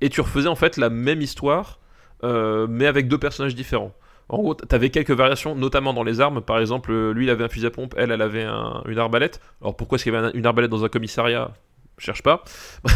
Et 0.00 0.08
tu 0.10 0.20
refaisais 0.20 0.48
en 0.48 0.56
fait 0.56 0.76
la 0.76 0.90
même 0.90 1.22
histoire, 1.22 1.78
mais 2.22 2.86
avec 2.86 3.08
deux 3.08 3.18
personnages 3.18 3.54
différents. 3.54 3.92
En 4.28 4.38
gros, 4.38 4.54
t'avais 4.54 4.90
quelques 4.90 5.12
variations, 5.12 5.54
notamment 5.54 5.94
dans 5.94 6.02
les 6.02 6.20
armes. 6.20 6.40
Par 6.40 6.58
exemple, 6.58 6.90
euh, 6.92 7.12
lui, 7.12 7.26
il 7.26 7.30
avait 7.30 7.44
un 7.44 7.48
fusil 7.48 7.66
à 7.66 7.70
pompe, 7.70 7.94
elle, 7.96 8.10
elle 8.10 8.22
avait 8.22 8.42
un- 8.42 8.82
une 8.88 8.98
arbalète. 8.98 9.40
Alors 9.60 9.76
pourquoi 9.76 9.96
est-ce 9.96 10.04
qu'il 10.04 10.12
y 10.12 10.16
avait 10.16 10.26
un- 10.28 10.32
une 10.32 10.46
arbalète 10.46 10.70
dans 10.70 10.84
un 10.84 10.88
commissariat? 10.88 11.52
Cherche 11.98 12.22
pas. 12.22 12.44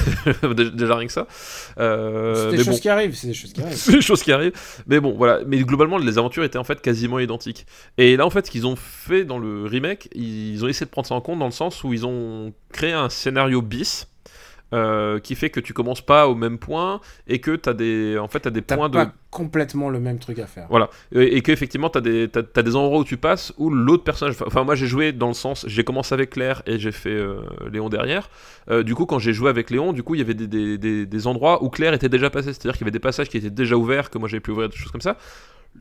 Déjà 0.75 0.97
rien 0.97 1.07
que 1.07 1.13
ça. 1.13 1.27
Euh, 1.79 2.51
c'est 2.51 2.57
des 2.59 2.65
bon. 2.65 2.77
qui 2.77 2.89
arrivent, 2.89 3.15
c'est 3.15 3.29
des 3.29 3.35
choses 3.35 3.53
qui 3.53 3.61
arrivent. 3.63 3.77
C'est 3.77 3.93
des 3.93 4.01
choses 4.03 4.23
qui 4.23 4.33
arrivent. 4.33 4.53
Mais 4.87 5.01
bon, 5.01 5.15
voilà. 5.17 5.41
Mais 5.47 5.59
globalement, 5.61 5.97
les 5.99 6.19
aventures 6.19 6.45
étaient 6.45 6.59
en 6.59 6.65
fait 6.65 6.81
quasiment 6.83 7.19
identiques. 7.19 7.65
Et 7.97 8.17
là, 8.17 8.27
en 8.27 8.31
fait, 8.31 8.47
ce 8.47 8.51
qu'ils 8.51 8.67
ont 8.67 8.77
fait 8.77 9.25
dans 9.25 9.39
le 9.39 9.65
remake, 9.67 10.09
ils 10.15 10.63
ont 10.65 10.69
essayé 10.69 10.85
de 10.87 10.91
prendre 10.91 11.07
ça 11.09 11.15
en 11.15 11.21
compte 11.21 11.39
dans 11.39 11.47
le 11.47 11.51
sens 11.51 11.83
où 11.85 11.93
ils 11.95 12.05
ont 12.07 12.53
créé 12.73 12.93
un 12.93 13.09
scénario 13.09 13.63
bis. 13.63 14.07
Euh, 14.73 15.19
qui 15.19 15.35
fait 15.35 15.51
que 15.51 15.61
tu 15.61 15.73
commences 15.73 16.01
pas 16.01 16.29
au 16.29 16.35
même 16.35 16.59
point 16.59 17.01
et 17.27 17.41
que 17.41 17.57
t'as 17.57 17.73
des 17.73 18.19
en 18.19 18.29
fait 18.29 18.41
t'as 18.41 18.51
des 18.51 18.63
T'as 18.63 18.77
points 18.77 18.89
de 18.89 18.95
pas 18.95 19.13
complètement 19.31 19.91
le 19.91 20.01
même 20.01 20.19
truc 20.19 20.39
à 20.41 20.47
faire. 20.47 20.67
voilà. 20.71 20.91
Et, 21.13 21.37
et 21.37 21.41
qu'effectivement, 21.43 21.89
t'as 21.89 22.01
des, 22.01 22.29
t'as, 22.29 22.43
t'as 22.43 22.63
des 22.63 22.75
endroits 22.77 22.99
où 22.99 23.05
tu 23.05 23.17
passes 23.17 23.53
où 23.59 23.71
l'autre 23.71 24.03
personnage. 24.05 24.35
Enfin, 24.45 24.65
moi, 24.65 24.75
j'ai 24.75 24.87
joué 24.89 25.13
dans 25.13 25.29
le 25.29 25.35
sens. 25.35 25.65
J'ai 25.69 25.85
commencé 25.85 26.13
avec 26.15 26.31
Claire 26.31 26.63
et 26.67 26.79
j'ai 26.81 26.91
fait 26.93 27.11
euh, 27.11 27.41
Léon 27.73 27.89
derrière. 27.89 28.29
Euh, 28.71 28.83
du 28.83 28.95
coup, 28.97 29.07
quand 29.07 29.19
j'ai 29.21 29.33
joué 29.33 29.49
avec 29.49 29.71
Léon, 29.71 29.93
du 29.93 30.03
coup, 30.03 30.15
il 30.17 30.19
y 30.19 30.23
avait 30.23 30.35
des, 30.35 30.47
des, 30.49 30.79
des, 30.79 31.07
des 31.07 31.27
endroits 31.29 31.63
où 31.63 31.69
Claire 31.71 31.95
était 31.95 32.09
déjà 32.09 32.29
passée. 32.31 32.53
C'est-à-dire 32.53 32.73
qu'il 32.73 32.81
y 32.83 32.85
avait 32.85 32.91
des 32.91 32.99
passages 32.99 33.29
qui 33.29 33.37
étaient 33.37 33.51
déjà 33.51 33.77
ouverts, 33.77 34.11
que 34.11 34.19
moi 34.19 34.29
j'avais 34.29 34.41
pu 34.41 34.51
ouvrir, 34.51 34.69
des 34.69 34.77
choses 34.77 34.91
comme 34.91 35.01
ça. 35.01 35.17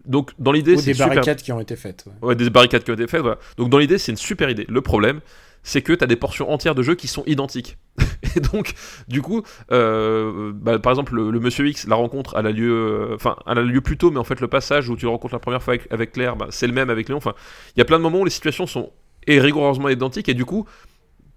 Donc, 0.06 0.32
dans 0.38 0.52
l'idée, 0.52 0.78
c'est 0.78 0.86
des 0.86 0.94
super. 0.94 1.10
barricades 1.10 1.42
qui 1.42 1.52
ont 1.52 1.60
été 1.60 1.76
faites. 1.76 2.06
ouais. 2.06 2.28
Ouais, 2.30 2.36
des 2.36 2.50
barricades 2.52 2.84
qui 2.84 2.92
ont 2.92 2.96
été 2.96 3.08
faites, 3.08 3.22
voilà. 3.22 3.40
Donc 3.58 3.70
dans 3.70 3.80
l'idée, 3.80 3.98
c'est 3.98 4.12
une 4.12 4.18
super 4.18 4.48
idée. 4.52 4.66
Le 4.70 4.82
problème, 4.82 5.20
c'est 5.64 5.82
que 5.82 5.94
tu 5.94 6.04
as 6.04 6.08
des 6.08 6.16
portions 6.16 6.52
entières 6.52 6.76
de 6.76 6.82
jeux 6.82 6.96
qui 6.96 7.08
sont 7.08 7.24
identiques. 7.26 7.78
Et 8.36 8.40
donc, 8.40 8.74
du 9.08 9.22
coup, 9.22 9.44
euh, 9.72 10.52
bah, 10.56 10.80
par 10.80 10.92
exemple, 10.92 11.16
le, 11.16 11.40
Monsieur 11.40 11.68
X, 11.68 11.88
la 11.88 11.96
rencontre, 11.96 12.36
elle 12.38 12.48
a 12.48 12.52
lieu, 12.52 12.72
euh, 12.72 13.16
enfin, 13.16 13.36
elle 13.48 13.58
a 13.58 13.62
lieu 13.62 13.82
plus 13.82 13.98
tôt, 13.98 14.12
mais 14.12 14.20
en 14.20 14.24
fait, 14.24 14.40
le 14.40 14.48
passage 14.48 14.90
où 14.90 14.96
tu 14.96 15.06
le 15.06 15.12
rencontres 15.12 15.34
la 15.34 15.40
première 15.40 15.64
fois 15.64 15.76
avec, 15.90 16.12
Claire, 16.12 16.36
bah, 16.36 16.48
c'est 16.50 16.68
le 16.68 16.74
même 16.74 16.90
avec 16.90 17.10
Léon. 17.10 17.18
Enfin, 17.18 17.34
il 17.76 17.80
y 17.80 17.82
a 17.82 17.86
plein 17.86 17.98
de 17.98 18.04
moments 18.04 18.20
où 18.20 18.26
les 18.26 18.32
situations 18.32 18.68
sont 18.68 18.92
rigoureusement 19.28 19.90
identiques, 19.90 20.30
et 20.30 20.34
du 20.34 20.46
coup, 20.46 20.66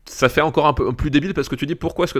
ça 0.04 0.28
fait 0.28 0.40
encore 0.40 0.66
un 0.66 0.72
peu 0.72 0.92
plus 0.92 1.10
débile 1.10 1.32
parce 1.32 1.48
que 1.48 1.54
tu 1.54 1.64
dis 1.64 1.76
pourquoi 1.76 2.04
est-ce 2.04 2.14
que 2.14 2.18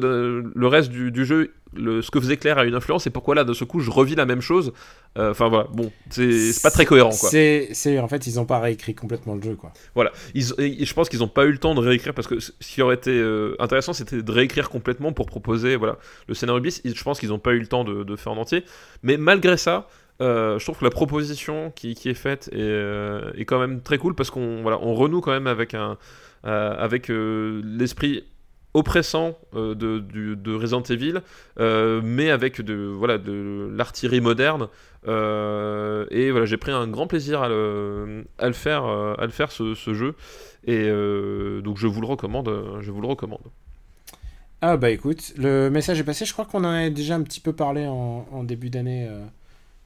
le 0.55 0.67
reste 0.69 0.91
du, 0.91 1.25
jeu, 1.25 1.53
le, 1.75 2.01
ce 2.01 2.13
que 2.13 2.21
faisait 2.21 2.37
Claire 2.37 2.59
a 2.59 2.65
une 2.65 2.77
influence 2.77 3.09
et 3.09 3.11
pourquoi 3.11 3.35
là 3.35 3.43
de 3.43 3.53
ce 3.53 3.65
coup 3.65 3.81
je 3.81 3.91
revis 3.91 4.15
la 4.15 4.25
même 4.25 4.41
chose? 4.41 4.73
Euh, 5.19 5.33
enfin 5.33 5.49
voilà, 5.49 5.67
bon, 5.73 5.91
c'est 6.09 6.63
pas 6.63 6.71
très 6.71 6.85
cohérent 6.85 7.11
quoi. 7.11 7.29
C'est 7.31 7.99
en 7.99 8.09
fait 8.09 8.27
ils 8.27 8.39
ont 8.39 8.45
pas 8.45 8.61
réécrit 8.61 8.95
complètement 8.95 9.35
le 9.35 9.43
jeu 9.43 9.57
quoi. 9.57 9.73
Voilà, 9.97 10.13
ils, 10.35 10.45
je 10.45 10.95
pense 10.95 11.09
qu'ils 11.09 11.25
ont 11.25 11.29
pas 11.29 11.45
eu 11.45 11.51
le 11.51 11.59
temps 11.59 11.75
de 11.75 11.81
réécrire 11.81 12.15
parce 12.15 12.29
que 12.29 12.39
ce 12.39 12.53
qui 12.61 12.81
aurait 12.83 12.95
été 12.95 13.11
euh, 13.11 13.57
intéressant 13.59 13.93
c'était 13.93 14.23
de 14.23 14.33
réécrire 14.33 14.71
complètement 14.71 15.13
pour 15.13 15.27
proposer 15.27 15.75
voilà 15.75 15.99
le 16.29 16.35
scénario 16.35 16.61
bis. 16.61 16.83
Je 16.85 17.03
pense 17.03 17.19
qu'ils 17.19 17.33
ont 17.33 17.41
pas 17.41 17.53
eu 17.53 17.59
le 17.59 17.67
temps 17.67 17.83
de, 17.83 18.17
faire 18.17 18.33
en 18.33 18.37
entier, 18.37 18.65
mais 19.03 19.17
malgré 19.17 19.57
ça. 19.57 19.89
Euh, 20.21 20.59
je 20.59 20.65
trouve 20.65 20.79
que 20.79 20.85
la 20.85 20.91
proposition 20.91 21.73
qui, 21.75 21.95
qui 21.95 22.09
est 22.09 22.15
faite 22.15 22.49
est, 22.53 23.41
est, 23.41 23.45
quand 23.45 23.59
même 23.59 23.81
très 23.81 23.99
cool 23.99 24.15
parce 24.15 24.31
qu'on 24.31 24.63
voilà, 24.63 24.79
on 24.81 24.95
renoue 24.95 25.21
quand 25.21 25.33
même 25.33 25.49
avec 25.49 25.75
un, 25.75 25.97
avec 26.45 27.11
euh, 27.11 27.63
l'esprit 27.65 28.25
oppressant 28.75 29.39
euh, 29.55 29.75
de, 29.75 29.99
de, 29.99 30.55
Resident 30.55 30.83
Evil, 30.83 31.21
mais 31.59 32.31
avec 32.31 32.61
de, 32.61 32.75
voilà, 32.75 33.19
de 33.19 33.71
l'artillerie 33.77 34.21
moderne. 34.21 34.69
et 35.05 36.31
voilà, 36.31 36.47
j'ai 36.47 36.57
pris 36.57 36.73
un 36.73 36.89
grand 36.89 37.07
plaisir 37.07 37.43
à 37.43 37.49
le, 37.49 38.25
à 38.39 38.47
le 38.47 38.55
faire, 38.55 38.85
à 38.85 39.25
le 39.25 39.31
faire 39.31 39.53
ce, 39.53 39.75
ce 39.75 39.95
jeu. 39.95 40.15
Et 40.67 40.89
donc 41.63 41.77
je 41.77 41.87
vous 41.87 42.01
le 42.01 42.07
recommande. 42.07 42.81
Je 42.81 42.91
vous 42.91 43.01
le 43.01 43.09
recommande. 43.09 43.43
Ah 44.65 44.77
bah 44.77 44.91
écoute, 44.91 45.35
le 45.37 45.71
message 45.71 45.99
est 45.99 46.05
passé. 46.05 46.25
Je 46.25 46.33
crois 46.33 46.45
qu'on 46.45 46.65
en 46.65 46.71
a 46.71 46.89
déjà 46.89 47.17
un 47.17 47.23
petit 47.23 47.41
peu 47.41 47.53
parlé 47.53 47.87
en, 47.87 48.27
en 48.31 48.45
début 48.45 48.71
d'année. 48.71 49.11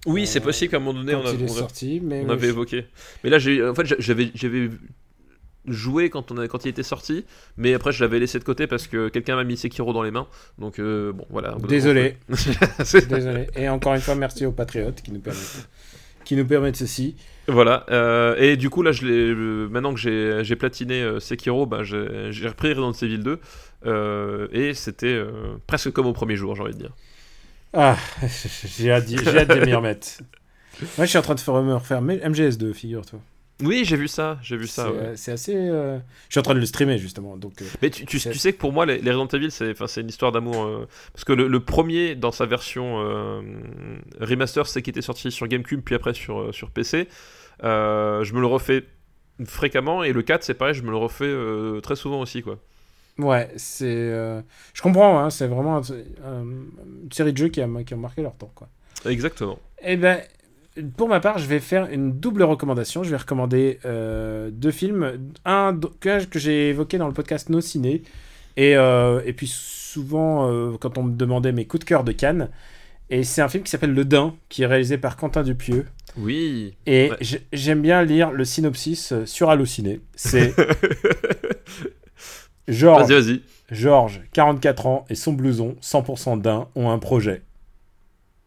oui, 0.06 0.26
c'est 0.26 0.40
possible 0.40 0.70
qu'à 0.70 0.76
un 0.76 0.80
moment 0.80 0.98
donné, 0.98 1.14
on, 1.14 1.26
a, 1.26 1.32
on, 1.32 1.48
sorti, 1.48 2.00
mais 2.02 2.24
on 2.24 2.30
avait 2.30 2.48
évoqué. 2.48 2.86
Mais 3.24 3.30
là, 3.30 3.38
j'ai, 3.38 3.66
en 3.66 3.74
fait, 3.74 3.86
j'avais, 3.98 4.30
j'avais 4.34 4.70
joué 5.66 6.10
quand, 6.10 6.30
on 6.30 6.38
a, 6.38 6.48
quand 6.48 6.64
il 6.64 6.68
était 6.68 6.82
sorti, 6.82 7.24
mais 7.56 7.74
après 7.74 7.92
je 7.92 8.02
l'avais 8.02 8.18
laissé 8.18 8.38
de 8.38 8.44
côté 8.44 8.66
parce 8.66 8.86
que 8.86 9.08
quelqu'un 9.08 9.36
m'a 9.36 9.44
mis 9.44 9.56
Sekiro 9.56 9.92
dans 9.92 10.02
les 10.02 10.10
mains. 10.10 10.26
Donc 10.58 10.78
euh, 10.78 11.12
bon, 11.12 11.26
voilà. 11.30 11.56
Désolé. 11.68 12.16
Désolé. 13.08 13.48
Et 13.56 13.68
encore 13.68 13.94
une 13.94 14.00
fois, 14.00 14.14
merci 14.14 14.46
aux 14.46 14.52
patriotes 14.52 15.02
qui 15.02 15.12
nous 15.12 15.20
permettent, 15.20 15.68
qui 16.24 16.36
nous 16.36 16.46
permettent 16.46 16.76
ceci. 16.76 17.16
Voilà. 17.48 17.86
Euh, 17.90 18.36
et 18.38 18.56
du 18.56 18.70
coup, 18.70 18.82
là, 18.82 18.92
je 18.92 19.06
euh, 19.06 19.68
maintenant 19.68 19.94
que 19.94 20.00
j'ai 20.42 20.56
platiné 20.56 21.06
Sekiro, 21.20 21.66
bah, 21.66 21.82
j'ai 21.84 22.48
repris 22.48 22.72
Resident 22.72 22.92
Evil 22.92 23.18
2. 23.82 24.48
et 24.52 24.74
c'était 24.74 25.20
presque 25.66 25.92
comme 25.92 26.06
au 26.06 26.12
premier 26.12 26.36
jour, 26.36 26.54
j'ai 26.56 26.62
envie 26.62 26.74
de 26.74 26.78
dire. 26.78 26.92
Ah, 27.72 27.96
j'ai 28.78 28.90
hâte, 28.90 29.04
hâte 29.26 29.48
de 29.48 29.64
m'y 29.64 29.74
remettre. 29.74 30.08
Moi, 30.96 31.04
je 31.04 31.06
suis 31.06 31.18
en 31.18 31.22
train 31.22 31.34
de 31.34 31.40
me 31.62 31.74
refaire 31.74 32.02
MGS2, 32.02 32.72
figure-toi. 32.72 33.20
Oui, 33.62 33.84
j'ai 33.84 33.96
vu 33.96 34.06
ça, 34.06 34.38
j'ai 34.42 34.56
vu 34.56 34.66
ça. 34.66 34.90
C'est 35.14 35.32
assez. 35.32 35.54
Euh, 35.56 35.98
je 36.28 36.34
suis 36.34 36.38
en 36.38 36.42
train 36.42 36.54
de 36.54 36.60
le 36.60 36.66
streamer 36.66 36.98
justement. 36.98 37.36
Donc, 37.36 37.62
euh, 37.62 37.64
Mais 37.80 37.88
tu, 37.88 38.04
tu, 38.04 38.18
sais 38.18 38.52
que 38.52 38.58
pour 38.58 38.72
moi, 38.72 38.84
les, 38.84 38.98
les 38.98 39.10
Resident 39.10 39.28
Evil, 39.28 39.50
c'est 39.50 40.00
une 40.00 40.08
histoire 40.08 40.30
d'amour. 40.30 40.62
Euh, 40.62 40.88
parce 41.14 41.24
que 41.24 41.32
le, 41.32 41.60
premier, 41.60 42.14
dans 42.14 42.32
sa 42.32 42.44
version 42.44 42.96
remaster, 44.20 44.66
c'est 44.66 44.82
qui 44.82 44.90
était 44.90 45.02
sorti 45.02 45.30
sur 45.30 45.46
GameCube, 45.48 45.80
puis 45.82 45.94
après 45.94 46.12
sur, 46.12 46.54
sur 46.54 46.70
PC. 46.70 47.08
je 47.62 48.32
me 48.34 48.40
le 48.40 48.46
refais 48.46 48.84
fréquemment, 49.44 50.02
et 50.02 50.12
le 50.12 50.22
4, 50.22 50.42
c'est 50.42 50.54
pareil, 50.54 50.74
je 50.74 50.82
me 50.82 50.90
le 50.90 50.96
refais 50.96 51.34
très 51.82 51.96
souvent 51.96 52.20
aussi, 52.20 52.42
quoi. 52.42 52.58
Ouais, 53.18 53.50
c'est. 53.56 54.42
Je 54.74 54.82
comprends, 54.82 55.18
hein, 55.18 55.30
c'est 55.30 55.46
vraiment 55.46 55.80
une 55.80 57.10
série 57.10 57.32
de 57.32 57.38
jeux 57.38 57.48
qui 57.48 57.62
a, 57.62 57.68
qui 57.86 57.94
a 57.94 57.96
marqué 57.96 58.20
leur 58.20 58.34
temps, 58.34 58.52
quoi. 58.54 58.68
Exactement. 59.06 59.58
Eh 59.82 59.96
ben, 59.96 60.20
pour 60.96 61.08
ma 61.08 61.20
part, 61.20 61.38
je 61.38 61.46
vais 61.46 61.60
faire 61.60 61.88
une 61.90 62.12
double 62.12 62.42
recommandation. 62.42 63.02
Je 63.02 63.10
vais 63.10 63.16
recommander 63.16 63.78
euh, 63.84 64.50
deux 64.52 64.70
films. 64.70 65.30
Un 65.44 65.78
que, 66.00 66.24
que 66.24 66.38
j'ai 66.38 66.70
évoqué 66.70 66.98
dans 66.98 67.06
le 67.06 67.14
podcast 67.14 67.48
No 67.48 67.60
Ciné. 67.60 68.02
Et, 68.56 68.76
euh, 68.76 69.20
et 69.24 69.32
puis 69.32 69.50
souvent, 69.50 70.50
euh, 70.50 70.76
quand 70.78 70.98
on 70.98 71.04
me 71.04 71.16
demandait 71.16 71.52
mes 71.52 71.66
coups 71.66 71.80
de 71.80 71.88
cœur 71.88 72.04
de 72.04 72.12
Cannes. 72.12 72.50
Et 73.08 73.22
c'est 73.22 73.40
un 73.40 73.48
film 73.48 73.62
qui 73.62 73.70
s'appelle 73.70 73.94
Le 73.94 74.04
Dain, 74.04 74.34
qui 74.48 74.62
est 74.62 74.66
réalisé 74.66 74.98
par 74.98 75.16
Quentin 75.16 75.42
Dupieux. 75.42 75.86
Oui. 76.16 76.74
Et 76.86 77.10
j'aime 77.52 77.80
bien 77.80 78.02
lire 78.02 78.32
le 78.32 78.44
synopsis 78.44 79.14
sur 79.26 79.50
Allociné. 79.50 80.00
C'est. 80.16 80.54
Georges, 82.68 83.08
vas-y, 83.08 83.22
vas-y. 83.22 83.42
Georges, 83.70 84.22
44 84.32 84.86
ans, 84.86 85.04
et 85.08 85.14
son 85.14 85.34
blouson, 85.34 85.76
100% 85.80 86.40
Dain, 86.40 86.68
ont 86.74 86.90
un 86.90 86.98
projet. 86.98 87.42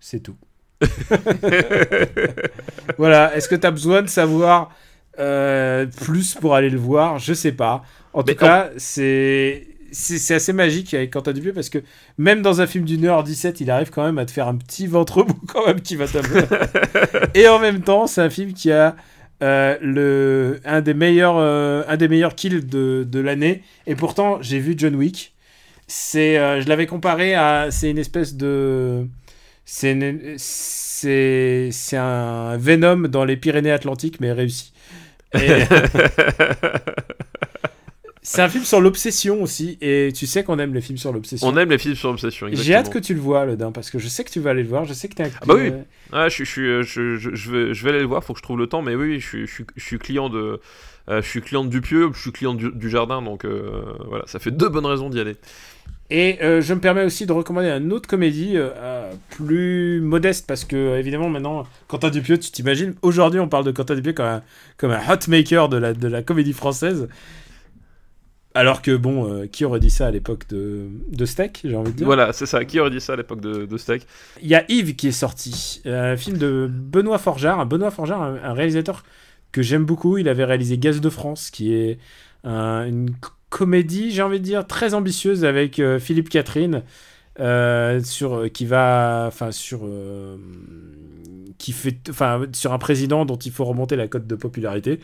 C'est 0.01 0.19
tout. 0.19 0.35
voilà, 2.97 3.35
est-ce 3.35 3.49
que 3.49 3.55
tu 3.55 3.67
as 3.67 3.71
besoin 3.71 4.01
de 4.01 4.07
savoir 4.07 4.71
euh, 5.19 5.85
plus 5.85 6.35
pour 6.35 6.55
aller 6.55 6.69
le 6.69 6.77
voir? 6.77 7.19
Je 7.19 7.33
sais 7.33 7.51
pas. 7.51 7.83
En 8.13 8.23
tout 8.23 8.35
cas, 8.35 8.69
c'est 8.77 9.67
c'est 9.91 10.35
assez 10.35 10.53
magique 10.53 10.93
avec 10.93 11.11
Quentin 11.11 11.33
Dupieux 11.33 11.51
parce 11.51 11.69
que 11.69 11.79
même 12.19 12.43
dans 12.43 12.61
un 12.61 12.67
film 12.67 12.85
d'une 12.85 13.05
heure 13.05 13.23
17, 13.23 13.59
il 13.59 13.71
arrive 13.71 13.89
quand 13.89 14.03
même 14.03 14.19
à 14.19 14.25
te 14.25 14.31
faire 14.31 14.47
un 14.47 14.55
petit 14.55 14.85
ventre 14.85 15.23
mou 15.23 15.33
quand 15.47 15.65
même 15.65 15.81
qui 15.81 15.95
va 15.95 16.07
t'amener. 16.07 16.43
Et 17.33 17.47
en 17.47 17.59
même 17.59 17.81
temps, 17.81 18.05
c'est 18.05 18.21
un 18.21 18.29
film 18.29 18.53
qui 18.53 18.71
a 18.71 18.95
euh, 19.41 19.77
le, 19.81 20.59
un, 20.63 20.81
des 20.81 20.93
meilleurs, 20.93 21.37
euh, 21.37 21.83
un 21.87 21.97
des 21.97 22.07
meilleurs 22.07 22.35
kills 22.35 22.65
de, 22.65 23.05
de 23.09 23.19
l'année. 23.19 23.63
Et 23.87 23.95
pourtant, 23.95 24.37
j'ai 24.41 24.59
vu 24.59 24.75
John 24.77 24.95
Wick. 24.95 25.33
C'est, 25.87 26.35
je 26.61 26.69
l'avais 26.69 26.85
comparé 26.85 27.33
à. 27.33 27.71
C'est 27.71 27.89
une 27.89 27.97
espèce 27.97 28.35
de 28.35 29.07
c'est 29.71 31.67
c'est 31.69 31.97
un 31.97 32.57
Venom 32.57 33.07
dans 33.07 33.23
les 33.23 33.37
Pyrénées-Atlantiques 33.37 34.19
mais 34.19 34.31
réussi. 34.31 34.73
c'est 38.23 38.41
un 38.41 38.49
film 38.49 38.63
sur 38.63 38.81
l'obsession 38.81 39.43
aussi 39.43 39.77
et 39.79 40.11
tu 40.15 40.25
sais 40.25 40.43
qu'on 40.43 40.57
aime 40.57 40.73
les 40.73 40.81
films 40.81 40.97
sur 40.97 41.13
l'obsession. 41.13 41.47
On 41.47 41.55
aime 41.55 41.69
les 41.69 41.77
films 41.77 41.93
sur 41.93 42.09
l'obsession. 42.09 42.47
J'ai 42.51 42.73
hâte 42.73 42.91
que 42.91 42.97
tu 42.97 43.13
le 43.13 43.19
vois 43.19 43.45
le 43.45 43.57
Dain 43.57 43.71
parce 43.71 43.91
que 43.91 43.99
je 43.99 44.07
sais 44.07 44.23
que 44.23 44.31
tu 44.31 44.39
vas 44.39 44.49
aller 44.49 44.63
le 44.63 44.69
voir, 44.69 44.85
je 44.85 44.93
sais 44.93 45.07
que 45.07 45.13
tu 45.13 45.21
ah 45.21 45.27
bah 45.45 45.53
oui. 45.55 45.71
Ah, 46.11 46.29
je, 46.29 46.43
je, 46.43 46.81
je, 46.81 47.17
je, 47.17 47.51
vais, 47.51 47.75
je 47.75 47.83
vais 47.83 47.89
aller 47.91 47.99
le 47.99 48.05
voir, 48.05 48.23
faut 48.23 48.33
que 48.33 48.39
je 48.39 48.43
trouve 48.43 48.57
le 48.57 48.65
temps 48.65 48.81
mais 48.81 48.95
oui, 48.95 49.19
je, 49.19 49.45
je, 49.45 49.61
je 49.75 49.83
suis 49.83 49.99
client 49.99 50.29
de 50.29 50.59
euh, 51.09 51.21
je 51.21 51.27
suis 51.27 51.41
client 51.41 51.63
de 51.63 51.69
Dupieux, 51.69 52.09
je 52.13 52.19
suis 52.19 52.31
client 52.31 52.55
du, 52.55 52.89
jardin 52.89 53.21
donc 53.21 53.45
euh, 53.45 53.83
voilà, 54.07 54.25
ça 54.27 54.39
fait 54.39 54.51
deux 54.51 54.69
bonnes 54.69 54.87
raisons 54.87 55.09
d'y 55.09 55.19
aller. 55.19 55.35
Et 56.11 56.39
euh, 56.41 56.59
je 56.59 56.73
me 56.73 56.79
permets 56.79 57.03
aussi 57.03 57.27
de 57.27 57.31
recommander 57.31 57.69
une 57.69 57.93
autre 57.93 58.09
comédie 58.09 58.57
euh, 58.57 58.69
euh, 58.77 59.13
plus 59.29 60.01
modeste 60.01 60.47
parce 60.47 60.65
que 60.65 60.97
évidemment 60.97 61.29
maintenant 61.29 61.65
Quentin 61.87 62.09
Dupieux, 62.09 62.39
tu 62.39 62.49
t'imagines, 62.49 62.95
aujourd'hui 63.03 63.39
on 63.39 63.47
parle 63.47 63.63
de 63.63 63.71
Quentin 63.71 63.93
Dupieux 63.93 64.13
comme 64.13 64.25
un, 64.25 64.41
comme 64.77 64.89
un 64.89 65.01
hot 65.07 65.19
maker 65.27 65.69
de 65.69 65.77
la, 65.77 65.93
de 65.93 66.07
la 66.07 66.23
comédie 66.23 66.53
française. 66.53 67.07
Alors 68.55 68.81
que 68.81 68.97
bon, 68.97 69.47
qui 69.51 69.63
aurait 69.63 69.79
dit 69.79 69.91
ça 69.91 70.07
à 70.07 70.11
l'époque 70.11 70.47
de, 70.49 70.87
de 71.11 71.25
Steak, 71.25 71.61
j'ai 71.63 71.75
envie 71.75 71.91
de 71.91 71.97
dire? 71.97 72.05
Voilà, 72.07 72.33
c'est 72.33 72.47
ça, 72.47 72.65
qui 72.65 72.79
aurait 72.79 72.89
dit 72.89 72.99
ça 72.99 73.13
à 73.13 73.15
l'époque 73.15 73.41
de, 73.41 73.67
de 73.67 73.77
Steak? 73.77 74.07
Il 74.41 74.47
y 74.47 74.55
a 74.55 74.65
Yves 74.69 74.95
qui 74.95 75.09
est 75.09 75.11
sorti, 75.11 75.83
un 75.85 76.17
film 76.17 76.39
de 76.39 76.67
Benoît 76.67 77.19
Forjard. 77.19 77.63
Benoît 77.67 77.91
Forjard, 77.91 78.23
un, 78.23 78.39
un 78.43 78.53
réalisateur 78.53 79.03
que 79.51 79.61
j'aime 79.61 79.85
beaucoup, 79.85 80.17
il 80.17 80.27
avait 80.27 80.45
réalisé 80.45 80.79
Gaz 80.79 80.99
de 80.99 81.09
France, 81.09 81.51
qui 81.51 81.75
est 81.75 81.99
une 82.43 83.11
comédie, 83.49 84.11
j'ai 84.11 84.21
envie 84.21 84.39
de 84.39 84.45
dire, 84.45 84.65
très 84.65 84.93
ambitieuse 84.93 85.45
avec 85.45 85.79
euh, 85.79 85.99
Philippe 85.99 86.29
Catherine, 86.29 86.83
euh, 87.39 88.01
sur, 88.03 88.35
euh, 88.35 88.47
qui 88.47 88.65
va. 88.65 89.25
Enfin, 89.27 89.51
sur. 89.51 89.81
qui 91.57 91.71
fait. 91.71 91.97
Enfin, 92.09 92.41
sur 92.53 92.73
un 92.73 92.77
président 92.77 93.25
dont 93.25 93.37
il 93.37 93.51
faut 93.51 93.65
remonter 93.65 93.95
la 93.95 94.07
cote 94.07 94.27
de 94.27 94.35
popularité. 94.35 94.99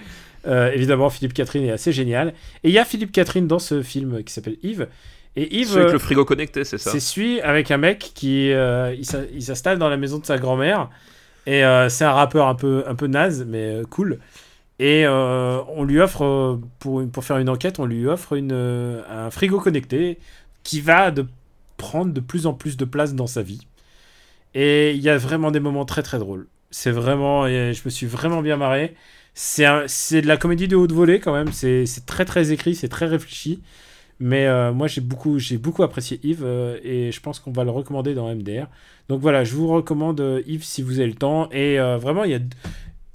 évidemment, 0.46 1.10
Philippe 1.10 1.34
Catherine 1.34 1.64
est 1.64 1.72
assez 1.72 1.92
génial. 1.92 2.30
Et 2.64 2.70
il 2.70 2.72
y 2.72 2.80
a 2.80 2.86
Philippe 2.86 3.12
Catherine 3.12 3.48
dans 3.48 3.60
ce 3.60 3.82
film 3.82 4.24
qui 4.24 4.34
s'appelle 4.34 4.58
Yves. 4.64 4.88
Et 5.36 5.58
Yves. 5.58 5.78
Avec 5.78 5.92
le 5.94 6.00
frigo 6.00 6.24
connecté, 6.24 6.64
c'est 6.64 6.78
ça 6.78 6.92
C'est 6.92 7.00
celui 7.00 7.42
avec 7.42 7.72
un 7.72 7.78
mec 7.78 8.12
qui. 8.14 8.50
il 8.50 9.44
s'installe 9.44 9.80
dans 9.80 9.90
la 9.90 9.98
maison 9.98 10.20
de 10.20 10.26
sa 10.26 10.38
grand-mère. 10.38 10.90
Et 11.48 11.64
c'est 11.90 12.06
un 12.06 12.14
rappeur 12.14 12.48
un 12.48 12.56
peu, 12.56 12.84
un 12.88 12.96
peu 12.96 13.08
naze, 13.08 13.46
mais 13.48 13.82
cool. 13.90 14.20
Et 14.80 15.06
euh, 15.06 15.62
on 15.70 15.84
lui 15.84 16.00
offre, 16.00 16.24
euh, 16.24 16.62
pour, 16.80 17.08
pour 17.10 17.24
faire 17.24 17.38
une 17.38 17.50
enquête, 17.50 17.80
on 17.80 17.86
lui 17.86 18.08
offre 18.08 18.34
une, 18.34 18.52
euh, 18.52 19.02
un 19.10 19.32
frigo 19.32 19.60
connecté 19.60 20.20
qui 20.64 20.82
va 20.82 21.12
de 21.12 21.28
prendre 21.78 22.14
de 22.14 22.20
plus 22.20 22.46
en 22.46 22.54
plus 22.54 22.76
de 22.78 22.86
place 22.86 23.14
dans 23.16 23.28
sa 23.28 23.42
vie. 23.42 23.68
Et 24.54 24.94
il 24.94 25.02
y 25.02 25.10
a 25.10 25.18
vraiment 25.18 25.52
des 25.52 25.60
moments 25.60 25.86
très 25.86 26.04
très 26.04 26.20
drôles. 26.20 26.48
C'est 26.72 26.92
vraiment, 26.92 27.48
je 27.48 27.82
me 27.86 27.90
suis 27.90 28.08
vraiment 28.08 28.42
bien 28.42 28.58
marré. 28.58 28.96
C'est 29.34 29.66
de 30.22 30.28
la 30.28 30.38
comédie 30.38 30.68
de 30.68 30.76
haute 30.76 30.92
volée 30.92 31.20
quand 31.20 31.34
même. 31.34 31.52
C'est 31.52 31.86
très 32.06 32.26
très 32.26 32.52
écrit, 32.52 32.76
c'est 32.76 32.90
très 32.90 33.06
réfléchi. 33.06 33.62
Mais 34.20 34.48
moi 34.72 34.88
j'ai 34.88 35.02
beaucoup, 35.02 35.38
beaucoup 35.60 35.84
apprécié 35.84 36.20
Yves 36.24 36.46
et 36.84 37.12
je 37.12 37.20
pense 37.22 37.40
qu'on 37.40 37.52
va 37.52 37.64
le 37.66 37.72
recommander 37.72 38.14
dans 38.14 38.34
MDR. 38.34 38.68
Donc 39.10 39.22
voilà, 39.22 39.44
je 39.44 39.56
vous 39.56 39.68
recommande 39.68 40.42
Yves 40.48 40.64
si 40.64 40.82
vous 40.82 41.00
avez 41.00 41.10
le 41.10 41.16
temps. 41.16 41.50
Et 41.52 41.78
vraiment, 41.78 42.24
il 42.24 42.32
y 42.32 42.36
a. 42.36 42.40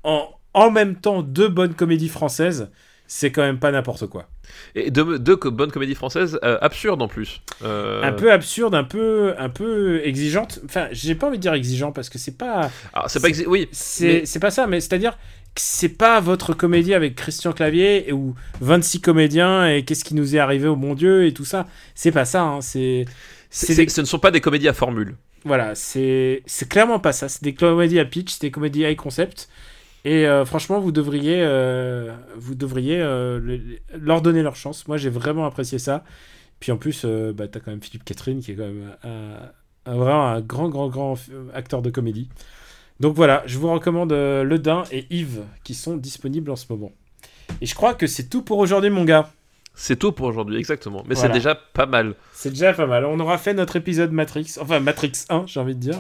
En, 0.05 0.29
en 0.55 0.71
même 0.71 0.97
temps 0.97 1.23
deux 1.23 1.49
bonnes 1.49 1.75
comédies 1.75 2.09
françaises. 2.09 2.71
c'est 3.07 3.33
quand 3.33 3.43
même 3.43 3.59
pas 3.59 3.73
n'importe 3.73 4.07
quoi. 4.07 4.29
Et 4.77 4.91
deux, 4.93 5.19
bonnes 5.37 5.73
comédies 5.73 5.95
françaises 5.97 6.39
euh, 6.45 6.59
absurdes 6.61 7.03
en 7.03 7.09
plus. 7.09 7.41
Euh, 7.65 8.03
Un 8.05 8.13
peu 8.13 8.31
absurde, 8.33 8.75
un 8.75 8.85
peu, 8.85 9.35
un 9.37 9.49
peu 9.49 10.01
exigeante. 10.05 10.61
Enfin, 10.65 10.87
j'ai 10.93 11.17
pas 11.17 11.27
envie 11.29 11.37
de 11.39 11.43
dire 11.43 11.55
exigeant 11.55 11.91
parce 11.91 12.09
que 12.09 12.19
c'est 12.19 12.37
pas, 12.39 12.71
alors, 12.93 13.11
c'est 13.11 13.21
pas 13.21 13.29
exi- 13.29 13.47
oui, 13.47 13.69
c'est, 13.73 14.25
Mais- 14.35 14.41
pas 14.41 14.51
ça, 14.53 14.67
mais 14.69 14.81
c'est-à-dire 14.81 15.13
que 15.55 15.61
c'est 15.61 15.89
pas 15.89 16.21
votre 16.21 16.53
comédie 16.55 16.95
avec 16.95 17.17
Christian 17.17 17.53
Clavier 17.53 18.13
où 18.13 18.35
26 18.61 19.01
comédiens 19.01 19.67
et 19.69 19.85
qu'est-ce 19.85 20.05
qui 20.05 20.15
nous 20.15 20.37
est 20.37 20.39
arrivé 20.39 20.69
au 20.69 20.77
bon 20.77 20.95
Dieu 20.95 21.27
et 21.27 21.33
tout 21.35 21.45
ça. 21.45 21.67
C'est 21.97 22.13
pas 22.13 22.25
ça. 22.25 22.43
hein, 22.43 22.61
C'est, 22.61 23.07
des- 23.67 23.89
ce 23.89 24.01
ne 24.01 24.07
sont 24.07 24.21
pas 24.21 24.31
des 24.31 24.41
comédies 24.41 24.69
à 24.69 24.73
formule. 24.73 25.17
voilà, 25.45 25.75
c'est, 25.75 26.43
c'est 26.47 26.69
clairement 26.69 27.01
pas 27.01 27.13
ça. 27.13 27.29
C'est 27.29 27.43
des 27.43 27.55
comédies 27.55 27.99
à 27.99 28.05
pitch, 28.05 28.31
c'est 28.35 28.43
des 28.43 28.51
comédies 28.53 28.83
high 28.85 28.97
concept. 28.97 29.49
Et 30.05 30.27
euh, 30.27 30.45
franchement, 30.45 30.81
vous 30.81 30.93
devriez, 30.93 31.43
euh, 31.43 32.15
vous 32.37 32.55
devriez 32.55 33.01
euh, 33.01 33.39
le- 33.39 33.61
leur 33.99 34.23
donner 34.23 34.43
leur 34.43 34.57
chance. 34.57 34.89
Moi, 34.89 34.97
j'ai 34.97 35.11
vraiment 35.11 35.45
apprécié 35.47 35.79
ça. 35.79 36.05
Puis 36.59 36.73
en 36.73 36.77
plus, 36.77 37.05
bah, 37.07 37.49
t'as 37.49 37.61
quand 37.61 37.71
même 37.71 37.83
Philippe 37.83 38.05
Catherine 38.05 38.41
qui 38.41 38.53
est 38.53 38.55
quand 38.55 38.65
même 38.65 38.95
un, 39.05 39.91
un- 39.93 39.97
vraiment 39.97 40.27
un 40.29 40.41
grand, 40.41 40.69
grand, 40.69 40.89
grand 40.89 41.17
acteur 41.55 41.83
de 41.83 41.91
comédie. 41.91 42.29
Donc 43.01 43.15
voilà, 43.17 43.43
je 43.47 43.59
vous 43.59 43.73
recommande 43.73 44.13
Le 44.13 44.59
Dain 44.59 44.83
et 44.93 45.07
Yves 45.11 45.43
qui 45.65 45.75
sont 45.75 45.97
disponibles 45.97 46.51
en 46.51 46.57
ce 46.57 46.67
moment. 46.71 46.93
Et 47.63 47.67
je 47.67 47.75
crois 47.75 47.95
que 47.95 48.07
c'est 48.07 48.29
tout 48.29 48.43
pour 48.43 48.59
aujourd'hui, 48.59 48.91
mon 48.91 49.05
gars. 49.05 49.31
C'est 49.75 49.97
tout 49.97 50.13
pour 50.13 50.27
aujourd'hui, 50.27 50.59
exactement. 50.59 51.03
Mais 51.09 51.15
Voilà. 51.15 51.29
c'est 51.31 51.35
déjà 51.35 51.55
pas 51.55 51.87
mal. 51.87 52.15
C'est 52.35 52.51
déjà 52.51 52.75
pas 52.75 52.87
mal. 52.87 53.07
On 53.07 53.19
aura 53.21 53.39
fait 53.39 53.55
notre 53.55 53.77
épisode 53.77 54.13
Matrix, 54.13 54.57
enfin 54.61 54.81
Matrix 54.81 55.13
1, 55.31 55.45
j'ai 55.47 55.61
envie 55.61 55.75
de 55.75 55.81
dire. 55.81 55.97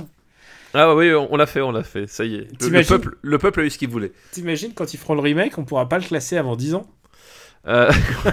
Ah 0.74 0.94
oui, 0.94 1.12
on, 1.12 1.36
l'a 1.36 1.46
fait, 1.46 1.60
on 1.60 1.72
l'a 1.72 1.82
fait. 1.82 2.06
Ça 2.08 2.24
y 2.24 2.36
est. 2.36 2.62
Le, 2.62 2.82
peuple, 2.84 3.16
le 3.22 3.38
peuple 3.38 3.60
a 3.60 3.64
eu 3.64 3.70
ce 3.70 3.78
qu'il 3.78 3.88
voulait. 3.88 4.12
T'imagines 4.32 4.72
quand 4.74 4.94
ils 4.94 4.98
feront 4.98 5.14
le 5.14 5.20
remake, 5.20 5.58
on 5.58 5.64
pourra 5.64 5.88
pas 5.88 5.98
le 5.98 6.04
classer 6.04 6.36
avant 6.36 6.56
10 6.56 6.74
ans? 6.74 6.86
Euh, 7.68 7.90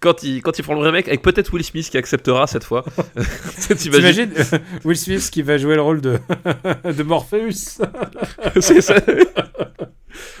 quand 0.00 0.22
ils 0.22 0.40
quand 0.40 0.58
ils 0.58 0.64
feront 0.64 0.80
le 0.80 0.86
remake 0.86 1.06
avec 1.08 1.20
peut-être 1.20 1.52
Will 1.52 1.62
Smith 1.62 1.90
qui 1.90 1.98
acceptera 1.98 2.46
cette 2.46 2.64
fois. 2.64 2.84
T'imagines 3.76 4.30
euh, 4.38 4.58
Will 4.84 4.96
Smith 4.96 5.28
qui 5.30 5.42
va 5.42 5.58
jouer 5.58 5.74
le 5.74 5.82
rôle 5.82 6.00
de, 6.00 6.18
de 6.84 7.02
Morpheus? 7.02 7.78
C'est 8.60 8.80
ça. 8.80 8.94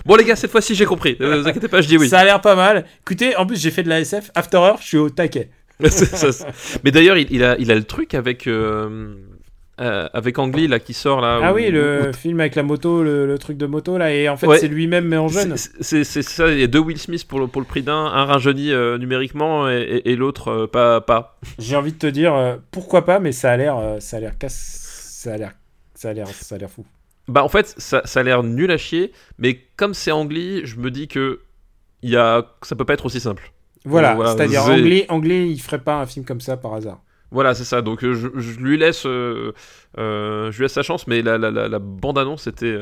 Bon 0.06 0.16
les 0.16 0.24
gars, 0.24 0.36
cette 0.36 0.50
fois-ci 0.50 0.74
j'ai 0.74 0.86
compris. 0.86 1.18
Ne 1.20 1.36
vous 1.36 1.48
inquiétez 1.48 1.68
pas, 1.68 1.82
je 1.82 1.88
dis 1.88 1.98
oui. 1.98 2.08
Ça 2.08 2.20
a 2.20 2.24
l'air 2.24 2.40
pas 2.40 2.56
mal. 2.56 2.86
Écoutez, 3.02 3.36
en 3.36 3.44
plus 3.44 3.60
j'ai 3.60 3.70
fait 3.70 3.82
de 3.82 3.90
la 3.90 4.00
SF. 4.00 4.30
After 4.34 4.56
Hour, 4.56 4.78
je 4.80 4.86
suis 4.86 4.96
au 4.96 5.10
taquet. 5.10 5.50
Ça, 5.88 6.28
Mais 6.84 6.90
d'ailleurs, 6.90 7.16
il, 7.16 7.26
il 7.30 7.44
a, 7.44 7.56
il 7.58 7.70
a 7.70 7.74
le 7.74 7.84
truc 7.84 8.14
avec, 8.14 8.46
euh, 8.46 9.14
euh, 9.80 10.08
avec 10.12 10.38
Ang 10.38 10.54
Lee, 10.54 10.68
là, 10.68 10.78
qui 10.78 10.92
sort 10.92 11.20
là. 11.20 11.40
Ah 11.42 11.52
où- 11.52 11.56
oui, 11.56 11.70
le 11.70 12.10
où- 12.10 12.12
film 12.12 12.38
avec 12.40 12.54
la 12.54 12.62
moto, 12.62 13.02
le, 13.02 13.26
le 13.26 13.38
truc 13.38 13.56
de 13.56 13.66
moto 13.66 13.96
là, 13.98 14.12
et 14.12 14.28
en 14.28 14.36
fait 14.36 14.46
Ouais. 14.46 14.58
c'est 14.58 14.68
lui-même 14.68 15.06
mais 15.06 15.16
en 15.16 15.28
jeune. 15.28 15.56
C'est- 15.56 16.04
ça, 16.04 16.48
il 16.52 16.58
y 16.60 16.62
a 16.62 16.66
deux 16.66 16.78
Will 16.80 16.98
Smith 16.98 17.26
pour 17.26 17.40
le, 17.40 17.46
pour 17.46 17.60
le 17.60 17.66
prix 17.66 17.82
d'un, 17.82 17.94
un 17.94 18.24
rajeuni 18.26 18.70
euh, 18.72 18.98
numériquement 18.98 19.68
et, 19.70 19.80
et- 20.04 20.10
et 20.12 20.16
l'autre 20.16 20.48
euh, 20.48 20.66
pas, 20.66 21.00
pas. 21.00 21.38
J'ai 21.58 21.76
envie 21.76 21.92
de 21.92 21.98
te 21.98 22.06
dire 22.06 22.58
pourquoi 22.70 23.04
pas, 23.04 23.18
mais 23.20 23.32
ça 23.32 23.50
a 23.52 23.56
l'air, 23.56 23.76
ça 24.00 24.18
a 24.18 24.20
l'air 24.20 24.36
casse, 24.38 24.54
ça 25.22 25.32
a 25.34 25.36
l'air, 25.38 25.52
ça 25.94 26.10
a 26.10 26.12
l'air, 26.12 26.28
ça 26.28 26.54
a 26.54 26.58
l'air 26.58 26.70
fou. 26.70 26.84
Bah 27.28 27.44
en 27.44 27.48
fait, 27.48 27.74
ça, 27.78 28.02
ça 28.04 28.20
a 28.20 28.22
l'air 28.22 28.42
nul 28.42 28.70
à 28.70 28.76
chier, 28.76 29.12
mais 29.38 29.58
comme 29.76 29.94
c'est 29.94 30.10
Ang 30.12 30.30
Lee, 30.30 30.62
je 30.64 30.76
me 30.76 30.90
dis 30.90 31.06
que 31.08 31.40
y 32.02 32.16
a, 32.16 32.44
ça 32.62 32.74
peut 32.76 32.84
pas 32.84 32.94
être 32.94 33.06
aussi 33.06 33.20
simple. 33.20 33.52
Voilà, 33.84 34.14
Voilà, 34.14 34.32
c'est-à-dire 34.36 34.62
c'est- 34.62 34.72
anglais, 34.72 35.06
anglais, 35.08 35.48
il 35.48 35.58
ferait 35.58 35.78
pas 35.78 35.94
un 36.00 36.06
film 36.06 36.24
comme 36.26 36.40
ça 36.40 36.56
par 36.58 36.74
hasard. 36.74 37.00
Voilà, 37.30 37.54
c'est 37.54 37.64
ça. 37.64 37.82
Donc 37.82 38.02
euh, 38.04 38.14
je, 38.14 38.28
je 38.40 38.58
lui 38.58 38.76
laisse, 38.76 39.06
euh, 39.06 39.52
euh, 39.98 40.50
je 40.50 40.58
lui 40.58 40.64
laisse 40.64 40.72
sa 40.72 40.82
chance, 40.82 41.06
mais 41.06 41.22
la, 41.22 41.38
la, 41.38 41.50
la, 41.50 41.68
la 41.68 41.78
bande-annonce 41.78 42.46
était, 42.48 42.76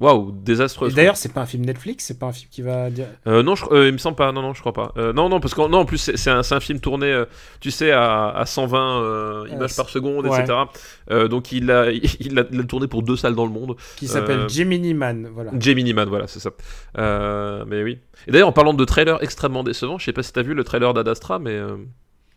waouh, 0.00 0.30
Et 0.30 0.32
désastreuse. 0.44 0.94
D'ailleurs, 0.94 1.16
c'est 1.16 1.32
pas 1.32 1.42
un 1.42 1.46
film 1.46 1.64
Netflix, 1.64 2.04
c'est 2.06 2.18
pas 2.18 2.26
un 2.26 2.32
film 2.32 2.50
qui 2.50 2.62
va 2.62 2.90
dire. 2.90 3.06
Non, 3.26 3.54
je, 3.54 3.64
il 3.86 3.92
me 3.92 3.98
semble 3.98 4.16
pas. 4.16 4.32
Non, 4.32 4.42
non, 4.42 4.54
je 4.54 4.60
crois 4.60 4.72
pas. 4.72 4.92
Non, 4.96 5.28
non, 5.28 5.38
parce 5.38 5.54
que 5.54 5.60
non, 5.68 5.78
en 5.78 5.84
plus 5.84 5.98
c'est 5.98 6.30
un, 6.30 6.60
film 6.60 6.80
tourné, 6.80 7.24
tu 7.60 7.70
sais, 7.70 7.92
à, 7.92 8.30
à 8.30 8.44
120 8.44 9.02
euh, 9.02 9.48
images 9.52 9.76
par 9.76 9.88
seconde, 9.88 10.26
ouais. 10.26 10.40
etc. 10.40 10.58
Donc 11.30 11.52
il 11.52 11.70
a, 11.70 11.90
il, 12.20 12.38
a, 12.40 12.44
il 12.50 12.60
a 12.60 12.64
tourné 12.64 12.88
pour 12.88 13.04
deux 13.04 13.16
salles 13.16 13.36
dans 13.36 13.46
le 13.46 13.52
monde. 13.52 13.76
qui 13.96 14.08
s'appelle 14.08 14.48
Gemini 14.48 14.94
Man, 14.94 15.28
voilà. 15.32 15.52
Gemini 15.60 15.94
Man, 15.94 16.08
voilà, 16.08 16.26
c'est 16.26 16.40
ça. 16.40 16.50
Mais 16.96 17.84
oui. 17.84 18.00
Et 18.26 18.32
d'ailleurs, 18.32 18.48
en 18.48 18.52
parlant 18.52 18.74
de 18.74 18.84
trailer 18.84 19.22
extrêmement 19.22 19.62
décevant, 19.62 19.98
je 19.98 20.06
sais 20.06 20.12
pas 20.12 20.24
si 20.24 20.32
t'as 20.32 20.42
vu 20.42 20.54
le 20.54 20.64
trailer 20.64 20.92
d'Ad 20.92 21.06
Astra, 21.06 21.38
mais 21.38 21.60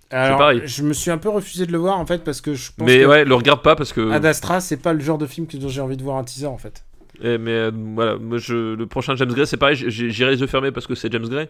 Alors, 0.09 0.38
pareil. 0.38 0.61
je 0.65 0.84
me 0.84 0.93
suis 0.93 1.11
un 1.11 1.17
peu 1.17 1.29
refusé 1.29 1.65
de 1.65 1.71
le 1.71 1.77
voir 1.77 1.99
en 1.99 2.05
fait 2.05 2.23
parce 2.23 2.39
que 2.39 2.53
je 2.53 2.71
pense 2.75 2.88
mais 2.88 2.99
que 2.99 3.05
ouais, 3.05 3.25
le 3.25 3.35
regarde 3.35 3.61
pas 3.61 3.75
parce 3.75 3.91
que. 3.91 4.11
Ad 4.11 4.25
Astra, 4.25 4.61
c'est 4.61 4.77
pas 4.77 4.93
le 4.93 4.99
genre 5.01 5.17
de 5.17 5.25
film 5.25 5.47
que 5.47 5.57
dont 5.57 5.67
j'ai 5.67 5.81
envie 5.81 5.97
de 5.97 6.03
voir 6.03 6.17
un 6.17 6.23
teaser 6.23 6.47
en 6.47 6.57
fait. 6.57 6.85
Eh, 7.21 7.38
mais 7.38 7.51
euh, 7.51 7.71
voilà, 7.73 8.17
moi, 8.17 8.38
je, 8.38 8.75
le 8.75 8.85
prochain 8.85 9.15
James 9.15 9.31
Gray, 9.34 9.47
c'est 9.47 9.57
pareil, 9.57 9.75
j'irai 9.75 10.31
les 10.31 10.39
yeux 10.39 10.47
fermés 10.47 10.71
parce 10.71 10.88
que 10.88 10.95
c'est 10.95 11.11
James 11.11 11.27
Gray. 11.27 11.49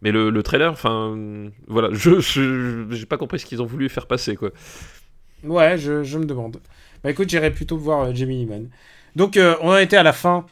Mais 0.00 0.10
le, 0.10 0.30
le 0.30 0.42
trailer, 0.42 0.72
enfin, 0.72 1.16
voilà, 1.68 1.88
je 1.92 2.86
j'ai 2.90 3.06
pas 3.06 3.18
compris 3.18 3.38
ce 3.38 3.46
qu'ils 3.46 3.62
ont 3.62 3.66
voulu 3.66 3.88
faire 3.88 4.06
passer, 4.06 4.34
quoi. 4.34 4.50
Ouais, 5.44 5.78
je, 5.78 6.02
je 6.02 6.18
me 6.18 6.24
demande. 6.24 6.58
Bah 7.04 7.10
écoute, 7.10 7.28
j'irai 7.28 7.50
plutôt 7.50 7.76
voir 7.76 8.02
euh, 8.02 8.14
Gemini 8.14 8.46
Man. 8.46 8.68
Donc, 9.16 9.36
euh, 9.36 9.54
on 9.60 9.70
en 9.70 9.76
était 9.76 9.96
à 9.96 10.02
la 10.02 10.12
fin. 10.12 10.46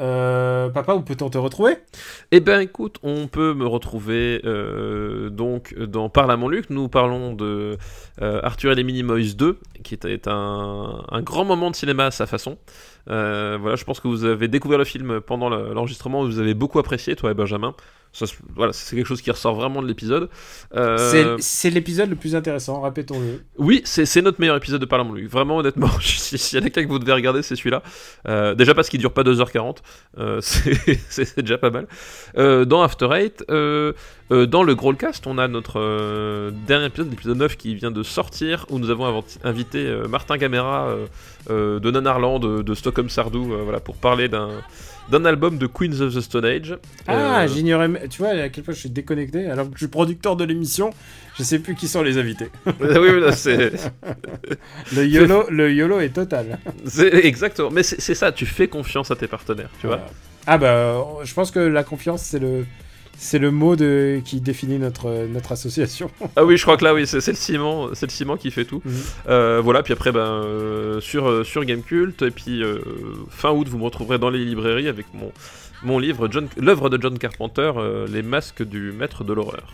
Euh, 0.00 0.70
papa, 0.70 0.94
où 0.94 1.02
peut-on 1.02 1.30
te 1.30 1.38
retrouver? 1.38 1.76
Eh 2.32 2.40
ben, 2.40 2.60
écoute, 2.60 2.96
on 3.02 3.28
peut 3.28 3.54
me 3.54 3.66
retrouver 3.66 4.40
euh, 4.44 5.30
donc 5.30 5.74
dans 5.78 6.08
Parle 6.08 6.32
à 6.32 6.36
mon 6.36 6.48
Luc. 6.48 6.70
Nous 6.70 6.88
parlons 6.88 7.32
de 7.32 7.78
euh, 8.20 8.40
Arthur 8.42 8.72
et 8.72 8.74
les 8.74 8.82
Minimoys 8.82 9.34
2, 9.36 9.58
qui 9.84 9.94
un, 10.26 11.04
un 11.08 11.22
grand 11.22 11.44
moment 11.44 11.70
de 11.70 11.76
cinéma 11.76 12.06
à 12.06 12.10
sa 12.10 12.26
façon. 12.26 12.58
Euh, 13.10 13.58
voilà, 13.60 13.76
je 13.76 13.84
pense 13.84 14.00
que 14.00 14.08
vous 14.08 14.24
avez 14.24 14.48
découvert 14.48 14.78
le 14.78 14.84
film 14.84 15.20
pendant 15.20 15.48
le- 15.48 15.74
l'enregistrement, 15.74 16.24
vous 16.24 16.38
avez 16.38 16.54
beaucoup 16.54 16.78
apprécié, 16.78 17.16
toi 17.16 17.30
et 17.30 17.34
Benjamin. 17.34 17.74
Ça, 18.16 18.26
voilà, 18.54 18.72
c'est 18.72 18.94
quelque 18.94 19.08
chose 19.08 19.20
qui 19.22 19.32
ressort 19.32 19.56
vraiment 19.56 19.82
de 19.82 19.88
l'épisode. 19.88 20.28
Euh, 20.76 21.36
C'est- 21.40 21.70
l'épisode 21.70 22.08
le 22.10 22.14
plus 22.14 22.36
intéressant, 22.36 22.80
répétons-le. 22.80 23.42
Oui, 23.58 23.82
c'est 23.84 24.22
notre 24.22 24.40
meilleur 24.40 24.54
épisode 24.56 24.80
de 24.80 24.86
Parle 24.86 25.00
à 25.02 25.04
mon 25.04 25.14
Luc. 25.14 25.28
Vraiment, 25.28 25.56
honnêtement, 25.56 25.88
si- 26.00 26.38
s'il 26.38 26.60
y 26.60 26.62
en 26.62 26.64
a 26.64 26.70
qu'un 26.70 26.84
que 26.84 26.88
vous 26.88 27.00
devez 27.00 27.12
regarder, 27.12 27.42
c'est 27.42 27.56
celui-là. 27.56 27.82
Euh, 28.28 28.54
déjà 28.54 28.72
parce 28.72 28.88
qu'il 28.88 29.00
dure 29.00 29.12
pas 29.12 29.24
2h40, 29.24 29.82
euh, 30.18 30.38
c'est 30.40 30.76
c'est 31.08 31.40
déjà 31.40 31.58
pas 31.58 31.70
mal. 31.70 31.88
Dans 32.66 32.82
After 32.82 33.08
Eight, 33.12 33.44
dans 33.48 34.62
le 34.62 34.74
Growlcast, 34.76 35.26
on 35.26 35.36
a 35.38 35.48
notre 35.48 36.50
dernier 36.68 36.86
épisode, 36.86 37.10
l'épisode 37.10 37.36
9, 37.38 37.56
qui 37.56 37.74
vient 37.74 37.90
de 37.90 38.04
sortir, 38.04 38.64
où 38.70 38.78
nous 38.78 38.90
avons 38.90 39.24
invité 39.42 39.92
Martin 40.08 40.36
Gamera 40.36 40.94
euh, 41.50 41.78
de 41.80 41.90
Nanarland, 41.90 42.38
de, 42.40 42.62
de 42.62 42.74
Stockholm 42.74 43.08
Sardou, 43.08 43.52
euh, 43.52 43.62
voilà, 43.64 43.80
pour 43.80 43.96
parler 43.96 44.28
d'un 44.28 44.50
d'un 45.10 45.26
album 45.26 45.58
de 45.58 45.66
Queens 45.66 46.00
of 46.00 46.14
the 46.14 46.20
Stone 46.22 46.46
Age. 46.46 46.78
Ah, 47.06 47.42
Euh, 47.42 47.46
j'ignorais. 47.48 48.08
Tu 48.08 48.22
vois 48.22 48.30
à 48.30 48.48
quel 48.48 48.64
point 48.64 48.72
je 48.72 48.78
suis 48.80 48.88
déconnecté 48.88 49.46
alors 49.50 49.66
que 49.66 49.74
je 49.74 49.78
suis 49.80 49.88
producteur 49.88 50.34
de 50.34 50.44
l'émission. 50.44 50.94
Je 51.36 51.42
sais 51.42 51.58
plus 51.58 51.74
qui 51.74 51.88
sont 51.88 52.02
les 52.02 52.16
invités. 52.16 52.48
oui, 52.66 53.10
c'est 53.32 53.72
Le 54.94 55.04
YOLO, 55.06 55.44
le 55.50 55.72
YOLO 55.72 56.00
est 56.00 56.08
total. 56.14 56.58
c'est- 56.86 57.24
exactement. 57.26 57.70
Mais 57.70 57.82
c'est 57.82 58.14
ça, 58.14 58.32
tu 58.32 58.46
fais 58.46 58.68
confiance 58.68 59.10
à 59.10 59.16
tes 59.16 59.26
partenaires, 59.26 59.68
tu 59.80 59.86
vois. 59.88 60.00
Ah 60.46 60.56
bah, 60.58 61.04
je 61.22 61.34
pense 61.34 61.50
que 61.50 61.58
la 61.60 61.84
confiance 61.84 62.22
c'est 62.22 62.38
le 62.38 62.64
c'est 63.16 63.38
le 63.38 63.50
mot 63.50 63.76
de 63.76 64.20
qui 64.24 64.40
définit 64.40 64.78
notre 64.78 65.26
notre 65.26 65.52
association. 65.52 66.10
Ah 66.36 66.44
oui, 66.44 66.56
je 66.56 66.62
crois 66.62 66.76
que 66.76 66.84
là, 66.84 66.94
oui, 66.94 67.06
c'est 67.06 67.26
le 67.26 67.34
ciment, 67.34 67.94
c'est 67.94 68.06
le 68.06 68.10
ciment 68.10 68.36
qui 68.36 68.50
fait 68.50 68.64
tout. 68.64 68.82
Mhm. 68.84 68.92
Euh, 69.28 69.60
voilà, 69.62 69.82
puis 69.82 69.92
après, 69.92 70.12
ben, 70.12 70.20
euh, 70.20 71.00
sur, 71.00 71.28
euh, 71.28 71.44
sur 71.44 71.64
Gamecult, 71.64 72.22
et 72.22 72.30
puis 72.30 72.62
euh, 72.62 72.78
fin 73.30 73.50
août, 73.50 73.68
vous 73.68 73.78
me 73.78 73.84
retrouverez 73.84 74.18
dans 74.18 74.30
les 74.30 74.44
librairies 74.44 74.88
avec 74.88 75.06
mon, 75.14 75.32
mon 75.82 75.98
livre, 75.98 76.28
l'œuvre 76.56 76.90
de 76.90 77.00
John 77.00 77.18
Carpenter, 77.18 77.72
Les 78.10 78.22
masques 78.22 78.62
du 78.62 78.92
maître 78.92 79.24
de 79.24 79.32
l'horreur. 79.32 79.72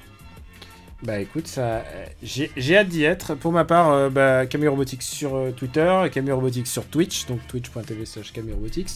Bah 1.02 1.18
écoute, 1.18 1.46
ça, 1.46 1.82
j'ai 2.22 2.76
hâte 2.76 2.88
d'y 2.88 3.04
être. 3.04 3.34
Pour 3.34 3.52
ma 3.52 3.64
part, 3.64 3.90
euh, 3.90 4.10
bah, 4.10 4.44
Camille 4.46 4.68
Robotics 4.68 5.02
sur 5.02 5.34
euh, 5.34 5.50
Twitter, 5.50 6.02
Camille 6.12 6.32
Robotics 6.32 6.66
sur 6.66 6.84
Twitch, 6.84 7.26
donc 7.26 7.40
twitch.tv 7.48 8.04
slash 8.04 8.32
Camille 8.32 8.52
Robotics. 8.52 8.90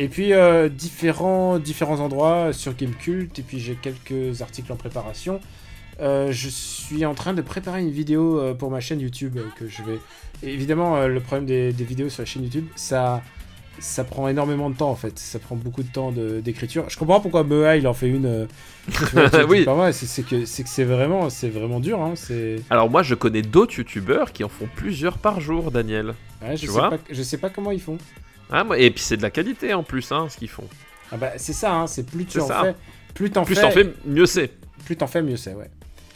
Et 0.00 0.08
puis 0.08 0.32
euh, 0.32 0.68
différents, 0.68 1.58
différents 1.58 1.98
endroits 2.00 2.52
sur 2.52 2.74
Gamecult, 2.74 3.36
et 3.38 3.42
puis 3.42 3.58
j'ai 3.58 3.74
quelques 3.74 4.40
articles 4.42 4.72
en 4.72 4.76
préparation. 4.76 5.40
Euh, 6.00 6.30
je 6.30 6.48
suis 6.48 7.04
en 7.04 7.14
train 7.14 7.34
de 7.34 7.42
préparer 7.42 7.80
une 7.82 7.90
vidéo 7.90 8.38
euh, 8.38 8.54
pour 8.54 8.70
ma 8.70 8.78
chaîne 8.78 9.00
YouTube 9.00 9.36
que 9.58 9.66
je 9.68 9.82
vais. 9.82 9.98
Et 10.44 10.52
évidemment, 10.54 11.04
le 11.08 11.18
problème 11.20 11.46
des, 11.46 11.72
des 11.72 11.82
vidéos 11.84 12.08
sur 12.08 12.22
la 12.22 12.26
chaîne 12.26 12.44
YouTube, 12.44 12.66
ça, 12.76 13.20
ça 13.80 14.04
prend 14.04 14.28
énormément 14.28 14.70
de 14.70 14.76
temps 14.76 14.90
en 14.90 14.94
fait. 14.94 15.18
Ça 15.18 15.40
prend 15.40 15.56
beaucoup 15.56 15.82
de 15.82 15.88
temps 15.90 16.12
de- 16.12 16.38
d'écriture. 16.38 16.84
Je 16.88 16.96
comprends 16.96 17.20
pourquoi 17.20 17.42
Mea 17.42 17.76
il 17.76 17.88
en 17.88 17.94
fait 17.94 18.06
une. 18.08 18.46
vois, 19.12 19.44
Oui. 19.48 19.66
c'est 19.92 20.24
que 20.24 20.44
c'est 20.44 20.62
que 20.62 20.68
c'est 20.68 20.84
vraiment, 20.84 21.28
c'est 21.28 21.48
vraiment 21.48 21.80
dur. 21.80 22.00
Hein, 22.00 22.12
c'est. 22.14 22.60
Alors 22.70 22.88
moi, 22.88 23.02
je 23.02 23.16
connais 23.16 23.42
d'autres 23.42 23.76
youtubeurs 23.78 24.32
qui 24.32 24.44
en 24.44 24.48
font 24.48 24.68
plusieurs 24.76 25.18
par 25.18 25.40
jour, 25.40 25.72
Daniel. 25.72 26.14
Ouais, 26.40 26.54
je 26.56 26.60
Tu 26.60 26.66
sais 26.66 26.72
vois 26.72 26.90
pas, 26.90 26.98
je 27.10 27.22
sais 27.24 27.38
pas 27.38 27.50
comment 27.50 27.72
ils 27.72 27.80
font. 27.80 27.98
Ah, 28.50 28.64
et 28.76 28.90
puis 28.90 29.02
c'est 29.02 29.16
de 29.16 29.22
la 29.22 29.30
qualité 29.30 29.74
en 29.74 29.82
plus, 29.82 30.10
hein, 30.12 30.26
ce 30.30 30.36
qu'ils 30.36 30.48
font. 30.48 30.64
Ah 31.12 31.16
bah 31.16 31.32
c'est 31.36 31.52
ça, 31.52 31.74
hein, 31.74 31.86
c'est 31.86 32.04
plus 32.04 32.26
tu 32.26 32.40
en 32.40 32.46
ça. 32.46 32.62
fais, 32.62 32.74
plus 33.14 33.30
t'en 33.30 33.44
fais, 33.44 33.54
fais, 33.54 33.92
mieux 34.04 34.26
c'est. 34.26 34.50
plus 34.84 34.96
t'en 34.96 35.06
fais, 35.06 35.22
mieux 35.22 35.36
c'est, 35.36 35.54
ouais. 35.54 35.70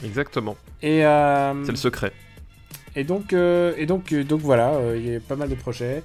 Exactement, 0.04 0.56
Et 0.82 1.04
euh, 1.04 1.64
c'est 1.64 1.70
le 1.70 1.76
secret. 1.76 2.12
Et 2.96 3.04
donc, 3.04 3.32
euh, 3.32 3.72
et 3.78 3.86
donc, 3.86 4.12
euh, 4.12 4.24
donc 4.24 4.40
voilà, 4.40 4.74
euh, 4.74 4.98
il 4.98 5.12
y 5.12 5.16
a 5.16 5.20
pas 5.20 5.36
mal 5.36 5.48
de 5.48 5.54
projets. 5.54 6.02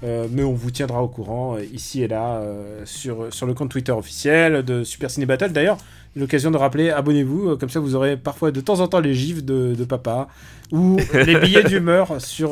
Mais 0.00 0.44
on 0.44 0.52
vous 0.52 0.70
tiendra 0.70 1.02
au 1.02 1.08
courant 1.08 1.58
ici 1.72 2.04
et 2.04 2.06
là 2.06 2.40
sur, 2.84 3.34
sur 3.34 3.46
le 3.46 3.54
compte 3.54 3.72
Twitter 3.72 3.90
officiel 3.90 4.62
de 4.62 4.84
Super 4.84 5.10
Ciné 5.10 5.26
Battle. 5.26 5.50
D'ailleurs, 5.50 5.76
l'occasion 6.14 6.52
de 6.52 6.56
rappeler, 6.56 6.90
abonnez-vous, 6.90 7.56
comme 7.56 7.68
ça 7.68 7.80
vous 7.80 7.96
aurez 7.96 8.16
parfois 8.16 8.52
de 8.52 8.60
temps 8.60 8.78
en 8.78 8.86
temps 8.86 9.00
les 9.00 9.16
gifs 9.16 9.44
de, 9.44 9.74
de 9.74 9.84
papa 9.84 10.28
ou 10.70 10.98
les 11.14 11.34
billets 11.40 11.64
d'humeur 11.64 12.20
sur, 12.20 12.50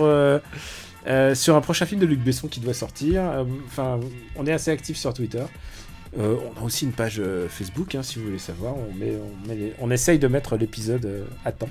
euh, 1.06 1.34
sur 1.36 1.54
un 1.54 1.60
prochain 1.60 1.86
film 1.86 2.00
de 2.00 2.06
Luc 2.06 2.20
Besson 2.20 2.48
qui 2.48 2.60
doit 2.60 2.74
sortir. 2.74 3.22
Euh, 3.22 3.44
on 4.36 4.46
est 4.46 4.52
assez 4.52 4.70
actif 4.70 4.96
sur 4.96 5.14
Twitter. 5.14 5.44
Euh, 6.18 6.36
on 6.56 6.60
a 6.60 6.64
aussi 6.64 6.84
une 6.84 6.92
page 6.92 7.22
Facebook, 7.48 7.94
hein, 7.94 8.02
si 8.02 8.18
vous 8.18 8.24
voulez 8.26 8.38
savoir. 8.38 8.74
On, 9.80 9.90
essaye 9.90 10.18
de 10.18 10.26
mettre 10.26 10.56
l'épisode 10.56 11.26
à 11.44 11.52
temps. 11.52 11.68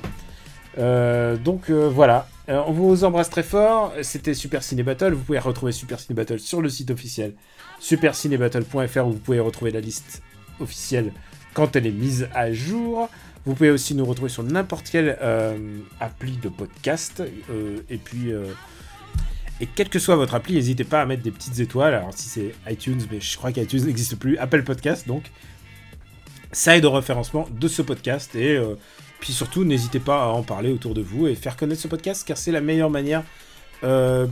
Donc 1.43 1.69
voilà, 1.69 2.27
on 2.47 2.71
vous 2.71 3.03
embrasse 3.03 3.29
très 3.29 3.43
fort. 3.43 3.93
C'était 4.03 4.33
Super 4.33 4.63
Ciné 4.63 4.83
Battle. 4.83 5.13
Vous 5.13 5.23
pouvez 5.23 5.39
retrouver 5.39 5.71
Super 5.71 5.99
Ciné 5.99 6.15
Battle 6.15 6.39
sur 6.39 6.61
le 6.61 6.69
site 6.69 6.91
officiel 6.91 7.33
supercinébattle.fr 7.79 9.05
où 9.05 9.11
vous 9.11 9.19
pouvez 9.19 9.39
retrouver 9.39 9.71
la 9.71 9.81
liste 9.81 10.21
officielle 10.61 11.11
quand 11.53 11.75
elle 11.75 11.87
est 11.87 11.91
mise 11.91 12.29
à 12.33 12.53
jour. 12.53 13.09
Vous 13.45 13.53
pouvez 13.53 13.69
aussi 13.69 13.95
nous 13.95 14.05
retrouver 14.05 14.29
sur 14.29 14.43
n'importe 14.43 14.89
quelle 14.89 15.17
appli 15.99 16.37
de 16.37 16.49
podcast. 16.49 17.23
Et 17.89 17.97
puis, 17.97 18.31
et 19.61 19.67
quelle 19.67 19.89
que 19.89 19.99
soit 19.99 20.15
votre 20.15 20.35
appli, 20.35 20.53
n'hésitez 20.53 20.83
pas 20.83 21.01
à 21.01 21.05
mettre 21.05 21.23
des 21.23 21.31
petites 21.31 21.59
étoiles. 21.59 21.93
Alors 21.93 22.11
si 22.13 22.27
c'est 22.27 22.53
iTunes, 22.69 23.01
mais 23.11 23.21
je 23.21 23.37
crois 23.37 23.51
qu'iTunes 23.51 23.83
n'existe 23.85 24.17
plus, 24.17 24.37
Apple 24.37 24.63
Podcast 24.63 25.07
donc. 25.07 25.23
Ça 26.51 26.77
aide 26.77 26.85
au 26.85 26.91
référencement 26.91 27.47
de 27.51 27.67
ce 27.67 27.81
podcast 27.81 28.35
et 28.35 28.55
euh, 28.55 28.75
puis 29.19 29.33
surtout 29.33 29.65
n'hésitez 29.65 29.99
pas 29.99 30.23
à 30.23 30.27
en 30.27 30.43
parler 30.43 30.71
autour 30.71 30.93
de 30.93 31.01
vous 31.01 31.27
et 31.27 31.35
faire 31.35 31.57
connaître 31.57 31.81
ce 31.81 31.87
podcast 31.87 32.25
car 32.25 32.37
c'est 32.37 32.51
la 32.51 32.61
meilleure 32.61 32.89
manière 32.89 33.23
euh, 33.83 34.25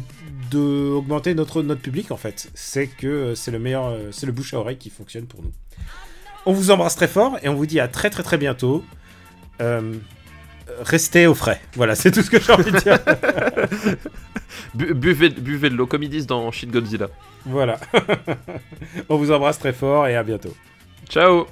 d'augmenter 0.49 1.33
notre, 1.35 1.61
notre 1.63 1.81
public 1.81 2.11
en 2.11 2.17
fait. 2.17 2.49
C'est 2.53 2.87
que 2.87 3.07
euh, 3.07 3.35
c'est 3.35 3.51
le 3.51 3.59
meilleur, 3.59 3.97
c'est 4.11 4.25
le 4.25 4.31
bouche 4.31 4.53
à 4.53 4.59
oreille 4.59 4.77
qui 4.77 4.89
fonctionne 4.89 5.25
pour 5.25 5.41
nous. 5.41 5.51
On 6.45 6.53
vous 6.53 6.71
embrasse 6.71 6.95
très 6.95 7.07
fort 7.07 7.37
et 7.41 7.49
on 7.49 7.55
vous 7.55 7.65
dit 7.65 7.79
à 7.79 7.87
très 7.87 8.09
très 8.09 8.23
très 8.23 8.37
bientôt. 8.37 8.83
Restez 10.81 11.27
au 11.27 11.33
frais. 11.35 11.61
Voilà, 11.75 11.95
c'est 11.95 12.11
tout 12.11 12.21
ce 12.21 12.29
que 12.29 12.39
j'ai 12.39 12.51
envie 12.53 12.71
de 12.71 12.77
dire. 12.79 12.99
Bu- 14.75 14.93
buvez, 14.93 15.29
buvez 15.29 15.69
de 15.69 15.75
l'eau, 15.75 15.85
comme 15.87 16.03
ils 16.03 16.09
disent 16.09 16.27
dans 16.27 16.51
Shit 16.51 16.71
Godzilla. 16.71 17.07
voilà. 17.45 17.79
on 19.09 19.17
vous 19.17 19.31
embrasse 19.31 19.59
très 19.59 19.73
fort 19.73 20.07
et 20.07 20.15
à 20.15 20.23
bientôt. 20.23 20.53
Ciao 21.09 21.45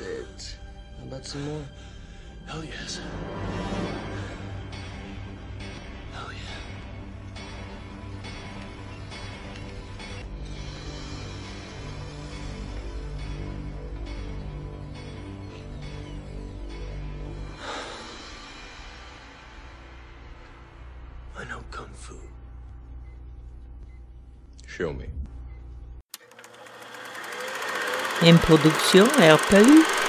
it. 0.00 0.56
How 0.98 1.06
about 1.06 1.26
some 1.26 1.44
more? 1.44 1.64
Hell 2.46 2.64
yes. 2.64 3.00
Production 28.38 29.06
RPU. 29.18 29.99